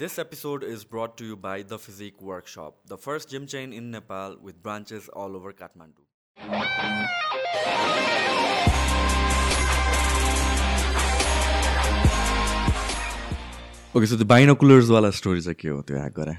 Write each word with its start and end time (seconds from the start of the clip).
This 0.00 0.17
episode 0.19 0.63
is 0.63 0.83
brought 0.85 1.17
to 1.17 1.25
you 1.25 1.35
by 1.35 1.63
The 1.63 1.77
Physique 1.79 2.21
Workshop, 2.21 2.77
the 2.85 2.97
first 2.97 3.29
gym 3.29 3.47
chain 3.47 3.73
in 3.73 3.89
Nepal 3.91 4.37
with 4.41 4.61
branches 4.61 5.09
all 5.09 5.35
over 5.35 5.51
Kathmandu. 5.51 6.05
Okay 13.95 14.05
so 14.07 14.15
त्यो 14.17 14.25
बाइनोकुलर्सवाला 14.25 15.09
story 15.19 15.41
चाहिँ 15.41 15.55
के 15.59 15.67
हो 15.69 15.81
त्यो 15.87 15.97
hack 15.97 16.13
गरे 16.19 16.35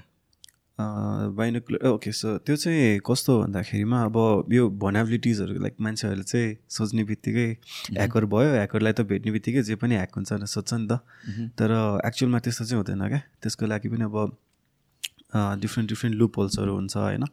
binocular 0.79 1.87
okay 1.89 2.13
so 2.13 2.37
त्यो 2.39 2.57
चाहिँ 2.57 3.01
कस्तो 3.07 3.33
भन्दाखेरिमा 3.43 3.99
अब 4.05 4.17
यो 4.53 4.69
भनाबिलिटिजहरू 4.83 5.61
लाइक 5.63 5.75
मान्छेहरूले 5.81 6.25
चाहिँ 6.25 6.57
सोच्ने 6.69 7.05
बित्तिकै 7.05 7.49
ह्याकर 7.93 8.25
भयो 8.25 8.51
ह्याकरलाई 8.53 8.93
त 8.93 9.01
भेट्ने 9.11 9.31
बित्तिकै 9.33 9.63
जे 9.63 9.75
पनि 9.77 9.95
ह्याक 9.95 10.17
हुन्छ 10.17 10.33
भनेर 10.33 10.47
सोध्छ 10.47 10.73
नि 10.75 10.87
त। 10.89 10.93
तर 11.59 11.71
एक्चुअलमा 12.07 12.39
त्यस्तो 12.39 12.65
चाहिँ 12.65 12.79
हुँदैन 12.81 13.09
क्या। 13.09 13.21
त्यसको 13.43 13.67
लागि 13.67 13.89
पनि 13.93 14.05
अब 14.09 14.17
डिफ्रेन्ट 15.61 15.89
डिफ्रेन्ट 15.89 16.17
लुप 16.17 16.33
होल्सहरू 16.39 16.73
हुन्छ 16.75 16.97
होइन। 16.97 17.25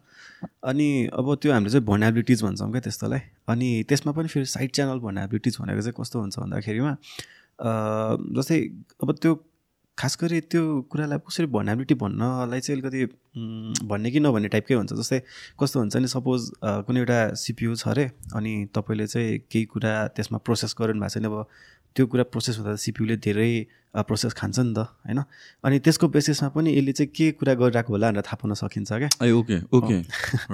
अनि 0.64 0.88
अब 1.12 1.34
त्यो 1.42 1.52
हामीले 1.52 1.70
चाहिँ 1.70 1.86
भनाबिलिटिज 1.86 2.42
भन्छौँ 2.44 2.70
क्या 2.70 2.80
त्यस्तोलाई। 2.80 3.20
अनि 3.48 3.68
त्यसमा 3.88 4.12
पनि 4.12 4.28
फेरि 4.28 4.46
साइड 4.46 4.70
च्यानल 4.76 4.98
भनाबिलिटिज 5.00 5.56
भनेको 5.60 5.80
चाहिँ 5.80 5.96
कस्तो 6.00 6.16
हुन्छ 6.20 6.38
भन्दाखेरिमा 6.38 6.92
जस्तै 8.36 8.58
अब 9.02 9.08
त्यो 9.22 9.32
खास 10.00 10.16
गरी 10.20 10.40
त्यो 10.52 10.62
कुरालाई 10.90 11.18
कसरी 11.28 11.46
भनाबिलिटी 11.56 11.94
भन्नलाई 12.02 12.60
चाहिँ 12.60 12.80
अलिकति 12.80 13.00
भन्ने 13.84 14.10
कि 14.10 14.20
नभन्ने 14.20 14.48
टाइपकै 14.48 14.74
हुन्छ। 14.74 14.92
जस्तै 15.00 15.18
कस्तो 15.60 15.76
हुन्छ 15.80 15.96
नि 15.96 16.08
सपोज 16.08 16.40
कुनै 16.88 17.00
एउटा 17.00 17.18
सिपियु 17.36 17.74
छ 17.76 17.88
अरे 17.92 18.04
अनि 18.34 18.52
तपाईँले 18.74 19.06
चाहिँ 19.06 19.38
केही 19.52 19.64
कुरा 19.74 19.92
त्यसमा 20.16 20.38
प्रोसेस 20.46 20.74
गर्नु 20.80 21.00
भएको 21.00 21.12
छैन 21.14 21.24
अब 21.28 21.36
त्यो 21.96 22.06
कुरा 22.06 22.24
प्रोसेस 22.32 22.58
हुँदा 22.58 22.74
सिपियुले 22.80 23.16
धेरै 23.26 23.50
प्रोसेस 24.08 24.32
खान्छ 24.40 24.58
नि 24.58 24.72
त 24.74 24.78
होइन? 25.04 25.20
अनि 25.64 25.78
त्यसको 25.84 26.08
बेसिसमा 26.16 26.48
पनि 26.56 26.70
यसले 26.78 26.92
चाहिँ 26.92 27.10
के 27.10 27.30
कुरा 27.38 27.54
गरिरहेको 27.60 27.92
होला 27.92 28.10
भनेर 28.10 28.22
थाहा 28.22 28.36
पाउन 28.40 28.54
सकिन्छ 28.56 28.92
क्या? 28.92 29.10
ओके 29.38 29.56
ओके 29.76 29.96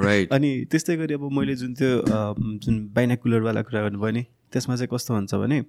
राइट 0.01 0.33
अनि 0.37 0.51
त्यस्तै 0.73 0.97
गरी 0.97 1.15
अब 1.15 1.29
मैले 1.39 1.55
जुन 1.63 1.75
त्यो 1.79 1.91
जुन 2.65 2.75
बाइनाकुलरवाला 2.97 3.63
कुरा 3.69 3.81
गर्नुभयो 3.85 4.13
नि 4.17 4.23
त्यसमा 4.53 4.77
चाहिँ 4.77 4.89
कस्तो 4.93 5.15
हुन्छ 5.15 5.35
भने 5.35 5.61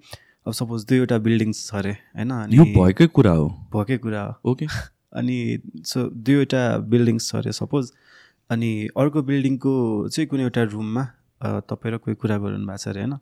अब 0.48 0.54
सपोज 0.54 0.84
दुईवटा 0.84 1.18
बिल्डिङ्स 1.18 1.58
छ 1.68 1.74
अरे 1.74 1.90
होइन? 2.16 2.30
यो 2.52 2.64
भएकै 2.72 3.06
कुरा 3.06 3.32
हो। 3.32 3.48
भएकै 3.74 3.96
कुरा 3.98 4.22
हो। 4.22 4.50
ओके। 4.50 4.66
अनि 5.18 5.36
सो 5.84 6.04
दुईवटा 6.08 6.62
बिल्डिङ्स 6.88 7.28
छ 7.30 7.34
अरे 7.36 7.52
सपोज 7.52 7.90
अनि 8.50 8.70
अर्को 8.96 9.22
बिल्डिङको 9.22 9.72
चाहिँ 10.08 10.28
कुनै 10.28 10.42
एउटा 10.42 10.62
रुममा 10.62 11.04
तपाईँ 11.68 11.92
र 11.94 11.98
कोही 11.98 12.14
कुरा 12.16 12.38
गर्नु 12.38 12.66
भएको 12.66 12.76
छ 12.76 12.88
अरे 12.88 13.00
होइन? 13.00 13.14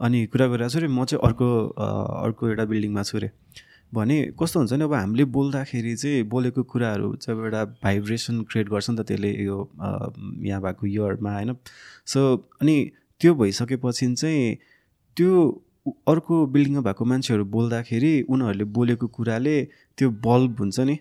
अनि 0.00 0.18
कुरा 0.26 0.46
गरिरहेको 0.46 0.72
छु 0.72 0.78
अरे 0.78 0.88
म 0.88 1.04
चाहिँ 1.04 1.22
अर्को 1.26 1.48
अर्को 2.22 2.48
एउटा 2.48 2.64
बिल्डिङमा 2.64 3.02
छु 3.02 3.18
अरे। 3.18 3.30
भने 3.94 4.16
कस्तो 4.38 4.60
हुन्छ 4.60 4.72
नि 4.72 4.84
अब 4.84 4.94
हामीले 4.94 5.24
बोल्दाखेरि 5.24 5.96
चाहिँ 5.96 6.22
बोलेको 6.22 6.62
कुराहरू 6.62 7.14
चाहिँ 7.16 7.38
अब 7.38 7.44
एउटा 7.44 7.64
भाइब्रेसन 7.82 8.42
क्रिएट 8.46 8.68
गर्छ 8.68 8.90
नि 8.90 8.96
त 8.96 9.06
त्यसले 9.10 9.30
यो 9.42 9.58
यहाँ 10.46 10.60
भएको 10.62 10.86
इयरमा 10.86 11.34
होइन? 11.34 11.56
सो 12.06 12.20
अनि 12.62 12.76
त्यो 13.20 13.34
भइसकेपछि 13.34 14.14
चाहिँ 14.14 14.56
त्यो 15.16 15.34
अर्को 15.86 16.46
बिल्डिङमा 16.46 16.80
भएको 16.80 17.04
मान्छेहरू 17.04 17.44
बोल्दाखेरि 17.56 18.12
उनीहरूले 18.28 18.64
बोलेको 18.76 19.06
कुराले 19.16 19.56
त्यो 19.98 20.10
बल्ब 20.26 20.56
हुन्छ 20.60 20.80
नि 20.80 20.96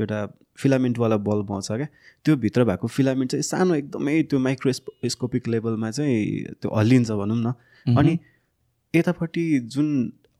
एउटा 0.00 0.18
फिलामेन्टवाला 0.58 1.16
बल्ब 1.26 1.52
आउँछ 1.52 1.68
क्या। 1.72 1.88
त्यो 2.24 2.36
भित्र 2.36 2.64
भएको 2.64 2.86
फिलामेन्ट 2.88 3.30
चाहिँ 3.30 3.42
सानो 3.42 3.74
एकदमै 3.74 4.22
त्यो 4.30 4.38
माइक्रोस्कोपिक 4.40 5.48
लेभलमा 5.48 5.90
चाहिँ 5.90 6.54
त्यो 6.62 6.70
हल्लिन्छ 6.76 7.10
भनौँ 7.10 7.36
न। 7.36 7.52
अनि 7.98 8.18
यतापट्टि 8.94 9.44
जुन 9.74 9.88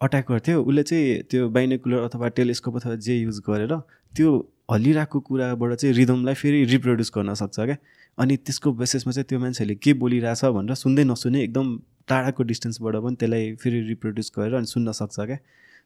अट्याकर 0.00 0.40
थियो 0.46 0.62
उसले 0.62 0.82
चाहिँ 0.82 1.22
त्यो 1.30 1.48
बाइनेकुलर 1.50 1.98
अथवा 2.04 2.28
टेलिस्कोप 2.38 2.76
अथवा 2.76 2.94
जे 3.02 3.14
युज 3.16 3.40
गरेर 3.48 3.74
त्यो 4.14 4.30
हल्लिरहेको 4.72 5.20
कुराबाट 5.20 5.74
चाहिँ 5.74 5.94
रिदमलाई 5.96 6.34
फेरि 6.34 6.64
रिप्रोड्युस 6.72 7.10
गर्न 7.16 7.34
सक्छ 7.34 7.58
क्या। 7.60 7.76
अनि 8.18 8.36
त्यसको 8.36 8.72
बेसिसमा 8.72 9.12
चाहिँ 9.12 9.26
त्यो 9.28 9.38
मान्छेहरूले 9.40 9.74
के 9.82 9.92
बोलिरहेछ 10.00 10.44
भनेर 10.56 10.74
सुन्दै 10.74 11.04
नसुने 11.04 11.42
एकदम 11.44 11.66
टाढाको 12.08 12.42
डिस्टेन्सबाट 12.52 12.94
पनि 13.04 13.16
त्यसलाई 13.20 13.54
फेरि 13.62 13.80
रिप्रोड्युस 13.88 14.32
गरेर 14.38 14.54
अनि 14.54 14.66
सुन्न 14.66 14.92
सक्छ 15.00 15.16
क्या। 15.20 15.38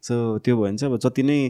सो 0.03 0.15
त्यो 0.45 0.57
भयो 0.57 0.65
भने 0.65 0.77
चाहिँ 0.79 0.93
अब 0.93 0.99
जति 1.01 1.23
नै 1.23 1.41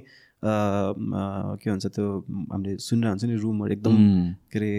के 0.42 1.70
भन्छ 1.70 1.86
त्यो 1.86 2.06
हामीले 2.53 2.76
सुनिरहेको 2.80 3.12
हुन्छ 3.12 3.25
नि 3.25 3.34
रुमहरू 3.42 3.72
एकदम 3.72 3.97
के 4.50 4.59
अरे 4.59 4.70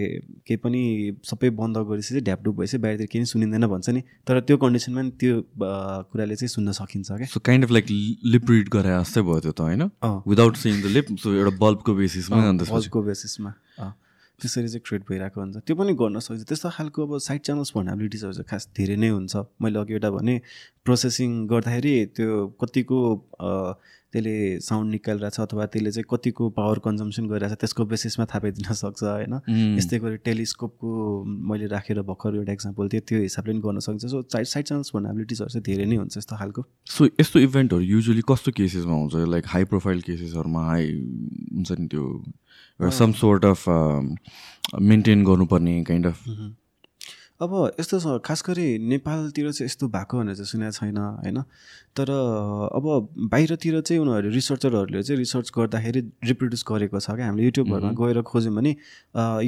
केही 0.46 0.56
पनि 0.64 0.80
सबै 1.24 1.50
बन्द 1.54 1.76
गरेपछि 1.78 2.08
चाहिँ 2.08 2.24
ढ्यापडुप 2.24 2.54
भएपछि 2.58 2.78
बाहिरतिर 2.84 3.06
केही 3.12 3.24
सुनिँदैन 3.32 3.66
भन्छ 3.66 3.88
नि। 3.90 4.02
तर 4.26 4.40
त्यो 4.42 4.56
कन्डिसनमा 4.64 5.02
नि 5.02 5.10
त्यो 5.20 5.34
कुराले 6.10 6.36
चाहिँ 6.36 6.48
सुन्न 6.48 6.72
सकिन्छ 6.80 7.08
क्या। 7.12 7.26
So 7.26 7.40
kind 7.40 7.64
of 7.64 7.70
like 7.72 7.86
lip 8.34 8.50
read 8.50 8.68
गरे 8.74 8.90
जस्तै 9.00 9.22
भयो 9.22 9.40
त्यो 9.40 9.52
त 9.52 9.60
होइन? 9.60 9.82
Without 10.28 10.56
seeing 10.56 10.82
the 10.82 10.86
lip 10.98 11.06
so 11.22 11.34
एउटा 11.34 11.56
बल्बको 11.62 11.94
बेसिसमा 11.94 12.36
बल्बको 12.52 13.02
बेसिसमा 13.02 13.50
त्यसरी 14.40 14.68
चाहिँ 14.68 14.82
क्रिएट 14.86 15.02
भइरहेको 15.08 15.40
हुन्छ। 15.40 15.56
त्यो 15.66 15.76
पनि 15.76 15.92
गर्न 15.94 16.18
सक्छ 16.18 16.42
त्यस्तो 16.48 16.68
खालको 16.76 16.98
अब 17.06 17.18
साइड 17.28 17.40
च्यानल्स 17.46 17.72
भनाबिलिटिजहरू 17.76 18.32
चाहिँ 18.32 18.48
खास 18.50 18.68
धेरै 18.76 18.96
नै 18.96 19.08
हुन्छ। 19.08 19.36
मैले 19.62 19.78
अघि 19.78 19.92
एउटा 19.92 20.10
भने 20.10 20.34
प्रोसेसिङ 20.84 21.30
गर्दाखेरि 21.46 21.94
त्यो 22.16 22.46
कतिको 22.60 22.98
त्यसले 24.12 24.60
साउन्ड 24.60 24.90
निकालिरहेछ 24.92 25.40
अथवा 25.40 25.66
त्यसले 25.72 25.90
चाहिँ 25.92 26.04
कतिको 26.10 26.48
पावर 26.52 26.78
कन्जम्सन 26.84 27.26
गरिरहेछ 27.32 27.56
त्यसको 27.60 27.84
बेसिसमा 27.92 28.24
थाहा 28.28 28.40
पाइदिन 28.44 28.72
सक्छ 28.82 29.02
होइन? 29.04 29.34
यस्तै 29.78 29.98
गरी 30.04 30.16
टेलिस्कोपको 30.28 30.90
मैले 31.24 31.66
राखेर 31.72 32.02
भर्खर 32.04 32.36
एउटा 32.36 32.52
इक्जाम्पल 32.52 32.88
थियो 32.92 33.00
त्यो 33.08 33.20
हिसाबले 33.22 33.52
पनि 33.52 33.62
गर्न 33.64 33.78
सक्छ 33.88 34.04
सो 34.12 34.20
साइड 34.32 34.46
साइड 34.52 34.64
च्यानल्स 34.68 34.90
भनाबिलिटिजहरू 34.94 35.48
चाहिँ 35.48 35.64
धेरै 35.64 35.86
नै 35.88 35.96
हुन्छ 35.96 36.16
यस्तो 36.18 36.36
खालको। 36.36 36.62
सो 36.92 37.08
यस्तो 37.20 37.40
इभेन्टहरू 37.48 37.82
युजली 37.82 38.22
कस्तो 38.28 38.52
केसेसमा 38.52 38.96
हुन्छ? 39.00 39.14
लाइक 39.32 39.44
हाई 39.54 39.64
प्रोफाइल 39.72 40.00
केसेसहरूमा 40.10 40.66
हाई 40.66 40.84
हुन्छ 40.92 41.70
नि 41.80 41.86
त्यो 41.88 42.04
सम 42.90 43.12
सोर्ट 43.12 43.44
अफ 43.44 43.68
मेन्टेन 44.80 45.24
गर्नुपर्ने 45.24 45.82
काइन्ड 45.84 46.06
अफ 46.06 46.18
अब 47.42 47.52
यस्तो 47.80 47.98
छ 48.00 48.20
खास 48.24 48.42
गरी 48.46 48.66
नेपालतिर 48.78 49.50
चाहिँ 49.52 49.66
यस्तो 49.66 49.88
भएको 49.88 50.18
भनेर 50.18 50.34
चाहिँ 50.34 50.46
सुनेको 50.46 50.72
छैन 50.72 50.98
होइन? 50.98 51.42
तर 51.96 52.10
अब 52.10 52.84
बाहिरतिर 53.30 53.80
चाहिँ 53.80 54.02
उनीहरू 54.02 54.30
रिसर्चरहरूले 54.30 55.02
चाहिँ 55.02 55.18
रिसर्च 55.18 55.50
गर्दाखेरि 55.56 56.00
रिप्रोड्युस 56.24 56.64
गरेको 56.68 57.00
छ 57.00 57.10
क्या। 57.10 57.26
हामीले 57.26 57.44
युट्युबहरूमा 57.44 57.92
गएर 57.98 58.22
खोज्यौँ 58.22 58.54
भने 58.54 58.76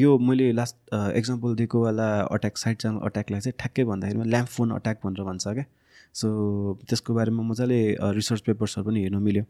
यो 0.03 0.19
मैले 0.19 0.51
लास्ट 0.53 0.77
एक्जाम्पल 0.95 1.55
दिएकोवाला 1.55 2.09
अट्याक 2.34 2.56
साइड 2.59 2.77
च्यानल 2.83 2.99
अट्याकलाई 3.06 3.41
चाहिँ 3.41 3.56
ठ्याक्कै 3.59 3.84
भन्दाखेरिमा 3.84 4.25
ल्याम्प 4.27 4.51
फोन 4.51 4.71
अट्याक 4.75 5.06
भनेर 5.06 5.25
भन्छ 5.25 5.45
क्या। 5.49 5.65
सो 6.15 6.28
त्यसको 6.89 7.15
बारेमा 7.15 7.43
मजाले 7.43 7.81
रिसर्च 8.19 8.41
पेपर्सहरू 8.43 8.91
पनि 8.91 9.01
हेर्नु 9.03 9.21
मिल्यो। 9.21 9.45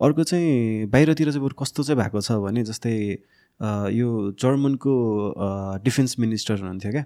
अर्को 0.00 0.22
चाहिँ 0.24 0.86
बाहिरतिर 0.88 1.30
चाहिँ 1.30 1.44
बरु 1.44 1.54
कस्तो 1.60 1.82
चाहिँ 1.82 2.00
भएको 2.00 2.20
छ 2.20 2.32
भने 2.40 2.62
जस्तै 2.64 2.96
यो 3.60 4.08
जर्मनको 4.40 4.92
डिफेन्स 5.84 6.18
मिनिस्टर 6.18 6.54
हुनुहुन्थ्यो 6.58 6.92
क्या। 6.92 7.04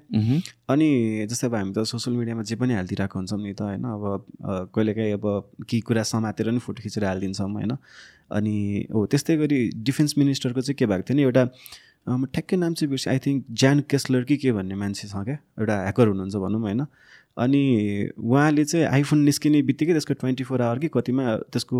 अनि 0.70 0.88
जस्तै 1.30 1.46
अब 1.46 1.54
हामी 1.54 1.72
त 1.74 1.82
सोसियल 1.82 2.16
मिडियामा 2.16 2.42
जे 2.46 2.56
पनि 2.56 2.74
हालिदिइरहेको 2.74 3.18
हुन्छौँ 3.18 3.40
नि 3.42 3.52
त 3.52 3.62
होइन 3.62 3.84
अब 3.84 4.70
कहिलेकाहीँ 4.70 5.12
अब 5.18 5.26
केही 5.66 5.80
कुरा 5.82 6.02
समातेर 6.06 6.50
नि 6.54 6.58
फोटो 6.62 6.82
खिचेर 6.82 7.04
हालिदिन्छौँ 7.04 7.50
होइन। 7.50 7.76
अनि 8.30 8.54
हो 8.94 9.06
त्यस्तै 9.10 9.36
गरी 9.36 9.58
डिफेन्स 9.82 10.14
मिनिस्टरको 10.18 10.60
चाहिँ 10.60 10.76
के 10.78 10.86
भएको 10.86 11.02
थियो 11.10 11.16
नि 11.16 11.22
एउटा 11.22 11.44
ठ्याक्कै 12.06 12.56
नाम 12.56 12.72
चाहिँ 12.78 12.90
बिर्सेँ। 12.90 13.10
आई 13.12 13.18
थिङ्क 13.18 13.44
ज्यान 13.50 13.80
केस्लर 13.90 14.24
कि 14.24 14.36
के 14.38 14.52
भन्ने 14.52 14.74
मान्छे 14.78 15.08
छ 15.08 15.26
क्या 15.26 15.38
एउटा 15.58 15.74
ह्याकर 15.82 16.06
हुनुहुन्छ 16.08 16.36
भनौँ 16.36 16.60
होइन। 16.60 16.86
अनि 17.36 17.60
उहाँले 18.14 18.64
चाहिँ 18.64 18.86
आइफोन 18.86 19.18
निस्किने 19.24 19.62
बित्तिकै 19.68 19.92
त्यसको 19.92 20.14
ट्वेन्टी 20.14 20.44
फोर 20.44 20.62
आवर 20.62 20.78
कि 20.78 20.88
कतिमा 20.94 21.24
त्यसको 21.50 21.78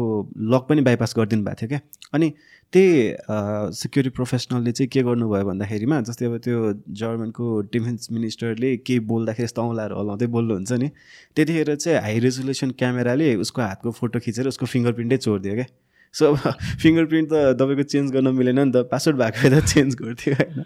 लक 0.53 0.67
पनि 0.69 0.81
बाइपास 0.83 1.15
गरिदिनु 1.17 1.45
भएको 1.45 1.61
थियो 1.61 1.69
क्या। 1.69 1.81
अनि 2.15 2.29
त्यही 2.73 3.73
सिक्युरिटी 3.79 4.15
प्रोफेसनलले 4.17 4.73
चाहिँ 4.73 4.89
के 4.91 5.03
गर्नुभयो 5.03 5.45
भन्दाखेरिमा 5.47 6.01
जस्तै 6.11 6.27
अब 6.27 6.37
त्यो 6.45 6.73
जर्मनको 7.01 7.61
डिफेन्स 7.71 8.11
मिनिस्टरले 8.13 8.77
केही 8.83 9.01
बोल्दाखेरि 9.07 9.45
यस्तो 9.45 9.63
औँलाहरू 9.63 9.95
हलाउँदै 10.01 10.27
बोल्नुहुन्छ 10.35 10.73
नि 10.83 10.89
त्यतिखेर 11.37 11.75
चाहिँ 11.77 12.01
हाई 12.03 12.19
रेजोल्युसन 12.27 12.71
क्यामेराले 12.79 13.35
उसको 13.47 13.63
हातको 13.63 13.91
फोटो 14.01 14.19
खिचेर 14.27 14.49
उसको 14.49 14.67
फिङ्गर 14.67 14.93
प्रिन्टै 14.93 15.17
चोरिदियो 15.17 15.55
क्या। 15.55 15.67
सो 16.15 16.33
अब 16.33 16.39
फिङ्गर 16.79 17.05
प्रिन्ट 17.11 17.29
त 17.29 17.59
तपाईँको 17.59 17.83
चेन्ज 17.91 18.13
गर्न 18.15 18.35
मिलेन 18.35 18.59
नि 18.61 18.73
त 18.73 18.87
पासवर्ड 18.87 19.17
भएको 19.19 19.49
त 19.51 19.65
चेन्ज 19.67 19.95
गर्थ्यो 19.99 20.35
होइन? 20.35 20.65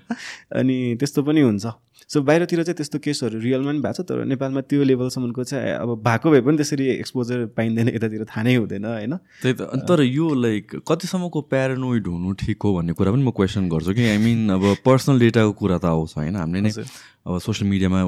अनि 0.52 0.76
त्यस्तो 1.00 1.22
पनि 1.24 1.40
हुन्छ। 1.40 1.66
सो 2.08 2.22
बाहिरतिर 2.22 2.62
चाहिँ 2.62 2.76
त्यस्तो 2.76 2.98
केसहरू 3.04 3.40
रियलमा 3.40 3.72
पनि 3.72 3.80
भएको 3.80 4.02
छ 4.02 4.08
तर 4.08 4.24
नेपालमा 4.24 4.60
त्यो 4.68 4.82
लेभलसम्मको 4.84 5.44
चाहिँ 5.44 5.72
अब 5.76 5.88
भएको 6.04 6.30
भए 6.30 6.40
पनि 6.40 6.56
त्यसरी 6.56 6.84
एक्सपोजर 7.00 7.44
पाइँदैन 7.56 7.88
यतातिर 7.88 8.24
थाहा 8.24 8.42
नै 8.44 8.54
हुँदैन 8.56 8.84
होइन? 8.84 9.14
त्यही 9.42 9.54
त। 9.56 9.84
तर 9.88 10.02
यो 10.04 10.26
लाइक 10.34 10.84
कतिसम्मको 10.84 11.40
प्यारानोइड 11.52 12.06
हुनु 12.06 12.32
ठिक 12.44 12.62
हो 12.64 12.74
भन्ने 12.76 12.92
कुरा 12.92 13.12
पनि 13.12 13.24
म 13.24 13.30
क्वेसन 13.32 13.68
गर्छु 13.68 13.92
कि 13.92 14.04
आई 14.08 14.18
मिन 14.24 14.48
अब 14.56 14.64
पर्सनल 14.84 15.18
डेटाको 15.20 15.52
कुरा 15.52 15.78
त 15.78 15.84
आउँछ 15.92 16.16
होइन? 16.16 16.36
हामीले 16.36 16.60
नै 16.64 16.72
अब 16.72 17.38
सोसियल 17.40 17.68
मिडियामा 17.70 18.00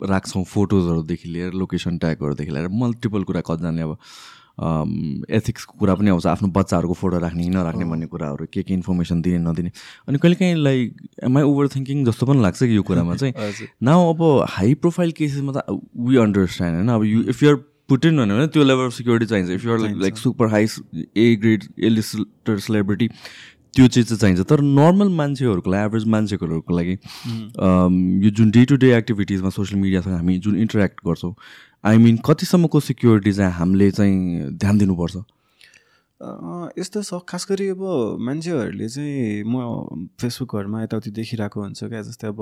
राख्छौँ 0.00 0.44
फोटोजहरूदेखि 0.44 1.28
लिएर 1.28 1.52
लोकेसन 1.56 1.96
ट्यागहरूदेखि 1.98 2.52
लिएर 2.52 2.68
मल्टिपल 2.68 3.22
कुरा 3.24 3.40
कतिजनाले 3.48 3.82
अब 3.82 3.96
एथिक्सको 4.56 5.78
कुरा 5.78 5.94
पनि 5.94 6.10
आउँछ 6.10 6.26
आफ्नो 6.26 6.48
बच्चाहरूको 6.48 6.94
फोटो 6.94 7.18
राख्ने 7.18 7.42
कि 7.44 7.50
नराख्ने 7.50 7.84
भन्ने 7.84 8.06
कुराहरू 8.06 8.46
के 8.52 8.62
के 8.62 8.74
इन्फर्मेसन 8.74 9.20
दिने 9.22 9.38
नदिने। 9.38 9.70
अनि 10.08 10.18
कहिलेकाहीँ 10.18 10.54
like 10.56 10.96
am 11.24 11.38
I 11.38 11.44
over 11.44 11.68
thinking 11.76 12.04
जस्तो 12.04 12.26
पनि 12.26 12.42
लाग्छ 12.42 12.62
कि 12.62 12.76
यो 12.76 12.82
कुरामा 12.82 13.16
चाहिँ। 13.16 13.34
नाउ 13.88 14.12
अब 14.12 14.22
हाई 14.50 14.74
प्रोफाइल 14.80 15.12
केसेसमा 15.12 15.52
त 15.56 15.80
वी 15.96 16.16
अन्डरस्ट्यान्ड 16.24 16.76
होइन? 16.76 16.88
अब 16.88 17.04
यु 17.04 17.22
इफ 17.28 17.42
युआर 17.42 17.56
पुटिन 17.88 18.16
भन्यो 18.16 18.36
भने 18.36 18.46
त्यो 18.48 18.64
लेभल 18.64 18.86
अफ 18.86 18.92
सिक्युरिटी 18.92 19.26
चाहिन्छ। 19.26 19.50
If 19.50 19.64
you're 19.64 19.78
like 19.78 19.96
like 20.02 20.16
super 20.18 20.48
high 20.50 20.66
A 21.16 21.36
grade 21.42 21.64
A 21.78 21.88
lister 21.88 22.58
celebrity 22.58 23.08
त्यो 23.76 23.86
चिज 23.86 24.08
चाहिँ 24.08 24.18
चाहिन्छ। 24.18 24.48
तर 24.48 24.60
नर्मल 24.60 25.08
मान्छेहरूको 25.16 25.70
लागि 25.70 25.84
एभरेज 25.84 26.04
मान्छेहरूको 26.08 26.76
लागि 26.76 26.92
यो 28.24 28.30
जुन 28.30 28.50
डे 28.50 28.64
टु 28.64 28.76
डे 28.76 28.92
एक्टिभिटिजमा 28.96 29.50
सोसियल 29.52 29.80
मिडियासँग 29.82 30.14
हामी 30.14 30.38
जुन 30.38 30.56
इन्टरेक्ट 30.60 31.00
गर्छौँ 31.06 31.34
आई 31.86 31.98
मिन 31.98 32.16
कतिसम्मको 32.26 32.80
सिक्योरिटी 32.80 33.32
चाहिँ 33.32 33.52
हामीले 33.52 33.90
चाहिँ 33.90 34.50
ध्यान 34.58 34.78
दिनुपर्छ? 34.78 35.16
यस्तो 36.78 37.02
छ 37.02 37.20
खास 37.28 37.46
गरी 37.50 37.68
अब 37.68 37.82
मान्छेहरूले 38.20 38.88
चाहिँ 38.88 39.44
म 39.46 40.08
फेसबुकहरूमा 40.20 40.82
यताउति 40.82 41.10
देखिरहेको 41.10 41.60
हुन्छ 41.62 41.84
क्या 41.84 42.02
जस्तै 42.02 42.26
अब 42.26 42.40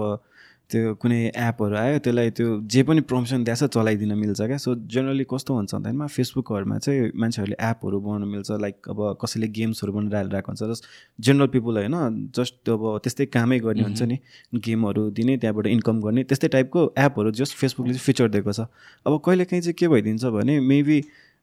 त्यो 0.71 0.95
कुनै 0.97 1.19
एपहरू 1.29 1.75
आयो 1.77 1.99
त्यसलाई 2.05 2.31
त्यो 2.37 2.49
जे 2.73 2.83
पनि 2.89 3.01
प्रमोसन 3.05 3.45
दिएछ 3.45 3.63
चलाइदिन 3.75 4.13
मिल्छ 4.19 4.41
क्या। 4.41 4.57
सो 4.57 4.75
जेनरली 4.89 5.25
कस्तो 5.29 5.55
हुन्छ 5.55 5.75
भन्दाखेरिमा 5.75 6.07
फेसबुकहरूमा 6.09 6.79
चाहिँ 6.79 7.11
मान्छेहरूले 7.15 7.57
एपहरू 7.61 8.01
बनाउनु 8.01 8.27
मिल्छ 8.27 8.51
लाइक 8.65 8.89
अब 8.89 9.01
कसैले 9.23 9.49
गेम्सहरू 9.53 9.93
बनाएर 9.93 10.17
हालिरहेको 10.17 10.51
हुन्छ। 10.51 10.63
जस्ट 10.65 10.85
जेनरल 11.21 11.47
पिपुल 11.55 11.75
होइन 11.79 11.97
जस्ट 12.35 12.71
अब 12.71 12.83
त्यस्तै 13.05 13.27
कामै 13.37 13.59
गर्ने 13.61 13.83
हुन्छ 13.83 14.03
नि। 14.03 14.17
गेमहरू 14.57 15.03
दिने 15.13 15.37
त्यहाँबाट 15.37 15.67
इन्कम 15.69 16.01
गर्ने 16.01 16.25
त्यस्तै 16.25 16.49
टाइपको 16.57 16.81
एपहरू 16.99 17.31
जस्ट 17.41 17.55
फेसबुकले 17.55 17.93
चाहिँ 17.93 18.05
फिचर 18.07 18.29
दिएको 18.33 18.53
छ। 18.53 18.61
अब 19.07 19.21
कहिलेकाहीँ 19.21 19.63
चाहिँ 19.63 19.77
के 19.79 19.89
भइदिन्छ 19.89 20.25
भने 20.33 20.59
मेबी 20.61 20.99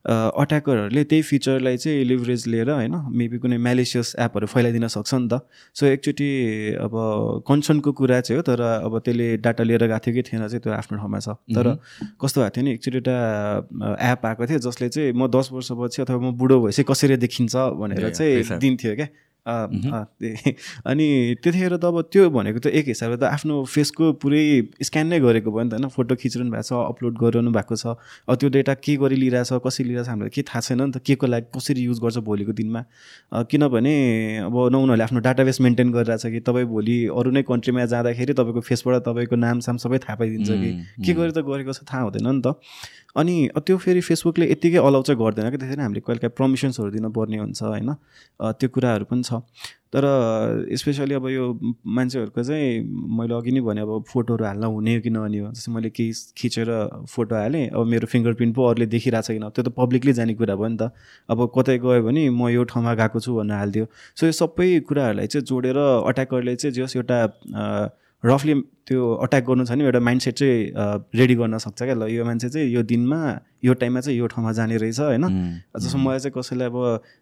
अट्याकरहरूले 0.05 1.03
त्यही 1.03 1.21
फिचरलाई 1.21 1.77
चाहिँ 1.77 2.03
लिभरेज 2.05 2.47
लिएर 2.47 2.69
होइन 2.69 2.95
मेबी 3.13 3.37
कुनै 3.37 3.57
म्यालिसियस 3.57 4.15
एपहरू 4.19 4.47
फैलाइदिन 4.47 4.87
सक्छ 4.87 5.13
नि 5.13 5.27
त 5.27 5.39
सो 5.73 5.85
एकचोटि 5.85 6.29
अब 6.81 6.91
कन्सर्नको 7.47 7.91
कुरा 7.91 8.21
चाहिँ 8.21 8.37
हो 8.37 8.43
तर 8.43 8.61
अब 8.61 8.99
त्यसले 8.99 9.37
डाटा 9.37 9.63
लिएर 9.63 9.87
गएको 9.87 9.99
थियो 9.99 10.15
कि 10.15 10.21
थिएन 10.21 10.47
चाहिँ 10.47 10.61
त्यो 10.61 10.73
आफ्नो 10.73 10.97
ठाउँमा 10.97 11.19
छ 11.19 11.29
तर 11.53 11.77
कस्तो 12.21 12.41
भएको 12.41 12.55
थियो 12.55 12.65
नि 12.65 12.71
एकचोटि 12.71 12.97
एउटा 12.97 13.17
एप 14.11 14.25
आएको 14.25 14.45
थियो 14.45 14.59
जसले 14.59 14.89
चाहिँ 14.89 15.13
म 15.13 15.27
दस 15.27 15.49
वर्षपछि 15.51 16.01
अथवा 16.01 16.17
म 16.17 16.31
बुढो 16.33 16.61
भएपछि 16.61 16.83
कसरी 16.83 17.17
देखिन्छ 17.17 17.55
भनेर 17.55 18.09
चाहिँ. 18.09 18.59
दिन्थ्यो 18.59 18.95
क्या। 18.95 19.07
अनि 19.45 21.35
त्यतिखेर 21.41 21.75
त 21.77 21.85
अब 21.85 22.01
त्यो 22.13 22.29
भनेको 22.29 22.59
त 22.61 22.67
एक 22.77 22.85
हिसाबले 22.87 23.17
त 23.17 23.23
आफ्नो 23.25 23.63
फेसको 23.65 24.11
पुरै 24.21 24.77
स्क्यान 24.85 25.07
नै 25.07 25.19
गरेको 25.19 25.49
भयो 25.51 25.63
नि 25.65 25.69
त 25.69 25.73
होइन। 25.81 25.89
फोटो 25.89 26.15
खिचिरहनु 26.15 26.51
भएको 26.51 26.69
छ 26.69 26.73
अपलोड 26.77 27.13
गरिरहनु 27.17 27.51
भएको 27.51 27.75
छ। 27.75 27.97
अब 28.29 28.35
त्यो 28.37 28.49
डेटा 28.53 28.73
के 28.85 28.95
गरी 29.01 29.15
लिइरहेछ 29.17 29.65
कसरी 29.65 29.85
लिइरहेछ 29.89 30.09
हामीलाई 30.09 30.29
केही 30.29 30.45
थाहा 30.45 30.61
छैन 30.61 30.81
नि 30.81 30.91
त। 30.93 31.01
के 31.01 31.15
को 31.17 31.25
लागि 31.25 31.49
कसरी 31.57 31.81
युज 31.81 31.99
गर्छ 32.05 32.17
भोलिको 32.21 32.53
दिनमा? 32.53 32.81
किनभने 33.49 33.93
अब 34.45 34.55
न 34.69 34.75
उनीहरूले 34.77 35.03
आफ्नो 35.09 35.19
डाटाबेस 35.25 35.57
मेन्टेन 35.61 35.91
गरिरहेछ 35.91 36.25
कि 36.29 36.39
तपाईँ 36.45 36.65
भोलि 36.69 36.97
अरू 37.09 37.31
नै 37.33 37.41
कन्ट्रीमा 37.49 37.85
जाँदाखेरि 37.89 38.33
तपाईँको 38.37 38.61
फेसबाट 38.61 39.01
तपाईँको 39.09 39.35
नाम 39.41 39.59
साम 39.65 39.77
सबै 39.81 39.97
थाहा 40.05 40.15
पाइदिन्छ 40.21 40.49
कि। 40.53 40.71
के 41.01 41.11
गरी 41.17 41.31
त 41.33 41.41
गरेको 41.41 41.73
छ 41.73 41.81
थाहा 41.89 42.01
हुँदैन 42.05 42.29
नि 42.29 42.41
त। 42.45 42.53
अनि 43.15 43.35
त्यो 43.67 43.77
फेरि 43.77 44.01
फेसबुकले 44.01 44.45
यत्तिकै 44.51 44.79
अलाउ 44.87 45.01
चाहिँ 45.03 45.19
गर्दैन 45.19 45.49
कि 45.51 45.57
त्यसरी 45.57 45.81
हामीले 45.81 46.01
कहिले 46.07 46.19
काहीँ 46.23 46.35
पर्मिसन्सहरू 46.39 46.89
दिनुपर्ने 46.91 47.37
हुन्छ 47.37 47.61
होइन? 47.63 47.89
त्यो 48.39 48.69
कुराहरू 48.69 49.05
पनि 49.11 49.23
छ। 49.23 49.43
तर 49.91 50.03
स्पेसली 50.79 51.13
अब 51.19 51.27
यो 51.27 51.45
मान्छेहरूको 51.83 52.43
चाहिँ 52.43 52.79
मैले 53.11 53.33
अघि 53.35 53.51
नै 53.51 53.61
भने 53.61 53.81
अब 53.83 54.03
फोटोहरू 54.07 54.45
हाल्न 54.45 54.63
हुने 54.63 54.99
कि 55.03 55.09
नहुने 55.11 55.39
हो। 55.39 55.51
जस्तै 55.51 55.71
मैले 55.71 55.89
केही 55.91 56.11
खिचेर 56.39 56.69
फोटो 57.11 57.35
हालेँ 57.35 57.67
अब 57.75 57.85
मेरो 57.91 58.07
फिङ्गर 58.07 58.33
प्रिन्ट 58.39 58.55
पो 58.55 58.61
अरूले 58.71 58.85
देखिरहेको 58.87 59.27
छ 59.27 59.35
कि 59.35 59.39
न 59.43 59.49
त्यो 59.51 59.63
त 59.67 59.75
पब्लिकली 59.75 60.13
जाने 60.15 60.33
कुरा 60.39 60.55
भयो 60.55 60.67
नि 60.71 60.77
त। 60.79 60.95
अब 61.27 61.39
कतै 61.51 61.77
गयो 61.83 62.01
भने 62.07 62.23
म 62.31 62.47
यो 62.55 62.63
ठाउँमा 62.71 62.93
गएको 62.95 63.19
छु 63.19 63.35
भनेर 63.35 63.57
हालिदियो। 63.59 63.85
सो 64.15 64.25
यो 64.25 64.31
सबै 64.31 64.79
कुराहरूलाई 64.87 65.27
चाहिँ 65.27 65.43
जोडेर 65.43 65.77
अट्याकरले 66.07 66.55
चाहिँ 66.55 66.73
जस 66.79 66.95
एउटा 66.95 67.17
रफली 68.23 68.53
त्यो 68.87 69.01
अट्याक 69.23 69.43
गर्नु 69.45 69.65
छ 69.65 69.71
भने 69.71 69.83
एउटा 69.83 69.99
माइन्ड 69.99 70.21
सेट 70.21 70.35
चाहिँ 70.35 71.09
रेडी 71.15 71.35
गर्न 71.35 71.57
सक्छ 71.57 71.81
क्या। 71.83 71.93
ल 71.93 72.05
यो 72.11 72.25
मान्छे 72.25 72.49
चाहिँ 72.49 72.69
यो 72.69 72.81
दिनमा 72.83 73.19
यो 73.63 73.73
टाइममा 73.73 73.99
चाहिँ 74.01 74.17
यो 74.17 74.27
ठाउँमा 74.27 74.51
जाने 74.51 74.77
रहेछ 74.77 74.99
होइन? 74.99 75.25
जस्तो 75.73 75.97
मलाई 75.97 76.19
चाहिँ 76.19 76.33
कसैलाई 76.37 76.67
अब 76.69 76.77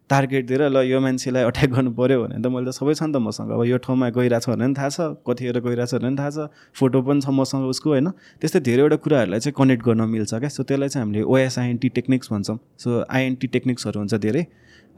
टार्गेट 0.10 0.48
दिएर 0.48 0.62
ल 0.69 0.84
यो 0.92 1.00
मान्छेलाई 1.00 1.44
अट्याक 1.44 1.69
गर्नु 1.72 1.92
पऱ्यो 1.96 2.18
भने 2.24 2.42
त 2.44 2.48
मैले 2.51 2.68
त 2.68 2.75
सबै 2.75 2.94
छ 3.00 3.04
नि 3.07 3.13
त 3.16 3.24
मसँग। 3.24 3.51
अब 3.51 3.63
यो 3.63 3.78
ठाउँमा 3.80 4.10
गइरहेको 4.12 4.44
छ 4.44 4.50
भने 4.50 4.66
पनि 4.66 4.75
थाहा 4.75 4.90
छ 4.90 5.00
कतिखेर 5.24 5.60
गइरहेको 5.63 5.88
छ 5.88 6.01
भने 6.04 6.10
पनि 6.10 6.18
थाहा 6.19 6.31
छ 6.36 6.51
फोटो 6.75 7.02
पनि 7.07 7.22
छ 7.22 7.28
मसँग 7.31 7.63
उसको 7.72 7.90
होइन? 7.90 8.07
त्यस्तै 8.44 8.60
धेरैवटा 8.60 8.98
कुराहरूलाई 9.00 9.40
चाहिँ 9.40 9.56
कनेक्ट 9.56 9.84
गर्न 9.88 10.02
मिल्छ 10.10 10.34
क्या। 10.36 10.50
सो 10.52 10.63
त्यसलाई 10.63 10.90
चाहिँ 10.90 11.04
हामीले 11.07 11.24
ओएसआइएनटी 11.24 11.90
टेक्निक्स 11.95 12.28
भन्छौँ। 12.31 12.57
सो 12.75 13.04
आइएनटी 13.07 13.48
टेक्निक्सहरू 13.56 14.00
हुन्छ 14.00 14.13
धेरै। 14.19 14.44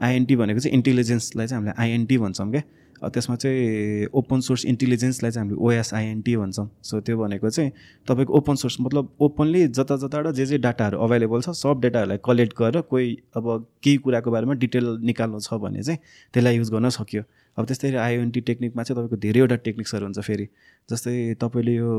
आइएनटी 0.02 0.34
भनेको 0.36 0.60
चाहिँ 0.60 0.74
इन्टेलिजेन्सलाई 0.74 1.46
चाहिँ 1.46 1.58
हामीले 1.62 1.74
आइएनटी 1.78 2.18
भन्छौँ 2.18 2.50
क्या। 2.50 2.62
त्यसमा 3.02 3.36
चाहिँ 3.36 4.06
ओपन 4.14 4.40
सोर्स 4.40 4.64
इन्टेलिजेन्सलाई 4.66 5.30
चाहिँ 5.30 5.46
हामीले 5.46 5.60
ओएसआइएनटी 5.66 6.36
भन्छौँ। 6.36 6.68
सो 6.82 7.00
त्यो 7.00 7.18
भनेको 7.18 7.50
चाहिँ 7.50 7.70
तपाईँको 8.08 8.32
ओपन 8.38 8.54
सोर्स 8.54 8.76
मतलब 8.80 9.08
ओपनली 9.20 9.66
जता 9.68 9.96
जताबाट 9.96 10.34
जे 10.34 10.46
जे 10.46 10.58
डाटाहरू 10.58 10.98
अभाइलेबल 10.98 11.40
छ 11.42 11.50
सब 11.50 11.80
डाटाहरूलाई 11.82 12.18
कलेक्ट 12.24 12.56
गरेर 12.58 12.80
कोही 12.86 13.16
अब 13.36 13.66
केही 13.82 13.96
कुराको 14.06 14.30
बारेमा 14.30 14.54
डिटेल 14.62 14.86
निकाल्नु 15.02 15.40
छ 15.40 15.54
भने 15.58 15.82
चाहिँ 15.82 15.98
त्यसलाई 16.34 16.56
युज 16.56 16.70
गर्न 16.70 16.88
सक्यो। 16.88 17.22
अब 17.58 17.64
त्यस्तै 17.66 17.94
आइएनटी 17.96 18.40
टेक्निकमा 18.40 18.82
चाहिँ 18.82 18.96
तपाईँको 18.96 19.16
धेरैवटा 19.18 19.56
टेक्निक्सहरू 19.66 20.04
हुन्छ 20.06 20.20
फेरि। 20.20 20.46
जस्तै 20.88 21.34
तपाईँले 21.42 21.74
यो 21.74 21.90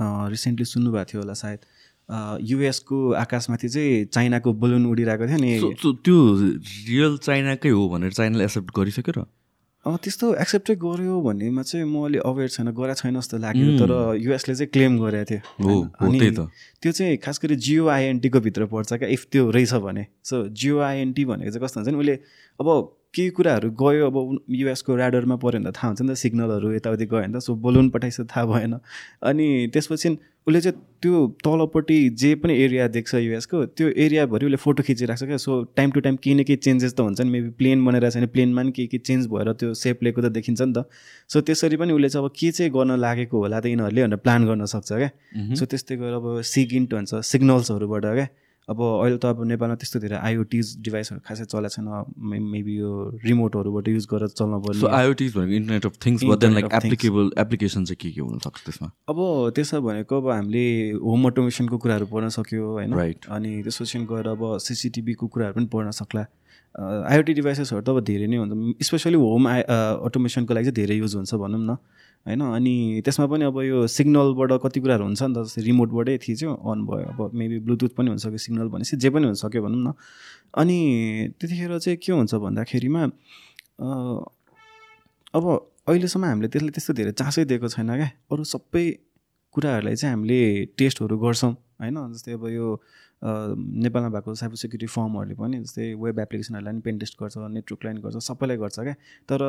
रिसेन्टली 0.00 0.64
सुन्नुभएको 0.64 1.04
थियो 1.10 1.20
होला 1.20 1.34
सायद 1.34 1.60
युएसको 2.42 2.96
आकाशमाथि 3.14 3.68
चाहिँ 3.68 4.04
चाइनाको 4.06 4.52
बलुन 4.52 4.86
उडिरहेको 4.86 5.26
थियो 5.26 5.38
नि। 5.38 5.50
त्यो 5.82 6.16
रियल 6.86 7.16
चाइनाकै 7.18 7.68
हो 7.68 7.88
भनेर 7.88 8.12
चाइनाले 8.12 8.44
एक्सेप्ट 8.44 8.70
गरिसक्यो 8.76 9.12
र? 9.18 9.26
त्यस्तो 9.84 10.34
एक्सेप्टै 10.36 10.74
गर्यो 10.76 11.20
भन्नेमा 11.24 11.62
चाहिँ 11.62 11.86
म 11.88 12.04
अलि 12.04 12.18
अवेर 12.20 12.48
छैन 12.52 12.68
गरेको 12.76 13.00
छैन 13.00 13.16
जस्तो 13.16 13.36
लाग्यो। 13.40 13.68
तर 13.80 13.90
युएसले 14.20 14.54
चाहिँ 14.54 14.70
क्लेम 14.76 14.98
गरेको 15.00 15.24
थियो। 15.30 16.44
त्यो 16.82 16.92
चाहिँ 16.92 17.16
खास 17.16 17.40
गरी 17.42 17.56
जिओआइएनटीको 17.56 18.40
भित्र 18.40 18.66
पर्छ 18.68 18.92
क्या? 18.92 19.08
इफ 19.08 19.26
त्यो 19.32 19.50
रहेछ 19.50 19.72
भने। 19.80 20.06
सो 20.20 20.48
जिओआइएनटी 20.52 21.24
भनेको 21.24 21.50
चाहिँ 21.50 21.64
कस्तो 21.64 21.80
हुन्छ 21.80 21.88
नि 21.88 21.98
उसले 21.98 22.14
अब 22.60 22.68
केही 23.14 23.30
कुराहरू 23.36 23.70
गयो 23.82 24.06
अब 24.06 24.16
युएसको 24.50 24.96
ऱ्याडरमा 24.96 25.36
पऱ्यो 25.36 25.58
भने 25.58 25.70
त 25.70 25.74
थाहा 25.76 25.88
हुन्छ 25.88 26.00
नि 26.02 26.12
त 26.12 26.16
सिग्नलहरू 26.16 26.72
यताउति 26.72 27.06
गयो 27.06 27.20
भने 27.20 27.38
त 27.38 27.42
सो 27.42 27.54
बलुन 27.64 27.88
पठाइसक्यो 27.90 28.26
थाहा 28.32 28.44
भएन। 28.46 28.74
अनि 29.28 29.46
त्यसपछि 29.74 30.08
उसले 30.48 30.60
चाहिँ 30.60 30.78
त्यो 31.02 31.26
तलपट्टि 31.44 31.98
जे 32.20 32.34
पनि 32.42 32.54
एरिया 32.64 32.86
देख्छ 32.88 33.14
युएसको 33.14 33.64
त्यो 33.76 33.88
एरियाभरि 34.04 34.46
उसले 34.46 34.56
फोटो 34.56 34.82
खिचिरहेको 34.82 35.24
छ 35.24 35.28
क्या। 35.28 35.36
सो 35.36 35.62
टाइम 35.76 35.90
टु 35.90 36.00
टाइम 36.00 36.16
केही 36.16 36.34
न 36.34 36.44
केही 36.44 36.56
चेन्जेस 36.56 36.94
त 36.94 37.00
हुन्छ 37.00 37.20
नि। 37.20 37.30
मेबी 37.30 37.50
प्लेन 37.58 37.84
बनाइरहेको 37.84 38.14
छ 38.14 38.16
भने 38.16 38.26
प्लेनमा 38.34 38.62
पनि 38.62 38.72
केही 38.72 38.88
केही 38.88 39.02
चेन्ज 39.04 39.26
भएर 39.26 39.52
त्यो 39.52 39.74
सेप 39.74 40.02
लिएको 40.02 40.20
त 40.22 40.32
देखिन्छ 40.32 40.60
नि 40.62 40.72
त। 40.72 40.86
सो 41.28 41.40
त्यसरी 41.40 41.76
पनि 41.76 41.92
उसले 41.92 42.08
चाहिँ 42.08 42.24
अब 42.24 42.32
के 42.38 42.50
चाहिँ 42.50 42.72
गर्न 42.72 42.96
लागेको 42.96 43.36
होला 43.36 43.60
त 43.60 43.66
यिनीहरूले 43.66 44.02
भनेर 44.06 44.22
प्लान 44.24 44.46
गर्न 44.46 44.64
सक्छ 44.64 44.90
क्या। 44.92 45.10
सो 45.58 45.66
त्यस्तै 45.66 45.96
गरेर 45.96 46.14
अब 46.14 46.40
सिगिन्ट 46.46 46.94
भन्छ 46.94 47.10
सिग्नल्सहरूबाट 47.26 48.04
क्या। 48.06 48.26
अब 48.70 48.80
अहिले 48.80 49.18
त 49.18 49.24
अब 49.34 49.44
नेपालमा 49.50 49.74
त्यस्तो 49.82 49.98
धेरै 50.00 50.16
आइओटिज 50.16 50.66
डिभाइसहरू 50.86 51.20
खासै 51.26 51.44
चलेको 51.44 51.74
छैन। 51.74 51.86
मेबी 52.54 52.74
यो 52.78 52.90
रिमोटहरूबाट 53.24 53.88
युज 53.88 54.06
गरेर 54.12 54.30
चल्न 54.38 54.60
सो 54.62 54.86
पर्ने 54.86 54.96
आइओटिज 54.96 55.30
भनेको 55.36 55.54
internet 55.60 55.86
of 55.86 55.94
things 56.06 56.24
like. 56.24 56.70
Applicable 56.80 57.30
application 57.44 57.84
चाहिँ 57.84 57.98
के 58.00 58.10
के 58.14 58.20
हुनसक्छ 58.20 58.58
त्यसमा? 58.66 58.88
अब 59.10 59.18
त्यसो 59.56 59.80
भनेको 59.82 60.20
अब 60.20 60.28
हामीले 60.30 60.64
होम 61.02 61.26
अटोमेसनको 61.30 61.78
कुराहरू 61.78 62.06
पढ्न 62.14 62.28
सक्यो 62.38 62.64
होइन. 62.70 62.92
अनि 63.28 63.50
त्यसपछि 63.62 63.98
गएर 64.12 64.28
अब 64.38 64.42
सिसिटिभीको 64.68 65.26
कुराहरू 65.26 65.54
पनि 65.58 65.66
पढ्न 65.74 65.90
सक्ला। 66.00 66.24
आइओटी 66.74 67.32
डिभाइसेसहरू 67.34 67.82
त 67.82 67.88
अब 67.90 67.98
धेरै 68.06 68.26
नै 68.30 68.36
हुन्छ। 68.36 68.84
स्पेसली 68.86 69.18
होम 69.18 69.46
आइ 69.48 69.60
अटोमेसनको 70.06 70.54
लागि 70.54 70.64
चाहिँ 70.70 70.76
धेरै 70.76 70.96
युज 71.02 71.14
हुन्छ 71.16 71.34
भनौँ 71.34 71.60
न। 71.60 71.76
होइन 72.26 72.40
अनि 72.40 72.74
त्यसमा 73.04 73.26
पनि 73.26 73.44
अब 73.48 73.56
यो 73.64 73.86
सिग्नलबाट 73.88 74.52
कति 74.62 74.78
कुराहरू 74.80 75.04
हुन्छ 75.04 75.22
नि 75.22 75.34
त 75.34 75.38
जस्तै 75.40 75.62
रिमोटबाटै 75.66 76.16
थिच्यो 76.20 76.50
अन 76.52 76.78
भयो 76.86 77.06
अब 77.10 77.20
मेबी 77.32 77.58
ब्लुटुथ 77.66 77.92
पनि 77.96 78.08
हुनसक्यो 78.12 78.40
सिग्नल 78.44 78.68
भनेपछि 78.70 78.96
जे 79.02 79.08
पनि 79.10 79.24
हुनसक्यो 79.26 79.60
भनौँ 79.64 79.82
न। 79.82 79.92
अनि 80.54 80.78
त्यतिखेर 81.40 81.72
चाहिँ 81.78 81.98
के 81.98 82.12
हुन्छ 82.12 82.34
भन्दाखेरिमा 82.44 83.02
अब 85.34 85.44
अहिलेसम्म 85.88 86.24
हामीले 86.24 86.48
त्यसले 86.52 86.70
त्यस्तो 86.76 86.92
धेरै 86.92 87.12
चासै 87.16 87.44
दिएको 87.50 87.68
छैन 87.72 87.90
क्या। 87.98 88.08
अरू 88.30 88.42
सबै 88.44 88.84
कुराहरूलाई 89.54 89.94
चाहिँ 89.96 90.14
हामीले 90.14 90.40
टेस्टहरू 90.78 91.16
गर्छौँ 91.18 91.52
होइन। 91.80 91.96
जस्तै 92.14 92.32
अब 92.36 92.44
यो 92.52 92.66
नेपालमा 93.22 94.08
भएको 94.08 94.34
साइबर 94.34 94.56
सेक्युरिटी 94.56 94.86
फर्महरूले 94.86 95.34
पनि 95.36 95.58
जस्तै 95.60 95.92
वेब 95.94 96.18
एप्लिकेसनहरूलाई 96.18 96.72
पनि 96.72 96.80
पेन 96.80 96.98
टेस्ट 96.98 97.14
गर्छ 97.20 97.36
नेटवर्क 97.38 97.84
लाइन 97.84 97.96
गर्छ 98.00 98.16
सबैलाई 98.24 98.56
गर्छ 98.56 98.78
क्या। 98.80 98.94
तर 99.28 99.40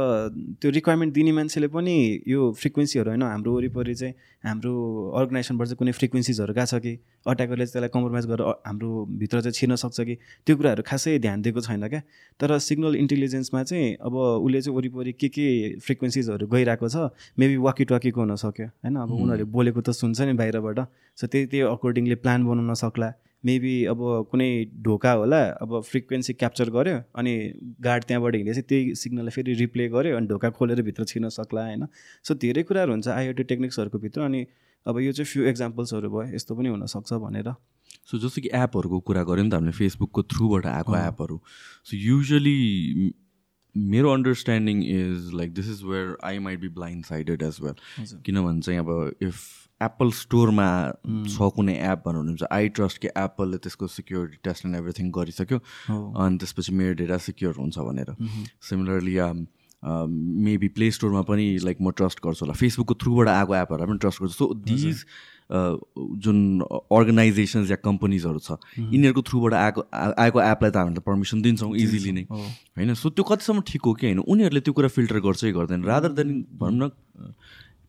त्यो 0.61 0.71
रिक्वायरमेन्ट 0.71 1.13
दिने 1.13 1.31
मान्छेले 1.31 1.67
पनि 1.71 1.95
यो 2.27 2.51
फ्रिक्वेन्सीहरू 2.59 3.09
होइन 3.09 3.23
हाम्रो 3.23 3.51
वरिपरि 3.55 3.95
चाहिँ 3.95 4.13
हाम्रो 4.43 4.73
अर्गनाइजेसनबाट 5.19 5.67
चाहिँ 5.67 5.77
कुनै 5.79 5.91
फ्रिक्वेन्सिजहरू 5.99 6.53
गएको 6.53 6.65
छ 6.67 6.81
कि? 6.83 6.93
अट्याकरले 7.31 7.65
चाहिँ 7.65 7.71
त्यसलाई 7.71 7.89
कम्प्रोमाइज 7.95 8.25
गरेर 8.27 8.47
हाम्रो 8.67 8.89
भित्र 9.21 9.41
चाहिँ 9.41 9.55
छिर्न 9.55 9.75
सक्छ 9.79 9.99
कि? 10.01 10.15
त्यो 10.45 10.55
कुराहरू 10.57 10.83
खासै 10.83 11.17
ध्यान 11.23 11.41
दिएको 11.41 11.61
छैन 11.61 11.87
क्या। 11.87 12.01
तर 12.39 12.57
सिग्नल 12.59 12.95
इन्टेलिजेन्समा 12.95 13.63
चाहिँ 13.63 13.95
अब 14.03 14.13
उसले 14.15 14.61
चाहिँ 14.61 14.75
वरिपरि 14.77 15.11
के 15.15 15.27
के 15.31 15.47
फ्रिक्वेन्सिजहरू 15.79 16.47
गइरहेको 16.47 16.87
छ 16.89 17.09
मेबी 17.39 17.57
वाकी 17.63 17.83
टकीको 17.87 18.19
हुनसक्यो 18.19 18.67
होइन 18.67 18.95
अब 18.99 19.11
उनीहरूले 19.15 19.43
बोलेको 19.47 19.81
त 19.81 19.95
सुन्छ 19.95 20.21
नि 20.27 20.33
बाहिरबाट। 20.35 20.79
सो 21.17 21.27
त्यही 21.27 21.45
त्यही 21.47 21.63
अकर्डिङली 21.71 22.15
प्लान 22.19 22.39
बनाउन 22.45 22.73
सक्ला। 22.75 23.13
मेबी 23.43 23.73
अब 23.85 23.99
कुनै 24.31 24.49
ढोका 24.83 25.11
होला 25.11 25.41
अब 25.61 25.79
फ्रिक्वेन्सी 25.81 26.33
क्याप्चर 26.33 26.69
गर्यो 26.69 26.97
अनि 27.15 27.33
गार्ड 27.81 28.03
त्यहाँबाट 28.03 28.35
हिँडेपछि 28.35 28.61
त्यही 28.61 28.95
सिग्नललाई 28.95 29.35
फेरि 29.35 29.53
रिप्ले 29.61 29.87
गर्यो 29.89 30.17
अनि 30.17 30.27
ढोका 30.27 30.49
खोलेर 30.57 30.81
भित्र 30.81 31.03
छिर्न 31.05 31.29
सक्ला 31.29 31.65
होइन? 31.65 31.85
सो 32.23 32.35
धेरै 32.35 32.63
कुराहरू 32.63 32.91
हुन्छ 32.91 33.07
आइओटी 33.07 33.43
टेक्निक्सहरूको 33.51 33.99
भित्र 33.99 34.21
अनि 34.21 34.45
अब 34.85 34.99
यो 34.99 35.11
चाहिँ 35.11 35.31
फ्यु 35.31 35.43
एक्जाम्पल्सहरू 35.45 36.09
भयो 36.09 36.35
यस्तो 36.35 36.55
पनि 36.55 36.69
हुनसक्छ 36.69 37.13
भनेर। 37.23 37.49
सो 38.11 38.17
जस्तो 38.17 38.41
कि 38.41 38.49
एपहरूको 38.55 38.99
कुरा 39.07 39.23
गऱ्यौँ 39.23 39.45
नि 39.45 39.49
त 39.49 39.53
हामीले 39.53 39.71
फेसबुकको 39.77 40.23
थ्रुबाट 40.33 40.65
आएको 40.67 40.97
एपहरू 40.97 41.41
so 41.85 41.97
usually 41.97 43.13
my 43.75 44.13
understanding 44.13 44.83
is 44.85 45.29
like 45.33 45.53
this 45.53 45.69
is 45.69 45.83
where 45.85 46.15
I 46.23 46.39
might 46.45 46.59
be 46.59 46.69
blind 46.77 47.05
sided 47.05 47.41
as 47.43 47.57
well 47.61 48.17
किनभने 48.25 48.61
चाहिँ 48.61 48.79
अब 48.79 48.89
इफ 49.21 49.37
एप्पल 49.87 50.11
स्टोरमा 50.17 50.67
छ 51.05 51.49
कुनै 51.55 51.75
एप 51.91 52.03
भन्नुहुन्छ 52.05 52.51
आई 52.51 52.69
ट्रस्ट 52.77 53.01
कि 53.01 53.07
एप्पलले 53.17 53.57
त्यसको 53.63 53.87
सिक्योरिटी 53.95 54.37
टेस्ट 54.43 54.65
एन्ड 54.65 54.75
एभ्रिथिङ 54.77 55.11
गरिसक्यो। 55.11 55.57
अनि 55.89 56.37
त्यसपछि 56.37 56.71
मेरो 56.73 56.93
डेटा 57.01 57.17
सिक्योर 57.25 57.55
हुन्छ 57.57 57.77
भनेर। 57.79 58.15
सिमिलरली 58.69 59.17
मेबी 60.45 60.67
प्ले 60.77 60.91
स्टोरमा 60.91 61.21
पनि 61.27 61.45
लाइक 61.65 61.77
म 61.81 61.91
ट्रस्ट 61.97 62.19
गर्छु 62.23 62.45
होला। 62.45 62.53
फेसबुकको 62.53 62.93
थ्रुबाट 63.01 63.27
आएको 63.27 63.55
एपहरूलाई 63.55 63.87
पनि 63.89 63.97
ट्रस्ट 63.97 64.21
गर्छु। 64.21 64.35
सो 64.37 64.53
दिज 64.53 65.05
जुन 66.23 66.37
अर्गनाइजेसन्स 66.95 67.71
या 67.71 67.77
कम्पनीजहरू 67.83 68.39
छ 68.39 68.55
यिनीहरूको 68.77 69.21
थ्रुबाट 69.29 69.53
आएको 69.53 69.81
आएको 69.91 70.41
एपलाई 70.41 70.71
त 70.71 70.77
हामीले 70.77 71.01
पर्मिसन 71.01 71.41
दिन्छौँ 71.41 71.75
इजिली 71.75 72.11
नै। 72.11 72.23
होइन? 72.29 72.93
सो 72.93 73.09
त्यो 73.09 73.23
कतिसम्म 73.25 73.61
ठिक 73.67 73.81
हो 73.81 73.93
कि 73.93 74.05
होइन? 74.07 74.19
उनीहरूले 74.21 74.61
त्यो 74.61 74.73
कुरा 74.73 74.89
फिल्टर 74.95 75.19
गर्छ 75.19 75.41
कि 75.43 75.51
गर्दैन 75.51 75.83
रादर 75.83 76.11
देन 76.13 76.29
भनौँ 76.55 76.87
न 76.87 76.91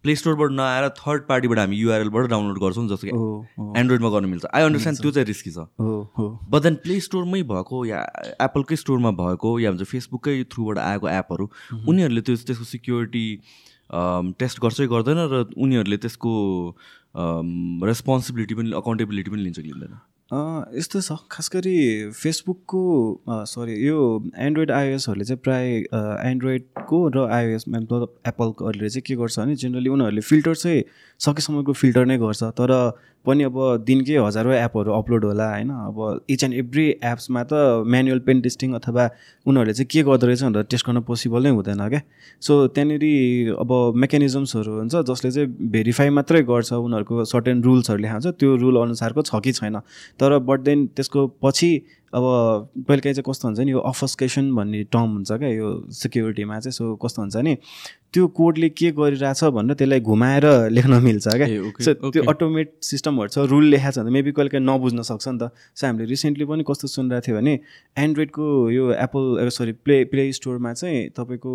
प्ले 0.02 0.14
स्टोरबाट 0.16 0.50
नआएर 0.50 0.88
थर्ड 0.98 1.22
पार्टीबाट 1.28 1.58
हामी 1.58 1.76
युआरएलबाट 1.76 2.26
डाउनलोड 2.30 2.58
गर्छौँ 2.62 2.86
जस्तो 2.88 3.06
कि 3.06 3.80
एन्ड्रोइडमा 3.80 4.10
गर्नु 4.10 4.28
मिल्छ। 4.28 4.44
आई 4.54 4.62
अन्डरस्ट्यान्ड 4.62 5.00
त्यो 5.02 5.10
चाहिँ 5.10 5.26
रिस्की 5.26 5.50
छ। 5.50 5.66
बट 6.52 6.62
देन 6.62 6.74
प्ले 6.84 7.00
स्टोरमै 7.00 7.42
भएको 7.50 7.84
या 7.86 8.00
एप्पलकै 8.42 8.76
स्टोरमा 8.76 9.10
भएको 9.22 9.58
या 9.60 9.70
भन्छ 9.72 9.88
फेसबुककै 9.90 10.42
थ्रुबाट 10.52 10.78
आएको 10.78 11.08
एपहरू 11.08 11.50
उनीहरूले 11.88 12.20
त्यो 12.20 12.36
त्यसको 12.46 12.64
सिक्योरिटी 12.64 13.26
टेस्ट 14.40 14.60
गर्छै 14.62 14.86
गर्दैन 14.94 15.18
र 15.32 15.44
उनीहरूले 15.56 15.96
त्यसको 16.04 16.32
रेस्पोन्सिबिलिटी 17.88 18.54
पनि 18.54 18.72
अकाउन्टेबिलिटी 18.82 19.30
पनि 19.30 19.42
लिन्छ 19.42 19.58
कि 19.60 19.68
लिँदैन 19.68 19.94
यस्तो 20.32 21.00
छ। 21.00 21.12
खास 21.28 21.50
गरी 21.52 22.10
फेसबुकको 22.16 22.82
सरी 23.28 23.74
यो 23.86 23.98
एन्ड्रोइड 24.40 24.70
आइओएसहरूले 24.70 25.24
चाहिँ 25.24 25.40
प्राय 25.44 25.66
एन्ड्रोइडको 26.30 26.98
र 27.12 27.28
आइओएस 27.28 27.64
मतलब 27.68 28.14
एप्पलकोहरूले 28.26 28.88
चाहिँ 28.88 29.02
के 29.06 29.14
गर्छ 29.20 29.38
भने 29.38 29.54
जेनरली 29.60 29.88
उनीहरूले 29.92 30.20
फिल्टर 30.24 30.54
चाहिँ 30.56 30.82
सकेसम्मको 31.20 31.72
फिल्टर 31.72 32.04
नै 32.08 32.16
गर्छ। 32.18 32.42
तर 32.56 32.72
पनि 33.26 33.44
अब 33.44 33.56
दिनकै 33.86 34.16
हजारौँ 34.18 34.54
एपहरू 34.54 34.92
अपलोड 34.92 35.24
होला 35.24 35.48
होइन? 35.50 35.70
अब 35.70 36.26
इच 36.28 36.44
एन्ड 36.44 36.54
एभ्री 36.54 36.86
एप्समा 37.04 37.42
त 37.44 37.84
म्यानुअल 37.86 38.18
पेन 38.26 38.40
टेस्टिङ 38.42 38.72
अथवा 38.74 39.04
उनीहरूले 39.46 39.74
चाहिँ 39.74 39.86
के 39.86 40.02
गर्दो 40.02 40.26
रहेछ 40.26 40.42
भनेर 40.42 40.62
टेस्ट 40.70 40.86
गर्न 40.86 41.00
पोसिबल 41.06 41.42
नै 41.42 41.50
हुँदैन 41.50 41.88
क्या? 41.88 42.00
सो 42.42 42.66
त्यहाँनिर 42.74 43.54
अब 43.62 43.70
मेकानिजम्सहरू 44.02 44.72
हुन्छ 44.78 44.94
जसले 45.10 45.30
चाहिँ 45.30 45.48
भेरिफाई 45.70 46.10
मात्रै 46.18 46.42
गर्छ 46.42 46.72
उनीहरूको 46.72 47.24
सर्टेन 47.24 47.62
रुल्सहरूले 47.62 48.08
हुन्छ? 48.08 48.26
त्यो 48.26 48.56
रुल 48.56 48.76
अनुसारको 48.82 49.22
छ 49.22 49.40
कि 49.44 49.52
छैन? 49.52 49.78
तर 50.18 50.38
बट 50.38 50.60
देन 50.60 50.86
त्यसको 50.96 51.26
पछि 51.42 51.70
अब 52.14 52.24
कहिले 52.88 53.00
काहीँ 53.00 53.14
चाहिँ 53.14 53.24
कस्तो 53.28 53.48
हुन्छ 53.48 53.60
नि 53.60 53.72
यो 53.72 53.78
अफस्केसन 53.90 54.54
भन्ने 54.54 54.82
टर्म 54.92 55.10
हुन्छ 55.16 55.32
क्या 55.32 55.48
यो 55.48 55.68
सिक्युरिटीमा 56.00 56.58
चाहिँ 56.60 56.72
सो 56.72 56.94
कस्तो 57.04 57.22
हुन्छ 57.22 57.36
नि 57.36 57.56
त्यो 58.12 58.26
कोडले 58.36 58.68
के 58.68 58.90
गरिरहेछ 58.92 59.44
भनेर 59.56 59.74
त्यसलाई 59.74 60.00
घुमाएर 60.00 60.44
लेख्न 60.76 61.00
मिल्छ 61.02 61.28
क्या। 61.28 61.46
सो 61.80 62.10
त्यो 62.10 62.22
अटोमेट 62.28 62.72
सिस्टमहरू 62.84 63.28
छ 63.32 63.48
रुल 63.48 63.64
लेखाएको 63.72 63.92
छ 63.92 64.04
भने 64.04 64.10
मेबी 64.12 64.32
कहिले 64.36 64.50
काहीँ 64.52 64.64
नबुझ्न 64.64 65.02
सक्छ 65.02 65.28
नि 65.28 65.38
त। 65.40 65.48
सो 65.72 65.86
हामीले 65.86 66.04
रिसेन्टली 66.12 66.44
पनि 66.44 66.64
कस्तो 66.68 66.88
सुनिरहेको 66.92 67.26
थियो 67.26 67.36
भने 67.36 67.54
एन्ड्रोइडको 68.04 68.44
यो 68.70 68.92
एप्पल 68.92 69.48
सरी 69.48 69.72
प्ले 69.80 70.04
प्ले 70.12 70.32
स्टोरमा 70.32 70.72
चाहिँ 70.72 71.08
तपाईँको 71.16 71.52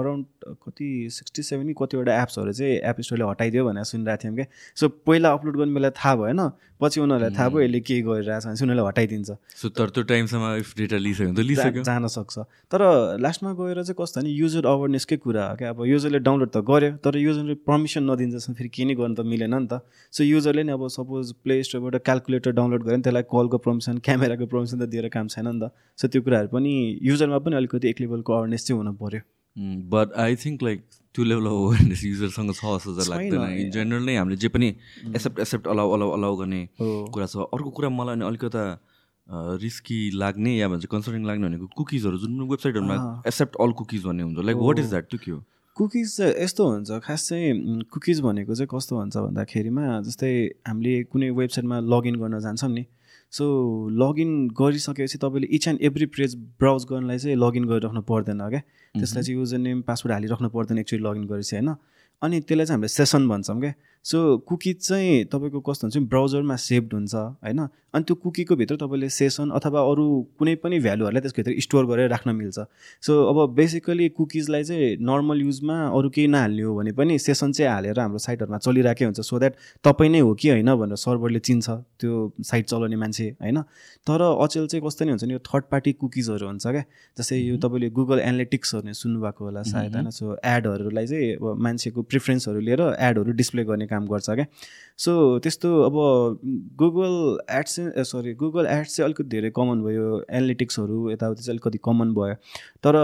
अराउन्ड 0.00 0.24
कति 0.64 0.88
सिक्सटी 1.12 1.42
सेभेन 1.42 1.74
कतिवटा 1.76 2.22
एप्सहरू 2.22 2.52
चाहिँ 2.52 2.80
एप 2.88 3.00
स्टोरले 3.04 3.28
हटाइदियो 3.30 3.64
भनेर 3.68 3.84
सुनिरहेको 3.92 4.24
थियौँ 4.24 4.34
क्या। 4.34 4.46
सो 4.80 4.88
पहिला 5.04 5.32
अपलोड 5.36 5.56
गर्ने 5.60 5.74
बेला 5.74 5.90
थाहा 6.00 6.14
भएन 6.16 6.40
पछि 6.80 7.00
उनीहरूलाई 7.00 7.30
थाहा 7.36 7.48
भयो 7.48 7.62
यसले 7.62 7.80
के 7.80 7.96
गरिरहेछ 8.06 8.44
भने 8.46 8.62
उनीहरूले 8.64 8.86
हटाइदिन्छ। 8.88 9.30
सो 9.60 9.68
तर 9.74 9.88
त्यो 9.94 10.02
टाइमसम्म 10.10 10.44
इफ 10.62 10.68
डेटा 10.78 10.96
लिइसक्यो 10.96 11.32
भने 11.34 11.82
त 11.82 11.84
जान 11.84 12.06
सक्छ। 12.06 12.38
तर 12.70 12.80
लास्टमा 13.18 13.52
गएर 13.58 13.82
चाहिँ 13.82 13.96
कस्तो 13.98 14.20
भने 14.20 14.30
युजर 14.30 14.66
अवेरनेसकै 14.66 15.16
कुरा 15.26 15.44
हो 15.48 15.56
क्या। 15.58 15.70
अब 15.70 15.84
युजरले 15.90 16.18
डाउनलोड 16.28 16.50
त 16.50 16.62
गर्यो 16.70 16.90
तर 17.02 17.16
युजरले 17.18 17.54
पर्मिसन 17.66 18.02
नदिन्छ 18.10 18.50
फेरि 18.58 18.68
के 18.68 18.84
नै 18.84 18.94
गर्नु 18.94 19.14
त 19.14 19.26
मिलेन 19.26 19.54
नि 19.54 19.66
त। 19.66 19.82
सो 20.12 20.24
युजरले 20.24 20.62
नि 20.64 20.72
अब 20.78 20.86
सपोज 20.88 21.32
प्ले 21.42 21.62
स्टोरबाट 21.66 22.02
क्यालकुलेटर 22.06 22.52
डाउनलोड 22.58 22.82
गऱ्यो 22.82 22.94
भने 22.94 23.02
त्यसलाई 23.02 23.26
कलको 23.32 23.58
पर्मिसन 23.66 23.98
क्यामेराको 24.06 24.46
पर्मिसन 24.46 24.76
त 24.78 24.88
दिएर 24.88 25.08
काम 25.10 25.26
छैन 25.34 25.46
नि 25.48 25.58
त। 25.58 25.74
सो 25.98 26.08
त्यो 26.08 26.22
कुराहरू 26.22 26.48
पनि 26.54 26.72
युजरमा 27.02 27.38
पनि 27.42 27.56
अलिकति 27.56 27.88
एक 27.88 28.00
लेभलको 28.00 28.32
अवेरनेस 28.38 28.66
चाहिँ 28.66 28.78
हुनु 28.78 28.92
पऱ्यो 29.02 29.20
बट 29.90 30.12
आई 30.22 30.36
थिङ्क 30.38 30.62
लाइक 30.62 30.78
त्यो 31.18 31.24
लेभल 31.26 31.46
अफ 31.50 31.58
अवेरनेस 31.58 32.04
युजरसँग 32.04 32.52
छ 32.54 32.62
जस्तो 32.62 32.94
चाहिँ 32.94 33.10
लाग्दैन. 33.10 33.58
इन 33.58 33.70
जेनरल 33.74 34.02
नै 34.06 34.14
हामीले 34.16 34.36
जे 34.38 34.48
पनि 34.54 34.68
accept 35.10 35.38
accept 35.42 35.66
allow 35.66 35.90
allow 35.98 36.10
allow 36.14 36.36
गर्ने 36.38 36.62
कुरा 36.78 37.26
छ. 37.26 37.36
अर्को 37.50 37.70
कुरा 37.74 37.88
मलाई 37.90 38.14
अनि 38.14 38.24
अलिकता 38.24 38.62
रिस्की 39.60 39.98
लाग्ने 40.14 40.56
या 40.56 40.68
भन्छ 40.68 40.86
कन्सर्निङ 40.88 41.24
लाग्ने 41.26 41.46
भनेको 41.48 41.66
कुकिजहरू 41.76 42.18
जुन 42.18 42.40
वेबसाइटहरूमा 42.48 42.96
एक्सेप्ट 43.26 43.56
अल 43.60 43.72
कुकिज 43.80 44.04
भन्ने 44.06 44.22
हुन्छ। 44.22 44.38
लाइक 44.48 44.56
वाट 44.56 44.78
इज 44.78 44.88
द्याट 44.90 45.04
त्यो 45.10 45.18
के 45.24 45.30
हो? 45.30 45.40
कुकिज 45.76 46.16
चाहिँ 46.16 46.32
यस्तो 46.42 46.62
हुन्छ 46.68 46.90
खास 47.04 47.28
चाहिँ 47.28 47.82
कुकिज 47.92 48.20
भनेको 48.20 48.54
चाहिँ 48.54 48.68
कस्तो 48.72 48.96
हुन्छ 48.98 49.16
भन्दाखेरिमा 49.16 49.84
जस्तै 50.06 50.32
हामीले 50.68 50.94
कुनै 51.12 51.28
वेबसाइटमा 51.40 51.80
लगइन 51.92 52.14
गर्न 52.22 52.40
जान्छौँ 52.40 52.70
नि। 52.72 52.84
सो 53.32 53.44
लगइन 53.88 54.48
गरिसकेपछि 54.48 55.18
तपाईँले 55.18 55.46
each 55.46 55.68
and 55.68 55.82
every 55.82 56.06
page 56.06 56.36
browse 56.36 56.84
गर्नलाई 56.84 57.18
चाहिँ 57.18 57.36
लगइन 57.36 57.64
गरिराख्नु 57.64 58.02
पर्दैन 58.02 58.38
क्या 58.48 58.60
त्यसलाई 58.94 59.22
चाहिँ 59.22 59.38
युजर 59.38 59.58
नेम 59.58 59.82
पासवर्ड 59.82 60.12
हालिराख्नु 60.12 60.48
पर्दैन 60.48 60.78
एक्चुली 60.78 61.02
लगइन 61.02 61.24
गरेपछि 61.24 61.56
होइन? 61.56 61.74
अनि 62.22 62.40
त्यसलाई 62.40 62.66
चाहिँ 62.66 62.76
हामीले 62.76 62.88
सेसन 62.88 63.28
भन्छौँ 63.28 63.60
क्या 63.60 63.72
सो 64.08 64.18
कुकी 64.48 64.72
चाहिँ 64.72 65.24
तपाईँको 65.32 65.60
कस्तो 65.60 65.86
हुन्छ? 65.86 65.96
ब्राउजरमा 66.08 66.56
सेभड 66.56 66.94
हुन्छ 66.94 67.14
होइन? 67.14 67.68
अनि 67.94 68.04
त्यो 68.04 68.14
कुकीको 68.16 68.56
भित्र 68.56 68.76
तपाईँले 68.76 69.08
सेसन 69.08 69.50
अथवा 69.50 69.80
अरू 69.80 70.04
कुनै 70.38 70.54
पनि 70.64 70.78
भ्यालुहरूलाई 70.80 71.20
त्यसको 71.20 71.42
भित्र 71.42 71.60
स्टोर 71.60 71.84
गरेर 71.86 72.08
राख्न 72.10 72.30
मिल्छ। 72.36 72.58
सो 73.04 73.12
अब 73.28 73.54
बेसिकली 73.54 74.08
कुकिजलाई 74.08 74.64
चाहिँ 74.64 74.96
नर्मल 75.00 75.40
युजमा 75.40 75.76
अरू 75.96 76.08
केही 76.08 76.26
नहाल्ने 76.28 76.62
हो 76.62 76.74
भने 76.76 76.92
पनि 76.92 77.18
सेसन 77.18 77.52
चाहिँ 77.52 77.70
हालेर 77.72 78.00
हाम्रो 78.00 78.18
साइटहरूमा 78.18 78.58
चलिरहेकै 78.58 79.04
हुन्छ। 79.04 79.20
सो 79.20 79.38
द्याट 79.38 79.54
तपाईँ 79.84 80.10
नै 80.10 80.20
हो 80.20 80.34
कि 80.34 80.48
होइन 80.50 80.74
भनेर 80.74 80.96
सर्भरले 80.96 81.40
चिन्छ 81.40 81.68
त्यो 82.00 82.12
साइट 82.40 82.64
चलाउने 82.66 82.96
मान्छे 82.96 83.26
होइन? 83.40 83.60
तर 84.08 84.20
अचेल 84.20 84.66
चाहिँ 84.68 84.84
कस्तो 84.84 85.04
नै 85.04 85.10
हुन्छ 85.12 85.24
नि 85.24 85.32
यो 85.32 85.40
थर्ड 85.44 85.64
पार्टी 85.68 85.92
कुकिजहरू 86.00 86.46
हुन्छ 86.46 86.66
क्या। 86.66 86.84
जस्तै 87.16 87.36
यो 87.40 87.56
तपाईँले 87.56 87.88
गुगल 87.90 88.18
एनालिटिक्सहरू 88.20 88.92
सुन्नुभएको 88.94 89.44
होला 89.44 89.62
सायद 89.64 89.96
होइन? 89.96 90.10
सो 90.10 90.36
एडहरूलाई 90.44 91.06
चाहिँ 91.06 91.34
अब 91.36 91.56
मान्छेको 91.56 92.02
प्रिफरेन्सहरू 92.04 92.60
लिएर 92.60 92.82
एडहरू 93.00 93.32
डिस्प्ले 93.32 93.64
गर्ने 93.64 93.86
काम 93.88 93.97
गर्छ 94.06 94.30
क्या? 94.30 94.46
सो 94.98 95.38
त्यस्तो 95.38 95.68
अब 95.82 95.94
Google 96.78 97.14
ads 97.56 97.74
sorry 98.10 98.32
Google 98.34 98.66
ads 98.66 98.96
चाहिँ 98.96 99.06
अलिकति 99.06 99.28
धेरै 99.30 99.50
कमन 99.56 99.82
भयो 99.82 100.06
एनालिटिक्सहरू 100.30 101.10
यताउति 101.10 101.42
चाहिँ 101.42 101.54
अलिकति 101.54 101.78
कमन 101.84 102.14
भयो। 102.14 102.34
तर 102.82 102.96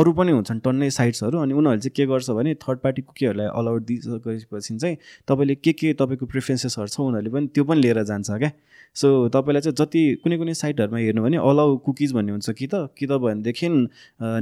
अरू 0.00 0.12
पनि 0.12 0.32
हुन्छन् 0.32 0.60
टन्नै 0.60 0.90
साइट्सहरू 0.90 1.38
अनि 1.38 1.54
उनीहरूले 1.54 1.80
चाहिँ 1.80 1.94
के 1.96 2.06
गर्छ 2.12 2.30
भने 2.30 2.54
थर्ड 2.66 2.78
पार्टी 2.78 3.02
कुकीहरूलाई 3.02 3.46
अलाउड 3.54 3.84
दिइसकेपछि 3.86 4.76
चाहिँ 4.76 4.96
तपाईँले 5.28 5.54
के 5.54 5.72
के 5.72 5.92
तपाईँको 6.00 6.26
प्रिफरेन्सेसहरू 6.26 6.88
छ 6.88 7.00
उनीहरूले 7.00 7.30
पनि 7.30 7.46
त्यो 7.54 7.64
पनि 7.64 7.80
लिएर 7.80 8.02
जान्छ 8.02 8.30
क्या? 8.30 8.50
सो 8.96 9.28
तपाईँलाई 9.28 9.62
चाहिँ 9.62 9.74
जति 9.78 10.02
कुनै 10.24 10.36
कुनै 10.38 10.54
साइटहरूमा 10.54 10.98
हेर्नु 10.98 11.22
भने 11.22 11.36
अलाउ 11.38 11.76
कुकिज 11.86 12.12
भन्ने 12.12 12.32
हुन्छ 12.32 12.50
कि 12.50 12.66
त 12.66 12.88
कि 12.98 13.06
त 13.06 13.18
भनेदेखि 13.22 13.68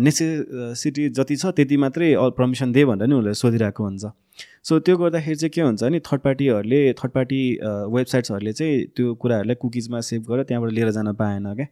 नेसेसिटी 0.01 1.09
जति 1.13 1.37
छ 1.37 1.53
त्यति 1.57 1.77
मात्रै 1.77 2.15
पर्मिसन 2.39 2.73
दे 2.73 2.85
भनेर 2.85 3.09
नि 3.09 3.15
उनीहरूले 3.15 3.35
सोधिरहेको 3.35 3.85
हुन्छ। 3.85 4.05
सो 4.67 4.79
त्यो 4.79 4.97
गर्दाखेरि 4.97 5.37
चाहिँ 5.37 5.51
के 5.51 5.61
हुन्छ 5.61 5.83
भने 5.83 5.99
थर्ड 6.01 6.21
पार्टीहरूले 6.21 6.93
थर्ड 6.93 7.13
पार्टी 7.13 7.41
वेबसाइट्सहरूले 7.97 8.53
चाहिँ 8.53 8.85
त्यो 8.97 9.15
कुराहरूलाई 9.15 9.55
कुकिजमा 9.55 10.01
सेभ 10.01 10.23
गरेर 10.31 10.45
त्यहाँबाट 10.45 10.73
लिएर 10.73 10.91
जान 10.91 11.13
पाएन 11.15 11.55
क्या। 11.55 11.67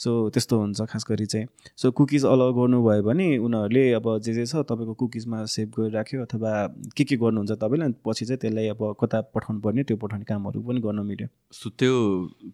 सो 0.00 0.10
त्यस्तो 0.32 0.58
हुन्छ 0.60 0.80
खास 0.90 1.04
गरी 1.08 1.26
चाहिँ। 1.26 1.46
सो 1.76 1.90
कुकिज 1.92 2.24
अलाउ 2.24 2.52
गर्नुभयो 2.56 3.02
भने 3.02 3.26
उनीहरूले 3.38 3.84
अब 3.92 4.06
जे 4.24 4.32
जे 4.34 4.44
छ 4.46 4.64
तपाईँको 4.64 4.94
कुकिजमा 5.00 5.44
सेभ 5.54 5.68
गरिराख्यो 5.76 6.22
अथवा 6.24 6.52
के 6.96 7.04
के 7.04 7.16
गर्नुहुन्छ 7.16 7.52
तपाईँले 7.60 7.84
अनि 7.84 7.94
पछि 8.06 8.24
चाहिँ 8.24 8.40
त्यसलाई 8.40 8.66
अब 8.72 8.80
कता 9.00 9.20
पठाउनु 9.36 9.60
पर्ने 9.60 9.84
त्यो 9.84 9.96
पठाउने 10.00 10.24
कामहरू 10.24 10.62
पनि 10.64 10.80
गर्न 10.80 11.04
मिल्यो। 11.06 11.28
सो 11.52 11.70
त्यो 11.76 11.92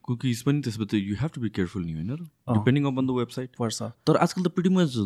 कुकिज 0.02 0.42
पनि 0.42 0.60
त्यसपछि 0.66 0.96
you 0.98 1.14
have 1.22 1.30
to 1.34 1.40
be 1.40 1.48
careful 1.54 1.84
नि 1.86 1.92
होइन 1.92 2.12
डिपेन्डिङ 2.52 2.84
अपन 2.92 3.06
द 3.06 3.18
वेबसाइट 3.22 3.50
पर्छ। 3.58 3.82
तर 4.06 4.16
आजकल 4.26 4.42
त 4.42 4.48
पिटी 4.56 4.68
मच 4.74 4.96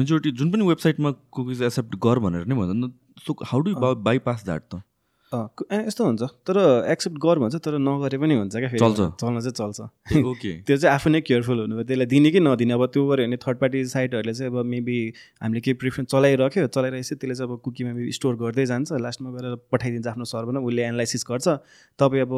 मेजोरिटी 0.00 0.30
जुन 0.40 0.52
पनि 0.52 0.68
वेबसाइटमा 0.68 1.10
कुकिज 1.32 1.62
एक्सेप्ट 1.62 1.96
गर 2.06 2.18
भनेर 2.26 2.46
नै 2.48 2.54
भन्छ 2.54 2.92
so 3.26 3.36
how 3.44 3.60
do 3.60 3.74
bypass 4.08 4.44
that 4.44 4.62
त? 4.62 4.82
यस्तो 5.28 6.04
हुन्छ। 6.04 6.22
तर 6.48 6.56
एक्सेप्ट 6.88 7.16
गर 7.20 7.38
भन्छ 7.38 7.56
तर 7.60 7.76
नगरे 7.78 8.18
पनि 8.18 8.34
हुन्छ 8.34 8.56
क्या 8.56 8.68
चल्छ। 8.80 9.20
चल्न 9.20 9.40
चाहिँ 9.44 9.52
चल्छ। 9.60 9.80
ओके 10.24 10.52
त्यो 10.66 10.76
चाहिँ 10.76 10.94
आफू 10.94 11.10
नै 11.10 11.20
केयरफुल 11.20 11.58
हुनु 11.60 11.82
त्यसलाई 11.84 12.06
दिने 12.08 12.30
कि 12.32 12.40
नदिने? 12.40 12.72
अब 12.72 12.84
त्यो 12.96 13.02
गऱ्यो 13.08 13.26
भने 13.28 13.36
थर्ड 13.36 13.58
पार्टी 13.60 13.84
साइटहरूले 13.92 14.32
चाहिँ 14.32 14.52
अब 14.52 14.64
मेबी 14.64 14.96
हामीले 15.42 15.60
केही 15.60 15.74
प्रिफरेन्स 15.84 16.08
चलाइराख्यो 16.12 16.66
चलाइरहेपछि 16.72 17.14
त्यसले 17.14 17.34
चाहिँ 17.34 17.52
अब 17.52 17.60
कुकीमा 17.60 17.92
मेबी 17.92 18.12
स्टोर 18.16 18.34
गर्दै 18.40 18.64
जान्छ। 18.72 18.92
लास्टमा 19.04 19.30
गएर 19.36 19.54
पठाइदिन्छ 19.68 20.06
आफ्नो 20.08 20.24
सर्भरमा 20.32 20.60
उसले 20.64 20.82
एनालाइसिस 20.88 21.24
गर्छ। 21.28 21.46
तपाईँ 22.00 22.22
अब 22.24 22.32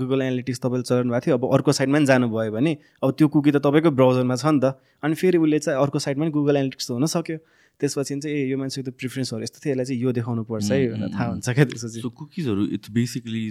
गुगल 0.00 0.20
एनालिटिक्स 0.24 0.60
तपाईँले 0.64 0.88
चलाउनु 0.88 1.12
भएको 1.12 1.24
थियो 1.26 1.36
अब 1.36 1.44
अर्को 1.52 1.72
साइडमा 1.76 1.98
पनि 1.98 2.06
जानुभयो 2.08 2.52
भने 2.56 2.72
अब 3.04 3.08
त्यो 3.12 3.28
कुकी 3.28 3.50
त 3.52 3.56
तपाईँको 3.60 3.90
ब्राउजरमा 3.92 4.36
छ 4.40 4.46
नि 4.56 4.60
त। 4.64 4.80
अनि 5.04 5.14
फेरि 5.20 5.38
उसले 5.38 5.58
चाहिँ 5.68 5.76
अर्को 5.76 5.98
साइडमा 6.00 6.24
पनि 6.24 6.32
गुगल 6.32 6.56
एनालिटिक्स 6.56 6.88
त 6.88 6.90
हुनसक्यो। 6.96 7.38
त्यसपछि 7.80 8.14
चाहिँ 8.20 8.36
ए 8.36 8.48
यो 8.50 8.56
मान्छेको 8.60 8.90
त 8.90 8.94
प्रिफरेन्सहरू 9.00 9.42
यस्तो 9.42 9.58
थियो 9.64 9.72
यसलाई 9.72 9.86
चाहिँ 9.90 10.00
यो 10.02 10.12
देखाउनु 10.12 10.42
पर्छ 10.44 10.70
है 10.70 10.78
भनेर 10.92 11.10
थाहा 11.16 11.26
हुन्छ 11.30 11.48
क्या 11.50 11.64
त्यसपछि। 11.64 12.00
कुकिजहरू 12.20 12.62
इट्स 12.76 12.90
बेसिकली 12.92 13.44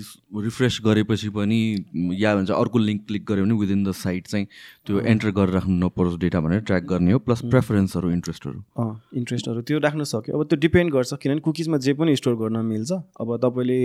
रिफ्रेस 0.46 0.80
गरेपछि 0.86 1.30
पनि 1.36 1.60
या 2.22 2.36
भन्छ 2.36 2.52
अर्को 2.52 2.78
लिङ्क 2.80 3.02
क्लिक 3.08 3.24
गऱ्यो 3.26 3.44
भने 3.46 3.56
विदिन 3.60 3.84
द 3.84 3.92
साइट 3.98 4.28
चाहिँ 4.28 4.46
त्यो 4.86 5.00
एन्टर 5.02 5.30
गरेर 5.34 5.54
राख्नु 5.56 5.76
नपरोस् 5.86 6.18
डेटा 6.20 6.40
भनेर 6.40 6.62
ट्र्याक 6.70 6.84
गर्ने 6.94 7.12
हो 7.12 7.20
प्लस 7.26 7.42
प्रेफरेन्सहरू 7.50 8.12
इन्ट्रेस्टहरू 8.12 8.60
अँ 8.78 8.94
इन्ट्रेस्टहरू 9.18 9.62
त्यो 9.66 9.80
राख्न 9.80 10.04
सक्यो। 10.14 10.38
अब 10.38 10.46
त्यो 10.46 10.60
डिपेन्ड 10.60 10.94
गर्छ 10.94 11.14
किनभने 11.14 11.42
कुकिजमा 11.42 11.78
जे 11.84 11.94
पनि 12.00 12.16
स्टोर 12.16 12.36
गर्न 12.38 12.66
मिल्छ। 12.66 12.92
अब 12.92 13.38
तपाईँले 13.44 13.80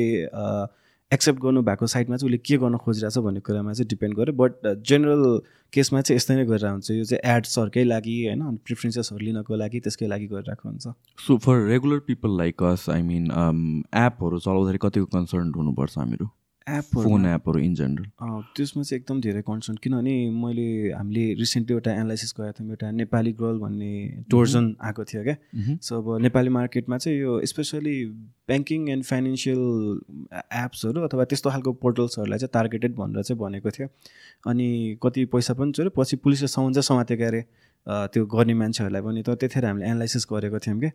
एक्सेप्ट 1.13 1.41
गर्नुभएको 1.41 1.87
साइटमा 1.87 2.17
चाहिँ 2.17 2.29
उसले 2.29 2.39
के 2.39 2.57
गर्न 2.59 2.77
खोजिरहेछ 2.77 3.19
भन्ने 3.19 3.41
कुरामा 3.41 3.73
चाहिँ 3.73 3.89
डिपेन्ड 3.89 4.17
गर्यो। 4.17 4.35
बट 4.35 4.67
जेनरल 4.89 5.25
केसमा 5.73 6.01
चाहिँ 6.01 6.17
यस्तै 6.17 6.35
नै 6.35 6.45
गरेर 6.45 6.71
हुन्छ। 6.71 6.91
यो 6.91 7.05
चाहिँ 7.05 7.37
एड्सहरूकै 7.37 7.85
लागि 7.85 8.17
होइन 8.27 8.57
प्रिफरेन्सेसहरू 8.65 9.25
लिनको 9.25 9.57
लागि 9.57 9.81
त्यसकै 9.81 10.07
लागि 10.07 10.27
गरिरहेको 10.27 10.69
हुन्छ। 10.69 10.95
So 11.27 11.37
for 11.45 11.67
regular 11.69 11.99
people 12.09 12.37
like 12.39 12.63
us 12.63 12.89
I 12.91 13.03
mean 13.03 13.25
एपहरू 13.95 14.39
चलाउँदाखेरि 14.39 14.79
कतिको 14.83 15.07
कन्सर्न 15.15 15.53
हुनुपर्छ 15.57 15.99
हामीहरू? 15.99 16.27
एपहरू 16.69 17.09
फोन 17.09 17.27
एपहरू 17.27 17.59
इन 17.61 17.75
जेनरल 17.75 18.05
त्यसमा 18.57 18.83
चाहिँ 18.83 19.01
एकदम 19.01 19.21
धेरै 19.21 19.41
कन्सर्न 19.49 19.77
किनभने 19.83 20.15
मैले 20.43 20.67
हामीले 20.93 21.25
रिसेन्टली 21.41 21.75
एउटा 21.75 21.93
एनालाइसिस 21.93 22.35
गरेको 22.39 22.53
थियौँ 22.59 22.71
एउटा 22.71 22.91
नेपाली 22.91 23.33
गर्ल 23.41 23.59
भन्ने 23.59 24.25
टोर्जन 24.31 24.75
आएको 24.81 25.05
थियो 25.05 25.23
क्या? 25.25 25.37
सो 25.83 25.99
अब 26.01 26.23
नेपाली 26.23 26.49
मार्केटमा 26.57 26.99
चाहिँ 26.99 27.19
यो 27.19 27.41
स्पेसली 27.53 27.97
ब्याङ्किङ 28.49 28.89
एन्ड 28.91 29.05
फाइनेन्सियल 29.05 29.61
एप्सहरू 30.65 31.03
अथवा 31.09 31.25
त्यस्तो 31.25 31.51
खालको 31.51 31.73
पोर्टल्सहरूलाई 31.85 32.39
चाहिँ 32.39 32.53
टार्गेटेड 32.55 32.95
भनेर 32.97 33.23
चाहिँ 33.23 33.39
भनेको 33.41 33.71
थियो। 33.71 33.89
अनि 34.49 34.69
कति 35.03 35.25
पैसा 35.37 35.55
पनि 35.61 35.73
चोऱ्यो 35.73 35.93
पछि 36.01 36.17
पुलिसले 36.25 36.49
साउन 36.49 36.73
चाहिँ 36.73 36.89
समातेको 36.91 37.25
अरे 37.25 37.45
त्यो 37.87 38.27
गर्ने 38.27 38.55
मान्छेहरूलाई 38.63 39.03
पनि 39.03 39.23
त 39.23 39.37
त्यतिखेर 39.37 39.65
हामीले 39.67 39.87
एनालाइसिस 39.87 40.27
गरेको 40.33 40.59
थियौँ 40.65 40.79
क्या? 40.81 40.91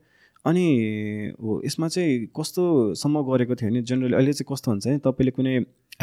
अनि 0.45 1.33
हो 1.41 1.61
यसमा 1.65 1.87
चाहिँ 1.87 2.25
कस्तोसम्म 2.39 3.21
गरेको 3.29 3.55
थियो 3.55 3.69
भने 3.69 3.81
जेनरली 3.81 4.15
अहिले 4.15 4.33
चाहिँ 4.33 4.53
कस्तो 4.53 4.71
हुन्छ 4.71 4.87
भने 4.87 4.97
तपाईँले 5.05 5.31
कुनै 5.31 5.55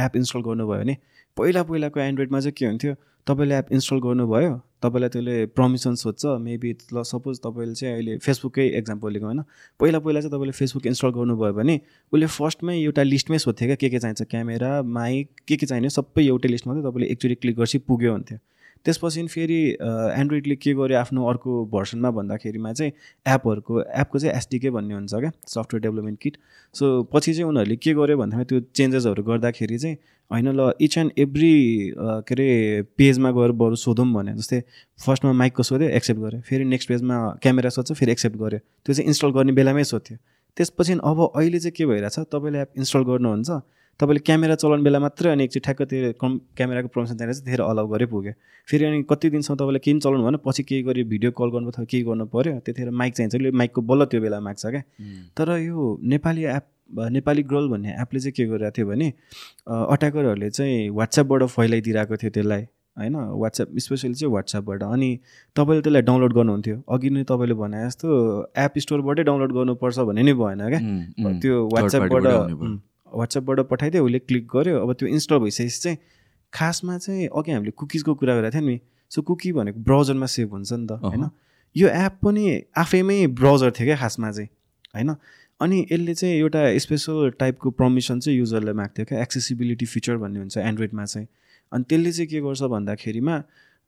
एप 0.04 0.16
इन्स्टल 0.16 0.40
गर्नुभयो 0.40 0.80
भने 0.80 0.96
पहिला 1.36 1.62
पहिलाको 1.62 2.00
एन्ड्रोइडमा 2.00 2.40
चाहिँ 2.40 2.54
के 2.58 2.66
हुन्थ्यो? 2.66 2.94
तपाईँले 3.26 3.54
एप 3.58 3.72
इन्स्टल 3.72 3.98
गर्नुभयो 3.98 4.50
तपाईँलाई 4.82 5.08
त्यसले 5.08 5.46
पर्मिसन 5.56 5.94
सोध्छ 5.94 6.26
मेबी 6.40 6.70
ल 6.94 7.02
सपोज 7.02 7.40
तपाईँले 7.40 7.74
चाहिँ 7.74 7.94
अहिले 7.94 8.16
फेसबुकै 8.18 8.66
एक्जाम्पल 8.78 9.12
लिएको 9.12 9.26
होइन 9.26 9.42
पहिला 9.80 9.98
पहिला 9.98 10.20
चाहिँ 10.20 10.32
तपाईँले 10.32 10.52
फेसबुक 10.52 10.86
इन्स्टल 10.86 11.10
गर्नुभयो 11.16 11.52
भने 11.52 11.80
उसले 12.12 12.26
फर्स्टमै 12.26 12.76
एउटा 12.78 13.02
लिस्टमै 13.02 13.38
सोध्थ्यो 13.38 13.66
क्या 13.66 13.76
के 13.76 13.88
के 13.90 13.98
चाहिन्छ 13.98 14.22
क्यामेरा 14.30 14.70
माइक 14.82 15.30
के 15.48 15.56
के 15.56 15.66
चाहिने 15.66 15.90
सबै 15.90 16.26
एउटै 16.26 16.48
लिस्टमा 16.48 16.74
चाहिँ 16.74 16.86
तपाईँले 16.86 17.06
एकचोटि 17.12 17.34
क्लिक 17.34 17.56
गर्छ 17.56 17.76
पुग्यो 17.88 18.12
हुन्थ्यो। 18.12 18.38
त्यसपछि 18.84 19.26
फेरि 19.28 19.60
एन्ड्रोइडले 20.20 20.56
के 20.56 20.74
गर्यो 20.74 20.98
आफ्नो 20.98 21.26
अर्को 21.28 21.64
भर्सनमा 21.72 22.10
भन्दाखेरिमा 22.18 22.72
चाहिँ 22.72 22.92
एपहरूको 23.26 23.80
एपको 23.82 24.18
चाहिँ 24.18 24.36
एसडिके 24.36 24.70
भन्ने 24.70 24.94
हुन्छ 24.94 25.14
क्या 25.14 25.30
सफ्टवेयर 25.46 25.82
डेभलपमेन्ट 25.82 26.18
किट। 26.22 26.36
सो 26.74 27.02
पछि 27.12 27.32
चाहिँ 27.34 27.48
उनीहरूले 27.48 27.76
के 27.76 27.94
गर्यो 27.94 28.16
भन्दाखेरि 28.18 28.46
त्यो 28.48 28.60
चेन्जेसहरू 28.76 29.22
गर्दाखेरि 29.22 29.78
चाहिँ 29.78 29.96
होइन 30.30 30.48
ल 30.50 30.70
इच 30.80 30.98
एन्ड 30.98 31.12
एभ्री 31.18 31.52
के 31.96 32.34
अरे 32.34 32.48
पेजमा 32.98 33.30
गएर 33.30 33.52
बरु 33.60 33.76
सोधौँ 33.76 34.06
भने 34.12 34.34
जस्तै 34.36 34.60
फर्स्टमा 35.04 35.32
माइकको 35.32 35.62
सोध्यो 35.62 35.88
एक्सेप्ट 35.98 36.20
गर्यो। 36.20 36.40
फेरि 36.48 36.64
नेक्स्ट 36.64 36.88
पेजमा 36.88 37.16
क्यामेरा 37.42 37.70
सोध्छ 37.70 37.92
फेरि 37.92 38.12
एक्सेप्ट 38.12 38.36
गर्यो। 38.36 38.58
त्यो 38.58 38.94
चाहिँ 38.94 39.06
इन्स्टल 39.06 39.30
गर्ने 39.38 39.52
बेलामै 39.52 39.84
सोध्थ्यो 39.84 40.16
त्यसपछि 40.56 40.92
अब 41.04 41.18
अहिले 41.34 41.58
चाहिँ 41.58 41.74
के 41.76 41.86
भइरहेछ 41.86 42.18
तपाईँले 42.32 42.60
एप 42.60 42.70
इन्स्टल 42.78 43.02
गर्नुहुन्छ 43.10 43.50
तपाईँले 44.00 44.20
क्यामेरा 44.26 44.54
चलाउने 44.54 44.84
बेला 44.84 44.98
मात्रै 45.00 45.30
अनि 45.32 45.44
एकचोटि 45.44 45.64
ठ्याक्क 45.64 45.82
त्यो 45.90 46.12
कम 46.20 46.30
क्यामेराको 46.56 46.88
पर्मिसन 46.94 47.16
चाहिएर 47.16 47.32
चाहिँ 47.34 47.46
धेरै 47.46 47.64
अलाउ 47.64 47.86
गरेर 47.88 48.08
पुग्यो। 48.12 48.32
फेरि 48.68 48.84
अनि 48.84 49.02
कति 49.10 49.30
दिनसम्म 49.30 49.56
तपाईँले 49.56 49.80
केही 49.84 49.98
चलाउनु 50.04 50.24
भएन 50.24 50.36
पछि 50.46 50.62
केही 50.68 50.82
गऱ्यो 50.84 51.04
भिडियो 51.08 51.30
कल 51.32 51.48
गर्नु 51.54 51.68
अथवा 51.70 51.84
केही 51.90 52.02
गर्नु 52.04 52.24
पऱ्यो 52.28 52.58
त्यतिखेर 52.60 52.90
माइक 52.92 53.14
चाहिन्छ 53.16 53.34
उसले 53.34 53.50
माइकको 53.56 53.80
बल्ल 53.88 54.04
त्यो 54.12 54.20
बेला 54.20 54.40
माग्छ 54.40 54.64
क्या। 54.66 54.82
तर 55.36 55.48
यो 55.58 55.98
नेपाली 56.12 56.44
एप 56.44 56.64
नेपाली 57.16 57.42
गर्ल 57.42 57.68
भन्ने 57.68 57.90
एपले 58.02 58.20
चाहिँ 58.20 58.32
के 58.36 58.44
गरिरहेको 58.46 58.76
थियो 58.76 58.86
भने 58.86 59.08
अट्याकरहरूले 59.66 60.50
चाहिँ 60.50 60.88
वाट्सएपबाट 60.98 61.42
फैलाइदिरहेको 61.56 62.16
थियो 62.16 62.30
त्यसलाई 62.30 62.62
होइन? 62.96 63.14
वाट्सएप 63.42 63.68
स्पेसली 63.84 64.14
चाहिँ 64.14 64.32
वाट्सएपबाट 64.34 64.82
अनि 64.82 65.08
तपाईँले 65.56 65.82
त्यसलाई 65.82 66.02
डाउनलोड 66.02 66.32
गर्नुहुन्थ्यो। 66.34 66.76
अघि 66.88 67.10
नै 67.10 67.24
तपाईँले 67.30 67.54
भने 67.54 67.84
जस्तो 67.86 68.08
एप 68.56 68.78
स्टोरबाटै 68.84 69.22
डाउनलोड 69.24 69.52
गर्नुपर्छ 69.56 69.98
भन्ने 70.10 70.22
नै 70.22 70.34
भएन 70.34 70.62
क्या। 70.68 70.80
त्यो 71.40 71.54
वाट्सएपबाट 71.74 72.26
वाट्सएपबाट 73.16 73.60
पठाइदियो 73.68 74.04
उसले 74.04 74.18
क्लिक 74.18 74.46
गर्यो। 74.46 74.80
अब 74.80 74.92
त्यो 74.92 75.08
इन्स्टल 75.08 75.38
भइसकेपछि 75.38 75.80
चाहिँ 75.80 75.98
खासमा 76.52 76.98
चाहिँ 76.98 77.28
अघि 77.28 77.52
हामीले 77.52 77.70
कुकिजको 77.70 78.14
कुरा 78.14 78.34
गरेको 78.36 78.54
थियौँ 78.54 78.66
नि। 78.66 78.80
सो 79.10 79.22
कुकी 79.22 79.52
भनेको 79.52 79.80
ब्राउजरमा 79.80 80.26
सेभ 80.26 80.50
हुन्छ 80.50 80.72
नि 80.72 80.86
त 80.86 80.92
होइन? 81.02 81.30
यो 81.76 81.88
एप 81.88 82.14
पनि 82.22 82.44
आफैमै 82.76 83.26
ब्राउजर 83.38 83.70
थियो 83.70 83.86
क्या 83.86 83.96
खासमा 83.96 84.30
चाहिँ 84.30 84.48
होइन? 84.94 85.14
अनि 85.60 85.86
यसले 85.92 86.14
चाहिँ 86.14 86.34
एउटा 86.36 86.60
स्पेसल 86.78 87.30
टाइपको 87.38 87.70
पर्मिसन 87.70 88.20
चाहिँ 88.20 88.38
युजरलाई 88.38 88.74
माग्थ्यो 88.74 89.04
क्या। 89.04 89.22
एक्सेसिबिलिटी 89.22 89.86
फिचर 89.86 90.16
भन्ने 90.16 90.38
हुन्छ 90.38 90.56
एन्ड्रोइडमा 90.58 91.04
चाहिँ। 91.04 91.28
अनि 91.72 91.84
त्यसले 91.88 92.12
चाहिँ 92.12 92.28
के 92.28 92.40
गर्छ 92.40 92.62
भन्दाखेरिमा 92.62 93.36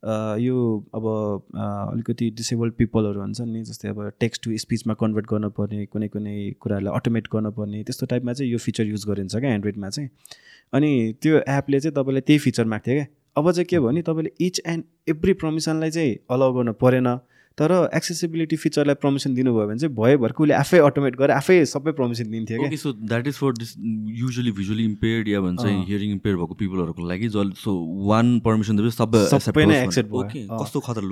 यो 0.03 0.57
अब 0.95 1.05
अलिकति 1.91 2.29
डिसेबल्ड 2.31 2.73
पिपलहरू 2.73 3.19
हुन्छ 3.21 3.41
नि 3.41 3.63
जस्तै 3.63 3.89
अब 3.89 4.11
टेक्स्ट 4.19 4.43
टु 4.43 4.57
स्पिचमा 4.57 4.93
कन्भर्ट 5.01 5.25
गर्नुपर्ने 5.31 5.85
कुनै 5.85 6.07
कुनै 6.07 6.35
कुराहरूलाई 6.61 6.95
अटोमेट 6.95 7.27
गर्नुपर्ने 7.33 7.83
त्यस्तो 7.83 8.05
टाइपमा 8.05 8.33
चाहिँ 8.33 8.51
यो 8.51 8.57
फिचर 8.57 8.85
युज 8.87 9.05
गरिन्छ 9.07 9.35
क्या 9.35 9.53
एन्ड्रोइडमा 9.53 9.89
चाहिँ। 9.89 10.09
अनि 10.73 10.91
त्यो 11.21 11.37
एपले 11.47 11.79
चाहिँ 11.79 11.95
तपाईँलाई 11.95 12.21
त्यही 12.21 12.39
फिचर 12.39 12.65
माग्थ्यो 12.65 12.95
क्या। 12.95 13.05
अब 13.37 13.51
चाहिँ 13.51 13.65
के 13.65 13.79
भयो 13.79 13.87
भने 13.87 14.01
तपाईँले 14.01 14.31
इच 14.45 14.61
एन्ड 14.65 14.83
एभ्री 15.09 15.33
पर्मिसनलाई 15.43 15.91
चाहिँ 15.91 16.15
अलाउ 16.31 16.53
गर्नु 16.53 16.73
परेन। 16.83 17.07
तर 17.59 17.71
एक्सेसिबिलिटी 17.95 18.55
फिचरलाई 18.55 18.95
पर्मिसन 19.03 19.33
दिनुभयो 19.35 19.67
भने 19.67 19.79
चाहिँ 19.79 19.95
भयो 19.95 20.17
भर्खर 20.25 20.43
उसले 20.43 20.55
आफै 20.55 20.79
अटोमेट 20.89 21.15
गरेर 21.21 21.35
आफै 21.37 21.59
सबै 21.73 21.91
पर्मिसन 21.99 22.31
दिन्थ्यो 22.31 22.63
okay 22.65 22.77
so 22.77 22.93
that 23.11 23.27
is 23.27 23.35
for 23.35 23.51
this 23.59 23.75
usually 24.19 24.51
visually 24.59 24.85
impaired 24.85 25.27
या 25.27 25.41
भन्छ 25.41 25.65
हियरिङ 25.65 26.11
इम्पेयर 26.11 26.35
भएको 26.35 26.59
पिपलहरूको 26.61 27.07
लागि 27.07 27.29
सो 27.29 27.73
वान 28.09 28.39
पर्मिसन 28.45 28.77
दिएपछि 28.77 28.95
सबै 28.97 29.25
सबै 29.39 29.65
नै 29.65 29.79
accept 29.85 30.09
भयो। 30.11 30.57
कस्तो 30.59 30.79
खतरा 30.79 31.07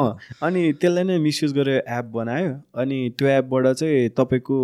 अँ। 0.00 0.16
अनि 0.42 0.62
त्यसलाई 0.80 1.04
नै 1.04 1.18
मिसयुज 1.18 1.52
गरेर 1.54 1.82
एप 1.98 2.04
बनायो। 2.14 2.54
अनि 2.82 2.98
त्यो 3.18 3.28
एपबाट 3.28 3.66
चाहिँ 3.80 4.08
तपाईँको 4.16 4.56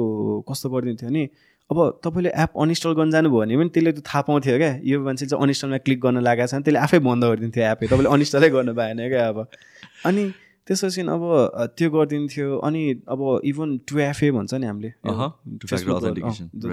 कस्तो 0.48 0.70
गरिदिन्थ्यो 0.70 1.08
भने 1.08 1.24
अब 1.70 1.78
तपाईँले 2.04 2.30
एप 2.42 2.50
अनइन्स्टल 2.62 2.92
गर्न 2.98 3.10
जानुभयो 3.10 3.40
भने 3.40 3.56
पनि 3.56 3.68
त्यसले 3.74 3.92
त 3.92 4.02
थाहा 4.08 4.22
पाउँथ्यो 4.28 4.56
क्या। 4.58 4.72
यो 4.84 5.00
मान्छे 5.04 5.26
चाहिँ 5.26 5.42
अनइन्स्टलमा 5.42 5.78
क्लिक 5.84 6.00
गर्न 6.00 6.22
लागेको 6.22 6.46
छ 6.46 6.52
भने 6.54 6.64
त्यसले 6.64 6.80
आफै 6.86 6.98
बन्द 7.08 7.24
गरिदिन्थ्यो 7.30 7.64
एपै 7.70 7.86
तपाईँले 7.86 8.10
अनइन्स्टलै 8.16 8.50
गर्नु 8.56 8.72
भएन 8.80 9.00
क्या 9.12 9.28
अब। 9.28 9.38
अनि 10.06 10.24
त्यसपछि 10.66 11.00
अब 11.00 11.22
त्यो 11.78 11.88
गरिदिन्थ्यो। 11.90 12.58
अनि 12.58 12.82
अब 13.08 13.20
इभन 13.44 13.68
टु 13.88 13.98
एफए 13.98 14.30
भन्छ 14.36 14.54
नि 14.54 14.66
हामीले. 14.66 14.90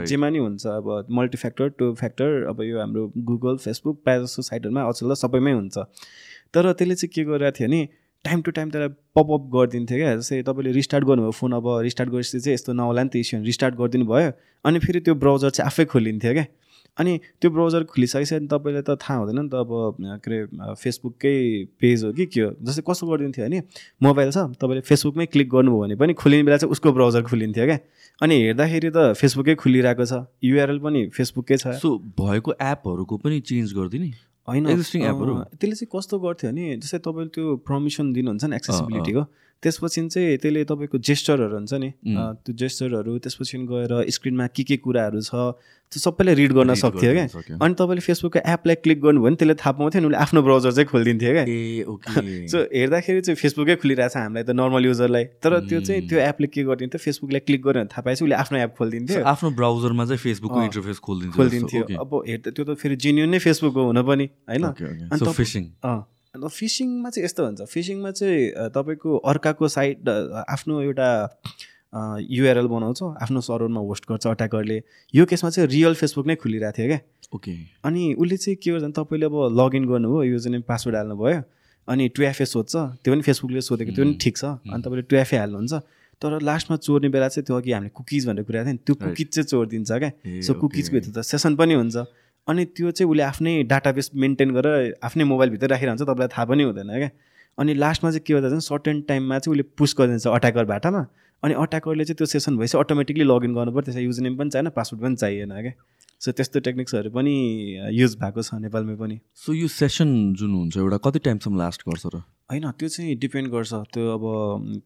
जेमा 0.10 0.30
नि 0.30 0.40
हुन्छ 0.40 0.66
अब 0.68 0.88
मल्टिफ्याक्टर 1.12 1.68
टु 1.80 1.94
फ्याक्टर 2.02 2.30
अब 2.50 2.62
यो 2.64 2.80
हाम्रो 2.80 3.12
गुगल 3.30 3.58
फेसबुक 3.66 3.96
प्रायः 4.04 4.24
जस्तो 4.24 4.42
साइटहरूमा 4.50 4.82
अचेल 4.84 5.10
त 5.12 5.14
सबैमै 5.24 5.54
हुन्छ। 5.54 5.78
तर 6.54 6.72
त्यसले 6.74 6.96
चाहिँ 6.96 7.12
के 7.14 7.24
गरिरहेको 7.24 7.58
थियो 7.60 7.68
भने 7.70 7.82
टाइम 8.26 8.42
टु 8.42 8.52
टाइम 8.58 8.70
त्यसलाई 8.72 8.90
पपअप 9.16 9.44
गरिदिन्थ्यो 9.54 9.98
क्या। 9.98 10.16
जस्तै 10.18 10.42
तपाईँले 10.48 10.72
रिस्टार्ट 10.74 11.04
गर्नुभयो 11.06 11.32
फोन 11.38 11.52
अब 11.54 11.66
रिस्टार्ट 11.86 12.10
गरेपछि 12.10 12.40
चाहिँ 12.40 12.54
यस्तो 12.54 12.74
नहोला 12.74 13.04
नि 13.04 13.10
त 13.14 13.16
इस्यु 13.22 13.44
रिस्टार्ट 13.46 13.76
गरिदिनु 13.76 14.06
भयो। 14.10 14.32
अनि 14.66 14.80
फेरि 14.80 15.00
त्यो 15.06 15.14
ब्राउजर 15.22 15.50
चाहिँ 15.54 15.68
आफै 15.70 15.86
खोलिन्थ्यो 15.94 16.34
क्या। 16.34 16.46
अनि 16.98 17.14
त्यो 17.42 17.50
ब्राउजर 17.52 17.84
खोलिसकेपछि 17.90 18.48
तपाईँलाई 18.48 18.84
त 18.86 18.98
थाहा 19.02 19.18
हुँदैन 19.20 19.40
नि 19.40 19.50
त 19.50 19.56
अब 19.56 19.98
के 20.22 20.38
अरे 20.38 20.74
फेसबुककै 20.78 21.36
पेज 21.82 22.04
हो 22.04 22.12
कि 22.14 22.26
के 22.26 22.42
हो? 22.42 22.50
जस्तै 22.62 22.84
कस्तो 22.86 23.08
गरिदिन्थ्यो 23.08 23.46
भने 23.46 23.60
मोबाइल 24.04 24.30
छ 24.30 24.38
तपाईँले 24.62 24.82
फेसबुकमै 24.86 25.26
क्लिक 25.34 25.50
गर्नुभयो 25.50 25.80
भने 25.82 25.96
पनि 25.98 26.14
खोलिने 26.14 26.44
बेला 26.44 26.58
चाहिँ 26.58 26.72
उसको 26.72 26.92
ब्राउजर 26.94 27.22
खोलिन्थ्यो 27.26 27.66
क्या। 27.66 27.80
अनि 28.22 28.36
हेर्दाखेरि 28.46 28.90
त 28.94 29.18
फेसबुकै 29.18 29.56
खुलिरहेको 29.58 30.06
छ 30.06 30.14
युआरएल 30.44 30.80
पनि 30.86 31.02
फेसबुककै 31.10 31.58
छ। 31.58 31.82
सो 31.82 31.98
भएको 32.14 32.52
एपहरूको 32.62 33.18
पनि 33.18 33.40
चेन्ज 33.42 33.74
गरिदिने 33.74 34.10
होइन 34.48 34.64
Existing 34.70 35.04
एपहरू? 35.08 35.34
त्यसले 35.58 35.76
चाहिँ 35.76 35.90
कस्तो 35.90 36.16
गर्थ्यो 36.20 36.52
भने 36.52 36.78
जस्तै 36.78 37.00
तपाईँले 37.00 37.32
त्यो 37.34 37.46
पर्मिसन 37.66 38.06
दिनुहुन्छ 38.14 38.44
नि 38.46 38.56
एक्सेसिबिलिटीको 38.56 39.24
त्यसपछि 39.64 40.08
चाहिँ 40.14 40.38
त्यसले 40.44 40.64
तपाईँको 40.70 40.98
जेस्चरहरू 41.10 41.56
हुन्छ 41.56 41.74
नि 41.84 41.90
त्यो 42.44 42.54
जेस्चरहरू 42.62 43.18
त्यसपछि 43.24 43.58
गएर 43.72 43.92
स्क्रिनमा 44.12 44.48
के 44.56 44.64
के 44.64 44.78
कुराहरू 44.84 45.22
छ 45.24 45.56
त्यो 45.92 46.00
सबैलाई 46.00 46.36
रिड 46.36 46.52
गर्न 46.54 46.74
सक्थ्यो 46.74 47.12
क्या। 47.14 47.58
अनि 47.62 47.74
तपाईँले 47.80 48.02
फेसबुकको 48.02 48.40
एपलाई 48.54 48.76
क्लिक 48.84 49.00
गर्नुभयो 49.02 49.24
भने 49.24 49.36
त्यसले 49.36 49.56
थाहा 49.62 49.72
पाउँथ्यो 49.78 50.02
नि 50.02 50.08
उसले 50.08 50.18
आफ्नो 50.26 50.42
ब्राउजर 50.42 50.72
चाहिँ 50.74 50.88
खोलिदिन्थ्यो 50.90 51.32
क्या। 51.34 51.46
सो 52.50 52.58
हेर्दाखेरि 52.80 53.22
चाहिँ 53.22 53.38
फेसबुकै 53.38 53.76
खुलिरहेछ 53.84 54.18
हामीलाई 54.18 54.44
त 54.44 54.58
नर्मल 54.58 54.86
युजरलाई 54.86 55.26
तर 55.44 55.60
त्यो 55.70 55.80
चाहिँ 55.88 56.02
त्यो 56.10 56.20
एपले 56.20 56.48
के 56.50 56.64
गरिदिन्थ्यो 56.64 57.00
फेसबुकलाई 57.06 57.42
क्लिक 57.48 57.62
गर्यो 57.62 57.80
भने 57.80 57.90
थाहा 57.94 58.02
पाएपछि 58.02 58.24
उसले 58.26 58.36
आफ्नो 58.36 58.58
एप 58.66 58.74
खोलिदिन्थ्यो। 58.80 59.22
आफ्नो 59.34 59.50
ब्राउजरमा 59.60 60.04
चाहिँ 60.06 60.22
फेसबुकको 60.26 60.64
इन्टरफेस 60.64 60.98
खोलिदिन्छ 61.08 61.36
खोलिदिन्थ्यो। 61.38 61.84
अब 62.02 62.12
हेर्दा 62.28 62.50
त्यो 62.58 62.64
त 62.66 62.80
फेरि 62.82 62.96
जेन्युन 63.06 63.30
नै 63.30 63.40
फेसबुक 63.46 63.74
हो 63.78 63.84
हुन 63.94 64.02
पनि 64.10 64.26
होइन? 64.50 64.66
फिसिङ 65.14 65.64
अन्त 66.34 66.48
फिसिङमा 66.50 67.10
चाहिँ 67.14 67.26
यस्तो 67.26 67.42
हुन्छ। 67.46 67.62
फिसिङमा 67.70 68.12
चाहिँ 68.12 68.70
तपाईँको 68.74 69.10
अर्काको 69.32 69.68
साइट 69.68 70.08
अ, 70.10 70.44
आफ्नो 70.50 70.82
एउटा 70.82 71.08
युआरएल 71.94 72.68
बनाउँछ 72.68 73.02
आफ्नो 73.22 73.42
सर्भरमा 73.42 73.82
होस्ट 73.86 74.04
गर्छ 74.10 74.26
अट्याकरले। 74.28 74.78
यो 75.14 75.26
केसमा 75.30 75.50
चाहिँ 75.54 75.70
रियल 75.70 75.94
फेसबुक 75.94 76.26
नै 76.28 76.36
खुलिरहेको 76.42 76.74
थियो 76.78 76.88
क्या। 76.90 77.00
ओके। 77.38 77.54
अनि 77.86 78.14
उसले 78.18 78.38
चाहिँ 78.38 78.58
के 78.58 78.72
गर्छ 78.72 78.94
तपाईँले 78.98 79.26
अब 79.30 79.36
लगइन 79.62 79.86
गर्नुभयो 79.86 80.24
युजर 80.34 80.50
नेम 80.58 80.62
पासवर्ड 80.66 80.96
हाल्नुभयो 80.98 81.42
अनि 81.88 82.04
टु 82.18 82.22
एफए 82.24 82.46
सोध्छ। 82.50 82.74
त्यो 83.06 83.14
पनि 83.14 83.22
फेसबुकले 83.22 83.62
सोधेको 83.62 83.92
त्यो 83.94 84.04
पनि 84.06 84.18
ठिक 84.18 84.36
छ। 84.38 84.44
अनि 84.74 84.82
तपाईँले 84.82 85.06
टु 85.06 85.16
एफए 85.22 85.38
हाल्नुहुन्छ। 85.38 85.74
तर 86.22 86.42
लास्टमा 86.42 86.76
चोर्ने 86.82 87.10
बेला 87.14 87.28
चाहिँ 87.30 87.46
त्यो 87.46 87.56
अघि 87.62 87.72
हामीले 87.78 87.94
कुकिज 87.94 88.22
भनेर 88.28 88.44
कुरा 88.50 88.64
थियो 88.64 88.74
नि 88.74 88.82
त्यो. 88.82 88.96
कुकिज 89.06 89.28
चाहिँ 89.38 89.48
चोरिदिन्छ 89.54 89.92
क्या। 90.02 90.12
सो. 90.42 90.54
कुकिजको 90.58 90.94
भित्र 90.98 91.10
त 91.14 91.22
सेसन 91.22 91.56
पनि 91.62 91.74
हुन्छ। 91.78 91.96
अनि 92.48 92.66
त्यो 92.76 92.92
चाहिँ 92.92 93.10
उसले 93.12 93.24
आफ्नै 93.24 93.52
डाटाबेस 93.72 94.12
मेन्टेन 94.16 94.54
गरेर 94.54 94.94
आफ्नै 95.04 95.24
मोबाइलभित्र 95.24 95.68
राखिरहन्छ 95.74 96.02
तपाईँलाई 96.02 96.28
थाहा 96.36 96.46
पनि 96.46 96.64
हुँदैन 96.64 96.90
क्या? 96.98 97.10
अनि 97.58 97.74
लास्टमा 97.74 98.12
चाहिँ 98.12 98.24
के 98.28 98.34
गर्दा 98.34 98.50
चाहिँ 98.50 98.62
सर्टेन 98.62 99.02
टाइममा 99.10 99.40
चाहिँ 99.40 99.54
उसले 99.54 99.64
पुस 99.78 99.96
गरिदिन्छ 100.00 100.28
अट्याकर 100.28 100.66
बाटामा। 100.66 101.06
अनि 101.44 101.54
अट्याकरले 101.54 102.06
चाहिँ 102.06 102.18
त्यो 102.18 102.26
सेसन 102.26 102.58
भएपछि 102.58 102.78
अटोमेटिकली 102.78 103.24
लगइन 103.24 103.54
गर्नु 103.56 103.72
पर्यो 103.72 103.86
त्यसमा 103.86 104.02
युज 104.02 104.20
नेम 104.20 104.38
पनि 104.38 104.50
चाहिएन 104.50 104.70
पासवर्ड 104.76 105.04
पनि 105.04 105.16
चाहिएन 105.16 105.52
क्या? 105.62 105.74
सो 106.22 106.32
त्यस्तो 106.32 106.60
टेक्निक्सहरू 106.68 107.10
पनि 107.12 107.34
युज 108.00 108.16
भएको 108.20 108.42
छ 108.42 108.60
नेपालमै 108.64 108.96
पनि। 108.96 109.20
सो 109.36 109.54
यो 109.54 109.68
सेसन 109.68 110.10
जुन 110.40 110.52
हुन्छ 110.56 110.78
एउटा 110.78 110.98
कति 111.04 111.20
टाइमसम्म 111.20 111.58
लास्ट 111.60 111.82
गर्छ 111.88 112.06
र? 112.16 112.24
होइन 112.52 112.72
त्यो 112.80 112.88
चाहिँ 112.90 113.16
डिपेन्ड 113.20 113.52
गर्छ। 113.52 113.74
त्यो 113.92 114.04
अब 114.16 114.24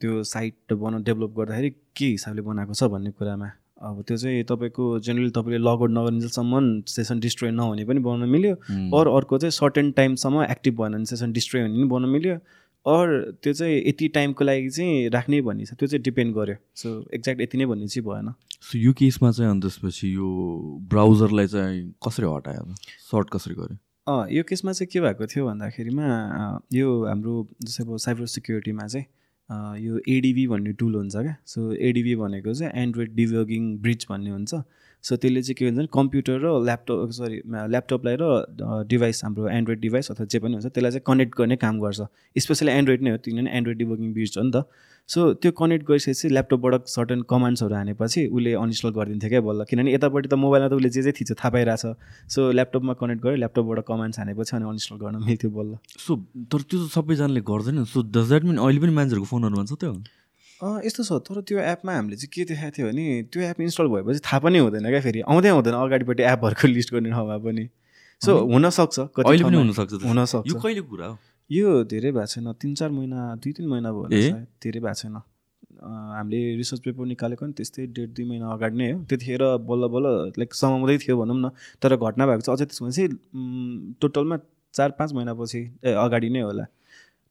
त्यो 0.02 0.24
साइट 0.24 0.74
बनाउ 0.74 1.02
डेभलप 1.06 1.32
गर्दाखेरि 1.38 1.70
के 1.98 2.06
हिसाबले 2.18 2.42
बनाएको 2.42 2.74
छ 2.74 2.84
भन्ने 2.90 3.12
कुरामा। 3.18 3.50
अब 3.78 4.02
त्यो 4.08 4.18
चाहिँ 4.18 4.44
तपाईँको 4.50 4.84
जेनरली 5.06 5.30
तपाईँले 5.30 5.58
लगआउट 5.62 5.92
नगरिन्जेलसम्म 5.92 6.82
सेसन 6.90 7.20
डिस्ट्रोय 7.20 7.52
नहुने 7.52 7.86
पनि 7.86 8.00
बनाउन 8.00 8.30
मिल्यो। 8.30 8.54
अरू 8.98 9.12
अर्को 9.16 9.38
चाहिँ 9.38 9.52
सर्टेन 9.52 9.92
टाइमसम्म 9.98 10.44
एक्टिभ 10.44 10.82
भएन 10.82 10.94
भने 10.94 11.06
सेसन 11.06 11.32
डिस्ट्रोय 11.32 11.62
हुने 11.62 11.74
पनि 11.74 11.90
बनाउन 11.90 12.10
मिल्यो। 12.10 12.36
अर 12.86 13.38
त्यो 13.44 13.54
चाहिँ 13.54 13.78
यति 13.88 14.08
टाइमको 14.16 14.44
लागि 14.44 14.70
चाहिँ 14.70 15.10
राख्ने 15.14 15.42
भन्ने 15.42 15.66
छ 15.66 15.74
त्यो 15.78 15.88
चाहिँ 15.88 16.04
डिपेन्ड 16.04 16.36
गर्यो। 16.36 16.56
सो 16.76 16.90
एक्ज्याक्ट 17.14 17.42
यति 17.42 17.58
नै 17.58 17.66
भन्ने 17.66 17.88
चाहिँ 17.88 18.06
भएन। 18.08 18.34
सो 18.62 18.78
यो 18.80 18.94
केसमा 18.98 19.32
चाहिँ 19.32 19.52
अनि 19.52 19.62
त्यसपछि 19.62 20.16
यो 20.16 20.28
ब्राउजरलाई 20.90 21.48
चाहिँ 21.48 21.94
कसरी 22.08 22.26
हटायो? 22.26 22.74
सर्ट 23.12 23.30
कसरी 23.30 23.56
गर्यो? 23.56 23.78
अँ 24.08 24.28
यो 24.32 24.44
केसमा 24.50 24.72
चाहिँ 24.72 24.88
के 24.88 25.00
भएको 25.04 25.26
थियो 25.28 25.46
भन्दाखेरिमा 25.46 26.06
यो 26.74 26.88
हाम्रो 27.06 27.34
जस्तै 27.64 27.84
अब 27.84 27.98
साइबर 28.00 28.26
सिक्युरिटीमा 28.26 28.88
चाहिँ 28.88 29.06
यो 29.50 30.00
एडिबी 30.10 30.48
भन्ने 30.48 30.72
टुल 30.80 30.96
हुन्छ 30.96 31.16
क्या? 31.16 31.36
सो 31.46 31.72
एडिबी 31.74 32.16
भनेको 32.16 32.54
चाहिँ 32.54 32.72
एन्ड्रोइड 32.84 33.14
डिभगिङ 33.16 33.78
ब्रिज 33.82 34.06
भन्ने 34.10 34.30
हुन्छ। 34.30 34.56
सो 35.04 35.16
त्यसले 35.16 35.42
चाहिँ 35.42 35.56
के 35.56 35.66
हुन्छ 35.66 35.78
भने 35.78 35.88
कम्प्युटर 35.94 36.40
र 36.44 36.52
ल्यापटप 36.66 37.10
सरी 37.18 37.42
ल्यापटपलाई 37.48 38.16
र 38.20 38.84
डिभाइस 38.90 39.24
हाम्रो 39.24 39.48
एन्ड्रोइड 39.50 39.80
डिभाइस 39.80 40.12
अथवा 40.12 40.26
जे 40.26 40.40
पनि 40.40 40.54
हुन्छ 40.54 40.68
त्यसलाई 40.68 40.92
चाहिँ 40.92 41.04
कनेक्ट 41.08 41.38
गर्ने 41.38 41.56
काम 41.64 41.80
गर्छ। 41.80 42.02
स्पेसली 42.44 42.72
एन्ड्रोइड 42.72 43.02
नै 43.04 43.12
हो 43.12 43.18
किनभने 43.26 43.52
एन्ड्रोइड 43.58 43.78
डिभगिङ 43.78 44.14
ब्रिज 44.14 44.38
हो 44.38 44.44
नि 44.44 44.52
त। 44.52 44.66
सो 45.10 45.22
त्यो 45.40 45.52
कनेक्ट 45.56 45.86
गरिसकेपछि 45.88 46.30
ल्यापटपबाट 46.30 46.88
सर्टन 46.92 47.22
कमान्ड्सहरू 47.32 47.76
हानेपछि 47.76 48.22
उसले 48.28 48.54
अनइन्स्टल 48.60 48.90
गरिदिन्थ्यो 48.98 49.30
क्या 49.30 49.42
बल्ल। 49.42 49.64
किनभने 49.70 49.94
यतापट्टि 49.94 50.28
त 50.28 50.34
मोबाइलमा 50.36 50.68
त 50.68 50.74
उसले 50.76 50.90
जे 50.92 51.02
जे 51.02 51.12
थिच्यो 51.16 51.36
थाहा 51.40 51.50
पाइरहेछ। 51.56 51.84
सो 52.28 52.40
ल्यापटपमा 52.52 52.94
कनेक्ट 53.00 53.22
गऱ्यो 53.24 53.38
ल्यापटपबाट 53.40 53.80
कमान्ड्स 53.88 54.20
हानेपछि 54.20 54.52
अनि 54.56 54.66
अनइन्स्टल 54.68 54.96
गर्न 55.00 55.16
मिल्थ्यो 55.24 55.50
बल्ल। 55.56 55.72
सो 55.96 56.12
तर 56.52 56.60
त्यो 56.68 56.78
त 56.84 56.92
सबैजनाले 56.92 57.42
गर्दैन। 57.48 57.84
सो 57.88 58.04
डज 58.04 58.28
द्याट 58.28 58.44
मिन 58.52 58.58
अहिले 58.60 58.80
पनि 58.84 58.94
मान्छेहरूको 59.00 59.28
फोनहरूमा 59.32 59.64
छ 59.64 59.80
त्यो? 59.80 59.94
यस्तो 60.84 61.02
छ। 61.08 61.12
तर 61.24 61.40
त्यो 61.48 61.58
एपमा 61.72 61.92
हामीले 61.96 62.16
चाहिँ 62.20 62.32
के 62.36 62.44
देखाएको 62.52 62.76
थियो 62.76 62.86
भने 62.92 63.06
त्यो 63.32 63.42
एप 63.48 63.58
इन्स्टल 63.64 63.88
भएपछि 63.88 64.20
थाहा 64.28 64.40
पनि 64.44 64.58
हुँदैन 64.60 64.92
क्या 64.92 65.02
फेरि। 65.08 65.20
आउँदै 65.24 65.50
आउँदैन 65.56 65.76
अगाडिपट्टि 65.88 66.24
एपहरूको 66.36 66.68
लिस्ट 66.68 66.90
गर्ने 66.94 67.10
ठाउँमा 67.16 67.38
पनि। 67.48 67.66
सो 68.22 68.32
हुनसक्छ। 68.52 68.98
कति 69.16 69.24
अहिले 69.24 69.44
पनि 69.48 69.58
हुनसक्छ। 69.64 70.04
हुनसक्छ। 70.04 70.46
यो 70.52 70.56
कहिले 70.60 70.82
कुरा 70.84 71.08
हो? 71.08 71.16
यो 71.50 71.84
धेरै 71.84 72.12
भएको 72.12 72.28
छैन 72.28 72.52
तिन 72.62 72.74
चार 72.76 72.90
महिना 72.92 73.36
दुई 73.42 73.52
तिन 73.58 73.68
महिना 73.68 73.92
भयो 73.92 74.08
धेरै 74.62 74.80
भएको 74.80 74.94
छैन। 74.94 75.16
हामीले 76.18 76.40
रिसर्च 76.58 76.82
पेपर 76.86 77.06
निकालेको 77.06 77.46
नि 77.46 77.54
त्यस्तै 77.54 77.86
डेढ 77.96 78.10
दुई 78.16 78.26
महिना 78.26 78.46
अगाडि 78.52 78.78
नै 78.78 78.92
हो। 78.92 78.98
त्यतिखेर 79.10 79.44
बल्ल 79.70 79.88
बल्ल 79.88 80.08
लाइक 80.38 80.54
समाउँदै 80.54 80.98
थियो 80.98 81.18
भनौँ 81.18 81.38
न 81.38 81.50
तर 81.82 81.96
घटना 81.96 82.26
भएको 82.28 82.42
चाहिँ 82.42 82.58
अझै 82.58 82.66
त्यसमा 82.66 82.90
चाहिँ 82.90 83.10
उम्, 83.10 83.94
टोटलमा 84.02 84.38
चार 84.74 84.90
पाँच 84.98 85.14
महिनापछि 85.14 85.62
ए 85.86 85.94
अगाडि 85.96 86.30
नै 86.30 86.42
होला। 86.42 86.66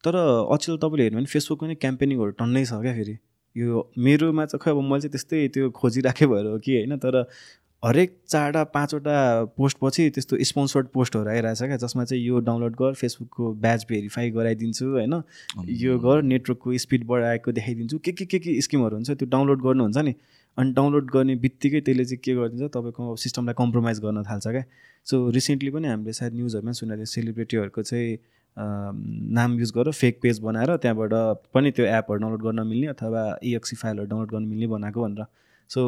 तर 0.05 0.15
अचेल 0.55 0.77
तपाईँले 0.79 1.03
हेर्नु 1.05 1.19
भने 1.19 1.31
फेसबुकको 1.35 1.67
नै 1.67 1.75
क्याम्पेनिङहरू 1.85 2.31
टन्नै 2.41 2.65
छ 2.65 2.81
क्या 2.85 2.95
फेरि। 2.95 3.17
यो 3.57 3.91
मेरोमा 3.99 4.45
चाहिँ 4.47 4.61
खै 4.63 4.71
अब 4.71 4.81
मैले 4.81 5.01
चाहिँ 5.01 5.13
त्यस्तै 5.13 5.49
त्यो 5.55 5.71
खोजिराखेँ 5.81 6.29
भएर 6.29 6.47
हो 6.47 6.59
कि 6.65 6.73
होइन 6.77 6.97
तर 7.05 7.15
हरेक 7.85 8.17
चारवटा 8.29 8.63
पाँचवटा 8.75 9.17
पोस्टपछि 9.57 10.09
त्यस्तो 10.11 10.37
स्पोन्सर्ड 10.45 10.87
पोस्टहरू 10.95 11.29
आइरहेछ 11.31 11.63
क्या 11.63 11.77
जसमा 11.77 12.05
चाहिँ 12.05 12.23
यो 12.25 12.39
डाउनलोड 12.49 12.75
गर 12.77 12.95
फेसबुकको 12.95 13.53
ब्याच 13.63 13.85
भेरिफाई 13.89 14.31
गराइदिन्छु 14.31 14.87
होइन? 14.87 15.15
यो 15.69 15.99
गर 15.99 16.23
नेटवर्कको 16.23 16.77
स्पिड 16.79 17.07
बढाएको 17.07 17.53
देखाइदिन्छु। 17.53 17.99
के 17.99 18.13
के 18.13 18.25
के 18.25 18.39
के 18.39 18.61
स्किमहरू 18.61 18.97
हुन्छ? 18.97 19.11
त्यो 19.11 19.29
डाउनलोड 19.29 19.63
गर्नुहुन्छ 19.63 19.99
नि? 19.99 20.15
अनि 20.59 20.73
डाउनलोड 20.73 21.11
गर्ने 21.13 21.37
बित्तिकै 21.37 21.81
त्यसले 21.81 22.05
चाहिँ 22.05 22.21
के 22.25 22.35
गरिदिन्छ? 22.35 22.73
तपाईँको 22.73 23.17
सिस्टमलाई 23.17 23.55
कम्प्रोमाइज 23.59 24.01
गर्न 24.01 24.23
थाल्छ 24.25 24.47
क्या। 24.49 24.65
सो 25.07 25.29
रिसेन्टली 25.31 25.71
पनि 25.71 25.89
हामीले 25.89 26.13
सायद 26.13 26.35
न्युजहरूमा 26.35 26.73
सुनेको 26.73 26.97
थियो 26.97 27.13
सेलिब्रिटीहरूको 27.15 27.83
चाहिँ 27.83 28.19
नाम 29.37 29.59
युज 29.61 29.73
गरेर 29.77 29.93
फेक 29.93 30.21
पेज 30.23 30.39
बनाएर 30.41 30.77
त्यहाँबाट 30.83 31.13
पनि 31.55 31.71
त्यो 31.77 31.87
एपहरू 31.87 32.19
डाउनलोड 32.19 32.43
गर्न 32.43 32.67
मिल्ने 32.67 32.87
अथवा 32.97 33.23
इएक्सी 33.45 33.77
फाइलहरू 33.77 34.07
डाउनलोड 34.09 34.31
गर्न 34.33 34.49
मिल्ने 34.49 34.67
बनाएको 34.67 35.03
भनेर। 35.03 35.27
सो 35.71 35.81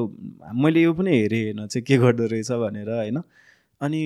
मैले 0.54 0.82
यो 0.82 0.92
पनि 0.94 1.10
हेरेँ 1.10 1.44
हेर्न 1.44 1.66
चाहिँ 1.66 1.84
के 1.84 1.96
गर्दो 1.98 2.26
रहेछ 2.26 2.50
भनेर 2.52 2.90
होइन? 2.90 3.22
अनि 3.80 4.02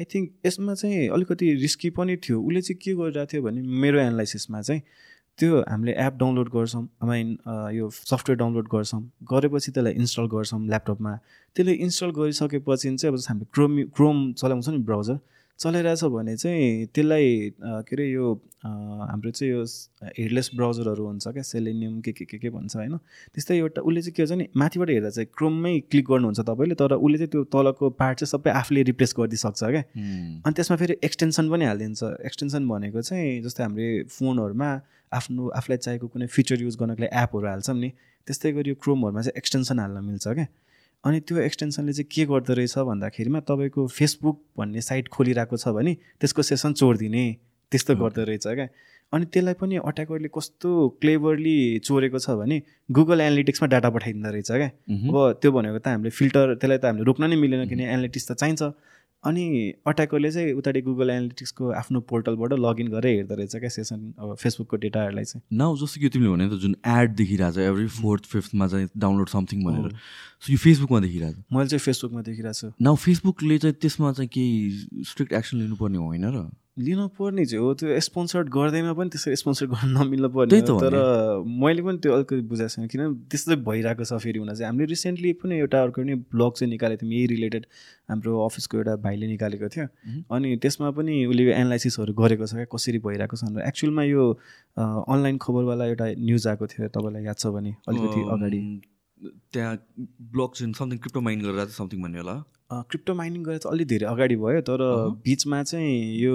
आई 0.00 0.04
थिङ्क 0.04 0.32
यसमा 0.46 0.74
चाहिँ 0.74 1.08
अलिकति 1.08 1.54
रिस्की 1.60 1.90
पनि 1.90 2.16
थियो। 2.16 2.40
उसले 2.40 2.60
चाहिँ 2.60 2.78
के 2.82 2.94
गरिरहेको 2.94 3.32
थियो 3.32 3.42
भने 3.42 3.62
मेरो 3.62 3.98
एनालाइसिसमा 4.00 4.60
चाहिँ 4.60 4.82
त्यो 5.38 5.60
हामीले 5.68 5.92
एप 6.06 6.14
डाउनलोड 6.20 6.48
गर्छौँ 6.48 6.82
आइमिन 7.02 7.28
यो 7.76 7.90
सफ्टवेयर 7.90 8.38
डाउनलोड 8.38 8.68
गर्छौँ 8.74 9.00
गरेपछि 9.32 9.72
त्यसलाई 9.72 9.92
इन्स्टल 9.92 10.26
गर्छौँ 10.34 10.60
ल्यापटपमा 10.66 11.12
त्यसले 11.56 11.72
इन्स्टल 11.86 12.10
गरिसकेपछि 12.18 12.96
चाहिँ 12.96 13.14
अब 13.14 13.20
हामीले 13.28 13.46
क्रोम 13.54 13.82
क्रोम 13.96 14.32
चलाउँछ 14.32 14.68
नि 14.68 14.78
ब्राउजर 14.88 15.18
चलाइरहेछ 15.60 16.04
भने 16.12 16.36
चाहिँ 16.36 16.86
त्यसलाई 16.94 17.52
के 17.60 17.94
अरे 17.96 18.06
यो 18.10 18.26
हाम्रो 18.64 19.30
चाहिँ 19.30 19.52
यो 19.52 19.64
हेडलेस 20.18 20.50
ब्राउजरहरू 20.56 21.04
हुन्छ 21.06 21.28
क्या 21.28 21.42
सेलेनियम 21.42 22.00
के 22.00 22.12
के 22.12 22.24
के 22.24 22.38
के 22.38 22.50
भन्छ 22.50 22.76
होइन? 22.76 22.96
त्यस्तै 23.34 23.56
एउटा 23.56 23.80
उसले 23.82 24.02
चाहिँ 24.02 24.14
के 24.16 24.22
हुन्छ 24.22 24.32
नि 24.40 24.46
माथिबाट 24.56 24.90
हेर्दा 24.90 25.10
चाहिँ 25.10 25.28
क्रोममै 25.36 25.72
क्लिक 25.90 26.06
गर्नुहुन्छ 26.10 26.40
तपाईँले 26.40 26.74
तर 26.80 26.92
उसले 26.96 27.18
चाहिँ 27.18 27.30
त्यो 27.32 27.44
तलको 27.52 27.90
पार्ट 28.00 28.18
चाहिँ 28.18 28.30
सबै 28.32 28.50
आफूले 28.60 28.82
रिप्लेस 28.90 29.14
गरिदिइसक्छ 29.18 29.62
क्या। 29.64 29.82
अनि 30.44 30.52
त्यसमा 30.56 30.76
फेरि 30.80 30.96
एक्सटेन्सन 31.04 31.50
पनि 31.50 31.64
हालिदिन्छ। 31.64 32.02
एक्सटेन्सन 32.24 32.68
भनेको 32.68 33.02
चाहिँ 33.02 33.42
जस्तै 33.44 33.62
हामीले 33.64 33.88
फोनहरूमा 34.16 34.70
आफ्नो 35.12 35.48
आफूलाई 35.60 35.78
चाहिएको 35.84 36.06
कुनै 36.08 36.26
फिचर 36.36 36.62
युज 36.64 36.76
गर्नको 36.80 37.02
लागि 37.02 37.12
एपहरू 37.22 37.46
हाल्छौँ 37.52 37.76
नि 37.76 37.90
त्यस्तै 38.26 38.52
गरी 38.56 38.68
यो 38.70 38.76
क्रोमहरूमा 38.80 39.20
चाहिँ 39.22 39.36
एक्सटेन्सन 39.36 39.78
हाल्न 39.78 40.04
मिल्छ 40.08 40.26
क्या। 40.28 40.46
अनि 41.04 41.20
त्यो 41.20 41.38
एक्सटेन्सनले 41.40 41.92
चाहिँ 41.92 42.08
के 42.12 42.24
गर्दो 42.30 42.52
रहेछ 42.54 42.78
भन्दाखेरिमा 42.88 43.40
तपाईँको 43.48 43.86
फेसबुक 43.88 44.36
भन्ने 44.58 44.80
साइट 44.80 45.08
खोलिरहेको 45.08 45.56
छ 45.56 45.68
भने 45.76 45.96
त्यसको 46.20 46.42
सेसन 46.42 46.72
चोरिदिने 46.80 47.24
त्यस्तो 47.72 47.96
गर्दो 47.96 48.24
रहेछ 48.28 48.46
क्या। 48.46 48.68
अनि 49.12 49.24
त्यसलाई 49.32 49.54
पनि 49.60 49.76
अट्याकरले 49.80 50.28
कस्तो 50.34 50.70
क्लेभरली 51.00 51.56
चोरेको 51.88 52.18
छ 52.18 52.36
भने 52.40 52.62
गुगल 52.92 53.20
एनालिटिक्समा 53.20 53.66
डाटा 53.72 53.90
पठाइदिँदो 53.96 54.30
रहेछ 54.30 54.50
क्या। 54.52 54.70
अब 55.08 55.16
त्यो 55.40 55.50
भनेको 55.52 55.78
त 55.78 55.86
हामीले 55.88 56.10
फिल्टर 56.20 56.54
त्यसलाई 56.60 56.78
त 56.78 56.84
हामीले 56.84 57.04
रोक्न 57.08 57.24
नै 57.32 57.36
मिलेन 57.36 57.68
किन? 57.68 57.80
एनालिटिक्स 57.80 58.26
त 58.28 58.32
चाहिन्छ। 58.36 58.62
अनि 59.24 59.72
अट्याकरले 59.86 60.30
चाहिँ 60.32 60.52
उताडि 60.52 60.80
गुगल 60.80 61.10
एनालिटिक्सको 61.10 61.70
आफ्नो 61.70 62.00
पोर्टलबाट 62.10 62.52
लगइन 62.58 62.88
गरेर 62.88 63.16
हेर्दो 63.16 63.34
रहेछ 63.34 63.56
क्या 63.56 63.68
सेसन 63.68 64.14
अब 64.18 64.34
फेसबुकको 64.34 64.76
डेटाहरूलाई 64.76 65.24
चाहिँ। 65.24 65.42
नाउ 65.58 65.76
जस्तो 65.76 66.00
कि 66.00 66.08
तिमीले 66.08 66.30
भने 66.30 66.48
त 66.48 66.60
जुन 66.60 66.76
एड 66.86 67.14
देखिरहेको 67.14 67.52
छ 67.52 67.58
एभ्री 67.68 67.86
फोर्थ 68.00 68.24
फिफ्थमा 68.24 68.66
चाहिँ 68.66 68.88
डाउनलोड 68.96 69.28
समथिङ 69.28 69.64
भनेर। 69.64 69.92
सो 70.40 70.52
यो 70.52 70.58
फेसबुकमा 70.58 71.00
देखिरहेको 71.00 71.40
छ 71.40 71.52
मैले 71.52 71.68
चाहिँ 71.68 71.84
फेसबुकमा 71.84 72.22
देखिरहेको 72.22 72.58
छु 72.60 72.72
नाउ 72.80 72.96
फेसबुकले 72.96 73.58
चाहिँ 73.58 73.76
त्यसमा 73.80 74.12
चाहिँ 74.12 74.28
केही 74.28 75.04
स्ट्रिक्ट 75.04 75.32
एक्सन 75.32 75.56
लिनुपर्ने 75.58 75.98
होइन 75.98 76.24
र? 76.24 76.48
लिनु 76.76 77.06
पर्ने 77.18 77.44
चाहिँ 77.44 77.64
हो 77.64 77.72
त्यो 77.74 77.98
स्पोन्सर्ड 78.00 78.48
गर्दैमा 78.48 78.92
पनि 78.94 79.10
त्यसरी 79.10 79.36
स्पोन्सर 79.36 79.66
गर्न 79.66 79.90
नमिल्नु 79.96 80.28
पर्ने। 80.30 80.60
तर 80.62 80.94
मैले 81.44 81.82
पनि 81.82 81.98
त्यो 81.98 82.12
अलिकति 82.14 82.40
बुझाएको 82.46 82.68
छैन 82.74 82.86
किनभने 82.86 83.26
त्यस्तो 83.30 83.56
भइरहेको 83.66 84.04
छ 84.04 84.12
फेरि 84.22 84.38
हुन 84.38 84.54
चाहिँ। 84.54 84.66
हामीले 84.66 84.86
रिसेन्टली 84.94 85.32
पनि 85.42 85.58
एउटा 85.58 85.82
अर्को 85.82 86.02
नि 86.02 86.14
ब्लग 86.30 86.52
चाहिँ 86.56 86.70
निकालेको 86.70 87.02
थियौँ 87.02 87.12
यही 87.12 87.26
रिलेटेड 87.26 87.66
हाम्रो 88.10 88.32
अफिसको 88.46 88.76
एउटा 88.78 88.94
भाइले 89.02 89.26
निकालेको 89.26 89.68
थियो। 89.68 89.86
अनि 90.30 90.56
त्यसमा 90.62 90.90
पनि 90.94 91.14
उसले 91.26 91.42
एनालाइसिसहरू 91.52 92.12
गरेको 92.14 92.46
छ 92.46 92.52
क्या 92.54 92.70
कसरी 92.70 92.98
भइरहेको 93.02 93.36
छ 93.36 93.44
भनेर। 93.50 93.66
एक्चुअलमा 93.66 94.02
यो 94.04 94.22
अनलाइन 94.78 95.36
खबरवाला 95.42 95.84
एउटा 95.90 96.06
न्युज 96.22 96.46
आएको 96.54 96.66
थियो 96.70 96.88
तपाईँलाई 96.94 97.24
याद 97.26 97.38
छ 97.42 97.46
भने 97.58 97.74
अलिकति 97.88 98.20
अगाडि। 98.30 98.60
त्यहाँ 99.52 99.74
ब्लक 100.32 100.50
समथिङ 100.56 100.98
क्रिप्टो 100.98 101.20
माइन 101.20 101.38
गरेर 101.44 101.68
समथिङ 101.76 102.02
भन्ने 102.02 102.18
होला। 102.24 102.36
क्रिप्टो 102.72 103.14
माइनिङ 103.14 103.42
गरेर 103.42 103.58
चाहिँ 103.58 103.74
अलिक 103.74 103.88
धेरै 103.88 104.06
अगाडि 104.06 104.36
भयो 104.36 104.60
तर 104.68 104.82
बिचमा 105.24 105.62
चाहिँ 105.62 106.18
यो 106.18 106.34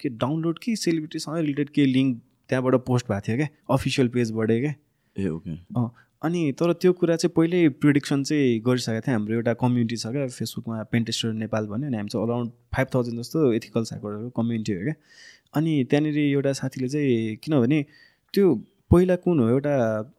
के 0.00 0.08
डाउनलोड 0.18 0.58
कि 0.58 0.76
सेलिब्रिटीसँग 0.76 1.36
रिलेटेड 1.36 1.70
के 1.70 1.84
लिङ्क 1.86 2.20
त्यहाँबाट 2.48 2.74
पोस्ट 2.86 3.08
भएको 3.08 3.26
थियो 3.28 3.36
क्या 3.36 3.48
अफिसियल 3.74 4.08
पेजबाटै 4.08 4.60
क्या। 4.60 4.74
Ah 5.16 5.28
okay. 5.28 5.54
अनि 6.22 6.40
तर 6.60 6.72
त्यो 6.82 6.92
कुरा 6.92 7.16
चाहिँ 7.16 7.32
पहिल्यै 7.36 7.68
प्रिडिक्सन 7.82 8.22
चाहिँ 8.22 8.60
गरिसकेको 8.66 9.00
थियो 9.06 9.14
हाम्रो 9.14 9.34
एउटा 9.34 9.52
कम्युनिटी 9.62 9.96
छ 9.96 10.06
क्या 10.14 10.26
फेसबुकमा 10.36 10.82
पेन्टेस्टर 10.92 11.32
नेपाल 11.42 11.66
भन्यो 11.66 11.86
अनि 11.88 11.96
हामी 11.96 12.08
चाहिँ 12.08 12.26
अराउन्ड 12.26 12.50
फाइभ 12.74 12.88
थाउजन्ड 12.94 13.20
जस्तो 13.20 13.52
एथिकल 13.52 13.84
साइकोहरूको 13.90 14.30
कम्युनिटी 14.40 14.72
हो 14.72 14.82
क्या। 14.82 14.94
अनि 15.54 15.72
त्यहाँनिर 15.90 16.18
एउटा 16.18 16.52
साथीले 16.60 16.88
चाहिँ 16.88 17.36
किनभने 17.44 17.78
त्यो 18.34 18.54
पहिला 18.90 19.16
कुन 19.16 19.40
हो? 19.40 19.48
एउटा 19.48 19.72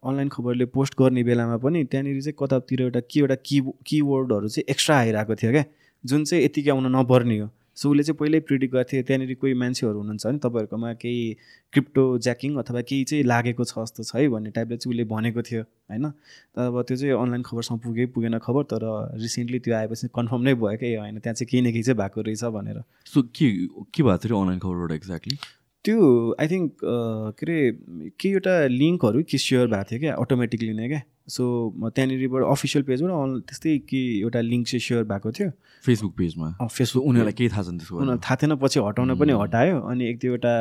अनलाइन 0.06 0.28
खबरले 0.28 0.64
पोस्ट 0.70 0.94
गर्ने 0.98 1.22
बेलामा 1.26 1.56
पनि 1.58 1.84
त्यहाँनिर 1.90 2.20
चाहिँ 2.22 2.34
कतातिर 2.38 2.82
एउटा 2.82 3.00
के 3.10 3.20
एउटा 3.20 3.34
की 3.46 3.60
किवर्डहरू 3.86 4.48
चाहिँ 4.48 4.64
एक्स्ट्रा 4.70 4.96
आइरहेको 4.98 5.34
थियो 5.34 5.50
क्या। 5.52 5.64
जुन 6.04 6.24
चाहिँ 6.24 6.44
यतिकै 6.44 6.70
आउन 6.70 6.86
नपर्ने 6.96 7.38
हो। 7.38 7.48
सो 7.74 7.90
उसले 7.90 8.02
चाहिँ 8.02 8.16
पहिल्यै 8.18 8.40
प्रिडिक्ट 8.46 8.74
गर्थ्यो 8.74 9.02
त्यहाँनिर 9.02 9.34
कोही 9.42 9.54
मान्छेहरू 9.54 9.98
हुनुहुन्छ 9.98 10.26
भने 10.26 10.38
तपाईँहरूकोमा 10.38 10.92
केही 11.02 11.22
क्रिप्टो 11.72 12.02
ज्याकिङ 12.18 12.56
अथवा 12.62 12.80
केही 12.86 13.04
चाहिँ 13.10 13.24
लागेको 13.24 13.64
छ 13.64 13.74
जस्तो 13.80 14.02
छ 14.06 14.16
है 14.16 14.28
भन्ने 14.28 14.50
टाइपले 14.54 14.76
चाहिँ 14.76 14.94
उसले 14.94 15.04
भनेको 15.10 15.42
थियो 15.42 15.62
होइन? 15.62 16.10
तर 16.54 16.60
अब 16.62 16.82
त्यो 16.86 16.96
चाहिँ 16.96 17.14
अनलाइन 17.18 17.42
खबरसँग 17.42 17.78
पुगेँ 17.82 18.06
पुगेन 18.14 18.38
खबर 18.38 18.62
तर 18.70 18.86
रिसेन्टली 19.18 19.58
त्यो 19.66 19.74
आएपछि 19.76 20.14
कन्फर्म 20.14 20.42
नै 20.46 20.54
भयो 20.54 20.76
कि 20.78 20.94
होइन 20.94 21.18
त्यहाँ 21.18 21.34
चाहिँ 21.34 21.48
केही 21.50 21.62
न 21.66 21.72
केही 21.74 21.82
चाहिँ 21.82 21.98
भएको 21.98 22.20
रहेछ 22.22 22.44
भनेर। 22.54 22.82
सो 23.06 23.22
के 23.34 23.48
के 23.66 24.02
भएको 24.02 24.18
थियो 24.22 24.40
अनलाइन 24.40 24.60
खबरबाट 24.62 24.92
एक्ज्याक्टली? 24.92 25.36
त्यो 25.84 26.34
आई 26.40 26.48
थिङ्क 26.48 26.72
के 26.82 27.44
अरे 27.44 27.58
के 28.20 28.28
एउटा 28.28 28.54
लिङ्कहरू 28.68 29.22
के 29.30 29.38
सेयर 29.38 29.66
भएको 29.66 29.90
थियो 29.90 30.00
क्या 30.00 30.14
अटोमेटिकली 30.24 30.72
नै 30.76 30.88
क्या। 30.88 31.02
सो 31.30 31.42
त्यहाँनिरबाट 31.80 32.42
अफिसियल 32.52 32.82
पेजबाट 32.84 33.10
अन 33.16 33.40
त्यस्तै 33.48 33.78
के 33.88 34.00
एउटा 34.20 34.40
लिङ्क 34.50 34.66
चाहिँ 34.68 34.82
सेयर 34.86 35.04
भएको 35.12 35.32
थियो। 35.32 35.50
फेसबुक 35.84 36.12
पेजमा 36.18 36.48
फेसबुक 36.60 37.04
उनीहरूलाई 37.04 37.36
केही 37.40 37.50
थाहा 37.50 37.62
छैन 37.64 37.78
त्यसको 37.78 37.96
उनीहरूलाई 37.96 38.24
थाहा 38.26 38.36
थिएन 38.42 38.56
पछि 38.64 38.78
हटाउन 38.88 39.14
पनि 39.24 39.32
हटायो 39.42 39.80
अनि 39.80 40.08
एक 40.10 40.18
दुईवटा 40.20 40.54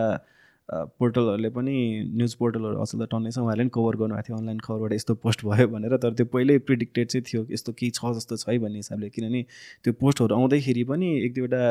पोर्टलहरूले 0.70 1.50
पनि 1.50 1.76
न्युज 2.16 2.34
पोर्टलहरू 2.40 2.82
असल 2.82 2.98
त 3.02 3.10
टन्नै 3.12 3.32
छ 3.36 3.38
उहाँहरूले 3.44 3.64
पनि 3.66 3.76
कभर 3.76 3.96
गर्नुभएको 4.00 4.28
थियो 4.28 4.38
अनलाइन 4.40 4.60
खबरबाट 4.66 4.94
यस्तो 4.94 5.14
पोस्ट 5.26 5.46
भयो 5.46 5.68
भनेर। 5.76 5.98
तर 6.00 6.14
त्यो 6.16 6.26
पहिल्यै 6.34 6.58
प्रिडिक्टेड 6.70 7.08
चाहिँ 7.10 7.24
थियो 7.28 7.42
यस्तो 7.52 7.74
केही 7.80 7.92
छ 7.98 8.16
जस्तो 8.18 8.36
छ 8.38 8.50
है 8.50 8.58
भन्ने 8.64 8.80
हिसाबले। 8.86 9.10
किनभने 9.10 9.42
त्यो 9.84 9.94
पोस्टहरू 10.00 10.36
आउँदैखेरि 10.40 10.84
पनि 10.92 11.08
एक 11.26 11.34
दुईवटा 11.36 11.64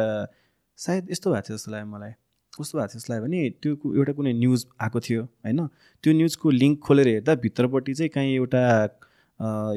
सायद 0.78 1.10
यस्तो 1.10 1.30
भएको 1.30 1.46
थियो 1.48 1.56
जस्तो 1.56 1.70
लाग्यो 1.72 1.90
मलाई। 1.94 2.12
कस्तो 2.60 2.78
भएको 2.78 2.92
थियो 2.92 3.10
लाग्यो 3.10 3.24
भने 3.24 3.38
त्यो 3.62 3.72
एउटा 3.96 4.12
कुनै 4.18 4.32
न्युज 4.44 4.66
आएको 4.80 5.00
थियो 5.00 5.22
होइन? 5.22 5.66
त्यो 6.04 6.12
न्युजको 6.20 6.50
लिङ्क 6.62 6.78
खोलेर 6.86 7.08
हेर्दा 7.08 7.34
भित्रपट्टि 7.44 7.94
चाहिँ 7.94 8.10
काहीँ 8.14 8.34
एउटा 8.34 8.62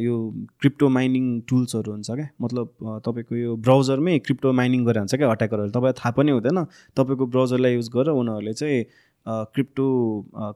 यो 0.02 0.14
क्रिप्टो 0.60 0.88
माइनिङ 0.90 1.26
टुल्सहरू 1.50 1.92
हुन्छ 1.92 2.12
क्या? 2.12 2.28
मतलब 2.42 2.68
तपाईँको 3.06 3.36
यो 3.36 3.56
ब्राउजरमै 3.66 4.18
क्रिप्टो 4.26 4.52
माइनिङ 4.60 4.86
गरेर 4.86 5.00
हुन्छ 5.00 5.16
क्या 5.16 5.30
अट्याकरहरूले? 5.32 5.72
तपाईँलाई 5.72 5.98
थाहा 6.02 6.12
पनि 6.18 6.32
हुँदैन। 6.32 6.60
तपाईँको 6.98 7.26
ब्राउजरलाई 7.34 7.74
युज 7.74 7.90
गरेर 7.96 8.14
उनीहरूले 8.22 8.54
चाहिँ 8.54 8.80
क्रिप्टो 9.28 9.86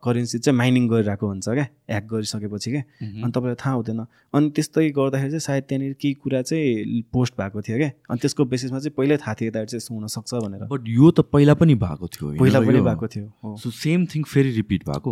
करेन्सी 0.04 0.38
चाहिँ 0.40 0.58
माइनिङ 0.58 0.88
गरिरहेको 0.90 1.28
हुन्छ 1.28 1.48
क्या 1.50 1.68
ह्याक 1.90 2.06
गरिसकेपछि 2.12 2.72
क्या। 2.72 2.82
अनि 3.24 3.32
तपाईँलाई 3.32 3.56
थाहा 3.56 3.74
हुँदैन। 3.76 4.00
अनि 4.34 4.50
त्यस्तै 4.56 4.90
गर्दाखेरि 4.90 5.32
चाहिँ 5.32 5.40
सायद 5.40 5.64
त्यहाँनिर 5.70 5.94
केही 6.02 6.14
कुरा 6.14 6.42
चाहिँ 6.42 7.02
पोस्ट 7.14 7.34
भएको 7.38 7.62
थियो 7.62 7.78
क्या। 7.78 7.92
अनि 8.10 8.20
त्यसको 8.22 8.46
बेसिसमा 8.46 8.80
चाहिँ 8.80 8.96
पहिल्यै 8.98 9.18
थाहा 9.22 9.34
थियो 9.38 9.48
यताबाट 9.50 9.70
चाहिँ 9.70 9.98
हुनसक्छ 9.98 10.34
भनेर। 10.34 10.64
बट 10.66 10.82
यो 10.90 11.12
त 11.12 11.20
पहिला 11.30 11.54
पनि 11.54 11.76
भएको 11.78 12.08
थियो 12.08 12.26
पहिला 12.42 12.60
पनि 12.60 12.82
भएको 12.82 13.08
थियो 13.08 13.56
सो 13.58 13.70
सेम 13.72 14.06
थिङ 14.06 14.24
फेरि 14.24 14.52
रिपिट 14.62 14.90
भएको? 14.90 15.12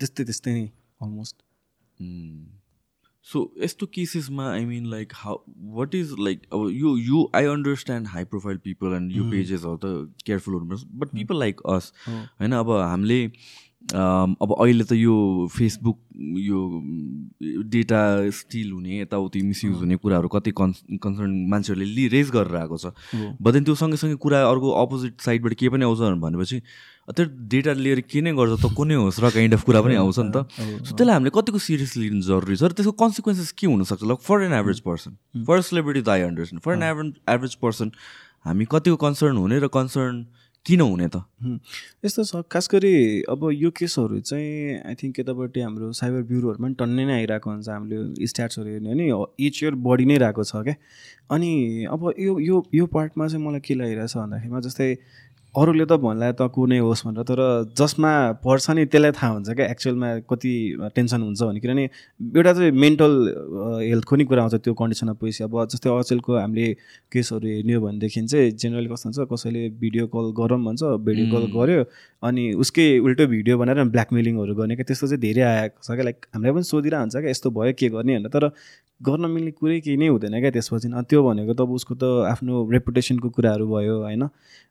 त्यस्तै 0.00 0.24
त्यस्तै 0.24 0.52
नै 0.52 0.66
अलमोस्ट 1.00 1.36
सो 3.26 3.40
यस्तो 3.62 3.86
केसेसमा 3.86 4.50
I 4.50 4.64
mean 4.64 4.86
like 4.86 5.12
how 5.14 5.38
what 5.72 5.94
is 5.94 6.14
like 6.18 6.46
अब 6.52 6.68
यो 6.72 6.96
यो 6.98 7.30
I 7.34 7.44
understand 7.46 8.08
high 8.08 8.24
profile 8.24 8.56
people 8.58 8.94
and 8.94 9.12
यो 9.12 9.24
पेजेसहरू 9.30 9.76
त 9.76 10.24
केयरफुल 10.26 10.54
हुनुपर्छ 10.54 10.84
बट 10.94 11.12
पिपल 11.12 11.38
लाइक 11.38 11.60
अस 11.66 11.92
होइन 12.08 12.52
अब 12.52 12.70
हामीले 12.70 13.20
अब 13.90 14.54
अहिले 14.60 14.84
त 14.84 14.92
यो 14.92 15.48
फेसबुक 15.50 15.98
यो 16.38 16.60
डेटा 17.68 18.30
स्टिल 18.30 18.70
हुने 18.72 19.00
यताउति 19.00 19.42
मिसयुज 19.42 19.76
हुने 19.78 19.96
कुराहरू 19.96 20.28
कति 20.28 20.50
कन्स 20.50 20.82
कन्सर्न 21.02 21.32
मान्छेहरूले 21.50 21.86
लि 21.94 22.08
रेज 22.08 22.30
गरेर 22.30 22.56
आएको 22.56 22.78
छ 22.78 22.94
बट 23.42 23.64
त्यो 23.64 23.74
सँगै 23.74 24.14
कुरा 24.16 24.42
अर्को 24.48 24.70
अपोजिट 24.86 25.20
साइडबाट 25.20 25.54
के 25.54 25.68
पनि 25.68 25.84
आउँछ 25.84 26.20
भनेपछि 26.20 26.62
त्यो 27.10 27.24
डेटा 27.50 27.72
लिएर 27.72 28.00
के 28.06 28.20
नै 28.22 28.32
गर्छ 28.32 28.62
त 28.62 28.70
कुनै 28.78 28.94
होस् 28.94 29.18
र 29.20 29.30
काइन्ड 29.34 29.54
अफ 29.54 29.62
कुरा 29.66 29.80
पनि 29.82 29.94
आउँछ 29.98 30.18
नि 30.18 30.30
त। 30.30 30.46
सो 30.86 30.94
त्यसलाई 30.94 31.14
हामीले 31.14 31.30
कतिको 31.34 31.58
सिरियसली 31.58 32.08
लिनु 32.08 32.22
जरुरी 32.22 32.56
छ 32.56 32.70
र 32.70 32.72
त्यसको 32.78 32.94
कन्सिक्वेन्सेस 32.94 33.50
के 33.58 33.66
हुनसक्छ? 33.66 34.06
Like 34.06 34.20
for 34.22 34.42
an 34.46 34.52
average 34.54 34.80
person 34.86 35.10
for 35.42 35.60
celebrity 35.66 36.02
the 36.06 36.08
I 36.08 36.20
understand 36.30 36.62
for 36.62 36.72
an 36.78 36.82
average 36.82 37.12
average 37.28 37.54
person 37.58 37.90
हामी 38.46 38.64
कतिको 38.70 38.96
कन्सर्न 39.02 39.36
हुने 39.36 39.58
र 39.58 39.68
कन्सर्न 39.74 40.16
किन 40.66 40.80
हुने 40.80 41.08
त? 41.08 41.22
यस्तो 42.04 42.24
छ 42.24 42.42
खास 42.52 42.68
गरी 42.72 42.94
अब 43.28 43.48
यो 43.52 43.70
केसहरू 43.74 44.20
चाहिँ 44.20 44.78
आई 44.86 44.94
थिङ्क 44.94 45.18
यतापट्टि 45.20 45.60
हाम्रो 45.60 45.90
साइबर 46.00 46.22
ब्युरोहरूमा 46.30 46.66
पनि 46.68 46.74
टन्नै 46.78 47.04
नै 47.04 47.14
आइरहेको 47.14 47.50
हुन्छ 47.50 47.68
हामीले 47.68 48.26
स्ट्याट्सहरू 48.30 48.68
हेर्ने 48.70 48.94
भने 48.94 49.06
इच 49.46 49.62
इयर 49.62 49.74
बढी 49.86 50.04
नै 50.06 50.16
रहेको 50.22 50.44
छ 50.44 50.62
क्या? 50.62 50.76
अनि 51.34 51.50
अब 51.90 52.12
यो 52.18 52.38
यो 52.38 52.62
यो 52.74 52.86
पार्टमा 52.94 53.28
चाहिँ 53.28 53.44
मलाई 53.46 53.60
के 53.66 53.74
लागिरहेछ 53.74 54.16
भन्दाखेरिमा 54.16 54.60
जस्तै 54.68 54.88
अरूले 55.54 55.84
त 55.84 55.92
भन्ला 56.00 56.28
त 56.32 56.48
कुनै 56.48 56.78
होस् 56.80 57.04
भनेर 57.06 57.24
तर 57.28 57.40
जसमा 57.76 58.10
पर्छ 58.44 58.66
नि 58.72 58.84
त्यसलाई 58.88 59.12
थाहा 59.12 59.32
हुन्छ 59.32 59.48
क्या। 59.52 59.66
एक्चुअलमा 59.68 60.08
कति 60.30 60.52
टेन्सन 60.96 61.20
हुन्छ 61.22 61.40
भने 61.42 61.60
किनभने 61.60 61.84
एउटा 62.36 62.52
चाहिँ 62.56 62.70
मेन्टल 62.72 63.12
हेल्थको 63.84 64.16
नि 64.16 64.24
कुरा 64.32 64.42
आउँछ 64.42 64.54
त्यो 64.64 64.74
कन्डिसनमा 64.80 65.12
पुगेपछि 65.20 65.44
अब 65.44 65.54
जस्तै 65.72 65.90
अचेलको 65.92 66.32
हामीले 66.40 66.66
केसहरू 67.12 67.46
हेर्ने 67.52 67.74
हो 67.74 67.80
भनेदेखि 67.84 68.20
चाहिँ 68.32 68.50
जेनरली 68.56 68.88
कस्तो 68.92 69.08
हुन्छ 69.08 69.28
कसैले 69.32 69.68
भिडियो 69.82 70.06
कल 70.14 70.32
गरौँ 70.40 70.60
भन्छ 70.64 70.82
भिडियो 71.04 71.26
कल 71.34 71.44
गऱ्यो 71.56 71.84
अनि 72.22 72.44
उसकै 72.64 72.86
उल्टो 73.04 73.26
भिडियो 73.34 73.58
बनाएर 73.60 73.84
ब्ल्याकमेलिङहरू 73.92 74.54
गर्ने 74.56 74.74
क्या। 74.80 74.88
त्यस्तो 74.88 75.06
चाहिँ 75.06 75.20
धेरै 75.20 75.42
आएको 75.52 75.76
छ 75.84 75.92
क्या। 75.92 76.04
लाइक 76.08 76.18
हामीलाई 76.32 76.52
पनि 76.56 76.64
सोधिरहेको 76.72 77.04
हुन्छ 77.04 77.16
क्या 77.20 77.30
यस्तो 77.30 77.48
भयो 77.60 77.72
के 77.76 77.88
गर्ने 77.92 78.18
भनेर। 78.18 78.32
तर 78.32 78.44
गर्न 79.06 79.26
मिल्ने 79.30 79.50
कुरै 79.50 79.78
केही 79.80 79.96
नै 79.96 80.08
हुँदैन 80.08 80.40
क्या 80.40 80.50
त्यसपछि 80.50 80.88
त्यो 81.10 81.20
भनेको 81.22 81.52
त 81.54 81.60
अब 81.60 81.70
उसको 81.74 81.94
त 81.94 82.04
आफ्नो 82.30 82.54
रेपुटेसनको 82.70 83.28
कुराहरू 83.36 83.66
भयो 83.66 83.96
होइन? 84.02 84.22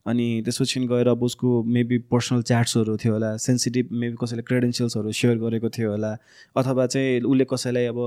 अनि 0.07 0.25
त्यसपछि 0.45 0.79
गएर 0.87 1.07
अब 1.07 1.23
उसको 1.23 1.47
मेबी 1.67 1.97
पर्सनल 2.11 2.41
च्याट्सहरू 2.49 2.95
थियो 2.97 3.13
होला 3.13 3.35
सेन्सिटिभ 3.37 3.91
मेबी 3.91 4.15
कसैले 4.21 4.41
क्रेडेन्सियल्सहरू 4.47 5.11
सेयर 5.11 5.37
गरेको 5.43 5.69
थियो 5.69 5.91
होला 5.91 6.11
अथवा 6.55 6.85
चाहिँ 6.87 7.21
उसले 7.21 7.45
कसैलाई 7.51 7.85
अब 7.91 7.99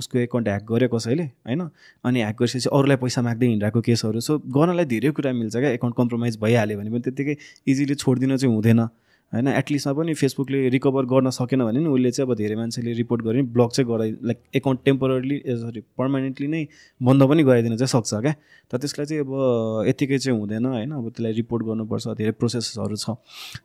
उसको 0.00 0.18
एकाउन्ट 0.18 0.48
ह्याक 0.48 0.64
गर्यो 0.72 0.88
कसैले 0.96 1.22
होइन? 1.22 1.62
अनि 2.04 2.18
ह्याक 2.20 2.36
गरिसकेपछि 2.40 2.68
अरूलाई 2.72 2.96
पैसा 3.04 3.22
माग्दै 3.22 3.46
हिँडिरहेको 3.46 3.80
केसहरू। 3.84 4.20
सो 4.20 4.38
गर्नलाई 4.48 4.84
धेरै 4.90 5.10
कुरा 5.12 5.32
मिल्छ 5.32 5.56
क्या 5.56 5.70
एकाउन्ट 5.78 5.96
कम्प्रोमाइज 5.96 6.38
भइहाल्यो 6.40 6.78
भने 6.78 6.90
पनि 6.90 7.02
त्यत्तिकै 7.06 7.36
इजिली 7.68 7.94
छोडिदिन 7.94 8.36
चाहिँ 8.36 8.54
हुँदैन। 8.54 8.82
होइन 9.32 9.48
एटलिस्टमा 9.48 9.92
पनि 9.92 10.14
फेसबुकले 10.14 10.68
रिकभर 10.68 11.04
गर्न 11.04 11.30
सकेन 11.30 11.64
भने 11.64 11.80
नि 11.80 11.88
उसले 11.90 12.10
चाहिँ 12.10 12.28
अब 12.28 12.34
धेरै 12.36 12.56
मान्छेले 12.56 12.92
रिपोर्ट 12.92 13.22
गरे 13.22 13.42
ब्लक 13.54 13.70
चाहिँ 13.70 13.88
गराइ 13.90 14.10
like 14.22 14.38
account 14.56 14.80
temporarily 14.84 15.38
sorry 15.62 15.80
permanently 15.98 16.46
नै 16.46 16.66
बन्द 17.02 17.22
पनि 17.28 17.42
गराइदिन 17.42 17.76
चाहिँ 17.76 17.92
सक्छ 17.94 18.14
क्या? 18.14 18.32
तर 18.70 18.78
त्यसलाई 18.78 19.06
चाहिँ 19.06 19.22
अब 19.22 19.88
यत्तिकै 19.88 20.18
चाहिँ 20.18 20.38
हुँदैन 20.38 20.66
होइन? 20.66 20.90
अब 20.92 21.08
त्यसलाई 21.08 21.32
रिपोर्ट 21.32 21.64
गर्नुपर्छ 21.64 22.06
धेरै 22.18 22.32
प्रोसेसहरू 22.38 22.96
छ। 22.96 23.10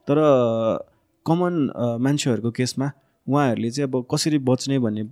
तर 0.07 0.17
कमन 1.25 1.53
मान्छेहरूको 2.01 2.51
केसमा 2.51 2.91
उहाँहरूले 3.27 3.69
चाहिँ 3.71 3.89
अब 3.89 4.05
कसरी 4.11 4.37
बच्ने 4.41 4.79
भन्ने 4.79 5.03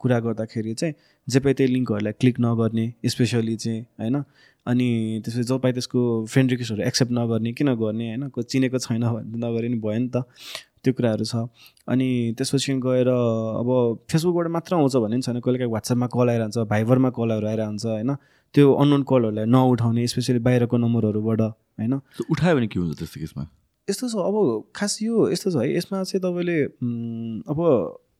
कुरा 0.00 0.18
गर्दाखेरि 0.20 0.74
चाहिँ 0.74 0.94
जे 1.28 1.40
त्यही 1.40 1.72
लिङ्कहरूलाई 1.72 2.12
क्लिक 2.20 2.36
नगर्ने 2.40 2.86
स्पेसली 3.06 3.56
चाहिँ 3.56 3.80
होइन? 4.00 4.16
अनि 4.66 5.20
त्यसपछि 5.24 5.42
जो 5.42 5.58
पाइ 5.58 5.72
त्यसको 5.72 6.00
फ्रेन्ड 6.26 6.50
रिक्वेस्टहरू 6.50 6.82
एक्सेप्ट 6.86 7.12
नगर्ने 7.12 7.52
किन 7.52 7.74
गर्ने 7.74 8.06
होइन? 8.08 8.28
को 8.28 8.42
चिनेको 8.42 8.78
छैन 8.78 9.04
नगरे 9.44 9.68
नि 9.68 9.78
भयो 9.78 9.98
नि 9.98 10.08
त। 10.08 10.24
त्यो 10.82 10.92
कुराहरू 10.94 11.24
छ। 11.24 11.50
अनि 11.88 12.34
त्यसपछि 12.38 12.72
गएर 12.82 13.08
अब 13.08 13.68
फेसबुकबाट 14.10 14.46
मात्र 14.56 14.74
आउँछ 14.76 14.96
भन्ने 14.96 15.16
पनि 15.16 15.22
छैन। 15.22 15.40
कहिले 15.40 15.58
काहीँ 15.58 15.72
वाट्सएपमा 15.72 16.06
कल 16.06 16.28
आइरहन्छ 16.30 16.58
भाइबरमा 16.70 17.10
कलहरू 17.10 17.46
आइरहन्छ 17.46 17.86
होइन? 17.86 18.10
त्यो 18.54 18.72
अननोन 18.72 19.02
कलहरूलाई 19.02 19.46
नउठाउने 19.46 20.06
स्पेसली 20.06 20.38
बाहिरको 20.46 20.76
नम्बरहरूबाट 20.76 21.40
होइन? 21.40 21.94
उठायो 22.30 22.54
भने 22.56 22.66
के 22.66 22.78
हुन्छ 22.80 22.98
त्यस्तो 22.98 23.20
केसमा? 23.20 23.42
यस्तो 23.88 24.06
छ। 24.08 24.14
अब 24.18 24.36
खास 24.74 24.98
यो 25.02 25.30
यस्तो 25.30 25.50
छ 25.50 25.56
है। 25.62 25.76
यसमा 25.76 26.02
चाहिँ 26.02 26.22
तपाईँले 26.22 26.58
अब 27.46 27.58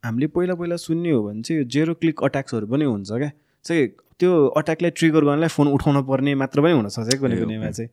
हामीले 0.05 0.27
पहिला 0.31 0.55
पहिला 0.55 0.77
सुन्ने 0.79 1.11
हो 1.11 1.23
भने 1.27 1.43
चाहिँ 1.43 1.65
जेरो 1.67 1.95
क्लिक 1.99 2.23
अट्याक्सहरू 2.23 2.67
पनि 2.67 2.85
हुन्छ 2.85 3.11
क्या। 3.11 3.31
चाहिँ 3.65 3.87
त्यो 4.21 4.33
अट्याकलाई 4.57 4.91
ट्रिगर 4.99 5.23
गर्नलाई 5.29 5.51
फोन 5.53 5.67
उठाउनु 5.77 6.01
पर्ने 6.09 6.35
मात्र 6.43 6.59
पनि 6.65 6.73
हुनसक्छ 6.73 7.15
कुनै 7.21 7.37
कुनैमा 7.37 7.71
चाहिँ। 7.77 7.91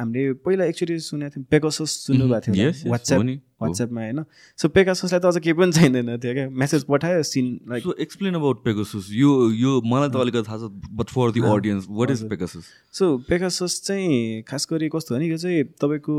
हामीले 0.00 0.22
पहिला 0.44 0.64
एक्चुली 0.72 0.98
सुनेको 0.98 1.30
थियौँ 1.32 1.46
पेकोसस 1.52 1.90
सुन्नुभएको 2.06 2.52
थियो 2.52 2.90
वाट्सएप 2.92 3.20
वाट्सएपमा 3.62 4.00
होइन? 4.00 4.22
सो 4.58 4.68
पेगाससलाई 4.68 5.20
त 5.20 5.24
अझ 5.26 5.38
केही 5.38 5.52
पनि 5.60 5.72
चाहिँदैन 5.72 6.16
थियो 6.18 6.34
क्या। 6.34 6.48
मेसेज 6.62 6.84
पठायो 6.90 7.22
seen 7.30 7.48
like 7.70 7.82
so 7.82 7.94
explain 8.00 8.34
about 8.34 8.64
Pegasus 8.64 9.08
यो 9.12 9.30
यो 9.52 9.80
मलाई 9.86 10.08
त 10.08 10.16
अलिकति 10.22 10.42
थाहा 10.48 10.58
छ 10.58 10.90
but 11.00 11.14
for 11.14 11.32
the 11.32 11.40
audience 11.52 11.86
what 11.90 12.10
is 12.10 12.24
Pegasus 12.30 12.70
so 12.98 13.16
Pegasus 13.28 13.80
चाहिँ 13.84 14.42
खास 14.48 14.66
गरी 14.72 14.88
कस्तो 14.96 15.14
भने 15.14 15.26
यो 15.26 15.36
चाहिँ 15.38 15.64
तपाईँको 15.80 16.16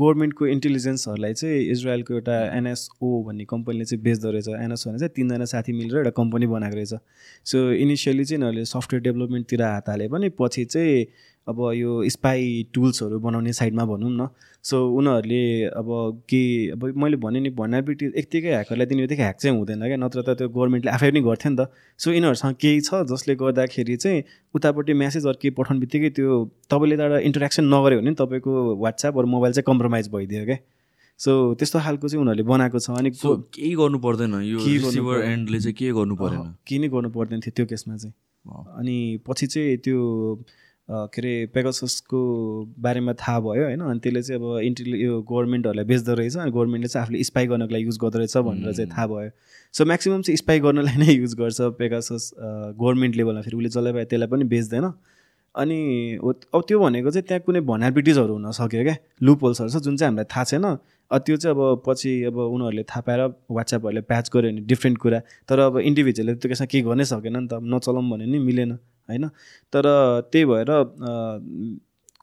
गभर्मेन्टको 0.00 0.46
इन्टेलिजेन्सहरूलाई 0.46 1.34
चाहिँ 1.34 1.60
इजरायलको 1.70 2.14
एउटा 2.14 2.36
एनएसओ 2.56 3.22
भन्ने 3.26 3.44
कम्पनीले 3.50 3.84
चाहिँ 3.84 4.02
बेच्दो 4.04 4.30
रहेछ 4.30 4.48
एनएसओ 4.48 4.90
भने 4.90 4.98
चाहिँ 4.98 5.12
तिनजना 5.16 5.44
साथी 5.52 5.72
मिलेर 5.72 5.96
एउटा 5.96 6.10
कम्पनी 6.16 6.46
बनाएको 6.46 6.76
रहेछ। 6.76 6.94
सो 7.44 7.58
इनिसियली 7.72 8.24
चाहिँ 8.24 8.38
यिनीहरूले 8.38 8.64
सफ्टवेयर 8.64 9.02
डेभलपमेन्टतिर 9.02 9.62
हात 9.62 9.88
हाले 9.88 10.08
पनि 10.08 10.28
पछि 10.40 10.64
चाहिँ 10.64 11.04
अब 11.50 11.58
यो 11.74 11.90
स्पाई 12.10 12.46
टुल्सहरू 12.74 13.18
बनाउने 13.20 13.52
साइडमा 13.52 13.84
भनौँ 13.84 14.10
न। 14.10 14.28
सो 14.64 14.76
उनीहरूले 14.96 15.42
अब 15.80 15.88
के 16.30 16.42
अब 16.70 16.84
मैले 17.02 17.16
भने 17.16 17.40
नि 17.40 17.50
भन्ने 17.58 17.80
बित्तिकै 17.82 18.18
यत्तिकै 18.18 18.48
ह्याकरलाई 18.48 18.86
दिने 18.86 19.02
बित्तिकै 19.02 19.22
ह्याक 19.22 19.36
चाहिँ 19.36 19.56
हुँदैन 19.56 19.84
क्या 19.84 19.96
नत्र 19.96 20.22
त 20.22 20.36
त्यो 20.38 20.48
गभर्मेन्टले 20.48 20.90
आफै 20.92 21.10
पनि 21.10 21.20
गर्थ्यो 21.28 21.50
नि 21.50 21.56
त। 21.56 21.72
सो 21.98 22.12
यिनीहरूसँग 22.12 22.54
केही 22.60 22.80
छ 22.80 23.02
जसले 23.08 23.34
गर्दाखेरि 23.40 23.96
चाहिँ 23.96 24.22
उतापट्टि 24.54 24.92
म्यासेज 25.00 25.24
केही 25.40 25.54
पठाउने 25.56 25.80
बित्तिकै 25.80 26.10
त्यो 26.16 26.28
तपाईँले 26.70 26.96
त 27.00 27.24
इन्टरेक्सन 27.28 27.64
नगऱ्यो 27.74 27.98
भने 28.00 28.12
तपाईँको 28.20 28.52
वाट्सएप 28.84 29.18
अरू 29.18 29.26
मोबाइल 29.34 29.52
चाहिँ 29.56 29.66
कम्प्रोमाइज 29.66 30.08
भइदियो 30.12 30.44
क्या। 30.44 30.58
सो 31.20 31.32
त्यस्तो 31.56 31.78
खालको 31.80 32.08
चाहिँ 32.08 32.20
उनीहरूले 32.20 32.44
बनाएको 32.48 32.78
छ 32.78 32.90
अनि 33.00 33.10
केही 33.16 33.74
गर्नु 33.80 33.98
पर्दैन। 34.04 34.34
यो 34.44 34.58
रिसिभर 34.60 35.16
एन्डले 35.24 35.58
चाहिँ 35.60 35.74
के 35.80 35.92
गर्नु 35.96 36.14
परेन। 36.20 36.52
केही 36.68 36.78
नै 36.80 36.88
गर्नु 36.92 37.08
पर्दैन 37.16 37.40
थियो 37.44 37.52
त्यो 37.56 37.66
केसमा 37.72 37.96
चाहिँ। 37.96 38.14
अनि 38.80 38.96
पछि 39.24 39.46
चाहिँ 39.46 39.76
त्यो 39.84 39.98
के 40.90 41.20
अरे 41.20 41.34
पेगाससको 41.54 42.20
बारेमा 42.82 43.12
थाहा 43.22 43.40
भयो 43.40 43.64
होइन? 43.64 43.80
अनि 43.80 44.00
त्यसले 44.02 44.22
चाहिँ 44.22 44.40
अब 44.42 44.58
इन्टेलि 44.66 45.04
यो 45.04 45.20
गभर्मेन्टहरूलाई 45.22 45.84
बेच्दो 45.86 46.14
रहेछ 46.14 46.36
अनि 46.36 46.50
गभर्मेन्टले 46.50 46.88
चाहिँ 46.88 47.04
आफूले 47.04 47.22
स्पाई 47.24 47.46
गर्नको 47.46 47.72
लागि 47.74 47.84
युज 47.84 47.98
गर्दो 48.02 48.18
रहेछ 48.18 48.36
भनेर 48.36 48.72
चाहिँ 48.72 48.90
थाहा 48.90 49.06
भयो। 49.06 49.30
सो 49.74 49.84
म्याक्सिमम् 49.86 50.22
चाहिँ 50.22 50.36
स्पाई 50.36 50.60
गर्नलाई 50.60 50.96
नै 50.98 51.12
युज 51.14 51.34
गर्छ 51.38 51.60
पेगासस 51.78 52.30
गभर्मेन्ट 52.80 53.16
लेभलमा। 53.16 53.40
फेरि 53.46 53.56
उसले 53.56 53.68
जसलाई 53.68 54.04
त्यसलाई 54.04 54.28
पनि 54.28 54.44
बेच्दैन। 54.50 54.92
अनि 55.54 55.78
अब 56.54 56.62
त्यो 56.68 56.78
भनेको 56.78 57.10
चाहिँ 57.10 57.26
त्यहाँ 57.26 57.42
कुनै 57.46 57.60
भनाबिटिजहरू 57.70 58.32
हुन 58.34 58.50
सक्यो 58.50 58.82
क्या? 58.82 58.96
लुप 59.22 59.42
होल्सहरू 59.42 59.70
छ 59.70 59.82
जुन 59.82 59.96
चाहिँ 59.96 60.10
हामीलाई 60.10 60.26
थाहा 60.26 60.44
छैन। 60.44 60.66
त्यो 61.10 61.36
चाहिँ 61.36 61.54
अब 61.54 61.82
पछि 61.86 62.10
अब 62.30 62.36
उनीहरूले 62.38 62.82
थाहा 62.86 63.00
पाएर 63.06 63.20
वाट्सएपहरूले 63.50 64.02
प्याच 64.10 64.30
गर्यो 64.34 64.50
भने 64.50 64.60
डिफ्रेन्ट 64.66 64.98
कुरा। 64.98 65.18
तर 65.50 65.58
अब 65.58 65.78
इन्डिभिजुअलले 65.78 66.34
त्यो 66.38 66.48
केसमा 66.50 66.66
केही 66.70 66.82
गर्नै 66.86 67.04
सकेन 67.04 67.36
नि 67.36 67.46
त। 67.50 67.58
नचलाउँ 67.62 68.10
भने 68.10 68.26
नि 68.26 68.38
मिलेन। 68.38 68.78
होइन? 69.10 69.28
तर 69.72 69.84
त्यही 70.32 70.44
भएर 70.50 70.70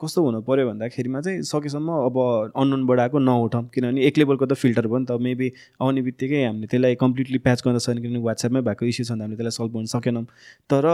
कस्तो 0.02 0.22
हुनु 0.24 0.40
पऱ्यो 0.48 0.66
भन्दाखेरिमा 0.70 1.20
चाहिँ 1.26 1.42
सकेसम्म 1.42 1.90
अब 2.08 2.18
अननोनबाट 2.56 3.00
आएको 3.00 3.20
नउठाउँ। 3.20 3.70
किनभने 3.74 4.02
एक 4.08 4.18
लेभलको 4.18 4.46
त 4.46 4.54
फिल्टर 4.54 4.88
भयो 4.88 4.98
नि 4.98 5.06
त। 5.10 5.18
मेबी 5.18 5.48
आउने 5.82 6.02
बित्तिकै 6.08 6.44
हामीले 6.46 6.68
त्यसलाई 6.70 6.96
कम्प्लिटली 7.04 7.38
प्याच 7.46 7.62
गर्न 7.66 7.78
सक्दैन 7.78 8.02
किनभने 8.02 8.22
वाट्सएपमै 8.26 8.62
भएको 8.68 8.86
इस्यु 8.86 9.06
छ 9.06 9.12
हामीले 9.12 9.38
त्यसलाई 9.38 9.58
सल्भ 9.58 9.72
गर्न 9.74 9.90
सकेनौँ। 9.96 10.26
तर 10.70 10.86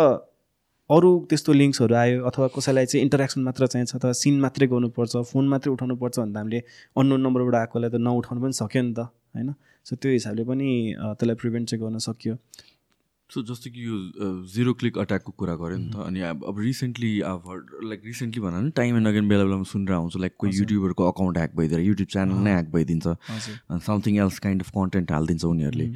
अरू 0.90 1.10
त्यस्तो 1.30 1.52
लिङ्क्सहरू 1.54 1.96
आयो 1.96 2.24
अथवा 2.30 2.48
कसैलाई 2.56 2.86
चाहिँ 2.86 3.04
इन्टरेक्सन 3.04 3.42
मात्र 3.44 3.68
चाहिन्छ 3.68 3.96
अथवा 3.96 4.12
सिन 4.24 4.40
मात्रै 4.40 4.68
गर्नुपर्छ 4.72 5.16
फोन 5.32 5.48
मात्रै 5.52 5.72
उठाउनु 5.74 5.96
पर्छ 6.00 6.20
भन्दा 6.20 6.40
हामीले 6.40 6.60
अननोन 6.96 7.22
नम्बरबाट 7.28 7.56
आएकोलाई 7.60 7.90
त 7.90 7.96
नउठाउनु 8.08 8.40
पनि 8.44 8.56
सक्यो 8.56 8.82
नि 8.84 8.94
त 8.94 9.00
होइन? 9.36 9.50
सो 9.84 9.96
त्यो 9.96 10.12
हिसाबले 10.12 10.44
पनि 10.44 10.70
त्यसलाई 11.20 11.36
प्रिभेन्ट 11.44 11.66
चाहिँ 11.70 11.82
गर्न 11.84 11.98
सक्यो। 12.08 12.34
सो 13.30 13.42
जस्तो 13.44 13.70
कि 13.72 13.86
यो 13.86 13.96
जिरो 14.54 14.74
क्लिक 14.80 14.98
अट्याकको 15.00 15.32
कुरा 15.38 15.56
गऱ्यो 15.56 15.78
नि 15.78 15.90
त. 15.90 15.96
अनि 16.06 16.20
अब 16.22 16.60
रिसेन्टली 16.60 17.20
अब 17.30 17.44
लाइक 17.84 18.02
रिसेन्टली 18.06 18.42
भन 18.42 18.54
न 18.56 18.70
टाइम 18.76 18.98
एन्ड 18.98 19.08
अगेन 19.08 19.30
बेला 19.30 19.44
बेलामा 19.44 19.64
सुनेर 19.70 19.94
आउँछ. 19.94 20.18
लाइक 20.18 20.34
कोही 20.40 20.58
युट्युबरको 20.58 21.08
अकाउन्ट 21.12 21.38
ह्याक 21.38 21.56
भइदिएर 21.58 21.82
युट्युब 21.82 22.10
च्यानल 22.10 22.44
नै 22.44 22.52
ह्याक 22.52 22.70
भइदिन्छ। 22.74 23.08
हजुर। 23.08 23.80
Something 23.88 24.18
else 24.28 24.40
kind 24.40 24.62
of 24.62 24.70
content 24.76 25.12
हालिदिन्छ 25.12 25.46
उनीहरूले। 25.46 25.88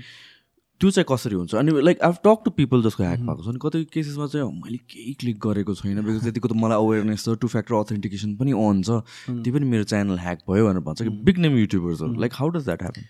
त्यो 0.81 0.89
चाहिँ 0.91 1.05
कसरी 1.09 1.35
हुन्छ? 1.35 1.55
अनि 1.57 1.71
like 1.81 2.01
I 2.05 2.13
talk 2.25 2.41
to 2.45 2.51
people 2.53 2.83
जसको 2.83 3.03
ह्याक 3.03 3.19
भएको 3.19 3.41
छ। 3.43 3.47
अनि 3.49 3.59
कतै 3.61 3.83
केसेसमा 3.93 4.25
चाहिँ 4.29 4.45
मैले 4.61 4.77
केही 4.85 5.13
क्लिक 5.21 5.37
गरेको 5.41 5.73
छैन। 5.73 6.01
बिकज 6.05 6.23
त्यतिको 6.23 6.47
त 6.47 6.53
मलाई 6.53 6.77
अवेरनेस 6.77 7.25
छ 7.25 7.33
टु 7.41 7.47
फ्याक्टर 7.49 7.73
अथेन्टिकेसन 7.75 8.35
पनि 8.37 8.51
अन 8.53 8.81
छ। 8.85 9.01
त्यो 9.25 9.53
पनि 9.53 9.65
मेरो 9.65 9.83
च्यानल 9.89 10.17
ह्याक 10.21 10.45
भयो 10.45 10.69
भनेर 10.69 10.85
भन्छ 10.85 11.01
कि 11.01 11.09
big 11.25 11.37
name 11.41 11.57
युट्युबर्सहरू 11.57 12.13
like 12.21 12.33
how 12.33 12.49
does 12.53 12.65
that 12.69 12.81
happen 12.81 13.01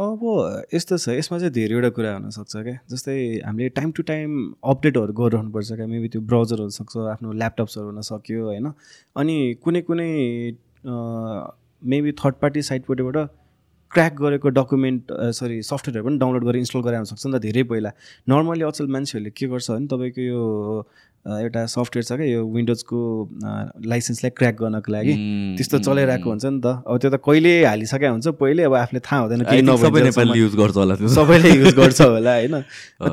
अब 0.00 0.20
यस्तो 0.74 0.96
छ 0.96 1.08
यसमा 1.10 1.38
चाहिँ 1.38 1.52
धेरैवटा 1.52 1.88
कुरा 1.96 2.12
हुनसक्छ 2.12 2.56
क्या। 2.56 2.78
जस्तै 2.90 3.16
हामीले 3.46 3.68
टाइम 3.76 3.90
टु 3.96 4.02
टाइम 4.10 4.30
अपडेटहरू 4.64 5.12
गरिरहनुपर्छ 5.12 5.72
क्या। 5.72 5.86
मेबी 5.86 6.08
त्यो 6.08 6.20
ब्राउजर 6.30 6.60
हुनसक्छ 6.60 6.96
आफ्नो 7.12 7.32
ल्यापटप्सहरू 7.32 7.86
हुन 7.86 8.00
सक्यो 8.08 8.44
होइन। 8.44 8.66
अनि 9.16 9.36
कुनै 9.64 9.80
कुनै 9.88 10.08
मेबी 11.82 12.12
थर्ड 12.22 12.34
पार्टी 12.40 12.62
साइटपट्टिबाट 12.62 13.16
क्र्याक 13.92 14.14
गरेको 14.22 14.48
डकुमेन्ट 14.54 15.02
सरी 15.38 15.60
सफ्टवेयरहरू 15.66 16.06
पनि 16.06 16.18
डाउनलोड 16.22 16.44
गरेर 16.44 16.58
इन्स्टल 16.64 16.80
गरेर 16.86 17.04
सक्छ 17.10 17.26
नि 17.26 17.32
त 17.32 17.42
धेरै 17.42 17.62
पहिला। 17.70 17.90
नर्मली 18.30 18.64
अचल 18.70 18.86
मान्छेहरूले 18.94 19.30
के 19.36 19.46
गर्छ 19.52 19.70
भने 19.70 19.86
तपाईँको 19.92 20.22
यो 20.22 20.42
एउटा 21.20 21.64
सफ्टवेयर 21.74 22.04
छ 22.08 22.12
क्या 22.16 22.26
यो 22.26 22.40
विन्डोजको 22.54 22.98
लाइसेन्सलाई 23.92 24.30
क्र्याक 24.38 24.54
गर्नको 24.60 24.92
लागि 24.92 25.14
त्यस्तो 25.58 25.78
चलाइरहेको 25.84 26.28
हुन्छ 26.30 26.44
नि 26.46 26.60
त। 26.64 26.66
अब 26.86 26.94
त्यो 27.02 27.10
त 27.10 27.16
कहिले 27.26 27.52
हालिसकेको 27.66 28.12
हुन्छ 28.14 28.28
पहिले 28.40 28.62
अब 28.70 28.74
आफूले 28.80 29.00
थाहा 29.04 29.20
हुँदैन 29.20 29.42
केही 29.50 29.60
सबै 29.60 29.68
नभइन्जेलसम्म। 29.68 30.06
नेपालीले 30.08 30.38
युज 30.40 30.54
गर्छ 30.62 30.76
होला 30.80 30.94
सबैले 31.18 31.50
युज 31.60 31.74
गर्छ 31.76 32.00
होला 32.14 32.34
होइन। 32.40 32.56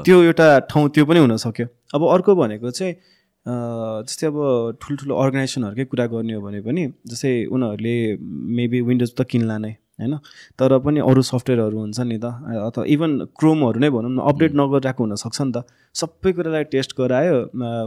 त्यो 0.06 0.18
एउटा 0.24 0.48
ठाउँ 0.72 0.90
त्यो 0.96 1.04
पनि 1.10 1.20
हुनसक्यो 1.26 1.68
अब 1.96 2.02
अर्को 2.16 2.36
भनेको 2.36 2.72
चाहिँ 2.78 2.94
जस्तै 4.08 4.28
अब 4.28 4.38
ठुल्ठुलो 4.84 5.13
अर्गनाइजेसनहरूकै 5.24 5.86
कुरा 5.92 6.06
गर्ने 6.13 6.34
हो 6.38 6.42
भने 6.48 6.60
पनि 6.63 6.84
जस्तै 7.12 7.34
उनीहरूले 7.52 7.96
मेबी 8.56 8.80
विन्डोज 8.88 9.12
त 9.18 9.28
किन्ला 9.28 9.58
नै। 9.66 9.74
होइन? 10.00 10.14
तर 10.60 10.78
पनि 10.78 11.00
अरू 11.02 11.22
सफ्टवेयरहरू 11.22 11.78
हुन्छ 11.78 12.00
नि 12.00 12.18
त। 12.18 12.26
अथवा 12.70 12.84
इभन 12.86 13.12
क्रोमहरू 13.34 13.80
नै 13.80 13.90
भनौँ 13.90 14.12
न 14.14 14.20
अपडेट 14.22 14.54
नगरिरहेको 14.54 15.02
हुनसक्छ 15.04 15.42
नि 15.42 15.52
त। 15.52 15.58
सबै 15.96 16.32
कुरालाई 16.38 16.64
टेस्ट 16.70 16.92
गरायो 16.94 17.36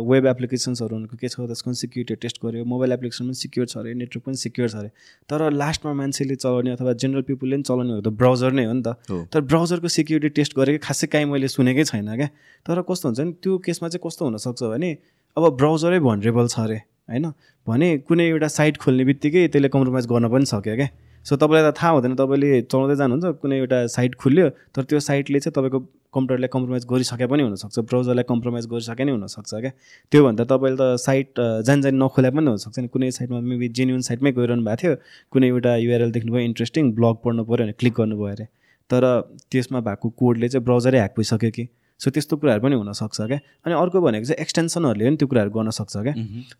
वेब 0.03 0.27
एप्लिकेसन्सहरू 0.27 0.95
के 1.15 1.29
छ 1.29 1.39
त्यसको 1.41 1.73
सिक्युरिटी 1.73 2.15
टेस्ट 2.19 2.37
गर्यो 2.43 2.65
मोबाइल 2.67 2.93
एप्लिकेसन 2.99 3.31
पनि 3.31 3.39
सिक्योर 3.39 3.67
छ 3.71 3.77
अरे 3.79 3.95
नेटवर्क 3.95 4.25
पनि 4.27 4.37
सिक्योर 4.43 4.69
छ 4.69 4.75
अरे। 4.83 4.91
तर 5.31 5.51
लास्टमा 5.55 5.93
मान्छेले 5.95 6.35
चलाउने 6.35 6.71
अथवा 6.75 6.93
जेनरल 6.99 7.23
पिपुलले 7.31 7.57
पनि 7.57 7.67
चलाउने 7.71 7.93
हो 7.95 8.01
त 8.03 8.11
ब्राउजर 8.11 8.51
नै 8.59 8.65
हो 8.67 8.75
नि 8.75 8.83
त। 8.83 8.99
तर 9.31 9.41
ब्राउजरको 9.47 9.89
सिक्युरिटी 9.89 10.35
टेस्ट 10.35 10.53
गरेको 10.59 10.83
खासै 10.83 11.07
काहीँ 11.15 11.27
मैले 11.31 11.49
सुनेकै 11.49 11.85
छैन 11.87 12.11
क्या। 12.11 12.29
तर 12.67 12.83
कस्तो 12.83 13.05
हुन्छ 13.09 13.21
नि 13.21 13.33
त्यो 13.39 13.59
केसमा 13.63 13.87
चाहिँ 13.95 14.03
कस्तो 14.03 14.23
हुनसक्छ 14.27 14.61
भने 14.75 14.91
अब 15.37 15.45
ब्राउजरै 15.63 15.99
भनरेबल 16.03 16.47
छ 16.51 16.59
अरे 16.67 16.79
होइन? 17.07 17.27
भने 17.67 17.87
कुनै 18.03 18.25
एउटा 18.35 18.49
साइट 18.51 18.75
खोल्ने 18.83 19.05
बित्तिकै 19.07 19.47
त्यसले 19.55 19.69
कम्प्रोमाइज 19.71 20.07
गर्न 20.11 20.27
पनि 20.35 20.47
सक्यो 20.51 20.75
क्या। 20.75 20.89
सो 21.27 21.37
तपाईँलाई 21.37 21.71
त 21.71 21.77
थाहा 21.77 21.91
हुँदैन 21.93 22.15
तपाईँले 22.17 22.61
चलाउँदै 22.73 22.97
जानुहुन्छ 22.97 23.39
कुनै 23.43 23.57
एउटा 23.61 23.79
साइट 23.95 24.15
खुल्यो 24.23 24.49
तर 24.75 24.83
त्यो 24.91 25.01
साइटले 25.01 25.41
चाहिँ 25.41 25.55
तपाईँको 25.57 25.79
कम्प्युटरलाई 26.17 26.49
कम्प्रोमाइज 26.53 26.85
गरिसके 26.91 27.27
पनि 27.33 27.43
हुनसक्छ 27.43 27.79
ब्राउजरलाई 27.91 28.25
कम्प्रोमाइज 28.29 28.67
गरिसके 28.73 29.05
नै 29.05 29.13
हुनसक्छ 29.13 29.51
क्या? 29.55 29.73
त्योभन्दा 30.13 30.45
तपाईँले 30.53 30.77
त 30.81 30.97
साइट 30.99 31.41
जान 31.67 31.83
जान 31.83 31.95
नखोला 32.03 32.31
पनि 32.35 32.47
हुनसक्छ 32.51 32.79
नि? 32.79 32.89
कुनै 32.89 33.11
साइटमा 33.19 33.41
मेबी 33.41 33.69
जेन्युन 33.79 34.01
साइटमै 34.09 34.33
गइरहनु 34.39 34.65
भएको 34.65 34.81
थियो 34.83 34.95
कुनै 35.33 35.47
एउटा 35.49 35.77
युआरएल 35.77 36.11
देख्नुभयो 36.17 36.43
इन्ट्रेस्टिङ 36.51 36.93
ब्लग 36.99 37.17
पढ्नु 37.25 37.45
पऱ्यो 37.45 37.65
भने 37.65 37.73
क्लिक 37.79 37.95
गर्नुभयो 38.01 38.33
अरे। 38.35 38.47
तर 38.91 39.05
त्यसमा 39.51 39.81
भएको 39.87 40.09
कोडले 40.19 40.49
चाहिँ 40.49 40.65
ब्राउजरै 40.65 40.99
ह्याक 40.99 41.15
भइसक्यो 41.19 41.51
कि? 41.57 41.65
सो 42.01 42.11
त्यस्तो 42.11 42.37
कुराहरू 42.41 42.63
पनि 42.65 42.75
हुनसक्छ 42.81 43.21
क्या। 43.21 43.39
अनि 43.67 43.75
अर्को 43.77 44.01
भनेको 44.01 44.27
चाहिँ 44.27 44.41
एक्सटेन्सनहरूले 44.41 45.05
पनि 45.07 45.17
त्यो 45.21 45.29
कुराहरू 45.29 45.51
गर्न 45.57 45.71
सक्छ 45.71 45.97
क्या 45.97 46.15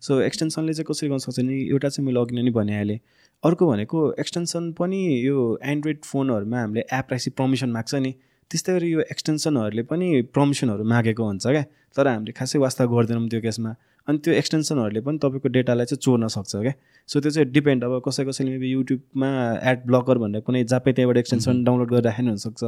सो 0.05 0.19
एक्सटेन्सनले 0.21 0.73
चाहिँ 0.73 0.87
कसरी 0.89 1.09
गर्न 1.09 1.21
सक्छ 1.25 1.39
भने 1.39 1.55
एउटा 1.73 1.89
चाहिँ 1.89 2.05
मैले 2.05 2.19
अघि 2.21 2.33
नै 2.37 2.51
भनिहालेँ। 2.53 2.99
अर्को 3.43 3.63
भनेको 3.67 3.99
एक्सटेन्सन 4.21 4.71
पनि 4.77 4.99
यो 5.25 5.37
एन्ड्रोइड 5.65 5.99
फोनहरूमा 6.05 6.59
हामीले 6.61 6.81
एप 6.93 7.07
राखी 7.11 7.29
पर्मिसन 7.39 7.69
माग्छ 7.73 7.93
नि। 8.05 8.11
त्यस्तै 8.51 8.73
गरी 8.73 8.89
यो 8.91 8.99
एक्सटेन्सनहरूले 9.11 9.83
पनि 9.89 10.07
पर्मिसनहरू 10.35 10.83
मागेको 10.83 11.23
हुन्छ 11.25 11.45
क्या। 11.47 11.63
तर 11.95 12.07
हामीले 12.07 12.31
खासै 12.37 12.59
वास्ता 12.59 12.85
गर्दैनौँ 12.85 13.29
त्यो 13.31 13.41
केसमा। 13.41 13.71
अनि 14.07 14.17
त्यो 14.17 14.33
एक्सटेन्सनहरूले 14.33 15.01
पनि 15.01 15.17
तपाईँको 15.17 15.49
डेटालाई 15.49 15.85
चाहिँ 15.85 16.01
चोर्न 16.01 16.27
सक्छ 16.27 16.55
क्या 16.55 16.73
सो 17.09 17.19
त्यो 17.21 17.31
चाहिँ 17.31 17.47
डिपेन्ड 17.51 17.83
अब 17.83 18.01
कसै 18.07 18.25
कसैले 18.25 18.51
मेबी 18.51 18.69
युट्युबमा 18.71 19.29
एड 19.71 19.85
ब्लकर 19.85 20.17
भनेर 20.17 20.41
कुनै 20.41 20.63
जापै 20.63 20.93
त्यहाँबाट 20.93 21.17
एक्सटेन्सन 21.17 21.63
डाउनलोड 21.63 21.89
गरेर 21.91 22.03
राखेर 22.05 22.25
हुनसक्छ। 22.25 22.63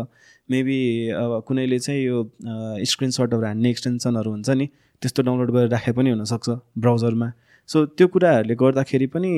मेबी 0.50 0.80
अब 1.24 1.32
कुनैले 1.48 1.80
चाहिँ 1.80 2.04
यो 2.04 2.18
स्क्रिनसटहरू 2.92 3.46
हान्ने 3.46 3.70
एक्सटेन्सनहरू 3.70 4.32
हुन्छ 4.32 4.50
नि 4.50 4.68
त्यस्तो 5.02 5.24
डाउनलोड 5.24 5.52
गरेर 5.52 5.70
राखे 5.70 5.92
पनि 5.92 6.10
हुनसक्छ 6.10 6.50
ब्राउजरमा 6.78 7.32
सो 7.70 7.86
त्यो 7.96 8.08
कुराहरूले 8.14 8.56
गर्दाखेरि 8.60 9.06
पनि 9.08 9.32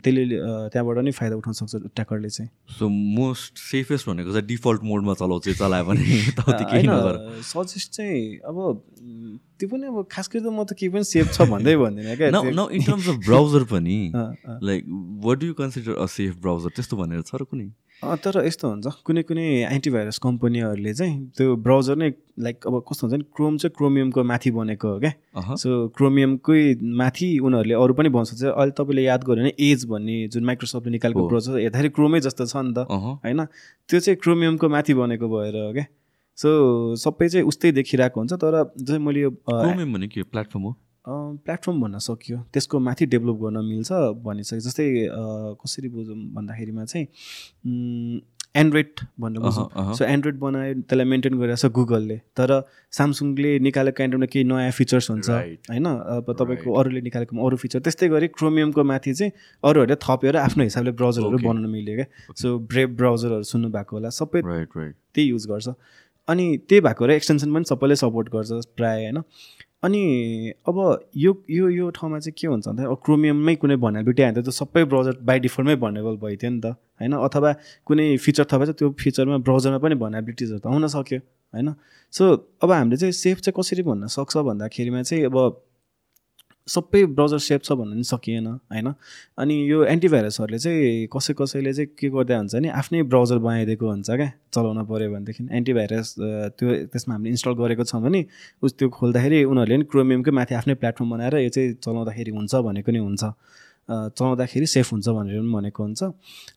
त्यसले 0.00 0.24
त्यहाँबाट 0.72 0.98
नै 1.04 1.10
फाइदा 1.12 1.34
उठाउन 1.36 1.54
सक्छ 1.60 1.74
ट्याकरले 1.94 2.28
चाहिँ। 2.36 2.48
सो 2.78 2.88
मोस्ट 2.88 3.52
सेफेस्ट 3.60 4.08
भनेको 4.08 4.30
चाहिँ 4.32 4.46
डिफल्ट 4.48 4.80
मोडमा 4.82 5.14
चलाउँछ 5.20 5.48
चलायो 5.60 5.84
भने 5.84 6.04
सजेस्ट 7.52 7.92
चाहिँ 7.92 8.22
अब 8.48 8.56
त्यो 9.60 9.68
पनि 9.68 9.86
अब 9.86 10.06
खास 10.10 10.28
गरी 10.32 10.40
त 10.40 10.48
म 10.48 10.64
त 10.64 10.72
केही 10.72 10.88
पनि 10.96 11.04
सेफ 11.04 11.26
छ 11.36 11.46
भन्दै 11.52 11.76
भन्दिनँ 11.76 12.16
क्या 12.16 12.30
न 12.32 12.40
त्यो- 12.40 12.54
न 12.56 12.60
इन 12.74 12.82
टर्म्स 12.88 13.08
अफ 13.08 13.16
ब्राउजर 13.28 13.62
पनि। 13.70 13.98
Like 14.64 14.82
what 15.24 15.36
do 15.38 15.46
you 15.46 15.54
consider 15.60 15.94
a 16.00 16.06
safe 16.16 16.32
browser 16.40 16.70
त्यस्तो 16.74 16.96
भनेर 16.96 17.22
छ 17.28 17.34
र 17.36 17.44
कुनै? 17.44 17.68
तर 18.02 18.44
यस्तो 18.44 18.68
हुन्छ। 18.68 18.86
कुनै 19.06 19.22
कुनै 19.24 19.44
एन्टिभाइरस 19.64 20.18
कम्पनीहरूले 20.20 20.92
चाहिँ 20.94 21.14
त्यो 21.36 21.56
ब्राउजर 21.56 21.96
नै 21.96 22.08
लाइक 22.36 22.66
अब 22.66 22.74
कस्तो 22.88 23.06
हुन्छ 23.06 23.16
नि 23.16 23.24
क्रोम 23.32 23.56
चाहिँ 23.56 23.72
क्रोमियमको 23.76 24.24
माथि 24.24 24.50
बनेको 24.50 24.88
हो 24.88 24.98
क्या। 25.00 25.54
सो 25.56 25.88
क्रोमियमकै 25.96 26.60
माथि 27.00 27.28
उनीहरूले 27.40 27.74
अरू 27.74 27.94
पनि 27.94 28.08
भन्छ 28.12 28.30
चाहिँ 28.34 28.52
अहिले 28.52 28.72
तपाईँले 28.76 29.02
याद 29.08 29.24
गर्यो 29.24 29.42
भने 29.44 29.52
एज 29.56 29.84
भन्ने 29.88 30.16
जुन 30.28 30.44
माइक्रोसफ्टले 30.44 30.92
निकालेको। 30.92 31.26
ब्राउजर 31.28 31.58
हेर्दाखेरि 31.64 31.90
क्रोमै 31.96 32.20
जस्तो 32.20 32.44
छ 32.44 32.56
नि 32.60 32.72
त। 32.76 32.78
होइन? 33.24 33.40
त्यो 33.88 33.98
चाहिँ 34.00 34.18
क्रोमियमको 34.20 34.68
माथि 34.68 34.94
बनेको 34.94 35.26
भएर 35.28 35.56
हो 35.56 35.72
क्या। 35.72 35.86
सो 36.38 36.48
सबै 36.98 37.28
चाहिँ 37.28 37.46
उस्तै 37.46 37.72
देखिरहेको 37.72 38.20
हुन्छ। 38.20 38.32
तर 38.36 38.74
जस्तै 38.76 38.98
मैले 39.00 39.20
यो 39.20 39.30
भने 39.40 40.06
के 40.12 40.22
प्लेटफर्म 40.28 40.62
हो? 40.66 40.76
प्लेटफर्म 41.06 41.80
भन्न 41.80 41.98
सकियो। 42.00 42.38
त्यसको 42.52 42.78
माथि 42.80 43.06
डेभलप 43.06 43.36
गर्न 43.42 43.64
मिल्छ 43.64 43.92
भनिसक्यो। 44.24 44.60
जस्तै 44.60 44.86
कसरी 45.60 45.88
बुझौँ 45.88 46.16
भन्दाखेरिमा 46.34 46.84
चाहिँ 46.84 47.06
एन्ड्रोइड 48.56 49.00
भनेर 49.20 49.42
अहँ। 49.42 49.94
सो 49.98 50.04
एन्ड्रोइड 50.04 50.38
बनायो 50.38 50.74
त्यसलाई 50.80 51.06
मेन्टेन 51.10 51.34
गरिरहेको 51.38 51.58
छ 51.58 51.72
गुगलले 51.74 52.16
तर 52.38 52.50
सामसुङले 52.98 53.50
निकालेको 53.66 54.02
एन्ड्रोइडमा 54.02 54.28
केही 54.32 54.44
नयाँ 54.46 54.70
फिचर्स 54.70 55.10
हुन्छ. 55.10 55.28
होइन? 55.70 55.86
अब 55.86 56.32
तपाईँको 56.38 56.68
अरूले 56.72 57.00
निकालेको 57.02 57.34
अरू 57.34 57.56
फिचर 57.58 57.80
त्यस्तै 57.82 58.08
गरी 58.08 58.28
क्रोमियमको 58.38 58.84
माथि 58.84 59.12
चाहिँ 59.12 59.32
अरूहरूले 59.64 59.96
थपेर 60.06 60.36
आफ्नो 60.46 60.62
हिसाबले 60.64 60.92
ब्राउजरहरू. 60.94 61.38
बनाउन 61.42 61.66
मिल्यो 61.66 61.94
क्या। 61.96 62.06
सो 62.32 62.58
ब्रेभ 62.70 62.96
ब्राउजरहरू 62.96 63.42
सुन्नु 63.42 63.68
भएको 63.74 63.96
होला। 63.96 64.08
सबै 64.14 64.40
त्यही 64.40 65.28
युज 65.28 65.46
गर्छ। 65.50 65.68
अनि 66.28 66.44
त्यही 66.68 66.80
भएको 66.80 67.06
र 67.06 67.10
एक्सटेन्सन 67.20 67.52
पनि 67.54 67.64
सबैले 67.68 67.96
सपोर्ट 68.00 68.28
गर्छ 68.32 68.50
प्रायः 68.78 69.02
होइन? 69.02 69.18
अनि 69.84 70.02
अब 70.68 70.76
यो 71.16 71.32
यो 71.50 71.68
यो 71.68 71.90
ठाउँमा 71.90 72.18
चाहिँ 72.18 72.34
के 72.38 72.46
हुन्छ 72.46 72.68
भन्दा 72.68 72.94
क्रोमियममै 73.04 73.54
कुनै 73.54 73.76
भनाइबिटी 73.76 74.22
हाल्दा 74.22 74.42
त 74.42 74.50
सबै 74.50 74.84
ब्राउजर 74.84 75.14
बाई 75.22 75.38
डिफल्टमै 75.38 75.76
भनेबल 75.76 76.16
भइथ्यो 76.16 76.50
नि 76.50 76.60
त 76.60 76.66
होइन? 77.00 77.12
अथवा 77.20 77.50
कुनै 77.86 78.06
फिचर 78.16 78.44
थपेर 78.44 78.72
त्यो 78.72 78.90
फिचरमा 78.96 79.36
ब्राउजरमा 79.44 79.78
पनि 79.78 79.94
भनाइबिलिटिजहरू 79.94 80.58
त 80.58 80.66
आउन 80.66 80.86
सक्यो 80.88 81.18
होइन? 81.54 81.68
सो 82.12 82.24
अब 82.62 82.70
हामीले 82.70 82.96
चाहिँ 82.96 83.12
सेफ 83.12 83.36
चाहिँ 83.40 83.54
कसरी 83.60 83.82
भन्न 83.82 84.06
सक्छ 84.08 84.36
भन्दाखेरिमा 84.48 85.02
चाहिँ 85.02 85.24
अब 85.24 85.36
सबै 86.68 87.04
ब्राउजर 87.06 87.38
सेफ 87.38 87.62
छ 87.62 87.72
भन्नु 87.78 87.94
पनि 87.94 88.04
सकिएन 88.08 88.46
होइन? 88.46 88.88
अनि 89.38 89.54
यो 89.70 89.84
एन्टिभाइरसहरूले 89.84 90.58
चाहिँ 90.58 91.08
कसै 91.12 91.34
कसैले 91.36 91.72
चाहिँ 91.72 91.88
के 91.98 92.08
गर्दै 92.08 92.36
हुन्छ 92.36 92.54
नि 92.64 92.68
आफ्नै 92.80 93.02
ब्राउजर 93.12 93.38
बनाइदिएको 93.38 93.90
हुन्छ 93.90 94.10
क्या 94.10 94.30
चलाउन 94.54 94.84
पऱ्यो 94.88 95.10
भनेदेखि। 95.12 95.44
एन्टिभाइरस 95.52 96.14
त्यो 96.56 96.68
त्यसमा 96.88 97.14
हामीले 97.14 97.30
इन्स्टल 97.30 97.52
गरेको 97.60 97.84
छौँ 97.84 98.00
भने 98.02 98.24
उस 98.64 98.72
त्यो 98.78 98.88
खोल्दाखेरि 98.96 99.44
उनीहरूले 99.44 99.76
पनि 99.76 99.84
क्रोमियमकै 99.92 100.32
माथि 100.40 100.54
आफ्नै 100.54 100.74
प्लेटफर्म 100.80 101.10
बनाएर 101.10 101.36
यो 101.44 101.50
चाहिँ 101.52 101.72
चलाउँदाखेरि 101.84 102.30
हुन्छ 102.32 102.54
भनेको 102.64 102.90
नै 102.92 103.00
हुन्छ। 103.04 103.22
चलाउँदाखेरि 104.16 104.66
सेफ 104.66 104.92
हुन्छ 104.92 105.08
भनेर 105.08 105.36
पनि 105.40 105.52
भनेको 105.52 105.82
हुन्छ। 105.84 106.02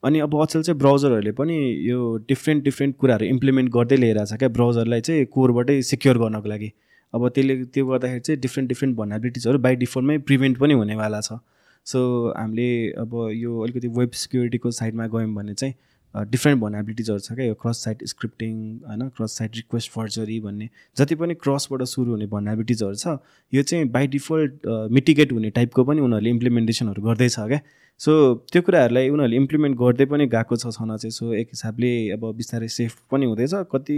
अनि 0.07 0.17
अब 0.23 0.31
अचेल 0.41 0.61
चाहिँ 0.63 0.79
ब्राउजरहरूले 0.79 1.31
पनि 1.35 1.55
यो 1.83 1.99
डिफ्रेन्ट 2.31 2.63
डिफ्रेन्ट 2.63 2.95
कुराहरू 2.95 3.25
इम्प्लिमेन्ट 3.27 3.71
गर्दै 3.75 3.97
ल्याइरहेको 3.99 4.31
छ 4.31 4.39
क्या 4.39 4.49
ब्राउजरलाई 4.55 5.01
चाहिँ 5.03 5.25
कोरबाटै 5.35 5.81
सिक्योर 5.91 6.17
गर्नको 6.23 6.49
लागि। 6.49 6.69
अब 7.13 7.27
त्यसले 7.29 7.55
त्यो 7.65 7.85
गर्दाखेरि 7.87 8.19
चाहिँ 8.19 8.39
डिफ्रेन्ट 8.41 8.69
डिफ्रेन्ट 8.69 8.97
भनाबिलिटिजहरू 8.97 9.59
बाई 9.59 9.75
डिफल्टमै 9.83 10.17
प्रिभेन्ट 10.29 10.57
पनि 10.57 10.73
हुनेवाला 10.73 11.21
छ। 11.21 11.39
सो 11.87 11.99
हामीले 12.37 12.69
अब 12.99 13.13
यो 13.33 13.59
अलिकति 13.63 13.87
वेब 13.99 14.11
सिक्युरिटीको 14.23 14.71
साइडमा 14.79 15.07
गयौँ 15.07 15.33
भने 15.35 15.53
चाहिँ 15.53 15.73
डिफ्रेन्ट 16.15 16.61
भनाबिलिटिजहरू 16.61 17.19
छ 17.19 17.31
क्या? 17.31 17.45
यो 17.45 17.53
क्रस 17.61 17.83
साइट 17.83 18.03
स्क्रिप्टिङ 18.07 18.53
होइन? 18.87 19.07
क्रस 19.17 19.37
साइट 19.37 19.55
रिक्वेस्ट 19.55 19.91
फर्जरी 19.91 20.39
भन्ने 20.41 20.69
जति 20.97 21.15
पनि 21.15 21.33
क्रसबाट 21.43 21.83
सुरु 21.93 22.11
हुने 22.11 22.27
भनाबिलिटिजहरू 22.27 22.95
छ 22.95 23.17
यो 23.53 23.63
चाहिँ 23.63 23.85
बाई 23.91 24.07
डिफल्ट 24.15 24.67
मिटिगेट 24.91 25.31
हुने 25.31 25.49
टाइपको 25.57 25.83
पनि 25.83 26.01
उनीहरूले 26.01 26.29
इम्प्लिमेन्टेसनहरू 26.29 27.01
गर्दैछ 27.03 27.35
क्या? 27.39 27.59
सो 27.99 28.11
त्यो 28.51 28.61
कुराहरूलाई 28.61 29.09
उनीहरूले 29.09 29.37
इम्प्लिमेन्ट 29.37 29.77
गर्दै 29.77 30.05
पनि 30.05 30.27
गएको 30.33 30.55
छ 30.55 30.71
छन 30.77 30.95
चाहिँ 30.97 31.11
सो 31.11 31.33
एक 31.33 31.47
हिसाबले 31.53 31.91
अब 32.11 32.31
बिस्तारै 32.37 32.67
सेफ 32.69 32.99
पनि 33.11 33.25
हुँदैछ। 33.25 33.53
कति 33.71 33.97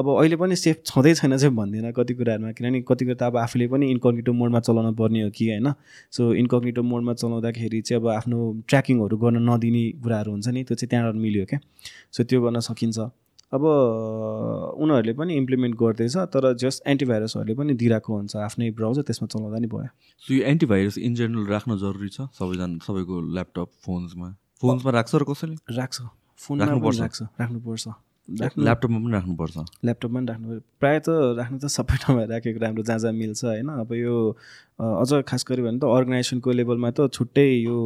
अब 0.00 0.08
अहिले 0.10 0.36
पनि 0.40 0.56
सेफ 0.56 0.82
छँदै 0.86 1.12
छैन 1.14 1.36
चाहिँ 1.36 1.54
भन्दिनँ 1.54 1.92
कति 1.92 2.14
कुराहरूमा 2.14 2.52
किनभने 2.56 2.80
कति 2.88 3.04
कुरा 3.04 3.16
त 3.20 3.22
अब 3.28 3.36
आफूले 3.36 3.66
पनि 3.68 3.90
इन्कग्निटो 3.90 4.32
मोडमा 4.32 4.60
चलाउनु 4.60 4.92
पर्ने 4.96 5.22
हो 5.22 5.30
कि 5.30 5.48
होइन? 5.50 5.72
सो 6.10 6.32
इन्कग्निटो 6.34 6.82
मोडमा 6.82 7.12
चलाउँदाखेरि 7.14 7.80
चाहिँ 7.80 8.00
अब 8.00 8.08
आफ्नो 8.08 8.38
ट्र्याकिङहरू 8.68 9.16
गर्न 9.20 9.36
नदिने 9.48 9.84
कुराहरू 10.02 10.30
हुन्छ 10.32 10.48
नि 10.48 10.64
त्यो 10.64 10.74
चाहिँ 10.74 10.88
त्यहाँबाट 10.90 11.16
मिल्यो 11.20 11.44
क्या। 11.50 11.60
सो 12.12 12.24
त्यो 12.24 12.40
गर्न 12.42 12.60
सकिन्छ। 12.64 12.98
अब 13.52 13.62
उनीहरूले 14.82 15.12
पनि 15.12 15.36
इम्प्लिमेन्ट 15.36 15.74
गर्दैछ 15.76 16.16
तर 16.32 16.52
जस्ट 16.56 16.82
एन्टिभाइरसहरूले 16.86 17.54
पनि 17.60 17.74
दिइरहेको 17.74 18.10
हुन्छ 18.16 18.36
आफ्नै 18.46 18.70
ब्राउजर 18.78 19.02
त्यसमा 19.02 19.26
चलाउँदा 19.26 19.58
नि 19.58 19.68
भयो। 19.68 19.88
सो 20.22 20.34
यो 20.34 20.42
एन्टिभाइरस 20.46 20.98
इन 20.98 21.14
जेनरल 21.14 21.46
राख्न 21.46 21.76
जरुरी 21.76 22.08
छ 22.08 22.30
सबैजना 22.38 22.78
सबैको 22.86 23.14
ल्यापटप 23.34 23.68
फोन्समा 23.84 24.28
फोन्समा 24.62 24.90
राख्छ 24.92 25.14
र 25.14 25.24
कसैले? 25.28 25.56
राख्छ। 25.76 25.98
फोनमा 26.40 26.90
राख्छ 27.04 27.22
राख्नुपर्छ। 27.40 27.88
ल्यापटपमा 28.30 28.98
पनि 28.98 29.12
राख्नुपर्छ। 29.12 29.56
ल्यापटपमा 29.84 30.18
पनि 30.18 30.26
राख्नु 30.30 30.60
प्रायः 30.80 30.98
त 31.02 31.08
राख्नु 31.38 31.58
त 31.58 31.66
सबै 31.66 31.96
ठाउँमा 32.02 32.24
राखेको 32.30 32.58
राम्रो 32.62 32.82
जहाँ 32.82 32.98
जहाँ 32.98 33.12
मिल्छ 33.12 33.44
होइन। 33.44 33.68
अब 33.82 33.92
यो 33.92 34.14
अझ 34.78 35.10
खास 35.26 35.44
गऱ्यो 35.48 35.64
भने 35.66 35.78
त 35.78 35.84
अर्गनाइजेसनको 35.84 36.50
लेभलमा 36.60 36.90
त 36.90 37.10
छुट्टै 37.10 37.46
यो 37.66 37.76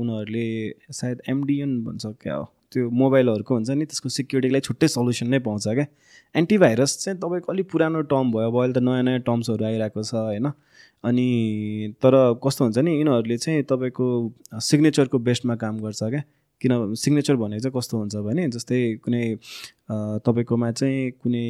उनीहरूले 0.00 0.46
सायद 0.90 1.22
एमडिएन 1.28 1.70
भन्छ 1.84 2.06
क्या 2.22 2.34
हो। 2.34 2.44
त्यो 2.72 2.90
मोबाइलहरूको 2.90 3.54
हुन्छ 3.54 3.70
नि 3.70 3.84
त्यसको 3.88 4.08
सिक्युरिटीलाई 4.12 4.60
छुट्टै 4.60 4.88
सल्युसन 4.88 5.28
नै 5.32 5.38
पाउँछ 5.46 5.66
क्या। 5.68 5.86
एन्टिभाइरस 6.34 6.96
चाहिँ 7.04 7.18
तपाईँको 7.20 7.52
अलिक 7.52 7.66
पुरानो 7.72 8.00
टर्म 8.12 8.32
भयो। 8.32 8.46
अब 8.50 8.56
अहिले 8.60 8.74
त 8.74 8.82
नयाँ 8.84 9.02
नयाँ 9.08 9.20
टर्म्सहरू 9.24 9.64
आइरहेको 9.64 10.02
छ 10.02 10.14
होइन। 10.14 10.52
अनि 11.04 11.26
तर 12.02 12.14
कस्तो 12.44 12.64
हुन्छ 12.64 12.78
नि 12.84 12.92
यिनीहरूले 12.98 13.36
चाहिँ 13.38 13.62
तपाईँको 13.70 14.06
सिग्नेचरको 14.60 15.18
बेस्टमा 15.18 15.54
काम 15.56 15.78
गर्छ 15.80 16.02
क्या। 16.02 16.22
किन 16.62 16.94
सिग्नेचर 16.94 17.36
भनेको 17.36 17.62
चाहिँ 17.62 17.78
कस्तो 17.78 17.98
हुन्छ 17.98 18.16
भने 18.26 18.48
जस्तै 18.54 18.78
कुनै 19.04 19.24
तपाईँकोमा 20.26 20.70
चाहिँ 20.70 21.10
कुनै 21.22 21.46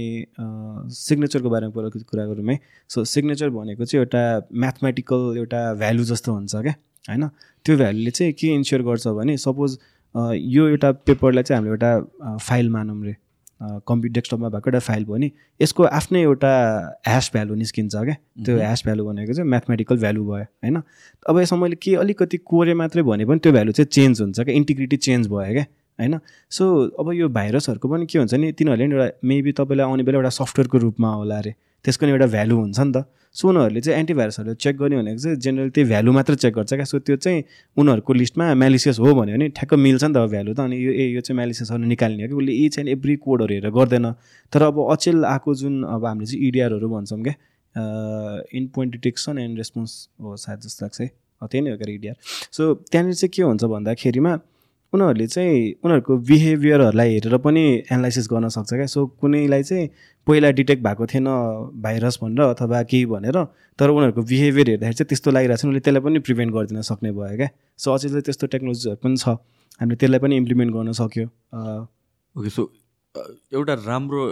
सिग्नेचरको 0.94 1.50
बारेमा 1.50 1.72
पहिला 1.72 1.88
कुरा 2.10 2.24
गरौँ 2.26 2.44
है। 2.50 2.58
सो 2.88 3.04
सिग्नेचर 3.04 3.50
भनेको 3.50 3.84
चाहिँ 3.84 4.00
एउटा 4.02 4.22
म्याथमेटिकल 4.64 5.36
एउटा 5.36 5.60
भ्यालु 5.74 6.04
जस्तो 6.10 6.32
हुन्छ 6.32 6.54
क्या 6.56 6.74
होइन? 7.08 7.28
त्यो 7.64 7.76
भ्यालुले 7.76 8.10
चाहिँ 8.10 8.32
के 8.32 8.46
इन्स्योर 8.54 8.82
गर्छ 8.82 9.06
भने 9.18 9.36
सपोज 9.38 9.78
यो 10.14 10.68
एउटा 10.68 10.92
पेपरलाई 11.08 11.42
चाहिँ 11.42 11.58
हामीले 11.58 11.72
एउटा 11.72 12.36
फाइल 12.38 12.68
मानौँ 12.70 13.04
रे। 13.04 13.16
कम्प्युटर 13.60 14.14
डेस्कटपमा 14.14 14.48
भएको 14.48 14.70
एउटा 14.70 14.78
फाइल 14.78 15.04
भयो 15.04 15.16
नि 15.16 15.30
यसको 15.60 15.84
आफ्नै 15.84 16.20
एउटा 16.22 16.50
ह्यास 17.06 17.30
भ्यालु 17.34 17.54
निस्किन्छ 17.54 17.94
क्या। 17.94 18.16
त्यो 18.44 18.56
ह्यास 18.56 18.82
भ्यालु 18.84 19.04
भनेको 19.04 19.32
चाहिँ 19.32 19.48
म्याथमेटिकल 19.50 19.98
भ्यालु 19.98 20.24
भयो 20.24 20.44
होइन? 20.64 20.82
अब 21.28 21.38
यसमा 21.40 21.58
मैले 21.58 21.76
के 21.82 21.94
अलिकति 21.96 22.36
कोरे 22.46 22.74
मात्रै 22.74 23.02
भने 23.02 23.24
पनि 23.24 23.38
त्यो 23.38 23.52
भ्यालु 23.52 23.72
चाहिँ 23.72 23.88
चेन्ज 23.92 24.20
हुन्छ 24.22 24.40
क्या 24.40 24.54
इन्टिग्रिटी 24.54 24.96
चेन्ज 24.96 25.28
भयो 25.28 25.52
क्या 25.52 25.66
होइन? 25.98 26.18
सो 26.50 26.64
अब 27.00 27.12
यो 27.12 27.28
भाइरसहरूको 27.28 27.88
पनि 27.88 28.06
के 28.06 28.18
हुन्छ 28.18 28.34
नि 28.34 28.52
तिनीहरूले 28.52 28.86
पनि 28.86 28.94
एउटा 28.94 29.18
मेबी 29.24 29.52
तपाईँलाई 29.52 29.86
आउने 29.86 30.02
बेला 30.02 30.18
एउटा 30.18 30.30
सफ्टवेयरको 30.38 30.78
रूपमा 30.78 31.14
होला 31.14 31.38
अरे 31.38 31.54
त्यसको 31.84 32.06
नि 32.06 32.12
एउटा 32.12 32.26
भ्यालु 32.26 32.56
हुन्छ 32.56 32.78
नि 32.80 32.92
त। 32.92 33.04
सो 33.34 33.48
उनीहरूले 33.48 33.80
चाहिँ 33.80 33.98
एन्टिभाइरसहरू 33.98 34.54
चेक 34.54 34.76
गर्ने 34.76 34.96
भनेको 34.96 35.18
चाहिँ 35.18 35.36
जेनरल 35.36 35.70
त्यही 35.70 35.88
भ्यालु 35.88 36.12
मात्र 36.12 36.34
चेक 36.34 36.54
गर्छ 36.54 36.74
क्या। 36.74 36.84
सो 36.84 36.98
त्यो 36.98 37.16
चाहिँ 37.16 37.42
उनीहरूको 37.76 38.12
लिस्टमा 38.12 38.54
म्यालिसियस 38.54 38.98
हो 38.98 39.14
भन्यो 39.14 39.36
भने 39.36 39.48
ठ्याक्क 39.58 39.74
मिल्छ 39.74 40.04
नि 40.04 40.14
त 40.14 40.18
भ्यालु 40.32 40.54
त। 40.54 40.60
अनि 40.60 40.76
यो 40.76 40.92
ए 40.92 41.06
यो 41.14 41.20
चाहिँ 41.20 41.36
म्यालिसियसहरू 41.36 41.84
निकाल्ने 41.84 42.22
हो 42.22 42.28
कि? 42.28 42.34
उसले 42.34 42.52
इच 42.64 42.78
एन्ड 42.78 42.88
एभ्री 42.88 43.16
कोडहरू 43.16 43.54
हेरेर 43.54 43.70
गर्दैन। 43.70 44.06
तर 44.52 44.62
अब 44.62 44.76
अचेल 44.90 45.24
आएको 45.24 45.54
जुन 45.54 45.82
अब 45.84 46.04
हामीले 46.06 46.26
चाहिँ 46.26 46.48
इडिआरहरू 46.48 46.88
भन्छौँ 46.88 47.22
क्या 47.22 47.34
in 48.54 48.66
point 48.74 48.92
detection 48.92 49.38
and 49.38 49.58
response 49.58 49.92
हो 50.22 50.36
सायद 50.36 50.60
जस्तो 50.60 50.84
लाग्छ 50.84 51.00
है। 51.00 51.08
त्यही 51.42 51.60
नै 51.64 51.70
हो 51.70 51.76
क्या 51.78 51.94
इडिआर 51.94 52.16
सो 52.52 52.74
त्यहाँनिर 52.90 53.14
चाहिँ 53.14 53.30
के 53.34 53.42
हुन्छ 53.42 53.64
भन्दाखेरिमा 53.64 54.32
उनीहरूले 54.92 55.26
चाहिँ 55.26 55.56
उनीहरूको 55.84 56.16
बिहेभियरहरूलाई 56.28 57.12
हेरेर 57.12 57.36
पनि 57.44 57.62
एनालाइसिस 57.92 58.28
गर्न 58.32 58.48
सक्छ 58.48 58.72
क्या। 58.72 58.86
सो 58.86 59.06
कुनैलाई 59.20 59.62
चाहिँ 59.62 59.88
पहिला 60.26 60.50
डिटेक्ट 60.60 60.82
भएको 60.84 61.06
थिएन 61.06 61.28
भाइरस 61.82 62.18
भनेर 62.22 62.42
अथवा 62.46 62.82
केही 62.88 63.06
भनेर 63.12 63.36
तर 63.78 63.88
उनीहरूको 63.90 64.22
बिहेभियर 64.22 64.68
हेर्दाखेरि 64.68 64.94
चाहिँ 64.94 65.08
त्यस्तो 65.08 65.30
लागिरहेको 65.30 65.60
छ। 65.60 65.64
उनीहरूले 65.64 65.84
त्यसलाई 65.84 66.02
पनि 66.08 66.18
प्रिभेन्ट 66.24 66.52
गरिदिन 66.54 66.80
सक्ने 66.88 67.12
भयो 67.12 67.36
क्या। 67.36 67.48
सो 67.78 67.92
अझै 67.92 68.08
चाहिँ 68.08 68.22
त्यस्तो 68.22 68.46
टेक्नोलोजीहरू 68.56 69.00
पनि 69.04 69.16
छ। 69.16 69.28
हामीले 69.80 69.96
त्यसलाई 69.96 70.20
पनि 70.24 70.36
इम्प्लिमेन्ट 70.36 70.70
गर्न 70.74 70.92
सक्यो। 71.00 71.26
ओके 72.36 72.50
सो 72.50 72.62
एउटा 73.54 73.74
राम्रो 73.86 74.22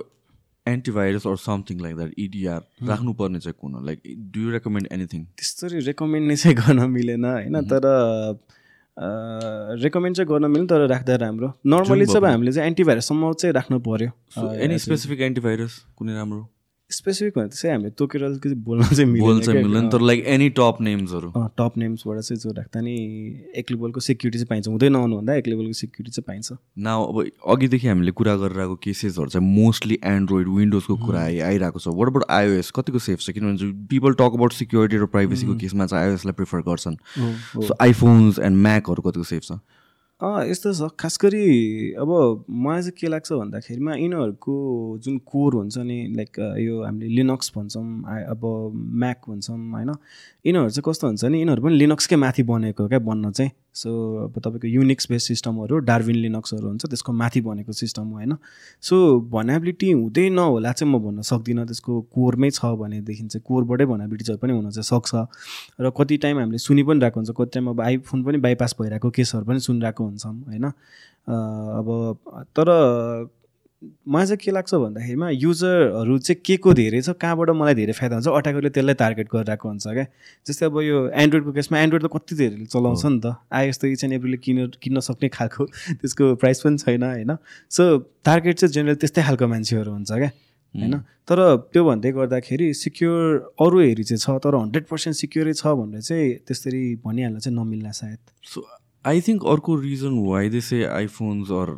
antivirus 0.67 1.27
or 1.27 1.37
something 1.39 1.81
like 1.81 1.97
that 1.97 2.13
EDR 2.19 2.61
राख्नुपर्ने 2.89 3.39
चाहिँ 3.41 3.57
कुन 3.61 3.85
like 3.87 3.99
do 4.35 4.41
you 4.41 4.51
recommend 4.51 4.89
anything 4.93 5.25
त्यस्तरी 5.37 5.79
रेकमेन्ड 5.87 6.29
नै 6.29 6.37
चाहिँ 6.37 6.57
गर्न 6.57 6.91
मिलेन 6.91 7.25
होइन? 7.25 7.61
तर 7.71 7.83
रेकमेन्ड 8.97 10.17
चाहिँ 10.17 10.29
गर्न 10.29 10.51
मिल्यो 10.51 10.67
तर 10.67 10.87
राख्दा 10.89 11.15
राम्रो। 11.21 11.49
नर्मली 11.67 12.07
चाहिँ 12.07 12.33
हामीले 12.33 12.53
चाहिँ 12.53 12.67
एन्टिभाइरससम्म 12.67 13.33
चाहिँ 13.33 13.55
राख्नु 13.55 13.79
पऱ्यो 13.85 14.11
एनी 14.65 14.79
स्पेसिफिक 14.79 15.21
एन्टिभाइरस 15.21 15.73
कुनै 15.97 16.15
राम्रो? 16.15 16.43
स्पेसिफिक 16.91 17.39
भने 17.39 17.49
चाहिँ 17.49 17.73
हामीले 17.73 17.91
तोकेर 17.91 18.23
अलिकति 18.25 18.55
बोल्न 18.63 18.85
चाहिँ 18.87 19.19
बोल्न 19.21 19.41
चाहिँ 19.41 19.63
मिल्दैन 19.63 19.89
तर 19.91 20.01
लाइक 20.01 20.25
एनी 20.27 20.49
टप 20.51 20.77
नेम्सहरू 20.81 21.31
टप 21.59 21.79
नेम्सबाट 21.79 22.19
चाहिँ 22.19 22.41
जो 22.41 22.51
राख्दा 22.51 22.81
नि 22.81 22.93
एक 23.57 23.71
लेभलको 23.71 24.01
सेक्युरिटी 24.01 24.39
चाहिँ 24.39 24.47
पाइन्छ 24.47 24.69
हुँदै 24.69 24.89
नआउनुभन्दा 24.89 25.35
एक 25.35 25.47
लेभलको 25.49 25.73
सेक्युरिटी 25.73 26.11
चाहिँ 26.11 26.25
पाइन्छ 26.27 26.53
न 26.79 26.87
अब 26.87 27.25
अघिदेखि 27.49 27.89
हामीले 27.89 28.13
कुरा 28.13 28.35
गरेर 28.37 28.61
आएको 28.61 28.77
केसेसहरू 28.85 29.29
चाहिँ 29.29 29.49
मोस्टली 29.49 29.99
एन्ड्रोइड 30.05 30.49
विन्डोजको 30.49 30.97
कुरा 30.97 31.23
आइरहेको 31.23 31.79
छ 31.79 31.95
वाट 31.95 32.09
अबाउट 32.09 32.31
आइओएस 32.31 32.71
कतिको 32.77 32.99
सेफ 32.99 33.21
छ 33.21 33.31
किनभने 33.31 33.73
पिपल 33.89 34.15
टक 34.21 34.39
अबाउट 34.39 34.53
सिक्युरिटी 34.55 34.97
र 34.97 35.07
प्राइभेसीको 35.17 35.57
केसमा 35.57 35.87
चाहिँ 35.87 36.05
आइओएसलाई 36.05 36.39
प्रिफर 36.39 36.63
गर्छन् 36.69 36.97
सो 37.17 37.77
आइफोन्स 37.81 38.39
एन्ड 38.41 38.63
म्याकहरू 38.63 39.03
कतिको 39.03 39.25
सेफ 39.25 39.43
छ 39.43 39.59
यस्तो 40.21 40.73
छ। 40.73 40.89
खास 40.97 41.19
गरी 41.23 41.93
अब 42.01 42.09
मलाई 42.49 42.81
चाहिँ 42.81 42.93
के 42.97 43.07
लाग्छ 43.09 43.33
भन्दाखेरिमा 43.33 43.95
यिनीहरूको 43.95 44.55
जुन 45.05 45.19
कोर 45.29 45.55
हुन्छ 45.55 45.77
नि 45.79 45.99
लाइक 46.17 46.57
यो 46.57 46.83
हामीले 46.85 47.15
लिनक्स 47.17 47.53
भन्छौँ 47.57 47.85
अब 48.25 48.41
म्याक 48.97 49.29
भन्छौँ 49.29 49.59
होइन? 49.73 49.91
यिनीहरू 50.47 50.71
चाहिँ 50.73 50.85
कस्तो 50.89 51.07
हुन्छ 51.07 51.25
नि 51.25 51.39
यिनीहरू 51.39 51.63
पनि 51.63 51.77
लिनक्सकै 51.77 52.17
माथि 52.17 52.43
बनेको 52.49 52.89
क्या 52.89 52.99
बन्न 52.99 53.31
चाहिँ। 53.31 53.51
सो 53.77 53.91
अब 54.25 54.39
तपाईँको 54.41 54.69
युनिक्स 54.69 55.11
बेस 55.11 55.27
सिस्टमहरू 55.29 55.79
डार्विन 55.85 56.17
लिनक्सहरू 56.17 56.67
हुन्छ 56.69 56.87
त्यसको 56.87 57.13
माथि 57.13 57.41
बनेको 57.41 57.73
सिस्टम 57.73 58.05
हो 58.09 58.15
होइन? 58.15 58.35
सो 58.81 58.97
भनाबिलिटी 59.31 59.91
हुँदै 59.93 60.29
नहोला 60.31 60.73
चाहिँ 60.73 60.93
म 60.93 60.99
भन्न 61.05 61.21
सक्दिनँ। 61.23 61.67
त्यसको 61.67 62.01
कोरमै 62.15 62.51
छ 62.51 62.73
भनेदेखि 62.81 63.27
चाहिँ 63.27 63.45
कोरबाटै 63.45 63.85
भनाबिलिटिजहरू 63.85 64.39
पनि 64.39 64.53
हुन 64.53 64.71
चाहिँ 64.71 64.89
सक्छ। 64.91 65.13
र 65.81 65.91
कति 65.93 66.17
टाइम 66.25 66.39
हामीले 66.41 66.59
सुनि 66.59 66.83
पनि 66.89 67.01
रहेको 67.01 67.21
हुन्छ 67.21 67.31
कति 67.37 67.51
टाइम 67.55 67.69
अब 67.71 67.81
आइफोन 67.81 68.25
पनि 68.25 68.39
बाइपास 68.41 68.77
भइरहेको 68.81 69.11
केसहरू 69.13 69.45
पनि 69.45 69.61
सुनिरहेको 69.61 70.05
हुन्छौँ 70.05 70.35
होइन? 70.49 70.65
अब 71.29 71.87
तर 72.57 72.69
मलाई 73.83 74.27
चाहिँ 74.27 74.39
के 74.41 74.51
लाग्छ 74.51 74.75
भन्दाखेरिमा 74.75 75.29
युजरहरू 75.31 76.19
चाहिँ 76.19 76.41
के 76.41 76.57
को 76.57 76.73
धेरै 76.75 77.01
छ 77.03 77.13
कहाँबाट 77.21 77.51
मलाई 77.53 77.75
धेरै 77.75 77.93
फाइदा 77.93 78.15
हुन्छ 78.17 78.29
अट्याकरले 78.29 78.71
त्यसलाई 78.73 78.95
टार्गेट 78.95 79.29
गरिरहेको 79.29 79.69
हुन्छ 79.69 79.87
क्या। 79.87 80.07
जस्तै 80.49 80.67
अब 80.67 80.81
यो 80.81 80.97
एन्ड्रोइडको 81.13 81.53
केसमा 81.53 81.79
एन्ड्रोइड 81.79 82.03
त 82.03 82.09
कति 82.09 82.35
धेरैले 82.37 82.67
चलाउँछ 82.73 83.05
नि 83.05 83.21
त। 83.21 83.37
आइएस 83.53 83.79
त 83.79 83.85
इच 83.93 84.05
एन्ड 84.05 84.15
एभ्रीले 84.17 84.39
किन 84.41 84.59
किन्न 84.81 85.01
सक्ने 85.05 85.29
खालको 85.29 85.65
त्यसको 86.01 86.25
प्राइस 86.41 86.61
पनि 86.65 86.79
छैन 86.79 87.03
होइन। 87.05 87.37
सो 87.69 87.83
टार्गेट 88.25 88.57
चाहिँ 88.65 88.73
जेनरल 88.73 88.97
त्यस्तै 88.97 89.23
खालको 89.29 89.47
मान्छेहरू 89.47 89.93
हुन्छ 89.93 90.13
क्या 90.13 90.31
होइन। 90.75 90.95
तर 91.29 91.39
त्यो 91.69 91.83
भन्दै 91.85 92.11
गर्दाखेरि 92.17 92.73
सिक्योर 92.81 93.21
अरू 93.61 93.77
हेरी 93.81 94.05
चाहिँ 94.09 94.21
छ 94.25 94.41
तर 94.41 94.57
हन्ड्रेड 94.57 94.85
पर्सेन्ट 94.89 95.17
सिक्योरै 95.21 95.53
छ 95.53 95.77
भनेर 95.77 96.01
चाहिँ 96.01 96.27
त्यसरी 96.49 96.83
भनिहाल्न 97.05 97.39
चाहिँ 97.45 97.57
नमिल्ला 97.61 97.93
सायद। 97.93 98.21
सो 98.41 98.65
आई 99.07 99.21
थिङ्क 99.27 99.45
अर्को 99.47 99.75
reason 99.81 100.15
why 100.27 100.49
they 100.51 100.61
say 100.61 100.83
iPhones 100.85 101.51
or 101.55 101.71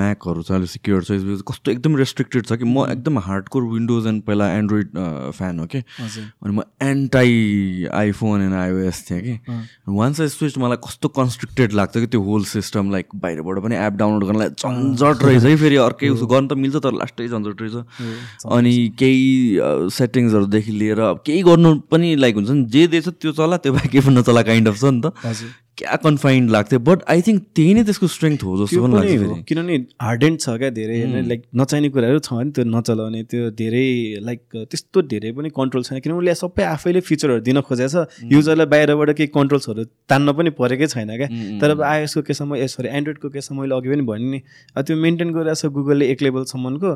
म्याकहरू 0.00 0.42
चाहिँ 0.42 0.60
अलिक 0.60 0.70
सिक्योर 0.70 1.04
छ 1.04 1.42
कस्तो 1.48 1.72
एकदम 1.72 1.96
रेस्ट्रिक्टेड 1.96 2.46
छ 2.46 2.56
कि 2.56 2.64
म 2.64 2.84
एकदम 2.90 3.18
हार्डकोर 3.26 3.62
विन्डोज 3.72 4.06
एन्ड 4.06 4.22
पहिला 4.24 4.48
एन्ड्रोइड 4.52 4.88
फ्यान 5.36 5.58
हो 5.60 5.66
कि? 5.66 5.78
अनि 5.78 6.54
म 6.56 6.62
एन्टाई 6.82 7.86
आइफोन 7.92 8.42
एन्ड 8.42 8.54
आइओएस 8.54 9.04
थिएँ 9.10 9.20
कि? 9.20 9.34
वान्स 9.88 10.20
आई 10.20 10.28
स्विच 10.28 10.58
मलाई 10.58 10.76
कस्तो 10.86 11.08
कन्स्ट्रिक्टेड 11.20 11.72
लाग्छ 11.72 11.96
कि 11.98 12.06
त्यो 12.06 12.20
होल 12.22 12.44
सिस्टम 12.54 12.90
लाइक 12.92 13.06
बाहिरबाट 13.22 13.62
पनि 13.64 13.76
एप 13.76 13.92
डाउनलोड 14.00 14.24
गर्नलाई 14.26 14.48
झन्झट 14.48 15.24
रहेछ 15.24 15.44
है 15.44 15.56
फेरि 15.56 15.76
अर्कै 15.84 16.08
उसो 16.16 16.26
गर्नु 16.26 16.48
त 16.48 16.58
मिल्छ 16.64 16.76
तर 16.76 16.92
लास्टै 17.04 17.28
झन्झट 17.28 17.62
रहेछ। 17.62 17.76
अनि 18.56 18.74
केही 18.98 19.90
सेटिङ्सहरूदेखि 20.00 20.72
लिएर 20.72 21.00
अब 21.12 21.22
केही 21.26 21.42
गर्नु 21.42 21.74
पनि 21.92 22.14
लाइक 22.16 22.34
हुन्छ 22.36 22.50
नि 22.50 22.64
जे 22.72 22.86
दिएछ 22.88 23.08
त्यो 23.08 23.32
चला 23.32 23.56
त्यो 23.56 23.72
बाहेक 23.72 23.90
केही 23.92 24.06
पनि 24.06 24.16
नचला 24.20 24.42
काइन्ड 24.42 24.68
अफ 24.68 24.80
छ 24.80 24.84
नि 24.84 25.00
त। 25.04 25.12
क्या 25.80 25.96
कन्फाइन्ड 26.04 26.50
लाग्थ्यो? 26.50 26.78
बट 26.86 26.98
आई 27.12 27.20
थिङ्क 27.26 27.42
त्यही 27.56 27.74
नै 27.74 27.82
त्यसको 27.88 28.06
स्ट्रेङ्थ 28.14 28.42
हो 28.44 28.56
जस्तो 28.60 28.80
पनि 28.84 29.00
फेरि। 29.00 29.42
किनभने 29.48 29.76
हार्डेन्ड 30.06 30.40
छ 30.40 30.56
क्या 30.60 30.70
धेरै 30.78 30.96
होइन? 31.00 31.14
लाइक 31.28 31.42
नचाहिने 31.56 31.88
कुराहरू 31.96 32.18
छ 32.20 32.32
भने 32.32 32.50
त्यो 32.56 32.64
नचलाउने 32.76 33.22
त्यो 33.30 33.50
धेरै 33.60 33.86
लाइक 34.28 34.40
त्यस्तो 34.70 35.02
धेरै 35.12 35.30
पनि 35.38 35.48
कन्ट्रोल 35.58 35.82
छैन। 35.88 36.00
किनभने 36.04 36.20
उसले 36.20 36.34
सबै 36.42 36.64
आफैले 36.76 37.00
फिचरहरू 37.08 37.40
दिन 37.48 37.60
खोजेको 37.64 37.88
छ 37.90 38.28
युजरलाई 38.32 38.66
बाहिरबाट 38.74 39.10
केही 39.16 39.32
कन्ट्रोल्सहरू 39.38 39.84
तान्न 40.10 40.32
पनि 40.36 40.50
परेकै 40.60 40.86
छैन 40.94 41.10
क्या। 41.16 41.28
तर 41.60 41.70
अब 41.76 41.82
आइएसको 41.92 42.22
केसमा 42.28 42.56
ए 42.56 42.66
सरी 42.68 42.88
एन्ड्रोइडको 43.00 43.28
केसमा 43.36 43.60
मैले 43.60 43.74
अघि 43.80 43.88
पनि 43.94 44.04
भने 44.10 44.28
नि 44.30 44.38
त्यो 44.76 44.96
मेन्टेन 45.06 45.32
गरिरहेको 45.32 45.60
छ 45.60 45.72
गुगलले 45.72 46.04
एक 46.12 46.22
लेभलसम्मको 46.22 46.90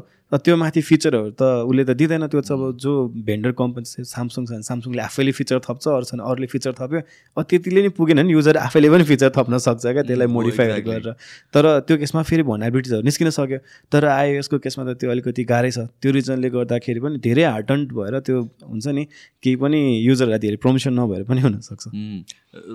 त्यो 0.44 0.54
माथि 0.60 0.80
फिचरहरू 0.82 1.30
त 1.40 1.42
उसले 1.64 1.82
त 1.84 1.90
दिँदैन। 1.96 2.26
त्यो 2.26 2.40
चाहिँ 2.42 2.60
अब 2.60 2.76
जो 2.84 2.92
भेन्डर 3.24 3.52
कम्पनी 3.56 3.86
छ 3.86 4.04
सामसुङ 4.04 4.42
छ 4.44 4.50
भने 4.52 4.66
सामसुङले 4.68 5.02
आफैले 5.08 5.32
फिचर 5.38 5.58
थप्छ 5.64 5.84
अरू 5.88 6.04
छ 6.04 6.12
भने 6.14 6.22
अरूले 6.28 6.46
फिचर 6.52 6.72
थप्यो। 6.74 7.00
अब 7.38 7.42
त्यतिले 7.48 7.80
नै 7.86 7.90
पुगेन 7.96 8.20
नि 8.26 8.32
युजर 8.34 8.56
आफैले 8.74 8.90
पनि 8.90 9.04
फिचर 9.06 9.30
थप्न 9.30 9.58
सक्छ 9.62 9.86
क्या 9.86 10.02
त्यसलाई 10.02 10.26
मोडिफाईहरू 10.26 10.74
exactly. 10.74 11.02
गरेर। 11.06 11.14
तर 11.54 11.64
त्यो 11.86 11.96
केसमा 12.02 12.22
फेरि 12.26 12.42
भनाबिलिटिजहरू 12.42 13.02
निस्किन 13.06 13.30
सक्यो। 13.30 13.58
तर 13.92 14.04
आइओएसको 14.04 14.58
केसमा 14.58 14.82
त 14.84 14.98
त्यो 14.98 15.10
अलिकति 15.14 15.44
गाह्रै 15.46 15.70
छ। 15.70 15.86
त्यो 16.02 16.10
रिजनले 16.10 16.50
गर्दाखेरि 16.50 17.00
पनि 17.06 17.18
धेरै 17.22 17.44
हार्टन्ड 17.54 17.86
भएर 17.94 18.18
त्यो 18.26 18.36
हुन्छ 18.66 18.86
नि 18.98 19.04
केही 19.38 19.56
पनि 19.62 19.78
युजरलाई 20.02 20.38
धेरै 20.42 20.58
प्रमोसन 20.58 20.92
नभएर 20.98 21.22
पनि 21.30 21.40
हुनसक्छ। 21.46 21.84
उम्, 21.94 22.20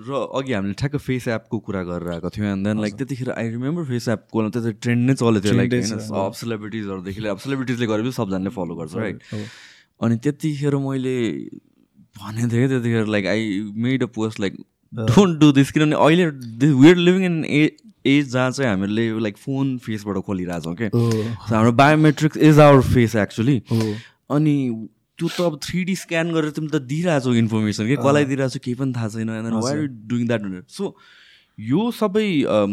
र 0.08 0.10
अघि 0.40 0.52
हामीले 0.56 0.76
ठ्याक्क 0.80 0.96
फेस 1.04 1.28
एपको 1.36 1.58
कुरा 1.68 1.82
गरेर 1.84 2.10
आएको 2.16 2.30
थियौँ 2.32 2.48
एन्ड 2.56 2.64
देन 2.68 2.80
लाइक 2.80 2.94
त्यतिखेर 2.96 3.30
आई 3.36 3.50
रिमेम्बर 3.60 3.84
फेस 3.92 4.08
एपको 4.16 4.38
त्यो 4.56 4.72
ट्रेन्ड 4.80 5.02
नै 5.10 5.14
चलेको 5.20 5.44
थियो 5.44 5.56
लाइक 5.60 5.72
सब 5.84 6.32
सेलिब्रिटिजहरूदेखि 6.40 7.28
अब 7.28 7.40
सेलिब्रिटिजले 7.44 7.86
गरेपछि 7.92 8.16
सबजनाले 8.16 8.56
फलो 8.56 8.76
गर्छ 8.80 8.96
राइट 8.96 9.20
हो। 9.34 9.44
अनि 10.08 10.16
त्यतिखेर 10.24 10.76
मैले 10.80 11.16
भनेको 12.20 12.48
थिएँ 12.52 12.68
त्यतिखेर 12.70 13.06
like 13.16 13.26
I 13.28 13.42
made 13.76 14.04
a 14.04 14.12
post 14.16 14.40
like 14.40 14.54
don't 14.94 15.40
do 15.40 15.52
this 15.52 15.72
किनभने 15.72 15.96
अहिले 15.96 16.26
we're 16.74 16.96
living 16.98 17.26
in 17.26 17.44
a 17.46 17.70
age 18.08 18.32
जहाँ 18.32 18.52
चाहिँ 18.52 18.70
हामीले 18.70 19.08
लाइक 19.20 19.38
फोन 19.38 19.78
फेसबाट 19.86 20.18
खोलिरहेछौँ 20.26 20.76
क्या 20.76 20.90
So 20.90 21.54
हाम्रो 21.54 21.72
biometrics 21.82 22.38
is 22.38 22.60
our 22.60 22.82
face 22.94 23.16
actually. 23.16 23.62
अनि 24.32 24.56
त्यो 25.20 25.28
त 25.28 25.42
अब 25.42 25.60
थ्री 25.64 25.84
डी 25.84 25.96
स्क्यान 25.96 26.32
गरेर 26.34 26.52
तिमी 26.58 26.68
त 26.68 26.82
दिइरहेछौ 26.90 27.34
इन्फर्मेसन 27.44 27.88
कि 27.88 27.96
कसलाई 27.96 28.26
दिइरहेको 28.26 28.60
केही 28.64 28.76
पनि 28.76 28.94
थाहा 28.96 29.08
छैन। 29.16 29.30
And 29.30 29.54
why 29.64 29.74
are 29.74 29.88
doing 30.12 30.28
that 30.28 30.42
so 30.72 30.96
यो 31.60 31.90
सबै 31.92 32.28
अम, 32.48 32.72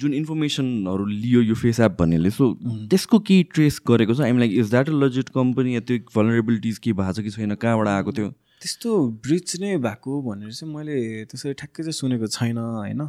जुन 0.00 0.14
इन्फर्मेसनहरू 0.14 1.04
लियो 1.06 1.40
यो 1.42 1.54
फेस 1.54 1.80
एप 1.80 1.96
भन्नेले 1.98 2.30
सो 2.30 2.52
त्यसको 2.90 3.18
केही 3.20 3.42
ट्रेस 3.54 3.80
गरेको 3.88 4.14
छ? 4.14 4.20
I'm 4.20 4.38
like 4.38 4.52
is 4.58 4.70
that 4.70 4.88
a 4.88 4.92
legit 5.02 5.28
company 5.34 5.74
या 5.74 5.80
त्यो 5.80 5.98
भलरेबिलिटिज 6.16 6.78
केही 6.78 6.92
भएको 6.92 7.12
छ 7.12 7.24
कि 7.24 7.30
छैन? 7.30 7.54
कहाँबाट 7.54 7.88
आएको 7.88 8.12
थियो 8.12 8.32
त्यस्तो 8.64 8.90
ब्रिज 9.20 9.60
नै 9.60 9.76
भएको 9.76 10.10
भनेर 10.24 10.52
चाहिँ 10.56 10.72
मैले 10.72 10.96
त्यसरी 11.28 11.52
ठ्याक्कै 11.52 11.82
चाहिँ 11.84 11.92
सुनेको 12.00 12.26
छैन 12.32 12.58
होइन। 12.58 13.02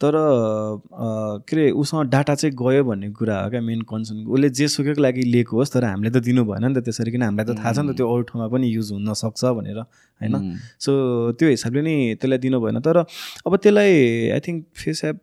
तर 0.00 0.14
के 1.46 1.52
अरे 1.52 1.70
उसँग 1.78 2.08
डाटा 2.10 2.34
चाहिँ 2.34 2.54
गयो 2.56 2.82
भन्ने 2.84 3.10
कुरा 3.12 3.36
हो 3.44 3.50
क्या 3.52 3.60
मेन 3.60 3.82
कन्सर्न। 3.86 4.24
उसले 4.26 4.48
जे 4.50 4.66
सुकेको 4.68 5.02
लागि 5.02 5.22
लिएको 5.22 5.52
होस् 5.52 5.72
तर 5.74 5.84
हामीले 5.84 6.10
त 6.10 6.24
दिनु 6.24 6.42
भएन 6.48 6.64
नि 6.64 6.74
त 6.74 6.82
त्यसरी 6.82 7.10
किन? 7.12 7.22
हामीलाई 7.22 7.46
त 7.46 7.54
थाहा 7.60 7.72
छ 7.72 7.78
नि 7.84 7.92
त 7.92 7.96
त्यो 8.00 8.06
अरू 8.08 8.22
ठाउँमा 8.24 8.48
पनि 8.48 8.66
युज 8.66 8.88
हुनसक्छ 8.92 9.44
भनेर 9.52 9.78
होइन. 9.78 10.34
सो 10.80 10.90
त्यो 11.38 11.48
हिसाबले 11.54 11.80
नै 11.86 11.94
त्यसलाई 12.18 12.38
दिनु 12.40 12.58
भएन। 12.64 12.80
तर 12.80 12.96
अब 13.46 13.52
त्यसलाई 13.62 13.92
आई 14.32 14.40
थिङ्क 14.40 14.58
फेस 14.74 15.04
एप 15.04 15.18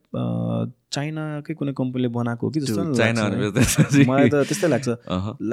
चाइनाकै 0.92 1.54
कुनै 1.54 1.74
कम्पनीले 1.78 2.10
बनाएको 2.18 2.44
हो 2.46 2.52
कि 2.54 2.60
जस्तो 2.66 2.82
मलाई 4.10 4.30
त 4.30 4.36
त्यस्तै 4.50 4.68
लाग्छ। 4.74 4.88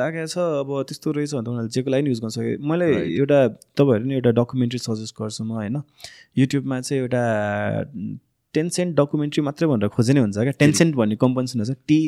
लागेको 0.00 0.28
छ 0.32 0.36
अब 0.64 0.70
त्यस्तो 0.88 1.08
रहेछ 1.12 1.32
भने 1.36 1.44
त 1.44 1.48
उनीहरूले 1.52 1.72
जेको 1.76 1.88
लागि 1.92 2.08
युज 2.08 2.20
गर्न 2.24 2.32
सक्यो 2.36 2.56
मैले. 2.64 2.88
एउटा 3.20 3.38
तपाईँहरू 3.76 4.04
नि 4.08 4.14
एउटा 4.16 4.30
डकुमेन्ट्री 4.40 4.80
सजेस्ट 4.80 5.12
गर्छु 5.20 5.42
म 5.44 5.60
होइन? 5.60 5.76
युट्युबमा 6.40 6.76
चाहिँ 6.80 7.00
एउटा 7.02 7.22
टेन्सेन्ट 8.54 8.90
डकुमेन्ट्री 8.96 9.42
मात्रै 9.44 9.66
भनेर 9.68 9.88
खोजे 9.92 10.12
नै 10.16 10.20
हुन्छ 10.24 10.36
क्या। 10.40 10.54
टेन्सेन्ट 10.62 10.92
भन्ने 10.96 11.16
कम्पनी 11.20 11.46
सुन्नुहोस् 11.52 11.84
टी 11.84 12.00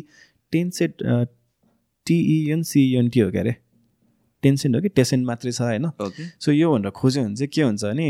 टेन्सेन्ट 0.53 0.97
टिइएनसिएनटी 2.07 3.19
हो 3.21 3.31
क्या 3.31 3.43
अरे? 3.45 3.55
टेन्सेन्ट 4.43 4.73
हो 4.77 4.81
कि? 4.83 4.89
टेसेन्ट 4.97 5.23
मात्रै 5.29 5.53
छ 5.53 5.61
होइन. 5.69 5.85
सो 6.41 6.49
यो 6.53 6.67
भनेर 6.73 6.91
खोज्यो 6.97 7.21
भने 7.25 7.37
चाहिँ 7.37 7.51
के 7.53 7.63
हुन्छ 7.63 7.85
भने 7.85 8.09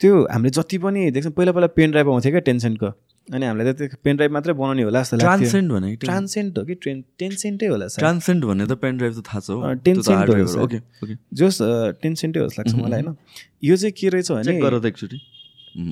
त्यो 0.00 0.12
हामीले 0.30 0.50
जति 0.54 0.78
पनि 0.78 1.10
देख्छौँ 1.10 1.32
पहिला 1.34 1.52
पहिला 1.52 1.68
पेन 1.74 1.90
ड्राइभ 1.90 2.08
आउँथ्यो 2.10 2.30
क्या 2.32 2.40
टेन्सेन्टको 2.46 2.90
अनि 3.28 3.46
हामीलाई 3.46 3.72
त 3.72 3.76
त्यो 3.78 3.96
पेन 4.04 4.16
ड्राइभ 4.16 4.32
मात्रै 4.32 4.52
बनाउने 4.54 4.82
होला 4.82 5.00
जस्तो 5.02 5.16
लाग्थ्यो। 5.16 5.30
ट्रान्सेन्ड 5.30 5.72
भने 5.72 5.94
ट्रान्सेन्ट 6.02 6.58
हो 6.58 6.64
कि? 6.64 6.74
ट्रेन 6.82 6.98
टेन्सेन्टै 7.18 7.66
होला 7.66 7.86
सायद। 7.86 8.02
ट्रान्सेन्ड 8.02 8.44
भन्ने 8.44 8.66
त 8.66 8.72
पेन 8.82 8.96
ड्राइभ 8.98 9.12
त 9.14 9.22
थाहा 9.28 9.40
छ 9.40 9.50
हो। 9.50 9.60
सायद। 10.02 10.30
ओके 10.58 10.78
ओके 11.02 11.14
जोस् 11.34 11.58
टेन्सेन्टै 12.02 12.40
होस् 12.40 12.58
लाग्छ 12.58 12.74
मलाई 12.74 13.02
होइन? 13.02 13.14
यो 13.62 13.76
चाहिँ 13.76 13.94
के 13.94 14.08
रहेछ 14.10 14.30
भने 14.32 14.58
त 14.58 14.84
एकचोटि। 14.90 15.18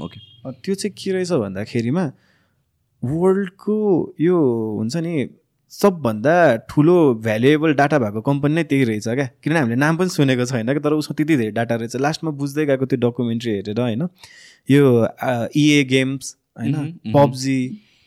ओके 0.04 0.18
त्यो 0.62 0.74
चाहिँ 0.74 0.94
के 0.98 1.10
रहेछ 1.12 1.32
भन्दाखेरिमा 1.32 2.04
वर्ल्डको 3.02 3.76
यो 4.20 4.36
हुन्छ 4.78 4.96
नि 4.96 5.12
सबभन्दा 5.72 6.34
ठुलो 6.66 6.96
भ्यालुएबल 7.22 7.72
डाटा 7.78 7.98
भएको 8.02 8.20
कम्पनी 8.26 8.54
नै 8.54 8.64
त्यही 8.66 8.84
रहेछ 8.84 9.06
क्या। 9.08 9.26
किनभने 9.38 9.58
हामीले 9.60 9.78
नाम 9.78 9.96
पनि 9.96 10.10
सुनेको 10.10 10.44
छैन 10.50 10.66
कि 10.74 10.80
तर 10.82 10.92
उसमा 10.98 11.14
त्यति 11.14 11.36
धेरै 11.38 11.54
डाटा 11.54 11.74
रहेछ। 11.78 11.96
लास्टमा 11.96 12.30
बुझ्दै 12.34 12.66
गएको 12.66 12.86
त्यो 12.90 12.98
डकुमेन्ट्री 13.00 13.50
हेरेर 13.54 13.80
होइन? 13.80 14.02
यो 14.68 14.82
इए 15.54 15.84
गेम्स 15.86 16.36
होइन। 16.60 17.12
पब्जी 17.14 17.58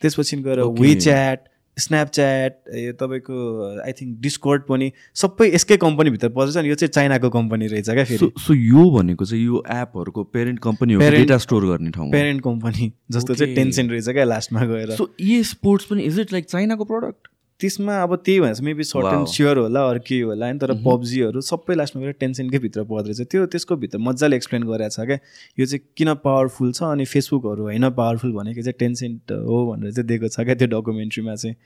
त्यसपछि 0.02 0.36
गएर. 0.46 0.60
विच्याट 0.80 1.48
स्न्यापच्याट 1.76 2.52
यो 2.78 2.92
तपाईँको 2.92 3.36
आई 3.82 3.92
थिङ्क 3.92 4.18
डिस्कोर्ड 4.22 4.62
पनि 4.68 4.90
सबै 5.14 5.48
यसकै 5.54 5.76
कम्पनीभित्र 5.76 6.28
पर्छ 6.36 6.56
नि 6.56 6.68
यो 6.68 6.74
चाहिँ 6.74 6.90
चाइनाको 6.90 7.30
कम्पनी 7.34 7.66
रहेछ 7.66 7.90
क्या 7.90 8.04
फेरि 8.04 8.30
सो 8.38 8.54
यो 8.54 8.84
भनेको 8.90 9.24
चाहिँ 9.24 9.44
यो 9.44 9.62
एपहरूको 9.74 10.24
पेरेन्ट 10.36 10.60
कम्पनी 10.62 10.96
डेटा 11.10 11.38
स्टोर 11.38 11.66
गर्ने 11.66 11.90
ठाउँ? 11.90 12.10
पेरेन्ट 12.12 12.42
कम्पनी 12.42 12.92
जस्तो 13.10 13.34
चाहिँ. 13.34 13.54
टेन्सन 13.54 13.90
रहेछ 13.90 14.08
क्या 14.08 14.24
लास्टमा 14.24 14.64
गएर 14.64 14.94
सो 14.94 15.10
ई 15.20 15.42
स्पोर्ट्स 15.50 15.86
पनि 15.90 16.02
इज 16.02 16.20
इट 16.20 16.32
लाइक 16.32 16.44
चाइनाको 16.46 16.84
प्रडक्ट 16.84 17.28
त्यसमा 17.64 17.94
अब 18.02 18.14
त्यही 18.20 18.40
भन्छ 18.40 18.60
मेबी 18.60 18.84
सर्ट 18.84 19.12
एन्ड. 19.14 19.26
स्योर 19.32 19.58
होला 19.58 19.80
अरू 19.88 20.00
के 20.06 20.20
होला 20.20 20.52
नि 20.52 20.58
तर 20.60 20.72
पब्जीहरू 20.84 21.40
सबै 21.40 21.74
लास्टमा 21.74 22.02
गएर 22.02 22.12
टेन्सनकै 22.20 22.58
भित्र 22.64 22.82
पर्दो 22.84 23.08
रहेछ 23.08 23.28
त्यो 23.32 23.46
त्यसको 23.48 23.76
भित्र 23.82 23.98
मजाले 24.04 24.36
एक्सप्लेन 24.36 24.62
गरेको 24.68 24.92
छ 24.92 25.06
क्या। 25.08 25.18
यो 25.58 25.66
चाहिँ 25.66 25.80
किन 25.96 26.14
पावरफुल 26.24 26.72
छ 26.72 26.82
अनि 26.92 27.04
फेसबुकहरू 27.08 27.62
होइन 27.64 27.88
पावरफुल 27.96 28.32
भनेको 28.36 28.62
चाहिँ 28.62 28.78
टेन्सेन्ट 28.78 29.32
हो 29.48 29.56
भनेर 29.70 29.92
चाहिँ 29.92 30.06
दिएको 30.08 30.28
छ 30.28 30.44
क्या 30.44 30.54
त्यो 30.60 30.68
डकुमेन्ट्रीमा 30.74 31.34
चाहिँ। 31.34 31.56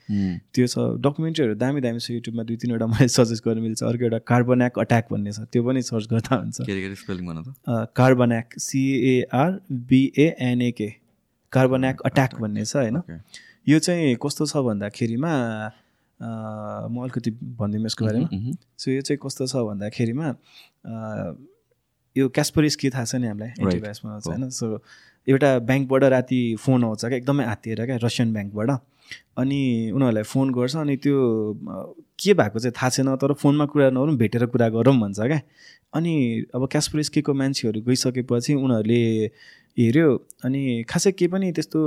त्यो 0.55 0.67
छ। 0.67 0.75
डकुमेन्ट्रीहरू 1.03 1.55
दामी 1.59 1.81
दामी 1.81 1.99
छ 1.99 2.11
युट्युबमा 2.11 2.43
दुई 2.47 2.57
तिनवटा 2.63 2.87
मैले 2.87 3.07
सजेस्ट 3.17 3.43
गर्न 3.47 3.59
मिल्छ। 3.59 3.83
अर्को 3.83 4.03
एउटा 4.03 4.19
कार्बोन्याक 4.31 4.79
अट्याक 4.79 5.05
भन्ने 5.11 5.31
छ। 5.31 5.39
त्यो 5.51 5.61
पनि 5.67 5.81
सर्च 5.81 6.07
गर्दा 6.13 6.35
हुन्छ। 6.39 6.57
कार्बोन्याक 7.99 8.47
सिएआर 8.59 9.51
बिएनएके 9.91 10.89
कार्बोन्याक 11.51 12.01
अट्याक 12.05 12.39
भन्ने 12.41 12.65
छ 12.65 12.75
होइन. 12.75 12.97
यो 13.67 13.77
चाहिँ 13.79 14.15
कस्तो 14.23 14.45
छ 14.45 14.57
भन्दाखेरिमा 14.65 15.31
म 16.21 16.95
अलिकति 17.03 17.31
भनिदिउँ 17.31 17.85
यसको 17.85 18.05
बारेमा। 18.05 18.27
सो 18.77 18.91
यो 18.91 19.01
चाहिँ 19.01 19.19
कस्तो 19.23 19.47
छ 19.47 19.55
भन्दाखेरिमा 19.67 20.27
यो 22.15 22.27
क्यास्परिस्की 22.29 22.89
थाहा 22.89 23.05
छ 23.05 23.15
नि 23.15 23.27
हामीलाई. 23.27 23.49
एन्टिभाइरसमा 23.59 24.11
आउँछ 24.11 24.27
होइन? 24.27 24.49
सो 24.49 24.65
एउटा 25.27 25.49
ब्याङ्कबाट 25.59 26.03
राति 26.03 26.41
फोन 26.59 26.83
आउँछ 26.83 27.05
क्या 27.05 27.17
एकदमै 27.17 27.45
हातिएर 27.45 27.85
क्या 27.85 27.97
रसियन 28.03 28.33
ब्याङ्कबाट। 28.33 28.69
अनि 29.37 29.61
उनीहरूलाई 29.95 30.23
फोन 30.23 30.51
गर्छ 30.53 30.75
अनि 30.75 30.95
त्यो 31.03 31.17
के 32.19 32.33
भएको 32.33 32.59
चाहिँ 32.59 32.73
थाहा 32.77 32.89
छैन 32.89 33.15
तर 33.15 33.33
फोनमा 33.33 33.65
कुरा 33.71 33.89
नगरौँ 33.89 34.15
भेटेर 34.17 34.45
कुरा 34.53 34.69
गरौँ 34.69 34.95
भन्छ 34.99 35.19
क्या। 35.19 35.41
अनि 35.95 36.13
अब 36.55 36.67
क्यास्परिस्कीको 36.67 37.33
मान्छेहरू 37.33 37.81
गइसकेपछि 37.81 38.53
उनीहरूले 38.53 39.01
हेऱ्यो 39.77 40.07
अनि 40.45 40.61
खासै 40.89 41.11
केही 41.11 41.27
पनि 41.31 41.51
त्यस्तो 41.51 41.79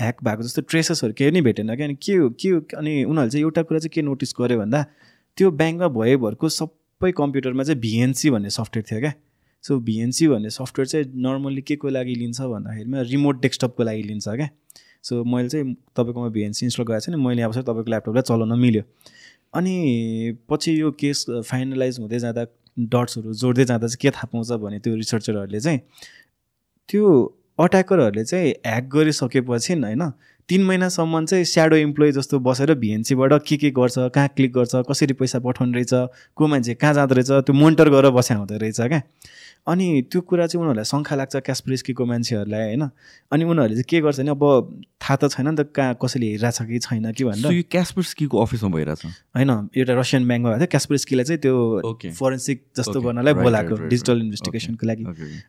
ह्याक 0.00 0.24
भएको 0.24 0.42
जस्तो 0.42 0.62
ट्रेसेसहरू 0.70 1.12
केही 1.18 1.30
नै 1.30 1.40
भेटेन 1.40 1.74
क्या। 1.76 1.86
अनि 1.86 1.94
के 2.02 2.14
हो 2.16 2.28
के 2.40 2.48
अनि 2.76 2.92
उनीहरूले 3.04 3.30
चाहिँ 3.30 3.44
एउटा 3.44 3.62
कुरा 3.62 3.78
चाहिँ 3.78 3.90
के 3.94 4.02
नोटिस 4.02 4.34
गर्यो 4.40 4.58
भन्दा 4.58 4.82
त्यो 5.38 5.50
ब्याङ्कमा 5.50 5.88
भएभरको 5.96 6.48
सबै 6.48 7.12
कम्प्युटरमा 7.16 7.62
चाहिँ 7.64 7.80
भिएनसी 7.80 8.30
भन्ने 8.30 8.50
सफ्टवेयर 8.50 8.84
थियो 8.90 9.00
क्या। 9.00 9.12
सो 9.64 9.78
भिएनसी 9.88 10.28
भन्ने 10.28 10.50
सफ्टवेयर 10.50 10.86
चाहिँ 10.88 11.06
नर्मल्ली 11.22 11.62
के 11.62 11.76
को 11.76 11.88
लागि 11.88 12.14
लिन्छ 12.14 12.40
भन्दाखेरिमा 12.40 13.00
रिमोट 13.12 13.40
डेस्कटपको 13.42 13.82
लागि 13.82 14.02
लिन्छ 14.02 14.28
क्या। 14.28 14.48
सो 15.02 15.22
मैले 15.24 15.48
चाहिँ 15.48 15.74
तपाईँकोमा 15.96 16.28
भिएनसी 16.36 16.66
इन्स्टल 16.66 16.84
गरेको 16.84 17.12
नि 17.12 17.18
मैले 17.24 17.42
अब 17.42 17.52
तपाईँको 17.54 17.90
ल्यापटपलाई 17.90 18.22
चलाउन 18.22 18.58
मिल्यो। 18.58 18.82
अनि 19.54 19.74
पछि 20.50 20.80
यो 20.80 20.90
केस 21.00 21.24
फाइनलाइज 21.30 21.98
हुँदै 22.00 22.18
जाँदा 22.18 22.44
डट्सहरू 22.92 23.32
जोड्दै 23.32 23.64
जाँदा 23.64 23.86
चाहिँ 23.86 23.98
के 24.02 24.10
थाहा 24.10 24.28
पाउँछ 24.32 24.52
भने 24.60 24.78
त्यो 24.84 24.94
रिसर्चरहरूले 24.94 25.60
चाहिँ 25.60 25.80
त्यो 26.88 27.04
अट्याकरहरूले 27.58 28.24
चाहिँ 28.24 28.50
ह्याक 28.66 28.84
गरिसकेपछि 28.84 29.74
होइन 29.74 30.10
तिन 30.48 30.62
महिनासम्म 30.64 31.24
चाहिँ 31.24 31.44
स्याडो 31.44 31.76
इम्प्लोइ 31.76 32.12
जस्तो 32.12 32.38
बसेर 32.38 32.74
भिएनसीबाट 32.74 33.32
के 33.48 33.56
के 33.56 33.70
गर्छ 33.70 33.94
कहाँ 34.14 34.28
क्लिक 34.36 34.52
गर्छ 34.52 34.72
कसरी 34.90 35.14
पैसा 35.14 35.38
पठाउने 35.38 35.74
रहेछ 35.74 35.90
को 36.36 36.46
मान्छे 36.46 36.74
कहाँ 36.74 36.94
जाँदो 36.94 37.14
रहेछ 37.14 37.30
त्यो 37.30 37.52
मोनिटर 37.52 37.88
गरेर 37.90 38.10
बस्या 38.10 38.36
हुँदो 38.36 38.56
रहेछ 38.56 38.80
क्या। 38.80 39.02
अनि 39.66 39.86
त्यो 40.12 40.20
कुरा 40.30 40.46
चाहिँ 40.46 40.62
उनीहरूलाई 40.62 40.84
शङ्खा 40.86 41.14
लाग्छ 41.16 41.36
क्यासप्रिस्कीको 41.46 42.04
मान्छेहरूलाई 42.06 42.62
होइन 42.66 42.82
अनि 43.32 43.44
उनीहरूले 43.44 43.74
चाहिँ 43.76 43.88
के 43.90 44.00
गर्छ 44.00 44.20
भने 44.20 44.30
अब 44.30 44.44
थाहा 45.02 45.16
त 45.16 45.30
छैन 45.34 45.48
नि 45.48 45.56
त 45.58 45.66
कहाँ 45.74 45.96
कसैले 46.02 46.26
हेरिरहेको 46.26 46.54
छ 46.54 46.66
कि 46.70 46.78
छैन 46.86 47.12
कि 47.12 47.24
भनेर 47.24 47.52
यो 47.52 47.62
क्यासपर्सकीको 47.74 48.36
अफिसमा 48.42 48.70
भइरहेछ 48.76 49.02
होइन 49.36 49.50
एउटा 49.74 49.92
रसियन 50.00 50.22
ब्याङ्कमा 50.28 50.50
भएको 50.50 50.60
थियो 50.60 50.70
क्यासप्रिस्कीलाई 50.70 51.24
चाहिँ 51.24 51.40
त्यो. 51.42 51.54
फोरेन्सिक 52.14 52.58
जस्तो. 52.78 53.00
गर्नलाई 53.00 53.34
बोलाएको 53.34 53.74
डिजिटल. 53.90 54.16
इन्भेस्टिगेसनको 54.22 54.86
लागि. 54.86 55.04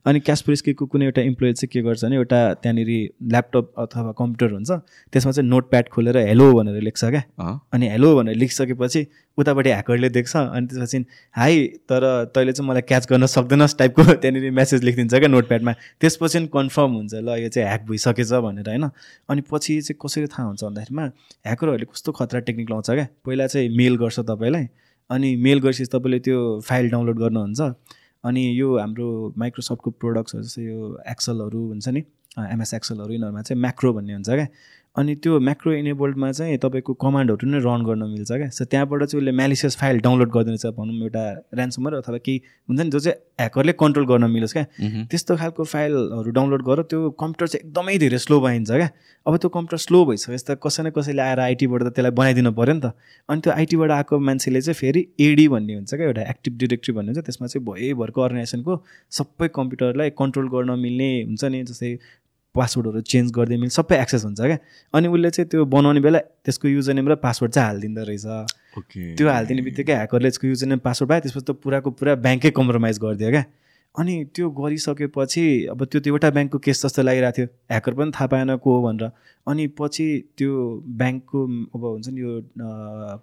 अनि 0.05 0.19
क्यासप्रिस्कीको 0.19 0.85
कुनै 0.91 1.05
एउटा 1.05 1.21
इम्प्लोइ 1.21 1.53
चाहिँ 1.53 1.69
के 1.73 1.81
गर्छ 1.87 2.03
भने 2.05 2.15
एउटा 2.15 2.39
त्यहाँनिर 2.65 2.89
ल्यापटप 3.31 3.65
अथवा 3.85 4.11
कम्प्युटर 4.17 4.53
हुन्छ 4.53 4.71
त्यसमा 5.13 5.31
चाहिँ 5.31 5.49
नोट 5.49 5.69
प्याड 5.69 5.89
खोलेर 5.93 6.17
हेलो 6.17 6.51
भनेर 6.53 6.81
लेख्छ 6.81 7.03
क्या? 7.05 7.23
अनि 7.73 7.85
हेलो 7.89 8.15
भनेर 8.17 8.35
लेखिसकेपछि 8.35 9.01
उतापट्टि 9.37 9.69
ह्याकरले 9.69 10.09
देख्छ 10.09 10.35
अनि 10.37 10.67
त्यसपछि 10.67 11.05
हाई 11.35 11.67
तर 11.89 12.03
तैँले 12.35 12.51
चाहिँ 12.51 12.69
मलाई 12.69 12.81
क्याच 12.81 13.07
गर्न 13.09 13.25
सक्दैनस् 13.25 13.77
टाइपको 13.77 14.03
त्यहाँनिर 14.21 14.51
मेसेज 14.51 14.83
लेखिदिन्छ 14.83 15.13
क्या 15.13 15.27
नोटप्याडमा। 15.27 15.73
त्यसपछि 16.01 16.45
कन्फर्म 16.47 16.91
हुन्छ 16.91 17.13
ल 17.13 17.29
यो 17.39 17.49
चाहिँ 17.49 17.67
ह्याक 17.67 17.85
भइसकेछ 17.89 18.33
भनेर 18.33 18.69
होइन। 18.69 18.89
अनि 19.29 19.41
पछि 19.51 19.81
चाहिँ 19.81 19.97
कसरी 20.05 20.27
थाहा 20.27 20.47
हुन्छ 20.47 20.63
भन्दाखेरिमा 20.63 21.05
ह्याकरहरूले 21.45 21.85
कस्तो 21.85 22.11
खतरा 22.11 22.39
टेक्निक 22.39 22.69
लाउँछ 22.69 22.89
क्या? 22.89 23.07
पहिला 23.25 23.47
चाहिँ 23.47 23.69
मेल 23.77 23.97
गर्छ 23.97 24.19
तपाईँलाई 24.19 24.67
अनि 25.09 25.35
मेल 25.35 25.59
गरेपछि 25.59 25.85
तपाईँले 25.85 26.19
त्यो 26.19 26.59
फाइल 26.65 26.89
डाउनलोड 26.89 27.17
गर्नुहुन्छ। 27.19 27.61
अनि 28.23 28.59
यो 28.59 28.77
हाम्रो 28.77 29.33
माइक्रोसफ्टको 29.37 29.89
प्रोडक्ट्सहरू 29.91 30.43
जस्तै 30.43 30.63
यो 30.63 30.97
एक्सलहरू 31.09 31.61
हुन्छ 31.67 31.87
नि 31.87 32.01
एमएस 32.39 32.73
एक्सलहरू 32.73 33.13
यिनीहरूमा 33.13 33.41
चाहिँ 33.41 33.61
म्याक्रो 33.61 33.93
भन्ने 33.93 34.13
हुन्छ 34.13 34.29
क्या? 34.29 34.47
अनि 34.97 35.13
त्यो 35.23 35.39
म्याक्रो 35.39 35.71
इनेबल्डमा 35.73 36.31
चाहिँ 36.31 36.57
तपाईँको 36.57 36.93
कमान्डहरू 36.97 37.47
नै 37.47 37.59
रन 37.61 37.81
गर्न 37.85 38.03
मिल्छ 38.11 38.31
क्या। 38.31 38.49
सो 38.49 38.65
त्यहाँबाट 38.65 39.03
चाहिँ 39.03 39.21
उसले 39.21 39.31
म्यालिसियस 39.31 39.77
फाइल 39.77 39.99
डाउनलोड 40.01 40.29
गरिदिनेछ 40.33 40.65
भनौँ 40.77 40.95
एउटा 41.05 41.23
ऱ्यान्समर 41.53 41.93
अथवा 42.01 42.17
केही 42.17 42.37
हुन्छ 42.69 42.81
नि 42.81 42.89
जो 42.89 42.99
चाहिँ 42.99 43.17
ह्याकरले 43.39 43.73
कन्ट्रोल 43.77 44.05
गर्न 44.07 44.29
मिलोस् 44.33 44.53
क्या। 44.53 44.65
त्यस्तो 45.11 45.35
खालको 45.37 45.63
फाइलहरू 45.63 46.31
डाउनलोड 46.33 46.61
गर 46.65 46.81
त्यो 46.89 47.09
कम्प्युटर 47.13 47.47
चाहिँ 47.47 47.61
एकदमै 47.67 47.97
धेरै 47.97 48.17
स्लो 48.25 48.39
भइन्छ 48.41 48.71
क्या। 48.71 48.89
अब 49.25 49.37
त्यो 49.37 49.49
कम्प्युटर 49.53 49.77
स्लो 49.85 50.03
भइसकेपछि 50.05 50.45
त 50.49 50.57
कसै 50.65 50.83
न 50.83 50.89
कसैले 50.97 51.21
आएर 51.21 51.39
आइटीबाट 51.45 51.81
त 51.83 51.89
त्यसलाई 51.93 52.11
बनाइदिनु 52.17 52.51
पऱ्यो 52.57 52.73
नि 52.73 52.81
त। 52.81 52.97
अनि 53.29 53.41
त्यो 53.45 53.53
आइटीबाट 53.53 53.91
आएको 54.01 54.19
मान्छेले 54.19 54.61
चाहिँ 54.65 54.77
फेरि 54.81 55.01
एडी 55.21 55.47
भन्ने 55.53 55.73
हुन्छ 55.77 55.93
क्या 55.93 56.05
एउटा 56.09 56.21
एक्टिभ 56.33 56.53
डिरेक्टरी 56.57 56.93
भन्ने 56.97 57.11
हुन्छ। 57.13 57.25
त्यसमा 57.27 57.47
चाहिँ 57.47 57.65
भयभरको 57.69 58.19
अर्गनाइजेसनको 58.21 58.73
सबै 59.19 59.47
कम्प्युटरलाई 59.53 60.09
कन्ट्रोल 60.17 60.47
गर्न 60.55 60.79
मिल्ने 60.79 61.11
हुन्छ 61.29 61.43
नि 61.53 61.63
जस्तै 61.69 61.91
पासवर्डहरू 62.57 63.01
चेन्ज 63.13 63.27
गरिदिए 63.37 63.57
मिल्ने 63.57 63.75
सबै 63.77 63.95
एक्सेस 64.01 64.23
हुन्छ 64.25 64.41
क्या। 64.41 64.57
अनि 64.93 65.07
उसले 65.07 65.29
चाहिँ 65.29 65.47
त्यो 65.49 65.65
बनाउने 65.65 66.01
बेला 66.01 66.19
त्यसको 66.45 66.67
युजर 66.67 66.93
नेम 66.97 67.07
र 67.11 67.15
पासवर्ड 67.21 67.51
चाहिँ 67.53 67.67
हालिदिँदो 67.69 68.03
रहेछ. 68.09 68.25
त्यो 69.17 69.25
हालिदिने 69.29 69.61
बित्तिकै 69.67 69.93
ह्याकरले 69.93 70.29
त्यसको 70.29 70.47
युजर 70.47 70.67
नेम 70.67 70.79
पासवर्ड 70.81 71.09
पायो 71.09 71.21
त्यसपछि 71.21 71.45
त 71.45 71.57
पुराको 71.63 71.89
पुरा 71.97 72.15
ब्याङ्कै 72.25 72.51
कम्प्रोमाइज 72.57 72.97
गरिदियो 73.05 73.31
क्या। 73.31 73.45
अनि 73.95 74.13
त्यो 74.29 74.49
गरिसकेपछि 74.53 75.43
अब 75.73 75.79
त्यो 75.89 75.99
त्यो 76.05 76.13
एउटा 76.13 76.29
ब्याङ्कको 76.29 76.57
केस 76.61 76.85
जस्तो 76.85 77.01
लागिरहेको 77.01 77.33
थियो। 77.37 77.47
ह्याकर 77.73 77.93
पनि 77.97 78.11
थाहा 78.13 78.27
पाएन 78.29 78.49
को 78.61 78.69
हो 78.69 78.79
भनेर। 78.85 79.09
अनि 79.49 79.63
पछि 79.73 80.05
त्यो 80.37 80.51
ब्याङ्कको 81.01 81.39
अब 81.73 81.81
हुन्छ 81.81 82.07
नि 82.13 82.21
यो 82.21 82.31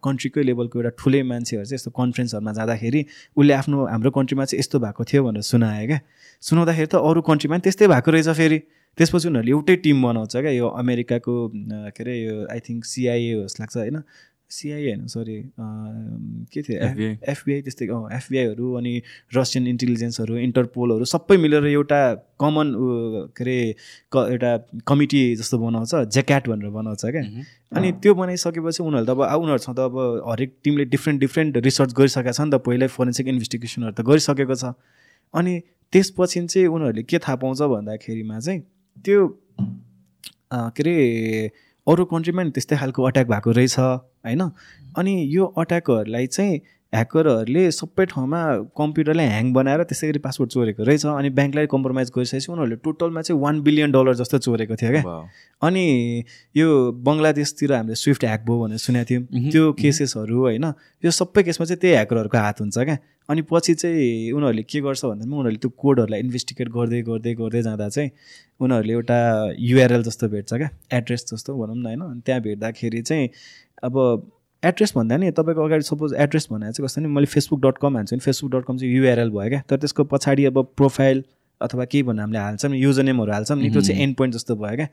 कन्ट्रीकै 0.03 0.43
लेभलको 0.43 0.75
एउटा 0.75 0.91
ठुलै 0.99 1.23
मान्छेहरू 1.31 1.63
चाहिँ 1.63 1.79
यस्तो 1.79 1.91
कन्फरेन्सहरूमा 1.95 2.53
जाँदाखेरि 2.59 3.01
उसले 3.39 3.53
आफ्नो 3.55 3.79
हाम्रो 3.87 4.11
कन्ट्रीमा 4.19 4.45
चाहिँ 4.51 4.59
यस्तो 4.59 4.77
भएको 4.83 5.03
थियो 5.07 5.23
भनेर 5.23 5.43
सुनायो 5.47 5.87
क्या। 5.87 5.99
सुनाउँदाखेरि 6.43 6.89
त 6.91 6.95
अरू 6.99 7.21
कन्ट्रीमा 7.23 7.55
पनि 7.55 7.63
त्यस्तै 7.71 7.87
भएको 7.95 8.11
रहेछ 8.11 8.29
फेरि। 8.35 8.59
त्यसपछि 8.99 9.29
उनीहरूले 9.29 9.51
एउटै 9.51 9.77
टिम 9.85 10.03
बनाउँछ 10.03 10.37
क्या 10.37 10.51
यो 10.51 10.69
अमेरिकाको 10.83 11.35
के 11.95 12.03
अरे 12.03 12.15
यो 12.19 12.37
आई 12.51 12.61
थिङ्क 12.69 12.85
सिआइए 12.85 13.33
होस् 13.35 13.61
लाग्छ 13.61 13.77
होइन? 13.77 14.03
सिआइए 14.55 14.87
होइन 14.87 15.07
सरी 15.11 15.37
के 16.53 16.63
थियो? 16.63 16.79
FBI. 16.79 17.13
एफबिआई 17.33 17.61
त्यस्तै 17.63 17.87
अँ 17.91 18.09
एफबिआईहरू 18.17 18.73
अनि 18.79 18.93
रसियन 19.35 19.67
इन्टेलिजेन्सहरू 19.67 20.37
इन्टरपोलहरू 20.39 21.05
सबै 21.05 21.37
मिलेर 21.45 21.67
एउटा 21.67 22.01
कमन 22.41 22.69
के 23.35 23.43
अरे 23.43 23.57
क 24.13 24.15
एउटा 24.31 24.51
कमिटी 24.87 25.23
जस्तो 25.37 25.59
बनाउँछ 25.59 25.95
ज्याक्याट 26.15 26.49
भनेर 26.49 26.71
बनाउँछ 26.71 27.03
क्या। 27.05 27.23
अनि 27.75 27.93
त्यो 27.99 28.15
बनाइसकेपछि 28.15 28.83
उनीहरू 28.83 29.07
त 29.07 29.11
अब 29.11 29.41
उनीहरूसँग 29.43 29.77
त 29.77 29.81
अब 29.81 29.97
हरेक 30.29 30.51
टिमले 30.65 30.85
डिफ्रेन्ट 30.95 31.21
डिफ्रेन्ट 31.21 31.57
रिसर्च 31.67 31.91
गरिसकेको 31.99 32.33
छ 32.33 32.41
नि 32.41 32.51
त 32.53 32.63
पहिल्यै 32.63 32.89
फोरेन्सिक 32.95 33.27
इन्भेस्टिगेसनहरू 33.35 33.93
त 33.99 34.07
गरिसकेको 34.07 34.55
छ। 34.55 34.77
अनि 35.35 35.53
त्यसपछि 35.93 36.47
चाहिँ 36.47 36.69
उनीहरूले 36.69 37.03
के 37.03 37.19
थाहा 37.19 37.37
पाउँछ 37.43 37.61
भन्दाखेरिमा 37.75 38.39
चाहिँ 38.39 38.61
त्यो 38.99 39.29
के 40.55 40.83
अरे 40.83 40.97
अरू 41.87 42.05
कन्ट्रीमा 42.05 42.43
नि 42.43 42.51
त्यस्तै 42.51 42.77
खालको 42.77 43.03
अट्याक 43.03 43.27
भएको 43.29 43.51
रहेछ 43.51 43.79
होइन? 43.79 44.43
अनि 44.99 45.15
यो 45.29 45.45
अट्याकहरूलाई 45.59 46.27
चाहिँ 46.27 46.61
ह्याकरहरूले 46.95 47.63
सबै 47.73 48.05
ठाउँमा 48.07 48.41
कम्प्युटरलाई 48.79 49.27
ह्याङ 49.27 49.53
बनाएर 49.53 49.83
त्यसै 49.85 50.09
गरी 50.09 50.19
पासवर्ड 50.27 50.51
चोरेको 50.51 50.83
रहेछ 50.85 51.07
अनि 51.13 51.31
ब्याङ्कलाई 51.39 51.67
कम्प्रोमाइज 51.75 52.11
गरिसकेपछि 52.17 52.53
उनीहरूले 52.53 52.77
टोटलमा 52.85 53.23
चाहिँ 53.23 53.41
वान 53.41 53.61
बिलियन 53.63 53.93
डलर 53.93 54.15
जस्तो 54.15 54.39
चोरेको 54.47 54.77
थियो 54.83 54.91
क्या. 54.91 55.03
अनि 55.63 55.85
यो 56.57 56.69
बङ्गलादेशतिर 57.07 57.73
हामीले 57.73 57.95
स्विफ्ट 57.95 58.25
ह्याक 58.25 58.45
भयो 58.47 58.59
भनेर 58.63 58.79
सुनेको 58.79 59.11
थियौँ 59.11 59.51
त्यो। 59.51 59.73
केसेसहरू 59.81 60.39
होइन 60.41 60.65
यो 61.05 61.11
सबै 61.11 61.43
केसमा 61.43 61.67
चाहिँ 61.67 61.81
त्यही 61.81 61.95
ह्याकरहरूको 61.95 62.39
हात 62.39 62.61
हुन्छ 62.61 62.79
क्या 62.79 62.99
अनि 63.29 63.43
पछि 63.51 63.75
चाहिँ 63.75 64.33
उनीहरूले 64.33 64.63
के 64.63 64.81
गर्छ 64.81 65.05
भन्दामा 65.05 65.37
उनीहरूले 65.37 65.59
त्यो 65.59 65.71
कोडहरूलाई 65.83 66.21
इन्भेस्टिगेट 66.21 66.69
गर्दै 66.69 67.01
गर्दै 67.03 67.35
गर्दै 67.35 67.63
जाँदा 67.63 67.89
चाहिँ 67.89 68.11
उनीहरूले 68.61 68.93
एउटा 68.93 69.19
युआरएल 69.71 70.03
जस्तो 70.03 70.29
भेट्छ 70.29 70.55
क्या 70.55 70.71
एड्रेस 70.93 71.27
जस्तो 71.33 71.57
भनौँ 71.57 71.77
न 71.77 71.87
होइन 71.87 72.01
अनि 72.03 72.21
त्यहाँ 72.27 72.41
भेट्दाखेरि 72.43 73.03
चाहिँ 73.03 73.29
अब 73.83 73.95
एड्रेस 74.65 74.93
भन्दा 74.97 75.17
नि 75.17 75.31
तपाईँको 75.31 75.65
अगाडि 75.65 75.85
सपोज 75.85 76.15
एड्रेस 76.17 76.49
भनेर 76.51 76.73
चाहिँ 76.73 76.87
कस्तो 76.87 77.01
नि? 77.01 77.09
मैले 77.09 77.27
फेसबुक 77.27 77.61
डट 77.61 77.79
कम 77.83 77.97
हाल्छु 77.97 78.17
नि। 78.17 78.21
फेसबुक 78.21 78.51
डट 78.53 78.65
कम 78.65 78.77
चाहिँ 78.79 78.95
युआरएल 78.95 79.31
भयो 79.31 79.49
क्या। 79.49 79.63
तर 79.69 79.77
त्यसको 79.77 80.05
पछाडि 80.13 80.45
अब 80.45 80.63
प्रोफाइल 80.77 81.25
अथवा 81.61 81.85
केही 81.85 82.03
भन्नु 82.03 82.21
हामीले 82.21 82.39
हाल्छौँ 82.39 82.71
नि 82.71 82.79
युजर 82.79 83.03
नेमहरू 83.05 83.33
हाल्छौँ 83.33 83.57
नि 83.59 83.71
त्यो 83.71 83.81
चाहिँ 83.81 84.03
एन्ड 84.03 84.17
पोइन्ट 84.17 84.35
जस्तो 84.35 84.55
भयो 84.57 84.77
क्या। 84.77 84.89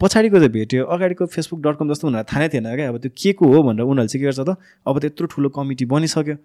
पछाडिको 0.00 0.36
चाहिँ 0.38 0.52
भेट्यो। 0.52 0.84
अगाडिको 0.86 1.26
फेसबुक 1.26 1.60
डट 1.62 1.76
कम 1.78 1.88
जस्तो 1.92 2.06
उनीहरूलाई 2.08 2.26
थाहा 2.32 2.42
नै 2.42 2.48
थिएन 2.48 2.74
क्या। 2.76 2.88
अब 2.88 2.98
त्यो 2.98 3.10
के 3.16 3.32
को 3.32 3.46
हो 3.46 3.62
भनेर 3.62 3.82
उनीहरूले 3.82 4.08
चाहिँ 4.08 4.20
के 4.20 4.26
गर्छ 4.26 4.40
त? 4.48 4.56
अब 4.86 4.98
त्यत्रो 5.00 5.26
ठुलो 5.32 5.48
कमिटी 5.56 5.84
बनिसक्यो। 5.88 6.36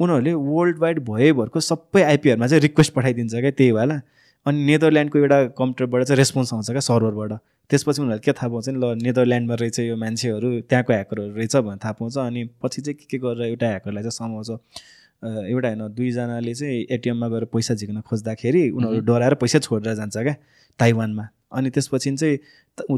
उनीहरूले 0.00 0.32
वर्ल्ड 0.34 0.78
वाइड 0.78 0.98
भएभरको 1.06 1.60
सबै 1.60 2.02
आइपीहरूमा 2.02 2.46
चाहिँ 2.46 2.62
रिक्वेस्ट 2.62 2.92
पठाइदिन्छ 2.94 3.34
क्या 3.34 3.50
त्यही 3.50 3.72
भएर 3.72 3.90
अनि 4.46 4.64
नेदरल्यान्डको 4.64 5.18
एउटा 5.18 5.38
कम्प्युटरबाट 5.58 6.02
चाहिँ 6.04 6.18
रेस्पोन्स 6.18 6.52
आउँछ 6.54 6.70
क्या 6.70 6.80
सर्भरबाट। 6.80 7.32
त्यसपछि 7.70 8.00
उनीहरूले 8.02 8.24
के 8.24 8.32
थाहा 8.32 8.48
पाउँछ 8.48 8.68
नि 8.68 8.78
ल 8.80 8.84
नेदरल्यान्डमा 9.02 9.54
रहेछ 9.60 9.78
यो 9.80 9.96
मान्छेहरू 9.96 10.48
त्यहाँको 10.68 10.92
ह्याकरहरू 10.92 11.32
रहेछ 11.34 11.56
भनेर 11.56 11.78
थाहा 11.84 11.92
पाउँछ। 11.98 12.16
अनि 12.18 12.44
पछि 12.62 12.82
चाहिँ 12.82 12.96
के 13.00 13.06
के 13.10 13.18
गरेर 13.24 13.42
एउटा 13.48 13.66
ह्याकरलाई 13.66 14.02
चाहिँ 14.04 14.16
समाउँछ? 14.20 14.50
एउटा 15.24 15.68
होइन 15.68 15.82
दुईजनाले 15.96 16.54
चाहिँ 16.54 16.86
एटिएममा 16.92 17.28
गएर 17.28 17.44
पैसा 17.54 17.74
झिक्न 17.74 18.00
खोज्दाखेरि 18.04 18.68
उनीहरू 18.70 19.00
डराएर 19.08 19.34
पैसा 19.40 19.58
छोडेर 19.64 19.94
जान्छ 19.96 20.16
क्या 20.16 20.34
ताइवानमा। 20.78 21.24
अनि 21.56 21.70
त्यसपछि 21.70 22.10
चाहिँ 22.16 22.36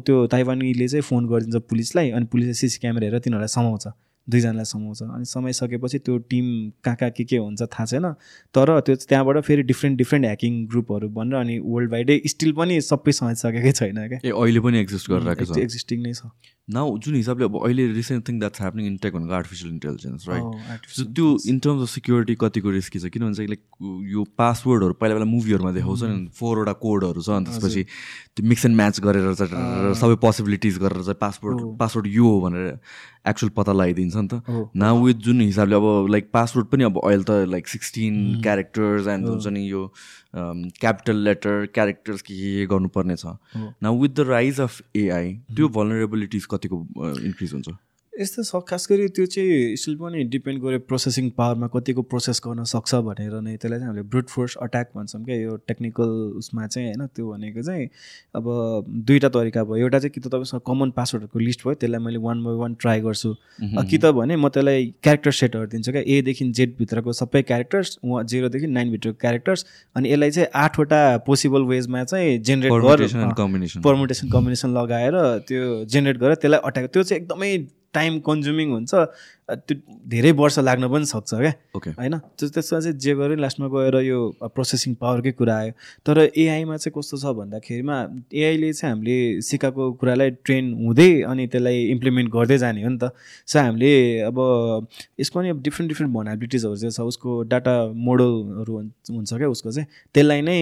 त्यो 0.02 0.26
ताइवानीले 0.26 0.88
चाहिँ 0.88 1.02
फोन 1.06 1.26
गरिदिन्छ 1.30 1.62
पुलिसलाई 1.70 2.10
अनि 2.10 2.26
पुलिसले 2.26 2.54
सिसी 2.58 2.78
क्यामेरा 2.82 3.06
हेरेर 3.06 3.20
तिनीहरूलाई 3.22 3.54
समाउँछ। 3.54 3.86
दुईजनालाई 4.30 4.64
समाउँछ। 4.64 5.02
अनि 5.02 5.24
समाइसकेपछि 5.24 5.98
त्यो 5.98 6.16
टिम 6.30 6.46
कहाँ 6.84 6.96
कहाँ 6.96 7.10
के 7.10 7.24
के 7.24 7.36
हुन्छ 7.36 7.62
थाहा 7.62 7.84
छैन। 7.86 8.12
तर 8.54 8.80
त्यो 8.80 8.94
त्यहाँबाट 8.96 9.40
फेरि 9.44 9.62
डिफ्रेन्ट 9.62 9.98
डिफ्रेन्ट 9.98 10.24
ह्याकिङ 10.26 10.66
ग्रुपहरू 10.66 11.08
बनेर 11.08 11.40
अनि 11.40 11.58
वर्ल्ड 11.62 11.92
वाइडै 11.92 12.20
स्टिल 12.26 12.52
पनि 12.52 12.80
सबै 12.80 13.12
समाइसकेकै 13.12 13.72
छैन 13.72 13.96
क्या। 14.08 14.20
ए 14.24 14.30
अहिले 14.30 14.60
पनि 14.60 14.78
एक्जिस्ट 14.80 15.10
गरिरहेको 15.10 15.44
छ। 15.44 15.58
एक्जिस्टिङ 15.58 16.02
नै 16.02 16.12
छ। 16.12 16.30
नाउ 16.68 16.96
जुन 16.98 17.14
हिसाबले 17.14 17.44
अब 17.44 17.56
अहिले 17.64 17.86
recent 17.92 18.26
thing 18.28 18.38
that's 18.38 18.60
happening 18.60 18.86
in 18.86 18.96
tech 19.02 19.14
भनेको 19.14 19.32
artificial 19.34 19.72
intelligence 19.72 20.28
right 20.28 20.42
Oh, 20.44 20.88
so 20.90 21.04
त्यो 21.14 21.26
इन 21.50 21.58
टर्म्स 21.66 21.82
अफ 21.82 21.88
सिक्योरिटी 21.88 22.34
कतिको 22.40 22.70
रिस्की 22.76 22.98
छ 22.98 23.06
किनभने 23.14 23.34
चाहिँ 23.34 23.48
लाइक 23.48 23.62
यो 24.14 24.24
पासवर्डहरू 24.38 24.94
पहिला 25.00 25.14
पहिला 25.14 25.30
मुभीहरूमा 25.30 25.72
देखाउँछ 25.78 26.02
नि 26.02 26.26
फोरवटा 26.40 26.72
कोडहरू 26.82 27.22
छ 27.22 27.30
अनि 27.36 27.46
त्यसपछि 27.50 27.82
त्यो 28.34 28.46
मिक्स 28.48 28.66
एन्ड 28.66 28.76
म्याच 28.76 29.00
गरेर 29.06 29.34
चाहिँ 29.34 29.94
सबै 30.02 30.16
पोसिबिलिटिज 30.26 30.78
गरेर 30.86 31.02
चाहिँ 31.06 31.20
पासवर्ड 31.22 31.62
पासवर्ड 31.78 32.06
यो 32.18 32.24
हो 32.26 32.40
भनेर 32.48 32.78
एक्चुअल 33.30 33.50
पत्ता 33.54 33.72
लगाइदिन्छ 33.72 34.16
नि 34.16 34.28
त। 34.28 34.66
नाउ 34.82 35.02
विथ 35.04 35.22
जुन 35.26 35.40
हिसाबले 35.40 35.74
अब 35.76 35.86
लाइक 36.10 36.30
पासवर्ड 36.34 36.66
पनि 36.74 36.84
अब 36.90 36.98
अहिले 37.04 37.24
त 37.30 37.46
लाइक 37.54 37.68
सिक्सटिन 37.68 38.14
क्यारेक्टर्स 38.42 39.06
एन्ड 39.14 39.26
हुन्छ 39.28 39.46
नि 39.54 39.62
यो 39.70 39.82
क्यापिटल 40.36 41.16
लेटर 41.16 41.66
क्यारेक्टर्स 41.74 42.22
के 42.22 42.34
के 42.34 42.66
गर्नुपर्ने 42.66 43.16
छ। 43.16 43.26
Now 43.82 44.00
with 44.02 44.10
the 44.10 44.28
rise 44.28 44.60
of 44.60 44.80
AI 44.96 45.32
त्यो 45.56 45.68
भलनरेबिलिटिज 45.68 46.46
कतिको 46.50 46.76
इन्क्रिज 47.20 47.52
हुन्छ? 47.52 47.68
यस्तो 48.16 48.42
छ 48.42 48.62
खास 48.68 48.86
गरी 48.90 49.08
त्यो 49.08 49.24
चाहिँ 49.26 49.76
स्टिल 49.76 49.96
पनि 49.96 50.22
डिपेन्ड 50.32 50.62
गऱ्यो 50.62 50.78
प्रोसेसिङ 50.88 51.28
पावरमा 51.36 51.66
कतिको 51.68 52.02
प्रोसेस 52.02 52.40
गर्न 52.44 52.64
सक्छ 52.64 52.94
भनेर 53.08 53.34
नै 53.44 53.56
त्यसलाई 53.56 53.78
चाहिँ 53.78 53.88
हामीले 53.88 54.08
ब्रुट 54.08 54.28
फोर्स 54.28 54.56
अट्याक 54.62 54.90
भन्छौँ 54.96 55.22
क्या। 55.24 55.36
यो 55.36 55.56
टेक्निकल 55.68 56.08
उसमा 56.40 56.66
चाहिँ 56.66 56.88
होइन 56.88 57.06
त्यो 57.06 57.32
भनेको 57.32 57.62
चाहिँ 57.62 57.88
अब 58.34 58.44
दुईवटा 59.06 59.28
तरिका 59.28 59.64
भयो। 59.64 59.76
एउटा 59.76 59.98
चाहिँ 59.98 60.10
कि 60.14 60.20
त 60.20 60.32
तपाईँसँग 60.32 60.60
कमन 60.66 60.90
पासवर्डहरूको 60.96 61.38
लिस्ट 61.38 61.60
भयो 61.66 61.74
त्यसलाई 61.74 62.00
मैले 62.06 62.18
वान 62.24 62.44
बाई 62.44 62.56
वान 62.56 62.74
ट्राई 62.80 63.00
गर्छु। 63.00 63.34
कि 63.84 63.98
त 63.98 64.12
भने 64.16 64.36
म 64.36 64.48
त्यसलाई 64.48 64.86
क्यारेक्टर 65.02 65.32
सेटहरू 65.40 65.66
दिन्छु 65.76 65.92
क्या। 65.92 66.02
एदेखि 66.16 66.50
जेडभित्रको 66.56 67.12
सबै 67.12 67.42
क्यारेक्टर्स 67.42 67.98
उहाँ 68.00 68.24
जेरोदेखि 68.24 68.66
नाइनभित्रको 68.66 69.18
क्यारेक्टर्स 69.20 69.66
अनि 69.96 70.12
यसलाई 70.12 70.30
चाहिँ 70.30 70.48
आठवटा 70.64 71.02
पोसिबल 71.28 71.68
वेजमा 71.68 72.04
चाहिँ 72.04 72.38
जेनेरेट 72.40 72.72
गरेर 72.82 73.80
पर्मुटेसन 73.84 74.30
कम्बिनेसन 74.30 74.76
लगाएर 74.78 75.14
त्यो 75.48 75.84
जेनेरेट 75.84 76.20
गरेर 76.20 76.34
त्यसलाई 76.34 76.60
अट्याक 76.64 76.92
त्यो 76.92 77.02
चाहिँ 77.02 77.22
एकदमै 77.22 77.56
टाइम 77.96 78.20
कन्ज्युमिङ 78.28 78.68
हुन्छ 78.72 78.94
त्यो 79.46 79.74
धेरै 80.10 80.30
वर्ष 80.38 80.58
लाग्न 80.58 80.88
पनि 80.90 81.06
सक्छ 81.06 81.34
क्या। 81.34 81.52
होइन? 81.78 82.14
त्यो 82.38 82.48
त्यसमा 82.50 82.78
चाहिँ 82.80 82.98
जे 82.98 83.12
गऱ्यो 83.14 83.36
लास्टमा 83.38 83.66
गएर 83.70 83.96
यो 84.02 84.18
प्रोसेसिङ 84.42 84.94
पावरकै 84.98 85.32
कुरा 85.38 85.56
आयो। 85.56 85.72
तर 86.02 86.18
एआईमा 86.34 86.76
चाहिँ 86.76 86.92
कस्तो 86.96 87.16
छ 87.22 87.30
भन्दाखेरिमा 87.38 87.96
एआईले 88.34 88.72
चाहिँ 88.72 88.92
हामीले 88.92 89.16
सिकाएको 89.46 89.82
कुरालाई 90.02 90.30
ट्रेन 90.42 90.64
हुँदै 90.82 91.10
अनि 91.30 91.46
त्यसलाई 91.46 91.78
इम्प्लिमेन्ट 91.94 92.28
गर्दै 92.34 92.58
जाने 92.58 92.82
हो 92.82 92.90
नि 92.90 92.98
त। 92.98 93.14
सो 93.46 93.58
हामीले 93.58 93.92
अब 94.26 94.38
यसको 95.20 95.42
नि 95.42 95.48
अब 95.54 95.62
डिफ्रेन्ट 95.62 95.88
डिफ्रेन्ट 95.94 96.10
भनाबिलिटिजहरू 96.14 96.76
चाहिँ 96.76 96.90
छ। 96.90 97.06
उसको 97.06 97.42
डाटा 97.46 97.74
मोडलहरू 97.94 98.74
हुन्छ 99.14 99.30
क्या 99.30 99.48
उसको 99.48 99.70
चाहिँ। 99.70 99.86
त्यसलाई 100.10 100.40
नै 100.42 100.58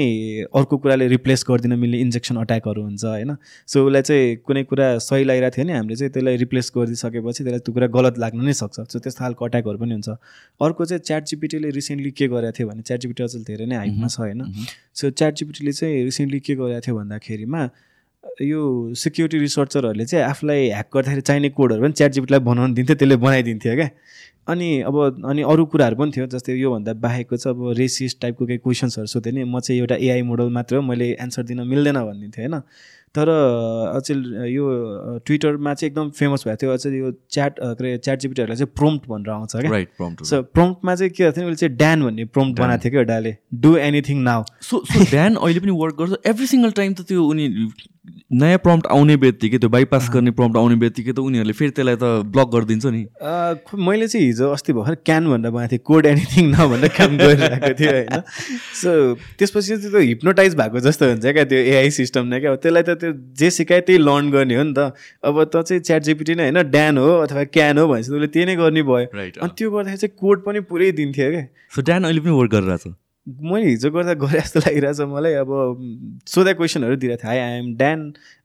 अर्को 0.52 0.76
कुराले 0.76 1.08
रिप्लेस 1.08 1.44
गरिदिन 1.48 1.72
मिल्ने 1.80 1.98
इन्जेक्सन 2.04 2.36
अट्याकहरू 2.36 2.82
हुन्छ 2.84 3.04
होइन? 3.04 3.36
सो 3.64 3.86
उसलाई 3.88 4.02
चाहिँ 4.02 4.36
कुनै 4.44 4.62
कुरा 4.68 4.86
सही 5.00 5.24
लागिरहेको 5.24 5.56
थियो 5.56 5.64
भने 5.64 5.72
हामीले 5.72 5.96
चाहिँ 5.96 6.12
त्यसलाई 6.12 6.36
रिप्लेस 6.44 6.70
गरिदिइसकेपछि 7.24 7.44
त्यसलाई 7.44 7.60
त्यो 7.64 7.72
कुरा 7.74 7.86
गलत 7.96 8.18
लाग्न 8.18 8.40
नै 8.44 8.52
सक्छ। 8.52 8.76
सो 8.92 8.98
त्यस्तो 8.98 9.20
खालको 9.24 9.44
अट्याकहरू 9.44 9.78
पनि 9.78 9.92
हुन्छ। 9.96 10.08
अर्को 10.60 10.84
चाहिँ 10.84 11.02
च्याट 11.08 11.22
जिपिटीले 11.24 11.70
रिसेन्टली 11.70 12.10
के 12.18 12.28
गरेको 12.28 12.52
थियो 12.58 12.68
भने 12.68 12.82
च्याट 12.82 13.00
जिपिटी 13.00 13.22
अचेल 13.24 13.42
धेरै 13.44 13.66
नै 13.66 13.76
हाइटमा 13.76 14.08
छ 14.08 14.18
होइन? 14.20 14.40
सो 14.94 15.10
च्याट 15.10 15.34
जिपिटीले 15.34 15.72
चाहिँ 15.72 16.04
रिसेन्टली 16.04 16.40
के 16.40 16.54
गरेको 16.54 16.80
थियो 16.86 16.94
भन्दाखेरिमा 16.98 17.62
यो 18.42 18.60
सिक्युरिटी 18.96 19.38
रिसर्चरहरूले 19.38 20.04
चाहिँ 20.04 20.24
आफूलाई 20.24 20.60
ह्याक 20.68 20.88
गर्दाखेरि 20.94 21.20
चाहिने 21.28 21.48
कोडहरू 21.56 21.82
पनि 21.82 21.92
च्याट 21.92 22.12
जिपिटीलाई 22.12 22.40
बनाउनु 22.40 22.74
दिन्थ्यो 22.74 22.96
त्यसले 22.96 23.16
बनाइदिन्थ्यो 23.16 23.74
क्या? 23.74 23.90
अनि 24.48 24.68
अब 24.88 25.24
अनि 25.24 25.42
अरू 25.42 25.64
कुराहरू 25.72 25.96
पनि 25.96 26.10
थियो 26.16 26.26
जस्तै 26.32 26.52
योभन्दा 26.52 26.92
बाहेकको 27.04 27.36
चाहिँ 27.36 27.56
अब 27.56 27.76
रेसिस 27.78 28.20
टाइपको 28.20 28.46
केही 28.46 28.58
क्वेसन्सहरू 28.64 29.06
सोध्यो 29.06 29.32
नि 29.32 29.44
म 29.44 29.60
चाहिँ 29.60 29.80
एउटा 29.80 29.96
एआई 29.96 30.22
मोडल 30.22 30.48
मात्र 30.56 30.76
हो 30.76 30.82
मैले 30.82 31.06
एन्सर 31.16 31.42
दिन 31.48 31.60
मिल्दैन 31.64 31.96
भनिदिन्थेँ 32.00 32.44
होइन? 32.44 32.60
तर 33.14 33.28
अचेल 33.96 34.22
यो 34.50 34.64
ट्विटरमा 35.26 35.74
चाहिँ 35.74 35.90
एकदम 35.90 36.10
फेमस 36.18 36.44
भएको 36.46 36.56
थियो। 36.62 36.72
अचेल 36.72 36.94
यो 36.94 37.12
च्याट 37.30 37.60
के 37.60 37.66
अरे 37.66 37.96
च्याट 37.98 38.18
जिपिटीहरूलाई 38.20 38.56
चाहिँ 38.56 38.72
प्रोम्प्ट 38.76 39.08
भनेर 39.08 39.30
आउँछ 39.30 39.56
क्या। 39.56 39.70
राइट 39.70 39.88
प्रम्प्ट 39.96 40.24
सो 40.26 40.42
प्रोम्प्टमा 40.54 40.94
चाहिँ 40.94 41.10
के 41.10 41.30
थियो 41.30 41.44
उसले 41.44 41.56
चाहिँ 41.56 41.76
ड्यान 41.76 42.02
भन्ने 42.04 42.24
प्रोम्प्ट 42.34 42.60
बनाएको 42.60 42.82
थियो 42.84 42.90
क्या 42.92 43.00
एउटाले 43.00 43.36
do 43.64 43.76
anything 43.78 44.22
now 44.22 44.44
so 44.62 44.84
so 44.92 45.04
DAN 45.10 45.34
अहिले 45.36 45.60
पनि 45.60 45.80
वर्क 45.82 45.96
गर्छ। 45.98 46.12
एभ्री 46.26 46.46
सिङ्गल 46.46 46.70
टाइम 46.80 46.94
त 46.94 47.06
त्यो 47.08 47.24
उनी 47.24 47.48
नयाँ 48.04 48.58
प्रम्प्ट 48.58 48.86
आउने 48.92 49.16
बित्तिकै 49.16 49.58
त्यो 49.58 49.68
बाइपास 49.70 50.08
गर्ने 50.12 50.30
प्रम्प्ट 50.36 50.56
आउने 50.58 50.76
बित्तिकै 50.76 51.12
त 51.12 51.18
उनीहरूले 51.18 51.52
फेरि 51.56 51.70
त्यसलाई 51.70 51.96
त 51.96 52.04
ब्लक 52.28 52.48
गरिदिन्छ 52.54 52.86
नि। 52.86 53.02
मैले 53.80 54.08
चाहिँ 54.08 54.26
हिजो 54.26 54.50
अस्ति 54.52 54.72
भर्खर 54.72 54.94
क्यान 55.08 55.28
भनेर 55.30 55.50
बनाएको 55.50 55.70
थिएँ 55.72 55.82
कोड 55.88 56.06
एनिथिङ 56.06 56.44
न 56.50 56.68
भनेर 56.68 56.92
काम 56.96 57.16
गरिरहेको 57.16 57.72
थिएँ 57.80 57.92
होइन? 57.94 58.20
सो 58.76 58.90
त्यसपछि 59.38 59.76
चाहिँ 59.76 59.90
त्यो 59.90 60.00
हिप्नोटाइज 60.00 60.54
भएको 60.54 60.80
जस्तो 60.84 61.08
हुन्छ 61.08 61.24
क्या 61.24 61.44
त्यो 61.48 61.60
एआई 61.72 61.90
सिस्टम 61.98 62.26
नै 62.28 62.40
क्या। 62.40 62.54
त्यसलाई 62.56 62.82
त 62.82 62.98
त्यो 63.00 63.12
जे 63.40 63.50
सिकायो 63.56 63.86
त्यही 63.88 63.98
लर्न 64.04 64.30
गर्ने 64.36 64.54
हो 64.56 64.64
नि 64.68 64.74
त। 64.76 64.92
अब 65.24 65.36
त 65.48 65.64
चाहिँ 65.64 65.80
च्याट 65.80 66.02
जिपिटी 66.10 66.34
नै 66.34 66.50
होइन 66.50 66.60
ड्यान 66.70 66.98
हो 66.98 67.08
अथवा 67.24 67.44
क्यान 67.56 67.78
हो 67.78 67.88
भनेपछि 67.88 68.12
उसले 68.12 68.28
त्यही 68.28 68.46
नै 68.46 68.56
गर्ने 68.60 68.82
भयो। 68.84 69.08
राइट 69.16 69.38
अनि 69.38 69.52
त्यो 69.56 69.70
गर्दाखेरि 69.70 70.00
चाहिँ 70.04 70.16
कोड 70.20 70.44
पनि 70.44 70.60
पुरै 70.68 70.92
दिन्थ्यो 71.00 71.30
क्या। 71.30 71.44
सो 71.72 71.82
ड्यान 71.82 72.04
अहिले 72.04 72.20
पनि 72.20 72.36
वर्क 72.36 72.52
गरिरहेको 72.52 72.84
छ 72.84 72.94
मैले 73.26 73.66
हिजो 73.66 73.90
गर्दा 73.90 74.14
गरे 74.22 74.40
जस्तो 74.40 74.60
लागिरहेछ 74.60 75.00
मलाई। 75.08 75.32
अब 75.40 75.50
सोधा 76.28 76.52
क्वेसनहरू 76.52 76.96
दिइरहेको 76.96 77.22
थियो 77.22 77.28
हाई 77.28 77.38
आई 77.38 77.58
एम 77.58 77.74
ड्यान 77.76 78.00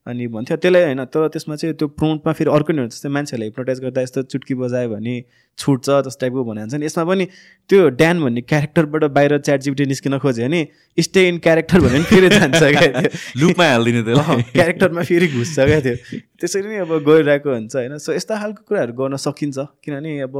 अनि 0.08 0.26
भन्थ्यो। 0.32 0.56
त्यसलाई 0.56 0.82
होइन 0.82 1.04
तर 1.04 1.28
त्यसमा 1.28 1.56
चाहिँ 1.56 1.74
त्यो 1.76 1.88
प्रोम्प्टमा 2.00 2.32
फेरि 2.32 2.50
अर्को 2.50 2.72
नै 2.72 2.80
हुन्छ। 2.82 2.94
जस्तै 2.94 3.08
मान्छेहरूलाई 3.12 3.48
हिप्नोटाइज 3.48 3.80
गर्दा 3.80 4.00
यस्तो 4.02 4.22
चुट्की 4.32 4.54
बजायो 4.56 4.88
भने 4.88 5.14
छुट्छ 5.58 5.84
जस्तो 5.84 6.20
टाइपको 6.20 6.44
भने 6.44 6.60
हुन्छ 6.60 6.74
नि। 6.80 6.86
यसमा 6.86 7.04
पनि 7.04 7.24
त्यो 7.68 7.88
ड्यान 8.00 8.24
भन्ने 8.24 8.40
क्यारेक्टरबाट 8.40 9.04
बाहिर 9.12 9.38
च्याट 9.38 9.60
जिपिटी 9.68 9.86
निस्किन 9.92 10.18
खोज्यो 10.18 10.48
भने 10.48 10.60
स्टे 10.98 11.28
इन 11.28 11.38
क्यारेक्टर 11.44 11.80
भने 11.80 12.00
पनि 12.00 12.08
फेरि 12.08 12.28
जान्छ 12.38 12.62
क्या 12.80 13.04
लुपमा 13.36 13.68
हालिदिने 13.76 14.02
त्यसलाई 14.08 14.42
क्यारेक्टरमा 14.56 15.02
फेरि 15.12 15.28
घुस्छ 15.28 15.56
क्या 15.60 15.80
त्यो। 15.84 15.96
त्यसरी 16.40 16.68
नै 16.68 16.80
अब 16.88 16.96
गइरहेको 17.04 17.52
हुन्छ 17.52 17.76
होइन। 17.76 17.98
सो 18.00 18.16
यस्ता 18.16 18.40
खालको 18.40 18.64
कुराहरू 18.64 18.92
गर्न 18.96 19.16
सकिन्छ। 19.28 19.58
किनभने 19.84 20.20
अब 20.24 20.34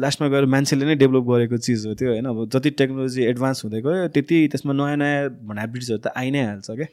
लास्टमा 0.00 0.28
गएर 0.28 0.44
मान्छेले 0.46 0.84
नै 0.86 0.94
डेभलप 0.94 1.24
गरेको 1.24 1.56
चिज 1.56 1.86
हो 1.86 1.94
त्यो 1.94 2.08
होइन? 2.10 2.26
अब 2.26 2.48
जति 2.52 2.70
टेक्नोलोजी 2.70 3.22
एडभान्स 3.22 3.64
हुँदै 3.64 3.80
गयो 3.80 4.08
त्यति 4.08 4.48
त्यसमा 4.52 4.72
नयाँ 4.72 4.96
नयाँ 4.96 5.28
भनाबिलिटिजहरू 5.48 6.00
त 6.00 6.12
आइ 6.16 6.30
नै 6.30 6.42
हाल्छ 6.44 6.70
क्या? 6.70 6.86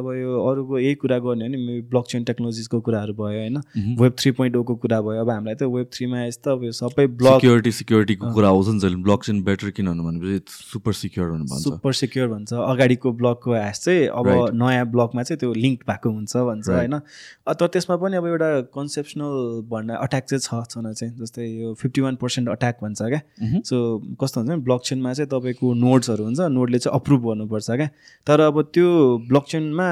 अब 0.00 0.06
यो 0.14 0.30
अरूको 0.50 0.78
यही 0.78 0.94
कुरा 0.94 1.18
गर्ने 1.18 1.46
हो 1.46 1.52
भने 1.52 1.80
ब्लक 1.90 2.04
चेन 2.10 2.24
टेक्नोलोजिसको 2.24 2.80
कुराहरू 2.80 3.12
भयो 3.14 3.38
होइन? 3.40 3.56
वेब 4.00 4.12
थ्री 4.18 4.30
पोइन्ट 4.38 4.56
ओको 4.56 4.74
कुरा 4.84 5.00
भयो। 5.00 5.20
अब 5.20 5.30
हामीलाई 5.30 5.54
त 5.54 5.62
वेब 5.70 5.86
थ्रीमा 5.94 6.24
यस्तो 6.24 6.50
अब 6.52 6.64
यो 6.64 6.72
सबै 6.72 7.06
ब्लक 7.06 7.40
सिक्योरिटी 7.40 7.72
सिक्योरिटीको 7.72 8.32
कुरा 8.34 8.48
आउँछ 8.48 8.68
नि 8.68 8.78
जहिले 8.80 9.02
ब्लक 9.02 9.24
चेन 9.24 9.42
बेटर 9.44 9.70
किन 9.70 9.92
भनेपछि 10.00 10.40
सुपर 10.50 10.92
सिक्योर 10.92 11.30
भनेर 11.30 11.46
भन्छ। 11.50 11.62
सुपर 11.64 11.92
सिक्योर 11.92 12.28
भन्छ। 12.28 12.52
अगाडिको 12.52 13.12
ब्लकको 13.12 13.52
ह्यास 13.52 13.84
चाहिँ 13.84 14.06
अब. 14.08 14.28
नयाँ 14.60 14.86
ब्लकमा 14.90 15.22
चाहिँ 15.22 15.38
त्यो 15.40 15.52
लिङ्क 15.54 15.80
भएको 15.88 16.10
हुन्छ 16.10 16.36
भन्छ 16.36 16.68
होइन? 16.68 16.98
तर 17.50 17.66
त्यसमा 17.66 17.96
पनि 17.96 18.16
अब 18.16 18.26
एउटा 18.26 18.48
कन्सेप्सनल 18.74 19.34
भन्ने 19.70 19.94
अट्याक 19.96 20.24
चाहिँ 20.30 20.40
छ 20.40 20.62
छन 20.70 20.92
चाहिँ। 20.92 21.12
जस्तै 21.20 21.46
यो 21.46 21.74
फिफ्टी 21.74 22.00
वान 22.00 22.16
पर्सेन्ट 22.16 22.48
अट्याक 22.48 22.78
भन्छ 22.82 23.02
क्या। 23.02 23.20
सो 23.64 23.76
कस्तो 24.20 24.40
हुन्छ 24.40 24.50
भने 24.50 24.62
ब्लक 24.64 24.80
चेनमा 24.84 25.12
चाहिँ 25.12 25.28
तपाईँको 25.30 25.74
नोट्सहरू 25.74 26.24
हुन्छ। 26.24 26.40
नोटले 26.50 26.78
चाहिँ 26.78 26.94
अप्रुभ 27.00 27.20
गर्नुपर्छ 27.26 27.70
क्या। 27.70 27.88
तर 28.26 28.40
अब 28.40 28.62
त्यो 28.74 28.88
ब्लक 29.28 29.39
चेनमा 29.48 29.88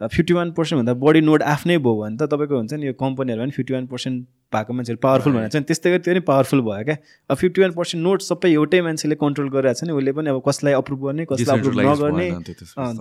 फिफ्टी 0.00 0.34
वान 0.34 0.50
पर्सेन्टभन्दा 0.52 0.94
बढी 0.98 1.20
नोट 1.20 1.42
आफ्नै 1.46 1.76
भयो 1.78 1.94
भने 2.02 2.16
त 2.16 2.26
तपाईँको 2.30 2.56
हुन्छ 2.56 2.72
नि 2.74 2.86
यो 2.86 2.92
कम्पनीहरू 2.98 3.42
पनि 3.42 3.50
फिफ्टी 3.50 3.74
वान 3.74 3.86
पर्सेन्ट 3.86 4.26
भएको 4.52 4.72
मान्छेहरू 4.72 4.98
पावरफुल 5.02 5.32
भनेर 5.32 5.48
चाहिँ 5.48 5.64
त्यस्तै 5.64 5.90
गरी 5.90 6.02
त्यो 6.02 6.12
पनि 6.12 6.20
पावरफुल 6.26 6.60
भयो 6.60 6.84
क्या। 6.84 6.96
अब 7.30 7.36
फिफ्टी 7.36 7.60
वान 7.62 7.72
पर्सेन्ट 7.78 8.00
नोट 8.04 8.20
सबै 8.22 8.50
एउटै 8.52 8.80
मान्छेले 8.82 9.14
कन्ट्रोल 9.22 9.48
गरिरहेको 9.54 9.78
छ 9.78 9.86
नि। 9.86 9.92
उसले 9.94 10.12
पनि 10.12 10.30
अब 10.34 10.42
कसलाई 10.48 10.74
अप्रुभ 10.82 11.00
गर्ने 11.06 11.24
कसलाई 11.30 11.58
अप्रुभ 11.58 11.74
नगर्ने। 11.78 12.26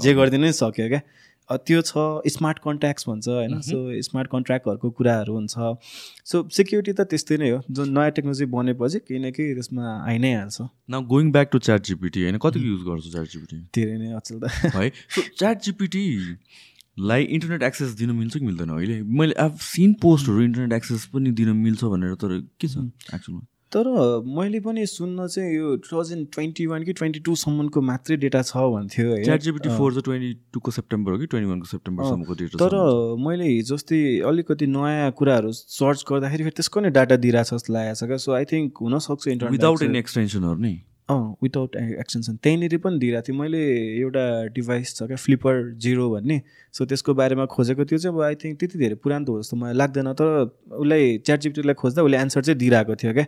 जे 0.04 0.14
गरिदिनु 0.14 0.46
नै 0.46 0.52
सक्यो 0.62 0.88
क्या। 0.94 1.02
त्यो 1.58 1.82
छ 1.82 1.94
स्मार्ट 2.34 2.60
कन्ट्याक्ट्स 2.64 3.08
भन्छ 3.10 3.28
होइन? 3.28 3.60
सो 3.62 3.78
स्मार्ट 4.02 4.28
कन्ट्र्याक्टहरूको 4.32 4.90
कुराहरू 5.00 5.34
हुन्छ। 5.34 5.56
सो 6.26 6.48
सिक्युरिटी 6.58 6.94
त 6.94 7.02
त्यस्तै 7.12 7.38
नै 7.38 7.50
हो। 7.50 7.60
जुन 7.72 7.94
नयाँ 7.98 8.12
टेक्नोलोजी 8.12 8.46
बनेपछि 8.56 9.00
केही 9.00 9.20
न 9.20 9.32
केही 9.32 9.54
त्यसमा 9.54 9.86
आइ 10.08 10.18
नै 10.18 10.34
हाल्छ 10.34 10.62
now 10.90 11.02
going 11.14 11.32
back 11.32 11.48
to 11.52 11.60
ChatGPT 11.92 12.24
होइन? 12.24 12.38
कतिको 12.38 12.66
युज 12.66 12.82
गर्छु 12.90 13.10
च्याट 13.12 13.28
जिपिटी 13.28 13.58
धेरै 13.76 13.98
नै 13.98 14.12
अचल 14.14 14.40
त। 14.40 14.44
है? 14.76 14.90
सो 15.10 15.22
च्याट 15.38 15.58
जिपिटीलाई 15.68 17.24
इन्टरनेट 17.38 17.64
एक्सेस 17.64 17.96
दिन 18.00 18.12
मिल्छ 18.16 18.34
कि 18.38 18.46
मिल्दैन 18.46 18.70
अहिले? 18.70 19.02
मैले 19.20 19.34
अब 19.46 19.58
सिन 19.68 19.94
पोस्टहरू 20.02 20.42
इन्टरनेट 20.42 20.74
एक्सेस 20.74 21.06
पनि 21.14 21.32
दिन 21.40 21.50
मिल्छ 21.64 21.84
भनेर 21.86 22.14
तर 22.24 22.40
के 22.60 22.68
छ 22.68 22.78
एक्चुअलमा 23.14 23.42
तर 23.72 23.88
मैले 24.38 24.60
पनि 24.60 24.86
सुन्न 24.86 25.28
चाहिँ 25.28 25.56
यो 25.56 25.76
टु 25.84 25.88
थाउजन्ड 25.92 26.28
ट्वेन्टी 26.34 26.66
वान 26.68 26.84
कि 26.84 26.94
ट्वेन्टी 26.94 27.20
टूसम्मको 27.28 27.82
मात्रै 27.90 28.18
डेटा 28.24 28.42
छ 28.42 28.64
भन्थ्यो 28.74 29.06
फोर 29.78 29.94
चाहिँ 29.94 30.04
ट्वेन्टी 30.04 30.32
टूको 30.54 30.72
सेप्टेम्बर 30.72 31.12
हो 31.12 31.18
कि 31.18 31.28
ट्वेन्टी 31.34 31.50
वानको 31.50 31.68
सेप्टेम्बरसम्मको 31.72 32.34
डेटा 32.42 32.56
तर 32.66 32.76
मैले 33.26 33.48
हिजो 33.48 33.76
अस्ति 33.76 34.00
अलिकति 34.28 34.68
नयाँ 34.76 35.12
कुराहरू 35.18 35.52
सर्च 35.56 36.06
गर्दाखेरि 36.12 36.44
फेरि 36.44 36.56
त्यसको 36.62 36.80
नै 36.82 36.90
डाटा 37.00 37.16
दिइरहेको 37.24 37.50
छ 37.50 37.60
जस्तो 37.60 37.74
लागेको 37.74 37.96
छ 37.96 38.12
क्या। 38.12 38.18
सो 38.28 38.32
आई 38.40 38.46
थिङ्क 38.54 38.88
हुनसक्छ 38.88 39.28
इन्टरनेट 39.28 39.52
विदाउट 39.52 39.84
एनी 39.84 40.00
एक्सटेन्सनहरू 40.00 40.60
नै? 40.68 40.74
अँ 41.12 41.36
विदाउट 41.44 41.76
एक्सटेन्सन 41.76 42.36
त्यहीँनिर 42.44 42.78
पनि 42.84 43.00
दिइरहेको 43.00 43.28
थियो 43.28 43.36
मैले 43.38 43.62
एउटा 44.02 44.24
डिभाइस 44.56 44.96
छ 44.98 45.04
क्या 45.04 45.18
फ्लिपर 45.24 45.56
जिरो 45.84 46.10
भन्ने। 46.10 46.42
सो 46.74 46.86
त्यसको 46.86 47.14
बारेमा 47.22 47.46
खोजेको 47.56 47.84
त्यो 47.84 47.98
चाहिँ 47.98 48.16
अब 48.16 48.22
आई 48.24 48.36
थिङ्क 48.44 48.60
त्यति 48.60 48.78
धेरै 48.80 48.96
पुरानो 49.04 49.26
त 49.26 49.30
हो 49.30 49.42
जस्तो 49.42 49.58
मलाई 49.58 49.76
लाग्दैन 49.82 50.14
तर 50.22 50.28
उसलाई 50.82 51.18
च्याट 51.26 51.40
जिपिटीलाई 51.42 51.76
खोज्दा 51.82 52.04
उसले 52.04 52.18
एन्सर 52.18 52.42
चाहिँ 52.48 52.58
दिइरहेको 52.60 52.96
थियो 53.02 53.14
क्या। 53.14 53.26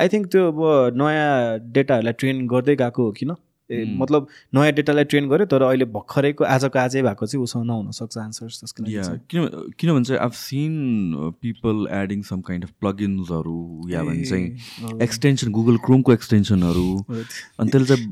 आई 0.00 0.08
थिङ्क 0.14 0.26
त्यो 0.32 0.42
अब 0.52 0.60
नयाँ 1.02 1.58
डेटाहरूलाई 1.74 2.12
ट्रेन 2.20 2.46
गर्दै 2.54 2.76
गएको 2.76 3.02
हो 3.04 3.12
किन. 3.18 3.34
मतलब 3.70 4.26
नयाँ 4.54 4.72
डेटालाई 4.72 5.04
ट्रेन 5.04 5.28
गर्यो 5.28 5.46
तर 5.46 5.62
अहिले 5.62 5.84
भर्खरैको 5.92 6.44
आजको 6.44 6.78
आजै 6.78 7.02
भएको 7.02 7.26
चाहिँ 7.26 7.42
उसँग 7.42 7.64
नहुनसक्छ 7.66 8.18
आन्सर्स 8.18 8.60
त्यसको 8.60 8.84
लागि 8.84 9.18
किन 9.30 9.72
किनभने 9.78 10.04
चाहिँ 10.04 10.20
I've 10.20 10.32
seen 10.38 11.32
people 11.42 11.86
adding 11.98 12.22
some 12.22 12.40
kind 12.48 12.64
of 12.64 12.72
प्लगइन्सहरू 12.80 13.88
या 13.90 14.02
भने 14.04 14.24
चाहिँ 14.24 14.98
एक्सटेन्सन 15.02 15.50
गुगल 15.50 15.76
क्रोमको 15.86 16.12
एक्सटेन्सनहरू। 16.12 16.88
अनि 17.08 17.70
त्यसले 17.70 17.96
चाहिँ 17.96 18.04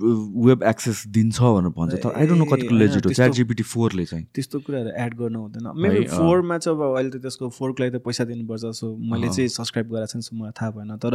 वेब 0.46 0.62
एक्सेस 0.72 1.05
दिन्छ 1.18 1.40
भनेर 1.40 1.76
भन्छ 1.76 1.94
तर 1.94 2.16
आई 2.16 2.26
डोन्ट 2.26 2.38
नो 2.38 2.46
कतिको 2.55 2.74
लेजिट 2.74 3.07
हो 3.07 3.12
च्याट 3.12 3.32
जिपिटी 3.40 3.62
फोरले 3.74 4.05
चाहिँ 4.05 4.24
त्यस्तो 4.34 4.61
कुराहरू 4.66 4.90
एड 5.05 5.14
गर्न 5.20 5.36
हुँदैन 5.36 5.66
अँ। 5.66 6.05
फोरमा 6.16 6.59
चाहिँ 6.59 6.78
अब 6.78 6.96
अहिले 6.96 7.11
त 7.11 7.22
त्यसको 7.22 7.48
फोरको 7.59 7.82
लागि 7.82 7.98
त 7.98 8.03
पैसा 8.09 8.24
दिनुपर्छ 8.24 8.74
सो 8.80 8.96
मैले। 9.12 9.28
चाहिँ 9.28 9.48
सब्सक्राइब 9.50 9.92
गरेको 9.92 10.12
छैन 10.12 10.20
सो 10.22 10.36
मलाई 10.36 10.53
थाहा 10.61 10.70
भएन 10.70 10.96
तर 11.03 11.14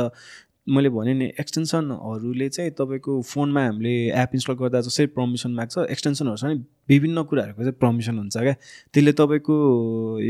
मैले 0.67 0.89
भने 0.89 1.13
नि 1.13 1.25
एक्सटेन्सनहरूले 1.39 2.47
चाहिँ 2.49 2.71
तपाईँको 2.71 3.21
फोनमा 3.23 3.61
हामीले 3.65 3.93
एप 4.21 4.31
इन्स्टल 4.33 4.53
गर्दा 4.53 4.81
जसरी 4.81 5.05
पर्मिसन 5.17 5.51
माग्छ 5.51 5.77
एक्सटेन्सनहरू 5.91 6.37
छ 6.37 6.43
नि 6.43 6.55
विभिन्न 6.89 7.23
कुराहरूको 7.23 7.61
चाहिँ 7.61 7.77
पर्मिसन 7.81 8.17
हुन्छ 8.17 8.37
क्या। 8.37 8.55
त्यसले 8.93 9.11
तपाईँको 9.11 9.55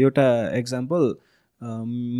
एउटा 0.01 0.27
एक्जाम्पल 0.57 1.15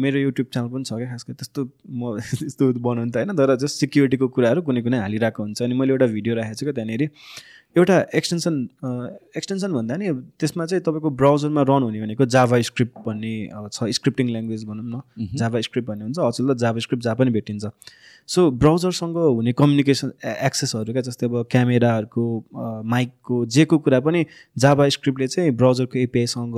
मेरो 0.02 0.20
युट्युब 0.20 0.48
च्यानल 0.54 0.70
पनि 0.70 0.84
छ 0.84 0.94
क्या 0.94 1.10
खास 1.10 1.26
गरी 1.28 1.36
त्यस्तो 1.36 1.62
म 1.90 2.18
त्यस्तो 2.42 2.72
बनाउनु 2.74 3.12
त 3.12 3.18
होइन 3.18 3.36
तर 3.38 3.56
जस्ट 3.64 3.80
सिक्युरिटीको 3.80 4.28
कुराहरू 4.34 4.62
कुनै 4.62 4.82
कुनै 4.82 5.00
हालिरहेको 5.00 5.44
हुन्छ 5.44 5.62
अनि 5.62 5.76
मैले 5.78 5.94
एउटा 5.94 6.08
भिडियो 6.16 6.36
राखेको 6.36 6.58
छु 6.60 6.66
क्या 6.66 6.74
त्यहाँनिर। 6.74 7.10
एउटा 7.78 7.98
एक्सटेन्सन 8.16 8.56
एक्सटेन्सन 9.38 9.72
भन्दा 9.74 9.96
नि 9.98 10.08
त्यसमा 10.40 10.66
चाहिँ 10.66 10.82
तपाईँको 10.84 11.10
ब्राउजरमा 11.22 11.62
रन 11.70 11.84
हुने 11.84 12.02
भनेको 12.02 12.26
जाभा 12.26 12.62
स्क्रिप्ट 12.70 12.98
भन्ने 13.06 13.34
छ 13.74 13.90
स्क्रिप्टिङ 13.98 14.28
ल्याङ्ग्वेज 14.34 14.66
भनौँ 14.66 14.86
न। 14.86 15.02
जाभा 15.38 15.62
स्क्रिप्ट 15.62 15.88
भन्ने 15.90 16.04
हुन्छ। 16.04 16.20
अचेल 16.20 16.54
त 16.54 16.58
जाभा 16.58 16.80
स्क्रिप्ट 16.86 17.04
जहाँ 17.04 17.16
पनि 17.16 17.32
भेटिन्छ। 17.38 17.66
सो 18.30 18.50
ब्राउजरसँग 18.52 19.18
हुने 19.18 19.52
कम्युनिकेसन 19.54 20.12
एक्सेसहरू 20.26 20.94
क्या 20.94 21.02
जस्तै 21.02 21.26
अब 21.26 21.36
क्यामेराहरूको 21.52 22.24
माइकको 22.86 23.46
जेको 23.56 23.78
कुरा 23.80 24.00
पनि 24.04 24.26
जाभा 24.58 24.88
स्क्रिप्टले 24.96 25.28
चाहिँ 25.28 25.52
ब्राउजरको 25.56 26.00
एपिआईसँग 26.00 26.56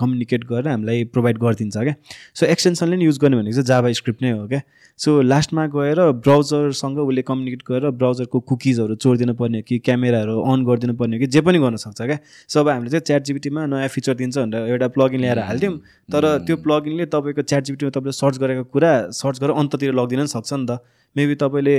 कम्युनिकेट 0.00 0.44
गरेर 0.44 0.68
हामीलाई 0.68 1.04
प्रोभाइड 1.14 1.38
गरिदिन्छ 1.38 1.76
क्या। 1.76 1.94
सो 2.34 2.46
एक्सटेन्सनले 2.46 2.96
नि 2.96 3.04
युज 3.04 3.18
गर्ने 3.18 3.36
भनेको 3.36 3.54
चाहिँ 3.54 3.66
जाभा 3.66 3.92
स्क्रिप्ट 3.92 4.22
नै 4.22 4.30
हो 4.30 4.46
क्या। 4.48 4.60
सो 4.98 5.20
लास्टमा 5.22 5.66
गएर 5.66 6.00
ब्राउजरसँग 6.24 6.98
उसले 6.98 7.22
कम्युनिकेट 7.22 7.62
गरेर 7.68 7.90
ब्राउजरको 7.94 8.40
कुकिजहरू 8.50 8.94
चोरिदिनु 8.96 9.34
पर्ने 9.34 9.58
हो 9.58 9.64
कि 9.68 9.78
क्यामेराहरू 9.86 10.40
अन 10.42 10.64
गरिदिनु 10.66 10.94
पर्ने 10.98 11.16
हो 11.16 11.20
कि 11.20 11.26
जे 11.26 11.40
पनि 11.46 11.58
गर्न 11.58 11.76
सक्छ 11.84 12.00
क्या। 12.02 12.18
सो 12.48 12.60
अब 12.60 12.68
हामीले 12.68 12.90
चाहिँ 12.90 13.04
च्याट 13.06 13.22
जिबिटीमा 13.30 13.66
नयाँ 13.66 13.88
फिचर 13.88 14.14
दिन्छ 14.14 14.38
भनेर 14.38 14.66
एउटा 14.66 14.88
प्लगइन 14.98 15.20
ल्याएर 15.20 15.38
हाल्थ्यौँ 15.46 15.76
तर 16.10 16.26
त्यो 16.46 16.56
प्लगइनले 16.66 17.06
तपाईँको 17.06 17.42
च्याट 17.42 17.64
जिबिटीमा 17.64 17.90
तपाईँले 17.90 18.18
सर्च 18.18 18.38
गरेको 18.38 18.64
कुरा 18.74 18.92
सर्च 19.14 19.40
गरेर 19.40 19.54
अन्ततिर 19.62 19.94
लगिदिन 19.94 20.26
पनि 20.26 20.34
सक्छ 20.34 20.52
नि 20.52 20.66
त। 20.66 20.82
मेबी 21.16 21.34
तपाईँले 21.42 21.76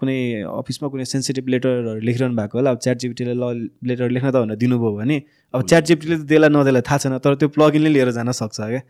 कुनै 0.00 0.18
अफिसमा 0.50 0.88
कुनै 0.92 1.04
सेन्सिटिभ 1.12 1.48
लेटरहरू 1.54 2.00
लेखिरहनु 2.08 2.36
भएको 2.36 2.58
होला। 2.58 2.70
अब 2.70 2.78
च्याट 2.84 2.98
जिबिटीले 3.04 3.34
ल 3.34 3.68
लेटर 3.88 4.10
लेख्न 4.16 4.30
त 4.30 4.36
भनेर 4.42 4.56
दिनुभयो 4.62 4.92
भने 5.00 5.16
अब 5.54 5.60
च्याट 5.70 5.84
जिबिटीले 5.90 6.16
त 6.16 6.28
त्यसलाई 6.28 6.50
नदेलाई 6.56 6.82
थाहा 6.88 6.98
छैन 7.04 7.18
तर 7.24 7.34
त्यो 7.40 7.48
प्लगइनले 7.56 7.90
लिएर 7.96 8.10
जान 8.18 8.32
सक्छ 8.40 8.58
क्या? 8.60 8.82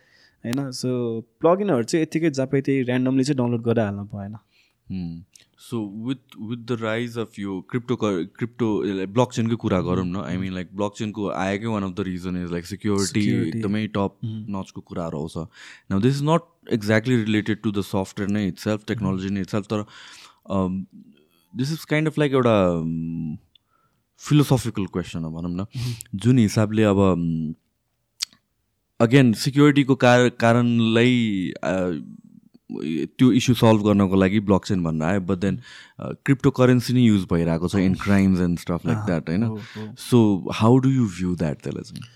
होइन? 0.44 0.58
सो 0.70 0.88
प्लगइनहरू 1.40 1.84
चाहिँ 1.90 2.02
यत्तिकै 2.02 2.30
जहाँ 2.38 2.48
त्यही 2.52 2.82
ऱ्यान्डमली 2.84 3.24
चाहिँ 3.24 3.38
डाउनलोड 3.38 3.62
गरेर 3.68 3.84
हाल्नु 3.84 4.04
भएन 4.14 4.34
so 5.60 5.78
with 6.06 6.36
with 6.40 6.64
the 6.68 6.76
rise 6.80 7.16
of 7.18 7.38
यो 7.38 7.60
क्रिप्टो 7.70 7.96
क्रिप्टो 7.96 8.68
ब्लक 9.08 9.32
चेनकै 9.32 9.56
कुरा 9.56 9.80
गरौँ 9.82 10.04
न 10.06 10.22
आई 10.24 10.36
मिन 10.36 10.52
लाइक 10.54 10.74
ब्लक 10.76 10.92
चेनको 10.98 11.28
आएकै 11.30 11.66
one 11.66 11.82
of 11.82 11.92
the 11.92 12.00
reason 12.08 12.36
is 12.42 12.50
like 12.52 12.66
security. 12.66 13.24
एकदमै 13.48 13.86
टप 13.94 14.18
नचको 14.50 14.80
कुराहरू 14.80 15.18
आउँछ 15.18 15.36
now 15.90 16.00
this 16.00 16.16
is 16.16 16.22
not 16.28 16.72
exactly 16.72 17.16
related 17.22 17.62
to 17.62 17.72
the 17.72 17.80
software 17.90 18.30
नै 18.30 18.46
इट 18.48 18.58
सेल्फ 18.58 18.84
टेक्नोलोजी 18.88 19.30
नै 19.30 19.40
इट 19.40 19.50
सेल्फ 19.50 19.66
तर 19.66 19.84
this 21.54 21.72
is 21.72 21.84
kind 21.90 22.08
of 22.08 22.18
like 22.18 22.32
एउटा 22.32 22.56
फिलोसफिकल 24.22 24.86
क्वेसन 24.92 25.24
हो 25.24 25.30
भनौँ 25.30 25.54
न 25.54 25.66
जुन 26.26 26.38
हिसाबले 26.38 26.82
अब 26.92 27.00
अगेन 29.00 29.32
सिक्योरिटीको 29.40 29.94
कार 30.02 30.28
कारणलाई 30.40 31.16
त्यो 32.70 33.30
इस्यु 33.32 33.54
सल्भ 33.54 33.82
गर्नको 33.84 34.16
लागि 34.16 34.40
ब्लक 34.48 34.64
चेन 34.66 34.82
भन्न 34.84 35.02
आयो 35.02 35.20
बट 35.22 35.38
देन 35.38 35.60
क्रिप्टो 36.00 36.50
करेन्सी 36.58 36.94
नै 36.94 37.02
युज 37.02 37.24
भइरहेको 37.32 37.68
छ 37.68 37.86
in 37.86 37.94
crimes 38.02 38.40
and 38.40 38.58
stuff 38.58 38.86
like 38.86 39.06
that 39.06 39.28
होइन। 39.30 39.94
So 40.10 40.18
how 40.60 40.78
do 40.78 40.90
you 40.90 41.06
view 41.16 41.34
that 41.36 41.62
त्यसलाई 41.62 41.90
चाहिँ 41.90 42.14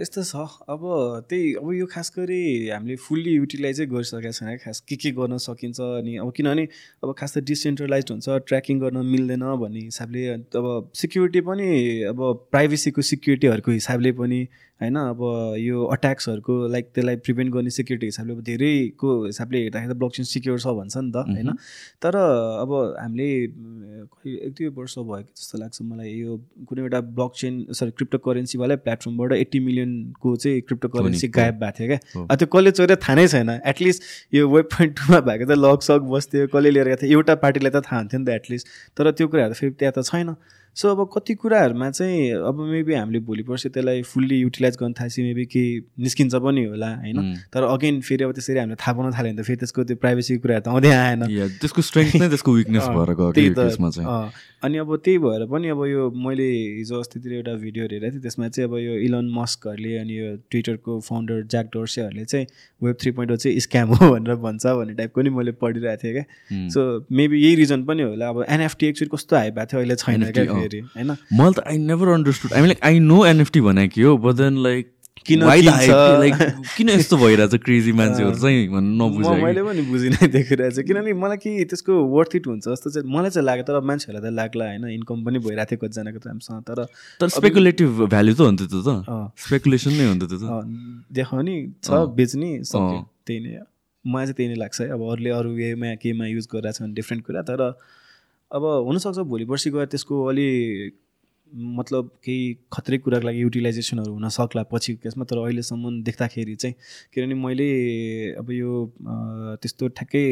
यस्तो 0.00 0.22
छ। 0.22 0.36
अब 0.68 0.82
त्यही 1.28 1.52
अब 1.56 1.72
यो 1.72 1.86
खास 1.92 2.12
गरी 2.16 2.68
हामीले 2.68 2.96
फुल्ली 3.00 3.30
युटिलाइजै 3.34 3.86
गरिसकेका 3.86 4.30
छैन 4.30 4.56
खास 4.64 4.80
के 4.88 4.96
के 4.96 5.10
गर्न 5.20 5.36
सकिन्छ 5.40 5.80
अनि 5.80 6.16
अब 6.24 6.32
किनभने 6.36 6.64
अब 7.04 7.14
खास 7.18 7.36
त 7.36 7.44
डिसेन्ट्रलाइज 7.44 8.04
हुन्छ 8.10 8.28
ट्र्याकिङ 8.48 8.80
गर्न 8.80 9.06
मिल्दैन 9.06 9.44
भन्ने 9.60 9.80
हिसाबले 9.84 10.26
अब 10.60 10.90
सिक्युरिटी 10.94 11.40
पनि 11.48 11.68
अब 12.12 12.20
प्राइभेसीको 12.50 13.02
सिक्युरिटीहरूको 13.12 13.70
हिसाबले 13.72 14.12
पनि 14.20 14.46
होइन 14.80 14.96
अब 14.98 15.20
यो 15.58 15.84
अट्याक्सहरूको 15.94 16.54
लाइक 16.68 16.84
त्यसलाई 16.94 17.16
प्रिभेन्ट 17.24 17.52
गर्ने 17.54 17.70
सिक्युरिटी 17.70 18.06
हिसाबले 18.06 18.32
अब 18.34 18.40
धेरैको 18.44 19.10
हिसाबले 19.24 19.58
हेर्दाखेरि 19.58 19.92
त 19.92 19.96
ब्लकचेन 19.98 20.24
सिक्योर 20.26 20.58
छ 20.60 20.66
भन्छ 20.78 20.96
नि 20.96 21.10
त 21.10 21.16
होइन? 21.28 21.50
तर 22.02 22.16
अब 22.16 22.72
हामीले 23.00 23.28
एक 23.34 24.52
दुई 24.58 24.68
वर्ष 24.78 24.98
भयो 24.98 25.22
कि 25.22 25.32
जस्तो 25.36 25.58
लाग्छ 25.58 25.82
मलाई 25.82 26.10
यो 26.10 26.36
कुनै 26.68 26.82
एउटा 26.82 27.00
ब्लक 27.20 27.32
चेन 27.40 27.54
सरी 27.80 27.90
क्रिप्टो 28.00 28.18
करेन्सीवालै 28.26 28.76
प्लेटफर्मबाट 28.82 29.32
एट्टी 29.34 29.60
मिलियनको 29.68 30.34
चाहिँ 30.36 30.60
क्रिप्टो 30.66 30.88
करेन्सी। 30.96 31.28
गायब 31.38 31.54
भएको 31.62 31.78
थियो 31.78 31.88
क्या। 31.94 32.36
त्यो 32.36 32.46
कसले 32.56 32.70
चोर्यो 32.80 32.96
थाहा 33.06 33.14
नै 33.14 33.26
छैन 33.28 33.50
एटलिस्ट 33.64 34.02
यो 34.34 34.48
वेब 34.48 34.68
पोइन्ट 34.74 34.98
टूमा 34.98 35.20
भएको 35.30 35.44
त 35.44 35.58
लक 35.60 35.88
सक 35.90 36.10
बस्थ्यो 36.10 36.46
कसले 36.50 36.70
लिएर 36.74 36.88
गएको 36.88 37.06
थियो 37.06 37.18
एउटा 37.18 37.34
पार्टीलाई 37.46 37.70
त 37.70 37.84
थाहा 37.86 38.02
हुन्थ्यो 38.02 38.20
नि 38.20 38.26
त 38.26 38.36
एटलिस्ट 38.42 38.66
तर 38.98 39.10
त्यो 39.14 39.28
कुराहरू 39.28 39.54
फेरि 39.54 39.72
त्यहाँ 39.78 39.94
त 39.94 40.06
छैन। 40.10 40.34
सो 40.76 40.90
अब 40.90 41.08
कति 41.14 41.34
कुराहरूमा 41.34 41.90
चाहिँ 41.90 42.30
अब 42.50 42.60
मेबी 42.70 42.94
हामीले 42.94 43.18
भोलि 43.26 43.42
पर्सि 43.48 43.68
त्यसलाई 43.68 44.02
फुल्ली 44.02 44.36
युटिलाइज 44.40 44.76
गर्न 44.80 44.92
थालेपछि 45.00 45.22
मेबी 45.22 45.44
के 45.46 45.62
निस्किन्छ 46.02 46.34
पनि 46.34 46.64
होला 46.64 46.90
होइन. 46.94 47.34
तर 47.54 47.62
अगेन 47.62 48.00
फेरि 48.00 48.24
अब 48.24 48.32
त्यसरी 48.34 48.58
हामीले 48.58 48.76
थाहा 48.82 48.92
पाउन 48.92 49.12
थाल्यो 49.12 49.32
भने 49.32 49.42
त 49.42 49.46
फेरि 49.46 49.56
त्यसको 49.62 49.84
त्यो 49.84 49.96
प्राइभेसीको 50.02 50.42
कुराहरू 50.42 50.64
त 50.64 50.68
आउँदै 50.74 50.90
आएन। 50.90 51.22
त्यसको 51.62 51.82
स्ट्रेङ्थ 51.82 52.16
नै 52.16 52.28
त्यसको 52.34 52.52
विकनेस 52.52 52.88
भएर 52.96 53.14
त्यही 53.14 53.50
त, 53.54 54.32
अनि 54.64 54.78
अब 54.78 54.96
त्यही 55.04 55.18
भएर 55.18 55.46
पनि 55.46 55.68
अब 55.68 55.80
यो 55.86 56.10
मैले 56.26 56.48
हिजो 56.82 57.00
अस्तितिर 57.00 57.32
एउटा 57.32 57.54
भिडियो 57.62 57.84
हेरेको 57.84 58.10
थिएँ 58.10 58.22
त्यसमा 58.22 58.48
चाहिँ 58.48 58.68
अब 58.68 58.74
यो 58.78 58.94
इलन 59.06 59.30
मस्कहरूले 59.36 59.96
अनि 59.98 60.18
यो 60.18 60.36
ट्विटरको 60.50 60.98
फाउन्डर 61.08 61.42
ज्याक 61.54 61.66
डोर्सेहरूले 61.74 62.24
चाहिँ 62.24 62.46
वेब 62.82 62.96
थ्री 63.00 63.10
पोइन्ट 63.14 63.32
चाहिँ 63.36 63.60
स्क्याम 63.60 63.88
हो 63.94 64.10
भनेर 64.10 64.34
भन्छ 64.42 64.66
भन्ने 64.66 64.94
टाइपको 64.94 65.20
नि 65.22 65.30
मैले 65.38 65.52
पढिरहेको 65.62 66.02
थिएँ 66.02 66.12
क्या. 66.14 66.68
सो 66.74 66.80
मेबी 67.12 67.42
यही 67.44 67.54
रिजन 67.62 67.84
पनि 67.84 68.02
होला। 68.02 68.28
अब 68.28 68.44
एनएफटी 68.48 68.86
एक्चुअली 68.86 69.16
कस्तो 69.16 69.36
हाई 69.36 69.50
भएको 69.50 69.66
थियो 69.72 69.80
अहिले 69.80 69.96
छैन 70.02 70.30
क्या। 70.32 70.62
फेरि 70.64 70.80
होइन 70.96 71.10
मैले 71.10 71.52
त 71.52 71.68
I 71.68 71.78
never 71.92 72.16
understood 72.16 72.52
I 72.52 72.66
like 72.66 72.84
I 72.90 72.98
know 73.12 73.24
NFT 73.26 73.60
भने 73.68 73.88
के 73.94 74.02
हो 74.02 74.18
बट 74.26 74.42
देन 74.42 74.62
लाइक 74.66 74.90
किन? 75.26 75.40
Like, 75.40 76.40
किन 76.76 76.88
यस्तो 76.90 77.16
भइरहेछ 77.16 77.54
क्रेजी 77.64 77.92
मान्छेहरू 77.98 78.34
चाहिँ 78.42 78.66
नबुझेँ 78.68 79.36
मैले 79.42 79.62
पनि 79.64 79.82
बुझिनै 79.88 80.26
देखिरहेको 80.34 80.74
छु 80.76 80.82
किनभने 80.88 81.12
मलाई 81.20 81.36
कि 81.44 81.64
त्यसको 81.64 81.94
वर्थ 82.12 82.36
इट 82.36 82.46
हुन्छ 82.46 82.64
जस्तो 82.68 82.90
चाहिँ 82.90 83.08
मलाई 83.14 83.30
चाहिँ 83.30 83.46
लाग्यो 83.46 83.64
तर 83.64 83.80
मान्छेहरूलाई 83.90 84.30
त 84.30 84.34
लाग्ला 84.34 84.64
होइन 84.64 84.84
इन्कम 84.98 85.24
पनि 85.24 85.38
भइरहेको 85.46 85.70
थियो 85.70 85.80
कतिजनाको 85.80 86.18
त 86.18 86.26
राम्रोसँग 86.28 86.62
तर 86.68 86.84
तर 87.20 87.28
स्पेकुलेटिभ 87.36 88.04
भ्याल्यु 88.04 88.34
त 88.34 88.40
हो 88.40 88.50
नि 88.50 88.56
त 88.56 88.68
त्यो 88.68 88.82
त। 88.84 89.32
स्पेकुलेसन 89.46 89.92
नै 89.96 90.04
हो 90.04 90.14
नि 90.14 90.20
त 90.20 90.28
त्यो 90.28 90.38
त 90.44 90.44
देखाउने 91.20 91.56
छ। 91.80 92.04
बेच्ने। 92.20 92.50
त्यही 92.68 93.40
नै 93.40 93.56
हो। 93.56 93.64
मलाई 94.04 94.24
चाहिँ 94.26 94.36
त्यही 94.36 94.48
नै 94.52 94.56
लाग्छ 94.60 94.80
है 94.80 94.88
अब 94.92 95.00
अरूले 95.08 95.30
अरू 95.40 95.50
वेमा 95.56 95.94
केमा 96.04 96.24
युज 96.26 96.46
गरिरहेको 96.52 96.76
छ 96.76 96.82
भने 96.84 96.94
डिफ्रेन्ट 97.00 97.24
कुरा 97.24 97.42
तर 97.48 97.60
अब 98.54 98.64
हुनसक्छ 98.86 99.18
भोलि 99.30 99.44
पर्सि 99.44 99.70
गएर 99.70 99.86
त्यसको 99.86 100.24
अलि 100.24 100.48
मतलब 101.78 102.10
केही 102.24 102.42
खत्रै 102.72 102.98
कुराको 102.98 103.26
लागि 103.26 103.40
युटिलाइजेसनहरू 103.42 104.12
हुन 104.12 104.28
सक्ला 104.28 104.62
पछिको 104.72 105.00
केसमा 105.02 105.24
तर 105.24 105.38
अहिलेसम्म 105.38 106.02
देख्दाखेरि 106.02 106.54
चाहिँ 106.54 106.74
किनभने 107.14 107.34
मैले 107.34 107.68
अब 108.38 108.50
यो 108.50 108.72
त्यस्तो 109.62 109.88
ठ्याक्कै 109.88 110.26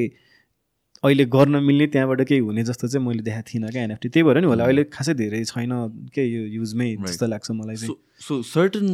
अहिले 1.04 1.24
गर्न 1.24 1.62
मिल्ने 1.64 1.86
त्यहाँबाट 1.86 2.20
केही 2.28 2.40
हुने 2.40 2.62
जस्तो 2.64 2.88
चाहिँ 2.88 3.06
मैले 3.06 3.22
देखाएको 3.22 3.48
थिइनँ 3.54 3.70
क्या 3.70 3.82
एनएफटी 3.82 4.08
त्यही 4.08 4.24
भएर 4.24 4.38
नि 4.40 4.46
होला 4.46 4.64
अहिले 4.64 4.84
खासै 4.84 5.14
धेरै 5.14 5.44
छैन 5.44 5.72
के 6.14 6.26
यो 6.26 6.42
युजमै 6.58 6.88
जस्तो 7.06 7.26
लाग्छ 7.26 7.50
मलाई 7.50 7.76
चाहिँ। 7.76 7.96
सो 8.20 8.42
सर्टन 8.42 8.86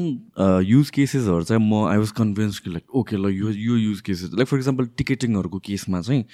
युज 0.65 0.91
केसेसहरू 0.91 1.43
चाहिँ 1.43 1.63
म 1.63 1.85
आई 1.89 1.99
वाज 1.99 2.11
कन्भिन्स 2.17 2.59
कि 2.59 2.71
लाइक 2.71 2.97
ओके 2.97 3.17
ल 3.17 3.33
यो 3.33 3.51
यो 3.53 3.77
use 3.77 4.01
cases 4.01 4.31
like 4.35 4.49
for 4.49 4.57
example 4.57 4.87
टिकेटिङहरूको 4.97 5.59
केसमा 5.69 6.01
चाहिँ 6.01 6.25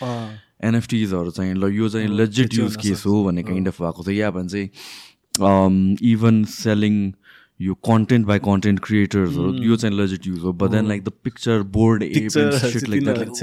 एनएफटिजहरू 0.60 1.30
चाहिँ 1.30 1.54
ल 1.54 1.72
यो 1.74 1.88
चाहिँ 1.88 2.08
लेजिट 2.16 2.54
युज 2.54 2.76
केस। 2.76 3.02
हो 3.06 3.24
भन्ने 3.24 3.42
काइन्ड 3.42 3.68
अफ 3.68 3.82
भएको 3.82 4.02
छ। 4.02 4.08
या 4.14 4.30
भने 4.30 4.48
चाहिँ 4.48 4.68
इभन 6.12 6.44
सेलिङ 6.50 7.12
यो 7.60 7.74
कन्टेन्ट 7.86 8.26
बाई 8.26 8.38
कन्टेन्ट 8.44 8.80
क्रिएटर्सहरू 8.84 9.52
यो 9.62 9.76
चाहिँ 9.76 9.96
लेजिट 9.96 10.26
युज 10.26 10.38
हो। 10.42 10.52
But 10.52 10.70
then 10.70 10.86
like 10.88 11.02
the 11.04 11.12
picture 11.24 11.62
board 11.74 12.02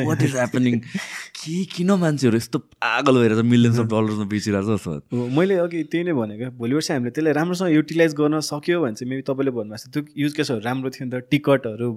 what 0.07 0.21
is 0.21 0.35
happening 0.35 0.79
के 0.79 1.63
किन 1.65 1.91
मान्छेहरू 2.01 2.37
यस्तो 2.37 2.59
पागल 2.59 3.17
भएर 3.19 3.31
चाहिँ 3.31 3.49
मिलियन्स 3.49 3.79
अफ 3.79 3.85
डलर्समा 3.85 4.25
बेचिरहेको 4.33 4.77
छ 4.77 4.87
हो, 4.87 5.27
मैले 5.37 5.55
अघि 5.57 5.83
त्यही 5.83 6.03
नै 6.03 6.13
भनेको 6.13 6.51
भोलि 6.59 6.73
वर्ष 6.75 6.91
हामीले 6.91 7.11
त्यसलाई 7.11 7.33
राम्रोसँग 7.33 7.71
युटिलाइज 7.71 8.13
गर्न 8.19 8.39
सक्यो 8.51 8.81
भने 8.81 8.93
चाहिँ 8.93 9.09
मेबी 9.09 9.23
तपाईँले 9.31 9.51
भन्नुभएको 9.51 9.77
जस्तो 9.77 10.01
त्यो 10.01 10.01
युज 10.23 10.33
केसहरू 10.33 10.59
राम्रो 10.59 10.89
थियो 10.91 11.05
नि 11.07 11.11
त 11.11 11.23
टिकटहरू. 11.31 11.87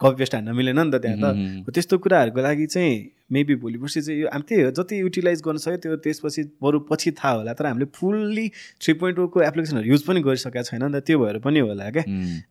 कपी 0.00 0.16
पेस्ट 0.16 0.34
हान्न 0.34 0.56
मिलेन 0.56 0.80
नि 0.80 0.90
त 0.90 1.02
त्यहाँ. 1.02 1.18
त। 1.20 1.70
त्यस्तो 1.70 1.98
कुराहरूको 2.00 2.40
लागि 2.40 2.66
चाहिँ 2.66 2.94
मेबी 3.32 3.54
भोलि 3.62 3.78
पर्सि 3.78 4.00
चाहिँ 4.02 4.20
यो 4.20 4.28
हामी 4.32 4.44
त्यही 4.48 4.62
हो 4.62 4.70
जति 4.76 5.00
युटिलाइज 5.00 5.42
गर्न 5.46 5.58
सक्यो 5.64 5.76
त्यो 5.82 5.96
त्यसपछि 6.04 6.42
बरु 6.62 6.78
पछि 6.90 7.10
थाहा 7.18 7.32
होला। 7.32 7.52
तर 7.58 7.66
हामीले 7.66 7.86
फुल्ली 7.96 8.46
थ्री 8.82 8.92
पोइन्ट 9.00 9.18
ओको 9.18 9.42
एप्लिकेसनहरू 9.42 9.88
युज 9.88 10.02
पनि 10.08 10.20
गरिसकेका 10.22 10.62
छैन 10.68 10.84
नि 10.84 11.00
त 11.00 11.04
त्यो 11.06 11.18
भएर 11.18 11.38
पनि 11.46 11.60
होला 11.64 11.90
क्या. 11.96 12.04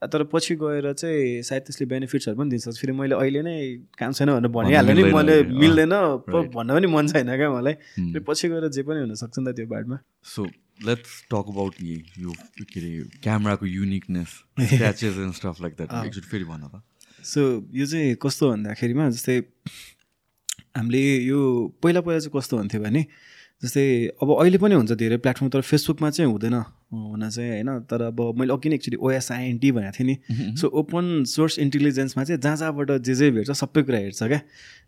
तर 0.07 0.23
पछि 0.33 0.55
गएर 0.63 0.91
चाहिँ 0.93 1.41
सायद 1.43 1.61
त्यसले 1.69 1.85
बेनिफिट्सहरू 1.93 2.37
पनि 2.37 2.49
दिन्छ। 2.49 2.77
फेरि 2.81 2.93
मैले 2.97 3.15
अहिले 3.21 3.41
नै 3.45 3.55
काम 3.99 4.11
छैन 4.17 4.29
भनेर 4.33 4.51
भनिहाल्यो 4.57 4.93
नि 4.95 5.03
मैले 5.13 5.35
मिल्दैन. 5.61 5.95
भन्न 6.27 6.69
पनि 6.73 6.87
मन 6.95 7.07
छैन 7.13 7.29
क्या 7.37 7.49
मलाई. 7.51 7.73
फेरि 8.11 8.25
पछि 8.27 8.49
गएर 8.49 8.67
जे 8.73 8.81
पनि 8.83 8.99
हुनसक्छ 9.05 9.37
नि 9.39 9.45
त 9.45 9.55
त्यो 9.55 9.67
बाटमा। 9.69 9.97
सो 10.33 10.45
लेट्स 10.87 11.11
टक 11.31 11.45
अबाउट 11.53 11.73
यो 11.85 12.31
के 12.57 12.79
अरे 12.79 12.91
क्यामराको 13.23 13.65
uniqueness 13.65 14.31
and 14.59 15.33
stuff 15.37 15.61
like 15.61 15.73
that 15.77 15.89
एकचोटि 16.05 16.27
फेरि 16.29 16.45
भन 16.49 16.63
त। 16.73 16.81
सो 17.21 17.41
यो 17.69 17.85
चाहिँ 17.85 18.15
कस्तो 18.17 18.49
भन्दाखेरिमा 18.51 19.09
जस्तै 19.09 19.37
हामीले 20.75 21.01
यो 21.25 21.39
पहिला 21.83 22.01
पहिला 22.01 22.19
चाहिँ 22.19 22.33
कस्तो 22.35 22.57
हुन्थ्यो 22.57 22.81
भने 22.81 23.05
जस्तै 23.61 24.17
अब 24.21 24.29
अहिले 24.41 24.57
पनि 24.57 24.73
हुन्छ 24.75 24.91
धेरै 24.97 25.17
प्लेटफर्म 25.21 25.49
तर 25.53 25.61
फेसबुकमा 25.61 26.09
चाहिँ 26.09 26.31
हुँदैन 26.31 26.53
हुन 26.91 27.29
चाहिँ 27.29 27.51
होइन? 27.51 27.85
तर 27.85 28.01
अब 28.09 28.19
मैले 28.33 28.53
अघि 28.53 28.69
नै 28.69 28.75
एक्चुली 28.75 28.97
ओएसआइएनटी 28.97 29.71
भनेको 29.71 29.93
थिएँ 29.93 30.07
नि। 30.09 30.15
सो 30.57 30.67
ओपन 30.67 31.23
सोर्स 31.29 31.59
इन्टेलिजेन्समा 31.59 32.23
चाहिँ 32.23 32.41
जहाँ 32.41 32.57
जहाँबाट 32.57 32.91
जे 33.05 33.13
जे 33.15 33.29
भेट्छ 33.31 33.51
सबै 33.53 33.81
कुरा 33.85 33.97
हेर्छ 33.97 34.23
क्या। 34.23 34.41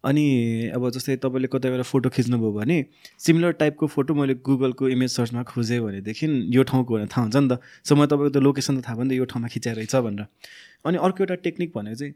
अनि 0.10 0.26
अब 0.74 0.90
जस्तै 0.90 1.16
तपाईँले 1.22 1.48
कतै 1.54 1.70
गएर 1.70 1.84
फोटो 1.86 2.10
खिच्नुभयो 2.10 2.52
भने 2.52 2.78
सिमिलर 3.22 3.52
टाइपको 3.62 3.88
फोटो 3.94 4.14
मैले 4.14 4.34
गुगलको 4.42 4.90
इमेज 4.90 5.12
सर्चमा 5.12 5.44
खोजेँ 5.54 5.80
भनेदेखि 5.80 6.26
यो 6.50 6.64
ठाउँको 6.66 6.94
भनेर 6.94 7.08
थाहा 7.14 7.22
हुन्छ 7.22 7.38
नि 7.38 7.48
त। 7.54 7.62
सो 7.86 7.96
म 7.96 8.10
तपाईँको 8.10 8.34
त 8.34 8.42
लोकेसन 8.42 8.82
त 8.82 8.90
थाहा 8.90 8.96
भयो 8.98 9.06
नि 9.06 9.10
त 9.14 9.22
यो 9.22 9.26
ठाउँमा 9.30 9.48
खिचाएर 9.54 9.76
रहेछ 9.78 9.96
भनेर। 9.96 10.26
अनि 10.86 10.98
अर्को 10.98 11.24
एउटा 11.24 11.36
टेक्निक 11.46 11.70
भनेको 11.78 11.96
चाहिँ 11.96 12.14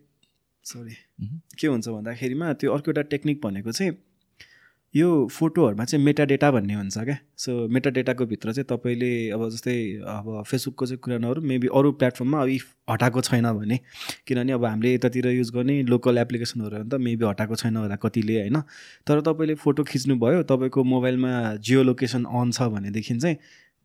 सरी 0.68 0.96
के 1.60 1.68
हुन्छ 1.68 1.88
भन्दाखेरिमा 1.88 2.54
त्यो 2.54 2.74
अर्को 2.74 2.92
एउटा 2.92 3.02
टेक्निक 3.12 3.42
भनेको 3.44 3.72
चाहिँ 3.72 3.92
यो 4.96 5.08
फोटोहरूमा 5.32 5.86
चाहिँ 5.86 6.04
मेटा 6.06 6.26
डेटा 6.26 6.50
भन्ने 6.52 6.74
हुन्छ 6.74 6.98
क्या। 6.98 7.18
सो 7.38 7.68
मेटा 7.68 7.90
डेटाको 7.90 8.26
भित्र 8.26 8.54
चाहिँ 8.54 8.66
तपाईँले 8.70 9.12
अब 9.30 9.48
जस्तै 9.50 9.76
अब 10.08 10.44
फेसबुकको 10.48 10.86
चाहिँ 10.86 11.00
कुरा 11.04 11.18
नहरू 11.18 11.42
मेबी 11.42 11.68
अरू 11.76 11.92
प्लेटफर्ममा 11.92 12.42
अब 12.42 12.50
इफ 12.50 12.66
हटाएको 12.92 13.22
छैन 13.22 13.52
भने 13.54 13.80
किनभने 14.28 14.52
अब 14.54 14.66
हामीले 14.66 14.94
यतातिर 14.94 15.28
युज 15.28 15.52
गर्ने 15.56 15.82
लोकल 15.84 16.18
एप्लिकेसनहरू 16.18 16.84
त 16.84 17.00
मेबी 17.00 17.26
हटाएको 17.26 17.56
छैन 17.56 17.78
होला 17.78 17.96
कतिले 17.96 18.40
होइन? 18.40 18.62
तर 19.08 19.22
तपाईँले 19.22 19.56
फोटो 19.56 19.84
खिच्नुभयो 19.84 20.44
तपाईँको 20.52 20.84
मोबाइलमा 20.84 21.32
जियो 21.62 21.84
लोकेसन 21.84 22.24
अन 22.26 22.52
छ 22.52 22.72
भनेदेखि 22.76 23.18
चाहिँ 23.18 23.38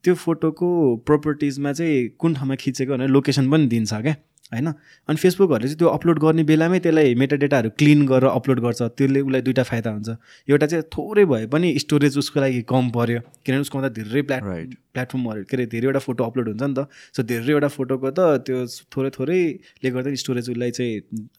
त्यो 0.05 0.15
फोटोको 0.17 0.69
प्रोपर्टिजमा 1.07 1.73
चाहिँ 1.73 2.09
कुन 2.19 2.35
ठाउँमा 2.35 2.55
खिचेको 2.59 2.93
भनेर 2.93 3.09
लोकेसन 3.09 3.51
पनि 3.51 3.67
दिन्छ 3.67 3.93
क्या। 3.95 4.15
होइन? 4.53 4.69
अनि 5.09 5.17
फेसबुकहरूले 5.17 5.69
चाहिँ 5.69 5.79
त्यो 5.79 5.89
अपलोड 5.89 6.19
गर्ने 6.21 6.43
बेलामै 6.45 6.79
त्यसलाई 6.81 7.15
मेटाडेटाहरू 7.15 7.71
क्लिन 7.79 8.07
गरेर 8.07 8.29
अपलोड 8.31 8.61
गर्छ। 8.61 8.83
त्यसले 8.99 9.21
उसलाई 9.21 9.43
दुइटा 9.43 9.63
फाइदा 9.63 9.91
हुन्छ। 9.91 10.09
एउटा 10.49 10.67
चाहिँ 10.67 10.85
थोरै 10.93 11.25
भए 11.25 11.47
पनि 11.49 11.69
स्टोरेज 11.79 12.19
उसको 12.19 12.41
लागि 12.41 12.63
कम 12.69 12.91
पऱ्यो 12.91 13.21
किनभने 13.45 13.61
उसको 13.61 13.81
त 13.81 13.93
धेरै 13.99 14.23
प्लेट 14.23 14.43
प्लेटफर्महरू 14.93 15.45
के 15.49 15.57
अरे 15.57 15.67
धेरैवटा 15.67 15.99
फोटो 15.99 16.25
अपलोड 16.25 16.49
हुन्छ 16.49 16.63
नि 16.63 16.75
त। 16.75 16.89
सो 17.17 17.23
धेरैवटा 17.23 17.69
फोटोको 17.69 18.11
त 18.11 18.21
त्यो 18.47 18.67
थोरै 18.93 19.11
थोरैले 19.11 19.91
गर्दा 19.91 20.15
स्टोरेज 20.15 20.51
उसलाई 20.51 20.71
चाहिँ 20.71 20.93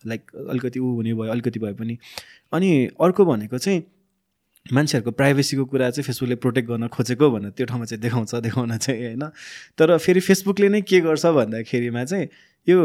लाइक 0.08 0.22
अलिकति 0.50 0.80
ऊ 0.80 0.88
हुने 0.98 1.14
भयो 1.14 1.32
अलिकति 1.32 1.60
भए 1.60 1.74
पनि। 1.74 1.98
अनि 2.54 2.70
अर्को 3.02 3.26
भनेको 3.26 3.58
चाहिँ 3.58 3.84
मान्छेहरूको 4.66 5.12
प्राइभेसीको 5.12 5.64
कुरा 5.66 5.90
चाहिँ 5.92 6.06
फेसबुकले 6.08 6.36
प्रोटेक्ट 6.40 6.70
गर्न 6.70 6.88
खोजेको 6.88 7.30
भनेर 7.32 7.52
त्यो 7.52 7.66
ठाउँमा 7.68 7.86
चाहिँ 7.86 8.02
देखाउँछ 8.02 8.36
देखाउन 8.48 8.78
चाहिँ 8.78 9.06
होइन? 9.06 9.24
तर 9.78 9.98
फेरि 9.98 10.20
फेसबुकले 10.20 10.70
नै 10.70 10.82
के 10.82 11.00
गर्छ 11.04 11.26
भन्दाखेरिमा 11.26 12.04
चाहिँ 12.06 12.28
यो 12.68 12.80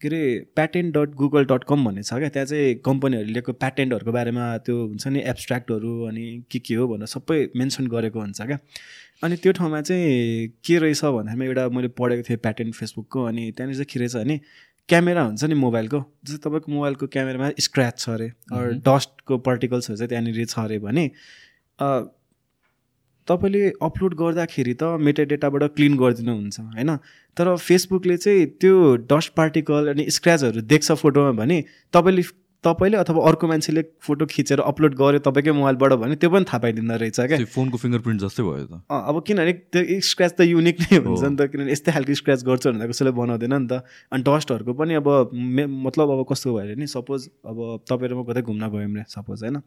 के 0.00 0.08
अरे 0.08 0.22
patent 0.54 0.94
dot 0.96 1.14
Google 1.16 1.44
dot 1.44 1.64
com 1.68 1.84
भन्ने 1.84 2.02
छ 2.02 2.14
क्या? 2.14 2.28
त्यहाँ 2.28 2.46
चाहिँ 2.46 2.74
कम्पनीहरूले 2.84 3.32
लिएको 3.32 3.52
प्याटेन्टहरूको 3.52 4.12
बारेमा 4.12 4.44
त्यो 4.66 4.76
हुन्छ 4.86 5.06
नि 5.08 5.20
एब्सट्र्याक्टहरू 5.32 5.92
अनि 6.06 6.24
के 6.50 6.58
के 6.58 6.74
हो 6.74 6.88
भनेर 6.88 7.06
सबै 7.06 7.38
मेन्सन 7.56 7.86
गरेको 7.88 8.20
हुन्छ 8.20 8.42
क्या? 8.42 8.58
अनि 9.24 9.36
त्यो 9.36 9.52
ठाउँमा 9.52 9.80
चाहिँ 9.80 10.48
के 10.64 10.78
रहेछ 10.78 11.04
भन्दाखेरिमा 11.04 11.44
एउटा 11.44 11.68
मैले 11.76 11.88
पढेको 11.96 12.22
थिएँ 12.28 12.38
प्याटेन्ट 12.38 12.74
फेसबुकको 12.74 13.24
अनि 13.24 13.50
त्यहाँनिर 13.56 13.76
चाहिँ 13.76 13.88
के 13.92 14.00
रहेछ 14.00 14.16
भने 14.16 14.40
क्यामेरा 14.88 15.22
हुन्छ 15.22 15.44
नि 15.44 15.54
मोबाइलको। 15.54 15.98
जस्तै 16.24 16.38
तपाईँको 16.44 16.72
मोबाइलको 16.72 17.06
क्यामेरामा 17.06 17.50
स्क्र्याच 17.60 17.98
छ 17.98 18.08
अरे 18.10 18.28
अरू 18.52 18.72
डस्टको 18.86 19.38
पार्टिकल्सहरू 19.48 19.96
चाहिँ 19.96 20.08
त्यहाँनिर 20.08 20.44
छ 20.44 20.58
अरे 20.58 20.78
भने 20.78 21.04
तपाईँले 23.28 23.72
अपलोड 23.82 24.14
गर्दाखेरि 24.14 24.74
त 24.74 24.82
मेटा 24.82 25.22
डेटाबाट 25.24 25.62
क्लिन 25.62 25.96
गरिदिनुहुन्छ 25.96 26.60
होइन? 26.60 26.96
तर 27.36 27.56
फेसबुकले 27.56 28.16
चाहिँ 28.16 28.46
त्यो 28.46 28.96
डस्ट 28.96 29.32
पार्टिकल 29.34 29.88
अनि 29.88 30.10
स्क्र्याचहरू 30.10 30.60
देख्छ 30.60 30.92
फोटोमा 30.92 31.32
भने 31.32 31.64
तपाईँले 31.92 32.22
तपाईँले 32.66 32.96
अथवा 32.98 33.22
अर्को 33.28 33.46
मान्छेले 33.46 33.82
फोटो 34.02 34.26
खिचेर 34.26 34.60
अपलोड 34.60 34.94
गर्यो 34.98 35.20
तपाईँकै 35.22 35.52
मोबाइलबाट 35.54 35.92
भने 36.02 36.16
त्यो 36.18 36.30
पनि 36.30 36.44
थाहा 36.50 36.58
पाइदिँदो 36.66 36.96
रहेछ 36.98 37.20
क्या। 37.20 37.38
फोनको 37.46 37.76
फिङ्गर 37.78 38.00
प्रिन्ट 38.02 38.20
जस्तै 38.20 38.42
भयो 38.42 38.66
त। 38.66 38.82
अब 38.90 39.22
किनभने 39.22 39.52
त्यो 39.70 40.00
स्क्र्याच 40.02 40.32
त 40.34 40.40
युनिक 40.50 40.76
नै 40.82 40.98
हुन्छ 40.98 41.22
नि 41.22 41.36
त 41.38 41.46
किनभने 41.46 41.72
यस्तै 41.72 41.92
खालको 41.94 42.14
स्क्र्याच 42.20 42.40
गर्छ 42.42 42.64
भनेर 42.66 42.90
कसैले 42.90 43.12
बनाउँदैन 43.14 43.54
नि 43.54 43.68
त। 43.70 43.86
अनि 44.10 44.22
डस्टहरूको 44.26 44.72
पनि 44.74 44.92
अब 44.98 45.08
मे 45.32 45.64
मतलब 45.86 46.10
अब 46.10 46.20
कस्तो 46.26 46.48
भयो 46.58 46.74
नि 46.74 46.86
सपोज 46.90 47.20
अब 47.46 47.58
तपाईँ 47.86 48.10
र 48.10 48.14
म 48.18 48.26
कतै 48.26 48.42
घुम्न 48.42 48.64
गयौँ 48.66 48.90
रे 48.98 49.04
सपोज 49.06 49.46
होइन। 49.46 49.62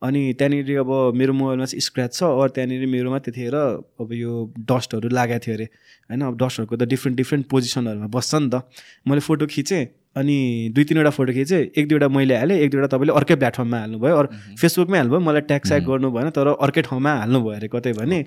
अनि 0.00 0.20
त्यहाँनिर 0.40 0.80
अब 0.80 0.90
मेरो 1.12 1.32
मोबाइलमा 1.36 1.66
चाहिँ 1.68 1.84
स्क्र्याच 1.84 2.12
छ 2.16 2.22
अरू 2.24 2.48
त्यहाँनिर 2.56 2.86
मेरोमा 2.88 3.18
त्यतिखेर 3.28 3.56
अब 4.00 4.08
यो 4.16 4.32
डस्टहरू 4.56 5.08
लागेको 5.12 5.44
थियो 5.44 5.54
अरे। 5.54 5.66
होइन 6.08 6.20
अब 6.24 6.34
डस्टहरूको 6.40 6.74
त 6.76 6.82
डिफ्रेन्ट 6.88 7.16
डिफ्रेन्ट 7.18 7.44
पोजिसनहरूमा 7.52 8.08
बस्छ 8.08 8.32
नि 8.40 8.48
त। 8.48 8.64
मैले 9.04 9.20
फोटो 9.20 9.46
खिचेँ 9.46 9.97
अनि 10.18 10.38
दुई 10.74 10.84
तिनवटा 10.84 11.10
फोटो 11.10 11.32
खिचेँ 11.32 11.62
एक 11.78 11.88
दुईवटा 11.88 12.08
मैले 12.08 12.36
हालेँ 12.36 12.58
एक 12.58 12.70
दुईवटा 12.70 12.88
तपाईँले 12.96 13.12
अर्कै 13.18 13.34
प्लेटफर्ममा 13.36 13.78
हाल्नुभयो 13.78 14.16
अरू 14.16 14.28
फेसबुकमै 14.60 14.98
हाल्नुभयो 14.98 15.20
मलाई 15.20 15.42
ट्याग 15.48 15.62
स्याग 15.68 15.82
गर्नु 15.88 16.10
भएन 16.10 16.30
तर 16.36 16.48
अर्कै 16.58 16.82
ठाउँमा 16.88 17.12
हाल्नुभयो 17.22 17.54
अरे 17.58 17.68
कतै 17.68 17.92
भने। 17.98 18.18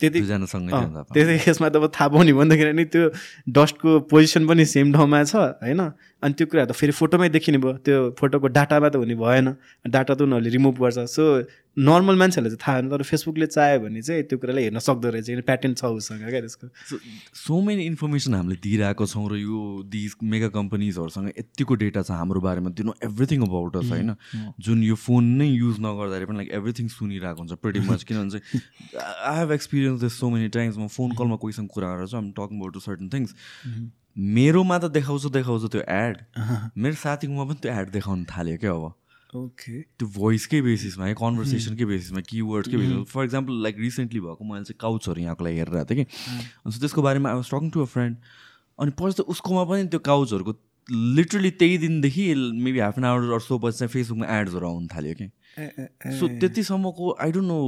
त्यति 0.00 0.20
त्यति 1.14 1.34
यसमा 1.50 1.68
त 1.68 1.76
अब 1.76 1.86
थाहा 1.94 2.08
पाउने 2.08 2.32
भन्दाखेरि 2.32 2.72
नि 2.72 2.84
त्यो 2.88 3.04
डस्टको 3.52 3.90
पोजिसन 4.10 4.46
पनि 4.46 4.64
सेम 4.64 4.92
ठाउँमा 4.92 5.24
छ 5.24 5.34
होइन? 5.62 5.82
अनि 6.22 6.34
त्यो 6.34 6.46
कुरा 6.48 6.64
त 6.64 6.72
फेरि 6.72 6.92
फोटोमै 6.96 7.28
देखिने 7.28 7.58
भयो। 7.60 7.72
त्यो 7.84 8.16
फोटोको 8.16 8.48
डाटामा 8.48 8.88
त 8.88 8.96
हुने 8.96 9.14
भएन। 9.20 9.46
डाटा 9.84 10.14
त 10.14 10.20
उनीहरूले 10.24 10.50
रिमुभ 10.50 10.76
गर्छ। 10.80 10.98
सो 11.12 11.22
नर्मल 11.76 12.16
मान्छेहरूले 12.16 12.56
चाहिँ 12.56 12.62
थाहा 12.64 12.76
होइन 12.76 12.88
तर 12.88 13.02
फेसबुकले 13.04 13.46
चाह्यो 13.52 13.80
भने 13.84 14.00
चाहिँ 14.00 14.22
त्यो 14.24 14.38
कुरालाई 14.40 14.62
हेर्न 14.64 14.78
सक्दो 14.80 15.08
रहेछ। 15.12 15.26
किन 15.28 15.40
प्याटर्न 15.44 15.74
छ 15.76 15.84
उसँग 15.92 16.24
क्या 16.24 16.40
त्यसको। 16.40 16.66
सो 17.36 17.60
मेनी 17.60 17.82
इन्फर्मेसन 17.92 18.34
हामीले 18.34 18.56
दिइरहेको 18.64 19.04
छौँ 19.06 19.28
र 19.28 19.36
यो 19.36 19.84
दिज 19.84 20.16
मेगा 20.24 20.48
कम्पनीजहरूसँग 20.56 21.28
यतिको 21.36 21.74
डेटा 21.84 22.00
छ 22.00 22.16
हाम्रो 22.16 22.40
बारेमा। 22.40 22.72
दिनु 22.80 22.96
एभ्रिथिङ 23.04 23.44
अबाउट 23.44 23.76
अस 23.76 23.92
होइन? 23.92 24.16
जुन 24.56 24.82
यो 24.88 24.96
फोन 24.96 25.24
नै 25.36 25.48
युज 25.52 25.76
नगर्दाखेरि 25.84 26.26
पनि 26.32 26.36
लाइक 26.40 26.50
एभ्रिथिङ 26.58 26.88
सुनिरहेको 26.96 27.40
हुन्छ 27.44 27.60
प्रिटी 27.60 27.80
मच 27.92 28.08
किनभने 28.08 28.40
चाहिँ 28.40 28.64
I 29.04 29.36
have 29.36 29.52
experience 29.52 30.00
this 30.00 30.18
so 30.18 30.30
many 30.32 30.48
times 30.56 30.80
म 30.80 30.88
फोन 30.96 31.12
कलमा 31.20 31.36
कोहीसँग 31.44 31.68
कुरा 31.76 31.94
गरेर 31.94 32.08
चाहिँ 32.08 32.24
आम 32.24 32.32
talking 32.40 32.56
about 32.56 32.72
to 32.72 32.80
certain 32.80 33.08
things 33.12 33.36
मेरोमा 34.16 34.78
त 34.78 34.84
देखाउँछ 34.92 35.26
देखाउँछ 35.32 35.70
त्यो 35.72 35.80
एड 35.88 36.16
मेरो 36.76 36.94
साथीकोमा 36.96 37.44
पनि 37.44 37.58
त्यो 37.62 37.72
एड 37.72 37.90
देखाउनु 37.92 38.24
थाल्यो 38.30 38.56
क्या 38.58 38.72
अब। 38.72 38.84
ओके 39.36 39.80
त्यो 39.98 40.08
भोइसकै 40.08 40.60
बेसिसमा 40.62 41.04
है 41.06 41.14
कन्भर्सेसनकै 41.20 41.84
बेसिसमा 41.84 42.20
किवर्डकै 42.24 42.76
बेसिसमा 42.76 43.02
फर 43.12 43.24
इक्जाम्पल 43.24 43.62
लाइक 43.62 43.76
रिसेन्टली 43.78 44.20
भएको 44.20 44.44
मैले 44.44 44.64
चाहिँ 44.64 44.78
काउचहरू 44.80 45.20
यहाँको 45.20 45.44
लागि 45.44 45.58
हेरिरहेको 45.58 45.94
थिएँ 45.94 46.04
कि। 46.04 46.10
अनि 46.64 46.78
त्यसको 46.80 47.02
बारेमा 47.02 47.28
I 47.30 47.36
was 47.36 47.50
talking 47.50 47.70
to 47.70 47.80
a 47.80 47.88
friend 47.92 48.16
अनि 48.78 48.90
पछि 48.96 49.14
त 49.18 49.28
उसकोमा 49.36 49.64
पनि 49.68 49.86
त्यो 49.92 50.00
काउचहरूको 50.08 50.52
लिटरली 50.88 51.50
त्यही 51.60 51.78
दिनदेखि 51.78 52.24
maybe 52.64 52.78
half 52.78 52.98
an 52.98 53.04
hour 53.04 53.32
or 53.34 53.40
so 53.42 53.58
पछि 53.58 53.78
चाहिँ 53.78 53.90
फेसबुकमा 53.92 54.26
एड्सहरू 54.38 54.66
आउनु 54.66 54.86
थाल्यो 54.94 55.14
कि। 55.20 55.26
So 56.18 56.28
त्यतिसम्मको 56.40 57.04
I 57.20 57.32
don't 57.32 57.48
know 57.48 57.60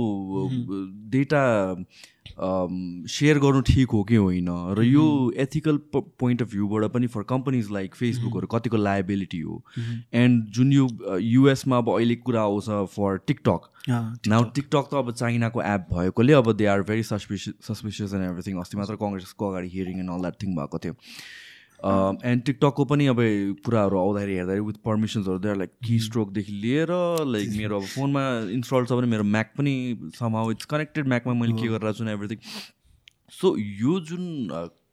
data 1.11 1.43
share 2.31 3.39
गर्नु 3.39 3.61
ठिक 3.69 3.91
हो 3.91 4.03
कि 4.05 4.17
होइन? 4.17 4.49
र 4.79 4.83
यो 4.85 5.05
एथिकल 5.39 5.77
पोइन्ट 5.95 6.43
अफ 6.43 6.51
भ्यूबाट 6.51 6.91
पनि 6.93 7.07
फर 7.07 7.23
कम्पनीज 7.31 7.71
लाइक 7.73 7.95
फेसबुकहरू 7.95 8.47
कतिको 8.53 8.77
लाइबिलिटी 8.77 9.41
हो। 9.41 9.63
एन्ड 10.15 10.45
जुन 10.59 10.73
यो 10.73 10.89
युएसमा 11.21 11.79
अब 11.79 11.89
अहिले 11.95 12.17
कुरा 12.29 12.43
आउँछ 12.43 12.69
फर 12.95 13.19
टिकटक 13.27 13.61
नाउ 14.29 14.45
टिकटक 14.55 14.89
त 14.93 14.95
अब 14.95 15.13
चाइनाको 15.13 15.63
एप 15.65 15.87
भएकोले 15.93 16.33
अब 16.35 16.53
they 16.53 16.67
are 16.67 16.83
very 16.89 17.03
suspicious 17.03 17.67
suspicious 17.69 18.15
and 18.15 18.25
everything 18.31 18.59
अस्ति 18.61 18.77
मात्र 18.77 18.97
कङ्ग्रेसको 19.03 19.51
अगाडि 19.51 19.69
hearing 19.69 19.99
and 20.01 20.11
all 20.11 20.21
that 20.21 20.43
thing 20.43 20.57
भएको 20.57 20.79
थियो। 20.79 20.95
एन्ड 21.85 22.43
टिकटकको 22.43 22.85
पनि 22.85 23.07
अब 23.07 23.17
कुराहरू 23.65 23.99
आउँदाखेरि 23.99 24.35
हेर्दाखेरि 24.35 24.61
विथ 24.61 24.75
पर्मिसन्सहरू 24.85 25.39
देयर 25.39 25.57
लाइक 25.57 25.71
की 25.87 25.99
स्ट्रोकदेखि 25.99 26.53
लिएर 26.53 26.89
लाइक 27.27 27.51
मेरो 27.57 27.81
अब 27.81 27.87
फोनमा 27.95 28.23
इन्स्टल 28.53 28.85
छ 28.85 28.93
भने 28.93 29.07
मेरो 29.07 29.25
म्याक 29.25 29.53
पनि 29.59 29.75
समाउ 30.19 30.51
इट्स 30.51 30.65
कनेक्टेड 30.65 31.09
म्याकमा 31.09 31.35
मैले 31.35 31.53
के 31.63 31.69
गरेर 31.69 31.93
छु 31.93 32.09
एभ्रिथिङ 32.09 32.39
सो 33.41 33.57
यो 33.57 34.01
जुन 34.01 34.49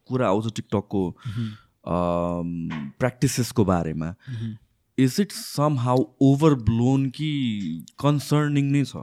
कुरा 0.10 0.28
आउँछ 0.28 0.54
टिकटकको 0.56 1.04
प्र्याक्टिसेसको 3.00 3.66
बारेमा 3.66 4.16
is 4.98 5.18
it 5.20 5.32
some 5.32 5.80
how 5.80 6.06
over 6.22 6.54
blown 6.70 7.10
कि 7.10 7.32
कन्सर्निङ 8.00 8.72
नै 8.72 8.84
छ? 8.86 8.96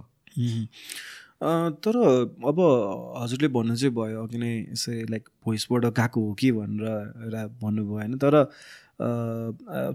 तर 1.43 1.97
अब 2.47 2.59
हजुरले 3.22 3.49
भन्नु 3.49 3.74
चाहिँ 3.76 3.95
भयो 3.95 4.22
अघि 4.22 4.38
नै 4.38 4.53
यसै 4.72 4.95
लाइक 5.11 5.28
भोइसबाट 5.45 5.84
गएको 5.99 6.20
हो 6.26 6.32
कि 6.38 6.53
भनेर 6.53 6.86
एउटा 6.86 7.43
भन्नुभयो 7.62 7.95
होइन। 7.99 8.14
तर 8.22 8.34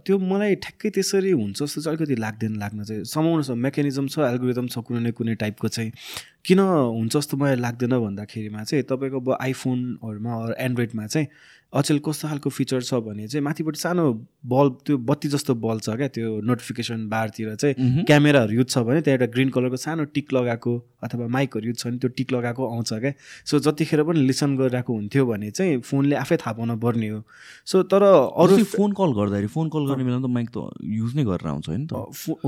त्यो 0.03 0.17
मलाई 0.19 0.55
ठ्याक्कै 0.59 0.89
त्यसरी 0.89 1.31
हुन्छ 1.31 1.63
जस्तो 1.63 1.81
चाहिँ 1.81 1.97
अलिकति 1.97 2.15
लाग्दैन 2.19 2.55
लाग्न 2.59 2.83
चाहिँ। 2.83 3.03
समाउनु 3.07 3.43
छ 3.43 3.51
मेकानिजम 3.55 4.07
छ 4.11 4.19
एल्गोरिदम 4.27 4.67
छ 4.67 4.83
कुनै 4.83 4.99
न 4.99 5.11
कुनै 5.15 5.35
टाइपको 5.39 5.67
चाहिँ। 5.67 5.91
किन 6.43 6.59
हुन्छ 6.59 7.15
जस्तो 7.15 7.37
मलाई 7.37 7.55
लाग्दैन 7.63 7.93
भन्दाखेरिमा 7.95 8.63
चाहिँ 8.63 8.83
तपाईँको 8.83 9.19
अब 9.19 9.37
आइफोनहरूमा 9.39 10.33
एन्ड्रोइडमा 10.59 11.07
चाहिँ 11.07 11.27
अचेल 11.73 11.99
कस्तो 11.99 12.27
खालको 12.27 12.49
फिचर 12.49 12.81
छ 12.81 12.93
भने 13.03 13.27
चाहिँ 13.27 13.43
माथिबाट 13.43 13.75
सानो 13.75 14.03
बल्ब 14.47 14.77
त्यो 14.85 14.97
बत्ती 14.97 15.27
जस्तो 15.29 15.55
बल्ब 15.55 15.81
छ 15.81 15.95
क्या 15.99 16.07
त्यो 16.07 16.39
नोटिफिकेसन 16.41 17.07
बारतिर 17.09 17.55
चाहिँ 17.55 18.03
क्यामेराहरू 18.05 18.53
युज 18.53 18.67
छ 18.69 18.77
भने 18.87 19.01
त्यहाँ 19.01 19.19
एउटा 19.19 19.31
ग्रिन 19.33 19.49
कलरको 19.51 19.77
सानो 19.77 20.03
टिक 20.15 20.33
लगाएको 20.33 20.73
अथवा 21.03 21.27
माइकहरू 21.27 21.67
युज 21.67 21.77
छ 21.77 21.87
भने 21.87 21.97
त्यो 21.97 22.09
टिक 22.17 22.31
लगाएको 22.33 22.67
आउँछ 22.67 22.93
क्या। 22.93 23.11
सो 23.45 23.59
जतिखेर 23.59 24.03
पनि 24.03 24.19
लिसन 24.27 24.55
गरिरहेको 24.57 24.93
हुन्थ्यो 24.93 25.25
भने 25.25 25.51
चाहिँ 25.51 25.77
फोनले 25.83 26.15
आफै 26.15 26.37
थाहा 26.37 26.53
पाउन 26.53 26.77
पर्ने 26.79 27.07
हो। 27.09 27.21
सो 27.67 27.83
तर 27.83 28.03
अरू 28.03 28.63
फोन 28.63 28.91
कल 28.95 29.11
गर्दाखेरि 29.19 29.47
फोन 29.51 29.69
कल 29.69 29.85
गर्ने 29.91 30.03
बेला 30.03 30.19
त 30.23 30.31
माइक 30.31 30.49
त 30.55 30.71
युज 30.81 31.15
नै 31.15 31.23
गरेर 31.27 31.47
आउँछ 31.51 31.67
होइन 31.67 31.83
त। 31.91 31.93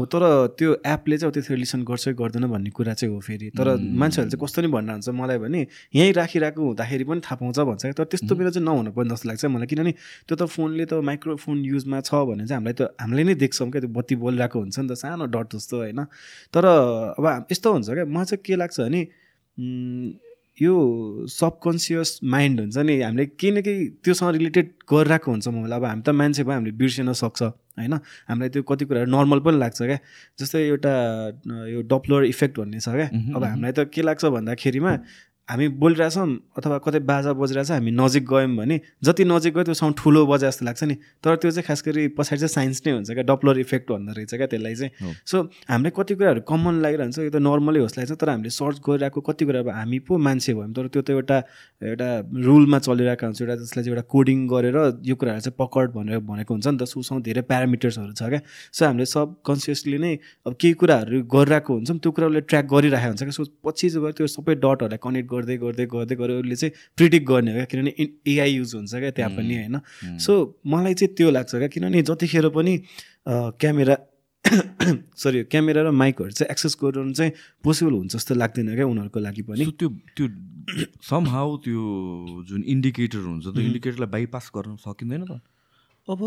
तर 0.07 0.23
त्यो 0.55 0.69
एपले 0.87 1.17
चाहिँ 1.17 1.33
त्यतिखेर 1.33 1.57
लिसन 1.57 1.83
गर्छ 1.83 2.15
गर्दैन 2.15 2.47
भन्ने 2.47 2.69
कुरा 2.71 2.93
चाहिँ 2.95 3.13
हो 3.13 3.19
फेरि। 3.19 3.49
तर 3.51 3.75
मान्छेहरूले 3.75 4.31
चाहिँ 4.31 4.45
कस्तो 4.45 4.61
नि 4.63 4.67
भन्न 4.71 4.89
हुन्छ 4.95 5.09
मलाई 5.11 5.37
भने 5.37 5.67
यहीँ 5.93 6.13
राखिरहेको 6.15 6.61
हुँदाखेरि 6.63 7.03
पनि 7.03 7.21
थाहा 7.21 7.35
पाउँछ 7.35 7.59
भन्छ। 7.59 7.83
क्या 7.83 7.93
तर 7.93 8.09
त्यस्तो 8.15 8.35
बेला 8.35 8.49
चाहिँ 8.55 8.65
नहुनु 8.65 8.91
पर्ने 8.95 9.07
जस्तो 9.09 9.29
लाग्छ 9.29 9.45
मलाई। 9.45 9.67
किनभने 9.67 9.93
त्यो 10.27 10.35
त 10.35 10.43
फोनले 10.45 10.85
त 10.85 10.93
माइक्रोफोन 11.09 11.57
युजमा 11.65 11.99
छ 12.01 12.11
भने 12.29 12.45
चाहिँ 12.45 12.57
हामीलाई 12.59 12.75
त 12.79 12.81
हामीले 13.01 13.23
नै 13.23 13.35
देख्छौँ 13.41 13.69
क्या 13.71 13.81
त्यो 13.81 13.91
बत्ती 13.97 14.15
बोलिरहेको 14.23 14.57
हुन्छ 14.59 14.77
नि 14.79 14.87
त 14.89 14.93
सानो 14.97 15.25
डट 15.27 15.47
जस्तो 15.55 15.75
होइन। 15.83 16.01
तर 16.53 16.63
अब 17.17 17.25
यस्तो 17.51 17.67
हुन्छ 17.73 17.87
क्या 17.89 18.05
मलाई 18.05 18.25
चाहिँ 18.29 18.43
के 18.45 18.55
लाग्छ 18.55 18.77
भने 18.79 19.01
यो 20.59 20.75
सबकन्सियस 21.31 22.19
माइन्ड 22.19 22.59
हुन्छ 22.59 22.77
नि 22.83 22.95
हामीले 23.01 23.25
केही 23.39 23.51
न 23.51 23.61
केही 23.63 23.87
त्योसँग 24.03 24.29
रिलेटेड 24.35 24.67
गरिरहेको 24.91 25.31
हुन्छ 25.31 25.47
मलाई 25.47 25.77
अब 25.79 25.85
हामी 25.87 26.01
त 26.03 26.09
मान्छे 26.11 26.43
भयो 26.43 26.55
हामीले 26.59 26.75
बिर्सिन 26.75 27.11
सक्छ 27.15 27.41
होइन? 27.79 27.93
हामीलाई 28.27 28.49
त्यो 28.51 28.63
कति 28.67 28.85
कुराहरू 28.85 29.07
नर्मल 29.07 29.39
पनि 29.39 29.57
लाग्छ 29.57 29.79
क्या। 29.81 29.99
जस्तै 30.35 30.59
एउटा 30.67 30.93
यो 31.71 31.79
डप्लर 31.87 32.23
इफेक्ट 32.27 32.59
भन्ने 32.59 32.79
छ 32.83 32.91
क्या। 32.91 33.07
अब 33.07 33.43
हामीलाई 33.43 33.71
त 33.71 33.87
के 33.87 34.01
लाग्छ 34.03 34.25
भन्दाखेरिमा 34.35 34.93
हामी 35.49 35.67
बोलिरहेछौँ 35.81 36.27
अथवा 36.57 36.77
कतै 36.85 36.99
बाजा 37.09 37.33
बजिरहेछ 37.33 37.71
हामी 37.71 37.91
नजिक 37.91 38.23
गयौँ 38.29 38.55
भने 38.55 38.79
जति 39.03 39.23
नजिक 39.25 39.53
गयो 39.53 39.63
त्यो 39.63 39.73
साउन्ड 39.73 39.95
ठुलो 39.97 40.25
बजे 40.25 40.47
जस्तो 40.47 40.65
लाग्छ 40.65 40.83
नि। 40.83 40.95
तर 41.25 41.35
त्यो 41.41 41.51
चाहिँ 41.51 41.65
खास 41.67 41.83
गरी 41.85 42.07
पछाडि 42.13 42.39
चाहिँ 42.39 42.53
साइन्स 42.53 42.81
नै 42.85 42.91
हुन्छ 42.93 43.09
क्या 43.17 43.23
डप्लर 43.25 43.59
इफेक्ट 43.59 43.91
भन्दो 43.91 44.13
रहेछ 44.13 44.33
क्या 44.35 44.47
त्यसलाई 44.47 44.75
चाहिँ। 44.75 45.15
सो 45.25 45.41
हामीले 45.69 45.89
कति 45.97 46.13
कुराहरू 46.15 46.41
कमन 46.45 46.75
लागिरहन्छ 46.85 47.17
यो 47.19 47.29
त 47.33 47.41
नर्मलै 47.41 47.79
होस् 47.81 47.97
लाग्छ 47.97 48.11
तर 48.13 48.29
हामीले 48.29 48.49
सर्च 48.53 48.77
गरिरहेको 48.85 49.21
कति 49.25 49.45
कुरा 49.45 49.59
अब 49.59 49.69
हामी 49.73 49.99
पो 50.05 50.17
मान्छे 50.17 50.53
भयौँ। 50.53 50.73
तर 50.77 50.87
त्यो 50.93 51.01
त 51.01 51.09
एउटा 51.17 51.37
एउटा 51.81 52.09
रुलमा 52.45 52.79
चलिरहेको 52.85 53.25
हुन्छ 53.25 53.41
एउटा 53.41 53.55
त्यसलाई 53.57 53.83
चाहिँ 53.83 53.95
एउटा 53.97 54.05
कोडिङ 54.13 54.39
गरेर 54.53 54.77
यो 55.09 55.15
कुराहरू 55.17 55.41
चाहिँ 55.41 55.57
पकड 55.57 55.87
भनेर 55.97 56.19
भनेको 56.29 56.53
हुन्छ 56.53 56.67
नि 56.67 56.77
त। 56.77 56.85
सुसँग 56.85 57.25
धेरै 57.25 57.41
प्यारामिटर्सहरू 57.49 58.13
छ 58.13 58.21
क्या। 58.29 58.41
सो 58.69 58.85
हामीले 58.85 59.05
सब 59.09 59.35
कन्सियसली 59.49 59.97
नै 59.97 60.13
अब 60.45 60.53
केही 60.61 60.73
कुराहरू 60.77 61.25
गरिरहेको 61.25 61.73
हुन्छौँ 61.73 61.97
त्यो 61.97 62.11
कुराहरूले 62.13 62.41
ट्र्याक 62.45 62.65
गरिरहेको 62.69 63.09
हुन्छ 63.09 63.23
क्या। 63.25 63.33
सो 63.33 63.43
पछि 63.65 63.89
चाहिँ 63.89 64.13
त्यो 64.13 64.27
सबै 64.29 64.55
डटहरूलाई 64.61 65.01
कनेक्ट 65.01 65.27
गर्दै 65.39 65.57
गर्दै 65.63 65.85
गर्दै 65.95 66.15
गर्दै 66.19 66.35
उसले 66.43 66.55
चाहिँ 66.55 66.73
प्रिडिक्ट 66.99 67.25
गर्ने 67.31 67.51
हो 67.51 67.57
क्या? 67.57 67.65
किनभने 67.71 67.91
एआई 68.27 68.51
युज 68.59 68.75
हुन्छ 68.75 68.93
क्या 68.93 69.11
त्यहाँ 69.15 69.31
पनि 69.39 69.55
होइन। 69.55 69.75
सो 70.19 70.31
मलाई 70.67 70.93
चाहिँ 70.99 71.15
त्यो 71.15 71.29
लाग्छ 71.31 71.55
क्या? 71.55 71.67
किनभने 71.73 72.01
जतिखेर 72.11 72.47
पनि 72.59 72.73
क्यामेरा 73.63 73.97
सरी 75.19 75.43
क्यामेरा 75.51 75.81
र 75.83 75.91
माइकहरू 75.91 76.31
चाहिँ 76.31 76.49
एक्सेस 76.51 76.75
गराउनु 76.81 77.13
चाहिँ 77.13 77.31
पोसिबल 77.63 77.93
हुन्छ 77.93 78.15
जस्तो 78.15 78.35
लाग्दैन 78.35 78.75
क्या 78.75 78.85
उनीहरूको 78.87 79.19
लागि 79.19 79.41
पनि। 79.47 79.65
त्यो 79.79 79.89
त्यो 80.15 80.27
सम 81.03 81.23
हाउ 81.29 81.57
त्यो 81.65 81.81
जुन 82.49 82.63
इन्डिकेटर 82.73 83.19
हुन्छ 83.19 83.45
त्यो 83.45 83.63
इन्डिकेटरलाई 83.63 84.09
बाइपास 84.09 84.45
गर्न 84.55 84.75
सकिँदैन 84.79 85.23
त? 85.27 85.41
अब 86.07 86.21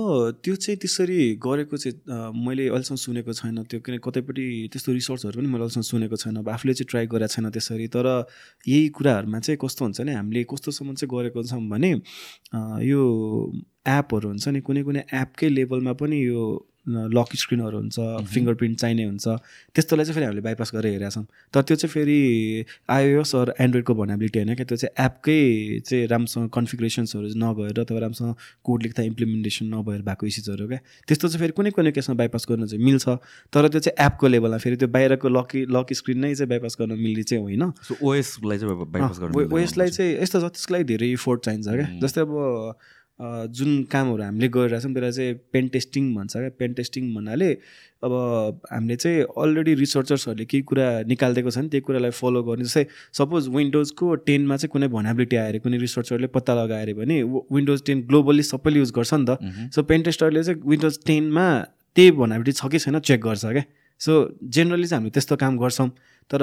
त्यो 0.44 0.54
चाहिँ 0.54 0.78
त्यसरी 0.78 1.18
गरेको 1.42 1.76
चाहिँ 1.76 2.30
मैले 2.44 2.68
अहिलेसम्म 2.68 2.96
सुनेको 3.02 3.32
छैन 3.32 3.62
त्यो 3.70 3.80
किन 3.82 3.98
कतैपट्टि 3.98 4.44
त्यस्तो 4.72 4.92
रिसर्चहरू 4.92 5.36
पनि 5.38 5.48
मैले 5.48 5.64
अहिलेसम्म 5.66 5.82
सुनेको 5.82 6.16
छैन। 6.22 6.36
अब 6.38 6.48
आफूले 6.48 6.74
चाहिँ 6.74 6.86
ट्राई 6.90 7.06
गरेको 7.10 7.34
छैन 7.34 7.50
त्यसरी। 7.50 7.86
तर 7.90 8.06
यही 8.68 8.88
कुराहरूमा 8.94 9.38
चाहिँ 9.40 9.58
कस्तो 9.64 9.84
हुन्छ 9.84 10.00
भने 10.00 10.14
हामीले 10.14 10.44
कस्तोसम्म 10.52 10.94
चाहिँ 10.94 11.10
गरेको 11.14 11.42
छौँ 11.42 11.62
भने 11.68 11.90
यो 12.86 13.00
एपहरू 13.88 14.28
हुन्छ 14.28 14.48
नि 14.48 14.60
कुनै 14.62 14.82
कुनै 14.86 15.02
एपकै 15.14 15.48
लेभलमा 15.48 15.92
पनि 15.98 16.16
यो 16.26 16.42
लक 16.86 17.34
स्क्रिनहरू 17.36 17.78
हुन्छ 17.78 18.26
फिङ्गर 18.26 18.54
प्रिन्ट 18.54 18.78
चाहिने 18.78 19.04
हुन्छ 19.04 19.28
त्यस्तोलाई 19.74 20.04
चाहिँ 20.04 20.14
फेरि 20.14 20.26
हामीले 20.26 20.42
बाइपास 20.42 20.70
गरेर 20.74 20.92
हेरेका 20.92 21.10
छौँ। 21.10 21.24
तर 21.54 21.62
त्यो 21.62 21.76
चाहिँ 21.76 21.92
फेरि 21.92 22.18
आइओएस 22.90 23.34
अरू 23.36 23.52
एन्ड्रोइडको 23.60 23.94
भन्याबिलिटी 23.94 24.38
होइन 24.38 24.54
क्या 24.54 24.66
त्यो 24.66 24.76
चाहिँ 24.76 25.06
एपकै 25.06 25.38
चाहिँ 25.86 26.06
राम्रोसँग 26.08 26.48
कन्फिग्रेसन्सहरू 26.50 27.28
नभएर 27.38 27.80
अथवा 27.80 27.98
राम्रोसँग 28.00 28.34
कोड 28.64 28.82
लेख्दा 28.82 29.02
इम्प्लिमेन्टेसन 29.02 29.66
नभएर 29.74 30.02
भएको 30.02 30.26
इस्युजहरू 30.26 30.66
क्या। 30.68 30.78
त्यस्तो 31.08 31.28
चाहिँ 31.28 31.40
फेरि 31.40 31.52
कुनै 31.56 31.70
कुनै 31.70 31.92
केसमा 31.92 32.14
बाइपास 32.18 32.46
गर्न 32.50 32.66
चाहिँ 32.66 32.84
मिल्छ 32.84 33.08
तर 33.54 33.68
त्यो 33.68 33.80
चाहिँ 33.80 34.06
एपको 34.06 34.26
लेभलमा 34.28 34.58
फेरि 34.58 34.76
त्यो 34.76 34.88
बाहिरको 34.90 35.28
लकी 35.28 35.60
लक 35.70 35.92
स्क्रिन 35.94 36.18
नै 36.18 36.34
चाहिँ 36.34 36.48
बाइपास 36.50 36.76
गर्न 36.80 36.98
मिल्ने 36.98 37.22
चाहिँ 37.22 37.42
होइन। 37.42 37.62
ओएसलाई 38.02 38.58
चाहिँ 38.58 39.46
ओएसलाई 39.46 39.88
चाहिँ 39.90 40.10
यस्तो 40.18 40.40
छ 40.40 40.50
त्यसको 40.50 40.74
लागि 40.74 40.84
धेरै 40.90 41.10
इफोर्ट 41.12 41.44
चाहिन्छ 41.44 41.68
क्या। 41.68 41.86
जस्तै 42.02 42.20
अब 42.20 42.34
जुन 43.20 43.82
कामहरू 43.92 44.22
हामीले 44.22 44.48
गरिरहेछौँ 44.48 44.92
त्यसलाई 44.92 45.12
चाहिँ 45.12 45.34
पेन 45.52 45.68
टेस्टिङ 45.68 46.14
भन्छ 46.14 46.32
क्या। 46.36 46.48
पेन 46.58 46.72
टेस्टिङ 46.74 47.14
भन्नाले 47.14 47.50
अब 48.02 48.12
हामीले 48.72 48.96
चाहिँ 48.96 49.20
अलरेडी 49.38 49.74
रिसर्चर्सहरूले 49.78 50.44
केही 50.50 50.62
कुरा 50.70 50.86
निकालिदिएको 51.06 51.50
छ 51.50 51.58
नि 51.58 51.68
त्यही 51.68 51.80
कुरालाई 51.86 52.10
फलो 52.10 52.42
गर्ने। 52.42 52.64
जस्तै 52.64 52.84
सपोज 53.18 53.48
विन्डोजको 53.56 54.14
टेनमा 54.26 54.56
चाहिँ 54.56 54.72
कुनै 54.72 54.88
भनाबिलिटी 54.96 55.36
आएर 55.36 55.58
कुनै 55.62 55.78
रिसर्चरले 55.78 56.26
पत्ता 56.34 56.52
लगाएर 56.54 56.94
भने 56.98 57.22
विन्डोज 57.22 57.82
टेन 57.86 58.02
ग्लोबल्ली 58.10 58.42
सबैले 58.42 58.78
युज 58.78 58.90
गर्छ 58.98 59.14
नि 59.14 59.24
त। 59.28 59.38
सो 59.74 59.82
पेन 59.86 60.02
टेस्टरले 60.02 60.42
चाहिँ 60.42 60.60
विन्डोज 60.66 60.98
टेनमा 61.06 61.46
त्यही 61.94 62.10
भनाबिलिटी 62.18 62.52
छ 62.58 62.66
कि 62.72 62.78
छैन 62.78 62.98
चेक 62.98 63.20
गर्छ 63.22 63.44
क्या। 63.46 63.64
सो 64.00 64.12
जेनरली 64.50 64.86
चाहिँ 64.86 64.98
हामीले 64.98 65.14
त्यस्तो 65.14 65.36
काम 65.38 65.58
गर्छौँ। 65.62 65.88
तर 66.30 66.40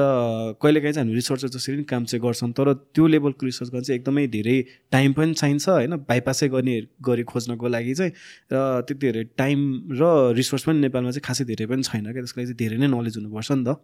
कहिलेकाहीँ 0.61 0.93
चाहिँ 0.93 1.05
हामी 1.07 1.15
रिसर्चर 1.15 1.47
जसरी 1.55 1.75
पनि 1.75 1.83
काम 1.89 2.03
चाहिँ 2.05 2.21
गर्छौँ 2.23 2.51
तर 2.51 2.73
त्यो 2.93 3.07
लेभलको 3.07 3.45
रिसर्च 3.45 3.69
गर्न 3.69 3.83
चाहिँ 3.83 3.99
एकदमै 3.99 4.27
धेरै 4.27 4.57
टाइम 4.91 5.13
पनि 5.13 5.33
चाहिन्छ 5.33 5.69
होइन? 5.69 5.95
बाइपासै 6.09 6.47
गर्ने 6.49 6.75
गरी 7.01 7.23
खोज्नको 7.23 7.67
लागि 7.67 7.93
चाहिँ 7.95 8.11
र 8.53 8.81
त्यति 8.87 8.99
धेरै 8.99 9.23
टाइम 9.37 9.59
र 9.95 10.33
रिसोर्स 10.35 10.63
पनि 10.67 10.79
नेपालमा 10.85 11.11
चाहिँ 11.11 11.25
खासै 11.25 11.43
धेरै 11.49 11.65
पनि 11.71 11.83
छैन 11.83 12.11
क्या? 12.11 12.21
त्यसको 12.21 12.41
लागि 12.41 12.47
चाहिँ 12.51 12.59
धेरै 12.59 12.77
नै 12.77 12.87
नलेज 12.87 13.17
हुनुपर्छ 13.17 13.51
नि 13.51 13.63
त। 13.65 13.79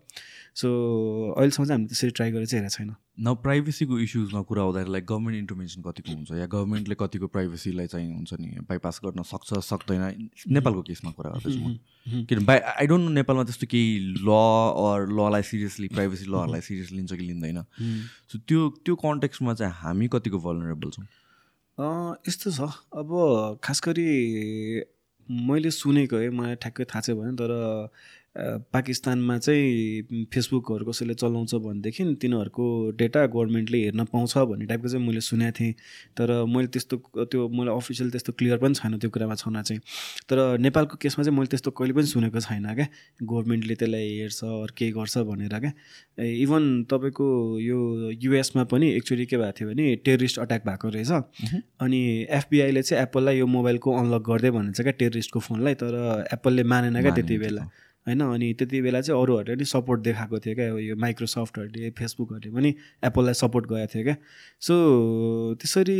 सो 0.55 0.67
अहिलेसम्म 1.35 1.65
चाहिँ 1.65 1.77
हामी 1.77 1.87
त्यसरी 1.91 2.11
ट्राई 2.15 2.31
गरेर 2.31 2.47
चाहिँ 2.47 2.61
हेरेको 2.63 2.75
छैन। 2.77 2.91
न 3.19 3.33
प्राइभेसीको 3.43 3.99
इस्युजमा 3.99 4.41
कुरा 4.47 4.61
आउँदाखेरि 4.61 4.91
लाइक 4.91 5.05
गभर्मेन्ट 5.05 5.37
इन्टरभेन्सन 5.39 5.81
कतिको 5.81 6.11
हुन्छ? 6.11 6.31
या 6.39 6.47
गभर्मेन्टले 6.47 6.95
कतिको 6.99 7.27
प्राइभेसीलाई 7.27 7.87
चाहिँ 7.87 8.07
हुन्छ 8.13 8.33
नि 8.39 8.47
बाइपास 8.69 8.99
गर्न 9.03 9.23
सक्छ 9.23 9.59
सक्दैन? 9.71 10.29
नेपालको 10.51 10.81
केसमा 10.87 11.11
कुरा 11.17 11.29
गर्दैछु 11.35 11.59
म। 11.59 12.25
किन 12.29 12.45
बाई 12.45 12.57
आई 12.59 12.85
डोन्ट 12.87 13.03
नो 13.03 13.11
नेपालमा 13.19 13.43
त्यस्तो 13.43 13.67
केही 13.67 13.87
ल 14.23 14.29
अर 14.29 15.07
ललाई 15.09 15.43
सिरियसली 15.43 15.84
प्राइभेसी 15.87 16.25
लहरूलाई 16.25 16.61
सिरियसली 16.61 16.97
लिन्छ 16.97 17.13
कि 17.13 17.23
लिँदैन। 17.23 17.61
सो 18.31 18.37
त्यो 18.37 18.69
त्यो 18.69 18.95
कन्टेक्स्टमा 18.95 19.53
चाहिँ 19.53 19.73
हामी 19.75 20.07
कतिको 20.07 20.39
भलरेबल 20.39 20.89
छौँ? 20.89 21.05
यस्तो 22.27 22.51
छ। 22.51 22.59
अब 22.93 23.59
खास 23.63 23.81
गरी 23.85 24.09
मैले 25.31 25.71
सुनेको 25.71 26.15
है 26.15 26.29
मलाई 26.29 26.55
ठ्याक्कै 26.55 26.83
थाहा 26.83 27.01
चाहिँ 27.01 27.21
भएन 27.21 27.35
तर 27.35 27.51
पाकिस्तानमा 28.35 29.37
चाहिँ 29.37 30.25
फेसबुकहरू 30.33 30.85
कसैले 30.85 31.13
चलाउँछ 31.15 31.55
भनेदेखि 31.55 32.03
तिनीहरूको 32.21 32.65
डेटा 32.99 33.25
गभर्मेन्टले 33.31 33.77
हेर्न 33.83 34.03
पाउँछ 34.11 34.37
भन्ने 34.37 34.65
टाइपको 34.65 34.87
चाहिँ 34.87 35.07
मैले 35.07 35.21
सुनेको 35.21 35.51
थिएँ। 35.59 35.73
तर 36.17 36.43
मैले 36.43 36.67
त्यस्तो 36.67 36.95
त्यो 37.31 37.47
मलाई 37.47 37.75
अफिसियल 37.75 38.09
त्यस्तो 38.11 38.31
क्लियर 38.35 38.57
पनि 38.59 38.73
छैन 38.75 38.97
त्यो 38.99 39.09
कुरामा 39.09 39.35
छन 39.39 39.61
चाहिँ। 39.61 39.81
तर 40.27 40.57
नेपालको 40.59 40.97
केसमा 40.99 41.23
चाहिँ 41.23 41.37
मैले 41.37 41.47
त्यस्तो 41.47 41.71
कहिले 41.71 41.93
पनि 41.95 42.07
सुनेको 42.11 42.39
छैन 42.39 42.67
क्या। 42.75 42.87
गभर्मेन्टले 43.23 43.75
त्यसलाई 43.75 44.09
हेर्छ 44.19 44.43
अरू 44.43 44.73
केही 44.77 44.91
गर्छ 44.91 45.17
भनेर 45.31 45.55
क्या। 45.59 45.71
इभन 46.19 46.63
तपाईँको 46.91 47.27
यो 47.59 47.79
युएसमा 48.19 48.63
पनि 48.67 48.91
एक्चुली 48.99 49.25
के 49.31 49.37
भएको 49.37 49.51
थियो 49.59 49.69
भने 49.69 49.95
टेरिस्ट 50.03 50.39
अट्याक 50.43 50.67
भएको 50.67 50.89
रहेछ। 50.91 51.11
अनि 51.79 52.01
एफबिआईले 52.29 52.81
चाहिँ 52.83 53.03
एप्पललाई 53.03 53.37
यो 53.39 53.47
मोबाइलको 53.47 53.95
अनलक 53.95 54.21
गर्दै 54.27 54.51
छ 54.75 54.81
क्या 54.81 54.91
टेरिस्टको 54.99 55.39
फोनलाई। 55.39 55.73
तर 55.79 56.27
एप्पलले 56.33 56.63
मानेन 56.67 57.01
क्या 57.01 57.15
त्यति 57.15 57.37
बेला। 57.39 57.67
होइन? 58.07 58.21
अनि 58.21 58.53
त्यति 58.53 58.81
बेला 58.81 59.01
चाहिँ 59.01 59.21
अरूहरूले 59.21 59.55
पनि 59.55 59.65
सपोर्ट 59.65 60.01
देखाएको 60.01 60.39
थियो 60.39 60.55
क्या 60.55 60.67
यो 60.79 60.95
माइक्रोसफ्टहरूले 60.95 61.89
फेसबुकहरूले 61.97 62.51
पनि 62.55 62.69
एप्पललाई 63.03 63.33
सपोर्ट 63.33 63.65
गरेको 63.69 63.93
थियो 63.93 64.03
क्या। 64.03 64.15
सो 64.61 64.73
त्यसरी 65.61 65.97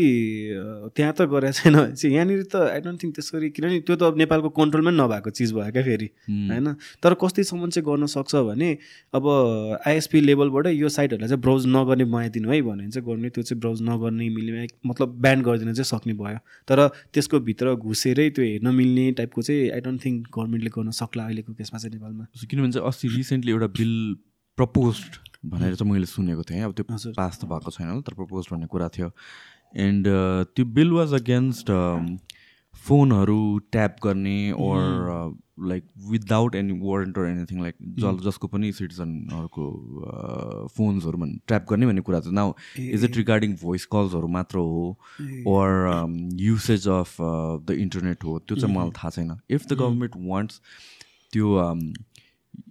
त्यहाँ 0.95 1.13
त 1.13 1.21
गरेको 1.33 1.51
छैन 1.51 1.75
चाहिँ 1.93 2.15
यहाँनिर 2.15 2.43
त 2.45 2.55
आई 2.55 2.79
डोन्ट 2.85 3.03
थिङ्क 3.03 3.15
त्यसरी 3.15 3.49
किनभने 3.49 3.79
त्यो 3.89 3.95
त 3.95 4.13
नेपालको 4.17 4.49
कन्ट्रोलमै 4.59 4.91
नभएको 4.91 5.29
चिज 5.33 5.53
भयो 5.53 5.71
क्या 5.71 5.83
फेरि 5.83 6.09
होइन? 6.29 6.67
तर 7.03 7.13
कतिसम्म 7.17 7.69
चाहिँ 7.73 7.85
गर्न 7.89 8.05
सक्छ 8.15 8.35
भने 8.49 8.69
अब 9.17 9.25
आइएसपी 9.81 10.21
लेभलबाट 10.21 10.67
यो 10.77 10.89
साइटहरूलाई 10.89 11.29
चाहिँ 11.29 11.41
ब्राउज 11.41 11.65
नगर्ने 11.67 12.05
बनाइदिनु 12.05 12.51
है 12.51 12.61
भन्यो 12.61 12.75
भने 12.75 12.89
चाहिँ 12.91 13.05
गर्ने 13.09 13.29
त्यो 13.33 13.43
चाहिँ 13.43 13.59
ब्राउज 13.59 13.81
नगर्ने 13.89 14.29
मिल्ने 14.29 14.67
मतलब 14.85 15.17
ब्यान 15.25 15.41
गरिदिन 15.41 15.73
चाहिँ 15.73 15.89
सक्ने 15.89 16.13
भयो। 16.13 16.39
तर 16.69 16.87
त्यसको 17.13 17.39
भित्र 17.49 17.75
घुसेरै 17.75 18.29
त्यो 18.29 18.45
हेर्न 18.45 18.67
मिल्ने 18.75 19.11
टाइपको 19.17 19.41
चाहिँ 19.41 19.69
आई 19.73 19.79
डोन्ट 19.81 20.05
थिङ्क 20.05 20.27
गभर्मेन्टले 20.37 20.69
गर्न 20.77 20.91
सक्ला 21.01 21.23
अहिलेको 21.25 21.53
केसमा 21.53 21.79
चाहिँ। 21.79 21.93
नेपालमा। 21.95 22.25
किनभने 22.45 22.71
चाहिँ 22.71 22.87
अस्ति 22.87 23.07
रिसेन्टली 23.15 23.51
एउटा 23.51 23.67
बिल 23.79 23.93
प्रपोज 24.57 24.95
भनेर 25.45 25.75
चाहिँ 25.75 25.91
मैले 25.91 26.05
सुनेको 26.09 26.43
थिएँ। 26.43 26.63
अब 26.63 26.73
त्यो 26.73 26.85
पास 27.15 27.39
त 27.39 27.45
भएको 27.45 27.71
छैन 27.71 28.01
तर 28.01 28.13
प्रपोज 28.13 28.47
भन्ने 28.51 28.67
कुरा 28.67 28.87
थियो। 28.97 29.09
एन्ड 29.87 30.07
त्यो 30.55 30.65
बिल 30.75 30.91
वाज 30.91 31.13
अगेन्स्ट 31.13 31.71
फोनहरू 32.85 33.41
ट्याप 33.71 33.95
गर्ने 34.03 34.39
or 34.51 34.81
like 35.67 35.83
without 36.09 36.55
any 36.55 36.73
warrant 36.79 37.17
or 37.17 37.25
anything 37.25 37.61
like 37.61 37.75
जल 37.99 38.17
जसको 38.23 38.47
पनि 38.47 38.71
सिटिजनहरूको 38.79 39.65
फोन्सहरू 40.75 41.17
भन् 41.17 41.31
ट्र्याप 41.47 41.65
गर्ने 41.69 41.85
भन्ने 41.87 42.01
कुरा 42.09 42.19
चाहिँ 42.19 42.35
now 42.35 42.53
is 42.79 43.03
it 43.05 43.17
regarding 43.17 43.55
voice 43.61 43.85
कल्सहरू 43.95 44.27
मात्र 44.35 44.57
हो 44.57 44.83
or 45.47 45.69
usage 46.41 46.87
of 46.89 47.15
the 47.21 47.77
internet 47.79 48.23
हो? 48.23 48.39
त्यो 48.39 48.57
चाहिँ 48.57 48.75
मलाई 48.75 48.91
थाहा 48.97 49.09
छैन। 49.09 49.31
इफ 49.49 49.65
द 49.65 49.73
गभर्मेन्ट 49.73 50.13
वान्ट्स 50.27 50.61
त्यो 51.35 51.47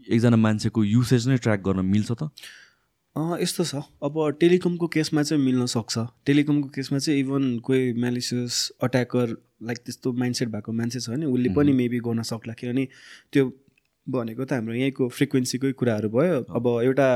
एकजना 0.08 0.36
मान्छेको 0.40 0.84
युसेज 0.84 1.28
नै 1.28 1.36
ट्र्याक 1.38 1.60
गर्न 1.62 1.84
मिल्छ 1.86 2.12
त? 2.12 2.32
यस्तो 3.16 3.64
छ। 3.64 3.80
अब 4.02 4.14
टेलिकमको 4.40 4.86
केसमा 4.90 5.22
चाहिँ 5.22 5.42
मिल्न 5.42 5.66
सक्छ। 5.70 5.98
टेलिकमको 6.26 6.68
केसमा 6.74 6.98
चाहिँ 6.98 7.20
इभन 7.20 7.44
कोही 7.62 7.92
मेलिसियस 8.02 8.54
अट्याकर 8.82 9.26
लाइक 9.62 9.78
त्यस्तो 9.86 10.12
माइन्डसेट 10.12 10.48
भएको 10.50 10.72
मान्छे 10.72 11.00
छ 11.00 11.10
भने 11.10 11.26
उसले 11.26 11.48
पनि 11.54 11.72
मेबी 11.72 11.98
गर्न 12.02 12.22
सक्ला। 12.26 12.52
किनभने 12.58 12.84
त्यो 13.32 13.44
भनेको 14.06 14.44
त 14.44 14.52
हाम्रो 14.52 14.74
यहीँको 14.74 15.08
फ्रिक्वेन्सीकै 15.08 15.72
कुराहरू 15.78 16.08
भयो। 16.10 16.42
अब 16.50 16.66
एउटा 16.82 17.08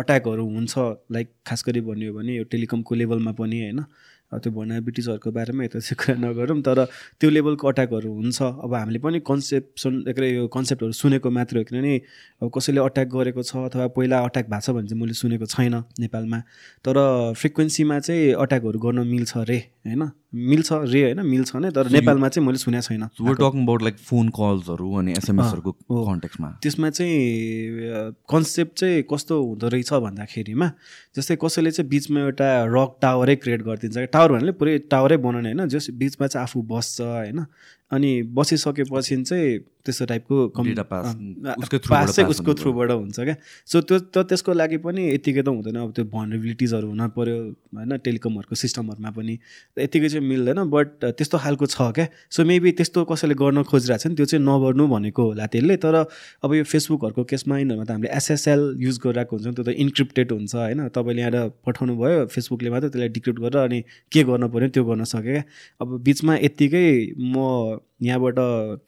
अट्याकहरू 0.00 0.44
हुन्छ 0.46 0.74
लाइक 1.12 1.28
खास 1.46 1.64
गरी 1.68 1.80
भन्यो 1.84 2.14
भने 2.16 2.36
यो 2.36 2.44
टेलिकमको 2.48 2.94
लेभलमा 2.94 3.32
पनि 3.36 3.60
होइन? 3.60 3.80
त्यो 4.32 4.52
भर्नाबिटिजहरूको 4.52 5.30
बारेमा 5.30 5.64
यता 5.64 5.78
चाहिँ 5.80 5.96
कुरा 5.98 6.14
नगरौँ 6.22 6.60
तर 6.62 6.84
त्यो 7.20 7.30
लेभलको 7.30 7.68
अट्याकहरू 7.68 8.10
हुन्छ। 8.14 8.42
अब 8.42 8.74
हामीले 8.74 8.98
पनि 8.98 9.20
कन्सेप्सन 9.26 9.92
के 10.06 10.28
यो 10.34 10.46
कन्सेप्टहरू 10.48 10.92
सुनेको 10.92 11.30
मात्र 11.30 11.58
हो 11.58 11.64
किनभने 11.64 11.96
अब 12.42 12.50
कसैले 12.54 12.80
अट्याक 12.80 13.08
गरेको 13.10 13.42
छ 13.42 13.56
अथवा 13.66 13.86
पहिला 13.96 14.18
अट्याक 14.20 14.46
भएको 14.50 14.60
छ 14.60 14.70
भने 14.70 14.88
चाहिँ 14.88 15.00
मैले 15.02 15.14
सुनेको 15.14 15.46
छैन 15.46 15.74
नेपालमा। 15.98 16.38
तर 16.84 16.96
फ्रिक्वेन्सीमा 17.36 17.98
चाहिँ 17.98 18.32
अट्याकहरू 18.38 18.78
गर्न 18.78 19.06
मिल्छ 19.06 19.36
अरे 19.36 19.58
होइन? 19.86 20.02
मिल्छ 20.32 20.72
रे 20.72 21.02
होइन 21.02 21.20
मिल्छ 21.26 21.56
नै 21.56 21.70
तर 21.70 21.90
नेपालमा 21.90 22.28
चाहिँ 22.28 22.46
मैले 22.46 22.58
सुनेको 22.58 22.86
छैन। 22.86 23.06
टकिङ 23.18 23.62
अबाउट 23.62 23.82
लाइक 23.82 23.96
फोन 23.98 24.28
कल्सहरू 24.30 24.92
अनि 24.94 25.12
एसएमएसहरूको 25.12 25.72
कन्ट्याक्समा 26.06 26.48
त्यसमा 26.62 26.90
चाहिँ 26.90 28.12
कन्सेप्ट 28.30 28.78
चाहिँ 28.78 29.02
कस्तो 29.10 29.42
हुँदो 29.42 29.68
रहेछ 29.68 29.92
भन्दाखेरिमा 30.06 30.70
जस्तै 31.16 31.36
कसैले 31.44 31.70
चाहिँ 31.70 31.88
बिचमा 31.90 32.20
एउटा 32.20 32.48
रक 32.70 32.96
टावरै 33.02 33.36
क्रिएट 33.36 33.62
गरिदिन्छ। 33.62 34.06
टावर 34.14 34.28
भन्नाले 34.32 34.52
पुरै 34.52 34.78
टावरै 34.86 35.16
बनाउने 35.16 35.52
होइन? 35.52 35.68
जस 35.68 35.90
बिचमा 35.98 36.26
चाहिँ 36.26 36.42
आफू 36.42 36.62
बस्छ 36.62 37.00
होइन? 37.00 37.44
अनि 37.90 38.10
बसिसकेपछि 38.38 39.16
चाहिँ 39.22 39.58
त्यस्तो 39.80 40.04
टाइपको 40.06 40.36
पास 40.90 42.14
चाहिँ 42.16 42.28
उसको 42.30 42.54
थ्रुबाट 42.54 42.90
हुन्छ 42.90 43.20
क्या। 43.20 43.36
सो 43.66 43.80
त्यो 43.80 43.98
त 44.12 44.28
त्यसको 44.28 44.52
लागि 44.52 44.76
पनि 44.84 45.02
यतिकै 45.16 45.42
त 45.42 45.48
हुँदैन। 45.48 45.76
अब 45.80 45.90
त्यो 45.96 46.04
भनरेबिलिटिजहरू 46.04 46.88
हुन 46.92 47.02
पऱ्यो 47.16 47.36
होइन 47.74 47.96
टेलिकमहरूको 48.04 48.54
सिस्टमहरूमा 48.54 49.10
पनि। 49.10 49.34
यतिकै 49.80 50.08
चाहिँ 50.08 50.26
मिल्दैन 50.28 50.60
बट 50.68 51.16
त्यस्तो 51.16 51.38
खालको 51.40 51.66
छ 51.66 51.80
क्या। 51.96 52.06
सो 52.28 52.44
मेबी 52.44 52.70
त्यस्तो 52.76 53.04
कसैले 53.08 53.34
गर्न 53.40 53.62
खोजिरहेको 53.64 54.04
छ 54.04 54.06
नि 54.12 54.14
त्यो 54.20 54.26
चाहिँ 54.28 54.44
नगर्नु 54.44 54.84
भनेको 54.86 55.22
होला 55.32 55.46
त्यसले। 55.48 55.76
तर 55.80 55.94
अब 56.44 56.50
यो 56.54 56.64
फेसबुकहरूको 56.68 57.24
केसमा 57.24 57.58
यिनीहरूमा 57.58 57.84
त 57.88 57.90
हामीले 57.96 58.12
एसएसएल 58.12 58.76
युज 58.84 58.96
गरिरहेको 59.00 59.32
हुन्छ 59.32 59.56
त्यो 59.56 59.64
त 59.64 59.68
इन्क्रिप्टेड 59.80 60.28
हुन्छ 60.36 60.54
होइन। 60.54 60.92
तपाईँले 60.92 61.20
यहाँ 61.24 61.48
पठाउनु 61.64 61.96
भयो 61.96 62.28
फेसबुकले 62.28 62.68
मात्रै 62.70 62.92
त्यसलाई 62.92 63.10
डिक्रिप्ट 63.16 63.40
गरेर 63.40 63.64
अनि 63.64 63.80
के 64.12 64.20
गर्नु 64.28 64.46
पऱ्यो 64.52 64.68
त्यो 64.76 64.84
गर्न 64.84 65.08
सक्यो 65.08 65.32
क्या। 65.40 65.44
अब 65.80 65.88
बिचमा 66.04 66.36
यत्तिकै 66.44 66.86
म 67.16 67.79
यहाँबाट 68.02 68.34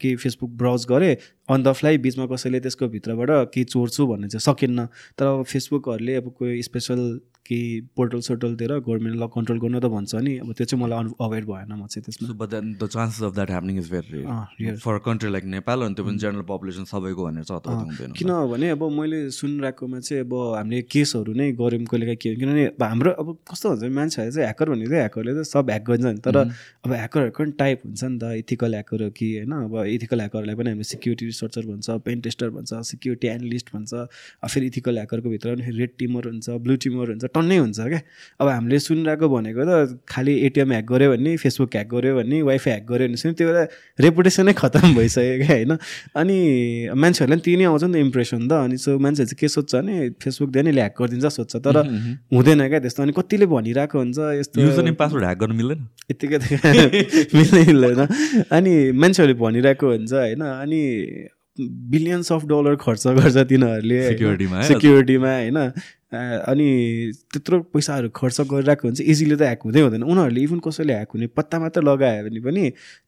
केही 0.01 0.15
फेसबुक 0.15 0.49
ब्राउज 0.49 0.85
गरेँ 0.89 1.15
अन 1.49 1.63
द 1.63 1.73
फ्लाइ 1.73 1.97
बिचमा 1.97 2.25
कसैले 2.25 2.59
त्यसको 2.59 2.87
भित्रबाट 2.87 3.29
केही 3.53 3.63
चोर्छु 3.63 4.07
भन्ने 4.07 4.27
चाहिँ 4.27 4.53
सकिन्न। 4.53 4.85
तर 5.17 5.25
अब 5.25 5.43
फेसबुकहरूले 5.43 6.15
अब 6.15 6.29
कोही 6.39 6.63
स्पेसल 6.63 7.19
केही 7.45 7.79
पोर्टल 7.95 8.19
सोर्टलतिर 8.27 8.71
गभर्मेन्ट 8.79 9.15
ल 9.21 9.27
कन्ट्रोल 9.35 9.59
गर्नु 9.59 9.79
त 9.79 9.91
भन्छ 9.93 10.15
नि। 10.15 10.37
अब 10.39 10.51
त्यो 10.53 10.65
चाहिँ 10.65 10.83
मलाई 10.83 11.11
अवेर 11.19 11.43
भएन 11.45 11.71
म 11.73 11.87
चाहिँ 11.87 12.03
त्यसमा। 12.05 12.33
But 12.39 12.49
then 12.49 12.73
the 12.81 12.87
chances 12.87 13.23
of 13.23 13.33
that 13.35 13.49
happening 13.49 13.77
is 13.79 13.91
very 13.91 14.75
for 14.83 14.97
country 15.05 15.29
like 15.31 15.45
Nepal 15.55 15.81
अनि 15.83 15.93
त्यो 15.95 16.05
पनि 16.05 16.17
जेनरल 16.23 16.45
पपुलेसन 16.51 16.83
सबैको 16.91 17.25
भनेर 17.25 17.43
चाहिँ 17.43 17.75
हुँदैन 17.83 18.11
किनभने 18.19 18.69
अब 18.69 18.83
मैले 18.99 19.19
सुनिरहेकोमा 19.37 19.99
चाहिँ 19.99 20.23
अब 20.23 20.33
हामीले 20.57 20.81
केसहरू 20.93 21.33
नै 21.33 21.51
गऱ्यौँ 21.59 21.85
कहिले 21.91 22.15
के 22.15 22.35
किनभने 22.35 22.65
हाम्रो 22.83 23.11
अब 23.21 23.27
कस्तो 23.51 23.69
हुन्छ 23.69 23.91
मान्छेहरू 23.99 24.31
चाहिँ 24.31 24.45
ह्याकर 24.47 24.69
भनेको 24.69 24.89
चाहिँ 24.89 25.03
ह्याकरले 25.03 25.31
त 25.35 25.43
सब 25.47 25.69
ह्याक 25.69 25.83
गरिन्छ 25.89 26.05
नि। 26.05 26.21
तर 26.23 26.37
अब 26.37 26.91
ह्याकरहरूको 26.93 27.43
पनि 27.43 27.51
टाइप 27.59 27.79
हुन्छ 27.85 28.03
नि 28.03 28.17
त 28.19 28.23
इथिकल 28.43 28.71
ह्याकर 28.73 29.03
हो 29.03 29.09
कि 29.17 29.27
होइन? 29.37 29.51
अब 29.67 29.75
इथिकल 29.97 30.19
ह्याकरलाई 30.23 30.55
पनि 30.55 30.69
हामीले 30.69 30.87
सिक्युरिटी 30.93 31.25
रिसर्चर 31.25 31.63
भन्छ 31.67 31.87
पेन 32.07 32.21
टेस्टर 32.23 32.49
भन्छ 32.55 32.71
सिक्युरिटी 32.91 33.27
एनालिस्ट 33.27 33.67
भन्छ 33.75 33.91
फेरि 34.53 34.65
इथिकल 34.73 34.95
ह्याकरको 34.97 35.29
भित्र 35.29 35.55
पनि 35.55 35.77
रेड 35.77 35.91
टिमर 35.99 36.27
हुन्छ 36.31 36.49
ब्लु 36.63 36.75
टिमर 36.87 37.09
हुन्छ 37.13 37.32
टन्नै 37.35 37.57
हुन्छ 37.57 37.79
क्या। 37.79 37.99
अब 38.41 38.47
हामीले 38.47 38.79
सुनिरहेको 38.79 39.27
भनेको 39.29 39.61
त 39.65 39.99
खालि 40.07 40.33
एटिएम 40.47 40.71
ह्याक 40.71 40.85
गऱ्यो 40.91 41.09
भने 41.13 41.35
फेसबुक 41.43 41.69
ह्याक 41.75 41.87
गऱ्यो 41.93 42.15
भने 42.17 42.41
वाइफाई 42.49 42.71
ह्याक 42.73 42.85
गऱ्यो 42.91 43.07
भने 43.07 43.17
सुन्यो 43.17 43.35
त्यो 43.37 43.47
बेला 43.47 43.63
रेपुटेसनै 43.99 44.53
खतम 44.53 44.87
भइसक्यो 44.95 45.35
क्या 45.43 45.53
होइन? 45.53 45.71
अनि 46.15 46.37
मान्छेहरूलाई 46.95 47.37
पनि 47.37 47.43
त्यही 47.45 47.57
नै 47.57 47.65
आउँछ 47.71 47.83
नि 47.83 47.93
त 47.93 47.95
इम्प्रेसन 48.05 48.41
त। 48.47 48.51
अनि 48.53 48.77
सो 48.77 48.97
मान्छेहरू 48.99 49.29
चाहिँ 49.29 49.39
के 49.39 49.47
सोध्छ 49.47 49.71
भने 49.75 49.93
फेसबुक 50.23 50.49
धेरै 50.55 50.71
ह्याक 50.71 50.93
गरिदिन्छ 51.01 51.25
सोध्छ। 51.37 51.53
तर 51.65 51.75
हुँदैन 52.33 52.67
क्या 52.69 52.79
त्यस्तो। 52.79 53.03
अनि 53.03 53.13
कतिले 53.17 53.45
भनिरहेको 53.53 53.97
हुन्छ 53.99 54.19
यस्तो 54.39 54.93
पासवर्ड 55.03 55.23
ह्याक 55.23 55.37
गर्नु 55.43 55.55
मिल्दैन। 55.59 55.81
यत्तिकै 56.11 56.37
मिल्दै 57.37 57.63
मिल्दैन। 57.69 58.01
अनि 58.51 58.73
मान्छेहरूले 58.91 59.39
भनिरहेको 59.39 59.85
हुन्छ 59.93 60.13
होइन? 60.13 60.41
अनि 60.41 60.81
बिलियन्स 61.93 62.31
अफ 62.31 62.45
डलर 62.49 62.75
खर्च 62.81 63.07
गर्छ 63.07 63.37
तिनीहरूले 63.49 63.97
सिक्युरिटीमा 64.09 64.61
सिक्युरिटीमा 64.69 65.31
होइन? 65.33 65.57
अनि 66.13 66.67
त्यत्रो 67.33 67.59
पैसाहरू 67.73 68.09
खर्च 68.15 68.41
गरिरहेको 68.51 68.87
हुन्छ 68.87 69.01
इजिली 69.01 69.35
त 69.35 69.41
ह्याक 69.41 69.61
हुँदै 69.65 69.81
हुँदैन। 69.81 70.03
उनीहरूले 70.03 70.41
इभन 70.41 70.59
कसैले 70.59 70.93
ह्याक 70.93 71.09
हुने 71.13 71.27
पत्ता 71.37 71.59
मात्र 71.59 71.81
लगायो 71.81 72.23
भने 72.23 72.39
पनि 72.45 72.63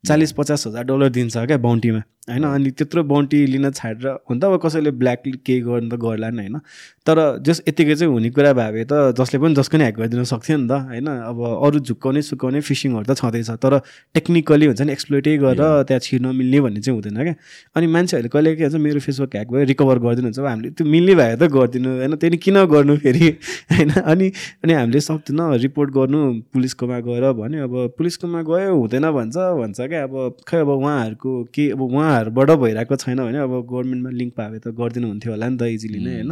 चालिस 0.08 0.32
पचास 0.32 0.68
हजार 0.68 0.84
डलर 0.84 1.10
दिन्छ 1.10 1.38
क्या 1.38 1.58
बााउन्टीमा 1.58 2.02
होइन 2.28 2.44
अनि 2.44 2.70
त्यत्रो 2.72 3.04
बााउन्टी 3.06 3.46
लिन 3.46 3.70
छाडेर 3.72 4.08
हुन 4.30 4.40
त 4.40 4.44
अब 4.46 4.60
कसैले 4.64 4.92
ब्ल्याक 4.98 5.22
केही 5.46 5.60
गर्नु 5.62 5.90
त 5.90 6.00
गर्ला 6.02 6.30
नि 6.30 6.42
होइन। 6.42 6.58
तर 7.06 7.18
जस 7.46 7.62
यतिकै 7.68 7.96
चाहिँ 7.96 8.12
हुने 8.14 8.30
कुरा 8.34 8.52
भए 8.54 8.84
त 8.90 9.14
जसले 9.14 9.38
पनि 9.38 9.54
जसको 9.56 9.78
नै 9.78 9.84
ह्याक 9.86 9.98
गरिदिन 10.00 10.24
सक्थ्यो 10.26 10.58
नि 10.58 10.68
त 10.68 10.74
होइन। 10.90 11.06
अब 11.06 11.38
अरू 11.62 11.80
झुक्काउने 11.86 12.22
सुकाउने 12.26 12.62
फिसिङहरू 12.66 13.06
त 13.06 13.14
छँदैछ 13.22 13.50
तर 13.62 13.74
टेक्निकली 14.18 14.66
हुन्छ 14.66 14.82
नि 14.82 14.92
एक्सप्लोइटै 14.92 15.38
गरेर 15.38 15.86
त्यहाँ 15.86 16.02
छिर्न 16.02 16.26
मिल्ने 16.34 16.60
भन्ने 16.66 16.82
चाहिँ 16.82 16.98
हुँदैन 16.98 17.22
क्या। 17.24 17.36
अनि 17.78 17.86
मान्छेहरूले 17.94 18.30
कहिले 18.34 18.56
के 18.58 18.64
भन्छ 18.66 18.82
मेरो 18.82 19.00
फेसबुक 19.06 19.36
ह्याक 19.38 19.48
भयो 19.54 19.64
रिकभर 19.70 19.98
गरिदिनु 20.02 20.28
हुन्छ। 20.34 20.40
हामीले 20.42 20.70
त्यो 20.74 20.86
मिल्ने 20.90 21.14
भए 21.16 21.36
त 21.38 21.44
गरिदिनु 21.54 21.90
होइन। 21.94 22.14
त्यहाँदेखि 22.18 22.42
किन 22.42 22.58
गर्नु 22.74 22.98
फेरि 23.06 23.28
होइन। 23.70 23.92
अनि 24.02 24.28
अनि 24.66 24.74
हामीले 24.74 25.00
सक्दैन 25.06 25.40
रिपोर्ट 25.62 25.90
गर्नु 25.94 26.20
पुलिसकोमा 26.54 26.98
गएर 27.06 27.26
भन्यो 27.38 27.70
अब 27.70 27.76
पुलिसकोमा 27.98 28.42
गयो 28.50 28.74
हुँदैन 28.82 29.06
भन्छ 29.14 29.36
भन्छ 29.62 29.78
क्या। 29.94 30.04
अब 30.10 30.42
खै 30.50 30.58
अब 30.66 30.70
उहाँहरूको 30.74 31.32
के 31.54 31.70
अब 31.70 31.82
उहाँहरूबाट 32.16 32.50
भइरहेको 32.64 32.96
छैन 32.96 33.20
भने 33.20 33.40
अब 33.44 33.54
गभर्मेन्टमा 33.68 34.10
लिङ्क 34.16 34.34
पाए 34.40 34.60
त 34.64 34.72
गरिदिनु 34.80 35.08
हुन्थ्यो 35.08 35.32
होला 35.36 35.50
नि 35.50 35.58
त 35.60 35.64
इजिली 35.76 36.00
नै 36.00 36.14
होइन। 36.16 36.32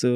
सो 0.00 0.08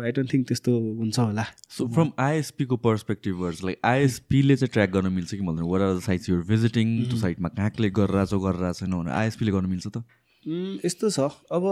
आई 0.00 0.10
डोन्ट 0.16 0.32
थिङ्क 0.32 0.48
त्यस्तो 0.48 0.72
हुन्छ 0.72 1.18
होला। 1.18 1.44
सो 1.76 1.86
फ्रम 1.94 2.10
आइएसपीको 2.24 2.76
पर्सपेक्टिभर्स 2.88 3.64
लाइक 3.64 3.78
आइएसपीले 3.84 4.56
चाहिँ 4.56 4.72
ट्र्याक 4.72 4.90
गर्न 4.96 5.12
मिल्छ 5.12 5.30
कि 5.34 5.44
भन्दैन 5.44 5.66
where 5.68 5.80
are 5.82 5.96
the 5.96 6.00
sites 6.08 6.28
you're 6.30 6.42
visiting 6.50 6.86
त्यो 7.04 7.18
साइटमा 7.20 7.48
कहाँ 7.56 7.70
क्लिक 7.76 7.92
गरेर 8.00 8.24
छ 8.24 8.42
गरेर 8.44 8.72
छैन 8.80 8.92
भने 8.94 9.10
आइएसपीले 9.22 9.52
गर्न 9.52 9.66
मिल्छ 9.70 9.86
त? 9.86 10.04
यस्तो 10.84 11.08
छ। 11.10 11.20
अब 11.56 11.64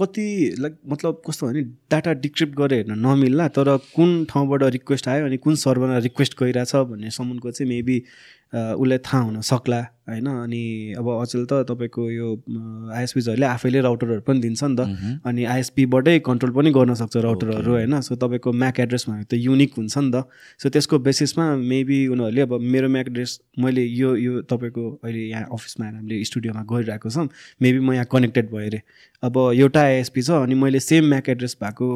कति 0.00 0.26
लाइक 0.58 0.76
मतलब 0.88 1.22
कस्तो 1.26 1.46
भने 1.46 1.62
डाटा 1.92 2.12
डिक्रिप्ट 2.26 2.54
गरेर 2.58 2.78
हेर्न 2.78 2.98
नमिल्ला 3.06 3.48
तर 3.56 3.76
कुन 3.96 4.24
ठाउँबाट 4.30 4.62
रिक्वेस्ट 4.76 5.08
आयो 5.08 5.26
अनि 5.26 5.36
कुन 5.46 5.54
सर्भरमा 5.62 5.98
रिक्वेस्ट 6.08 6.38
गइरहेछ 6.42 6.74
भन्ने 6.90 7.10
सम्मको 7.12 7.50
चाहिँ 7.50 7.68
मेबी 7.68 8.02
उसलाई 8.52 8.98
थाहा 8.98 9.22
हुन 9.22 9.40
सक्ला 9.40 9.80
होइन? 10.10 10.26
अनि 10.26 10.94
अब 10.98 11.06
अचेल 11.08 11.44
त 11.46 11.62
तपाईँको 11.70 12.02
यो 12.10 12.28
आइएसपीजहरूले 12.90 13.46
आफैले 13.46 13.80
राउटरहरू 13.80 14.20
पनि 14.26 14.40
दिन्छ 14.40 14.62
नि 14.64 14.76
त। 14.76 15.22
अनि 15.22 15.44
आइएसपीबाटै 15.44 16.18
कन्ट्रोल 16.26 16.52
पनि 16.52 16.70
गर्न 16.70 16.94
सक्छ 16.94 17.16
राउटरहरू 17.16 17.72
होइन? 17.72 18.00
सो 18.00 18.14
तपाईँको 18.16 18.52
म्याक 18.52 18.80
एड्रेस 18.80 19.04
भनेको 19.08 19.30
त 19.30 19.38
युनिक 19.38 19.70
हुन्छ 19.78 19.98
नि 19.98 20.10
त। 20.10 20.26
सो 20.58 20.68
त्यसको 20.68 20.98
बेसिसमा 20.98 21.44
मेबी 21.62 21.98
उनीहरूले 22.10 22.42
अब 22.42 22.52
मेरो 22.58 22.88
म्याक 22.90 23.06
एड्रेस 23.08 23.38
मैले 23.58 23.84
यो 23.84 24.14
यो 24.16 24.40
तपाईँको 24.50 24.82
अहिले 25.04 25.22
यहाँ 25.30 25.46
अफिसमा 25.46 25.86
आएर 25.86 25.94
हामीले 25.94 26.24
स्टुडियोमा 26.24 26.62
गरिरहेको 26.66 27.10
छौँ। 27.10 27.28
मेबी 27.62 27.78
म 27.78 27.92
यहाँ 27.92 28.08
कनेक्टेड 28.10 28.50
भएँ 28.50 28.66
अरे। 28.66 28.80
अब 29.22 29.36
एउटा 29.54 29.80
आइएसपी 29.80 30.22
छ 30.22 30.30
अनि 30.42 30.54
मैले 30.58 30.80
सेम 30.80 31.04
म्याक 31.06 31.28
एड्रेस 31.28 31.56
भएको 31.62 31.86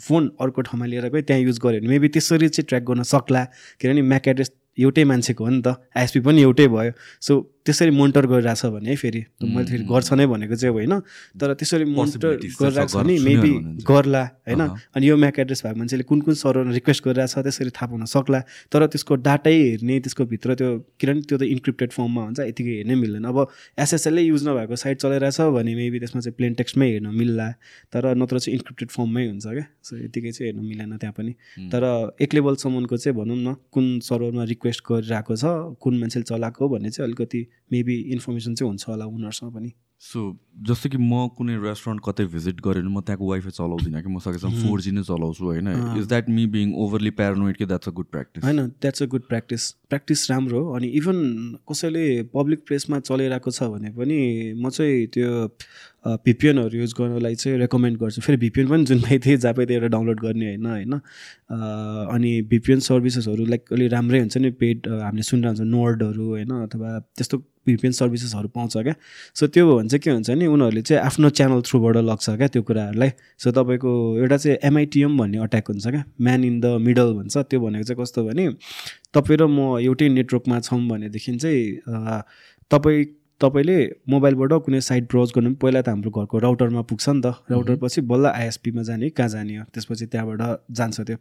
फोन 0.00 0.30
अर्को 0.40 0.60
ठाउँमा 0.62 0.86
लिएर 0.86 1.08
गएँ 1.12 1.22
त्यहाँ 1.22 1.42
युज 1.42 1.58
गरेँ। 1.60 1.80
भने 1.80 1.88
मेबी 1.88 2.08
त्यसरी 2.16 2.48
चाहिँ 2.48 2.66
ट्र्याक 2.68 2.82
गर्न 2.88 3.02
सक्ला। 3.04 3.44
किनभने 3.80 4.02
म्याक 4.02 4.28
एड्रेस 4.28 4.50
एउटै 4.78 5.04
मान्छेको 5.04 5.44
हो 5.44 5.50
नि 5.50 5.62
त। 5.62 5.68
आइएसपी 5.96 6.20
पनि 6.20 6.42
एउटै 6.42 6.66
भयो। 6.68 6.92
सो 7.20 7.32
त्यसरी 7.68 7.90
मोनिटर 7.92 8.26
गरिरहेछ 8.32 8.64
भने 8.72 8.88
है 8.88 8.96
फेरि 8.96 9.20
मैले 9.44 9.66
फेरि 9.70 9.84
गर्छ 9.84 10.12
नै 10.16 10.26
भनेको 10.26 10.56
चाहिँ 10.56 10.72
होइन। 10.74 10.94
तर 11.36 11.52
त्यसरी 11.54 11.84
मोनिटर 11.84 12.28
गरिरहेको 12.40 12.86
छ 12.88 12.96
भने 12.96 13.14
मेबी 13.28 13.52
गर्ला 13.84 14.22
होइन। 14.48 14.62
अनि 14.96 15.04
यो 15.08 15.16
म्याक 15.20 15.38
एड्रेस 15.44 15.62
भएको 15.64 15.78
मान्छेले 15.78 16.04
कुन 16.08 16.20
कुन 16.24 16.34
सर्भरमा 16.40 16.72
रिक्वेस्ट 16.72 17.04
गरिरहेछ 17.04 17.34
त्यसरी 17.38 17.70
थाहा 17.76 17.92
हुन 17.92 18.04
सक्ला। 18.08 18.40
तर 18.72 18.86
त्यसको 18.88 19.14
डाटै 19.28 19.52
हेर्ने 19.52 20.00
त्यसको 20.00 20.24
भित्र 20.32 20.54
त्यो 20.56 20.70
किनभने 20.96 21.22
त्यो 21.28 21.36
त 21.38 21.42
इन्क्रिप्टेड 21.44 21.90
फर्ममा 21.92 22.22
हुन्छ 22.24 22.40
यतिकै 22.48 22.74
हेर्नै 22.80 22.96
मिल्दैन। 23.04 23.24
अब 23.28 23.38
एसएसएलले 23.84 24.22
युज 24.22 24.48
नभएको 24.48 24.76
साइट 24.76 24.96
चलाइरहेछ 25.04 25.40
भने 25.52 25.74
मेबी 25.74 25.98
त्यसमा 26.00 26.20
चाहिँ 26.24 26.36
प्लेन 26.38 26.52
टेक्स्टमै 26.60 26.88
हेर्न 26.92 27.12
मिल्ला। 27.12 27.48
तर 27.92 28.14
नत्र 28.16 28.38
चाहिँ 28.38 28.56
इन्क्रिप्टेड 28.58 28.88
फर्ममै 28.96 29.26
हुन्छ 29.28 29.46
क्या। 29.46 29.66
सो 29.84 29.92
यतिकै 30.04 30.30
चाहिँ 30.32 30.46
हेर्न 30.48 30.64
मिलेन 30.64 30.96
त्यहाँ 30.96 31.14
पनि। 31.18 31.32
तर 31.68 31.82
एक 32.16 32.34
लेभलसम्मको 32.34 32.96
चाहिँ 32.96 33.16
भनौँ 33.18 33.36
न 33.36 33.54
कुन 33.72 33.86
सर्भरमा 34.08 34.44
रिक्वेस्ट 34.54 34.80
गरिरहेको 34.88 35.34
छ 35.36 35.44
कुन 35.82 35.94
मान्छेले 36.00 36.24
चलाएको 36.30 36.68
भन्ने 36.68 36.90
चाहिँ 36.90 37.06
अलिकति 37.08 37.40
मेबी 37.72 38.00
इन्फर्मेसन 38.14 38.54
चाहिँ 38.54 38.70
हुन्छ 38.70 38.88
होला 38.88 39.04
उनीहरूसँग 39.04 39.52
पनि। 39.54 39.72
सो 40.02 40.20
जस्तो 40.66 40.88
कि 40.88 40.98
म 40.98 41.26
कुनै 41.34 41.54
रेस्टुरेन्ट 41.58 42.02
कतै 42.06 42.24
भिजिट 42.30 42.60
गरेँ 42.62 42.82
भने 42.82 42.94
म 42.94 43.00
त्यहाँको 43.02 43.30
वाइफाई 43.30 43.50
चलाउँदिनँ 43.50 44.02
कि 44.02 44.08
म 44.08 44.18
सकेसम्म 44.22 44.54
फोर 44.62 44.80
जी 44.80 44.90
नै 44.94 45.02
चलाउँछु 45.02 45.44
होइन? 45.44 45.68
Is 45.98 46.06
that 46.06 46.28
me 46.30 46.46
being 46.46 46.74
overly 46.78 47.10
paranoid 47.18 47.56
कि 47.56 47.66
द्याट्स 47.66 47.88
अ 47.88 47.92
गुड 47.92 48.06
प्र्याक्टिस 48.06 48.44
होइन 48.44 48.66
that's 48.78 49.02
a 49.02 49.06
good 49.06 49.26
practice 49.28 49.70
practice 49.90 50.30
राम्रो 50.30 50.62
हो 50.64 50.74
अनि 50.78 50.88
इभन 51.02 51.18
कसैले 51.70 52.06
पब्लिक 52.34 52.64
प्लेसमा 52.66 53.00
चलाइरहेको 53.00 53.50
छ 53.50 53.62
भने 53.74 53.90
पनि 53.98 54.18
म 54.54 54.70
चाहिँ 54.70 55.06
त्यो 55.18 55.30
भिपिएनहरू 56.24 56.78
युज 56.78 56.92
गर्नलाई 56.98 57.34
चाहिँ 57.34 57.58
रेकमेन्ड 57.58 57.98
गर्छु। 57.98 58.20
फेरि 58.22 58.36
भिपिएन 58.38 58.68
पनि 58.68 58.84
जुन 58.84 59.00
पाइ 59.00 59.18
थिएँ 59.18 59.36
जहाँ 59.36 59.54
एउटा 59.60 59.86
डाउनलोड 59.88 60.20
गर्ने 60.20 60.46
होइन 60.46 60.66
होइन? 60.66 60.92
अनि 62.14 62.30
भिपिएन 62.48 62.80
सर्भिसेसहरू 62.80 63.44
लाइक 63.44 63.72
अलिक 63.72 63.92
राम्रै 63.92 64.18
हुन्छ 64.18 64.36
नि 64.38 64.50
पेड 64.56 64.88
हामीले 64.88 65.22
सुनिरहेको 65.22 65.58
हुन्छ 65.58 65.70
नोर्डहरू 65.70 66.26
होइन? 66.28 66.50
अथवा 66.64 66.98
त्यस्तो 67.16 67.38
भिपिएन 67.66 67.92
सर्भिसेसहरू 67.92 68.48
पाउँछ 68.48 68.76
क्या? 68.76 68.94
सो 69.36 69.46
त्यो 69.46 69.66
हो 69.66 69.76
भने 69.78 69.88
चाहिँ 69.88 70.00
के 70.00 70.10
हुन्छ 70.10 70.30
नि 70.30 70.46
उनीहरूले 70.46 70.82
चाहिँ 70.82 71.02
आफ्नो 71.04 71.30
च्यानल 71.30 71.60
थ्रुबाट 71.68 71.96
लग्छ 72.00 72.30
क्या 72.30 72.48
त्यो 72.48 72.62
कुराहरूलाई। 72.62 73.10
सो 73.38 73.50
तपाईँको 73.52 73.92
एउटा 74.18 74.36
चाहिँ 74.36 74.58
एमआइटिएम 74.64 75.18
भन्ने 75.18 75.38
अट्याक 75.44 75.68
हुन्छ 75.68 75.86
क्या? 75.86 76.04
म्यान 76.20 76.44
इन 76.44 76.60
द 76.60 76.66
मिडल 76.80 77.12
भन्छ। 77.12 77.36
त्यो 77.38 77.60
भनेको 77.60 77.84
चाहिँ 77.84 78.02
कस्तो 78.02 78.24
भने 78.24 78.48
तपाईँ 79.14 79.38
र 79.38 79.46
म 79.46 79.78
एउटै 79.84 80.08
नेटवर्कमा 80.08 80.60
छौँ 80.60 80.80
भनेदेखि 80.88 81.36
चाहिँ 81.36 82.22
तपाईँ 82.70 83.04
तपाईँले 83.40 83.78
मोबाइलबाट 84.08 84.52
कुनै 84.66 84.80
साइट 84.80 85.04
ब्राउज 85.04 85.32
गर्नु 85.34 85.50
पनि 85.50 85.58
पहिला 85.62 85.80
त 85.82 85.88
हाम्रो 85.88 86.10
घरको 86.10 86.38
राउटरमा 86.38 86.82
पुग्छ 86.82 87.08
नि 87.08 87.20
त। 87.22 87.26
राउटर 87.50 87.76
पछि 87.76 88.00
बल्ल 88.10 88.26
आइएसपीमा 88.26 88.82
जाने 88.82 89.10
कहाँ 89.10 89.28
जाने 89.28 89.56
हो? 89.56 89.64
त्यसपछि 89.74 90.06
त्यहाँबाट 90.06 90.40
जान्छ 90.70 91.00
त्यो। 91.00 91.16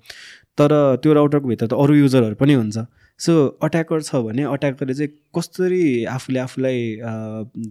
तर 0.58 0.72
त्यो 1.04 1.14
राउटरको 1.14 1.48
भित्र 1.48 1.68
त 1.68 1.74
अरू 1.74 1.94
युजरहरू 1.94 2.36
पनि 2.36 2.54
हुन्छ। 2.54 2.78
सो 3.20 3.34
अट्याकर 3.64 4.02
छ 4.02 4.16
भने 4.26 4.44
अट्याकरले 4.46 4.94
चाहिँ 4.94 5.10
कसरी 5.38 6.04
आफूले 6.06 6.40
आफूलाई 6.40 6.78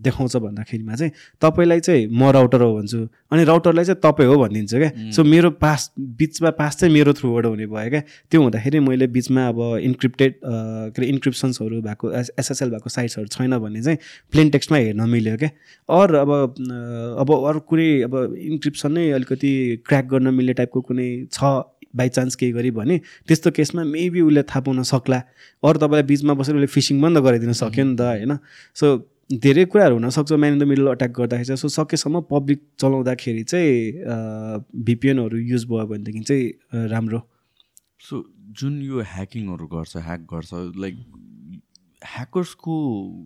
देखाउँछ 0.05 0.37
भन्दाखेरिमा 0.37 0.95
चाहिँ 0.95 1.13
तपाईँलाई 1.43 1.81
चाहिँ 1.81 2.07
म 2.11 2.31
राउटर 2.35 2.63
हो 2.63 2.75
भन्छु 2.77 2.99
अनि 3.33 3.45
राउटरलाई 3.45 3.85
चाहिँ 3.85 4.01
तपाईँ 4.03 4.29
हो 4.29 4.37
भनिदिन्छु 4.39 4.79
क्या। 4.79 5.11
सो 5.13 5.25
मेरो 5.25 5.51
पास 5.63 5.91
बिचमा 5.99 6.51
पास 6.59 6.77
चाहिँ 6.77 6.95
मेरो 6.95 7.13
थ्रुबाट 7.15 7.47
हुने 7.47 7.67
भयो 7.67 7.91
क्या। 7.91 8.01
त्यो 8.31 8.43
हुँदाखेरि 8.43 8.81
मैले 8.81 9.07
बिचमा 9.07 9.47
अब 9.49 9.61
इन्क्रिप्टेड 9.83 10.35
के 10.43 11.01
अरे 11.01 11.07
इन्क्रिप्सन्सहरू 11.07 11.81
भएको 11.83 12.13
एसएसएल 12.13 12.71
भएको 12.71 12.91
साइट्सहरू 12.91 13.27
छैन 13.29 13.59
भने 13.59 13.83
चाहिँ 13.83 13.99
प्लेन 14.33 14.51
टेक्स्टमा 14.51 14.79
हेर्न 14.79 15.09
मिल्यो 15.11 15.37
क्या। 15.37 15.51
अरू 15.89 16.19
अब 16.19 16.31
अब 17.23 17.31
अरू 17.49 17.61
कुनै 17.71 17.89
अब 18.03 18.15
इन्क्रिप्सन 18.35 18.93
नै 18.93 19.11
अलिकति 19.19 19.55
क्र्याक 19.87 20.05
गर्न 20.11 20.35
मिल्ने 20.35 20.53
टाइपको 20.61 20.81
कुनै 20.91 21.09
छ 21.33 21.55
बाइचान्स 21.97 22.37
केही 22.37 22.53
गरी 22.53 22.71
भने 22.71 22.97
त्यस्तो 23.29 23.51
केसमा 23.57 23.85
मेबी 23.85 24.21
उसले 24.21 24.43
थाहा 24.43 24.61
पाउन 24.61 24.83
सक्ला। 24.83 25.21
अरू 25.63 25.79
तपाईँलाई 25.79 26.07
बिचमा 26.07 26.35
बसेर 26.39 26.55
उसले 26.57 26.71
फिसिङ 26.77 27.01
बन्द 27.01 27.19
गराइदिन 27.27 27.53
सक्यो 27.57 27.85
नि 27.85 27.97
त 27.97 28.01
होइन? 28.01 28.33
सो 28.77 28.87
धेरै 29.27 29.65
कुराहरू 29.67 29.95
हुनसक्छ 29.99 30.33
man 30.33 30.53
in 30.53 30.59
the 30.59 30.63
middle 30.71 30.87
attack 30.87 31.13
गर्दाखेरि 31.19 31.47
चाहिँ। 31.47 31.59
सो 31.59 31.69
सकेसम्म 31.75 32.21
पब्लिक 32.31 32.61
चलाउँदाखेरि 32.81 33.43
चाहिँ 33.43 33.73
भिपिएनहरू 34.87 35.39
युज 35.51 35.65
भयो 35.67 35.87
भनेदेखि 35.87 36.21
चाहिँ 36.21 36.89
राम्रो। 36.93 37.21
सो 37.99 38.15
जुन 38.59 38.75
यो 38.83 39.01
ह्याकिङहरू 39.03 39.67
गर्छ 39.67 39.97
ह्याक 39.97 40.21
गर्छ 40.33 40.51
लाइक 40.79 40.97
ह्याकर्सको 42.05 42.75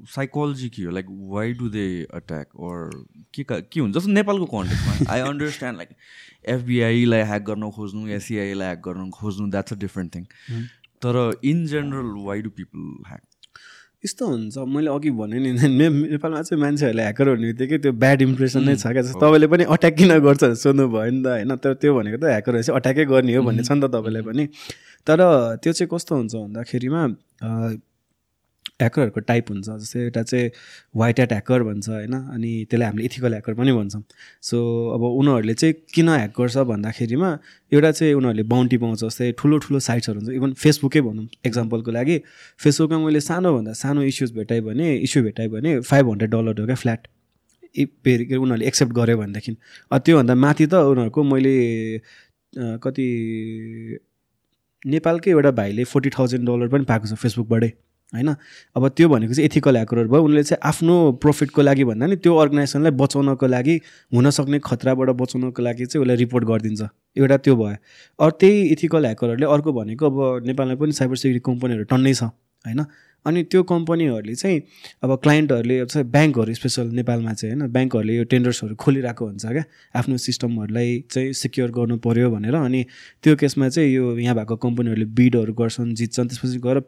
साइकोलोजी 0.08 0.68
के 0.68 0.82
हो 0.82 0.90
like 0.90 1.06
why 1.30 1.52
do 1.52 1.68
they 1.68 1.86
attack 2.14 2.46
or 2.46 2.90
के 3.34 3.42
के 3.44 3.80
हुन्छ? 3.80 3.94
जस्तो 3.96 4.10
नेपालको 4.12 4.46
कन्टेक्समा 4.52 5.12
आई 5.12 5.20
अन्डरस्ट्यान्ड 5.28 5.76
लाइक 5.78 5.90
एफबिआईलाई 6.54 7.22
ह्याक 7.30 7.42
गर्न 7.50 7.70
खोज्नु 7.76 8.06
या 8.08 8.18
सिआईलाई 8.28 8.66
ह्याक 8.66 8.82
गर्न 8.86 9.10
खोज्नु 9.10 9.50
द्याट्स 9.50 9.72
अ 9.72 9.76
डिफ्रेन्ट 9.80 10.14
थिङ 10.14 10.24
तर 11.02 11.18
in 11.44 11.66
general 11.66 12.14
why 12.26 12.42
do 12.42 12.50
people 12.56 12.80
hack 13.08 13.22
यस्तो 14.04 14.26
हुन्छ। 14.26 14.58
मैले 14.74 14.90
अघि 14.90 15.10
भने 15.12 15.38
नि 15.38 15.50
नेपालमा 15.52 16.42
चाहिँ 16.42 16.60
मान्छेहरूले 16.62 17.02
ह्याकर 17.02 17.28
हुने 17.28 17.46
बित्तिकै 17.52 17.78
त्यो 17.78 17.92
ब्याड 17.92 18.22
इम्प्रेसन 18.22 18.64
नै 18.64 18.76
छ 18.76 18.86
क्या। 18.86 19.02
जस्तो 19.02 19.20
तपाईँले 19.20 19.46
पनि 19.52 19.64
अट्याक 19.76 19.94
किन 19.96 20.18
गर्छ 20.24 20.44
सोध्नु 20.62 20.88
भयो 20.88 21.10
नि 21.10 21.20
त 21.20 21.26
होइन? 21.26 21.56
तर 21.60 21.74
त्यो 21.74 21.94
भनेको 21.98 22.16
त 22.16 22.24
ह्याकरहरू 22.32 22.62
चाहिँ 22.62 22.76
अट्याकै 22.80 23.04
गर्ने 23.12 23.34
हो 23.36 23.42
भन्ने 23.44 23.62
छ 23.62 23.70
नि 23.76 23.80
त 23.84 23.92
तपाईँलाई 23.92 24.22
पनि। 24.24 24.46
तर 25.04 25.20
त्यो 25.60 25.72
चाहिँ 25.72 25.88
कस्तो 25.92 26.16
हुन्छ 26.16 26.34
भन्दाखेरिमा 26.34 27.02
ह्याकरहरूको 28.80 29.20
टाइप 29.20 29.50
हुन्छ 29.50 29.68
जस्तै 29.68 30.00
एउटा 30.00 30.22
चाहिँ 30.22 30.50
वाइट 30.96 31.18
एट 31.20 31.32
ह्याकर 31.32 31.62
भन्छ 31.62 31.88
होइन 31.88 32.14
अनि 32.14 32.50
त्यसलाई 32.70 32.88
हामीले 32.88 33.04
इथिकल 33.06 33.32
ह्याकर 33.32 33.54
पनि 33.54 33.72
भन्छौँ। 33.72 34.02
सो 34.42 34.56
अब 34.94 35.02
उनीहरूले 35.02 35.54
चाहिँ 35.54 35.74
किन 35.94 36.08
ह्याक 36.08 36.32
गर्छ 36.38 36.56
भन्दाखेरिमा 36.72 37.30
एउटा 37.72 37.90
चाहिँ 37.92 38.14
उनीहरूले 38.14 38.42
बााउन्टी 38.52 38.76
पाउँछ 38.82 39.00
जस्तै 39.04 39.30
ठुलो 39.38 39.58
ठुलो 39.64 39.78
साइट्सहरू 39.80 40.18
हुन्छ। 40.20 40.30
इभन 40.36 40.52
फेसबुकै 40.62 41.00
भनौँ 41.00 41.26
एक्जाम्पलको 41.46 41.90
लागि। 41.90 42.16
फेसबुकमा 42.60 42.98
मैले 43.06 43.20
सानोभन्दा 43.20 43.72
सानो 43.82 44.02
इस्युज 44.10 44.32
भेटाएँ 44.36 44.60
भने 44.68 44.94
इस्यु 45.06 45.22
भेटाएँ 45.22 45.48
भने 45.48 45.80
फाइभ 45.80 46.08
हन्ड्रेड 46.10 46.30
डलर 46.30 46.60
हो 46.60 46.66
क्या 46.66 46.76
फ्ल्याट 46.82 47.06
फेरि 48.04 48.36
उनीहरूले 48.36 48.66
एक्सेप्ट 48.66 48.92
गर्यो 48.92 49.16
भनेदेखि। 49.18 49.52
त्योभन्दा 49.94 50.34
माथि 50.34 50.66
त 50.66 50.74
उनीहरूको 50.90 51.22
मैले 51.22 51.54
कति 52.82 53.06
नेपालकै 54.82 55.30
एउटा 55.30 55.50
भाइले 55.52 55.84
फोर्टी 55.84 56.10
थाउजन्ड 56.10 56.48
डलर 56.48 56.68
पनि 56.68 56.84
पाएको 56.84 57.06
छ 57.06 57.14
फेसबुकबाटै 57.22 57.70
होइन? 58.12 58.34
अब 58.76 58.88
त्यो 58.96 59.08
भनेको 59.08 59.34
चाहिँ 59.34 59.46
एथिकल 59.46 59.76
ह्याकरहरू 59.76 60.08
भयो। 60.10 60.22
उनले 60.24 60.42
चाहिँ 60.42 60.60
आफ्नो 60.62 60.94
प्रफिटको 61.22 61.62
लागि 61.62 61.84
भन्दा 61.84 62.06
नि 62.06 62.16
त्यो 62.16 62.36
अर्गनाइजेसनलाई 62.36 62.92
बचाउनको 63.02 63.46
लागि 63.46 63.74
हुनसक्ने 64.12 64.58
खतराबाट 64.58 65.08
बचाउनको 65.20 65.62
लागि 65.62 65.86
चाहिँ 65.86 66.02
उसलाई 66.02 66.16
रिपोर्ट 66.16 66.44
गरिदिन्छ। 66.44 66.82
एउटा 67.16 67.36
त्यो 67.44 67.54
भयो। 67.56 67.76
अरू 68.18 68.30
त्यही 68.40 68.58
इथिकल 68.74 69.04
ह्याकरहरूले 69.04 69.46
अर्को 69.46 69.72
भनेको 69.72 70.04
अब 70.06 70.46
नेपालमा 70.46 70.74
पनि 70.74 70.92
साइबर 70.92 71.16
सेक्युरिटी 71.16 71.44
कम्पनीहरू 71.46 71.84
टन्नै 71.86 72.14
छ 72.14 72.22
होइन? 72.64 72.84
अनि 73.26 73.42
त्यो 73.52 73.62
कम्पनीहरूले 73.62 74.34
चाहिँ 74.34 74.58
अब 75.04 75.10
क्लाइन्टहरूले 75.22 75.76
ब्याङ्कहरू 75.84 76.54
स्पेसल 76.54 76.86
नेपालमा 76.98 77.32
चाहिँ 77.32 77.54
होइन? 77.54 77.72
ब्याङ्कहरूले 77.72 78.14
यो 78.16 78.24
टेन्डर्सहरू 78.24 78.74
खोलिरहेको 78.74 79.24
हुन्छ 79.26 79.46
क्या। 79.46 79.64
आफ्नो 79.94 80.16
सिस्टमहरूलाई 80.16 81.04
चाहिँ 81.10 81.32
सिक्योर 81.32 81.70
गर्नु 81.70 81.96
पऱ्यो 82.00 82.30
भनेर। 82.30 82.54
अनि 82.54 82.80
त्यो 83.22 83.36
केसमा 83.36 83.68
चाहिँ 83.68 83.92
यो 83.92 84.16
यहाँ 84.18 84.34
भएको 84.36 84.56
कम्पनीहरूले 84.56 85.06
बिडहरू 85.12 85.52
गर्छन् 85.52 85.94
जित्छन् 85.94 86.28
त्यसपछि 86.28 86.58
गएर 86.58 86.80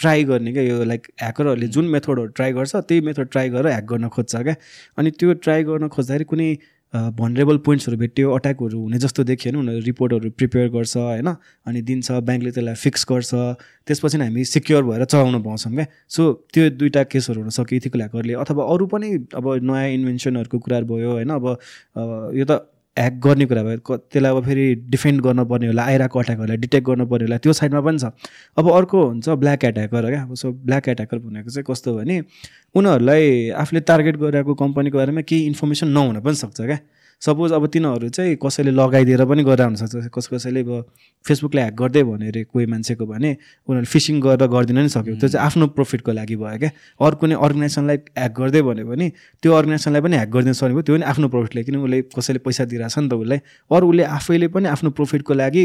ट्राई 0.00 0.24
गर्ने 0.24 0.52
क्या? 0.52 0.62
यो 0.62 0.84
लाइक 0.84 1.06
ह्याकरहरूले 1.20 1.68
जुन 1.68 1.84
मेथडहरू 1.94 2.26
ट्राई 2.36 2.52
गर्छ 2.52 2.76
त्यही 2.76 3.00
मेथड 3.06 3.28
ट्राई 3.30 3.48
गरेर 3.50 3.72
ह्याक 3.72 3.84
गर्न 3.92 4.08
खोज्छ 4.08 4.36
क्या? 4.36 4.54
अनि 4.98 5.10
त्यो 5.20 5.32
ट्राई 5.44 5.64
गर्न 5.64 5.88
खोज्दाखेरि 5.88 6.24
कुनै 6.24 6.50
भनरेबल 6.94 7.56
पोइन्ट्सहरू 7.66 7.96
भेट्यो 7.98 8.30
अट्याकहरू 8.34 8.78
हुने 8.82 8.98
जस्तो 8.98 9.24
देखियो 9.24 9.52
भने 9.52 9.60
उनीहरू 9.60 9.84
रिपोर्टहरू 9.86 10.30
प्रिपेयर 10.38 10.68
गर्छ 10.70 10.96
होइन? 10.96 11.28
अनि 11.66 11.82
दिन्छ 11.86 12.10
ब्याङ्कले 12.10 12.50
त्यसलाई 12.50 12.74
फिक्स 12.74 13.06
गर्छ। 13.10 13.30
त्यसपछि 13.86 14.18
हामी 14.18 14.44
सिक्योर 14.44 14.82
भएर 14.84 15.04
चलाउन 15.04 15.42
पाउँछौँ 15.42 15.72
क्या? 15.74 15.86
सो 16.08 16.22
त्यो 16.54 16.70
दुइटा 16.80 17.02
केसहरू 17.12 17.40
हुनसक्यो 17.40 17.76
इथिकल 17.76 18.00
ह्याकरले 18.00 18.34
अथवा 18.42 18.64
अरू 18.74 18.86
पनि 18.90 19.08
अब 19.38 19.46
नयाँ 19.62 19.88
इन्भेन्सनहरूको 19.94 20.58
कुराहरू 20.58 20.86
भयो 20.90 21.10
होइन? 21.12 21.30
अब 21.30 21.46
यो 22.34 22.44
त 22.50 22.58
ह्याक 22.98 23.12
गर्ने 23.24 23.46
कुरा 23.46 23.62
भयो 23.62 23.96
त्यसलाई 23.96 24.30
अब 24.36 24.44
फेरि 24.44 24.74
डिफेन्ड 24.90 25.20
गर्नुपर्ने 25.22 25.66
होला 25.66 25.82
आइरहेको 25.90 26.18
अट्याकहरूलाई 26.18 26.56
डिटेक्ट 26.64 26.86
गर्नुपर्ने 26.86 27.24
होला 27.24 27.38
त्यो 27.38 27.52
साइडमा 27.52 27.80
पनि 27.80 27.98
छ। 27.98 28.04
अब 28.58 28.70
अर्को 28.70 29.04
हुन्छ 29.06 29.28
ब्ल्याक 29.42 29.64
एट्याकर 29.64 30.08
क्या? 30.10 30.22
अब 30.22 30.34
सो 30.34 30.52
ब्ल्याक 30.52 30.88
एट्याकर 30.88 31.18
भनेको 31.18 31.50
चाहिँ 31.50 31.64
कस्तो 31.70 31.96
भने 31.96 32.20
उनीहरूलाई 32.74 33.50
आफूले 33.62 33.80
टार्गेट 33.90 34.16
गरिरहेको 34.16 34.54
कम्पनीको 34.62 34.98
बारेमा 34.98 35.20
केही 35.22 35.46
इन्फर्मेसन 35.46 35.88
नहुन 35.88 36.20
पनि 36.20 36.34
सक्छ 36.34 36.60
क्या? 36.60 36.78
सपोज 37.20 37.52
अब 37.52 37.66
तिनीहरू 37.68 38.08
चाहिँ 38.08 38.36
कसैले 38.40 38.70
लगाइदिएर 38.72 39.24
पनि 39.28 39.42
गरेर 39.44 39.66
हुनसक्छ। 39.66 40.08
कस 40.08 40.26
कसैले 40.32 40.60
अब 40.64 40.70
फेसबुकले 41.24 41.60
ह्याक 41.60 41.74
गर्दै 41.76 42.02
भन्यो 42.08 42.28
अरे 42.32 42.42
कोही 42.48 42.66
मान्छेको 42.66 43.04
भने 43.06 43.30
उनीहरूले 43.68 43.90
फिसिङ 43.92 44.20
गरेर 44.24 44.48
गरिदिन 44.48 44.78
नि 44.80 44.88
सक्यो। 44.88 45.14
त्यो 45.20 45.28
चाहिँ 45.28 45.44
आफ्नो 45.46 45.66
प्रफिटको 45.76 46.12
लागि 46.16 46.36
भयो 46.40 46.58
क्या। 46.58 46.70
अरू 46.96 47.16
कुनै 47.20 47.36
अर्गनाइजेसनलाई 47.36 47.96
ह्याक 48.16 48.32
गर्दै 48.40 48.62
भन्यो 48.64 48.86
भने 48.88 49.06
त्यो 49.42 49.52
अर्गनाइजेसनलाई 49.52 50.00
पनि 50.00 50.16
ह्याक 50.16 50.30
गरिदिन 50.32 50.54
सक्ने 50.56 50.72
भयो 50.72 50.82
त्यो 50.88 50.94
पनि 50.96 51.04
आफ्नो 51.12 51.26
प्रफिटले 51.28 51.60
किन 51.64 51.76
उसले 51.84 51.98
कसैले 52.08 52.40
पैसा 52.40 52.64
दिइरहेछ 52.72 52.96
नि 52.98 53.08
त 53.08 53.12
उसलाई। 53.20 53.38
अरू 53.68 53.84
उसले 53.90 54.04
आफैले 54.16 54.48
पनि 54.48 54.66
आफ्नो 54.72 54.90
प्रफिटको 54.96 55.32
लागि 55.36 55.64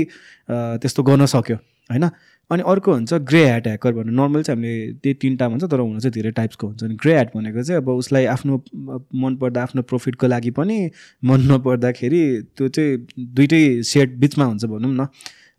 त्यस्तो 0.84 1.02
गर्न 1.08 1.26
सक्यो 1.32 1.58
होइन? 1.90 2.06
अनि 2.52 2.64
अर्को 2.68 2.94
हुन्छ 2.94 3.14
ग्रे 3.30 3.44
ह्याट 3.44 3.68
ह्याकर 3.68 3.94
भन्नु। 3.94 4.12
नर्मल 4.12 4.44
चाहिँ 4.44 4.58
हामीले 4.58 4.94
त्यही 4.94 5.14
तिनवटा 5.22 5.48
भन्छ 5.50 5.64
तर 5.72 5.80
हुन 5.80 6.00
चाहिँ 6.00 6.14
धेरै 6.14 6.32
टाइप्सको 6.32 6.68
हुन्छ। 6.68 6.84
अनि 6.84 6.96
ग्रे 6.96 7.14
ह्याट 7.14 7.36
भनेको 7.36 7.64
चाहिँ 7.64 7.82
अब 7.82 7.90
उसलाई 7.90 8.26
आफ्नो 8.26 8.64
मन 9.22 9.36
पर्दा 9.42 9.64
आफ्नो 9.64 9.82
प्रफिटको 9.82 10.28
लागि 10.28 10.52
पनि 10.60 10.78
मन 11.26 11.42
नपर्दाखेरि 11.52 12.22
त्यो 12.58 12.68
चाहिँ 12.68 12.98
दुइटै 13.20 13.64
सेट 13.84 14.16
बिचमा 14.20 14.46
हुन्छ 14.46 14.66
भनौँ 14.66 14.94
न। 14.94 15.08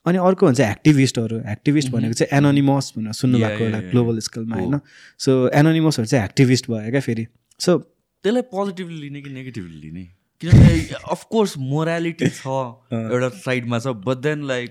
अनि 0.07 0.19
अर्को 0.19 0.47
हुन्छ 0.47 0.61
एक्टिभिस्टहरू। 0.61 1.37
एक्टिभिस्ट 1.51 1.91
भनेको 1.91 2.13
चाहिँ 2.13 2.39
एनोनिमस 2.39 2.93
भनेर 2.97 3.13
सुन्नुभएको 3.13 3.65
होला 3.65 3.81
ग्लोबल 3.91 4.19
स्केलमा 4.29 4.57
होइन। 4.57 4.79
सो 5.19 5.49
एनोनिमसहरू 5.49 6.07
चाहिँ 6.07 6.25
एक्टिभिस्ट 6.25 6.71
भयो 6.71 6.91
क्या 6.91 7.01
फेरि। 7.01 7.27
सो 7.61 7.79
त्यसलाई 7.79 8.43
पोजिटिभली 8.55 9.01
लिने 9.01 9.23
कि 9.23 9.31
नेगेटिभली 9.31 9.81
लिने? 9.81 10.05
किनभने 10.41 10.95
अफकोर्स 11.11 11.55
मोरालिटी 11.59 12.29
छ 12.29 12.47
एउटा 12.93 13.29
साइडमा 13.43 13.79
छ 13.79 13.87
but 14.07 14.17
then 14.23 14.47
like 14.47 14.71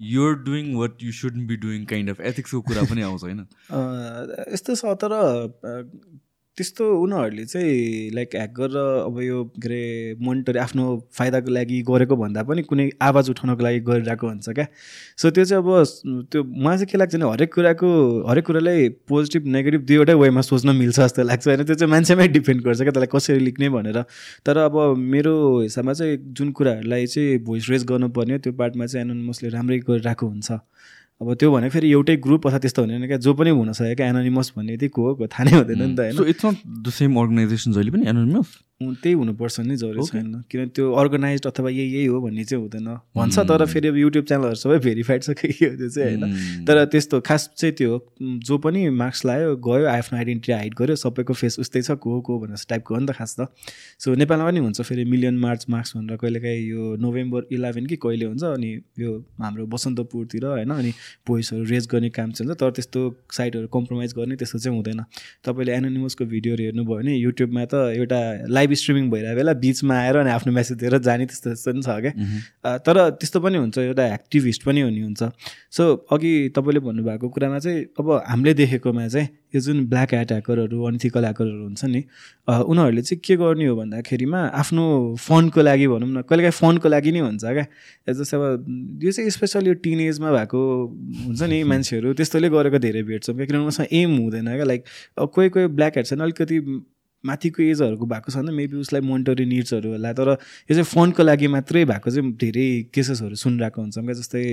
you're 0.00 0.34
doing 0.34 0.74
what 0.74 1.02
you 1.02 1.12
should 1.12 1.32
be 1.46 1.56
doing 1.56 1.84
kind 1.84 2.10
of 2.10 2.20
एथिक्सको 2.20 2.60
कुरा 2.60 2.82
पनि 2.82 3.02
आउँछ 3.02 3.22
होइन? 3.22 3.46
यस्तो 4.52 4.74
छ 4.74 4.84
तर 4.84 5.12
त्यस्तो 6.56 6.84
उनीहरूले 7.02 7.44
चाहिँ 7.44 8.10
लाइक 8.14 8.34
ह्याक 8.36 8.50
गरेर 8.56 8.76
अब 8.76 9.20
यो 9.22 9.44
के 9.56 9.68
अरे 9.68 10.16
मोनिटर 10.20 10.56
आफ्नो 10.58 10.84
फाइदाको 11.18 11.50
लागि 11.50 11.80
गरेको 11.88 12.16
भन्दा 12.16 12.42
पनि 12.44 12.62
कुनै 12.62 12.88
आवाज 13.02 13.30
उठाउनको 13.30 13.62
लागि 13.64 13.80
गरिरहेको 13.88 14.26
हुन्छ 14.28 14.48
क्या। 14.48 14.66
सो 15.16 15.30
त्यो 15.30 15.44
चाहिँ 15.44 15.64
अब 15.64 16.28
त्यो 16.28 16.44
मलाई 16.44 16.76
चाहिँ 16.76 16.90
के 16.92 16.98
लाग्छ 16.98 17.14
भने 17.16 17.30
हरेक 17.32 17.54
कुराको 17.54 17.88
हरेक 18.28 18.46
कुरालाई 18.46 18.88
पोजिटिभ 19.08 19.46
नेगेटिभ 19.48 19.82
दुईवटै 19.88 20.14
वेमा 20.14 20.40
सोच्न 20.44 20.76
मिल्छ 20.76 21.00
जस्तो 21.00 21.22
लाग्छ 21.24 21.48
होइन। 21.48 21.64
त्यो 21.64 21.74
चाहिँ 21.74 21.90
मान्छेमै 21.90 22.28
डिपेन्ड 22.36 22.62
गर्छ 22.64 22.80
क्या 22.82 22.92
त्यसलाई 22.92 23.12
कसरी 23.16 23.38
लेख्ने 23.48 23.68
भनेर। 23.72 24.02
तर 24.46 24.56
अब 24.68 24.76
मेरो 24.96 25.34
हिसाबमा 25.60 25.92
चाहिँ 25.92 26.16
जुन 26.36 26.52
कुराहरूलाई 26.52 27.06
चाहिँ 27.06 27.38
भोइस 27.48 27.70
रेज 27.70 27.84
गर्नुपर्ने 27.88 28.38
त्यो 28.44 28.52
पार्टमा 28.60 28.86
चाहिँ 28.86 29.04
एनोनिमसले 29.06 29.48
राम्रै 29.56 29.78
गरिरहेको 29.88 30.26
हुन्छ। 30.26 30.60
अब 31.22 31.34
त्यो 31.38 31.50
भने 31.52 31.68
फेरि 31.70 31.90
एउटै 31.90 32.16
ग्रुप 32.18 32.46
अथवा 32.46 32.58
त्यस्तो 32.58 32.82
हुँदैन 32.82 33.06
क्या 33.06 33.16
जो 33.22 33.34
पनि 33.34 33.50
हुनसक्यो 33.54 33.94
क्या 33.96 34.06
एनोनिमस 34.08 34.52
भन्ने 34.56 34.74
यति 34.74 34.88
को 34.90 35.02
हो 35.14 35.26
थाहा 35.26 35.44
नै 35.44 35.52
हुँदैन 35.56 35.82
नि 35.82 35.94
त 35.94 36.00
होइन? 36.00 36.16
So 36.18 36.24
it's 36.26 36.44
not 36.46 36.56
the 36.82 36.90
same 36.98 37.16
organization 37.16 37.72
जहिले 37.72 37.90
पनि 37.90 38.04
एनोनिमस 38.08 38.48
त्यही 39.02 39.14
हुनुपर्छ 39.14 39.60
नि 39.60 39.76
जरुरी 39.76 40.06
छैन। 40.06 40.42
किनभने 40.50 40.70
त्यो 40.76 40.92
अर्गनाइज 40.92 41.46
अथवा 41.46 41.70
यही 41.70 41.88
यही 41.94 42.06
हो 42.06 42.20
भन्ने 42.20 42.44
चाहिँ 42.44 42.62
हुँदैन। 42.62 42.88
भन्छ 43.16 43.38
तर 43.48 43.64
फेरि 43.66 43.88
अब 43.88 43.96
युट्युब 43.96 44.24
च्यानलहरू 44.24 44.54
सबै 44.54 44.78
भेरिफाइड 44.86 45.22
छ 45.22 45.30
के 45.32 45.48
के 45.48 45.66
हो 45.66 45.76
त्यो 45.76 45.88
चाहिँ 45.88 46.16
होइन। 46.16 46.64
तर 46.66 46.84
त्यस्तो 46.92 47.20
खास 47.20 47.48
चाहिँ 47.56 47.74
त्यो 47.74 47.90
हो 47.92 47.98
जो 48.46 48.58
पनि 48.58 48.88
मार्क्स 48.90 49.24
लायो 49.26 49.56
गयो 49.66 49.86
आफ्नो 49.88 50.18
आइडेन्टिटी 50.18 50.52
हाइड 50.52 50.74
गर्यो 50.78 50.96
सबैको 50.96 51.32
फेस 51.32 51.58
उस्तै 51.58 51.82
छ 51.82 51.98
को 52.02 52.20
को 52.20 52.38
भनेर 52.38 52.64
टाइपको 52.68 52.94
हो 52.94 53.00
नि 53.00 53.06
त 53.06 53.12
खास 53.12 53.36
त। 53.40 53.48
सो 53.98 54.14
नेपालमा 54.14 54.46
पनि 54.46 54.60
हुन्छ 54.60 54.80
फेरि 54.82 55.04
मिलियन 55.04 55.38
मार्च 55.38 55.66
मार्क्स 55.70 55.96
भनेर 55.96 56.16
कहिलेकाहीँ 56.16 56.62
यो 56.68 56.96
नोभेम्बर 57.00 57.46
इलेभेन 57.52 57.86
कि 57.86 57.96
कहिले 57.96 58.24
हुन्छ 58.26 58.44
अनि 58.44 58.70
यो 58.98 59.18
हाम्रो 59.42 59.66
बसन्तपुरतिर 59.66 60.44
होइन 60.46 60.70
अनि 60.72 60.92
भोइसहरू 61.28 61.64
रेज 61.64 61.86
गर्ने 61.92 62.10
काम 62.10 62.32
चाहिँ 62.32 62.48
हुन्छ 62.48 62.60
तर 62.60 62.70
त्यस्तो 62.70 63.00
साइटहरू 63.32 63.66
कम्प्रोमाइज 63.72 64.14
गर्ने 64.16 64.36
त्यस्तो 64.36 64.58
चाहिँ 64.58 64.76
हुँदैन। 64.76 65.04
तपाईँले 65.44 65.72
एनोनिमसको 65.72 66.24
भिडियोहरू 66.24 66.64
हेर्नुभयो 66.64 66.96
भने 66.96 67.16
युट्युबमा 67.16 67.64
त 67.64 67.74
एउटा 67.96 68.20
लाइभ 68.48 68.71
स्ट्रिमिङ 68.76 69.10
भइरहेको 69.10 69.36
बेला 69.36 69.52
बिचमा 69.64 69.94
आएर 69.98 70.16
अनि 70.16 70.30
आफ्नो 70.30 70.52
मेसेज 70.52 70.78
दिएर 70.78 70.98
जाने 70.98 71.26
त्यस्तो 71.26 71.50
त्यस्तो 71.50 71.72
पनि 71.72 71.82
छ 71.82 71.88
क्या। 72.02 72.78
तर 72.86 72.96
त्यस्तो 73.20 73.40
पनि 73.40 73.58
हुन्छ 73.58 73.78
एउटा 73.78 74.06
एक्टिभिस्ट 74.14 74.64
पनि 74.64 74.80
हुने 74.80 75.00
हुन्छ। 75.02 75.22
सो 75.76 75.82
अघि 76.12 76.32
तपाईँले 76.56 76.80
भन्नुभएको 76.80 77.28
कुरामा 77.28 77.58
चाहिँ 77.58 77.84
अब 78.00 78.10
हामीले 78.28 78.54
देखेकोमा 78.54 79.06
चाहिँ 79.08 79.28
यो 79.54 79.60
जुन 79.60 79.84
ब्ल्याक 79.86 80.14
ह्याट 80.14 80.32
ह्याकरहरू 80.32 80.84
अनथिकल 80.86 81.24
ह्याकरहरू 81.24 81.62
हुन्छ 81.64 81.84
नि 81.84 82.00
उनीहरूले 82.48 83.02
चाहिँ 83.02 83.20
के 83.24 83.36
गर्ने 83.36 83.66
हो 83.66 83.76
भन्दाखेरिमा 83.76 84.40
आफ्नो 84.60 84.84
फनको 85.20 85.60
लागि 85.62 85.86
भनौँ 85.88 86.08
न 86.08 86.22
कहिलेकाहीँ 86.28 86.56
फनको 86.60 86.88
लागि 86.88 87.12
नै 87.12 87.20
हुन्छ 87.20 87.44
क्या। 87.44 87.66
जस्तै 88.12 88.36
अब 88.36 89.00
यो 89.04 89.10
चाहिँ 89.12 89.30
स्पेसली 89.30 89.68
यो 89.68 89.74
टिन 89.84 90.00
एजमा 90.00 90.32
भएको 90.32 90.60
हुन्छ 91.26 91.42
नि 91.42 91.62
मान्छेहरू 91.72 92.12
त्यस्तोले 92.16 92.48
गरेको 92.48 92.78
धेरै 92.78 93.02
भेट्छौँ 93.02 93.36
क्या। 93.36 93.46
किनभने 93.46 93.68
उसँग 93.68 93.92
एम 93.92 94.16
हुँदैन 94.18 94.48
क्या। 94.56 94.64
लाइक 94.64 94.84
कोही 95.20 95.48
कोही 95.48 95.66
ब्ल्याक 95.76 95.92
ह्याट 95.92 96.06
छैन 96.06 96.20
अलिकति 96.20 96.58
माथिको 97.24 97.62
एजहरूको 97.62 98.06
भएको 98.06 98.32
छ 98.32 98.36
भने 98.36 98.52
मेबी 98.52 98.76
उसलाई 98.76 99.00
मोनिटरी 99.00 99.44
निड्सहरू 99.46 99.90
होला 99.92 100.12
तर 100.12 100.28
यो 100.28 100.74
चाहिँ 100.74 100.84
फोनको 100.84 101.22
लागि 101.22 101.46
मात्रै 101.54 101.84
भएको 101.84 102.10
चाहिँ 102.10 102.32
धेरै 102.36 102.66
केसेसहरू 102.94 103.34
सुनिरहेको 103.34 103.82
हुन्छौँ। 103.82 104.04
क्या 104.04 104.14
जस्तै 104.14 104.44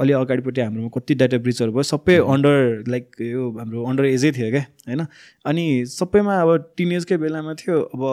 अलि 0.00 0.12
अगाडिपट्टि 0.12 0.60
हाम्रोमा 0.60 0.90
कति 0.94 1.14
डाटा 1.20 1.38
ब्रिचहरू 1.44 1.72
भयो 1.72 1.82
सबै 1.92 2.16
अन्डर 2.24 2.84
लाइक 2.88 3.06
यो 3.20 3.50
हाम्रो 3.58 3.84
अन्डर 3.84 4.04
एजै 4.12 4.32
थियो 4.32 4.50
क्या 4.50 4.64
होइन? 4.88 5.06
अनि 5.44 5.64
सबैमा 5.88 6.40
अब 6.42 6.50
टिनेजकै 6.76 7.16
बेलामा 7.16 7.54
थियो 7.60 7.80
अब 7.80 8.04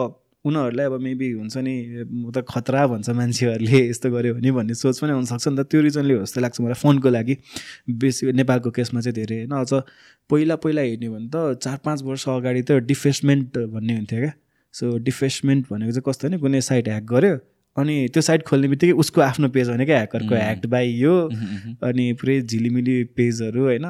उनीहरूलाई 0.44 0.86
अब 0.86 0.94
मेबी 1.00 1.30
हुन्छ 1.32 1.56
नि 1.58 1.74
म 2.04 2.30
त 2.30 2.44
खतरा 2.48 2.86
भन्छ 2.86 3.10
मान्छेहरूले 3.10 3.80
यस्तो 3.88 4.10
गऱ्यो 4.10 4.34
भने 4.34 4.50
भन्ने 4.52 4.74
सोच 4.74 4.98
पनि 5.02 5.12
हुनसक्छ 5.12 5.48
नि 5.48 5.56
त 5.56 5.66
त्यो 5.70 5.80
रिजनले 5.82 6.14
हो 6.14 6.22
जस्तो 6.24 6.40
लाग्छ 6.40 6.60
मलाई 6.60 6.78
फोनको 6.78 7.08
लागि। 7.08 7.34
बेसी 7.98 8.32
नेपालको 8.32 8.70
केसमा 8.70 9.00
चाहिँ 9.00 9.14
धेरै 9.14 9.36
होइन 9.42 9.52
अझ 9.58 9.82
पहिला 10.30 10.56
पहिला 10.62 10.82
हेर्ने 10.82 11.08
भने 11.08 11.28
त 11.34 11.58
चार 11.58 11.78
पाँच 11.84 12.02
वर्ष 12.02 12.28
अगाडि 12.28 12.62
त 12.62 12.70
डिफेसमेन्ट 12.86 13.58
भन्ने 13.74 13.94
हुन्थ्यो 13.96 14.20
क्या। 14.20 14.32
सो 14.74 14.84
डिफेसमेन्ट 14.98 15.66
भनेको 15.70 15.92
चाहिँ 15.92 16.04
कस्तो 16.06 16.28
भने 16.28 16.38
कुनै 16.38 16.60
साइट 16.60 16.88
ह्याक 16.88 17.04
गर्यो 17.04 17.36
अनि 17.78 17.96
त्यो 18.14 18.22
साइट 18.22 18.42
खोल्ने 18.48 18.68
बित्तिकै 18.68 18.92
उसको 19.04 19.20
आफ्नो 19.20 19.48
पेज 19.54 19.70
भने 19.70 19.84
क्या 19.86 19.96
ह्याकरको 19.96 20.34
ह्याक्ड 20.34 20.66
बाई 20.66 20.90
यो। 20.98 21.14
अनि 21.88 22.12
पुरै 22.20 22.40
झिलिमिली 22.42 22.96
पेजहरू 23.16 23.64
होइन। 23.64 23.86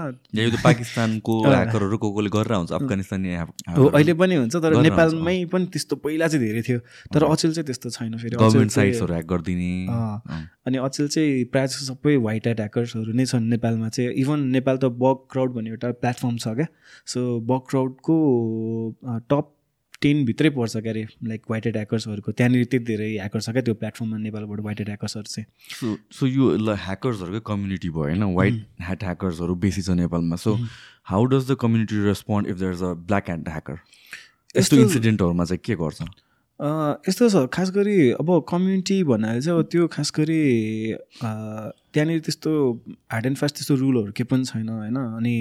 पाकिस्तानको 0.64 1.34
ह्याकरहरू 1.46 1.98
को 1.98 2.10
कोले 2.12 2.30
गरेर 2.36 2.54
हुन्छ 2.54 2.72
अफगानिस्तानी 2.72 3.34
हो 3.78 3.86
अहिले 3.88 4.14
पनि 4.22 4.34
हुन्छ 4.34 4.56
तर 4.56 4.76
नेपालमै 4.82 5.36
पनि 5.52 5.66
त्यस्तो 5.72 5.96
पहिला 6.04 6.28
चाहिँ 6.28 6.46
धेरै 6.46 6.62
थियो। 6.68 6.78
तर 7.14 7.24
अचेल 7.24 7.52
चाहिँ 7.52 7.66
त्यस्तो 7.66 7.90
छैन 7.90 8.16
फेरि। 8.16 8.68
साइट्सहरू 8.68 9.12
ह्याक 9.12 9.26
गरिदिने। 9.26 9.72
अनि 10.68 10.78
अचेल 10.78 11.08
चाहिँ 11.08 11.44
प्रायः 11.52 11.66
जस्तो 11.66 11.84
सबै 11.92 12.16
वाइट 12.28 12.46
ह्याट 12.46 12.60
ह्याकर्सहरू 12.60 13.12
नै 13.12 13.26
छन् 13.26 13.48
नेपालमा 13.50 13.88
चाहिँ। 13.88 14.10
इभन 14.24 14.40
नेपाल 14.56 14.76
त 14.76 14.84
बग 15.04 15.28
क्राउड 15.32 15.54
भन्ने 15.54 15.70
एउटा 15.70 15.92
प्लेटफर्म 16.02 16.36
छ 16.36 16.48
क्या। 16.58 16.66
सो 17.06 17.20
बग 17.50 17.60
क्राउडको 17.70 18.16
टप 19.30 19.54
टेनभित्रै 20.02 20.50
पर्छ 20.56 20.76
क्या 20.76 20.92
अरे 20.92 21.04
लाइक 21.28 21.42
वाइट 21.50 21.64
ह्याट 21.66 21.76
ह्याकर्सहरूको 21.76 22.32
त्यहाँनिर 22.32 22.64
त्यति 22.64 22.84
धेरै 22.84 23.08
ह्याकर 23.12 23.40
छ 23.40 23.50
क्या 23.50 23.62
त्यो 23.62 23.74
प्लेटफर्ममा 23.74 24.18
नेपालबाट 24.18 24.60
वाइट 24.66 24.78
ह्याट 24.78 24.88
ह्याकर्सहरू 24.88 25.32
चाहिँ। 25.34 25.46
सो 25.80 25.96
सो 26.18 26.26
यो 26.26 26.56
ल 26.56 26.76
ह्याकर्सहरूकै 26.84 27.40
कम्युनिटी 27.46 27.90
भयो 27.90 28.02
होइन? 28.02 28.22
वाइट 28.38 28.62
ह्याट 28.82 29.04
ह्याकर्सहरू 29.04 29.54
बेसी 29.64 29.82
छ 29.82 29.98
नेपालमा। 29.98 30.36
So 30.36 30.54
how 31.10 31.24
does 31.34 31.50
the 31.50 31.56
community 31.60 32.04
respond 32.04 32.48
if 32.48 32.56
there 32.58 32.72
is 32.72 32.82
a 32.82 32.92
black 33.10 33.24
hat 33.30 33.48
hacker 33.48 33.76
यस्तो 34.56 34.76
इन्सिडेन्टहरूमा 34.76 35.44
चाहिँ 35.44 35.60
के 35.64 35.74
गर्छ? 35.82 36.02
यस्तो 36.60 37.28
छ 37.30 37.46
खास 37.54 37.70
गरी 37.70 38.10
अब 38.18 38.30
कम्युनिटी 38.48 39.02
भन्नाले 39.04 39.40
चाहिँ 39.40 39.58
अब 39.58 39.66
त्यो 39.70 39.86
खास 39.88 40.10
गरी 40.16 40.42
त्यहाँनिर 41.22 42.20
त्यस्तो 42.20 42.50
हार्ड 43.12 43.26
एन्ड 43.26 43.36
फास्ट 43.38 43.54
त्यस्तो 43.56 43.74
रुलहरू 43.74 44.12
केही 44.12 44.26
पनि 44.26 44.44
छैन 44.44 44.68
होइन? 44.68 44.96
अनि 44.96 45.34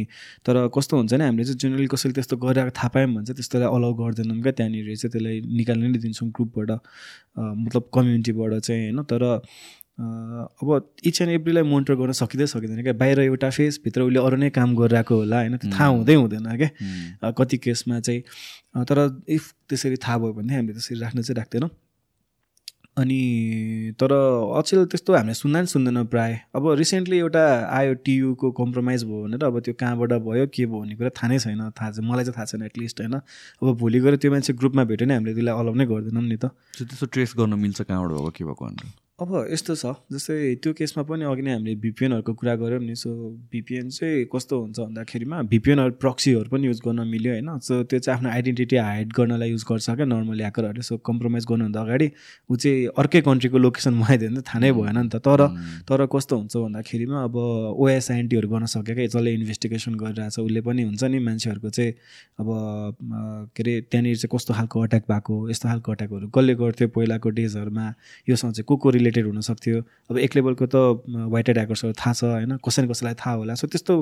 तर 0.45 0.67
कस्तो 0.69 0.97
हुन्छ 0.97 1.13
नि 1.13 1.23
हामीले 1.23 1.43
चाहिँ 1.43 1.57
जेनरली 1.57 1.87
कसैले 1.89 2.13
त्यस्तो 2.13 2.37
गरिरहेको 2.37 2.73
थाहा 2.77 2.89
पायौँ 2.93 3.09
भने 3.09 3.25
चाहिँ 3.25 3.35
त्यस्तोलाई 3.35 3.69
अलाउ 3.77 3.93
गर्दैनौँ 3.97 4.41
क्या 4.45 4.51
त्यहाँनिर 4.61 4.95
चाहिँ 4.95 5.11
त्यसलाई 5.11 5.41
निकाल्नै 5.57 5.87
नै 5.89 5.99
दिन्छौँ 6.05 6.29
ग्रुपबाट 6.29 6.71
मतलब 7.65 7.89
कम्युनिटीबाट 7.93 8.53
चाहिँ 8.61 8.81
होइन? 8.85 9.03
तर 9.09 9.21
अब 9.99 10.69
इच 11.05 11.21
एन्ड 11.21 11.31
एभ्रीलाई 11.31 11.63
मोनिटर 11.63 11.95
गर्न 11.95 12.11
सकिँदै 12.13 12.45
सकिँदैन 12.47 12.81
क्या? 12.83 12.93
बाहिर 12.93 13.19
एउटा 13.19 13.49
फेस 13.49 13.79
भित्र 13.83 14.01
उसले 14.01 14.19
अरू 14.19 14.37
नै 14.37 14.49
काम 14.53 14.75
गरिरहेको 14.77 15.15
होला 15.15 15.37
होइन? 15.39 15.57
त्यो 15.57 15.71
थाहा 15.73 15.87
हुँदै 15.87 16.15
हुँदैन 16.15 16.45
क्या? 16.57 17.31
कति 17.33 17.57
केसमा 17.57 17.99
चाहिँ 17.99 18.21
तर 18.85 18.97
इफ 19.25 19.53
त्यसरी 19.69 19.97
थाहा 19.97 20.17
भयो 20.17 20.33
भने 20.33 20.53
हामीले 20.55 20.73
त्यसरी 20.77 20.99
राख्न 20.99 21.21
चाहिँ 21.21 21.37
राख्दैनौँ। 21.37 21.69
अनि 22.97 23.19
तर 24.01 24.11
अचेल 24.57 24.85
त्यस्तो 24.85 25.13
हामीले 25.13 25.33
सुन्दा 25.33 25.61
नि 25.61 25.67
सुन्दैनौँ 25.67 26.05
प्रायः। 26.13 26.37
अब 26.55 26.63
रिसेन्टली 26.77 27.17
एउटा 27.17 27.43
आयो 27.69 27.93
टियुको 28.05 28.51
कम्प्रोमाइज 28.59 29.03
भयो 29.05 29.23
भनेर 29.23 29.43
अब 29.45 29.59
त्यो 29.65 29.73
कहाँबाट 29.81 30.13
भयो 30.25 30.45
के 30.49 30.65
भयो 30.65 30.79
भन्ने 30.81 30.95
कुरा 30.97 31.09
थाहा 31.13 31.27
नै 31.29 31.37
छैन। 31.39 31.61
थाहा 31.77 31.89
चाहिँ 31.91 32.09
मलाई 32.09 32.23
चाहिँ 32.25 32.37
थाहा 32.37 32.45
छैन 32.45 32.63
एटलिस्ट 32.69 33.01
होइन? 33.01 33.15
अब 33.61 33.77
भोलि 33.77 33.99
गएर 34.01 34.15
त्यो 34.17 34.31
मान्छे 34.31 34.53
ग्रुपमा 34.53 34.83
भेट्यो 34.89 35.05
भने 35.05 35.13
हामीले 35.13 35.33
त्यसलाई 35.33 35.53
अलाउ 35.61 35.73
नै 35.73 35.85
गर्दैनौँ 35.85 36.23
नि 36.25 36.37
त। 36.37 36.45
त्यस्तो 36.77 37.05
ट्रेस 37.13 37.33
गर्न 37.37 37.53
मिल्छ 37.53 37.81
कहाँबाट 37.81 38.09
भएको 38.17 38.29
के 38.33 38.43
भएको 38.45 38.65
भनेर? 38.65 39.06
अब 39.19 39.31
यस्तो 39.51 39.73
छ 39.75 39.91
जस्तै 40.13 40.35
त्यो 40.61 40.71
केसमा 40.73 41.03
पनि 41.03 41.25
अघि 41.25 41.41
नै 41.41 41.51
हामीले 41.51 41.73
भिपिएनहरूको 41.81 42.33
कुरा 42.33 42.53
गऱ्यौँ 42.55 42.81
नि 42.81 42.95
सो 42.95 43.09
भिपिएन 43.51 43.89
चाहिँ 43.89 44.25
कस्तो 44.29 44.59
हुन्छ 44.61 44.79
भन्दाखेरिमा 44.79 45.41
भिपिएनहरू 45.53 45.91
प्रक्सीहरू 45.97 46.49
पनि 46.49 46.67
युज 46.67 46.81
गर्न 46.85 47.07
मिल्यो 47.07 47.31
होइन 47.33 47.49
सो 47.59 47.81
त्यो 47.83 47.99
चाहिँ 47.99 48.17
आफ्नो 48.17 48.29
आइडेन्टिटी 48.29 48.75
हाइड 48.77 49.13
गर्नलाई 49.17 49.49
युज 49.49 49.63
गर्छ 49.69 49.89
क्या 49.91 50.05
नर्मली 50.05 50.43
ह्याकरहरूले 50.43 50.81
सो 50.81 50.97
कम्प्रोमाइज 51.01 51.45
गर्नुभन्दा 51.49 51.81
अगाडि 51.81 52.09
ऊ 52.49 52.55
चाहिँ 52.55 52.85
अर्कै 52.97 53.21
कन्ट्रीको 53.21 53.57
लोकेसन 53.57 53.97
बनाइदियो 53.99 54.29
भने 54.29 54.41
त 54.41 54.45
थाहा 54.45 54.59
नै 54.59 54.71
भएन 54.71 54.99
नि 54.99 55.09
त। 55.09 55.21
तर 55.25 55.41
तर 55.89 56.05
कस्तो 56.13 56.37
हुन्छ 56.37 56.53
भन्दाखेरिमा 56.57 57.23
अब 57.23 57.35
ओएसआइएनटीहरू 57.73 58.49
गर्न 58.49 58.65
सक्यो 58.75 58.95
क्या 58.95 59.07
जसले 59.07 59.33
इन्भेस्टिगेसन 59.33 59.95
गरिरहेछ 59.95 60.39
उसले 60.39 60.61
पनि 60.61 60.83
हुन्छ 60.83 61.03
नि 61.05 61.19
मान्छेहरूको 61.25 61.69
चाहिँ 61.71 61.91
अब 62.37 62.53
के 63.57 63.63
अरे 63.63 63.73
त्यहाँनिर 63.81 64.15
चाहिँ 64.17 64.31
कस्तो 64.35 64.53
खालको 64.53 64.77
अट्याक 64.83 65.09
भएको 65.09 65.41
यस्तो 65.49 65.67
खालको 65.69 65.91
अट्याकहरू 65.91 66.29
कसले 66.29 66.55
गर्थ्यो 66.61 66.87
पहिलाको 66.93 67.29
डेजहरूमा 67.41 67.87
योसँग 68.29 68.53
चाहिँ 68.53 68.69
को 68.69 68.77
को 68.77 68.89
रिलेटेड 69.07 69.25
हुनसक्थ्यो। 69.25 69.81
अब 70.11 70.17
एक 70.19 70.35
लेभलको 70.35 70.65
त 70.67 70.75
वाइट 71.33 71.49
ह्याकर्सहरू 71.49 71.93
थाहा 71.95 72.13
छ 72.13 72.23
होइन? 72.23 72.57
कसै 72.59 72.81
न 72.81 72.87
कसैलाई 72.91 73.15
थाहा 73.23 73.35
होला। 73.39 73.53
सो 73.55 73.67
त्यस्तो 73.67 73.95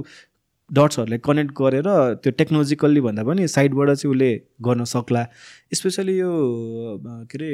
डट्सहरूले 0.70 1.18
कनेक्ट 1.22 1.52
गरेर 1.58 1.88
त्यो 2.26 2.32
टेक्नोलोजिकल्ली 2.42 3.02
भन्दा 3.06 3.24
पनि 3.24 3.48
साइडबाट 3.48 3.90
चाहिँ 3.90 4.12
उसले 4.12 4.30
गर्न 4.66 4.84
सक्ला। 4.90 5.22
स्पेसली 5.78 6.18
यो 6.18 6.32
के 7.30 7.38
अरे 7.38 7.52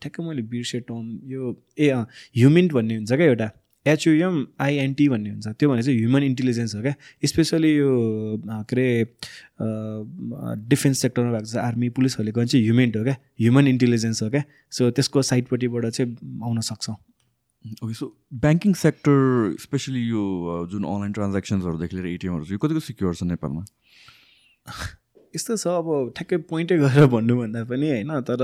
ठ्याक्कै 0.00 0.22
मैले 0.24 0.42
बिर्सेँ 0.48 0.80
टर्म 0.88 1.04
यो 1.28 1.42
ए 1.76 1.92
ह्युमिन्ट 1.92 2.72
भन्ने 2.72 2.94
हुन्छ 2.96 3.12
क्या 3.12 3.26
एउटा? 3.26 3.48
एचयुएम 3.86 4.46
आइएनटी 4.60 5.08
भन्ने 5.08 5.30
हुन्छ। 5.30 5.46
त्यो 5.60 5.68
भने 5.70 5.82
चाहिँ 5.82 5.98
ह्युमन 5.98 6.22
इन्टेलिजेन्स 6.22 6.74
हो 6.74 6.82
क्या। 6.82 6.94
स्पेसली 7.24 7.70
यो 7.76 7.90
के 8.48 8.74
अरे 8.74 8.86
डिफेन्स 10.68 10.98
सेक्टरमा 11.02 11.30
भएको 11.32 11.46
छ 11.46 11.56
आर्मी 11.60 11.88
पुलिसहरूले 11.92 12.32
गर्ने 12.32 12.48
चाहिँ 12.48 12.64
ह्युमेन्ट 12.64 12.96
हो 12.96 13.02
क्या। 13.04 13.16
ह्युमन 13.40 13.66
इन्टेलिजेन्स 13.68 14.22
हो 14.22 14.30
क्या। 14.30 14.42
सो 14.72 14.90
त्यसको 14.90 15.22
साइडपट्टिबाट 15.22 15.86
चाहिँ 15.86 16.40
आउन 16.44 16.60
सक्छ। 16.70 16.90
Okay 17.84 17.94
so 17.94 18.06
banking 18.40 18.72
sector 18.76 19.56
specially 19.60 20.00
यो 20.08 20.24
जुन 20.72 20.84
अनलाइन 20.84 21.12
ट्रान्ज्याक्सन्सहरूदेखि 21.12 21.96
लिएर 21.96 22.06
एटिएमहरू 22.08 22.44
चाहिँ 22.44 22.58
कतिको 22.62 22.80
सिक्योर 22.80 23.14
छ 23.14 23.22
नेपालमा? 23.24 23.64
यस्तो 25.34 25.56
छ 25.56 25.66
अब 25.66 26.12
ठ्याक्कै 26.16 26.36
पोइन्टै 26.50 26.76
गरेर 26.78 27.06
भन्नुभन्दा 27.10 27.64
पनि 27.66 27.88
होइन 27.90 28.10
तर 28.28 28.42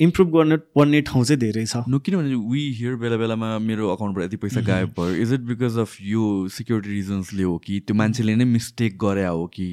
इम्प्रुभ 0.00 0.28
गर्न 0.30 0.56
पर्ने 0.76 1.00
ठाउँ 1.02 1.24
चाहिँ 1.24 1.40
धेरै 1.40 1.64
छ। 1.66 1.82
नो 1.88 1.98
किनभने 1.98 2.34
वी 2.50 2.62
हियर 2.76 2.94
बेला 2.96 3.16
बेलामा 3.16 3.48
मेरो 3.58 3.88
अकाउन्टबाट 3.90 4.24
यति 4.24 4.36
पैसा 4.36 4.60
गायब 4.66 4.94
भयो। 4.98 5.14
इज 5.22 5.32
इट 5.32 5.40
बिकज 5.48 5.78
अफ 5.78 5.96
यो 6.02 6.22
सिक्युरिटी 6.48 6.90
रिजन्सले 6.90 7.42
हो 7.42 7.56
कि 7.66 7.80
त्यो 7.86 7.96
मान्छेले 7.96 8.34
नै 8.36 8.44
मिस्टेक 8.52 8.98
गरे 8.98 9.26
हो 9.26 9.46
कि 9.54 9.68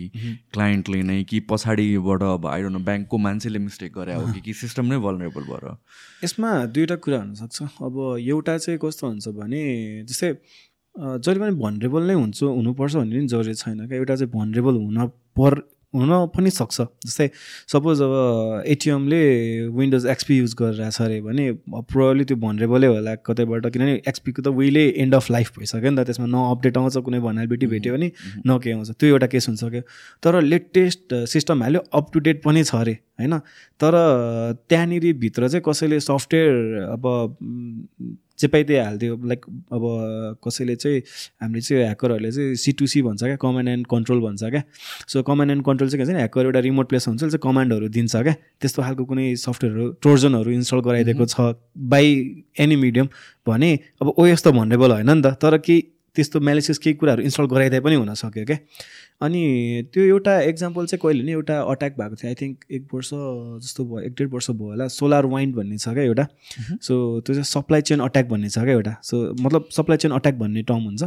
क्लाइन्टले 0.53 1.01
नै 1.03 1.23
कि 1.23 1.39
पछाडिबाट 1.49 2.23
अब 2.23 2.45
आइडोन 2.47 2.83
ब्याङ्कको 2.83 3.17
मान्छेले 3.17 3.59
मिस्टेक 3.59 3.93
गरे 3.93 4.13
हो 4.15 4.25
कि 4.33 4.41
कि 4.41 4.53
सिस्टम 4.61 4.85
नै 4.93 4.97
भलरेबल 5.07 5.43
भएर 5.49 5.65
यसमा 6.23 6.51
दुईवटा 6.67 6.95
कुरा 7.07 7.19
हुनसक्छ। 7.23 7.61
अब 7.81 7.95
एउटा 8.19 8.57
चाहिँ 8.57 8.79
कस्तो 8.83 9.07
हुन्छ 9.07 9.27
भने 9.39 9.63
जस्तै 10.05 10.33
जहिले 10.95 11.39
पनि 11.39 11.55
भनरेबल 11.57 12.03
नै 12.07 12.13
हुन्छ 12.13 12.43
हुनुपर्छ 12.43 12.95
भन्ने 12.95 13.17
पनि 13.17 13.27
जरुरी 13.27 13.53
छैन 13.55 13.87
क्या। 13.87 13.97
एउटा 13.97 14.15
चाहिँ 14.15 14.31
भनरेबल 14.31 14.75
हुन 14.77 15.07
पर 15.39 15.53
हुन 15.95 16.11
पनि 16.35 16.49
सक्छ। 16.49 16.81
जस्तै 17.05 17.27
सपोज 17.73 18.01
अब 18.01 18.13
एटिएमले 18.67 19.21
विन्डोज 19.77 20.05
एक्सपी 20.13 20.37
युज 20.37 20.53
गरिरहेछ 20.61 21.01
अरे 21.01 21.19
भने 21.21 21.51
प्रोबली 21.91 22.23
त्यो 22.25 22.37
भनरेबलै 22.37 22.87
होला 22.87 23.15
कतैबाट 23.21 23.67
किनभने 23.67 23.93
एक्सपीको 24.07 24.41
त 24.41 24.47
उहिले 24.47 24.83
एन्ड 25.03 25.15
अफ 25.15 25.31
लाइफ 25.31 25.59
भइसक्यो 25.59 25.91
नि 25.91 25.97
त 25.97 26.05
त्यसमा 26.07 26.25
न 26.25 26.35
अपडेट 26.51 26.77
आउँछ 26.77 26.97
कुनै 27.05 27.19
भन्याबिलिटी 27.19 27.67
भेट्यो 27.67 27.93
भने 27.93 28.11
न 28.47 28.57
के 28.57 28.71
आउँछ। 28.71 28.89
त्यो 28.99 29.09
एउटा 29.09 29.27
केस 29.27 29.47
हुनसक्यो। 29.49 29.81
तर 30.23 30.41
लेटेस्ट 30.41 31.13
सिस्टम 31.29 31.63
हाल्यो 31.63 31.81
अप 31.93 32.11
टु 32.13 32.19
डेट 32.19 32.43
पनि 32.43 32.63
छ 32.63 32.75
अरे 32.75 32.97
होइन? 33.19 33.37
तर 33.79 33.93
त्यहाँनिर 34.69 35.13
भित्र 35.19 35.47
चाहिँ 35.47 35.63
कसैले 35.65 35.99
सफ्टवेयर 35.99 36.53
अब 36.89 37.03
जे 38.39 38.47
पाइ 38.47 38.63
त्यही 38.63 38.79
हालिदियो 38.79 39.15
लाइक 39.23 39.45
अब 39.73 39.83
कसैले 40.45 40.75
चाहिँ 40.75 40.99
हामीले 41.41 41.61
चाहिँ 41.61 41.83
ह्याकरहरूले 41.83 42.31
चाहिँ 42.31 42.55
सिटुसी 42.55 43.01
भन्छ 43.01 43.23
क्या 43.23 43.35
कमान्ड 43.37 43.69
एन्ड 43.69 43.87
कन्ट्रोल 43.87 44.19
भन्छ 44.21 44.43
क्या। 44.43 44.63
सो 45.07 45.23
कमान्ड 45.23 45.51
एन्ड 45.51 45.63
कन्ट्रोल 45.65 45.89
चाहिँ 45.89 45.99
के 45.99 46.11
भन्छ 46.11 46.17
ह्याकर 46.17 46.45
एउटा 46.45 46.59
रिमोट 46.59 46.89
प्लेस 46.89 47.07
हुन्छ 47.07 47.21
चाहिँ 47.21 47.39
कमान्डहरू 47.43 47.87
दिन्छ 47.93 48.15
क्या। 48.15 48.35
त्यस्तो 48.61 48.81
खालको 48.81 49.05
कुनै 49.05 49.35
सफ्टवेयरहरू 49.37 49.89
ट्रोजनहरू 50.01 50.51
इन्स्टल 50.51 50.79
गराइदिएको 50.87 51.25
छ 51.25 51.55
बाई 51.77 52.07
एनी 52.59 52.75
मिडियम 52.75 53.07
भने 53.47 53.71
अब 54.01 54.13
ओएस 54.17 54.43
त 54.43 54.47
भन्नेबल 54.59 54.91
होइन 54.91 55.09
नि 55.09 55.21
त। 55.21 55.37
तर 55.37 55.57
केही 55.57 55.81
त्यस्तो 56.15 56.39
म्यालिसियस 56.39 56.77
केही 56.77 56.93
कुराहरू 57.01 57.21
इन्स्टल 57.23 57.45
गराइदिए 57.49 57.79
पनि 57.81 57.95
हुनसक्यो 57.95 58.45
क्या। 58.45 58.57
अनि 59.21 59.43
त्यो 59.93 60.03
एउटा 60.03 60.39
इक्जाम्पल 60.41 60.85
चाहिँ 60.85 60.99
कहिले 61.03 61.23
नि 61.23 61.31
एउटा 61.31 61.59
अट्याक 61.61 61.93
भएको 61.99 62.15
थियो. 62.15 62.29
आई 62.29 62.35
थिङ्क 62.41 62.65
एक 62.71 62.87
वर्ष 62.93 63.09
जस्तो 63.63 63.85
भयो 63.85 63.99
एक 64.07 64.13
डेढ 64.19 64.29
वर्ष 64.33 64.49
भयो 64.51 64.69
होला। 64.69 64.87
सोलर 64.87 65.25
वाइन्ड 65.25 65.55
भन्ने 65.55 65.77
छ 65.77 65.93
क्या 65.93 66.03
एउटा। 66.03 66.27
सो 66.81 66.93
त्यो 67.21 67.33
चाहिँ 67.33 67.43
सप्लाई 67.45 67.81
चेन 67.81 67.99
अट्याक 68.09 68.27
भन्ने 68.29 68.49
छ 68.49 68.59
क्या 68.59 68.73
एउटा। 68.73 68.95
सो 69.03 69.15
मतलब 69.39 69.69
सप्लाई 69.71 69.97
चेन 69.97 70.11
अट्याक 70.11 70.35
भन्ने 70.39 70.61
टर्म 70.63 70.83
हुन्छ। 70.83 71.03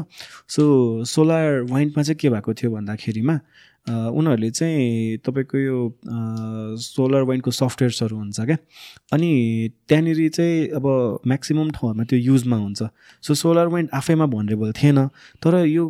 सो 0.49 1.05
सोलर 1.05 1.63
वाइन्डमा 1.71 2.03
चाहिँ 2.03 2.17
के 2.21 2.31
भएको 2.31 2.55
थियो 2.55 2.71
भन्दाखेरिमा 2.73 3.39
उनीहरूले 3.87 4.51
चाहिँ 4.51 5.19
तपाईँको 5.27 5.59
यो 5.59 5.77
सोलर 6.83 7.23
वाइन्डको 7.23 7.51
सफ्टवेयर्सहरू 7.51 8.17
हुन्छ 8.17 8.41
क्या। 8.41 8.57
अनि 9.13 9.31
त्यहाँनिर 9.89 10.29
चाहिँ 10.29 10.69
अब 10.75 10.87
म्याक्सिमम् 11.27 11.71
ठाउँहरूमा 11.71 12.05
त्यो 12.11 12.19
युजमा 12.19 12.57
हुन्छ। 12.57 12.83
सो 13.23 13.35
सोलर 13.35 13.67
वाइन्ड 13.71 13.91
आफैमा 13.95 14.27
भनरेबल 14.27 14.73
थिएन। 14.83 15.07
तर 15.39 15.65
यो 15.67 15.85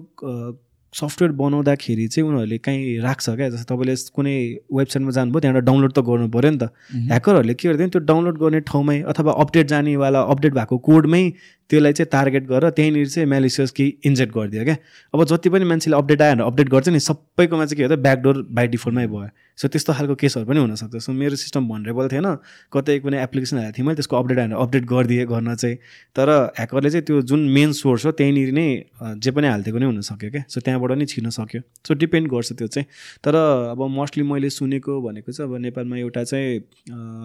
सफ्टवेयर 0.95 1.33
बनाउँदाखेरि 1.33 2.07
चाहिँ 2.09 2.29
उनीहरूले 2.29 2.59
काहीँ 2.59 3.01
राख्छ 3.01 3.31
क्या? 3.31 3.49
जस्तो 3.49 3.75
तपाईँले 3.75 3.95
कुनै 4.17 4.37
वेबसाइटमा 4.73 5.11
जानुभयो 5.11 5.41
त्यहाँबाट 5.41 5.65
डाउनलोड 5.65 5.93
त 5.93 5.99
गर्नु 5.99 6.29
पऱ्यो 6.29 6.51
नि 6.51 6.59
त। 6.59 6.65
ह्याकरहरूले 7.11 7.55
के 7.55 7.69
गर्दैन 7.69 7.89
त्यो 7.91 8.01
डाउनलोड 8.01 8.37
गर्ने 8.39 8.61
ठाउँमै 8.61 8.97
अथवा 9.03 9.33
अपडेट 9.33 9.67
जानेवाला 9.67 10.21
अपडेट 10.21 10.53
भएको 10.55 10.79
कोडमै 10.79 11.23
त्यसलाई 11.70 11.93
चाहिँ 11.93 12.09
टार्गेट 12.12 12.44
गरेर 12.47 12.70
त्यहीँनिर 12.70 13.09
चाहिँ 13.09 13.28
म्यालिसियस 13.28 13.70
कि 13.76 13.84
इन्जेक्ट 14.06 14.34
गरिदियो 14.34 14.64
क्या 14.64 14.76
अब 15.14 15.24
जति 15.24 15.48
पनि 15.51 15.64
मान्छेले 15.64 15.97
अपडेट 15.97 16.22
आयो 16.22 16.44
अपडेट 16.47 16.68
गर्छ 16.68 16.88
नि 16.88 17.01
सबैकोमा 17.01 17.64
चाहिँ 17.66 17.76
के 17.76 17.88
भयो 17.88 18.02
ब्याकडोर 18.02 18.43
बाई 18.51 18.66
डिफल्टमै 18.74 19.06
भयो। 19.06 19.28
सो 19.59 19.68
त्यस्तो 19.68 19.93
खालको 19.93 20.14
केसहरू 20.20 20.47
पनि 20.47 20.60
हुनसक्छ। 20.60 20.97
सो 21.01 21.12
मेरो 21.12 21.36
सिस्टम 21.36 21.68
भनरेबल 21.68 22.09
थिएन। 22.12 22.26
कतै 22.72 22.98
कुनै 23.01 23.22
एप्लिकेसन 23.22 23.56
हालेको 23.56 23.76
थिएँ 23.78 23.86
मैले 23.86 23.97
त्यसको 23.97 24.16
अपडेट 24.16 24.38
आएर 24.38 24.52
अपडेट 24.52 24.84
गरिदिएँ 24.86 25.26
गर्न 25.26 25.55
चाहिँ। 25.55 25.76
तर 26.16 26.28
ह्याकरले 26.59 26.90
चाहिँ 26.90 27.05
त्यो 27.06 27.22
जुन 27.24 27.48
मेन 27.56 27.72
सोर्स 27.72 28.06
हो 28.06 28.12
त्यहीँनिर 28.20 28.52
नै 28.52 28.68
जे 29.16 29.30
पनि 29.32 29.47
हालिदिएको 29.48 29.78
नै 29.78 29.86
हुनसक्यो 29.86 30.30
क्या 30.30 30.44
सो 30.48 30.60
त्यहाँबाट 30.60 30.93
नै 31.01 31.06
छिर्न 31.09 31.30
सक्यो। 31.32 31.60
सो 31.88 31.94
डिपेन्ड 31.97 32.28
गर्छ 32.30 32.52
त्यो 32.52 32.68
चाहिँ। 32.68 32.86
तर 33.24 33.34
अब 33.72 33.80
मोस्टली 33.97 34.22
मैले 34.28 34.51
सुनेको 34.52 35.01
भनेको 35.02 35.32
चाहिँ 35.32 35.51
अब 35.51 35.56
नेपालमा 35.66 35.97
एउटा 36.05 36.24
चाहिँ 36.24 36.60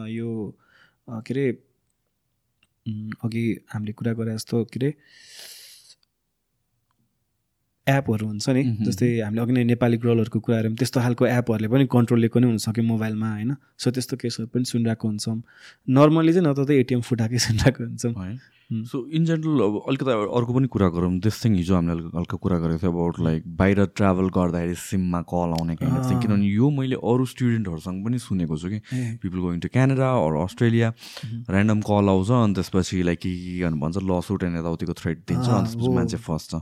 यो 0.08 0.30
के 1.28 1.34
अरे 1.34 1.46
अघि 2.86 3.44
हामीले 3.74 3.94
कुरा 3.94 4.14
गरे 4.20 4.34
जस्तो 4.36 4.64
के 4.74 4.80
अरे 4.80 4.94
एपहरू 7.88 8.28
हुन्छ 8.28 8.50
नि 8.52 8.64
जस्तै 8.82 9.08
हामीले 9.20 9.42
अघि 9.42 9.54
नै 9.54 9.64
नेपाली 9.66 9.98
ग्रलहरूको 9.98 10.40
कुराहरू 10.40 10.70
पनि 10.70 10.78
त्यस्तो 10.78 11.02
खालको 11.02 11.26
एपहरूले 11.28 11.68
पनि 11.68 11.86
कन्ट्रोल 11.90 12.20
लिएको 12.22 12.40
नै 12.40 12.48
हुनसक्यो 12.48 12.84
मोबाइलमा 12.86 13.30
होइन 13.32 13.52
सो 13.78 13.92
त्यस्तो 13.92 14.18
केसहरू 14.18 14.48
पनि 14.50 14.66
सुनिरहेको 14.68 15.08
हुन्छौँ 15.08 15.38
नर्मली 15.92 16.34
चाहिँ 16.34 16.48
नत्र 16.48 16.64
त 16.64 16.72
एटिएम 16.80 17.02
फुटाएकै 17.04 17.40
सुनिरहेको 17.42 17.84
हुन्छौँ 17.84 18.14
सो 18.70 19.00
इन 19.10 19.26
जेनरल 19.26 19.62
अब 19.62 19.74
अलिकति 19.84 20.12
अर्को 20.32 20.54
पनि 20.54 20.68
कुरा 20.68 20.88
गरौँ 20.90 21.12
दिस 21.20 21.44
थिङ 21.44 21.56
हिजो 21.56 21.76
हामीले 21.76 22.04
हल्का 22.14 22.38
कुरा 22.38 22.58
गरेको 22.60 22.80
थियो 22.80 22.92
अबाउट 22.92 23.20
लाइक 23.20 23.44
बाहिर 23.58 23.86
ट्राभल 23.92 24.30
गर्दाखेरि 24.30 24.76
सिममा 24.78 25.22
कल 25.28 25.56
आउने 25.58 25.76
काइन्ड 25.76 25.98
थिङ 26.06 26.20
किनभने 26.22 26.48
यो 26.48 26.70
मैले 26.72 26.96
अरू 27.04 27.26
स्टुडेन्टहरूसँग 27.28 28.06
पनि 28.06 28.20
सुनेको 28.22 28.58
छु 28.58 28.70
कि 28.70 28.80
people 29.20 29.40
going 29.40 29.60
to 29.60 29.70
Canada 29.70 30.12
or 30.20 30.38
Australia 30.44 30.94
random 31.50 31.82
call 31.84 32.10
आउँछ 32.10 32.32
अनि 32.38 32.54
त्यसपछि 32.54 33.02
लाइक 33.04 33.20
के 33.20 33.34
के 33.36 33.60
गर्नु 33.60 33.80
भन्छ 33.82 34.06
लसुट 34.06 34.44
एन्ड 34.44 34.58
यताउतिको 34.58 34.94
थ्रेड 34.96 35.24
दिन्छ 35.28 35.48
अनि 35.50 35.68
त्यसपछि 35.68 35.92
मान्छे 35.92 36.18
फस्छ 36.22 36.62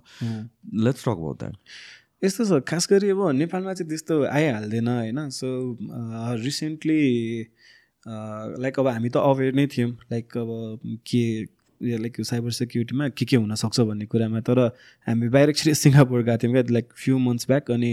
लेट्स 0.84 1.08
टक 1.10 1.18
अबाउट 1.18 1.40
द्याट 1.40 1.56
यस्तो 2.24 2.46
छ 2.46 2.64
खास 2.70 2.88
गरी 2.92 3.10
अब 3.10 3.22
नेपालमा 3.36 3.74
चाहिँ 3.74 3.90
त्यस्तो 3.90 4.24
आइहाल्दैन 4.28 4.88
होइन? 4.88 5.30
सो 5.30 5.48
रिसेन्टली 6.44 7.00
लाइक 8.08 8.80
अब 8.80 8.88
हामी 8.88 9.10
त 9.10 9.18
अवेर 9.18 9.54
नै 9.56 9.68
थियौँ 9.68 9.92
लाइक 10.12 10.38
अब 10.38 10.52
के 11.08 11.24
लाइक 11.82 12.22
साइबर 12.28 12.52
सेक्युरिटीमा 12.52 13.08
के 13.16 13.26
के 13.26 13.36
हुनसक्छ 13.36 13.80
भन्ने 13.80 14.06
कुरामा। 14.12 14.40
तर 14.44 14.60
हामी 15.08 15.28
बाहिर 15.32 15.50
एकचोटि 15.50 15.76
सिङ्गापुर 15.80 16.24
गएको 16.28 16.38
थियौँ 16.44 16.54
क्या 16.54 16.64
लाइक 16.76 16.88
फ्यु 16.96 17.18
मन्थ्स 17.18 17.48
ब्याक 17.48 17.72
अनि 17.72 17.92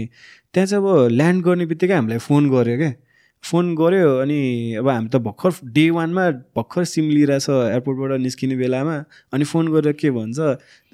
त्यहाँ 0.53 0.67
चाहिँ 0.67 0.83
अब 0.83 1.07
ल्यान्ड 1.11 1.43
गर्ने 1.45 1.65
बित्तिकै 1.71 1.93
हामीलाई 1.93 2.19
फोन 2.19 2.49
गऱ्यो 2.51 2.77
क्या। 2.77 2.93
फोन 3.43 3.75
गऱ्यो 3.79 4.09
अनि 4.19 4.39
अब 4.81 4.87
हामी 4.89 5.07
त 5.07 5.15
भर्खर 5.23 5.51
डे 5.71 5.89
वानमा 5.95 6.23
भर्खर 6.57 6.83
सिम 6.83 7.09
लिइरहेछ 7.09 7.49
एयरपोर्टबाट 7.49 8.19
निस्किने 8.19 8.55
बेलामा। 8.59 8.97
अनि 9.33 9.43
फोन 9.45 9.71
गरेर 9.71 9.93
के 10.01 10.11
भन्छ 10.11 10.39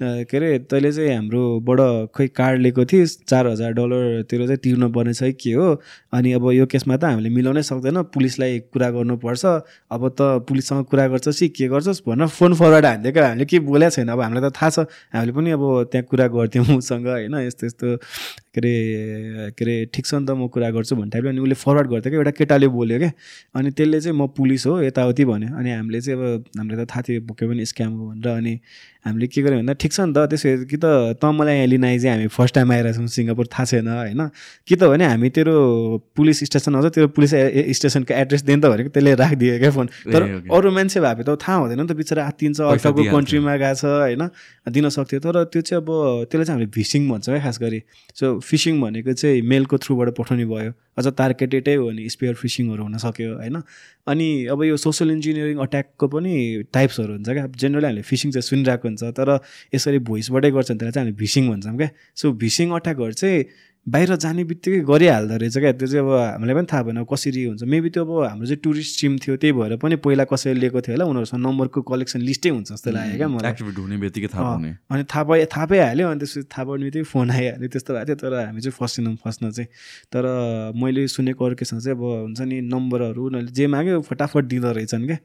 के 0.02 0.36
अरे 0.36 0.58
तैँले 0.66 0.90
चाहिँ 0.92 1.14
हाम्रोबाट 1.14 2.10
खोइ 2.14 2.28
कार्ड 2.34 2.60
लिएको 2.60 2.84
थिइस् 2.84 3.16
चार 3.30 3.46
हजार 3.46 3.72
डलरतिर 3.72 4.40
चाहिँ 4.46 4.58
तिर्नु 4.58 4.88
पर्ने 4.90 5.12
छ 5.14 5.30
के 5.40 5.52
हो? 5.54 5.80
अनि 6.12 6.32
अब 6.34 6.50
यो 6.52 6.66
केसमा 6.66 6.96
त 6.96 7.04
हामीले 7.04 7.30
मिलाउनै 7.30 7.62
सक्दैन 7.62 8.02
पुलिसलाई 8.10 8.58
कुरा 8.74 8.90
गर्नुपर्छ। 8.90 9.44
अब 9.94 10.08
त 10.18 10.42
पुलिससँग 10.50 10.84
कुरा 10.90 11.06
गर्छस् 11.14 11.38
कि 11.40 11.48
के 11.48 11.68
गर्छस् 11.70 12.02
भनेर 12.08 12.26
फोन 12.26 12.54
फरवर्ड 12.58 12.86
हानिदिएको 12.86 13.20
हामीले 13.22 13.44
के 13.46 13.58
बोलेको 13.62 13.90
छैन। 13.94 14.08
अब 14.10 14.20
हामीलाई 14.20 14.50
त 14.50 14.52
थाहा 14.58 14.70
छ 14.70 14.78
हामीले 15.14 15.32
पनि 15.32 15.50
अब 15.54 15.62
त्यहाँ 15.92 16.06
कुरा 16.10 16.26
गर्थ्यौँ 16.26 16.66
उसँग 16.74 17.06
होइन? 17.06 17.34
यस्तो 17.46 17.66
यस्तो 17.66 17.86
के 18.54 18.60
अरे 18.60 18.74
के 19.54 19.64
अरे 19.64 19.74
ठिक 19.94 20.06
छ 20.06 20.14
नि 20.14 20.26
त 20.26 20.30
म 20.34 20.50
कुरा 20.50 20.70
गर्छु 20.74 20.96
भन्ने 20.98 21.10
टाइपले। 21.14 21.30
अनि 21.30 21.40
उसले 21.40 21.54
फरवर्ड 21.54 21.86
गर्थ्यो 21.94 22.10
क्या 22.10 22.18
एउटा 22.18 22.30
केटाले 22.34 22.66
बोल्यो 22.66 22.98
क्या। 22.98 23.12
अनि 23.54 23.70
त्यसले 23.70 24.00
चाहिँ 24.00 24.18
म 24.18 24.26
पुलिस 24.34 24.66
हो 24.66 24.82
यताउति 24.82 25.24
भन्यो। 25.24 25.54
अनि 25.54 25.70
हामीले 25.70 26.00
चाहिँ 26.02 26.18
अब 26.18 26.44
हामीलाई 26.58 26.84
त 26.84 26.90
थाहा 26.90 27.02
थियो 27.06 27.20
बोक्यो 27.30 27.46
पनि 27.48 27.62
स्क्याम 27.66 27.92
हो 27.94 28.10
भनेर। 28.10 28.28
अनि 28.34 28.54
हामीले 29.04 29.26
के 29.28 29.42
गर्यो 29.42 29.58
भन्दा 29.60 29.72
ठिक 29.76 29.92
छ 29.92 30.00
नि 30.00 30.12
त 30.16 30.18
त्यसो 30.32 30.64
कि 30.64 30.76
त 30.80 31.16
त 31.20 31.24
मलाई 31.28 31.56
यहाँ 31.56 31.66
लिन 31.68 31.84
आइज 31.84 32.06
हामी 32.06 32.26
फर्स्ट 32.32 32.54
टाइम 32.54 32.72
आइरहेछौँ 32.72 33.06
सिङ्गापुर 33.06 33.46
थाहा 33.52 33.64
छैन 33.64 33.88
होइन? 33.88 34.22
कि 34.64 34.74
त 34.76 34.82
भने 34.88 35.04
हामी 35.04 35.28
तेरो 35.28 35.54
पुलिस 36.16 36.44
स्टेसन 36.48 36.74
आउँछ 36.74 36.94
तेरो 36.94 37.08
पुलिस 37.12 37.32
स्टेसनको 37.76 38.14
एड्रेस 38.14 38.42
दिनु 38.48 38.60
त 38.64 38.66
भनेको 38.72 38.88
त्यसले 38.96 39.14
राखिदियो 39.20 39.58
क्या 39.60 39.70
फोन। 39.76 39.86
तर 40.08 40.22
अरू 40.48 40.70
मान्छे 40.72 41.00
भए 41.04 41.20
त 41.20 41.36
थाहा 41.36 41.56
हुँदैन 41.60 41.80
नि 41.80 41.86
त 41.86 41.92
बिचरा 42.00 42.24
आत्तिन्छ 42.24 42.60
अर्काको 42.64 43.02
कन्ट्रीमा 43.12 43.56
गएको 43.60 43.76
छ 43.76 43.84
होइन? 43.84 44.22
दिन 44.72 44.88
सक्थ्यो। 44.88 45.20
तर 45.20 45.44
त्यो 45.52 45.60
चाहिँ 45.60 45.82
अब 45.84 45.88
त्यसलाई 46.32 46.44
चाहिँ 46.48 46.56
हामीले 46.56 46.72
भिसिङ 46.72 47.02
भन्छौँ 47.10 47.34
क्या 47.34 47.44
खास 47.44 47.58
गरी। 47.60 47.80
सो 48.16 48.40
फिसिङ 48.40 48.80
भनेको 48.80 49.12
चाहिँ 49.12 49.42
मेलको 49.44 49.76
थ्रुबाट 49.84 50.08
पठाउने 50.16 50.44
भयो। 50.48 50.72
अझ 50.98 51.06
टार्गेटेडै 51.18 51.74
हो 51.74 51.86
भने 51.86 52.08
स्पेयर 52.08 52.34
फिसिङहरू 52.34 52.82
हुनसक्यो 52.82 53.30
होइन? 53.34 53.56
अनि 54.06 54.28
अब 54.52 54.62
यो 54.62 54.76
सोसियल 54.76 55.10
इन्जिनियरिङ 55.10 55.58
अट्याकको 55.58 56.06
पनि 56.08 56.32
टाइप्सहरू 56.72 57.12
हुन्छ 57.12 57.28
क्या। 57.28 57.46
जेनरली 57.46 57.86
हामीले 57.86 58.02
फिसिङ 58.02 58.30
चाहिँ 58.32 58.46
सुनिरहेको 58.50 58.88
हुन्छ 58.88 59.02
तर 59.18 59.28
यसरी 59.74 59.98
भोइसबाटै 60.10 60.50
गर्छ 60.50 60.70
भने 60.70 60.78
त्यसलाई 60.78 60.92
चाहिँ 60.92 61.06
हामीले 61.06 61.18
भिसिङ 61.18 61.42
भन्छौँ 61.50 61.76
क्या। 61.76 61.90
सो 62.16 62.32
भिसिङ 62.44 62.70
अट्याकहरू 62.78 63.12
चाहिँ 63.12 63.44
बाहिर 63.84 64.16
जाने 64.16 64.44
बित्तिकै 64.48 64.80
गरिहाल्दो 64.88 65.36
रहेछ 65.36 65.56
क्या? 65.60 65.72
त्यो 65.76 65.86
चाहिँ 65.86 66.04
अब 66.08 66.40
हामीलाई 66.40 66.54
पनि 66.56 66.66
थाहा 66.72 66.82
भएन 66.88 67.04
कसरी 67.04 67.42
हुन्छ। 67.44 67.62
मेबी 67.68 67.88
त्यो 67.92 68.02
अब 68.04 68.10
हाम्रो 68.32 68.46
चाहिँ 68.48 68.60
टुरिस्ट 68.64 69.00
टिम 69.00 69.12
थियो 69.20 69.36
त्यही 69.36 69.52
भएर 69.52 69.76
पनि 69.76 69.96
पहिला 70.00 70.24
कसैले 70.24 70.60
लिएको 70.60 70.80
थियो 70.80 70.94
होला। 70.96 71.04
उनीहरूसँग 71.04 71.40
नम्बरको 71.44 71.80
कलेक्सन 71.84 72.20
लिस्टै 72.24 72.48
हुन्छ 72.48 72.68
जस्तो 72.72 72.90
लाग्यो 72.96 73.16
क्या 73.20 73.28
मलाई। 73.28 73.52
हुने 73.76 73.96
बित्तिकै 74.00 74.28
थाहा 74.32 74.40
पाउने। 74.40 74.70
अनि 74.88 75.04
थाहा 75.04 75.24
पाइ 75.28 75.44
थाहा 75.52 75.66
पाइहाल्यो 75.68 76.06
अनि 76.08 76.18
त्यसपछि 76.24 76.48
थाहा 76.48 76.64
पाउने 76.64 76.84
बित्तिकै 76.88 77.06
फोन 77.12 77.30
आइहाल्यो। 77.30 77.68
त्यस्तो 77.68 77.90
भएको 77.92 78.06
थियो 78.08 78.16
तर 78.24 78.32
हामी 78.40 78.60
चाहिँ 78.64 78.76
फस्टिनौँ 78.80 79.14
फस्न 79.20 79.50
चाहिँ। 79.52 79.68
तर 80.08 80.24
मैले 80.80 81.02
सुनेको 81.12 81.42
अर्केसँग 81.44 81.80
चाहिँ 81.84 81.96
अब 81.98 82.02
हुन्छ 82.32 82.40
नि 82.40 82.56
नम्बरहरू 82.64 83.20
उनीहरूले 83.20 83.52
जे 83.52 83.66
माग्यो 83.68 84.00
फटाफट 84.00 84.44
दिँदो 84.48 84.72
रहेछन् 84.80 85.06
क्या। 85.12 85.18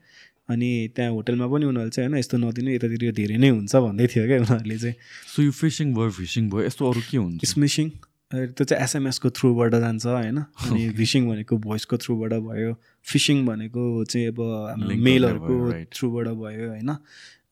अनि 0.52 0.70
त्यहाँ 0.96 1.12
होटलमा 1.16 1.48
पनि 1.48 1.66
उनीहरूले 1.72 1.94
चाहिँ 1.96 2.10
होइन 2.10 2.20
यस्तो 2.20 2.36
नदिनु 2.44 2.70
यतातिर 2.76 3.04
यो 3.08 3.12
धेरै 3.16 3.38
नै 3.40 3.50
हुन्छ 3.56 3.72
भन्दै 3.72 4.06
थियो 4.12 4.24
क्या 4.28 4.38
उनीहरूले 4.44 4.78
चाहिँ। 4.84 4.96
सो 5.32 5.38
यो 5.48 5.52
फिसिङ 5.56 5.88
भयो 5.96 6.12
फिसिङ 6.12 6.44
भयो 6.52 6.64
यस्तो 6.68 6.84
अरू 6.90 7.02
के 7.08 7.18
हुन्छ? 7.18 7.46
स्मिसिङ 7.46 7.88
त्यो 8.32 8.66
चाहिँ 8.66 8.84
एसएमएसको 8.84 9.30
थ्रुबाट 9.30 9.76
जान्छ 9.76 10.06
होइन? 10.06 10.38
अनि 10.38 10.90
भिसिङ 10.90 11.30
भनेको 11.30 11.58
भोइसको 11.58 11.98
थ्रुबाट 11.98 12.34
भयो 12.34 12.76
फिसिङ 13.04 13.46
भनेको 13.46 14.04
चाहिँ 14.06 14.28
अब 14.28 14.42
हाम्रो 14.70 14.96
मेलहरूको 14.96 15.56
थ्रुबाट 15.94 16.28
भयो 16.28 16.70
होइन? 16.70 16.90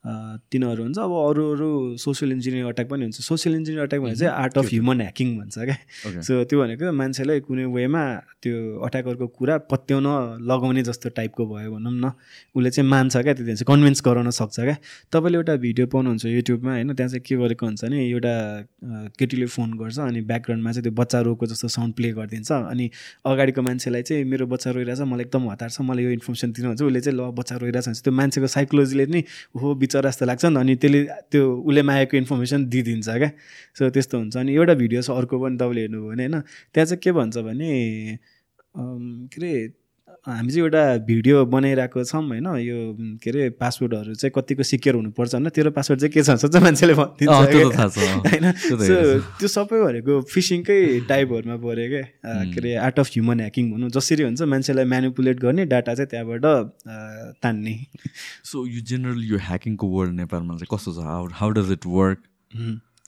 तिनीहरू 0.08 0.84
हुन्छ। 0.84 0.98
अब 0.98 1.12
अरू 1.12 1.44
अरू 1.54 1.70
सोसियल 2.00 2.32
इन्जिनियरिङ 2.32 2.68
अट्याक 2.70 2.88
पनि 2.90 3.04
हुन्छ। 3.04 3.22
सोसियल 3.22 3.56
इन्जिनियरिङ 3.56 3.86
अट्याक 3.88 4.02
भनेको 4.02 4.20
चाहिँ 4.20 4.34
आर्ट 4.34 4.58
अफ 4.58 4.66
ह्युमन 4.72 5.02
ह्याकिङ 5.02 5.28
भन्छ 5.38 5.58
क्या. 5.60 5.78
सो 6.22 6.44
त्यो 6.48 6.58
भनेको 6.62 6.92
मान्छेलाई 6.92 7.40
कुनै 7.48 7.66
वेमा 7.76 8.04
त्यो 8.42 8.56
अट्याकरको 8.88 9.28
कुरा 9.38 9.58
पत्याउन 9.72 10.08
लगाउने 10.48 10.82
जस्तो 10.90 11.10
टाइपको 11.18 11.44
भयो 11.46 11.72
भनौँ 11.76 11.92
न। 11.92 12.12
उसले 12.56 12.70
चाहिँ 12.72 12.90
मान्छ 12.90 13.18
क्या 13.18 13.34
त्यति 13.34 13.54
चाहिँ 13.58 13.68
कन्भिन्स 13.68 14.02
गराउन 14.08 14.30
सक्छ 14.32 14.58
क्या। 14.60 14.78
तपाईँले 15.12 15.38
एउटा 15.38 15.56
भिडियो 15.66 15.86
पाउनुहुन्छ 15.92 16.26
युट्युबमा 16.26 16.72
होइन 16.72 16.94
त्यहाँ 16.94 17.10
चाहिँ 17.12 17.24
के 17.28 17.36
गरेको 17.36 17.66
हुन्छ 17.66 17.84
भने 17.84 17.98
एउटा 18.08 18.34
केटीले 19.20 19.46
फोन 19.52 19.70
गर्छ 19.82 20.00
अनि 20.00 20.22
ब्याकग्राउन्डमा 20.32 20.72
चाहिँ 20.72 20.84
त्यो 20.84 20.94
बच्चा 21.02 21.20
रोएको 21.28 21.46
जस्तो 21.52 21.68
साउन्ड 21.68 21.94
प्ले 21.98 22.12
गरिदिन्छ। 22.16 22.52
अनि 22.52 22.86
अगाडिको 23.28 23.62
मान्छेलाई 23.62 24.02
चाहिँ 24.08 24.24
मेरो 24.24 24.46
बच्चा 24.48 24.72
रोइरहेछ 24.72 25.02
मलाई 25.12 25.26
एकदम 25.28 25.50
हतार 25.52 25.70
छ 25.70 25.82
मलाई 25.82 26.04
यो 26.04 26.12
इन्फर्मेसन 26.18 26.52
दिनुहुन्छ। 26.56 26.82
उसले 26.82 27.02
चाहिँ 27.02 27.18
ल 27.20 27.32
बच्चा 27.36 27.56
रोइरहेछ। 27.58 27.86
भने 27.88 28.02
त्यो 28.06 28.14
मान्छेको 28.14 28.48
साइकोलोजीले 28.48 29.06
नि 29.12 29.24
हो 29.58 29.74
बिचरा 29.98 30.10
जस्तो 30.10 30.26
लाग्छ 30.26 30.46
नि 30.46 30.60
अनि 30.60 30.76
त्यसले 30.78 31.04
त्यो 31.32 31.44
उसले 31.66 31.82
मागेको 31.82 32.18
इन्फर्मेसन 32.18 32.66
दिइदिन्छ 32.70 33.10
क्या। 33.10 33.32
सो 33.78 33.90
त्यस्तो 33.90 34.18
हुन्छ। 34.18 34.38
अनि 34.38 34.52
एउटा 34.54 34.74
भिडियो 34.74 35.02
छ 35.02 35.10
अर्को 35.12 35.36
पनि 35.42 35.58
तपाईँले 35.58 35.82
हेर्नुभयो 35.82 36.10
भने 36.10 36.24
होइन। 36.24 36.42
त्यहाँ 36.74 36.86
चाहिँ 36.86 37.02
के 37.04 37.12
भन्छ 37.12 37.38
भने 37.38 37.70
के 38.78 39.38
अरे 39.38 39.52
हामी 40.26 40.50
चाहिँ 40.50 40.64
एउटा 40.64 40.82
भिडियो 41.08 41.46
बनाइरहेको 41.46 42.04
छौँ 42.04 42.22
होइन 42.28 42.48
यो 42.60 42.78
के 43.24 43.30
अरे 43.30 43.50
पासवर्डहरू 43.62 44.14
चाहिँ 44.14 44.32
कतिको 44.36 44.64
सिक्योर 44.64 44.96
हुनुपर्छ 44.96 45.34
होइन 45.34 45.50
तेरो 45.50 45.72
पासवर्ड 45.72 46.00
चाहिँ 46.02 46.12
के 46.14 46.24
छ 46.24 46.36
चाहिँ 46.36 46.64
मान्छेले 46.64 46.94
भनिदिन्छ। 46.94 47.98
होइन 48.28 48.52
त्यो 49.40 49.48
सबै 49.48 49.80
भनेको 49.84 50.22
फिसिङकै 50.34 50.80
टाइपहरूमा 51.08 51.58
पऱ्यो 51.64 51.88
क्या। 51.90 52.04
के 52.52 52.60
अरे 52.60 52.76
आर्ट 52.88 53.00
अफ 53.00 53.08
ह्युमन 53.14 53.40
ह्याकिङ 53.40 53.72
भनौँ 53.72 53.90
जसरी 53.90 54.24
हुन्छ 54.24 54.42
मान्छेलाई 54.54 54.86
म्यानिपुलेट 54.86 55.40
गर्ने 55.40 55.66
डाटा 55.66 55.94
चाहिँ 55.94 56.10
त्यहाँबाट 56.10 56.46
तान्ने। 57.44 57.76
सो 58.44 58.66
यो 58.68 58.82
जेनरली 58.84 59.28
यो 59.28 59.38
ह्याकिङको 59.48 59.88
वर्ल्ड 59.88 60.14
नेपालमा 60.16 60.54
चाहिँ 60.58 60.76
कस्तो 60.76 60.92
छ? 60.94 61.08
हाउ 61.40 61.50
डज 61.52 61.72
इट 61.72 61.86
वर्क 61.86 62.20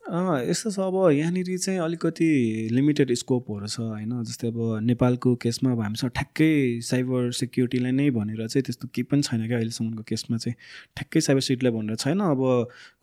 यस्तो 0.10 0.70
छ 0.72 0.80
अब 0.80 0.96
यहाँनिर 1.14 1.58
चाहिँ 1.58 1.80
अलिकति 1.80 2.26
लिमिटेड 2.74 3.14
स्कोपहरू 3.14 3.68
छ 3.68 3.80
होइन? 3.80 4.24
जस्तै 4.26 4.48
अब 4.48 4.58
नेपालको 4.84 5.36
केसमा 5.44 5.72
अब 5.72 5.82
हामीसँग 5.82 6.12
ठ्याक्कै 6.12 6.50
साइबर 6.82 7.32
सेक्युरिटीलाई 7.40 7.92
नै 7.92 8.10
भनेर 8.18 8.48
चाहिँ 8.48 8.64
त्यस्तो 8.66 8.88
केही 8.90 9.04
पनि 9.06 9.22
छैन 9.22 9.46
क्या 9.48 9.58
अहिलेसम्मको 9.58 10.04
केसमा 10.10 10.38
चाहिँ। 10.38 10.56
ठ्याक्कै 10.98 11.22
साइबर 11.22 11.42
सेक्युरिटीलाई 11.42 11.74
भनेर 11.78 11.96
छैन। 11.96 12.20
अब 12.26 12.42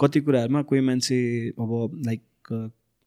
कति 0.01 0.21
कुराहरूमा 0.21 0.63
कोही 0.67 0.81
मान्छे 0.83 1.19
अब 1.55 2.03
लाइक 2.07 2.23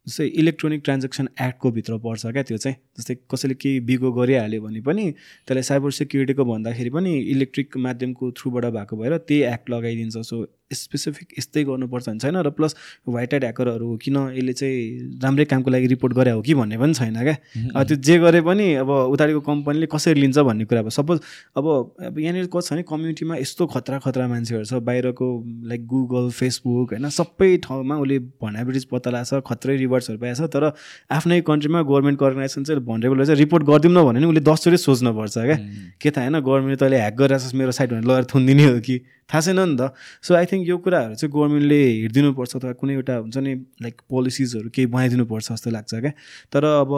जस्तै 0.08 0.26
इलेक्ट्रोनिक 0.42 0.82
ट्रान्जेक्सन 0.84 1.28
एक्टको 1.42 1.72
भित्र 1.72 1.98
पर्छ 2.00 2.26
क्या 2.26 2.44
त्यो 2.44 2.58
चाहिँ। 2.58 2.78
जस्तै 2.98 3.16
कसैले 3.32 3.54
केही 3.60 3.80
बिगो 3.90 4.12
गरिहाल्यो 4.12 4.62
भने 4.62 4.82
पनि 4.82 5.06
त्यसलाई 5.12 5.64
साइबर 5.64 5.92
सेक्युरिटीको 6.00 6.46
भन्दाखेरि 6.46 6.90
पनि 6.90 7.18
इलेक्ट्रिक 7.36 7.78
माध्यमको 7.78 8.32
थ्रुबाट 8.40 8.66
भएको 8.78 8.98
भएर 8.98 9.18
त्यही 9.28 9.42
एक्ट 9.54 9.70
लगाइदिन्छ। 9.70 10.18
सो 10.24 10.46
स्पेसिफिक 10.72 11.28
यस्तै 11.38 11.64
गर्नुपर्छ 11.64 12.10
भने 12.10 12.20
छैन 12.20 12.36
र 12.38 12.50
प्लस 12.54 12.76
वाइट 13.08 13.34
एड 13.34 13.44
ह्याकरहरू 13.44 13.96
किन 13.98 14.18
यसले 14.38 14.54
चाहिँ 14.54 15.20
राम्रै 15.24 15.46
कामको 15.46 15.70
लागि 15.72 15.88
रिपोर्ट 15.88 16.14
गरे 16.14 16.32
हो 16.32 16.42
कि 16.42 16.54
भन्ने 16.54 16.78
पनि 16.78 16.94
छैन 16.94 17.18
क्या? 17.24 17.36
अब 17.76 17.84
त्यो 17.88 17.98
जे 17.98 18.18
गरे 18.20 18.42
पनि 18.42 18.74
अब 18.76 18.90
उतारिको 18.90 19.40
कम्पनीले 19.42 19.88
कसरी 19.92 20.22
लिन्छ 20.22 20.38
भन्ने 20.40 20.66
कुरा 20.66 20.80
अब 20.80 20.90
सपोज 20.90 21.20
अब 21.58 21.66
अब 22.06 22.20
यहाँनिर 22.20 22.46
कस्तो 22.46 22.62
छ 22.62 22.72
भने 22.74 22.84
कम्युनिटीमा 22.86 23.36
यस्तो 23.38 23.66
खतरा 23.66 24.00
खतरा 24.00 24.28
मान्छेहरू 24.28 24.66
छ 24.66 24.74
बाहिरको 24.86 25.28
लाइक 25.74 25.86
गुगल 25.88 26.30
फेसबुक 26.38 26.94
होइन 26.94 27.10
सबै 27.18 27.50
ठाउँमा 27.66 27.98
उसले 27.98 28.20
भनाबिटिज 28.38 28.86
पत्ता 28.94 29.10
लाग्छ 29.10 29.42
खत्रै 29.50 29.78
रिवार्ड्सहरू 29.78 30.18
पाएछ 30.22 30.42
तर 30.54 30.70
आफ्नै 31.18 31.42
कन्ट्रीमा 31.50 31.82
गभर्मेन्ट 31.82 32.24
अर्गनाइजेसन 32.24 32.64
चाहिँ 32.64 32.82
भनरेबल 32.86 33.26
चाहिँ 33.26 33.40
रिपोर्ट 33.40 33.64
गरिदिउँ 33.66 33.94
न 33.94 34.06
भने 34.06 34.20
नि 34.20 34.26
उसले 34.26 34.42
दसचोटि 34.46 34.78
सोच्नुपर्छ 34.78 35.38
क्या? 35.38 35.58
के 36.02 36.12
थाहा 36.12 36.28
होइन 36.30 36.40
गभर्मेन्टले 36.40 36.78
तैँले 36.78 36.98
ह्याक 36.98 37.16
गरिरहेछ 37.18 37.54
मेरो 37.56 37.72
साइड 37.72 37.90
भनेर 37.92 38.06
लगेर 38.06 38.24
थुनिदिने 38.34 38.66
हो 38.66 38.80
कि? 38.80 39.02
थाहा 39.30 39.42
छैन 39.46 39.60
नि 39.60 39.76
त। 39.78 39.94
सो 40.26 40.36
आई 40.36 40.46
थिङ्क 40.52 40.68
यो 40.68 40.78
कुराहरू 40.86 41.16
चाहिँ 41.16 41.32
गभर्मेन्टले 41.34 41.80
हेरिदिनुपर्छ 41.80 42.56
अथवा 42.56 42.72
कुनै 42.82 42.94
एउटा 43.00 43.16
हुन्छ 43.24 43.38
नि 43.38 43.54
लाइक 43.86 43.96
पोलिसिजहरू 44.10 44.70
केही 44.76 44.88
बनाइदिनुपर्छ 44.96 45.48
जस्तो 45.52 45.70
लाग्छ 45.70 45.94
क्या। 45.96 46.12
तर 46.54 46.64
अब 46.66 46.92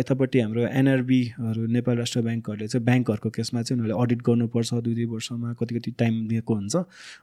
यतापट्टि 0.00 0.38
हाम्रो 0.40 0.66
एनआरबीहरू 0.82 1.66
नेपाल 1.76 1.96
राष्ट्र 2.02 2.20
ब्याङ्कहरूले 2.28 2.68
चाहिँ 2.68 2.84
ब्याङ्कहरूको 2.84 3.30
केसमा 3.38 3.62
चाहिँ 3.62 3.80
उनीहरूले 3.80 4.02
अडिट 4.02 4.20
गर्नुपर्छ 4.28 4.70
दुई 4.86 4.94
दुई 4.94 5.06
वर्षमा 5.14 5.52
कति 5.60 5.72
कति 5.78 5.90
टाइम 6.02 6.14
दिएको 6.28 6.54
हुन्छ। 6.54 6.76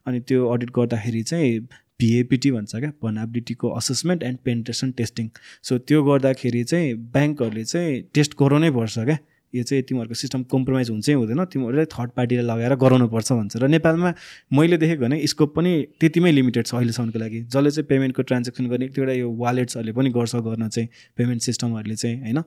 अनि 0.07 0.19
त्यो 0.27 0.48
अडिट 0.53 0.69
गर्दाखेरि 0.77 1.23
चाहिँ 1.23 1.60
पिएपिटी 1.99 2.52
भन्छ 2.52 2.76
क्या 2.76 2.91
भनाबिलिटीको 3.03 3.69
assessment 3.80 4.23
and 4.23 4.38
penetration 4.45 4.91
testing 4.98 5.30
so 5.64 5.77
त्यो 5.88 6.03
गर्दाखेरि 6.03 6.64
चाहिँ 6.72 6.94
ब्याङ्कहरूले 7.14 7.64
चाहिँ 7.64 8.02
टेस्ट 8.15 8.34
गराउनै 8.40 8.72
पर्छ 8.72 8.99
क्या। 8.99 9.18
यो 9.54 9.64
चाहिँ 9.64 9.84
तिमीहरूको 9.84 10.16
सिस्टम 10.16 10.44
कम्प्रोमाइज 10.50 10.90
हुन्छै 10.90 11.14
हुँदैन। 11.14 11.46
तिमीहरूले 11.46 11.86
थर्ड 11.86 12.10
पार्टीलाई 12.18 12.46
लगाएर 12.46 12.76
गराउनुपर्छ 12.76 13.32
भन्छ 13.32 13.54
र 13.58 13.68
नेपालमा 13.70 14.14
मैले 14.54 14.78
देखेको 14.78 15.02
भने 15.04 15.18
स्कोप 15.28 15.56
पनि 15.56 15.72
त्यतिमै 16.00 16.32
लिमिटेड 16.32 16.66
छ 16.66 16.74
अहिलेसम्मको 16.76 17.20
लागि। 17.20 17.40
जसले 17.54 17.72
चाहिँ 17.72 17.88
पेमेन्टको 17.88 18.22
ट्रान्जेक्सन 18.24 18.66
गर्ने 18.68 18.86
एक 18.86 18.94
दुईवटा 18.94 19.14
यो 19.14 19.30
वालेट्सहरूले 19.30 19.94
पनि 19.94 20.10
गर्छ 20.10 20.36
गर्न 20.48 20.68
चाहिँ 20.70 20.88
पेमेन्ट 21.18 21.42
सिस्टमहरूले 21.42 21.96
चाहिँ 21.96 22.18
होइन? 22.22 22.40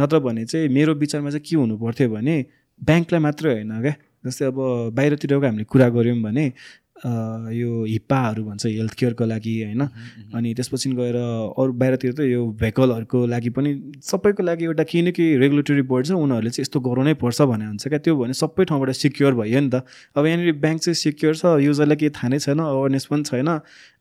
नत्र 0.00 0.18
भने 0.22 0.44
चाहिँ 0.46 0.68
मेरो 0.68 0.94
विचारमा 0.94 1.30
चाहिँ 1.30 1.44
के 1.48 1.56
हुनु 1.56 1.74
पर्थ्यो 1.78 2.08
भने 2.14 2.36
ब्याङ्कलाई 2.80 3.20
मात्रै 3.20 3.52
होइन 3.52 3.72
क्या? 3.82 3.94
जस्तै 4.24 4.44
अब 4.46 4.56
बाहिरतिरको 4.96 5.44
हामीले 5.44 5.64
कुरा 5.68 5.88
गऱ्यौँ 5.92 6.22
भने 6.22 6.44
यो 6.96 7.84
हिप्पाहरू 7.84 8.44
भन्छ 8.44 8.66
हेल्थ 8.66 8.94
केयरको 8.94 9.24
लागि 9.26 9.54
होइन? 9.62 9.82
अनि 10.34 10.54
त्यसपछि 10.54 10.90
गएर 10.94 11.16
अरू 11.58 11.72
बाहिरतिर 11.74 12.12
त 12.14 12.20
यो 12.20 12.46
भेहिकलहरूको 12.54 13.26
लागि 13.26 13.50
पनि 13.50 13.70
सबैको 14.02 14.42
लागि 14.42 14.64
एउटा 14.64 14.84
केही 14.84 15.02
न 15.02 15.10
केही 15.10 15.36
रेगुलेटरी 15.42 15.82
बोर्ड 15.90 16.06
छ 16.06 16.10
उनीहरूले 16.14 16.50
चाहिँ 16.50 16.64
यस्तो 16.64 16.80
गराउनै 16.80 17.14
पर्छ 17.18 17.42
भने 17.42 17.66
हुन्छ 17.66 17.88
क्या? 17.88 17.98
त्यो 17.98 18.14
भने 18.16 18.32
सबै 18.32 18.64
ठाउँबाट 18.64 18.90
सिक्योर 18.94 19.34
भयो 19.34 19.60
नि 19.60 19.70
त। 19.74 19.82
अब 20.16 20.26
यहाँनिर 20.26 20.52
ब्याङ्क 20.62 20.80
चाहिँ 20.82 20.94
सिक्योर 20.94 21.34
छ 21.34 21.44
युजरलाई 21.66 21.96
केही 21.98 22.10
थाहा 22.14 22.28
नै 22.30 22.38
छैन 22.38 22.60
अवेरनेस 22.62 23.06
पनि 23.10 23.22
छैन। 23.26 23.48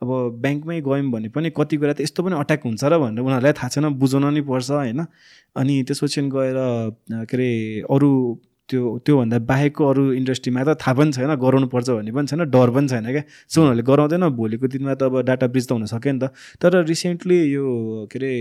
अब 0.01 0.09
ब्याङ्कमै 0.43 0.81
गयौँ 0.81 1.09
भने 1.11 1.29
पनि 1.33 1.49
कति 1.57 1.75
कुरा 1.81 1.93
त 1.97 2.01
यस्तो 2.05 2.23
पनि 2.23 2.35
अट्याक 2.39 2.61
हुन्छ 2.63 2.83
र 2.83 2.97
भनेर 3.01 3.25
उनीहरूलाई 3.25 3.53
थाहा 3.57 3.69
छैन 3.73 3.89
बुझाउन 3.97 4.33
नि 4.33 4.41
पर्छ 4.45 4.69
होइन? 4.71 5.01
अनि 5.55 5.73
त्यसपछि 5.87 6.21
गएर 6.29 6.57
के 7.09 7.35
अरे 7.35 7.49
अरू 7.89 8.09
त्यो 8.69 8.97
त्योभन्दा 9.05 9.37
बाहेकको 9.51 9.87
अरू 9.91 10.03
इन्डस्ट्रीमा 10.13 10.63
त 10.63 10.77
थाहा 10.81 10.93
पनि 10.99 11.11
छैन 11.11 11.35
गराउनु 11.45 11.67
पर्छ 11.73 11.89
भन्ने 11.89 12.11
पनि 12.11 12.27
छैन 12.27 12.43
डर 12.49 12.69
पनि 12.75 12.87
छैन 12.87 13.05
क्या। 13.11 13.23
सो 13.49 13.61
उनीहरूले 13.61 13.83
गराउँदैन 13.91 14.29
भोलिको 14.39 14.67
दिनमा 14.75 14.93
त 14.95 15.03
अब 15.03 15.21
डाटा 15.27 15.47
ब्रिज 15.47 15.67
त 15.67 15.71
हुन 15.71 15.85
सक्यो 15.93 16.13
नि 16.13 16.19
त। 16.19 16.31
तर 16.61 16.83
रिसेन्टली 16.85 17.37
यो 17.53 17.65
के 18.11 18.19
अरे 18.19 18.31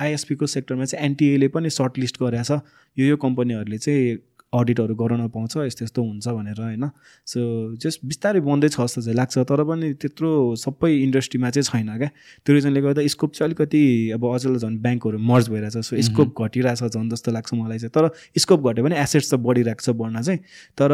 आइएसपीको 0.00 0.46
सेक्टरमा 0.46 0.84
चाहिँ 0.84 1.04
एनटिएले 1.04 1.48
पनि 1.54 1.70
सर्ट 1.70 1.98
लिस्ट 1.98 2.22
गरेको 2.22 2.56
यो 2.96 3.06
यो 3.06 3.16
कम्पनीहरूले 3.16 3.78
चाहिँ 3.78 4.16
अडिटहरू 4.52 4.94
गराउन 4.94 5.28
पाउँछ 5.28 5.56
यस्तो 5.56 5.84
यस्तो 5.84 6.02
हुन्छ 6.02 6.28
भनेर 6.28 6.60
होइन? 6.60 6.84
सो 7.26 7.40
जस्ट 7.76 8.00
बिस्तारै 8.04 8.40
बन्दैछ 8.40 8.76
जस्तो 8.76 9.00
चाहिँ 9.02 9.16
लाग्छ 9.16 9.38
तर 9.44 9.62
पनि 9.68 9.92
त्यत्रो 10.00 10.30
सबै 10.56 10.92
इन्डस्ट्रीमा 11.04 11.50
चाहिँ 11.50 11.64
छैन 11.68 11.90
क्या। 11.98 12.08
त्यो 12.46 12.54
रिजनले 12.54 12.80
गर्दा 12.80 13.06
स्कोप 13.06 13.32
चाहिँ 13.32 13.48
अलिकति 13.48 13.82
अब 14.16 14.24
अझ 14.24 14.42
झन् 14.56 14.78
ब्याङ्कहरू 14.80 15.18
मर्ज 15.18 15.48
भइरहेछ 15.52 15.76
सो 15.84 16.00
स्कोप 16.08 16.42
घटिरहेछ 16.42 16.82
झन् 16.84 17.10
जस्तो 17.10 17.32
लाग्छ 17.32 17.54
मलाई 17.54 17.78
चाहिँ। 17.78 17.92
तर 17.92 18.08
स्कोप 18.40 18.60
घट्यो 18.68 18.84
भने 18.84 18.96
एसेट्स 19.02 19.34
त 19.34 19.36
बढिरहेको 19.36 19.82
छ 19.84 19.96
बढ्न 20.00 20.22
चाहिँ। 20.22 20.40
तर 20.78 20.92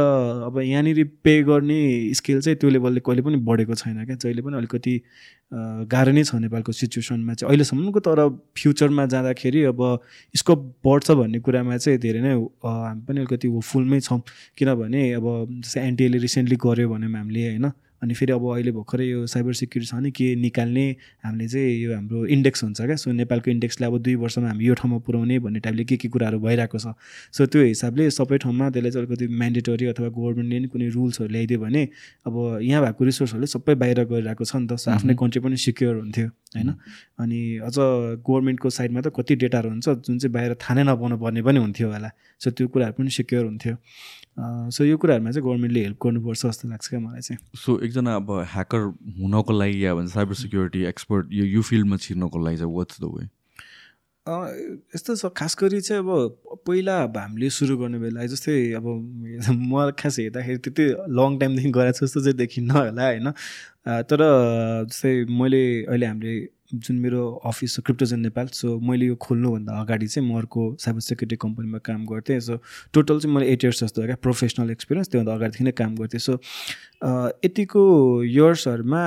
अब 0.51 0.59
यहाँनिर 0.59 1.05
पे 1.25 1.43
गर्ने 1.47 1.81
स्किल 2.15 2.41
चाहिँ 2.41 2.59
त्यो 2.59 2.71
लेभलले 2.75 3.01
कहिले 3.07 3.23
पनि 3.23 3.37
बढेको 3.47 3.75
छैन 3.75 4.05
क्या। 4.05 4.17
जहिले 4.19 4.43
पनि 4.43 4.57
अलिकति 4.57 4.95
गाह्रो 5.55 6.13
नै 6.13 6.23
छ 6.25 6.35
नेपालको 6.43 6.73
सिचुएसनमा 6.73 7.35
चाहिँ। 7.39 7.49
अहिलेसम्मको 7.49 8.01
तर 8.03 8.19
फ्युचरमा 8.59 9.07
जाँदाखेरि 9.07 9.63
अब 9.71 9.81
स्कोप 10.35 10.61
बढ्छ 10.87 11.11
भन्ने 11.11 11.39
कुरामा 11.39 11.77
चाहिँ 11.79 11.99
धेरै 12.03 12.21
नै 12.21 12.33
हामी 12.35 13.01
पनि 13.07 13.19
अलिकति 13.21 13.44
होपफुलमै 13.47 14.01
छौँ। 14.01 14.21
किनभने 14.57 15.13
अब 15.13 15.27
जस्तै 15.61 15.81
एनटिएले 15.87 16.19
रिसेन्टली 16.19 16.57
गऱ्यो 16.57 16.89
भन्यौँ 16.89 17.13
हामीले 17.13 17.43
होइन? 17.49 17.67
अनि 18.03 18.15
फेरि 18.15 18.33
अब 18.33 18.45
अहिले 18.53 18.73
भर्खरै 18.73 19.07
यो 19.07 19.27
साइबर 19.27 19.53
सेक्युरिटी 19.55 19.91
छ 19.91 19.95
नि 20.03 20.11
के 20.11 20.35
निकाल्ने 20.37 20.87
हामीले 21.25 21.47
चाहिँ 21.49 21.73
यो 21.83 21.95
हाम्रो 21.95 22.25
इन्डेक्स 22.27 22.65
हुन्छ 22.65 22.81
क्या। 22.81 22.97
सो 22.97 23.13
नेपालको 23.13 23.51
इन्डेक्सलाई 23.51 23.91
अब 23.91 23.99
दुई 24.03 24.15
वर्षमा 24.25 24.49
हामी 24.49 24.65
यो 24.65 24.75
ठाउँमा 24.75 24.99
पुऱ्याउने 25.07 25.39
भन्ने 25.39 25.61
टाइपले 25.65 25.85
के 25.85 25.97
के 25.97 26.09
कुराहरू 26.09 26.39
भइरहेको 26.41 26.79
छ। 26.79 26.93
सो 27.33 27.47
त्यो 27.47 27.63
हिसाबले 27.65 28.11
सबै 28.11 28.39
ठाउँमा 28.45 28.71
त्यसलाई 28.71 28.91
चाहिँ 28.91 29.07
अलिकति 29.07 29.27
म्यान्डेटरी 29.41 29.87
अथवा 29.93 30.09
गभर्मेन्टले 30.09 30.59
नि 30.61 30.69
कुनै 30.69 30.89
रुल्सहरू 30.93 31.31
ल्याइदियो 31.33 31.59
भने 31.61 31.83
अब 32.27 32.35
यहाँ 32.63 32.83
भएको 32.85 33.05
रिसोर्सहरूले 33.05 33.47
सबै 33.47 33.75
बाहिर 33.75 34.05
गइरहेको 34.05 34.45
छ 34.45 34.53
नि 34.57 34.67
त। 34.67 34.77
सो 34.77 34.91
आफ्नै 34.91 35.15
कन्ट्री 35.15 35.41
पनि 35.41 35.57
सिक्योर 35.57 35.95
हुन्थ्यो 35.97 36.29
होइन? 36.29 36.71
अनि 37.21 37.41
अझ 37.65 37.77
गभर्मेन्टको 38.21 38.69
साइडमा 38.71 39.01
त 39.01 39.09
कति 39.17 39.35
डेटाहरू 39.43 39.69
हुन्छ 39.71 39.89
जुन 40.05 40.19
चाहिँ 40.19 40.33
बाहिर 40.35 40.55
थाहा 40.61 40.75
नै 40.77 40.83
नपाउनु 40.91 41.17
पर्ने 41.17 41.43
पनि 41.43 41.59
हुन्थ्यो 41.65 41.89
होला। 41.89 42.11
सो 42.43 42.51
त्यो 42.51 42.69
कुराहरू 42.69 42.95
पनि 42.99 43.11
सिक्योर 43.11 43.45
हुन्थ्यो। 43.45 43.75
सो 44.39 44.85
यो 44.85 44.97
कुराहरूमा 44.97 45.31
चाहिँ 45.31 45.47
गभर्मेन्टले 45.47 45.81
हेल्प 45.81 45.99
गर्नुपर्छ 46.05 46.47
जस्तो 46.47 46.69
लाग्छ 46.69 46.89
क्या 46.89 47.01
मलाई 47.01 47.21
चाहिँ। 47.21 47.39
सो 47.57 47.79
एकजना 47.85 48.15
अब 48.17 48.31
ह्याकर 48.53 48.83
हुनको 49.21 49.53
लागि 49.59 49.85
या 49.85 49.95
भन्छ 49.95 50.13
साइबर 50.13 50.35
सिक्युरिटी 50.35 50.85
एक्सपर्ट 50.87 51.27
यो 51.33 51.45
यो 51.45 51.63
फिल्डमा 51.63 51.97
छिर्नको 51.97 52.45
लागि 52.45 52.57
चाहिँ 52.57 52.75
वाट्स 52.75 53.01
द 53.01 53.11
वे 53.15 53.27
यस्तो 54.27 55.15
छ 55.17 55.31
खास 55.37 55.57
गरी 55.61 55.81
चाहिँ 55.81 56.03
अब 56.03 56.59
पहिला 56.67 56.97
अब 57.03 57.17
हामीले 57.17 57.51
सुरु 57.51 57.77
गर्ने 57.79 57.99
बेला 57.99 58.27
जस्तै 58.27 58.57
अब 58.81 58.87
म 59.51 59.91
खास 59.99 60.19
हेर्दाखेरि 60.19 60.59
त्यति 60.65 60.85
लङ 61.13 61.39
टाइमदेखि 61.39 61.71
गराएको 61.71 62.07
जस्तो 62.07 62.21
चाहिँ 62.21 62.37
देखिन्न 62.37 62.71
होला 62.71 63.05
होइन। 63.05 63.31
तर 64.11 64.21
जस्तै 64.89 65.15
मैले 65.29 65.63
अहिले 65.85 66.07
हामीले 66.07 66.35
जुन 66.73 66.97
मेरो 66.99 67.23
अफिस 67.47 67.75
छ 67.77 67.81
क्रिप्टोजन 67.87 68.21
नेपाल 68.21 68.47
सो 68.53 68.79
मैले 68.81 69.07
यो 69.07 69.17
खोल्नुभन्दा 69.21 69.73
अगाडि 69.81 70.07
चाहिँ 70.07 70.29
म 70.29 70.39
अर्को 70.39 70.63
साइबर 70.81 71.01
सेक्युरिटी 71.01 71.37
कम्पनीमा 71.37 71.79
काम 71.85 72.05
गर्थेँ। 72.07 72.41
सो 72.41 72.57
टोटल 72.95 73.21
चाहिँ 73.21 73.35
मैले 73.35 73.53
एट 73.53 73.65
इयर्स 73.65 73.83
जस्तो 73.85 74.03
क्या 74.07 74.17
प्रोफेसनल 74.23 74.71
एक्सपिरियन्स 74.71 75.09
त्योभन्दा 75.11 75.35
अगाडिदेखि 75.35 75.65
नै 75.65 75.73
काम 75.77 75.95
गर्थेँ। 75.97 76.21
सो 76.21 76.33
यतिको 77.45 77.85
इयर्सहरूमा 78.25 79.05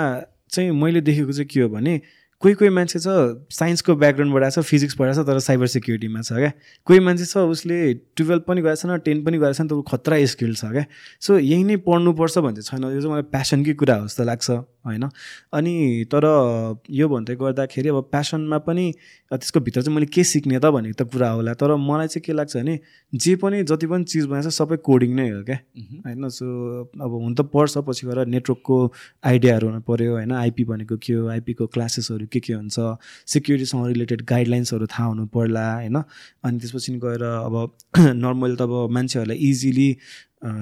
चाहिँ 0.52 0.72
मैले 0.72 1.02
देखेको 1.02 1.32
चाहिँ 1.32 1.48
के 1.54 1.62
हो 1.62 1.70
भने 1.70 2.00
कोही 2.42 2.54
कोही 2.54 2.70
मान्छे 2.70 3.00
छ 3.00 3.10
साइन्सको 3.50 3.96
ब्याकग्राउन्डबाट 3.98 4.44
आएको 4.44 4.62
छ 4.62 4.66
फिजिक्स 4.66 4.96
पढाएको 4.96 5.24
छ 5.24 5.28
तर 5.28 5.40
साइबर 5.42 5.68
सेक्युरिटीमा 5.68 6.22
छ 6.22 6.34
क्या? 6.34 6.52
कोही 6.86 7.00
मान्छे 7.00 7.26
छ 7.26 7.38
उसले 7.50 7.78
टुवेल्भ 8.14 8.44
पनि 8.48 8.62
गरेको 8.62 8.82
छैन 8.82 8.98
टेन 9.06 9.24
पनि 9.26 9.38
गरेको 9.42 9.58
छैन 9.58 9.68
तर 9.68 9.82
खतरा 9.90 10.26
स्किल 10.38 10.54
छ 10.54 10.70
क्या? 10.70 10.86
सो 11.22 11.38
यही 11.40 11.64
नै 11.64 11.78
पढ्नुपर्छ 11.82 12.38
भन्ने 12.38 12.62
छैन। 12.62 12.84
यो 12.84 13.02
चाहिँ 13.02 13.12
मलाई 13.12 13.26
प्यासनकै 13.34 13.74
कुरा 13.74 13.96
हो 13.96 14.06
जस्तो 14.06 14.24
लाग्छ 14.30 14.50
होइन? 14.88 15.04
अनि 15.54 15.74
तर 16.14 16.26
यो 16.90 17.08
भन्दै 17.10 17.36
गर्दाखेरि 17.36 17.90
अब 17.90 18.02
प्यासनमा 18.14 18.58
पनि 18.70 18.86
त्यसको 19.34 19.60
भित्र 19.60 19.82
चाहिँ 19.82 19.96
मैले 19.96 20.06
के 20.06 20.24
सिक्ने 20.24 20.60
त 20.62 20.70
भनेको 20.78 21.04
त 21.04 21.10
कुरा 21.10 21.30
होला। 21.42 21.54
तर 21.58 21.76
मलाई 21.76 22.08
चाहिँ 22.08 22.22
के 22.22 22.34
लाग्छ 22.38 22.56
भने 22.58 22.80
जे 23.18 23.36
पनि 23.42 23.64
जति 23.66 23.88
पनि 23.90 24.04
चिज 24.14 24.26
बनाएको 24.30 24.50
छ 24.50 24.54
सबै 24.54 24.78
कोडिङ 24.86 25.16
नै 25.16 25.30
हो 25.34 25.42
क्या? 25.42 25.58
होइन? 26.06 26.30
सो 26.30 26.46
अब 27.02 27.12
हुन 27.18 27.34
त 27.34 27.50
पढ्छ 27.50 27.84
पछि 27.90 28.08
गएर 28.08 28.26
नेटवर्कको 28.30 28.78
आइडियाहरू 29.26 29.68
हुनु 29.68 29.82
पऱ्यो 29.90 30.14
होइन? 30.14 30.32
आइपी 30.38 30.64
भनेको 30.70 30.98
के 31.02 31.14
हो? 31.14 31.28
आइपीको 31.36 31.68
क्लासेसहरू 31.68 32.26
के 32.34 32.40
के 32.40 32.54
हुन्छ 32.54 32.76
सेक्युरिटीसँग 33.34 33.88
रिलेटेड 33.88 34.22
गाइडलाइन्सहरू 34.30 34.86
थाहा 34.88 35.08
हुनु 35.08 35.26
पर्ला 35.36 35.66
होइन? 35.74 35.98
अनि 36.44 36.60
त्यसपछि 36.60 36.94
गएर 37.06 37.24
अब 37.24 37.56
नर्मल 38.24 38.56
त 38.56 38.62
अब 38.62 38.74
मान्छेहरूलाई 38.92 39.38
इजिली 39.50 39.90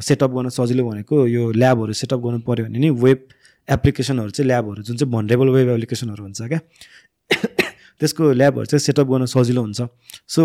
सेटअप 0.07 0.31
गर्न 0.31 0.49
सजिलो 0.49 0.83
भनेको 0.89 1.27
यो 1.27 1.51
ल्याबहरू 1.51 1.93
सेटअप 1.93 2.19
गर्नु 2.25 2.39
पऱ्यो 2.47 2.65
भने 2.65 2.79
नि 2.79 2.89
वेब 2.89 3.27
एप्लिकेसनहरू 3.67 4.29
चाहिँ 4.29 4.47
ल्याबहरू 4.47 4.83
जुन 4.83 4.97
चाहिँ 4.97 5.11
भनरेबल 5.11 5.49
वेब 5.55 5.69
एप्लिकेसनहरू 5.69 6.23
हुन्छ 6.23 6.41
क्या। 6.41 6.59
त्यसको 7.99 8.31
ल्याबहरू 8.31 8.65
चाहिँ 8.65 8.79
सेटअप 8.79 9.07
गर्न 9.07 9.25
सजिलो 9.35 9.61
हुन्छ। 9.61 9.81
सो 10.27 10.41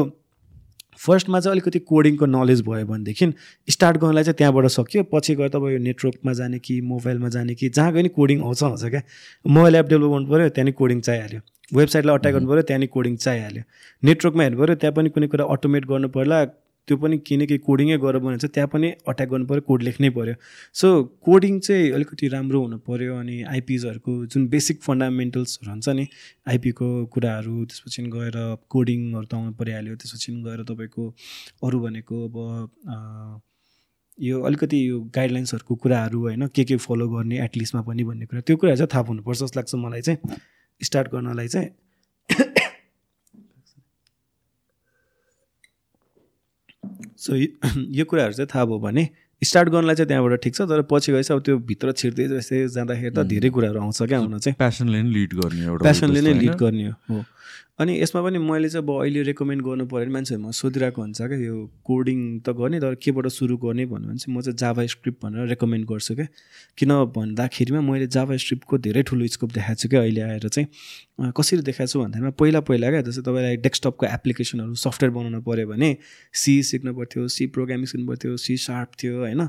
फर्स्टमा 1.07 1.41
चाहिँ 1.41 1.53
अलिकति 1.53 1.79
कोडिङको 1.79 2.27
नलेज 2.27 2.61
भयो 2.63 2.87
भनेदेखि 2.87 3.33
स्टार्ट 3.71 3.97
गर्नलाई 3.97 4.25
चाहिँ 4.25 4.37
त्यहाँबाट 4.39 4.67
सक्यो। 4.67 5.03
पछि 5.13 5.35
गएर 5.35 5.49
तपाईँ 5.49 5.73
यो 5.73 5.79
नेटवर्कमा 5.79 6.33
जाने 6.33 6.59
कि 6.59 6.81
मोबाइलमा 6.81 7.29
जाने 7.29 7.55
कि 7.55 7.69
जहाँ 7.69 7.93
गयो 7.93 8.03
नि 8.03 8.09
कोडिङ 8.09 8.43
आउँछ 8.43 8.63
आउँछ 8.63 8.85
क्या। 8.85 9.03
मोबाइल 9.47 9.75
एप 9.75 9.87
डेभलप 9.87 10.11
गर्नु 10.11 10.27
पऱ्यो 10.31 10.49
त्यहाँ 10.49 10.65
नि 10.65 10.73
कोडिङ 10.73 11.01
चाहिहाल्यो। 11.01 11.41
वेबसाइटलाई 11.73 12.15
अट्याक 12.15 12.35
गर्नु 12.35 12.49
पऱ्यो 12.49 12.63
त्यहाँ 12.63 12.81
नि 12.81 12.87
कोडिङ 12.87 13.17
चाहिहाल्यो। 13.17 13.63
नेटवर्कमा 14.03 14.43
हेर्नु 14.43 14.59
पऱ्यो 14.61 14.75
त्यहाँ 14.75 14.95
पनि 14.97 15.09
कुनै 15.11 15.27
कुरा 15.27 15.45
अटोमेट 15.45 15.85
गर्नु 15.87 16.09
पर्ला। 16.09 16.39
त्यो 16.89 16.97
पनि 16.97 17.19
किनकि 17.19 17.57
कोडिङै 17.59 17.97
गरेर 17.99 18.21
बनाउँछ 18.21 18.45
त्यहाँ 18.47 18.69
पनि 18.69 18.89
अट्याक 19.09 19.29
गर्नु 19.29 19.47
पऱ्यो 19.47 19.63
कोड 19.63 19.83
लेख्नै 19.83 20.11
पऱ्यो। 20.11 20.35
सो 20.75 20.87
कोडिङ 21.23 21.59
चाहिँ 21.61 21.91
अलिकति 21.93 22.29
राम्रो 22.29 22.61
हुनु 22.61 22.79
पऱ्यो 22.89 23.17
अनि 23.17 23.43
आइपिजहरूको 23.51 24.13
जुन 24.27 24.49
बेसिक 24.49 24.83
फन्डामेन्टल्सहरू 24.83 25.71
हुन्छ 25.71 25.89
नि 25.89 26.07
आइपीको 26.49 26.89
कुराहरू 27.07 27.65
त्यसपछि 27.65 28.03
गएर 28.17 28.37
कोडिङहरू 28.71 29.27
त 29.27 29.35
आउनु 29.35 29.53
परिहाल्यो 29.61 29.95
त्यसपछि 29.97 30.33
गएर 30.47 30.63
तपाईँको 30.63 31.05
अरू 31.65 31.81
भनेको 31.81 32.17
अब 32.29 32.37
यो 34.19 34.41
अलिकति 34.43 34.79
यो 34.89 35.01
गाइडलाइन्सहरूको 35.15 35.75
कुराहरू 35.75 36.21
होइन 36.21 36.47
के 36.47 36.65
के 36.65 36.77
फलो 36.77 37.09
गर्ने 37.09 37.45
एटलिस्टमा 37.45 37.83
पनि 37.83 38.05
भन्ने 38.05 38.27
कुरा 38.27 38.41
त्यो 38.41 38.57
कुराहरू 38.57 38.77
चाहिँ 38.77 38.91
थाहा 38.95 39.09
हुनुपर्छ 39.09 39.39
जस्तो 39.39 39.61
लाग्छ 39.61 39.75
मलाई 39.75 40.03
चाहिँ। 40.03 40.19
स्टार्ट 40.81 41.09
गर्नलाई 41.13 41.49
चाहिँ 41.49 41.69
सो 47.17 47.37
यो 47.99 48.05
कुराहरू 48.05 48.33
चाहिँ 48.33 48.49
थाहा 48.55 48.65
भयो 48.65 48.79
भने 48.79 49.09
स्टार्ट 49.43 49.69
गर्नलाई 49.69 49.95
चाहिँ 49.97 50.09
त्यहाँबाट 50.09 50.41
ठिक 50.43 50.55
छ 50.55 50.61
तर 50.69 50.83
पछि 50.91 51.13
गएपछि 51.13 51.33
अब 51.33 51.41
त्यो 51.43 51.59
भित्र 51.69 51.93
छिर्दै 51.93 52.27
जस्तै 52.29 52.59
जाँदाखेरि 52.69 53.15
त 53.17 53.25
धेरै 53.25 53.51
कुराहरू 53.51 53.81
आउँछ 53.81 54.03
क्या 54.03 54.19
हुन 54.19 54.39
चाहिँ। 54.39 54.57
प्यासनले 54.59 55.03
नै 55.03 55.11
लिड 55.11 55.33
गर्ने 55.35 55.65
एउटा 55.65 55.83
प्यासनले 55.83 56.21
नै 56.21 56.33
लिड 56.41 56.55
गर्ने 56.61 56.89
हो। 56.89 57.25
अनि 57.81 57.93
यसमा 58.01 58.21
पनि 58.23 58.39
मैले 58.39 58.69
चाहिँ 58.69 58.85
अब 58.85 58.91
अहिले 58.93 59.23
रेकमेन्ड 59.23 59.63
गर्नु 59.65 59.85
पऱ्यो 59.89 60.05
भने 60.05 60.13
मान्छेहरूमा 60.13 60.51
सोधिरहेको 60.53 61.03
हुन्छ 61.03 61.21
क्या 61.23 61.39
यो 61.41 61.57
कोडिङ 61.89 62.19
त 62.45 62.53
गर्ने 62.61 62.81
तर 62.81 62.95
केबाट 63.03 63.27
सुरु 63.33 63.57
गर्ने 63.57 63.87
भन्यो 63.87 64.09
भने 64.09 64.19
चाहिँ 64.21 64.37
म 64.37 64.41
चाहिँ 64.41 64.57
जाभा 64.57 64.87
स्क्रिप्ट 64.95 65.19
भनेर 65.25 65.49
रेकमेन्ड 65.49 65.87
गर्छु 65.89 66.15
क्या। 66.15 66.27
किन 66.79 66.93
भन्दाखेरिमा 67.17 67.81
मैले 67.81 68.07
जाभा 68.07 68.37
स्क्रिप्टको 68.37 68.79
धेरै 68.87 69.03
ठुलो 69.09 69.27
स्कोप 69.37 69.51
देखाएको 69.53 69.81
छु 69.81 69.89
क्या 69.89 70.01
अहिले 70.01 70.21
आएर 70.21 70.49
चाहिँ। 70.49 71.33
कसरी 71.37 71.63
देखाएको 71.63 71.93
छु 71.93 72.01
भन्दामा 72.01 72.31
पहिला 72.37 72.61
पहिला 72.69 72.91
क्या 72.91 73.03
जस्तै 73.09 73.23
तपाईँलाई 73.23 73.57
डेस्कटपको 73.65 74.07
एप्लिकेसनहरू 74.07 74.75
सफ्टवेयर 74.85 75.11
बनाउनु 75.17 75.41
पऱ्यो 75.49 75.67
भने 75.73 75.91
सी 76.43 76.63
सिक्नु 76.71 76.95
पर्थ्यो 77.01 77.29
सी 77.29 77.47
प्रोग्रामिङ 77.57 77.87
सिक्नु 77.93 78.07
पर्थ्यो 78.07 78.37
सी 78.37 78.57
सार्प 78.67 78.91
थियो 79.03 79.19
होइन। 79.25 79.49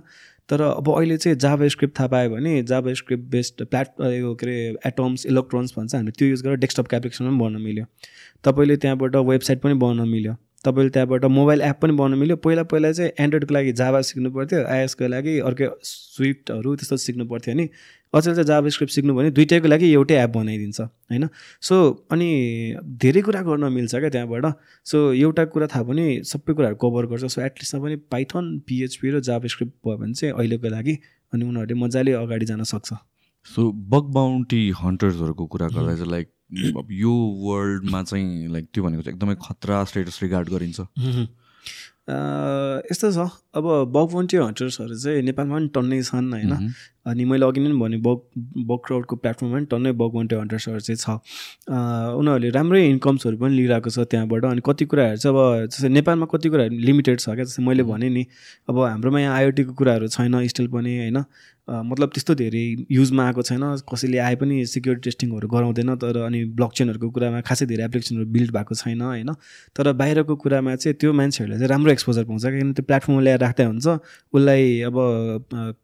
तर 0.49 0.61
अब 0.61 0.89
अहिले 0.97 1.17
चाहिँ 1.17 1.37
जाभा 1.37 1.67
स्क्रिप्ट 1.67 1.97
थाहा 1.99 2.07
पायो 2.07 2.29
भने 2.29 2.61
जाभा 2.69 2.93
स्क्रिप्ट 2.93 3.23
बेस्ड 3.31 3.65
प्लेट 3.65 4.01
यो 4.13 4.33
के 4.35 4.45
अरे 4.45 4.57
एटम्स 4.87 5.25
इलेक्ट्रोन्स 5.25 5.73
भन्छ 5.77 5.95
हामी 5.95 6.11
त्यो 6.11 6.27
युज 6.27 6.41
गरेर 6.43 6.57
डेस्कटपको 6.57 6.95
एप्लिकेसन 6.95 7.25
पनि 7.25 7.37
बनाउन 7.37 7.61
मिल्यो। 7.61 7.85
तपाईँले 8.43 8.77
त्यहाँबाट 8.77 9.15
वेबसाइट 9.15 9.61
पनि 9.61 9.73
बनाउन 9.83 10.09
मिल्यो। 10.09 10.35
तपाईँले 10.65 10.89
त्यहाँबाट 10.89 11.25
मोबाइल 11.25 11.61
एप 11.61 11.79
पनि 11.81 11.93
बनाउनु 11.93 12.17
मिल्यो। 12.17 12.35
पहिला 12.37 12.63
पहिला 12.73 12.91
चाहिँ 12.91 13.11
एन्ड्रोइडको 13.19 13.53
लागि 13.53 13.71
जाभा 13.81 14.01
सिक्नु 14.09 14.31
पर्थ्यो 14.31 14.63
आइएसको 14.73 15.07
लागि 15.07 15.39
अर्कै 15.49 15.69
स्विफ्टहरू 15.83 16.75
त्यस्तो 16.75 16.97
सिक्नु 17.05 17.25
पर्थ्यो 17.25 17.53
नि। 17.55 17.69
अचेल 18.13 18.33
चाहिँ 18.33 18.45
जाभा 18.47 18.69
स्क्रिप्ट 18.69 18.93
सिक्नु 18.93 19.13
भने 19.15 19.29
दुइटैको 19.31 19.67
लागि 19.67 19.91
एउटै 19.91 20.15
एप 20.23 20.29
बनाइदिन्छ 20.29 20.81
होइन? 20.81 21.27
सो 21.61 21.75
अनि 22.11 22.27
धेरै 23.03 23.21
कुरा 23.21 23.41
गर्न 23.41 23.71
मिल्छ 23.73 23.95
क्या 23.95 24.09
त्यहाँबाट। 24.09 24.45
सो 24.85 24.97
एउटा 25.13 25.45
कुरा 25.53 25.67
थाहा 25.67 25.83
पनि 25.83 26.05
सबै 26.25 26.53
कुराहरू 26.53 26.75
कभर 26.83 27.05
गर्छ। 27.13 27.31
सो 27.31 27.41
एटलिस्टमा 27.41 27.81
पनि 27.83 27.95
पाइथन 28.11 28.57
पिएचपी 28.67 29.09
र 29.11 29.19
जाभा 29.29 29.47
स्क्रिप्ट 29.47 29.73
भयो 29.87 29.97
भने 29.97 30.13
चाहिँ 30.13 30.33
अहिलेको 30.33 30.69
लागि 30.75 30.97
अनि 31.33 31.45
उनीहरूले 31.45 31.79
मजाले 31.81 32.11
अगाडि 32.19 32.45
जान 32.45 32.63
सक्छ। 32.67 32.93
सो 33.47 33.71
बग 33.71 34.11
बााउन्टी 34.13 34.61
हन्टर्सहरूको 34.77 35.45
कुरा 35.47 35.67
गर्दा 35.67 35.95
चाहिँ 35.95 36.11
लाइक 36.11 36.27
यो 36.91 37.13
वर्ल्डमा 37.41 38.03
चाहिँ 38.03 38.47
लाइक 38.53 38.67
त्यो 38.73 38.83
भनेको 38.83 39.01
चाहिँ 39.01 39.15
एकदमै 39.15 39.35
खतरा 39.41 39.83
स्टेटस 39.87 40.19
रिगार्ड 40.23 40.49
गरिन्छ। 40.49 40.79
यस्तो 42.07 43.11
छ। 43.11 43.29
अब 43.55 43.65
बग 43.93 44.15
हन्टर्सहरू 44.15 44.95
चाहिँ 44.95 45.21
नेपालमा 45.21 45.55
पनि 45.55 45.67
टन्नै 45.75 46.01
छन् 46.01 46.33
होइन? 46.33 46.73
अनि 47.05 47.25
मैले 47.25 47.45
अघि 47.45 47.61
नै 47.61 47.73
भने 47.77 47.97
बग 47.97 48.19
बग 48.67 48.79
क्राउडको 48.85 49.15
प्लेटफर्ममा 49.15 49.57
पनि 49.57 49.65
टन्नै 49.71 49.91
बग 50.01 50.15
वान्टे 50.15 50.35
हन्टर्सहरू 50.35 50.79
चाहिँ 50.79 50.97
छ। 50.97 51.07
उनीहरूले 51.69 52.49
राम्रै 52.57 52.81
इन्कम्सहरू 52.89 53.37
पनि 53.37 53.53
लिइरहेको 53.55 53.89
छ 53.89 53.99
त्यहाँबाट। 54.11 54.45
अनि 54.45 54.61
कति 54.65 54.85
कुराहरू 54.85 55.17
चाहिँ 55.17 55.37
अब 55.37 55.69
जस्तै 55.69 55.89
नेपालमा 55.89 56.25
कति 56.33 56.49
कुराहरू 56.49 56.75
लिमिटेड 56.89 57.19
छ 57.19 57.29
क्या? 57.37 57.45
जस्तै 57.45 57.63
मैले 57.63 57.83
भने 57.85 58.09
नि 58.09 58.25
अब 58.69 58.79
हाम्रोमा 58.81 59.19
यहाँ 59.21 59.35
आइओटीको 59.37 59.73
कुराहरू 59.73 60.07
छैन 60.09 60.47
स्टिल 60.47 60.67
पनि 60.73 60.97
होइन? 60.97 61.23
मतलब 61.71 62.09
त्यस्तो 62.13 62.33
धेरै 62.35 62.63
युजमा 62.91 63.25
आएको 63.25 63.41
छैन। 63.41 63.63
कसैले 63.87 64.17
आए 64.19 64.35
पनि 64.35 64.65
सिक्युरिटी 64.65 65.03
टेस्टिङहरू 65.07 65.47
गराउँदैन 65.47 65.95
तर 65.95 66.17
अनि 66.27 66.39
ब्लक 66.57 66.71
चेनहरूको 66.77 67.09
कुरामा 67.09 67.41
खासै 67.47 67.65
धेरै 67.65 67.83
एप्लिकेसनहरू 67.85 68.25
बिल्ड 68.27 68.51
भएको 68.51 68.75
छैन 68.75 69.01
होइन। 69.01 69.31
तर 69.75 69.91
बाहिरको 69.95 70.35
कुरामा 70.35 70.75
चाहिँ 70.75 70.95
त्यो 70.99 71.13
मान्छेहरूले 71.13 71.57
चाहिँ 71.57 71.69
राम्रो 71.71 71.91
एक्सपोजर 71.91 72.23
पाउँछ 72.27 72.43
किनभने 72.43 72.73
त्यो 72.73 72.85
प्लेटफर्ममा 72.89 73.21
ल्याएर 73.21 73.39
राख्दै 73.39 73.65
हुन्छ। 73.71 73.87
उसलाई 74.33 74.63
अब 74.89 74.97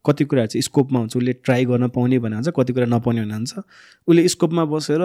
कति 0.04 0.24
कुराहरू 0.28 0.50
चाहिँ 0.52 0.62
स्कोपमा 0.68 1.00
हुन्छ 1.00 1.18
उसले 1.18 1.34
ट्राई 1.46 1.66
गर्न 1.66 1.88
पाउने 1.96 2.20
भने 2.20 2.36
हुन्छ 2.36 2.50
कति 2.58 2.74
कुरा 2.74 2.88
नपाउने 2.92 3.22
भने 3.24 3.34
हुन्छ। 3.34 3.54
उसले 4.08 4.28
स्कोपमा 4.28 4.64
बसेर 4.68 5.02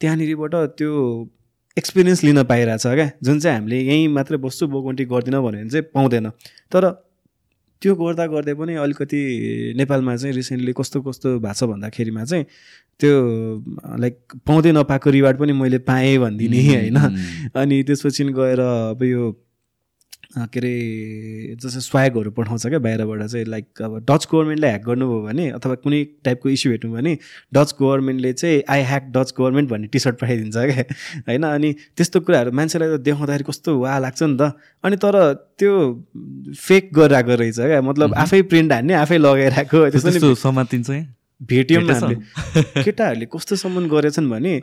त्यहाँनिरबाट 0.00 0.54
त्यो 0.78 0.90
एक्सपिरियन्स 1.76 2.22
लिन 2.24 2.42
पाइरहेछ 2.44 2.86
क्या? 2.86 3.10
जुन 3.22 3.38
चाहिँ 3.40 3.58
हामीले 3.58 3.78
यहीँ 3.80 4.08
मात्रै 4.14 4.38
बस्छु 4.38 4.66
बोगन्टी 4.66 5.04
गर्दिनँ 5.06 5.42
भन्यो 5.42 5.60
भने 5.60 5.70
चाहिँ 5.70 5.86
पाउँदैन। 5.94 6.28
तर 6.72 6.84
त्यो 7.82 7.94
गर्दा 7.94 8.26
गर्दै 8.26 8.54
पनि 8.54 8.74
अलिकति 8.74 9.20
नेपालमा 9.76 10.16
चाहिँ 10.16 10.34
रिसेन्टली 10.34 10.72
कस्तो 10.72 11.02
कस्तो 11.02 11.38
भएको 11.38 11.54
छ 11.54 11.64
भन्दाखेरिमा 11.64 12.24
चाहिँ 12.24 12.44
त्यो 13.00 13.12
लाइक 13.98 14.18
पाउँदै 14.46 14.72
नपाएको 14.72 15.10
रिवार्ड 15.10 15.38
पनि 15.38 15.52
मैले 15.52 15.78
पाएँ 15.78 16.18
भनिदिने 16.18 16.60
होइन? 16.74 16.96
अनि 17.54 17.82
त्यसपछि 17.82 18.24
गएर 18.24 18.60
अब 18.60 19.02
यो 19.02 19.49
के 20.36 20.60
अरे 20.60 21.56
जस्तै 21.62 21.80
स्वागहरू 21.80 22.30
पठाउँछ 22.30 22.66
क्या 22.66 22.78
बाहिरबाट 22.78 23.22
चाहिँ 23.26 23.46
लाइक 23.46 23.82
अब 23.82 23.96
डच 24.10 24.26
गभर्मेन्टलाई 24.32 24.70
ह्याक 24.70 24.84
गर्नुभयो 24.86 25.20
भने 25.26 25.48
अथवा 25.50 25.74
कुनै 25.82 26.02
टाइपको 26.24 26.48
इस्यु 26.48 26.72
हेर्नु 26.72 26.92
भने 26.94 27.16
डच 27.54 27.74
गभर्मेन्टले 27.80 28.32
चाहिँ 28.32 28.62
आई 28.70 28.82
ह्याक 28.90 29.10
डच 29.16 29.32
गभर्मेन्ट 29.38 29.70
भन्ने 29.70 29.86
टी 29.86 29.98
सर्ट 29.98 30.20
पठाइदिन्छ 30.20 30.56
क्या 30.56 30.84
होइन? 31.28 31.42
अनि 31.42 31.72
त्यस्तो 31.96 32.20
कुराहरू 32.20 32.50
मान्छेलाई 32.52 32.88
त 32.96 33.00
देखाउँदाखेरि 33.00 33.44
कस्तो 33.50 33.78
वा 33.78 33.98
लाग्छ 33.98 34.22
नि 34.22 34.36
त। 34.40 34.52
अनि 34.84 34.96
तर 34.96 35.16
त्यो 35.58 35.72
फेक 36.58 36.90
गरिरहेको 36.94 37.34
रहेछ 37.34 37.58
क्या 37.60 37.80
मतलब 37.82 38.14
आफै 38.14 38.42
प्रिन्ट 38.54 38.72
हान्ने 38.72 38.94
आफै 38.94 39.18
लगाइरहेको 39.18 39.88
त्यस्तो 39.90 40.34
समातिन्छ 40.46 40.90
भेट्यौँ 41.50 41.82
केटाहरूले 42.86 43.26
कस्तोसम्म 43.26 43.88
गरेछन् 43.88 44.30
भने 44.30 44.54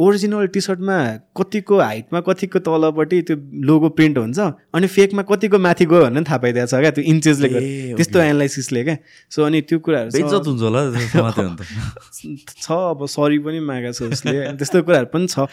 ओरिजिनल 0.00 0.46
टी 0.54 0.60
सर्टमा 0.60 0.96
कतिको 1.36 1.78
हाइटमा 1.80 2.20
कतिको 2.28 2.58
तलपट्टि 2.66 3.20
त्यो 3.28 3.36
लोगो 3.68 3.88
प्रिन्ट 3.96 4.18
हुन्छ 4.18 4.38
अनि 4.74 4.86
फेकमा 4.96 5.22
कतिको 5.30 5.58
माथि 5.58 5.84
गयो 5.92 6.00
भनेर 6.04 6.24
थाहा 6.24 6.38
पाइदिएको 6.44 6.66
छ 6.66 6.80
क्या 6.80 6.90
त्यो 6.96 7.04
इन्चेसले 7.12 7.48
त्यस्तो 7.96 8.18
एनालाइसिसले 8.20 8.84
क्या। 8.84 8.96
सो 9.30 9.44
अनि 9.44 9.60
त्यो 9.68 9.78
कुराहरू 9.84 10.08
हुन्छ 10.10 10.62
होला 10.62 10.80
छ 12.64 12.70
अब 12.70 13.06
सरी 13.06 13.38
पनि 13.44 13.60
मागेको 13.60 13.92
छ 13.92 14.02
उसले। 14.12 14.56
त्यस्तो 14.56 14.82
कुराहरू 14.88 15.08
पनि 15.12 15.26
छ। 15.26 15.44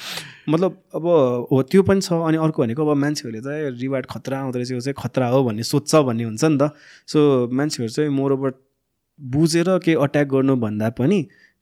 मतलब 0.50 0.72
अब 0.96 1.06
हो 1.52 1.62
त्यो 1.72 1.84
पनि 1.84 2.02
छ। 2.02 2.14
अनि 2.28 2.38
अर्को 2.38 2.64
भनेको 2.64 2.82
अब 2.88 2.98
मान्छेहरूले 3.04 3.42
चाहिँ 3.42 3.72
रिवार्ड 3.82 4.06
खतरा 4.06 4.40
आउँदो 4.40 4.60
रहेछ। 4.60 4.72
चाहिँ 4.80 4.96
खतरा 4.98 5.28
हो 5.28 5.44
भन्ने 5.44 5.64
सोध्छ 5.64 5.96
भन्ने 6.08 6.24
हुन्छ 6.24 6.44
नि 6.46 6.58
त। 6.62 6.72
सो 7.08 7.20
मान्छेहरू 7.52 7.92
चाहिँ 7.94 8.12
मोरोबर 8.16 8.52
बुझेर 9.20 9.70
केही 9.84 9.98
अट्याक 9.98 10.28
गर्नुभन्दा 10.30 10.90
पनि 10.94 11.20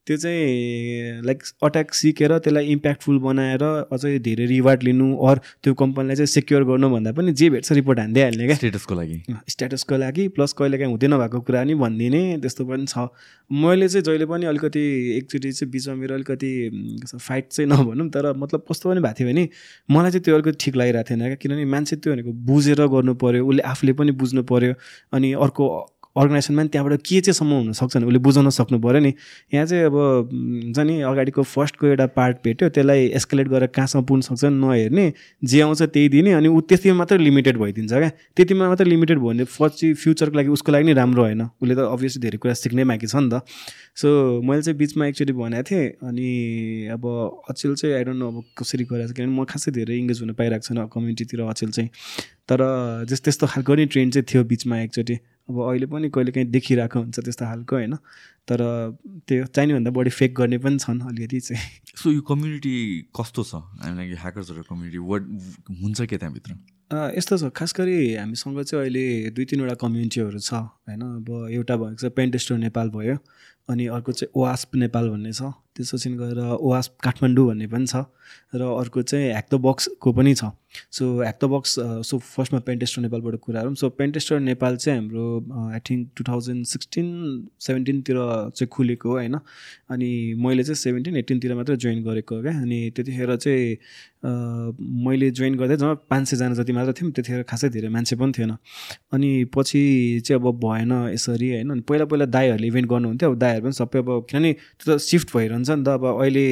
त्यो 0.08 0.18
चाहिँ 0.18 1.22
लाइक 1.26 1.44
अट्याक 1.64 1.94
सिकेर 1.94 2.38
त्यसलाई 2.38 2.66
इम्प्याक्टफुल 2.72 3.18
बनाएर 3.20 3.64
अझै 3.92 4.18
धेरै 4.26 4.46
रिवार्ड 4.46 4.84
लिनु 4.84 5.08
अर 5.28 5.40
त्यो 5.64 5.74
कम्पनीलाई 5.74 6.16
चाहिँ 6.16 6.28
सेक्योर 6.28 6.64
गर्नु 6.64 6.90
भन्दा 6.90 7.12
पनि 7.12 7.34
जे 7.34 7.50
भेट्छ 7.50 7.72
रिपोर्ट 7.72 8.00
हान्दै 8.00 8.22
हाल्ने 8.24 8.46
क्या। 8.46 8.56
स्टेटसको 8.56 8.96
लागि। 8.96 9.18
स्ट्याटसको 9.50 9.98
लागि 9.98 10.28
प्लस 10.36 10.54
कहिले 10.54 10.78
काहीँ 10.78 10.92
हुँदै 10.92 11.08
नभएको 11.08 11.40
कुरा 11.42 11.64
नि 11.64 11.76
भनिदिने 11.76 12.22
त्यस्तो 12.42 12.66
पनि 12.66 12.86
छ। 12.86 13.08
मैले 13.50 13.88
चाहिँ 13.88 14.04
जहिले 14.04 14.26
पनि 14.26 14.46
अलिकति 14.46 14.84
एकचोटि 15.18 15.52
चाहिँ 15.52 15.72
बिचमा 15.72 15.96
मेरो 15.96 16.16
अलिकति 16.16 16.52
फाइट 17.18 17.48
चाहिँ 17.50 17.70
नभनौँ 17.72 18.10
तर 18.10 18.32
मतलब 18.38 18.66
कस्तो 18.70 18.90
पनि 18.90 19.02
भएको 19.02 19.20
थियो 19.20 19.28
भने 19.30 19.50
मलाई 19.90 20.12
चाहिँ 20.12 20.24
त्यो 20.24 20.36
अलिकति 20.36 20.58
ठिक 20.66 20.76
लागिरहेको 20.76 21.10
थिएन 21.10 21.26
क्या। 21.26 21.36
किनभने 21.42 21.66
मान्छे 21.66 21.96
त्यो 21.96 22.14
भनेको 22.14 22.32
बुझेर 22.46 22.86
गर्नु 22.94 23.14
पऱ्यो 23.18 23.46
उसले 23.48 23.62
आफूले 23.74 23.94
पनि 23.98 24.12
बुझ्नु 24.22 24.44
पऱ्यो 24.44 24.74
अनि 25.14 25.34
अर्को 25.46 25.66
अर्गनाइजेसनमा 26.16 26.62
पनि 26.62 26.70
त्यहाँबाट 26.72 27.02
के 27.04 27.20
चाहिँ 27.22 27.36
सम्म 27.36 27.52
हुनसक्छ 27.66 27.96
भने 27.96 28.06
उसले 28.08 28.20
बुझाउन 28.20 28.50
सक्नु 28.50 28.80
पऱ्यो 28.80 29.00
नि। 29.00 29.12
यहाँ 29.54 29.66
चाहिँ 29.66 29.84
अब 29.86 29.96
हुन्छ 29.96 30.80
नि 30.80 30.96
अगाडिको 31.12 31.44
फर्स्टको 31.44 31.88
एउटा 31.88 32.06
पार्ट 32.16 32.38
भेट्यो 32.44 32.70
त्यसलाई 32.70 33.06
एस्केलेट 33.20 33.48
गरेर 33.48 33.68
कहाँसम्म 33.76 34.04
पुग्न 34.06 34.22
सक्छ 34.22 34.44
नहेर्ने 34.46 35.06
जे 35.44 35.62
आउँछ 35.62 35.82
त्यही 35.92 36.10
दिने 36.10 36.32
अनि 36.40 36.48
ऊ 36.48 36.62
त्यतिमा 36.70 36.96
मात्रै 36.98 37.18
लिमिटेड 37.20 37.58
भइदिन्छ 37.58 37.94
क्या। 37.94 38.10
त्यतिमा 38.36 38.68
मात्रै 38.70 38.88
लिमिटेड 38.90 39.18
भयो 39.20 39.28
भने 39.28 39.46
पछि 39.60 39.94
फ्युचरको 39.94 40.36
लागि 40.38 40.50
उसको 40.56 40.72
लागि 40.72 40.86
नि 40.86 40.94
राम्रो 40.94 41.22
होइन। 41.24 41.42
उसले 41.60 41.76
त 41.76 41.80
अभियसली 41.92 42.22
धेरै 42.22 42.38
कुरा 42.40 42.54
सिक्नै 42.64 42.84
बाँकी 42.86 43.08
छ 43.08 43.16
नि 43.20 43.30
त। 43.30 43.44
सो 43.96 44.08
मैले 44.44 44.62
चाहिँ 44.62 44.78
बिचमा 44.78 45.06
एकचोटि 45.08 45.34
भनेको 45.34 45.64
थिएँ 45.68 45.86
अनि 46.04 46.30
अब 46.96 47.04
अचेल 47.50 47.76
चाहिँ 47.76 47.96
आइडोन्ट 47.96 48.20
नो 48.20 48.28
अब 48.28 48.44
कसरी 48.60 48.84
गरिरहेको 48.88 49.12
छ 49.12 49.16
किनभने 49.16 49.36
म 49.36 49.44
खासै 49.44 49.72
धेरै 49.72 49.96
इङ्गेज 50.00 50.20
हुन 50.22 50.32
पाइरहेको 50.40 50.64
छैन 50.68 50.80
कम्युनिटीतिर 50.88 51.42
अचेल 51.44 51.72
चाहिँ। 51.72 51.90
तर 52.50 52.62
जस 53.10 53.22
त्यस्तो 53.26 53.48
खालको 53.48 53.76
नि 53.76 53.86
ट्रेन्ड 53.86 54.14
चाहिँ 54.14 54.26
थियो 54.30 54.44
बिचमा 54.44 54.80
एकचोटि। 54.80 55.16
अब 55.50 55.56
अहिले 55.62 55.86
पनि 55.86 56.10
कहिले 56.10 56.32
काहीँ 56.32 56.48
देखिरहेको 56.50 57.00
हुन्छ 57.00 57.20
त्यस्तो 57.20 57.46
खालको 57.46 57.76
होइन? 57.76 57.96
तर 58.50 58.60
त्यो 59.28 59.46
चाहिने 59.46 59.74
भन्दा 59.74 59.92
बढी 59.92 60.10
फेक 60.10 60.34
गर्ने 60.38 60.58
पनि 60.58 60.78
छन् 60.78 61.02
अलिकति 61.10 61.40
चाहिँ। 61.40 61.62
सो 61.98 62.12
यो 62.12 62.22
कम्युनिटी 62.22 62.74
कस्तो 63.18 63.42
छ? 63.44 63.56
हामीलाई 63.82 64.14
ह्याकर्सहरू 64.14 64.62
कम्युनिटी 64.70 64.98
वर्ड 64.98 65.24
हुन्छ 65.82 66.02
के 66.06 66.18
त्यहाँभित्र? 66.18 66.52
यस्तो 67.18 67.38
छ। 67.38 67.44
खास 67.50 67.74
गरी 67.78 67.98
हामीसँग 68.14 68.62
चाहिँ 68.62 68.82
अहिले 68.82 69.06
दुई 69.34 69.46
तिनवटा 69.46 69.76
कम्युनिटीहरू 69.82 70.40
छ 70.40 70.54
होइन? 70.86 71.02
अब 71.02 71.30
एउटा 71.50 71.76
भएको 71.78 71.98
छ 71.98 72.14
पेन्टेस्टर 72.14 72.58
नेपाल 72.62 72.90
भयो 72.94 73.18
अनि 73.70 73.86
अर्को 73.90 74.12
चाहिँ 74.12 74.30
ओआस्प 74.38 74.76
नेपाल 74.86 75.10
भन्ने 75.10 75.34
छ। 75.34 75.50
त्यसपछि 75.74 76.10
गएर 76.22 76.40
ओआस्प 76.62 76.94
काठमाडौँ 77.02 77.46
भन्ने 77.50 77.68
पनि 77.68 77.86
छ 77.90 78.06
र 78.54 78.62
अर्को 78.62 79.02
चाहिँ 79.02 79.30
ह्याक 79.34 79.46
द 79.50 79.56
बक्सको 79.66 80.10
पनि 80.14 80.34
छ। 80.38 80.54
So 80.92 81.12
hack 81.22 81.38
the 81.44 81.46
box 81.46 81.76
so 81.80 82.18
फर्स्टमा 82.28 82.60
पेन्टेस्टर 82.60 83.02
नेपालबाट 83.02 83.36
कुरा 83.40 83.62
गरौँ 83.62 83.76
सो 83.76 83.90
पेन्टेस्टर 83.96 84.40
नेपाल 84.42 84.76
चाहिँ 84.78 85.00
हाम्रो 85.00 85.26
I 85.70 85.80
think 85.90 86.10
two 86.16 86.24
thousand 86.24 86.66
sixteen 86.66 87.08
सेभेन्टिनतिर 87.60 88.18
चाहिँ 88.56 88.68
खुलेको 88.68 89.12
होइन 89.12 89.40
अनि 89.90 90.12
मैले 90.38 90.64
चाहिँ 90.64 90.76
सेभेन्टिन 90.78 91.18
एट्टिनतिर 91.18 91.56
मात्रै 91.56 91.76
जोइन 91.78 92.04
गरेको 92.04 92.42
क्या 92.42 92.60
अनि 92.62 92.80
त्यतिखेर 92.96 93.36
चाहिँ 93.36 93.78
मैले 95.06 95.30
जोइन 95.32 95.56
गर्दै 95.56 95.76
जम्मा 95.78 95.94
पाँच 96.10 96.28
सयजना 96.28 96.54
जति 96.54 96.74
मात्र 96.74 96.94
थियौँ 96.94 97.12
त्यतिखेर 97.12 97.44
खासै 97.44 97.70
धेरै 97.70 97.90
मान्छे 97.90 98.16
पनि 98.16 98.32
थिएन 98.38 98.52
अनि 99.14 99.30
पछि 99.56 99.82
चाहिँ 100.26 100.42
अब 100.42 100.48
भएन 100.60 100.92
यसरी 101.14 101.50
होइन 101.50 101.70
अनि 101.70 101.82
पहिला 101.82 102.06
पहिला 102.06 102.26
दाईहरूले 102.26 102.68
इभेन्ट 102.68 102.90
गर्नुहुन्थ्यो 102.90 103.32
अब 103.32 103.38
दाईहरू 103.40 103.64
पनि 103.64 103.74
सबै 103.74 104.00
अब 104.00 104.10
किनभने 104.30 104.54
त्यो 104.54 104.96
त 104.96 105.00
सिफ्ट 105.02 105.36
भइरहन्छ 105.38 105.70
नि 105.70 105.84
त 105.84 105.88
अब 105.90 106.06
अहिले 106.06 106.48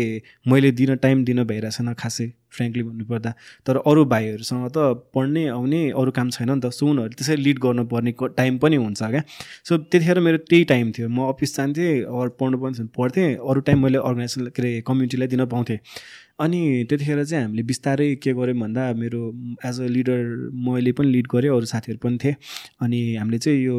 मैले 0.48 0.72
दिन 0.72 0.96
टाइम 0.98 1.24
दिन 1.26 1.44
भइरहेको 1.44 1.78
छैन 1.78 1.94
खासै। 1.94 2.28
फ्रेङ्कली 2.56 2.84
भन्नुपर्दा 2.84 3.34
तर 3.68 3.78
अरू 3.86 4.06
भाइहरूसँग 4.14 4.68
त 4.78 4.78
पढ्ने 5.16 5.48
आउने 5.58 5.82
अरू 6.02 6.12
काम 6.18 6.30
छैन 6.30 6.50
नि 6.52 6.60
त 6.62 6.72
सो 6.80 6.88
उनीहरू 6.88 7.14
त्यसरी 7.20 7.42
लिड 7.44 7.60
गर्नुपर्ने 7.66 8.14
टाइम 8.38 8.58
पनि 8.64 8.76
हुन्छ 8.76 9.04
क्या? 9.04 9.24
सो 9.68 9.78
त्यतिखेर 9.78 10.20
मेरो 10.20 10.38
त्यही 10.50 10.64
टाइम 10.74 10.92
थियो। 10.98 11.10
म 11.10 11.28
अफिस 11.34 11.58
जान्थेँ 11.58 11.92
अरू 12.04 12.30
पढ्नु 12.40 12.58
पनि 12.64 12.88
पढ्थेँ 12.98 13.30
अरू 13.36 13.60
टाइम 13.68 13.84
मैले 13.84 13.98
अर्गनाइजेसन 13.98 14.48
के 14.48 14.62
अरे 14.62 14.82
कम्युनिटीलाई 14.88 15.28
दिन 15.28 15.46
पाउँथेँ। 15.54 15.80
अनि 16.44 16.60
त्यतिखेर 16.90 17.24
चाहिँ 17.24 17.44
हामीले 17.44 17.64
बिस्तारै 17.64 18.08
के 18.24 18.34
गऱ्यौँ 18.34 18.58
भन्दा 18.60 18.84
मेरो 19.00 19.22
एज 19.66 19.80
अ 19.82 19.88
लिडर 19.88 20.22
मैले 20.68 20.92
पनि 20.92 21.12
लिड 21.12 21.28
गरेँ 21.32 21.50
अरू 21.50 21.66
साथीहरू 21.66 22.00
पनि 22.04 22.18
थिएँ। 22.24 22.36
अनि 22.84 23.00
हामीले 23.16 23.38
चाहिँ 23.38 23.60
यो 23.64 23.76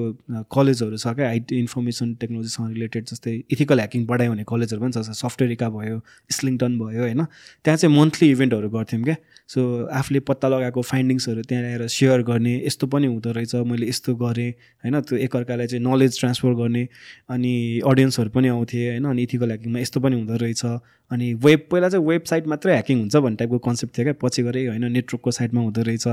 कलेजहरू 0.56 0.96
छ 0.96 1.14
क्या 1.18 1.28
आइटी 1.28 1.58
इन्फर्मेसन 1.58 2.14
टेक्नोलोजीसँग 2.20 2.68
रिलेटेड 2.72 3.04
जस्तै 3.10 3.34
इथिकल 3.52 3.78
ह्याकिङ 3.78 4.06
पढायो 4.06 4.30
भने 4.32 4.44
कलेजहरू 4.48 4.80
पनि 4.82 4.92
छ 4.92 5.16
सफ्टवेयरिका 5.20 5.68
भयो 5.76 6.00
स्लिङटन 6.30 6.78
भयो 6.78 7.02
होइन। 7.02 7.24
त्यहाँ 7.64 7.76
चाहिँ 7.76 7.94
मन्थली 7.96 8.30
इभेन्टहरू 8.30 8.68
गर्थ्यौँ 8.70 9.02
क्या। 9.04 9.16
सो 9.52 9.60
आफूले 9.92 10.20
पत्ता 10.28 10.48
लगाएको 10.48 10.82
फाइन्डिङ्सहरू 10.82 11.42
त्यहाँ 11.44 11.62
ल्याएर 11.64 11.86
सेयर 11.90 12.22
गर्ने 12.30 12.54
यस्तो 12.66 12.86
पनि 12.86 13.06
हुँदो 13.06 13.30
रहेछ 13.36 13.54
मैले 13.70 13.88
यस्तो 13.88 14.14
गरेँ 14.16 14.50
होइन। 14.84 15.00
त्यो 15.00 15.16
एकअर्कालाई 15.26 15.66
चाहिँ 15.66 15.84
नलेज 15.84 16.18
ट्रान्सफर 16.20 16.54
गर्ने 16.62 16.88
अनि 17.28 17.54
अडियन्सहरू 17.84 18.30
पनि 18.30 18.48
आउँथे 18.48 18.80
होइन। 18.88 19.04
अनि 19.04 19.22
इथिकल 19.22 19.48
ह्याकिङमा 19.52 19.78
यस्तो 19.80 20.00
पनि 20.00 20.14
हुँदो 20.16 20.36
रहेछ। 20.44 20.64
अनि 21.10 21.32
वेब 21.44 21.66
पहिला 21.70 21.88
चाहिँ 21.88 22.06
वेबसाइट 22.06 22.46
मात्रै 22.48 22.72
ह्याकिङ 22.72 22.98
हुन्छ 22.98 23.16
भन्ने 23.16 23.36
टाइपको 23.36 23.58
कन्सेप्ट 23.66 23.98
थियो 23.98 24.04
क्या। 24.04 24.14
पछि 24.22 24.42
गएर 24.42 24.56
होइन 24.68 24.84
नेटवर्कको 24.92 25.30
साइडमा 25.30 25.60
हुँदो 25.60 25.82
रहेछ 25.88 26.06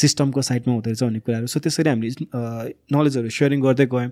सिस्टमको 0.00 0.42
साइडमा 0.42 0.74
हुँदो 0.74 0.90
रहेछ 0.90 1.02
भन्ने 1.02 1.20
कुराहरू। 1.20 1.46
सो 1.46 1.60
त्यसरी 1.60 1.90
हामीले 1.90 2.10
नलेजहरू 2.94 3.28
सेयरिङ 3.28 3.60
गर्दै 3.62 3.86
गयौँ। 3.94 4.10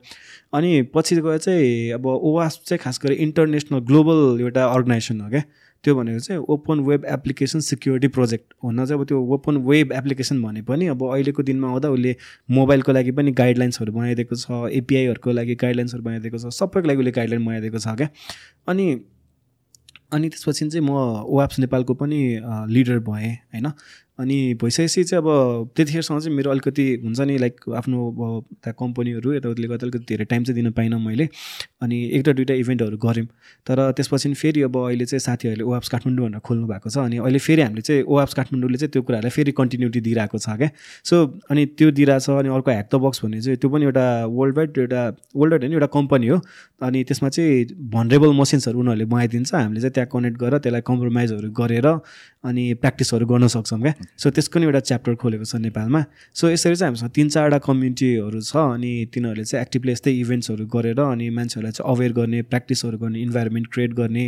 अनि 0.55 0.83
पछि 0.95 1.17
गएर 1.17 1.39
चाहिँ 1.39 1.91
अब 1.99 2.07
ओवास 2.07 2.61
चाहिँ 2.67 2.81
खास 2.85 3.01
गरी 3.05 3.15
इन्टरनेसनल 3.27 3.79
ग्लोबल 3.91 4.41
एउटा 4.41 4.65
अर्गनाइजेसन 4.67 5.21
हो 5.21 5.29
क्या। 5.31 5.43
त्यो 5.85 5.95
भनेको 5.95 6.19
चाहिँ 6.19 6.41
open 6.49 6.81
web 6.81 7.05
application 7.05 7.61
security 7.61 8.09
project 8.09 8.55
हुन 8.65 8.85
चाहिँ 8.85 9.01
अब 9.01 9.07
त्यो 9.07 9.21
ओपन 9.35 9.57
वेब 9.67 9.93
एप्लिकेसन 9.93 10.43
भने 10.43 10.63
पनि 10.65 10.87
अब 10.89 11.03
अहिलेको 11.05 11.43
दिनमा 11.43 11.69
आउँदा 11.69 11.89
उसले 11.91 12.15
मोबाइलको 12.51 12.93
लागि 12.93 13.11
पनि 13.13 13.33
गाइडलाइन्सहरू 13.41 13.93
बनाइदिएको 13.93 14.37
छ 14.37 14.73
एपिआईहरूको 14.73 15.33
लागि 15.33 15.55
गाइडलाइन्सहरू 15.63 16.03
बनाइदिएको 16.05 16.39
छ 16.39 16.55
सबैको 16.59 16.89
लागि 16.89 16.99
उसले 16.99 17.13
गाइडलाइन 17.21 17.45
बनाइदिएको 17.45 17.79
छ 17.79 17.97
क्या। 17.97 18.09
अनि 18.69 18.87
अनि 20.15 20.29
त्यसपछि 20.29 20.69
चाहिँ 20.71 20.87
म 20.87 20.95
ओएप्स 21.27 21.59
नेपालको 21.59 21.95
पनि 21.95 22.23
लिडर 22.71 22.99
भएँ 23.11 23.35
होइन। 23.53 23.73
अनि 24.15 24.37
भइसकेपछि 24.63 25.03
चाहिँ 25.05 25.23
अब 25.23 25.71
त्यतिखेरसम्म 25.77 26.19
चाहिँ 26.21 26.37
मेरो 26.37 26.51
अलिकति 26.51 26.85
हुन्छ 27.03 27.21
नि 27.21 27.39
लाइक 27.39 27.55
आफ्नो 27.77 27.99
अब 27.99 28.45
त्यहाँ 28.63 28.75
कम्पनीहरू 28.79 29.33
यताउतिले 29.35 29.69
गर्दा 29.69 29.87
अलिकति 29.87 30.05
धेरै 30.07 30.25
टाइम 30.31 30.45
चाहिँ 30.45 30.55
दिन 30.55 30.71
पाइनँ 30.71 30.99
मैले। 31.03 31.27
अनि 31.83 31.99
एउटा 32.15 32.33
दुइटा 32.33 32.55
इभेन्टहरू 32.55 32.97
गऱ्यौँ। 32.97 33.27
तर 33.67 33.91
त्यसपछि 33.91 34.33
फेरि 34.35 34.63
अब 34.63 34.77
अहिले 34.79 35.05
चाहिँ 35.05 35.19
साथीहरूले 35.19 35.65
ओएप्स 35.67 35.89
काठमाडौँ 35.89 36.27
भनेर 36.27 36.41
खोल्नु 36.47 36.67
भएको 36.67 36.91
छ। 36.91 36.99
अनि 36.99 37.19
अहिले 37.19 37.39
फेरि 37.43 37.63
हामीले 37.63 37.83
चाहिँ 37.83 38.03
ओएप्स 38.07 38.35
काठमाडौँले 38.39 38.79
चाहिँ 38.79 38.91
त्यो 38.95 39.03
कुराहरूलाई 39.03 39.35
फेरि 39.35 39.53
कन्टिन्युटी 39.53 40.01
दिइरहेको 40.07 40.39
छ 40.39 40.49
क्या। 40.63 40.71
सो 41.05 41.15
अनि 41.51 41.67
त्यो 41.75 41.91
दिइरहेको 41.91 42.23
छ 42.23 42.39
अनि 42.39 42.49
अर्को 42.55 42.71
ह्याक 42.71 42.89
द 42.95 43.03
बक्स 43.03 43.25
भन्ने 43.25 43.41
चाहिँ 43.43 43.59
त्यो 43.59 43.71
पनि 43.71 43.85
एउटा 43.91 44.07
वर्ल्ड 44.31 44.57
वाइड 44.57 44.79
एउटा 44.79 45.03
वर्ल्ड 45.35 45.53
वाइड 45.53 45.63
होइन 45.63 45.73
एउटा 45.75 45.91
कम्पनी 45.91 46.27
हो। 46.31 46.39
अनि 46.83 47.03
त्यसमा 47.05 47.29
चाहिँ 47.29 47.65
भनरेबल 47.91 48.33
मसिन्सहरू 48.35 48.79
उनीहरूले 48.81 49.05
बनाइदिन्छ। 49.07 49.55
हामीले 49.55 49.81
चाहिँ 49.81 49.95
त्यहाँ 49.95 50.09
कनेक्ट 50.13 50.37
गरेर 50.39 50.59
त्यसलाई 50.59 50.83
कम्प्रोमाइजहरू 50.87 51.49
गरेर 51.55 51.87
अनि 52.45 52.65
प्र्याक्टिसहरू 52.83 53.27
गर्न 53.27 53.47
सक्छौँ 53.47 53.81
क्या। 53.81 53.93
सो 54.19 54.31
त्यसको 54.31 54.59
नि 54.59 54.65
एउटा 54.67 54.81
च्याप्टर 54.91 55.15
खोलेको 55.15 55.45
छ 55.45 55.55
नेपालमा। 55.65 56.01
सो 56.35 56.51
यसरी 56.51 56.77
चाहिँ 56.77 56.91
हामीसँग 56.91 57.11
तिन 57.15 57.29
चारवटा 57.31 57.59
कम्युनिटीहरू 57.65 58.41
छ 58.43 58.57
अनि 58.75 58.91
तिनीहरूले 59.15 59.45
चाहिँ 59.45 59.63
एक्टिभली 59.63 59.93
यस्तै 59.93 60.13
इभेन्ट्सहरू 60.13 60.67
गरेर 60.67 61.01
अनि 61.01 61.31
मान्छेहरूलाई 61.31 61.73
चाहिँ 61.73 61.89
अवेर 61.89 62.13
गर्ने 62.13 62.43
प्र्याक्टिसहरू 62.51 62.99
गर्ने 62.99 63.19
इन्भाइरोमेन्ट 63.23 63.67
क्रिएट 63.73 63.93
गर्ने 63.95 64.27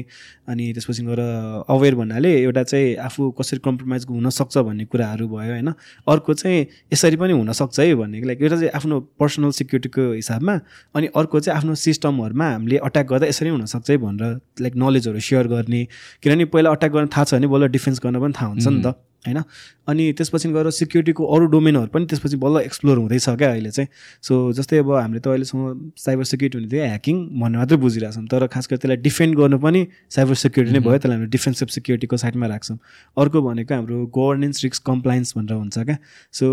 अनि 0.48 0.64
त्यसपछि 0.72 1.02
गएर 1.02 1.20
अवेर 1.68 1.94
भन्नाले 1.94 2.32
एउटा 2.40 2.62
चाहिँ 2.62 2.96
आफू 3.04 3.30
कसरी 3.36 3.58
कम्प्रोमाइज 3.66 4.06
हुनसक्छ 4.08 4.58
भन्ने 4.58 4.84
कुराहरू 4.86 5.28
भयो 5.28 5.52
होइन। 5.52 5.68
अर्को 6.08 6.34
चाहिँ 6.34 6.66
यसरी 6.94 7.16
पनि 7.20 7.32
हुनसक्छ 7.32 7.80
है 7.80 7.94
भन्ने। 7.94 8.20
लाइक 8.22 8.38
एउटा 8.42 8.56
चाहिँ 8.56 8.70
आफ्नो 8.70 9.00
पर्सनल 9.20 9.50
सिक्युरिटीको 9.60 10.12
हिसाबमा 10.14 10.54
अनि 10.94 11.06
अर्को 11.12 11.40
चाहिँ 11.40 11.56
आफ्नो 11.58 11.74
सिस्टमहरूमा 11.74 12.45
हामीले 12.52 12.76
अट्याक 12.78 13.06
गर्दा 13.06 13.26
यसरी 13.26 13.48
हुनसक्छ 13.50 13.90
है 13.90 13.96
भनेर 13.96 14.40
लाइक 14.60 14.76
नलेजहरू 14.76 15.20
सेयर 15.20 15.46
गर्ने। 15.48 15.82
किनभने 16.22 16.44
पहिला 16.54 16.70
अट्याक 16.70 16.92
गर्न 16.92 17.06
थाहा 17.08 17.24
छ 17.24 17.34
भने 17.34 17.46
बल्ल 17.46 17.68
डिफेन्स 17.74 18.00
गर्न 18.04 18.20
पनि 18.20 18.32
थाहा 18.38 18.48
हुन्छ 18.50 18.66
नि 18.68 18.82
त 18.82 18.94
होइन? 19.26 19.42
अनि 19.90 20.04
त्यसपछि 20.18 20.48
गएर 20.54 20.70
सिक्युरिटीको 20.70 21.24
अरू 21.34 21.46
डोमेनहरू 21.50 21.90
पनि 21.90 22.06
त्यसपछि 22.06 22.36
बल्ल 22.38 22.60
एक्सप्लोर 22.62 22.98
हुँदैछ 22.98 23.28
क्या 23.28 23.50
अहिले 23.50 23.70
चाहिँ। 23.70 23.88
सो 24.22 24.52
जस्तै 24.54 24.78
अब 24.78 24.90
हामीले 24.94 25.20
त 25.20 25.26
अहिलेसम्म 25.26 25.90
साइबर 25.98 26.24
सिक्युरिटी 26.30 26.58
हुने 26.58 26.70
थियो 26.70 26.84
ह्याकिङ 26.86 27.16
भन्ने 27.40 27.58
मात्रै 27.58 27.78
बुझिरहेछौँ 27.82 28.26
तर 28.30 28.46
खास 28.46 28.70
गरी 28.70 28.78
त्यसलाई 28.78 29.02
डिफेन्ड 29.02 29.36
गर्नु 29.36 29.58
पनि 29.58 29.80
साइबर 30.14 30.34
सिक्युरिटी 30.44 30.72
नै 30.78 30.80
भयो 30.86 30.98
त्यसलाई 31.02 31.16
हामीले 31.16 31.30
डिफेन्सिभ 31.34 31.68
सिक्युरिटीको 31.74 32.16
साइडमा 32.22 32.46
राख्छौँ। 32.46 32.78
अर्को 33.16 33.42
भनेको 33.42 33.74
हाम्रो 33.74 33.96
गभर्नेन्स 34.14 34.64
रिक्स 34.64 34.78
कम्प्लाइन्स 34.86 35.34
भनेर 35.36 35.54
हुन्छ 35.58 35.78
क्या। 35.78 35.98
सो 36.32 36.46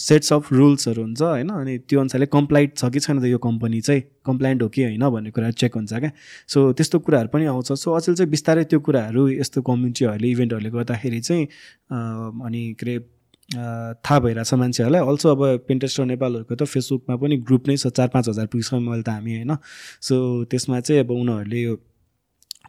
सेट्स 0.00 0.32
अफ 0.32 0.52
रुल्सहरू 0.52 1.02
हुन्छ 1.02 1.22
होइन? 1.22 1.48
अनि 1.50 1.78
त्यो 1.84 2.00
अनुसारले 2.00 2.26
कम्प्लाइट 2.32 2.76
छ 2.78 2.88
कि 2.88 3.00
छैन 3.04 3.20
त 3.20 3.24
यो 3.28 3.38
कम्पनी 3.38 3.80
चाहिँ। 3.80 4.02
कम्प्लाइन्ट 4.28 4.62
हो 4.62 4.68
कि 4.68 4.82
होइन 4.84 5.08
भन्ने 5.08 5.30
कुरा 5.30 5.50
चेक 5.62 5.74
हुन्छ 5.76 5.92
क्या? 5.94 6.10
सो 6.48 6.72
त्यस्तो 6.72 6.98
कुराहरू 7.00 7.28
पनि 7.32 7.44
आउँछ। 7.46 7.72
सो 7.72 7.92
अचेल 7.92 8.14
चाहिँ 8.14 8.30
बिस्तारै 8.30 8.64
त्यो 8.70 8.80
कुराहरू 8.80 9.28
यस्तो 9.30 9.62
कम्युनिटीहरूले 9.62 10.28
इभेन्टहरूले 10.30 10.70
गर्दाखेरि 10.70 11.20
चाहिँ 11.20 11.44
अनि 12.46 12.62
के 12.74 12.84
अरे 12.86 13.94
थाहा 14.02 14.18
भइरहेछ 14.20 14.54
मान्छेहरूलाई। 14.54 15.00
अल्सो 15.06 15.28
अब 15.30 15.42
पेन्टेस्टर 15.68 16.04
नेपालहरूको 16.04 16.54
त 16.54 16.64
फेसबुकमा 16.66 17.16
पनि 17.16 17.36
ग्रुप 17.46 17.68
नै 17.68 17.76
छ 17.76 17.94
चार 17.94 18.08
पाँच 18.10 18.28
हजार 18.28 18.46
पुगिसक्यो 18.50 18.80
मैले 18.80 19.02
त 19.02 19.08
हामी 19.14 19.32
होइन। 19.36 19.56
सो 20.02 20.14
त्यसमा 20.50 20.80
चाहिँ 20.80 21.04
अब 21.04 21.10
उनीहरूले 21.14 21.60
यो 21.62 21.74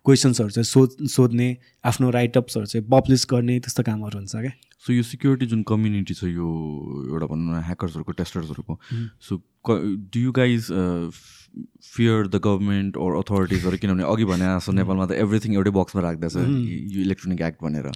क्वेसन्सहरू 0.06 0.50
चाहिँ 0.50 0.70
सोध 0.70 1.08
सोध्ने 1.10 1.48
आफ्नो 1.84 2.10
राइटअप्सहरू 2.10 2.66
चाहिँ 2.66 2.86
पब्लिस 2.86 3.26
गर्ने 3.32 3.60
त्यस्तो 3.60 3.84
कामहरू 3.84 4.18
हुन्छ 4.20 4.36
क्या। 4.38 4.54
सो 4.86 4.94
यो 4.94 5.04
सिक्युरिटी 5.04 5.46
जुन 5.52 5.64
कम्युनिटी 5.66 6.14
छ 6.14 6.30
यो 6.30 6.48
एउटा 7.10 7.26
भनौँ 7.26 7.58
न 7.58 7.64
ह्याकर्सहरूको 7.66 8.12
टेस्टर्सहरूको 8.22 8.74
so 9.28 9.42
do 10.14 10.20
you 10.20 10.32
guys 10.32 10.70
fear 11.84 12.28
the 12.28 12.42
government 12.44 12.98
or 12.98 13.18
अथोरिटिजहरू 13.18 13.78
किनभने 13.78 14.04
अघि 14.04 14.26
भने 14.26 14.46
जस्तो 14.56 14.72
नेपालमा 14.82 15.06
त 15.06 15.12
एभ्रिथिङ 15.24 15.54
एउटै 15.54 15.72
बक्समा 15.80 16.02
राख्दैछ 16.02 16.36
यो 16.36 17.02
इलेक्ट्रोनिक 17.02 17.42
एक्ट 17.42 17.64
भनेर। 17.64 17.92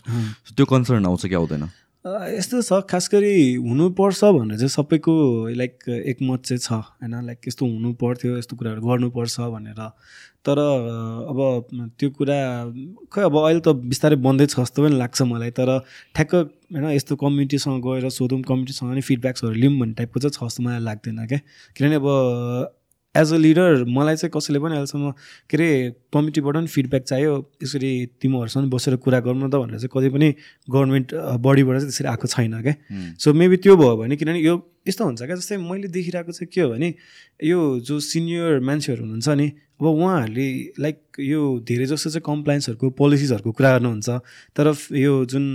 त्यो 0.55 0.65
कन्सर्न 0.65 1.05
आउँछ 1.05 1.25
कि 1.25 1.35
आउँदैन? 1.35 1.69
यस्तो 2.05 2.61
छ 2.61 2.81
खास 2.89 3.09
गरी 3.13 3.53
हुनुपर्छ 3.61 4.23
भनेर 4.23 4.57
चाहिँ 4.57 4.69
सबैको 4.73 5.13
लाइक 5.53 5.89
एकमत 6.11 6.45
चाहिँ 6.45 6.59
छ 6.59 6.71
होइन? 6.73 7.13
लाइक 7.25 7.47
यस्तो 7.47 7.65
हुनु 7.65 7.93
पर्थ्यो 8.01 8.37
यस्तो 8.37 8.57
कुराहरू 8.57 8.81
गर्नुपर्छ 8.81 9.39
भनेर। 9.53 9.81
तर 10.41 10.57
अब 10.57 11.39
त्यो 11.99 12.09
कुरा 12.17 12.37
खै 13.13 13.21
अब 13.21 13.37
अहिले 13.37 13.61
त 13.61 13.77
बिस्तारै 13.93 14.17
बन्दैछ 14.25 14.57
जस्तो 14.57 14.81
पनि 14.81 14.97
लाग्छ 14.97 15.21
मलाई। 15.29 15.51
तर 15.53 15.69
ठ्याक्क 16.17 16.33
होइन 16.73 16.89
यस्तो 16.97 17.15
कम्युनिटीसँग 17.21 17.85
गएर 17.85 18.09
सोधौँ 18.09 18.41
कम्युनिटीसँग 18.49 18.93
नि 18.97 19.01
फिडब्याक्सहरू 19.05 19.53
लिउँ 19.53 19.79
भन्ने 19.79 19.93
टाइपको 20.01 20.19
चाहिँ 20.19 20.33
छ 20.33 20.49
जस्तो 20.49 20.63
मलाई 20.65 20.81
लाग्दैन 20.81 21.25
क्या 21.29 21.39
किनभने 21.77 21.95
अब 22.01 22.07
एज 23.15 23.33
अ 23.33 23.37
लिडर 23.37 23.83
मलाई 23.87 24.15
चाहिँ 24.15 24.31
कसैले 24.35 24.59
पनि 24.59 24.73
अहिलेसम्म 24.73 25.11
के 25.49 25.57
अरे 25.57 25.67
कमिटीबाट 26.13 26.55
पनि 26.55 26.67
फिडब्याक 26.67 27.03
चाहियो। 27.03 27.33
यसरी 27.63 27.91
तिमीहरूसँग 28.21 28.69
बसेर 28.71 28.95
कुरा 29.03 29.19
गर्नु 29.19 29.49
त 29.49 29.55
भनेर 29.55 29.79
चाहिँ 29.79 29.91
कतै 29.91 30.09
पनि 30.15 30.29
गभर्मेन्ट 30.69 31.13
बडीबाट 31.43 31.75
चाहिँ 31.77 31.91
त्यसरी 31.91 32.07
आएको 32.07 32.27
छैन 32.27 32.61
क्या। 32.61 32.75
सो 33.19 33.33
मेबी 33.33 33.57
त्यो 33.63 33.75
भयो 33.75 33.95
भने 33.97 34.15
किनभने 34.15 34.39
यो 34.39 34.55
यस्तो 34.87 35.03
हुन्छ 35.05 35.21
क्या 35.23 35.35
जस्तै 35.35 35.57
मैले 35.59 35.87
देखिरहेको 35.91 36.31
चाहिँ 36.31 36.49
के 36.53 36.61
हो 36.61 36.69
भने 36.71 36.93
यो 37.43 37.59
जो 37.83 37.99
सिनियर 37.99 38.59
मान्छेहरू 38.63 39.03
हुनुहुन्छ 39.03 39.29
नि 39.37 39.47
अब 39.81 39.85
उहाँहरूले 39.87 40.47
लाइक 40.79 41.10
यो 41.19 41.41
धेरै 41.67 41.85
जस्तो 41.85 42.09
चाहिँ 42.09 42.23
कम्प्लायन्सहरूको 42.25 42.89
पोलिसिजहरूको 42.95 43.51
कुरा 43.51 43.69
गर्नुहुन्छ 43.71 44.09
तर 44.55 44.67
यो 44.95 45.13
जुन 45.25 45.45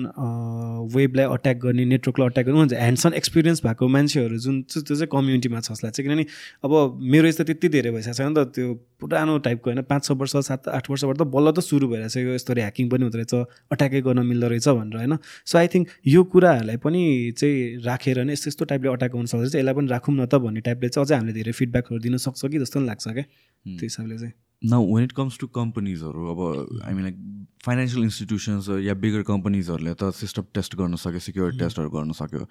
वेबलाई 0.94 1.24
अट्याक 1.36 1.56
गर्ने 1.64 1.84
नेटवर्कलाई 1.84 2.28
अट्याक 2.28 2.46
गर्ने 2.46 2.76
ह्यान्डसन 2.76 3.12
एक्सपिरियन्स 3.16 3.62
भएको 3.64 3.88
मान्छेहरू 3.88 4.38
जुन 4.38 4.62
चाहिँ 4.68 4.84
त्यो 4.86 4.96
चाहिँ 4.96 5.10
कम्युनिटीमा 5.12 5.60
छ 5.60 5.72
जसलाई 5.72 5.90
चाहिँ। 5.90 6.08
किनभने 6.08 6.26
अब 6.64 7.00
मेरो 7.00 7.28
यस्तो 7.28 7.44
त्यति 7.44 7.68
धेरै 7.68 7.90
भइसकेको 7.90 8.16
छ 8.16 8.28
नि 8.28 8.34
त 8.36 8.48
त्यो 8.52 8.74
पुरानो 9.00 9.38
टाइपको 9.46 9.70
होइन 9.70 9.82
पाँच 9.88 10.04
छ 10.04 10.10
वर्ष 10.20 10.36
सात 10.48 10.68
आठ 10.68 10.90
वर्षबाट 10.90 11.16
त 11.16 11.22
बल्ल 11.32 11.52
त 11.52 11.60
सुरु 11.60 11.88
भइरहेछ 11.88 12.16
यो 12.16 12.34
यस्तो 12.34 12.52
ह्याकिङ 12.54 12.88
पनि 12.88 13.02
हुँदो 13.04 13.18
रहेछ 13.18 13.34
अट्याकै 13.72 14.00
गर्न 14.00 14.26
मिल्दो 14.26 14.48
रहेछ 14.48 14.68
भनेर 14.68 14.96
होइन। 14.96 15.16
सो 15.44 15.58
आई 15.58 15.68
थिङ्क 15.74 15.88
यो 16.06 16.24
कुराहरूलाई 16.32 16.76
पनि 16.80 17.02
चाहिँ 17.36 17.84
राखेर 17.84 18.24
नै 18.24 18.32
यस्तो 18.32 18.48
यस्तो 18.48 18.64
टाइपले 18.64 18.88
अट्याक 18.92 19.12
गर्नु 19.12 19.26
सक्छ 19.26 19.54
यसलाई 19.54 19.74
पनि 19.74 19.88
राखौँ 19.88 20.14
न 20.14 20.26
त 20.26 20.34
भन्ने 20.40 20.60
टाइपले 20.68 20.88
चाहिँ 20.88 21.04
अझै 21.06 21.14
हामीले 21.16 21.32
धेरै 21.32 21.52
फिडब्याकहरू 21.52 22.00
दिन 22.00 22.16
सक्छ 22.16 22.40
कि 22.46 22.58
जस्तो 22.58 22.80
पनि 22.80 22.86
लाग्छ 22.86 23.04
क्या। 23.08 23.24
त्यो 23.66 23.86
हिसाबले 23.90 24.18
चाहिँ। 24.18 24.45
न 24.64 24.74
वेन 24.92 25.04
इट 25.04 25.12
कम्स 25.12 25.38
टु 25.38 25.46
कम्पनीजहरू 25.56 26.26
अब 26.34 26.40
I 26.84 26.94
mean 26.94 27.02
like 27.02 27.16
financial 27.64 28.02
institutions 28.04 28.68
yeah 28.84 28.94
bigger 29.02 29.22
कम्पनीजहरूले 29.30 29.94
त 30.00 30.10
सिस्टम 30.14 30.44
टेस्ट 30.54 30.76
गर्न 30.80 30.96
सक्यो 31.02 31.20
सिक्योरिटी 31.26 31.58
टेस्टहरू 31.58 31.90
गर्न 31.90 32.12
सक्यो 32.20 32.46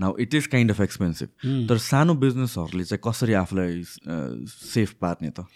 now 0.00 0.16
it 0.24 0.34
is 0.34 0.46
kind 0.54 0.70
of 0.70 0.80
expensive 0.80 1.28
तर 1.68 1.78
सानो 1.90 2.14
बिजनेसहरूले 2.24 2.84
चाहिँ 2.84 3.02
कसरी 3.08 3.32
आफूलाई 3.42 3.82
सेफ 3.84 4.92
पार्ने 5.00 5.30
त? 5.30 5.46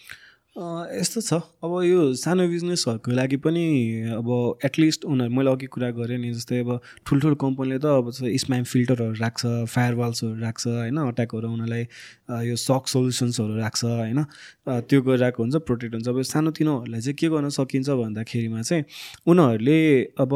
यस्तो 0.56 1.20
छ। 1.20 1.34
अब 1.66 1.72
यो 1.82 2.14
सानो 2.14 2.46
बिजनेसहरूको 2.46 3.10
लागि 3.10 3.36
पनि 3.42 3.62
अब 4.14 4.28
एटलिस्ट 4.64 5.04
उनीहरू 5.04 5.34
मैले 5.34 5.50
अघि 5.50 5.66
कुरा 5.66 5.90
गरेँ 5.98 6.18
नि 6.22 6.30
जस्तै 6.30 6.58
अब 6.62 6.70
ठुल्ठुलो 7.02 7.34
कम्पनीले 7.42 7.78
त 7.82 7.86
अब 7.98 8.10
स्प्याम 8.14 8.62
फिल्टरहरू 8.62 9.18
राख्छ 9.18 9.42
फायरवाल्सहरू 9.66 10.38
राख्छ 10.38 10.62
होइन? 10.66 10.98
अट्याकहरू 11.10 11.48
उनीहरूलाई 11.50 11.84
यो 12.46 12.54
सक 12.54 12.86
सोल्युसन्सहरू 12.86 13.54
राख्छ 13.58 13.82
होइन? 13.84 14.20
त्यो 14.86 14.98
गरिरहेको 15.02 15.42
हुन्छ 15.42 15.56
प्रोटेक्ट 15.66 15.94
हुन्छ। 15.94 16.08
अब 16.08 16.22
सानोतिनोहरूलाई 16.22 17.00
चाहिँ 17.02 17.16
के 17.18 17.26
गर्न 17.34 17.48
सकिन्छ 17.58 17.88
भन्दाखेरिमा 17.90 18.62
चाहिँ 18.62 18.84
उनीहरूले 19.26 19.78
अब 20.22 20.30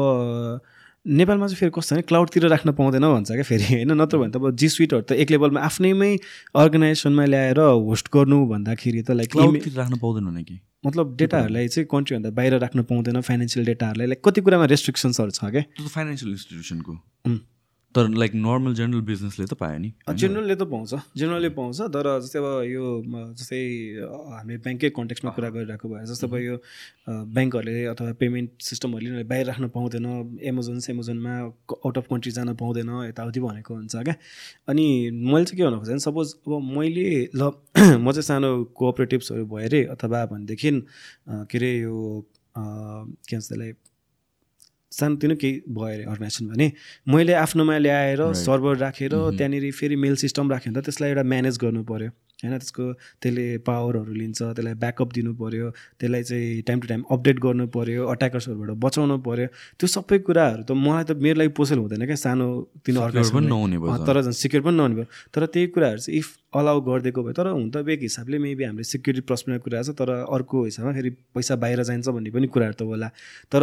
नेपालमा 1.07 1.47
चाहिँ 1.47 1.59
फेरि 1.59 1.71
कस्तो 1.75 1.95
भने 1.95 2.01
क्लाउडतिर 2.01 2.47
राख्न 2.47 2.71
पाउँदैन 2.71 3.01
भन्छ 3.01 3.31
क्या 3.31 3.43
फेरि। 3.43 3.63
होइन 3.63 3.91
नत्र 4.01 4.17
भने 4.17 4.31
त 4.31 4.35
अब 4.35 4.55
जी 4.55 4.69
स्विटहरू 4.69 5.01
त 5.01 5.11
एक 5.15 5.31
लेभलमा 5.31 5.61
आफ्नैमै 5.61 6.11
अर्गनाइजेसनमा 6.55 7.25
ल्याएर 7.25 7.59
होस्ट 7.59 8.07
गर्नु 8.13 8.45
भन्दाखेरि 8.47 9.01
त 9.01 9.11
लाइक 9.11 9.31
क्लाउडतिर 9.31 9.73
राख्न 9.73 9.97
पाउँदैन 9.97 10.43
कि? 10.43 10.59
मतलब 10.85 11.15
डेटाहरूलाई 11.15 11.67
चाहिँ 11.67 11.87
कन्ट्रीभन्दा 11.91 12.29
बाहिर 12.35 12.53
राख्न 12.59 12.83
पाउँदैन 12.83 13.21
फाइनेन्सियल 13.21 13.65
डेटाहरूलाई 13.65 14.07
लाइक 14.07 14.21
कति 14.25 14.41
कुरामा 14.41 14.65
रेस्ट्रिक्सन्सहरू 14.65 15.31
छ 15.31 15.51
क्या? 15.55 15.63
फाइनेन्सियल 15.87 16.31
इन्स्टिट्युसनको. 16.31 16.93
तर 17.95 18.07
लाइक 18.13 18.33
नर्मल 18.35 18.73
जेनरल 18.77 19.01
बिजनेसले 19.01 19.45
त 19.45 19.53
पायो 19.59 19.77
नि। 19.81 19.89
जेनरलले 20.13 20.55
त 20.55 20.63
पाउँछ। 20.69 20.93
जेनरलले 21.17 21.49
पाउँछ 21.57 21.79
तर 21.89 22.07
जस्तै 22.21 22.39
अब 22.39 22.47
यो 22.69 22.83
जस्तै 23.33 23.61
हामी 24.05 24.57
ब्याङ्ककै 24.61 24.89
कन्टेक्समा 24.93 25.31
कुरा 25.33 25.49
गरिरहेको 25.55 25.87
भए 25.89 26.03
जस्तो 26.05 26.27
अब 26.29 26.35
यो 26.37 26.55
ब्याङ्कहरूले 27.33 27.83
अथवा 27.93 28.13
पेमेन्ट 28.21 28.49
सिस्टमहरूले 28.61 29.09
यिनीहरूले 29.09 29.29
बाहिर 29.31 29.45
राख्न 29.49 29.67
पाउँदैन 29.73 30.05
एमाजोन 30.51 30.79
सेमाजोनमा 30.87 31.33
आउट 31.81 31.97
अफ 31.97 32.05
कन्ट्री 32.13 32.31
जान 32.37 32.53
पाउँदैन 32.61 32.89
यताउति 33.09 33.39
भनेको 33.41 33.73
हुन्छ 33.73 33.95
क्या? 34.05 34.15
अनि 34.69 34.85
मैले 35.25 35.45
चाहिँ 35.45 35.57
के 35.57 35.63
भन्नु 35.65 35.79
खोजेँ 35.81 35.97
सपोज 36.05 36.27
अब 36.45 36.53
मैले 36.77 37.07
ल 37.33 37.41
म 38.05 38.11
चाहिँ 38.11 38.27
सानो 38.29 38.49
कोअपरेटिभ्सहरू 38.77 39.45
भयो 39.49 39.65
अरे 39.65 39.83
अथवा 39.97 40.25
भनेदेखि 40.31 40.71
के 41.49 41.57
अरे 41.57 41.71
यो 41.81 41.95
के 42.55 43.35
भन्छ 43.35 43.47
त्यसलाई 43.49 43.71
सानोतिनो 44.91 45.35
केही 45.41 45.61
भयो 45.69 45.85
अरे 45.85 46.03
अर्गनाइजेसन 46.03 46.47
भने 46.49 46.71
मैले 47.07 47.33
आफ्नोमा 47.33 47.77
ल्याएर. 47.77 48.21
सर्भर 48.33 48.77
राखेर 48.77 49.13
त्यहाँनिर 49.37 49.71
फेरि 49.71 49.95
मेल 49.95 50.15
सिस्टम 50.15 50.51
राख्यो 50.51 50.71
भने 50.73 50.81
त 50.81 50.85
त्यसलाई 50.85 51.09
एउटा 51.09 51.23
म्यानेज 51.23 51.57
गर्नु 51.61 51.83
पऱ्यो 51.83 52.09
होइन 52.39 52.57
त्यसको 52.57 52.85
त्यसले 53.21 53.45
पावरहरू 53.67 54.13
लिन्छ 54.13 54.39
त्यसलाई 54.41 54.73
ब्याकअप 54.83 55.09
दिनु 55.13 55.33
पऱ्यो 55.41 55.67
त्यसलाई 55.99 56.23
चाहिँ 56.23 56.61
टाइम 56.67 56.79
टु 56.79 56.87
टाइम 56.87 57.01
अपडेट 57.11 57.37
गर्नु 57.45 57.67
पऱ्यो 57.75 58.07
अट्याकर्सहरूबाट 58.13 58.69
बचाउनु 58.85 59.17
पऱ्यो। 59.27 59.47
त्यो 59.79 59.87
सबै 59.95 60.19
कुराहरू 60.27 60.63
त 60.63 60.71
मलाई 60.71 61.03
त 61.03 61.19
मेरो 61.19 61.37
लागि 61.39 61.51
पोसेबल 61.59 61.81
हुँदैन 61.83 62.05
क्या 62.05 62.19
सानो 62.25 62.47
तिनो 62.85 62.99
पनि 63.11 63.47
नहुने 63.47 63.77
भयो 63.83 63.97
तर 64.07 64.21
झन् 64.23 64.37
सिक्योर 64.39 64.63
पनि 64.63 64.75
नहुने 64.77 64.95
भयो। 64.95 65.07
तर 65.35 65.45
त्यही 65.51 65.67
कुराहरू 65.75 65.99
चाहिँ 65.99 66.19
इफ 66.19 66.27
अलाउ 66.49 66.77
गरिदिएको 66.81 67.21
भए 67.23 67.33
तर 67.37 67.47
हुन 67.53 67.69
त 67.69 67.85
एक 67.85 68.01
हिसाबले 68.01 68.37
मेबी 68.41 68.63
हामीले 68.63 68.83
सिक्युरिटी 68.83 69.25
प्रश्नको 69.29 69.61
कुरा 69.65 69.81
छ 69.83 69.93
तर 69.99 70.09
अर्को 70.25 70.63
हिसाबमा 70.65 70.93
फेरि 70.97 71.09
पैसा 71.35 71.55
बाहिर 71.61 71.83
जान्छ 71.89 72.07
भन्ने 72.09 72.31
पनि 72.33 72.47
कुराहरू 72.49 72.75
त 72.79 72.81
होला। 72.89 73.09
तर 73.51 73.61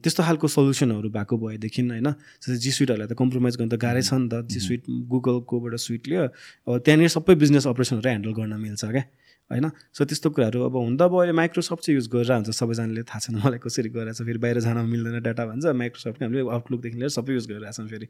त्यस्तो 0.00 0.22
खालको 0.22 0.48
सल्युसनहरू 0.48 1.08
भएको 1.10 1.34
भएदेखि 1.36 1.82
होइन 1.84 2.08
जस्तै 2.40 2.56
जी 2.64 2.70
सुइटहरूलाई 2.78 3.08
त 3.12 3.18
कम्प्रोमाइज 3.18 3.54
गर्नु 3.60 3.70
त 3.74 3.78
गाह्रै 3.84 4.02
छ 4.08 4.16
नि 4.16 4.28
त। 4.32 4.40
जी 4.48 4.60
सुइट 4.60 4.82
गुगलकोबाट 4.88 5.74
सुइट 5.84 6.08
लियो। 6.08 6.24
अब 6.64 6.80
त्यहाँनिर 6.80 7.12
सबै 7.12 7.34
बिजनेस 7.44 7.66
अपरेसनहरू 7.68 8.03
ह्यान्डल 8.08 8.32
गर्न 8.32 8.60
मिल्छ 8.60 8.84
क्या? 8.84 9.04
होइन? 9.50 9.68
सो 9.92 10.04
त्यस्तो 10.08 10.30
कुराहरू 10.32 10.60
अब 10.64 10.76
हुन 10.76 10.96
त 10.96 11.02
अब 11.04 11.14
अहिले 11.14 11.32
माइक्रोसफ्ट 11.36 11.84
चाहिँ 11.84 11.96
युज 12.00 12.08
गरेर 12.08 12.32
हुन्छ 12.32 12.50
सबैजनाले 12.50 13.02
थाहा 13.04 13.18
छैन 13.20 13.36
मलाई 13.44 13.60
कसरी 13.60 13.88
गरिरहेको 13.92 14.16
छ 14.16 14.24
फेरि 14.24 14.40
बाहिर 14.40 14.60
जान 14.64 14.78
मिल्दैन 14.88 15.20
डाटा 15.20 15.44
भन्छ। 15.44 15.64
माइक्रोसफ्टको 15.68 16.24
हामीले 16.24 16.42
आउटलुकदेखि 16.48 16.96
लिएर 16.96 17.12
सबै 17.12 17.32
युज 17.36 17.46
गरिरहेको 17.52 17.76
छौँ 17.76 17.88
फेरि। 17.92 18.06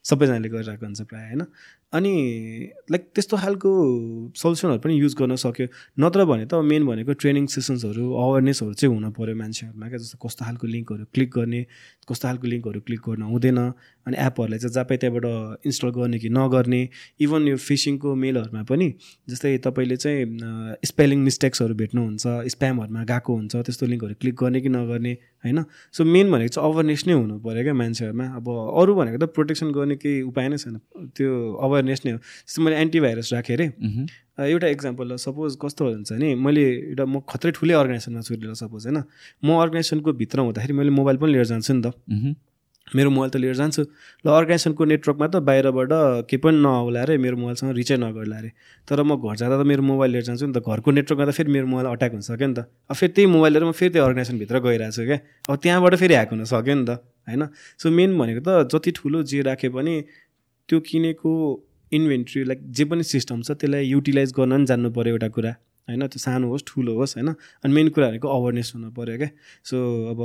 सबैजनाले 0.00 0.48
गरिरहेको 0.48 0.84
हुन्छ 0.88 1.00
प्रायः 1.04 1.28
होइन? 1.28 1.42
अनि 1.92 2.12
लाइक 2.88 3.02
त्यस्तो 3.14 3.36
खालको 3.36 3.70
सल्युसनहरू 4.32 4.80
पनि 4.80 4.94
युज 4.96 5.14
गर्न 5.20 5.36
सक्यो। 5.36 5.66
नत्र 6.00 6.24
भने 6.24 6.44
त 6.48 6.54
मेन 6.64 6.82
भनेको 6.88 7.12
ट्रेनिङ 7.20 7.44
सेसन्सहरू 7.52 8.04
अवेरनेसहरू 8.08 8.72
चाहिँ 8.72 8.94
हुनु 8.94 9.10
पऱ्यो 9.12 9.36
मान्छेहरूमा 9.36 9.86
क्या। 9.92 9.98
जस्तो 10.00 10.16
कस्तो 10.24 10.40
खालको 10.48 10.66
लिङ्कहरू 10.66 11.04
क्लिक 11.12 11.30
गर्ने 11.36 11.60
कस्तो 12.08 12.24
खालको 12.28 12.46
लिङ्कहरू 12.48 12.80
क्लिक 12.80 13.00
गर्न 13.04 13.22
हुँदैन। 13.28 13.58
अनि 14.08 14.16
एपहरूलाई 14.16 14.58
चाहिँ 14.58 14.72
जहाँ 14.72 14.84
पाइ 14.88 14.96
त्यहाँबाट 14.96 15.66
इन्स्टल 15.68 15.88
गर्ने 15.92 16.18
कि 16.18 16.28
नगर्ने 16.32 16.80
इभन 17.20 17.48
यो 17.48 17.56
फिसिङको 17.60 18.14
मेलहरूमा 18.24 18.62
पनि 18.64 18.88
जस्तै 19.28 19.56
तपाईँले 19.66 19.96
चाहिँ 19.96 20.24
स्पेलिङ 20.84 21.18
मिस्टेक्सहरू 21.28 21.74
भेट्नुहुन्छ 21.74 22.24
स्प्यामहरूमा 22.54 23.02
गएको 23.04 23.32
हुन्छ 23.36 23.56
त्यस्तो 23.56 23.86
लिङ्कहरू 23.86 24.14
क्लिक 24.20 24.34
गर्ने 24.42 24.60
कि 24.60 24.68
नगर्ने 24.68 25.12
होइन? 25.44 25.58
सो 25.92 26.04
मेन 26.04 26.30
भनेको 26.32 26.48
चाहिँ 26.48 26.72
अवेरनेस 26.72 27.06
नै 27.06 27.14
हुनु 27.14 27.38
पऱ्यो 27.44 27.62
क्या 27.62 27.74
मान्छेहरूमा। 27.74 28.26
अब 28.38 28.46
अरू 28.80 28.94
भनेको 28.94 29.18
त 29.18 29.30
प्रोटेक्सन 29.36 29.68
गर्ने 29.76 29.96
केही 30.02 30.22
उपाय 30.32 30.48
नै 30.48 30.56
छैन। 30.56 30.80
त्यो 31.16 31.30
अवेरनेस 31.62 32.00
नै 32.06 32.12
हो। 32.12 32.18
जस्तो 32.18 32.62
मैले 32.62 32.76
एन्टिभाइरस 32.80 33.32
राखेँ 33.32 33.56
अरे। 33.56 33.66
एउटा 34.38 34.66
इक्जाम्पल 34.68 35.16
सपोज 35.18 35.56
कस्तो 35.62 35.84
हुन्छ 35.84 36.12
भने 36.12 36.34
मैले 36.34 36.62
एउटा 36.94 37.04
म 37.04 37.20
खत्रै 37.28 37.50
ठुलै 37.58 37.74
अर्गनाइजेसनमा 37.74 38.20
छु 38.22 38.34
सपोज 38.54 38.86
होइन? 38.86 38.98
म 39.44 39.48
अर्गनाइजेसनको 39.62 40.12
भित्र 40.12 40.38
हुँदाखेरि 40.40 40.72
मैले 40.72 40.90
मोबाइल 40.90 41.16
पनि 41.18 41.32
लिएर 41.32 41.46
जान्छु 41.52 41.72
नि 41.74 41.82
त. 41.82 41.86
मेरो 42.94 43.10
मोबाइल 43.10 43.30
त 43.30 43.36
लिएर 43.36 43.54
जान्छु। 43.54 43.82
ल 44.24 44.26
अर्गनाइजेसनको 44.28 44.84
नेटवर्कमा 44.84 45.26
त 45.28 45.36
बाहिरबाट 45.44 45.92
केही 46.28 46.40
पनि 46.40 46.58
नआउला 46.64 47.00
अरे 47.02 47.16
मेरो 47.20 47.36
मोबाइलसँग 47.36 47.72
रिचै 47.76 47.96
नगर्ला 48.00 48.36
अरे 48.38 48.50
तर 48.88 49.02
म 49.02 49.16
घर 49.20 49.36
जाँदा 49.36 49.56
त 49.60 49.66
मेरो 49.68 49.82
मोबाइल 49.82 50.10
लिएर 50.12 50.24
जान्छु 50.28 50.46
नि 50.46 50.52
त। 50.56 50.64
घरको 50.64 50.88
नेटवर्कमा 50.96 51.26
त 51.28 51.34
फेरि 51.36 51.50
मेरो 51.52 51.66
मोबाइल 51.68 51.86
अट्याक 51.92 52.12
हुन 52.12 52.22
सक्यो 52.24 52.46
नि 52.48 52.54
त। 52.54 52.60
अब 52.88 52.96
फेरि 52.96 53.12
त्यही 53.12 53.26
मोबाइल 53.28 53.52
लिएर 53.52 53.64
म 53.68 53.72
फेरि 53.76 53.90
त्यो 53.92 54.02
अर्गनाइजेसनभित्र 54.04 54.56
गइरहेको 54.64 54.96
छु 54.96 55.04
क्या। 55.04 55.18
अब 55.48 55.54
त्यहाँबाट 55.62 55.94
फेरि 56.00 56.14
ह्याक 56.14 56.30
हुन 56.32 56.44
सक्यो 56.48 56.74
नि 56.74 56.84
त 56.88 56.90
होइन? 57.28 57.42
सो 57.76 57.86
मेन 57.90 58.10
भनेको 58.18 58.40
त 58.40 58.50
जति 58.72 58.90
ठुलो 58.96 59.22
जे 59.28 59.38
राखे 59.44 59.68
पनि 59.68 59.94
त्यो 60.68 60.78
किनेको 60.80 61.30
इन्भेन्ट्री 61.92 62.40
लाइक 62.44 62.58
जे 62.72 62.84
पनि 62.84 63.02
सिस्टम 63.04 63.42
छ 63.42 63.56
त्यसलाई 63.60 63.84
युटिलाइज 63.84 64.32
गर्न 64.32 64.64
जान्नु 64.64 64.88
पऱ्यो 64.96 65.12
एउटा 65.16 65.28
कुरा। 65.36 65.52
होइन 65.88 66.06
त्यो 66.06 66.18
सानो 66.18 66.48
होस् 66.48 66.64
ठुलो 66.66 66.92
होस् 66.96 67.16
होइन? 67.16 67.28
अनि 67.64 67.72
मेन 67.74 67.88
कुरा 67.92 68.08
भनेको 68.08 68.28
अवेरनेस 68.28 68.72
हुनु 68.74 68.90
पऱ्यो 68.96 69.16
क्या? 69.18 69.30
सो 69.64 69.76
अब 70.12 70.20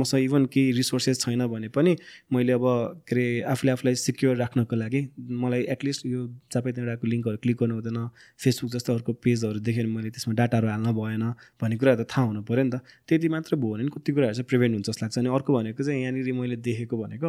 मसँग 0.00 0.20
इभन 0.20 0.46
केही 0.54 0.72
रिसोर्सेस 0.80 1.20
छैन 1.20 1.46
भने 1.46 1.68
पनि 1.68 1.96
मैले 2.32 2.52
अब 2.52 2.64
के 3.06 3.14
अरे 3.14 3.26
आफूले 3.52 3.72
आफूलाई 3.72 3.94
सिक्योर 3.94 4.36
राख्नको 4.36 4.76
लागि 4.76 5.00
मलाई 5.18 5.62
एटलिस्ट 5.74 6.06
यो 6.06 6.20
चापै 6.52 6.72
लिङ्कहरू 7.04 7.36
क्लिक 7.42 7.56
गर्नु 7.60 7.74
हुँदैन 7.74 7.98
फेसबुक 8.38 8.70
जस्तो 8.72 8.94
अर्को 8.94 9.12
पेजहरू 9.24 9.58
देखेँ 9.60 9.84
भने 9.84 9.92
मैले 9.94 10.10
त्यसमा 10.10 10.34
डाटाहरू 10.40 10.68
हाल्न 10.68 10.92
भएन 10.96 11.24
भन्ने 11.60 11.76
कुराहरू 11.76 12.04
त 12.04 12.08
थाहा 12.08 12.26
हुनु 12.26 12.42
पऱ्यो 12.48 12.64
नि 12.64 12.70
त। 12.70 12.80
त्यति 13.08 13.28
मात्र 13.28 13.56
भयो 13.56 13.72
भने 13.74 13.88
कति 13.92 14.12
कुराहरू 14.12 14.34
चाहिँ 14.34 14.48
प्रिभेन्ट 14.48 14.72
हुन्छ 14.74 14.86
जस्तो 14.88 15.04
लाग्छ। 15.04 15.18
अनि 15.18 15.28
अर्को 15.28 15.50
भनेको 15.52 15.82
चाहिँ 15.84 16.00
यहाँनिर 16.02 16.32
मैले 16.32 16.56
देखेको 16.56 16.96
भनेको 16.96 17.28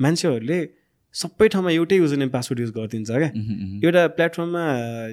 मान्छेहरूले 0.00 0.58
सबै 1.14 1.48
ठाउँमा 1.48 1.70
एउटै 1.70 1.96
युजर 1.96 2.16
नेम 2.16 2.30
पासवर्ड 2.30 2.60
युज 2.60 2.70
गरिदिन्छ 2.74 3.10
क्या। 3.10 3.30
एउटा 3.86 4.02
प्लेटफर्ममा 4.18 4.64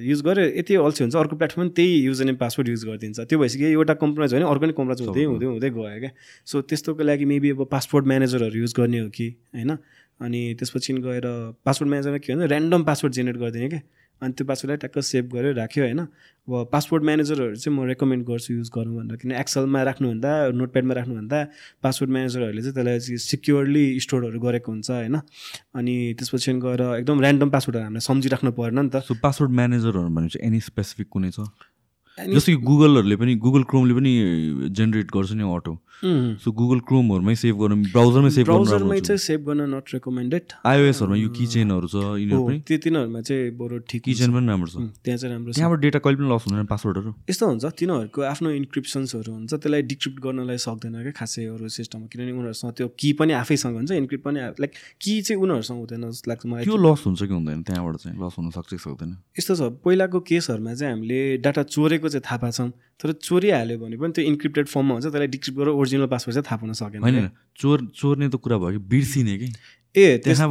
युज 0.02 0.22
गर्यो 0.28 0.46
यति 0.60 0.76
अल्छी 0.82 1.04
हुन्छ 1.04 1.16
अर्को 1.16 1.36
प्लेटफर्म 1.38 1.68
त्यही 1.78 1.94
युजर 2.06 2.26
नेम 2.26 2.38
पासवर्ड 2.42 2.68
युज 2.70 2.86
गरिदिन्छ। 2.86 3.20
त्यो 3.30 3.38
भइसक्यो 3.40 3.68
एउटा 3.70 3.94
कम्प्रोमाइज 4.02 4.34
होइन 4.34 4.46
अर्को 4.50 4.66
नै 4.66 4.74
कम्प्रोमाइज 4.74 5.02
हुँदै 5.06 5.24
हुँदै 5.30 5.46
हुँदै 5.46 5.70
गयो 5.70 6.00
क्या। 6.02 6.12
सो 6.50 6.62
त्यस्तोको 6.66 7.04
लागि 7.06 7.26
मेबी 7.32 7.50
अब 7.54 7.62
पासपोर्ट 7.70 8.06
म्यानेजरहरू 8.08 8.58
युज 8.60 8.74
गर्ने 8.78 9.00
हो 9.00 9.10
कि 9.14 9.28
होइन? 9.54 9.72
अनि 10.20 10.42
त्यसपछि 10.58 10.94
गएर 11.06 11.26
पासवर्ड 11.66 11.90
म्यानेजरमा 11.90 12.18
के 12.18 12.34
भन्छ 12.34 12.50
ऱ्यान्डम 12.50 12.82
पासवर्ड 12.84 13.14
जेनेरेट 13.14 13.38
गरिदिने 13.42 13.70
क्या। 13.70 13.82
अनि 14.22 14.34
त्यो 14.34 14.46
पासवर्डलाई 14.46 14.78
टक्क 14.78 15.00
सेभ 15.00 15.26
गरेर 15.34 15.56
राख्यो 15.56 15.84
होइन? 15.84 16.00
अब 16.48 16.70
पासपोर्ट 16.72 17.04
म्यानेजरहरू 17.04 17.56
चाहिँ 17.56 17.78
म 17.78 17.86
रेकमेन्ड 17.88 18.26
गर्छु 18.26 18.54
युज 18.54 18.70
गर्नु 18.76 18.94
भनेर 18.98 19.16
किन 19.18 19.32
एक्सलमा 19.32 19.82
राख्नुभन्दा 19.84 20.32
नोटप्याडमा 20.52 20.94
राख्नुभन्दा 20.94 21.38
पासवर्ड 21.84 22.12
म्यानेजरहरूले 22.12 22.62
चाहिँ 22.62 22.74
त्यसलाई 22.74 23.00
चाहिँ 23.00 23.18
सिक्योरली 23.18 23.86
स्टोरहरू 24.00 24.40
गरेको 24.40 24.72
हुन्छ 24.72 24.90
होइन? 24.92 25.16
अनि 25.76 25.96
त्यसपछि 26.20 26.54
गएर 26.54 26.82
एकदम 27.00 27.18
ऱ्यान्डम 27.22 27.50
पासवर्डहरू 27.50 27.84
हामीले 27.84 28.00
सम्झिराख्नु 28.00 28.52
परेन 28.52 28.80
नि 28.80 28.90
त। 28.90 29.06
सो 29.06 29.14
पासवर्ड 29.22 29.52
म्यानेजरहरू 29.52 30.10
भनेपछि 30.10 30.40
एनी 30.44 30.60
स्पेसिफिक 30.60 31.08
कुनै 31.10 31.32
छ? 31.32 31.46
जस्तो 32.18 32.52
कि 32.52 32.60
गुगलहरूले 32.62 33.16
पनि 33.16 33.36
गुगल 33.36 33.64
क्रोमले 33.64 33.94
पनि 33.94 34.12
जेनेरेट 34.70 35.08
गर्छ 35.16 35.32
नि 35.32 35.44
अटो 35.44 35.74
सो 36.02 36.52
गुगल 36.58 36.80
क्रोमहरूमै 36.90 37.36
सेभ 37.38 37.56
गर्नु 37.62 37.76
ब्राउजरमै 37.94 38.30
सेभ 38.34 38.46
ब्राउजरमै 38.46 39.00
चाहिँ 39.06 39.22
सेभ 39.22 39.42
गर्न 39.48 39.62
नट 39.70 39.94
रेकमेन्डेड 39.94 40.54
आइओएसहरूमा 40.66 41.18
यो 41.22 41.30
किचेनहरू 41.38 41.88
छ 41.94 41.96
यिनीहरू 42.18 42.42
पनि 42.48 42.60
त्यो 42.66 42.78
तिनीहरूमा 42.86 43.22
चाहिँ 43.22 43.52
बरु 43.62 43.80
ठिक 43.86 44.02
किचेन 44.10 44.34
पनि 44.34 44.48
राम्रो 44.50 44.70
छ। 44.72 44.76
उम्, 44.82 44.90
त्यहाँ 45.06 45.18
चाहिँ 45.22 45.34
राम्रो 45.34 45.52
त्यहाँबाट 45.54 45.80
डेटा 45.86 46.00
कहिले 46.02 46.18
पनि 46.18 46.30
लस 46.34 46.44
हुँदैन 46.50 46.66
पासवर्डहरू 46.74 47.12
यस्तो 47.30 47.46
हुन्छ 47.52 47.66
तिनीहरूको 47.78 48.22
आफ्नो 48.34 48.50
इन्क्रिप्सन्सहरू 48.62 49.32
हुन्छ 49.32 49.54
त्यसलाई 49.54 49.82
डिक्रिप्ट 49.94 50.18
गर्नलाई 50.26 50.58
सक्दैन 50.66 50.96
क्या 51.06 51.14
खासै 51.22 51.46
अरू 51.54 51.70
सिस्टममा 51.70 52.08
किनभने 52.10 52.34
उनीहरूसँग 52.34 52.72
त्यो 52.82 52.88
की 52.98 53.10
पनि 53.22 53.34
आफैसँग 53.46 53.76
हुन्छ 53.78 53.92
इन्क्रिप्ट 54.02 54.26
पनि 54.26 54.40
लाइक 54.58 54.72
की 55.02 55.14
चाहिँ 55.22 55.38
उनीहरूसँग 55.38 55.78
हुँदैन 55.86 56.10
जस्तो 56.10 56.32
लाग्छ 56.32 56.46
मलाई। 56.50 56.66
त्यो 56.66 56.78
लस 56.82 57.02
हुन्छ 57.06 57.22
कि 57.22 57.34
हुँदैन 57.38 57.62
त्यहाँबाट 57.62 57.96
चाहिँ? 58.02 58.16
लस 58.18 58.34
हुन 58.42 58.50
सक्छ 58.58 58.70
कि 58.74 58.82
सक्दैन? 58.90 59.12
यस्तो 59.38 59.54
छ 59.54 59.62
पहिलाको 59.86 60.20
केसहरूमा 60.26 60.74
चाहिँ 60.74 60.94
हामीले 60.94 61.20
डाटा 61.46 61.64
चोरेको 61.70 62.10
चाहिँ 62.10 62.26
थाहा 62.26 62.38
पाएको 62.42 62.58
छौँ 62.58 62.72
तर 63.02 63.12
चोरिहाल्यो 63.18 63.78
भने 63.82 63.98
पनि 63.98 64.14
त्यो 64.14 64.24
इन्क्रिप्टेड 64.30 64.66
फर्ममा 64.70 64.94
हुन्छ 64.94 65.06
त्यसलाई 65.06 65.28
डिक्रिप्ट 65.34 65.58
गरेर 65.60 65.74
ओरिजिनल 65.92 66.08
पासवर्ड 66.08 66.34
चाहिँ 66.36 66.46
थाहा 66.48 66.58
पाउन 66.62 66.74
सकेन 66.74 67.02
होइन 67.04 67.30
चोर 67.60 67.78
चोर्ने 67.96 68.28
त 68.32 68.36
कुरा 68.44 68.58
भयो 68.58 68.72
कि 68.72 68.78
बिर्सिने 68.88 69.38
कि? 69.38 69.48
ए 69.96 70.18
त्यसमा 70.24 70.48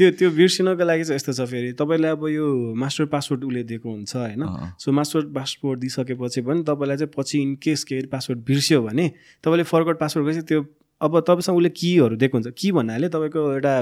त्यो- 0.00 0.14
त्यो 0.18 0.30
बिर्सिनको 0.32 0.84
लागि 0.84 1.04
चाहिँ 1.04 1.16
यस्तो 1.20 1.32
छ 1.36 1.40
फेरि। 1.50 1.72
तपाईँलाई 1.76 2.10
अब 2.16 2.22
यो 2.32 2.46
मास्टर 2.74 3.04
पासवर्ड 3.12 3.44
उसले 3.44 3.62
दिएको 3.68 3.88
हुन्छ 3.90 4.16
होइन। 4.16 4.42
सो 4.80 4.88
मास्टर 4.96 5.20
पासवर्ड 5.36 5.78
दिइसकेपछि 5.80 6.40
पनि 6.48 6.60
तपाईँलाई 6.64 6.96
चाहिँ 6.96 7.12
पछि 7.16 7.36
इन 7.44 7.54
केस 7.60 7.84
के 7.84 8.00
पासवर्ड 8.08 8.40
बिर्स्यो 8.48 8.80
भने 8.88 9.06
तपाईँले 9.44 9.64
फरवर्ड 9.68 9.96
पासवर्ड 10.00 10.24
गरेपछि 10.26 10.46
त्यो 10.48 10.60
अब 11.00 11.12
तपाईँसँग 11.28 11.56
उसले 11.56 11.68
किहरू 11.76 12.16
दिएको 12.16 12.36
हुन्छ। 12.38 12.48
कि 12.56 12.72
भन्नाले 12.72 13.08
तपाईँको 13.12 13.40
एउटा 13.60 13.74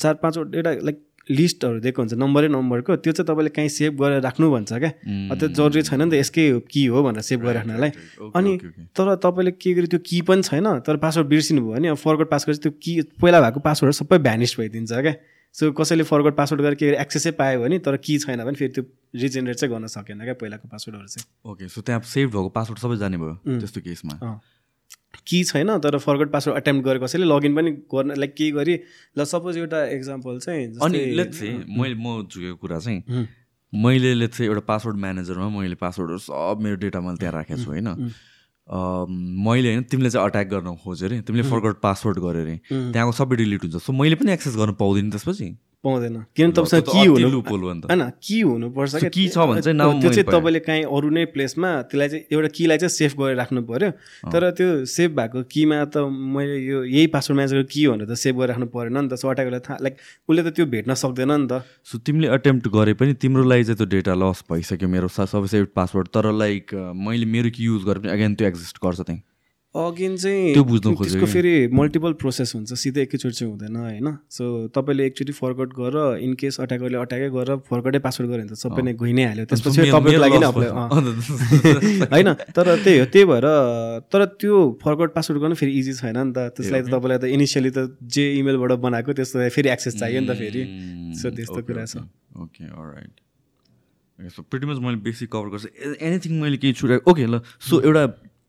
चार 0.00 0.14
पाँचवटा 0.24 0.56
एउटा 0.58 0.72
लाइक 0.88 0.98
लिस्टहरू 1.30 1.80
दिएको 1.80 2.02
हुन्छ 2.02 2.14
नम्बरै 2.14 2.48
नम्बरको 2.48 2.96
त्यो 2.98 3.12
चाहिँ 3.12 3.26
तपाईँले 3.28 3.50
काहीँ 3.52 3.68
सेभ 3.68 3.92
गरेर 4.00 4.20
राख्नु 4.22 4.50
भन्छ 4.50 4.72
क्या। 4.72 4.90
त्यो 5.36 5.48
जरुरी 5.48 5.82
छैन 5.84 6.02
नि 6.02 6.10
त 6.10 6.14
यसकै 6.20 6.44
कि 6.66 6.86
हो 6.88 7.02
भनेर 7.04 7.22
सेभ 7.22 7.40
गरेर 7.42 7.56
राख्नलाई 7.56 7.90
अनि। 8.32 8.52
तर 8.96 9.14
तपाईँले 9.20 9.52
के 9.56 9.74
गर्यो 9.74 9.88
त्यो 9.92 10.00
की 10.00 10.20
पनि 10.24 10.42
छैन 10.42 10.68
तर 10.82 10.96
पासवर्ड 10.98 11.28
बिर्सिनु 11.28 11.60
भयो 11.60 11.72
भने 11.74 11.88
अब 11.88 11.96
फरवर्ड 11.96 12.28
पास 12.28 12.42
गरेपछि 12.48 12.62
त्यो 12.64 12.72
की 12.80 12.92
पहिला 13.20 13.40
भएको 13.40 13.60
पासवर्ड 13.60 13.92
सबै 13.94 14.18
भ्यानिस 14.18 14.56
भइदिन्छ 14.58 14.92
क्या। 14.92 15.14
सो 15.54 15.72
कसैले 15.72 16.04
फरवर्ड 16.04 16.34
पासवर्ड 16.36 16.62
गरेर 16.62 16.74
के 16.76 16.86
एक्सेसै 17.00 17.30
पायो 17.36 17.60
भने 17.60 17.78
तर 17.80 17.96
की 17.98 18.18
छैन 18.18 18.44
भने 18.44 18.56
फेरि 18.56 18.72
त्यो 18.72 18.84
रिजेनेरेट 19.16 19.56
चाहिँ 19.56 19.74
गर्न 19.74 19.86
सकेन 19.88 20.20
क्या 20.24 20.34
पहिलाको 20.40 20.68
पासवर्डहरू 20.68 21.08
चाहिँ। 21.08 21.52
ओके 21.52 21.68
सो 21.68 21.80
त्यहाँ 21.80 22.00
सेभ 22.04 22.28
भएको 22.28 22.48
पासवर्ड 22.52 22.78
सबै 22.78 22.96
जाने 22.96 23.16
भयो 23.16 23.34
त्यस्तो 23.58 23.80
केसमा। 23.80 24.14
की 25.26 25.44
छैन 25.44 25.78
तर 25.78 25.98
फरवर्ड 25.98 26.30
पासवर्ड 26.30 26.58
एटेम्प 26.58 26.84
गरेर 26.84 26.98
कसैले 26.98 27.24
लगइन 27.24 27.56
पनि 27.56 27.70
गर्न 27.94 28.14
लाइक 28.18 28.34
के 28.34 28.50
गरी 28.50 28.78
ल 29.18 29.24
सपोज 29.24 29.56
एउटा 29.58 29.84
एक्जाम्पल 29.84 30.38
चाहिँ 30.38 30.66
अनि 30.82 30.98
मैले 31.78 31.94
म 31.94 32.22
झुकेको 32.28 32.56
कुरा 32.56 32.78
चाहिँ 32.78 33.26
मैले 33.72 34.14
लेट्स 34.14 34.38
चाहिँ 34.38 34.48
एउटा 34.50 34.60
पासवर्ड 34.60 34.96
म्यानेजरमा 34.96 35.48
मैले 35.48 35.74
पासवर्डहरू 35.74 36.18
सब 36.18 36.58
मेरो 36.62 36.76
डेटा 36.76 37.00
मैले 37.00 37.16
त्यहाँ 37.16 37.34
राखेको 37.34 37.62
छु 37.62 37.70
होइन? 37.70 37.88
मैले 39.44 39.68
होइन 39.68 39.82
तिमीले 39.82 40.10
चाहिँ 40.10 40.26
अट्याक 40.28 40.46
गर्न 40.46 40.76
खोज्यो 40.76 41.08
अरे 41.08 41.20
तिमीले 41.20 41.48
फरवर्ड 41.50 41.76
पासवर्ड 41.82 42.18
गर्यो 42.18 42.42
अरे 42.42 42.56
त्यहाँको 42.92 43.12
सबै 43.12 43.36
डिलिट 43.36 43.62
हुन्छ। 43.64 43.76
सो 43.76 43.92
मैले 43.92 44.14
पनि 44.14 44.32
एक्सेस 44.32 44.56
गर्न 44.56 44.72
पाउँदिनँ 44.72 45.10
त्यसपछि। 45.10 45.48
पाउँदैन। 45.84 46.16
किन 46.34 46.50
त्यो 46.50 46.64
तपाईँसँग 46.64 46.90
की 46.90 47.02
हुनु। 47.06 47.40
होइन 47.86 48.02
की 48.18 48.40
हुनुपर्छ 48.40 48.94
key 49.14 49.26
छ 49.30 49.38
भने 49.46 49.62
चाहिँ 49.62 49.78
त्यो 50.00 50.10
चाहिँ। 50.10 50.26
तपाईँले 50.26 50.60
काहीँ 50.66 50.84
अरू 50.90 51.08
नै 51.14 51.24
प्लेसमा 51.30 51.70
त्यसलाई 51.86 52.08
चाहिँ 52.08 52.24
एउटा 52.34 52.48
कीलाई 52.56 52.78
चाहिँ 52.82 52.94
सेभ 52.98 53.12
गरेर 53.14 53.36
राख्नु 53.38 53.62
पऱ्यो 53.62 53.90
तर 54.26 54.50
त्यो 54.58 54.68
सेभ 54.90 55.10
भएको 55.14 55.42
कीमा 55.46 55.78
त 55.86 56.02
मैले 56.10 56.56
यो 56.58 56.78
यही 56.84 57.06
पासवर्ड 57.14 57.36
म्यानेजरको 57.38 57.68
की 57.70 57.86
भनेर 57.86 58.06
त 58.10 58.14
सेभ 58.18 58.34
गरेर 58.42 58.50
राख्नु 58.58 58.66
परेन 58.74 58.96
नि 58.98 59.08
त। 59.08 59.14
सो 59.14 59.30
अट्याकलाई 59.30 59.62
थाहा 59.62 59.78
लाइक 59.78 59.94
उसले 60.26 60.42
त 60.42 60.48
त्यो 60.58 60.66
भेट्न 60.66 60.94
सक्दैन 60.98 61.30
नि 61.30 61.46
त। 61.46 61.62
सो 61.86 62.02
तिमीले 62.02 62.28
अटेम्प्ट 62.34 62.66
गरे 62.74 62.92
पनि 62.98 63.14
तिम्रो 63.22 63.46
लागि 63.46 63.64
चाहिँ 63.70 63.78
त्यो 63.78 63.88
डेटा 63.94 64.12
लस 64.18 64.44
भइसक्यो 64.50 64.88
मेरो 64.90 65.08
सबै 65.08 65.46
सेभ 65.46 65.70
पासवर्ड 65.78 66.06
तर 66.10 66.34
लाइक 66.34 66.74
मैले 67.06 67.26
मेरो 67.30 67.54
कि 67.54 67.62
युज 67.66 67.86
गरे 67.86 67.98
पनि 68.02 68.10
अगेन 68.12 68.34
त्यो 68.34 68.46
एक्जिस्ट 68.50 68.82
गर्छ 68.82 69.00
त्यहीँ। 69.00 69.22
अगेन 69.74 70.16
चाहिँ 70.16 70.52
त्यो 70.54 70.64
बुझ्नु 70.64 70.94
खोजेको 70.96 71.12
त्यसको। 71.12 71.26
फेरि 71.28 71.68
मल्टिपल 71.68 72.12
प्रोसेस 72.16 72.54
हुन्छ 72.54 72.72
सिधै 72.72 73.02
एकैचोटि 73.02 73.36
चाहिँ 73.36 73.52
हुँदैन 73.52 73.76
होइन? 73.76 74.08
सो 74.32 74.72
तपाईँले 74.72 75.04
एकचोटि 75.06 75.32
फरवर्ड 75.32 75.70
गरेर 75.76 76.24
इन 76.24 76.32
केस 76.40 76.56
अट्याकरले 76.64 76.96
अट्याकै 76.98 77.28
गरेर 77.36 77.56
फरवर्डै 77.68 78.00
पासवर्ड 78.00 78.30
गऱ्यो 78.32 78.48
भने 78.48 78.48
त 78.48 78.56
सबै 78.56 78.82
नै 78.82 78.92
गइ 78.96 79.12
नै 79.12 79.24
हाल्यो 79.28 79.44
त्यसपछि 79.44 79.92
तपाईँको 79.92 80.20
लागि। 80.24 80.38
होइन 82.12 82.28
तर 82.56 82.66
त्यही 82.80 82.98
हो 82.98 83.06
त्यही 83.12 83.24
भएर 83.28 83.46
तर 84.08 84.24
त्यो 84.40 84.56
फरवर्ड 84.80 85.10
पासवर्ड 85.12 85.38
गर्नु 85.44 85.56
फेरि 85.60 85.72
इजी 85.78 85.92
छैन 86.00 86.16
नि 86.16 86.32
त। 86.32 86.48
त्यसलाई 86.56 86.82
त 86.82 86.88
तपाईँलाई 86.88 87.18
त 87.20 87.24
इनिसियली 87.28 87.70
त 87.70 87.92
जे 88.08 88.24
इमेलबाट 88.40 88.72
बनाएको 88.80 89.12
त्यस्तो 89.20 89.52
फेरि 89.52 89.68
एक्सेस 89.68 90.00
चाहियो 90.00 90.20
नि 90.24 90.28
त 90.32 90.38
फेरि। 90.40 90.62
सो 91.12 91.28
त्यस्तो 91.28 91.60
कुरा 91.68 91.84
छ। 91.84 92.08
ओके 92.40 92.64
राइट 92.72 93.14
सो 94.32 94.40
मैले 94.48 94.96
बेसिक 95.04 95.28
कभर 95.28 95.48
गर्छु। 95.52 95.68
एनिथिङ 96.00 96.32
मैले 96.40 96.56
केही 96.56 96.72
छुट्याएको 96.72 97.04
ओके 97.04 97.26
ल 97.28 97.44
सो 97.60 97.84
एउटा 97.84 98.02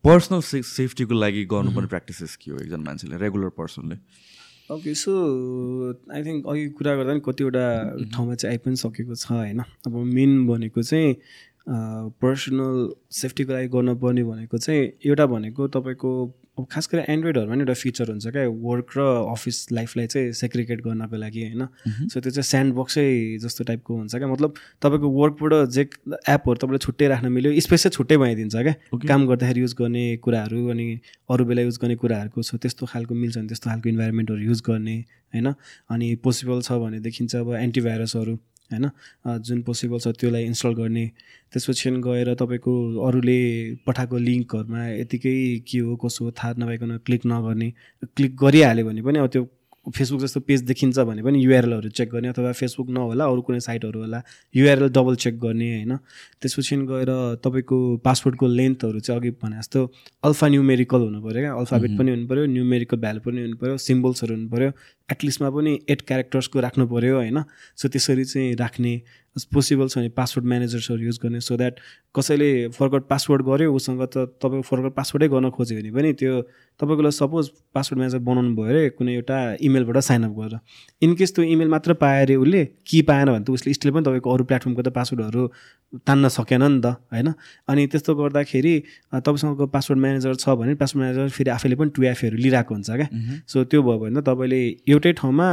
पर्सनल 0.04 0.40
से 0.40 0.62
सेफ्टीको 0.62 1.14
लागि 1.14 1.44
गर्नुपर्ने 1.44 1.88
प्र्याक्टिसेस 1.88 2.36
के 2.42 2.50
हो 2.50 2.56
एकजना 2.58 2.84
मान्छेले 2.84 3.16
रेगुलर 3.24 3.48
पर्सनले 3.58 3.96
ओके 4.74 4.94
सो 4.94 5.12
आई 6.14 6.22
थिङ्क 6.24 6.46
अघि 6.48 6.68
कुरा 6.78 6.94
गर्दा 6.96 7.12
पनि 7.12 7.22
कतिवटा 7.26 7.64
ठाउँमा 8.14 8.34
चाहिँ 8.34 8.54
आइ 8.54 8.58
पनि 8.64 8.76
सकेको 8.82 9.14
छ 9.14 9.30
होइन? 9.30 9.60
अब 9.86 9.94
मेन 10.16 10.46
भनेको 10.46 10.82
चाहिँ 10.82 11.14
पर्सनल 11.70 12.76
सेफ्टीको 13.12 13.52
लागि 13.52 13.68
गर्नुपर्ने 13.68 14.22
भनेको 14.24 14.58
चाहिँ 14.58 14.92
एउटा 15.06 15.26
भनेको 15.26 15.68
तपाईँको 15.68 16.10
अब 16.58 16.66
खास 16.70 16.88
गरी 16.92 17.02
एन्ड्रोइडहरूमा 17.08 17.54
नि 17.54 17.62
एउटा 17.62 17.74
फिचर 17.74 18.10
हुन्छ 18.10 18.26
क्या 18.26 18.42
वर्क 18.62 18.86
र 18.96 19.00
अफिस 19.32 19.56
लाइफलाई 19.72 20.06
चाहिँ 20.06 20.32
सेग्रिगेट 20.34 20.80
गर्नको 20.82 21.16
लागि 21.16 21.42
होइन। 21.42 21.62
सो 22.10 22.20
त्यो 22.20 22.30
चाहिँ 22.30 22.42
स्यान्ड 22.42 22.74
बक्सै 22.74 23.06
जस्तो 23.42 23.64
टाइपको 23.64 23.96
हुन्छ 23.96 24.14
क्या। 24.16 24.28
मतलब 24.28 24.54
तपाईँको 24.82 25.08
वर्कबाट 25.10 25.70
जे 25.70 25.82
एपहरू 26.28 26.56
तपाईँले 26.58 26.78
छुट्टै 26.78 27.08
राख्न 27.08 27.32
मिल्यो 27.32 27.60
स्पेस 27.60 27.82
चाहिँ 27.82 27.94
छुट्टै 27.96 28.16
बनाइदिन्छ 28.16 28.56
क्या। 28.56 28.74
काम 29.06 29.26
गर्दाखेरि 29.30 29.60
युज 29.60 29.74
गर्ने 29.78 30.04
कुराहरू 30.26 30.66
अनि 30.68 30.88
अरू 31.30 31.44
बेला 31.44 31.62
युज 31.62 31.78
गर्ने 31.82 31.96
कुराहरूको 32.02 32.42
छ 32.42 32.54
त्यस्तो 32.58 32.86
खालको 32.92 33.14
मिल्छ 33.14 33.36
भने 33.38 33.48
त्यस्तो 33.48 33.70
खालको 33.70 33.88
इन्भाइरोमेन्टहरू 33.88 34.40
युज 34.42 34.62
गर्ने 34.66 34.96
होइन। 35.32 35.54
अनि 35.90 36.14
पोसिबल 36.24 36.60
छ 36.60 36.82
भनेदेखि 36.82 37.26
चाहिँ 37.26 37.46
अब 37.46 37.54
एन्टिभाइरसहरू 37.62 38.38
होइन? 38.72 38.90
जुन 39.42 39.62
पोसिबल 39.62 39.98
छ 39.98 40.08
त्यसलाई 40.16 40.44
इन्स्टल 40.46 40.72
गर्ने। 40.80 41.06
त्यसपछि 41.52 41.90
गएर 42.00 42.34
तपाईँको 42.40 42.72
अरूले 43.06 43.38
पठाएको 43.86 44.16
लिङ्कहरूमा 44.18 44.88
यतिकै 44.88 45.36
के 45.68 45.78
हो 45.78 45.96
कसो 46.02 46.24
हो 46.24 46.30
थाहा 46.32 46.54
नपाइकन 46.58 46.98
क्लिक 47.06 47.22
नगर्ने 47.26 47.72
क्लिक 48.16 48.36
गरिहाल्यो 48.42 48.86
भने 48.86 49.02
पनि 49.02 49.18
अब 49.18 49.28
त्यो 49.32 49.48
फेसबुक 49.96 50.20
जस्तो 50.20 50.40
पेज 50.44 50.60
देखिन्छ 50.62 50.98
भने 51.08 51.22
पनि 51.24 51.40
युआरएलहरू 51.40 51.88
चेक 51.88 52.08
गर्ने 52.12 52.28
अथवा 52.28 52.52
फेसबुक 52.52 52.88
नहोला 52.92 53.24
अरू 53.24 53.40
कुनै 53.42 53.60
साइटहरू 53.60 54.00
होला 54.00 54.20
युआरएल 54.54 54.88
डबल 54.92 55.14
चेक 55.24 55.38
गर्ने 55.40 55.68
होइन? 55.74 55.96
त्यसपछि 56.40 56.76
गएर 56.90 57.10
तपाईँको 57.44 57.76
पासवर्डको 58.04 58.46
लेन्थहरू 58.46 59.00
चाहिँ 59.00 59.20
अघि 59.20 59.30
भने 59.40 59.56
जस्तो 59.58 59.80
अल्फा 60.28 60.48
न्युमेरिकल 60.48 61.00
हुनु 61.00 61.20
पऱ्यो 61.24 61.40
क्या। 61.40 61.52
अल्फाबेट 61.54 61.98
पनि 61.98 62.10
हुनु 62.10 62.26
पऱ्यो 62.28 62.44
न्युमेरिकल 62.46 62.96
भ्यालु 63.00 63.20
पनि 63.24 63.40
हुनु 63.40 63.56
पऱ्यो 63.56 63.76
सिम्बल्सहरू 63.88 64.34
हुनु 64.36 64.48
पऱ्यो। 64.52 64.70
एटलिस्टमा 65.10 65.50
पनि 65.50 65.78
एट 65.88 66.00
क्यारेक्टर्सको 66.02 66.60
राख्नु 66.60 66.86
पऱ्यो 66.86 67.16
होइन? 67.16 67.42
सो 67.76 67.88
त्यसरी 67.88 68.24
चाहिँ 68.24 68.54
राख्ने 68.56 68.94
पोसिबल 69.54 69.88
छ 69.88 69.98
भने 69.98 70.08
पासवर्ड 70.10 70.46
म्यानेजर्सहरू 70.46 71.02
युज 71.02 71.18
गर्ने 71.22 71.40
सो 71.40 71.56
द्याट 71.56 71.74
कसैले 72.14 72.50
फरवर्ड 72.74 73.04
पासवर्ड 73.06 73.42
गर्यो 73.46 73.72
उसँग 73.72 74.02
त 74.10 74.26
तपाईँको 74.42 74.66
फरवर्ड 74.66 74.94
पासवर्डै 74.94 75.28
गर्न 75.30 75.50
खोज्यो 75.54 75.76
भने 75.78 75.90
पनि 75.94 76.12
त्यो 76.18 76.40
तपाईँको 76.80 77.02
लागि 77.02 77.14
सपोज 77.14 77.44
पासवर्ड 77.74 77.98
म्यानेजर 77.98 78.18
बनाउनु 78.26 78.54
भयो 78.56 78.66
अरे 78.66 78.82
कुनै 78.98 79.14
एउटा 79.14 79.38
इमेलबाट 79.62 79.98
साइनअप 80.02 80.32
गरेर। 80.34 80.58
इनकेस 81.02 81.34
त्यो 81.34 81.44
इमेल 81.46 81.68
मात्र 81.68 81.94
पायो 82.02 82.22
अरे 82.22 82.34
उसले 82.42 82.64
कि 82.86 83.02
पाएन 83.06 83.26
भने 83.30 83.44
त 83.46 83.50
उसले 83.50 83.72
स्टिल 83.72 83.90
पनि 83.94 84.04
तपाईँको 84.04 84.28
अरू 84.34 84.44
प्लेटफर्मको 84.50 84.82
त 84.82 84.88
पासवर्डहरू 84.98 85.46
तान्न 86.06 86.28
सकेन 86.28 86.62
नि 86.62 86.80
त 86.82 86.86
होइन? 87.14 87.28
अनि 87.70 87.86
त्यस्तो 87.86 88.14
गर्दाखेरि 88.14 88.74
तपाईँसँगको 89.14 89.66
पासवर्ड 89.70 90.00
म्यानेजर 90.00 90.34
छ 90.42 90.58
भने 90.58 90.74
पासवर्ड 90.74 91.00
म्यानेजर 91.02 91.28
फेरि 91.30 91.50
आफैले 91.54 91.76
पनि 91.78 91.90
टु 91.94 92.02
एफहरू 92.10 92.36
लिइरहेको 92.36 92.74
हुन्छ 92.74 92.90
क्या। 92.90 93.08
सो 93.46 93.64
त्यो 93.70 93.82
भयो 93.86 93.98
भने 94.02 94.20
त 94.20 94.26
तपाईँले 94.26 94.60
एउटै 95.00 95.12
ठाउँमा 95.16 95.48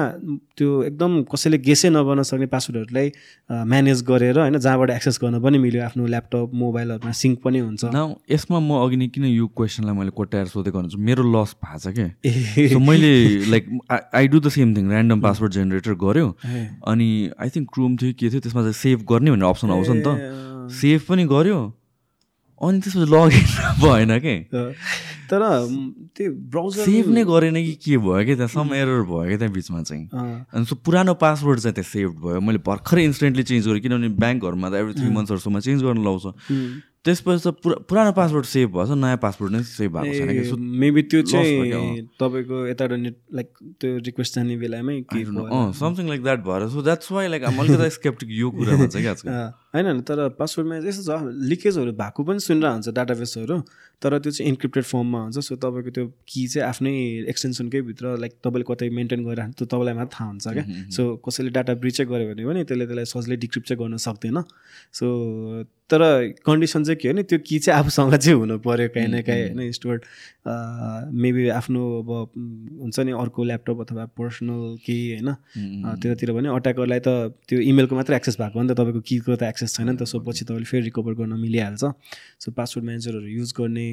त्यो 0.57 0.69
एकदम 0.83 1.11
कसैले 1.31 1.57
गेसै 1.57 1.89
नगर्न 1.89 2.21
सक्ने 2.21 2.45
पासवर्डहरूलाई 2.51 3.07
म्यानेज 3.49 4.03
गरेर 4.03 4.39
होइन 4.39 4.57
जहाँबाट 4.57 4.89
एक्सेस 4.89 5.19
गर्न 5.23 5.39
पनि 5.39 5.57
मिल्यो 5.57 5.83
आफ्नो 5.83 6.05
ल्यापटप 6.05 6.51
मोबाइलहरूमा 6.53 7.11
सिङ्क 7.11 7.39
पनि 7.43 7.59
हुन्छ। 7.59 7.83
यसमा 8.31 8.59
म 8.59 8.71
अघि 8.83 8.97
नै 8.97 9.07
किन 9.07 9.25
यो 9.31 9.47
क्वेसनलाई 9.47 9.95
मैले 9.95 10.11
कोट्याएर 10.11 10.47
सोधेको 10.51 10.77
भन्छु 10.79 10.99
मेरो 10.99 11.23
लस 11.23 11.55
भएको 11.63 11.79
छ 11.79 11.87
क्या। 11.95 12.79
मैले 12.79 13.11
like 13.47 13.63
I 13.91 14.27
do 14.27 14.39
the 14.39 14.49
same 14.51 14.75
thing 14.75 14.91
random 14.91 15.21
password 15.21 15.51
generator 15.53 15.93
गऱ्यो। 15.95 16.27
अनि 16.91 17.09
आई 17.39 17.49
थिङ्क 17.55 17.69
क्रोम 17.73 17.97
थियो 17.97 18.13
के 18.19 18.29
थियो 18.29 18.39
त्यसमा 18.43 18.61
चाहिँ 18.61 18.79
सेभ 18.83 19.07
गर्ने 19.07 19.31
भन्ने 19.31 19.47
अप्सन 19.47 19.69
आउँछ 19.71 19.89
नि 19.89 20.03
त। 20.07 20.69
सेभ 20.75 21.01
पनि 21.09 21.25
गऱ्यो 21.25 21.59
अनि 22.61 22.79
त्यसपछि 22.81 23.07
लगइन 23.13 23.45
भएन 23.83 24.11
के? 24.25 24.35
तर 25.29 25.41
त्यो 26.15 26.31
ब्राउजर 26.51 26.83
सेभ 26.87 27.07
नै 27.13 27.23
गरेन 27.27 27.55
कि 27.55 27.73
के 27.83 27.97
भयो? 27.99 28.23
क्या 28.25 28.35
त्यहाँ 28.35 28.51
सम 28.55 28.73
एरर 28.73 29.01
भयो 29.05 29.23
क्या 29.27 29.37
त्यहाँ 29.37 29.53
बिचमा 29.53 29.81
चाहिँ? 29.83 30.05
अनि 30.55 30.65
सो 30.65 30.75
पुरानो 30.81 31.13
पासवर्ड 31.21 31.59
चाहिँ 31.59 31.75
त्यहाँ 31.75 31.91
सेभ 31.91 32.09
भयो। 32.23 32.39
मैले 32.41 32.59
भर्खरै 32.65 33.03
इन्स्टेन्टली 33.05 33.43
चेन्ज 33.43 33.67
गरेँ 33.67 33.81
किनभने 33.81 34.09
ब्याङ्कहरूमा 34.15 34.69
त 34.69 34.73
एभ्री 34.81 34.93
थ्री 34.99 35.09
मन्थ्सहरूसम्म 35.15 35.59
चेन्ज 35.67 35.83
गर्न 35.83 36.03
लाउँछ। 36.03 36.25
त्यसपछि 37.05 37.39
त 37.43 37.47
पुरा 37.63 37.75
पुरानो 37.87 38.11
पासवर्ड 38.11 38.45
सेभ 38.45 38.67
भएछ 38.75 38.89
नयाँ 38.99 39.17
पासवर्ड 39.23 39.51
नै 39.55 39.63
सेभ 39.63 39.91
भएको 39.95 40.13
छैन 40.17 40.31
कि? 40.31 40.55
मेबी 40.79 41.01
त्यो 41.11 41.21
चाहिँ 41.27 42.07
तपाईँको 42.19 42.55
यताबाट 42.67 42.99
नेट 42.99 43.15
लाइक 43.35 43.47
त्यो 43.79 43.89
रिक्वेस्ट 44.07 44.35
जाने 44.35 44.55
बेलामै 44.63 44.95
के 45.11 45.23
समथिङ 45.79 46.07
लाइक 46.07 46.21
द्याट 46.23 46.39
भएर। 46.47 46.67
सो 46.71 46.81
द्याट्स 46.83 47.11
वाइ 47.11 47.27
लाइक 47.27 47.43
अलिकति 47.51 47.89
स्केप्टिक 47.99 48.29
यो 48.39 48.47
कुरामा 48.51 48.87
चाहिँ 48.87 49.03
क्या 49.07 49.15
होइन 49.77 49.85
होइन 49.87 50.01
तर 50.09 50.27
पासवर्डमा 50.41 50.75
यस्तो 50.83 51.03
छ 51.07 51.37
लिकेजहरू 51.51 51.91
भएको 52.01 52.23
पनि 52.25 52.39
सुनिरहेको 52.47 52.73
हुन्छ 52.73 52.95
डाटाबेसहरू 52.97 53.57
तर 54.01 54.17
त्यो 54.19 54.31
चाहिँ 54.31 54.49
इन्क्रिप्टेड 54.51 54.83
फर्ममा 54.83 55.19
हुन्छ 55.21 55.45
सो 55.47 55.55
तपाईँको 55.61 55.91
त्यो 55.95 56.05
की 56.27 56.41
चाहिँ 56.47 56.67
आफ्नै 56.67 56.93
एक्सटेन्सनकै 57.29 57.81
भित्र 57.87 58.17
लाइक 58.17 58.33
तपाईँले 58.43 58.65
कतै 58.69 58.89
मेन्टेन 58.99 59.25
गरिराख्नु 59.25 59.55
त्यो 59.57 59.67
तपाईँलाई 59.71 59.95
मात्र 59.95 60.13
थाहा 60.13 60.29
हुन्छ 60.29 60.47
क्या। 60.47 60.65
सो 60.95 61.01
कसैले 61.25 61.49
डाटा 61.55 61.73
ब्रिचै 61.81 62.05
गऱ्यो 62.05 62.25
भने 62.29 62.43
पनि 62.45 62.61
त्यसले 62.69 62.85
त्यसलाई 62.85 63.07
सजिलै 63.13 63.37
डिक्रिप्ट 63.45 63.67
चाहिँ 63.67 63.79
गर्न 63.81 63.97
सक्दैन। 64.05 64.37
सो 64.93 65.05
तर 65.89 66.01
कन्डिसन 66.45 66.83
चाहिँ 66.83 66.99
के 67.01 67.07
हो 67.07 67.13
नि 67.15 67.23
त्यो 67.23 67.39
की 67.47 67.57
चाहिँ 67.59 67.79
आफूसँग 67.79 68.15
चाहिँ 68.15 68.37
हुनु 68.39 68.57
पऱ्यो 68.59 68.87
काहीँ 68.93 69.07
न 69.07 69.21
काहीँ 69.23 69.43
होइन 69.55 69.71
स्टोर्ड 69.71 70.01
मेबी 71.15 71.47
आफ्नो 71.49 71.81
अब 71.99 72.09
हुन्छ 72.81 72.99
नि 72.99 73.11
अर्को 73.17 73.43
ल्यापटप 73.43 73.77
अथवा 73.81 74.05
पर्सनल 74.19 74.77
केही 74.85 75.05
होइन। 75.11 75.29
त्यतातिर 75.97 76.31
भने 76.37 76.49
अट्याकरलाई 76.53 76.99
त 77.07 77.09
त्यो 77.49 77.59
इमेलको 77.71 77.93
मात्रै 77.95 78.15
एक्सेस 78.15 78.35
भएको 78.37 78.59
हो 78.59 78.63
नि 78.63 78.69
त 78.69 78.77
तपाईँको 78.77 79.01
कीको 79.01 79.35
त 79.35 79.43
एक्सेस 79.47 79.66
छैन 79.67 79.89
नि 79.89 79.97
त 79.97 80.03
सो 80.03 80.19
पछि 80.19 80.45
तपाईँले 80.45 80.67
फेरि 80.71 80.83
रिकभर 80.89 81.13
गर्न 81.19 81.33
मिलिहाल्छ। 81.39 81.83
सो 82.43 82.51
पासवर्ड 82.51 82.85
म्यानेजरहरू 82.85 83.27
युज 83.39 83.53
गर्ने 83.57 83.87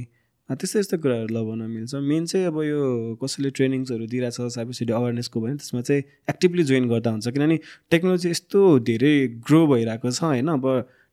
त्यस्तै 0.49 0.81
यस्तै 0.81 0.97
कुराहरू 1.01 1.29
लगाउन 1.35 1.63
मिल्छ। 1.73 1.95
मेन 2.05 2.25
चाहिँ 2.27 2.47
अब 2.47 2.57
यो 2.63 2.81
कसैले 3.23 3.51
ट्रेनिङ्सहरू 3.57 4.07
दिइरहेछ 4.13 4.39
साइबर 4.55 4.73
सिटी 4.79 4.93
अवेरनेसको 4.93 5.41
भने 5.41 5.55
त्यसमा 5.57 5.81
चाहिँ 5.81 6.03
एक्टिभली 6.31 6.63
जोइन 6.71 6.89
गर्दा 6.89 7.11
हुन्छ। 7.11 7.29
किनभने 7.33 7.57
टेक्नोलोजी 7.91 8.29
यस्तो 8.31 8.61
धेरै 8.85 9.15
ग्रो 9.49 9.61
भइरहेको 9.73 10.11
छ 10.11 10.23
होइन? 10.23 10.49
अब 10.49 10.65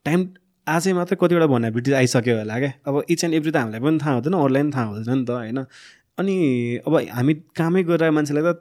टाइम 0.06 0.20
आजै 0.68 0.94
मात्रै 0.94 1.18
कतिवटा 1.22 1.48
भन्याबिलिटी 1.48 1.92
आइसक्यो 2.02 2.38
होला 2.38 2.60
क्या? 2.60 2.72
अब 2.88 2.96
इच 3.10 3.24
एन्ड 3.24 3.34
एभ्री 3.40 3.52
त 3.52 3.56
हामीलाई 3.56 3.82
पनि 3.82 3.98
थाहा 4.04 4.14
हुँदैन 4.20 4.34
अरूलाई 4.36 4.62
पनि 4.64 4.72
थाहा 4.76 4.86
हुँदैन 4.92 5.18
नि 5.18 5.26
त 5.26 5.32
होइन? 5.32 5.60
अनि 6.20 6.36
अब 6.88 6.94
हामी 7.16 7.34
कामै 7.56 7.84
गरेर 7.88 8.12
मान्छेलाई 8.12 8.44
त 8.44 8.60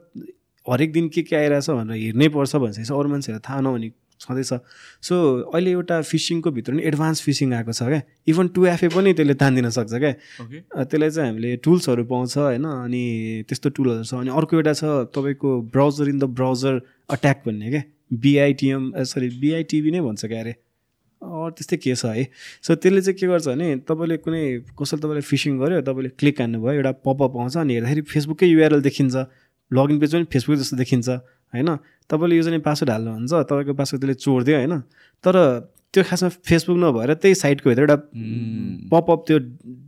हरेक 0.65 0.91
दिन 0.93 1.07
के 1.09 1.21
के 1.27 1.35
आइरहेछ 1.35 1.69
भनेर 1.69 1.97
हेर्नै 1.99 2.27
पर्छ 2.31 2.55
भनिसकेपछि 2.55 2.93
अरू 2.93 3.09
मान्छेहरूलाई 3.11 3.43
थाहा 3.49 3.59
नहुने 3.61 3.89
छँदैछ। 4.21 4.53
सो 5.01 5.15
अहिले 5.49 5.71
एउटा 5.71 6.01
फिसिङको 6.01 6.51
भित्र 6.51 6.73
नि 6.73 6.81
एडभान्स 6.85 7.21
फिसिङ 7.21 7.53
आएको 7.53 7.73
छ 7.73 7.83
क्या। 7.83 8.01
इभन 8.27 8.47
टु 8.55 8.65
एफए 8.69 8.87
पनि 8.93 9.13
त्यसले 9.13 9.33
तानिदिन 9.41 9.69
सक्छ 9.69 9.93
क्या। 9.93 10.13
त्यसलाई 10.85 11.09
चाहिँ 11.09 11.29
हामीले 11.29 11.55
टुल्सहरू 11.65 12.03
पाउँछ 12.05 12.37
होइन 12.37 12.65
अनि 12.65 13.03
त्यस्तो 13.49 13.69
टुलहरू 13.75 14.03
छ। 14.03 14.13
अनि 14.21 14.29
अर्को 14.29 14.53
एउटा 14.57 14.73
छ 14.73 14.83
तपाईँको 15.09 15.49
browser 15.73 16.09
in 16.09 16.19
the 16.19 16.23
browser 16.37 16.81
attack 17.09 17.37
भन्ने 17.45 17.69
क्या। 17.69 17.83
बिआइटिएम 18.11 18.91
सरी 19.07 19.29
बिआइटिभी 19.41 19.91
नै 19.91 20.01
भन्छ 20.01 20.25
क्या 20.25 20.39
अरे। 20.39 20.53
त्यस्तै 21.21 21.77
के 21.77 21.93
छ 21.95 22.05
है? 22.05 22.23
सो 22.65 22.75
त्यसले 22.75 23.01
चाहिँ 23.01 23.17
के 23.19 23.27
गर्छ 23.27 23.47
भने 23.47 23.67
तपाईँले 23.85 24.17
कुनै 24.25 24.43
कसैले 24.73 25.01
तपाईँले 25.01 25.21
फिसिङ 25.21 25.59
गर्यो 25.59 25.81
तपाईँले 25.85 26.09
क्लिक 26.17 26.41
हान्नुभयो 26.41 26.73
एउटा 26.77 26.91
पपअप 27.05 27.33
आउँछ 27.37 27.57
अनि 27.57 27.73
हेर्दाखेरि 27.73 28.01
फेसबुककै 28.09 28.47
युआरएल 28.47 28.81
देखिन्छ। 28.81 29.15
लगइन 29.71 29.99
पेज 29.99 30.11
पनि 30.13 30.25
फेसबुक 30.33 30.57
जस्तो 30.59 30.77
देखिन्छ। 30.77 31.09
होइन? 31.53 31.69
तपाईँले 32.09 32.35
युजर 32.35 32.51
नेम 32.51 32.61
पासवर्ड 32.61 32.91
हाल्नुहुन्छ 32.91 33.33
तपाईँको 33.33 33.73
पासवर्ड 33.73 34.01
त्यसले 34.01 34.13
चोरिदियो 34.13 34.57
होइन? 34.57 34.73
तर 35.23 35.35
त्यो 35.93 36.03
खासमा 36.07 36.29
फेसबुक 36.47 36.77
नभएर 36.77 37.13
त्यही 37.13 37.35
साइटको 37.35 37.69
भित्र 37.69 37.81
एउटा 37.81 37.95
पपअप 38.91 39.23
त्यो 39.27 39.37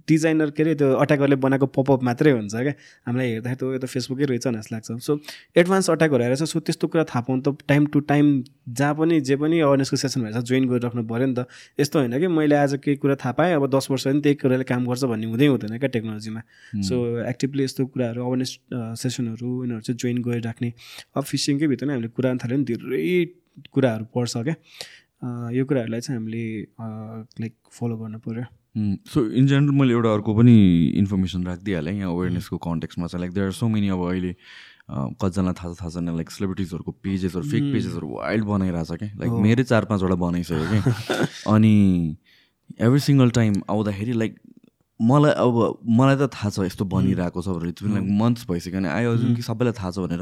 डिजाइनर 0.07 0.49
के 0.51 0.63
अरे 0.63 0.73
त्यो 0.75 0.88
अट्याकरले 0.99 1.35
बनाएको 1.39 1.65
पपअप 1.75 2.03
मात्रै 2.03 2.31
हुन्छ 2.31 2.55
क्या। 2.55 2.73
हामीलाई 3.07 3.27
हेर्दाखेरि 3.30 3.55
त 3.55 3.63
यो 3.63 3.80
त 3.80 3.85
फेसबुकै 3.88 4.25
रहेछ 4.27 4.47
जस्तो 4.47 4.75
लाग्छ। 4.75 4.99
सो 4.99 5.11
एडभान्स 5.55 5.89
अट्याकहरू 5.89 6.23
आएर 6.23 6.35
सो 6.43 6.59
त्यस्तो 6.59 6.88
कुरा 6.91 7.03
थाहा 7.07 7.21
पाउनु 7.23 7.41
त 7.47 7.63
टाइम 7.67 7.85
टु 7.93 7.99
टाइम 8.11 8.25
जहाँ 8.67 8.93
पनि 8.99 9.19
जे 9.23 9.35
पनि 9.39 9.59
अवेरनेसको 9.63 9.97
सेसन 10.03 10.19
भएछ 10.23 10.43
जोइन 10.43 10.67
गरिराख्नु 10.69 11.03
पऱ्यो 11.07 11.27
नि 11.27 11.35
त। 11.39 11.47
यस्तो 11.80 11.99
होइन 11.99 12.19
कि 12.19 12.27
मैले 12.27 12.55
आज 12.55 12.75
केही 12.84 12.97
कुरा 12.99 13.15
थाहा 13.23 13.31
पाएँ 13.39 13.53
अब 13.55 13.67
दस 13.71 13.88
वर्ष 13.91 14.03
पनि 14.07 14.19
त्यही 14.19 14.35
कुराले 14.43 14.63
काम 14.67 14.81
गर्छ 14.88 15.03
भन्ने 15.07 15.27
हुँदै 15.31 15.47
हुँदैन 15.47 15.77
क्या 15.80 15.89
टेक्नोलोजीमा 15.95 16.41
सो 16.84 16.95
एक्टिभली 17.31 17.63
यस्तो 17.63 17.85
कुराहरू 17.95 18.19
अवेरनेस 18.27 18.51
सेसनहरू 18.99 19.49
यिनीहरू 19.63 19.81
चाहिँ 19.88 19.97
जोइन 20.03 20.19
गरिराख्ने। 20.27 20.69
अब 21.15 21.23
फिसिङकै 21.31 21.67
भित्र 21.71 21.88
नै 21.88 21.93
हामीले 21.95 22.11
कुरा 22.11 22.35
थाल्यो 22.43 22.57
भने 22.59 22.67
धेरै 22.75 23.07
कुराहरू 23.71 24.05
पर्छ 24.11 24.34
क्या। 24.38 24.55
यो 25.55 25.65
कुराहरूलाई 25.65 26.01
चाहिँ 26.01 26.19
हामीले 26.19 26.43
लाइक 27.41 27.53
फलो 27.79 27.97
गर्नु 27.97 28.19
पऱ्यो 28.27 28.43
सो 29.13 29.25
इन 29.39 29.47
जेनरल 29.47 29.75
मैले 29.79 29.93
एउटा 29.93 30.13
अर्को 30.13 30.33
पनि 30.35 30.53
इन्फर्मेसन 30.99 31.43
राखिदिइहालेँ। 31.47 31.93
यहाँ 31.97 32.11
अवेरनेसको 32.11 32.57
कन्टेक्समा 32.67 33.07
चाहिँ 33.07 33.21
like 33.23 33.33
there 33.33 33.45
are 33.47 33.51
so 33.53 33.67
many 33.69 33.89
अब 33.95 34.01
अहिले 34.09 34.31
अँ, 34.89 35.09
कतिजना 35.21 35.53
थाहा 35.53 35.73
छ 35.73 35.79
थाहा 35.81 35.89
छैन 35.89 36.15
लाइक 36.15 36.31
सेलिब्रिटिजहरूको 36.31 36.91
पेजेसहरू 37.03 37.45
फेक 37.49 37.63
पेजेसहरू 37.73 38.07
वाइल्ड 38.15 38.45
बनाइरहेछ 38.45 38.91
क्या। 38.91 39.09
लाइक 39.19 39.31
मेरै 39.43 39.63
चार 39.63 39.85
पाँचवटा 39.91 40.15
बनाइसक्यो 40.25 40.65
कि 40.71 41.27
अनि 41.53 41.73
एभ्री 42.81 42.99
सिङ्गल 43.07 43.29
टाइम 43.37 43.53
आउँदाखेरि 43.69 44.13
लाइक 44.23 44.35
मलाई 45.02 45.32
अब 45.32 45.80
मलाई 45.90 46.15
त 46.15 46.30
थाहा 46.34 46.49
छ 46.49 46.60
यस्तो 46.70 46.86
बनिरहेको 46.86 47.41
छ 47.41 47.48
भनेर 47.49 47.70
इट्स 47.70 47.84
लाइक 47.84 48.06
मन्थ्स 48.20 48.45
भइसक्यो 48.49 48.80
भने 48.80 48.90
आयो 48.90 49.15
जुन 49.18 49.36
कि 49.36 49.41
सबैलाई 49.41 49.74
थाहा 49.74 49.91
छ 49.91 49.99
भनेर। 50.06 50.22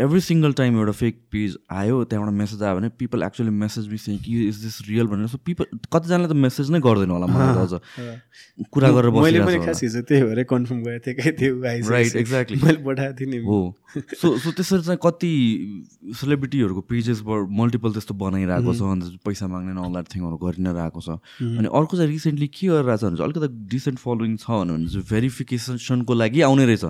एभ्री 0.00 0.20
सिङ्गल 0.20 0.52
टाइम 0.60 0.78
एउटा 0.78 0.92
फेक 0.92 1.20
पेज 1.30 1.56
आयो 1.68 2.04
त्यहाँबाट 2.04 2.34
मेसेज 2.34 2.62
आयो 2.62 2.76
भने 2.76 2.88
पिपल 2.96 3.22
एक्चुली 3.22 3.50
मेसेज 3.50 3.88
मी 3.88 3.98
चाहिँ 3.98 4.18
कि 4.20 4.48
इज 4.48 4.56
दिस 4.64 4.80
रियल 4.88 5.06
भनेर। 5.06 5.26
सो 5.28 5.38
पिपल 5.44 5.64
कतिजनाले 5.92 6.28
त 6.28 6.36
मेसेज 6.46 6.70
नै 6.70 6.80
गर्दैन 6.80 7.10
होला 7.10 7.26
मलाई 7.28 7.54
त 7.54 7.68
अझ। 7.68 8.66
कुरा 8.72 8.88
गरेर 8.90 9.10
बसिरहेको 9.10 10.02
त्यही 10.08 10.22
भएर 10.22 10.42
कन्फर्म 10.48 10.80
गरेको 10.82 11.36
थिएँ 11.38 11.52
exactly. 12.20 12.56
मैले 12.64 12.82
पठाएको 12.84 13.14
थिएँ 13.20 13.30
नि। 13.30 13.44
हो। 13.44 13.60
सो 13.90 14.36
सो 14.38 14.50
त्यसरी 14.54 14.82
चाहिँ 14.82 14.98
कति 15.02 15.32
सेलिब्रिटीहरूको 16.14 16.80
पेजेसबाट 16.88 17.48
मल्टिपल 17.50 17.92
त्यस्तो 17.92 18.14
बनाइरहेको 18.14 18.74
छ 18.74 18.82
अन्त 18.86 19.18
पैसा 19.26 19.46
माग्ने 19.50 19.74
द्याट 19.74 20.06
थिङहरू 20.14 20.36
गरि 20.38 20.62
नै 20.62 20.72
रहेको 20.72 21.00
छ 21.02 21.18
अनि 21.42 21.68
अर्को 21.68 21.96
चाहिँ 21.96 22.10
रिसेन्टली 22.10 22.46
के 22.48 22.66
गरिरहेको 22.70 22.96
छ 22.96 23.04
भने 23.04 23.16
चाहिँ 23.18 23.26
अलिकति 23.26 23.48
डिसेन्ट 23.90 23.98
फलोइङ 23.98 24.36
छ 24.36 24.50
भने 24.50 24.86
चाहिँ 24.88 25.06
भेरिफिकेसनको 25.10 26.14
लागि 26.14 26.40
आउने 26.42 26.66
रहेछ। 26.66 26.84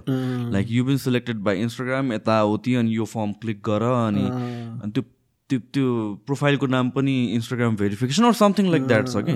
Like 0.53 0.67
you 0.71 0.85
been 0.85 0.97
selected 0.99 1.37
by 1.49 1.61
Instagram 1.61 2.13
यताउति 2.13 2.75
अनि 2.75 2.97
यो 2.97 3.05
फर्म 3.05 3.33
क्लिक 3.41 3.59
गर 3.71 3.83
अनि 3.93 4.29
त्यो 4.91 5.05
त्यो 5.51 5.59
त्यो 5.75 5.87
प्रोफाइलको 6.27 6.67
नाम 6.67 6.91
पनि 6.95 7.13
Instagram 7.35 7.77
verification 7.77 8.25
or 8.25 8.33
something 8.39 8.71
like 8.71 8.87
that 8.87 9.09
छ 9.09 9.23
कि। 9.27 9.33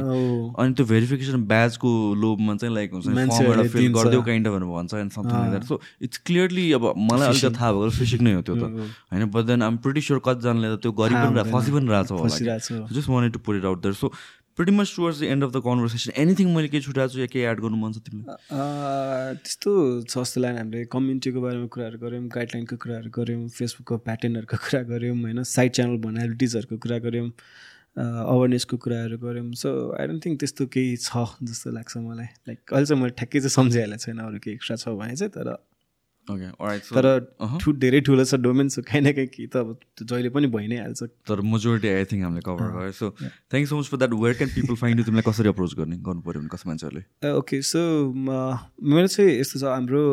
अनि 0.63 0.75
त्यो 0.79 0.87
भेरिफिकेसन 0.87 1.43
ब्याजको 1.45 1.91
लोभमा 2.23 2.55
चाहिँ 2.55 2.75
लाइक 2.75 2.93
हुन्छ 2.93 3.07
फर्म 3.07 3.47
एउटा 3.47 3.63
फिल 3.75 3.93
गरिदेऊ 3.93 4.23
काइन्ड 4.23 4.47
अफ 4.49 4.55
भन्छ 4.55 4.95
and 4.95 5.11
something 5.13 5.35
like 5.35 5.51
that 5.51 5.65
so 5.65 5.81
it's 6.03 6.19
clearly 6.27 6.67
अब 6.73 6.87
मलाई 7.11 7.29
अलिकति 7.29 7.55
थाहा 7.59 7.73
भएको 7.73 7.91
फिसिङ 7.99 8.23
नै 8.23 8.35
हो 8.35 8.43
त्यो 8.47 8.55
त। 8.55 8.71
होइन 9.11 9.25
but 9.27 9.43
then 9.51 9.63
I'm 9.63 9.77
pretty 9.83 10.01
sure 10.01 10.23
कतिजनाले 10.25 10.77
त 10.77 10.81
त्यो 10.87 10.93
गरि 11.03 11.15
पनि 11.19 11.51
फसी 11.51 11.71
पनि 11.75 11.87
रहेछ 11.91 12.95
just 12.95 13.09
wanted 13.09 13.33
to 13.33 13.39
put 13.43 13.55
it 13.57 13.65
out 13.65 13.83
there 13.83 13.95
so 13.95 14.15
pretty 14.57 14.73
much 14.73 14.93
towards 14.97 15.21
the 15.21 15.25
end 15.35 15.45
of 15.45 15.51
the 15.53 15.61
conversation 15.65 16.13
anything 16.23 16.55
मैले 16.55 16.69
केही 16.69 16.83
छुट्याएको 16.83 17.13
छु 17.13 17.21
या 17.21 17.27
केही 17.27 17.45
एड 17.53 17.61
गर्नु 17.61 17.77
मन 17.77 17.93
छ 17.93 17.99
तिमीलाई? 18.07 18.39
त्यस्तो 19.43 19.71
छ 20.07 20.15
जस्तो 20.15 20.41
लाग्यो 20.41 20.59
हामीले 20.59 20.85
कम्युनिटीको 20.95 21.41
बारेमा 21.43 21.67
कुराहरू 21.75 21.99
गऱ्यौँ 22.05 22.29
गाइडलाइनको 22.37 22.77
कुराहरू 22.85 23.11
गऱ्यौँ 23.19 23.49
फेसबुकको 23.59 23.99
प्याटर्नहरूको 24.07 24.57
कुरा 24.67 24.83
गऱ्यौँ 24.95 25.17
होइन 25.23 25.43
साइड 25.55 25.73
च्यानल 25.79 25.97
भनालिटिजहरूको 26.07 26.77
कुरा 26.87 26.99
गऱ्यौँ 27.07 27.29
अवेरनेसको 27.99 28.77
कुराहरू 28.85 29.19
गऱ्यौँ। 29.27 29.53
सो 29.59 29.69
आई 29.99 30.07
डोन्ट 30.07 30.25
थिङ्क 30.25 30.41
त्यस्तो 30.41 30.67
केही 30.75 30.97
छ 31.03 31.27
जस्तो 31.51 31.71
लाग्छ 31.75 31.97
मलाई। 32.07 32.31
लाइक 32.49 32.59
अहिले 32.73 32.87
चाहिँ 32.87 33.01
मैले 33.03 33.15
ठ्याक्कै 33.19 33.39
चाहिँ 33.43 33.55
सम्झिहालेको 33.59 34.03
छैन 34.07 34.19
अरू 34.23 34.39
केही 34.45 34.55
एक्स्ट्रा 34.55 34.77
छ 34.83 34.95
भने 34.99 35.17
चाहिँ 35.19 35.33
तर 35.35 35.51
तर। 36.29 37.07
ठु 37.63 37.73
धेरै 37.85 38.01
ठुलो 38.09 38.25
छ 38.25 38.35
डोमेन 38.41 38.69
सो 38.75 38.83
काहीँ 38.83 39.03
न 39.05 39.13
काहीँ 39.13 39.29
केही 39.29 39.47
त 39.47 39.57
अब 39.57 39.77
जहिले 40.03 40.29
पनि 40.35 40.47
भइ 40.57 40.67
नै 40.69 40.79
हाल्छ 40.83 41.03
तर 41.29 41.41
मेजोरिटी 41.53 41.89
आई 41.89 42.05
थिङ्क 42.11 42.23
हामीले 42.25 42.43
कभर 42.49 42.71
गऱ्यो 42.77 42.93
so 42.99 43.11
thank 43.21 43.69
so 43.69 43.79
much 43.79 43.87
for 43.93 43.99
that 44.03 44.13
where 44.25 44.35
can 44.43 44.51
people 44.59 44.75
find 44.83 45.01
you 45.01 45.05
तिमीलाई 45.07 45.31
कसरी 45.31 45.49
अप्रोच 45.55 45.75
गर्ने 45.81 45.97
गर्नु 46.09 46.23
पऱ्यो 46.29 46.41
भने 46.41 46.51
कसै 46.55 46.69
मान्छेहरूले? 46.69 47.03
ओके 47.39 47.63
सो 47.63 47.81
मेरो 48.15 49.07
चाहिँ 49.07 49.41
यस्तो 49.41 49.59
छ 49.59 49.65
हाम्रो 49.75 50.05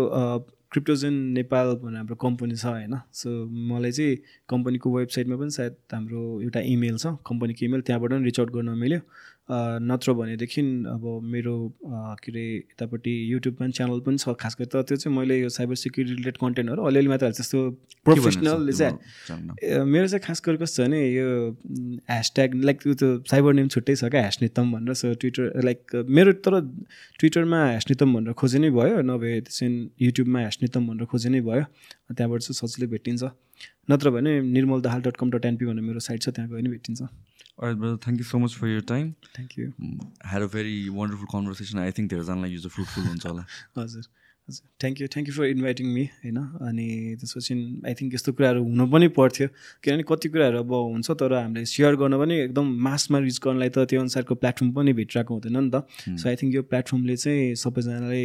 क्रिप्टोजेन 0.72 1.16
नेपाल 1.36 1.68
भन्ने 1.80 1.98
हाम्रो 2.00 2.16
कम्पनी 2.16 2.56
छ 2.56 2.66
होइन? 2.66 2.96
सो 3.12 3.30
मलाई 3.72 3.92
चाहिँ 3.92 4.16
कम्पनीको 4.50 4.88
वेबसाइटमा 4.98 5.36
पनि 5.42 5.52
सायद 5.52 5.76
हाम्रो 5.92 6.22
एउटा 6.42 6.60
इमेल 6.76 6.96
छ। 6.98 7.12
कम्पनीको 7.28 7.66
इमेल 7.66 7.82
त्यहाँबाट 7.88 8.12
पनि 8.12 8.24
रिच 8.24 8.40
आउट 8.40 8.52
गर्न 8.56 8.70
मिल्यो। 8.80 9.00
नत्र 9.52 10.14
भनेदेखि 10.16 10.62
अब 10.88 11.04
मेरो 11.32 11.56
के 12.24 12.32
अरे 12.32 12.44
यतापट्टि 12.56 13.14
युट्युबमा 13.32 13.68
च्यानल 13.68 14.00
पनि 14.06 14.18
छ। 14.18 14.34
खास 14.40 14.56
गरी 14.60 14.68
तर 14.72 14.82
त्यो 14.88 14.98
चाहिँ 14.98 15.18
मैले 15.18 15.40
यो 15.40 15.50
साइबर 15.52 15.76
सिक्युरिटी 15.76 16.16
रिलेटेड 16.16 16.38
कन्टेन्टहरू 16.40 16.82
अलिअलि 16.88 17.08
मात्र 17.12 17.26
हाल्छ। 17.26 17.38
जस्तो 17.38 17.60
प्रोफेसनल 18.06 18.72
चाहिँ 18.72 19.84
मेरो 19.86 20.08
चाहिँ 20.08 20.24
खास 20.24 20.42
गरी 20.46 20.58
कस्तो 20.64 20.84
छ 20.84 20.88
भने 20.88 21.00
यो 21.04 21.28
ह्यासट्याग 22.08 22.50
लाइक 22.64 22.78
त्यो 22.82 22.94
त 22.96 23.28
साइबर 23.28 23.54
नेम 23.60 23.68
छुट्टै 23.76 23.96
छ 23.96 24.04
क्या 24.08 24.22
ह्यासनितम 24.22 24.72
भनेर। 24.72 24.94
सो 24.96 25.14
ट्विटर 25.20 25.62
लाइक 25.68 25.80
मेरो 26.08 26.32
तर 26.48 26.54
ट्विटरमा 27.20 27.60
ह्यासनितम 27.76 28.10
भनेर 28.16 28.34
खोजे 28.40 28.60
नै 28.64 28.70
भयो। 28.72 29.02
नभए 29.04 29.40
त्यसै 29.52 29.68
युट्युबमा 30.00 30.40
ह्यासनितम 30.48 30.82
भनेर 30.88 31.06
खोजे 31.12 31.30
नै 31.30 31.42
भयो। 31.44 31.64
त्यहाँबाट 32.16 32.40
चाहिँ 32.48 32.56
सजिलै 32.56 32.88
भेटिन्छ। 32.88 33.24
नत्र 33.92 34.10
भने 34.16 34.32
Nirmal 34.56 34.80
Dahal 34.82 35.02
dot 35.06 35.16
com 35.20 35.28
dot 35.32 35.46
NP 35.46 35.66
भन्ने 35.66 35.82
मेरो 35.82 36.00
साइट 36.00 36.22
छ 36.24 36.30
त्यहाँ 36.32 36.48
गयो 36.50 36.58
भने 36.58 36.70
भेटिन्छ। 36.72 37.02
Alright, 37.62 37.78
brother. 37.78 37.98
Thank 37.98 38.18
you 38.18 38.24
so 38.24 38.40
much 38.40 38.56
for 38.56 38.68
your 38.68 38.82
time. 38.92 39.10
You 39.60 39.68
Mm, 39.82 40.00
Had 40.32 40.42
a 40.42 40.48
very 40.48 40.90
wonderful 41.00 41.28
conversation. 41.34 41.80
I 41.80 41.92
think 41.98 42.10
धेरैजनालाई 42.14 42.52
यो 42.54 42.60
चाहिँ 42.62 42.74
फ्रुटफुल 42.78 43.04
हुन्छ 43.08 43.26
होला 43.26 43.46
हजुर 43.78 44.08
thank 44.50 45.02
you 45.02 45.08
thank 45.08 45.28
you 45.30 45.34
for 45.36 45.46
inviting 45.46 45.88
me 45.96 46.04
होइन? 46.24 46.38
अनि 46.68 46.88
त्यसपछि 47.20 47.54
आई 47.88 47.94
थिङ्क 48.00 48.14
यस्तो 48.14 48.32
कुराहरू 48.34 48.64
हुनु 48.64 48.86
पनि 48.92 49.08
पर्थ्यो। 49.18 49.48
किनभने 49.84 50.04
कति 50.08 50.28
कुराहरू 50.30 50.58
अब 50.60 50.72
हुन्छ 50.74 51.12
तर 51.22 51.34
हामीले 51.34 51.66
सेयर 51.66 51.96
गर्न 52.02 52.18
पनि 52.22 52.36
एकदम 52.50 52.66
मासमा 52.88 53.18
रिच 53.28 53.38
गर्नलाई 53.46 53.70
त 53.70 53.86
त्यो 53.92 54.00
अनुसारको 54.02 54.36
प्लेटफर्म 54.42 54.72
पनि 54.76 54.94
भेटिरहेको 55.00 55.32
हुँदैन 55.34 55.58
नि 55.58 55.70
त। 55.72 55.86
सो 56.20 56.26
आई 56.30 56.36
थिङ्क 56.42 56.52
यो 56.56 56.64
प्लेटफर्मले 56.68 57.16
चाहिँ 57.24 57.56
सबैजनालाई 57.64 58.24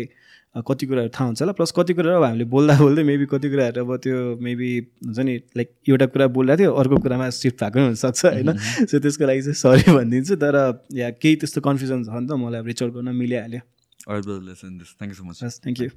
कति 0.56 0.84
कुराहरू 0.88 1.10
थाहा 1.12 1.24
हुन्छ 1.28 1.40
होला। 1.42 1.52
प्लस 1.52 1.70
कति 1.76 1.92
कुराहरू 1.94 2.16
अब 2.16 2.24
हामीले 2.24 2.44
बोल्दा 2.48 2.74
बोल्दै 2.80 3.02
मेबी 3.04 3.26
कति 3.28 3.48
कुराहरू 3.52 3.84
अब 3.84 3.90
त्यो 4.02 4.16
मेबी 4.40 4.70
हुन्छ 5.04 5.18
नि 5.20 5.34
लाइक 5.52 5.68
एउटा 5.84 6.06
कुरा 6.16 6.26
बोलिरहेको 6.32 6.62
थियो 6.62 6.72
अर्को 6.80 6.96
कुरामा 7.04 7.28
सिफ्ट 7.38 7.56
भएको 7.60 7.76
पनि 7.76 7.84
हुनसक्छ 7.92 8.24
होइन? 8.24 8.50
सो 8.88 8.98
त्यसको 8.98 9.24
लागि 9.28 9.42
चाहिँ 9.46 9.60
सरी 9.62 9.84
भनिदिन्छु 10.00 10.34
तर 10.40 10.56
या 10.96 11.10
केही 11.22 11.36
त्यस्तो 11.44 11.60
कन्फ्युजन 11.60 12.08
छ 12.08 12.10
भने 12.16 12.26
त 12.26 12.40
मलाई 12.40 12.60
अब 12.64 12.66
रिच 12.72 12.82
आउट 12.82 12.92
गर्न 12.96 13.12
मिलिहाल्यो। 13.22 13.60
You 14.06 14.22
so 14.22 15.24
much. 15.26 15.42
हस् 15.42 15.58
थ्याङ्क 15.62 15.80
यू 15.82 15.88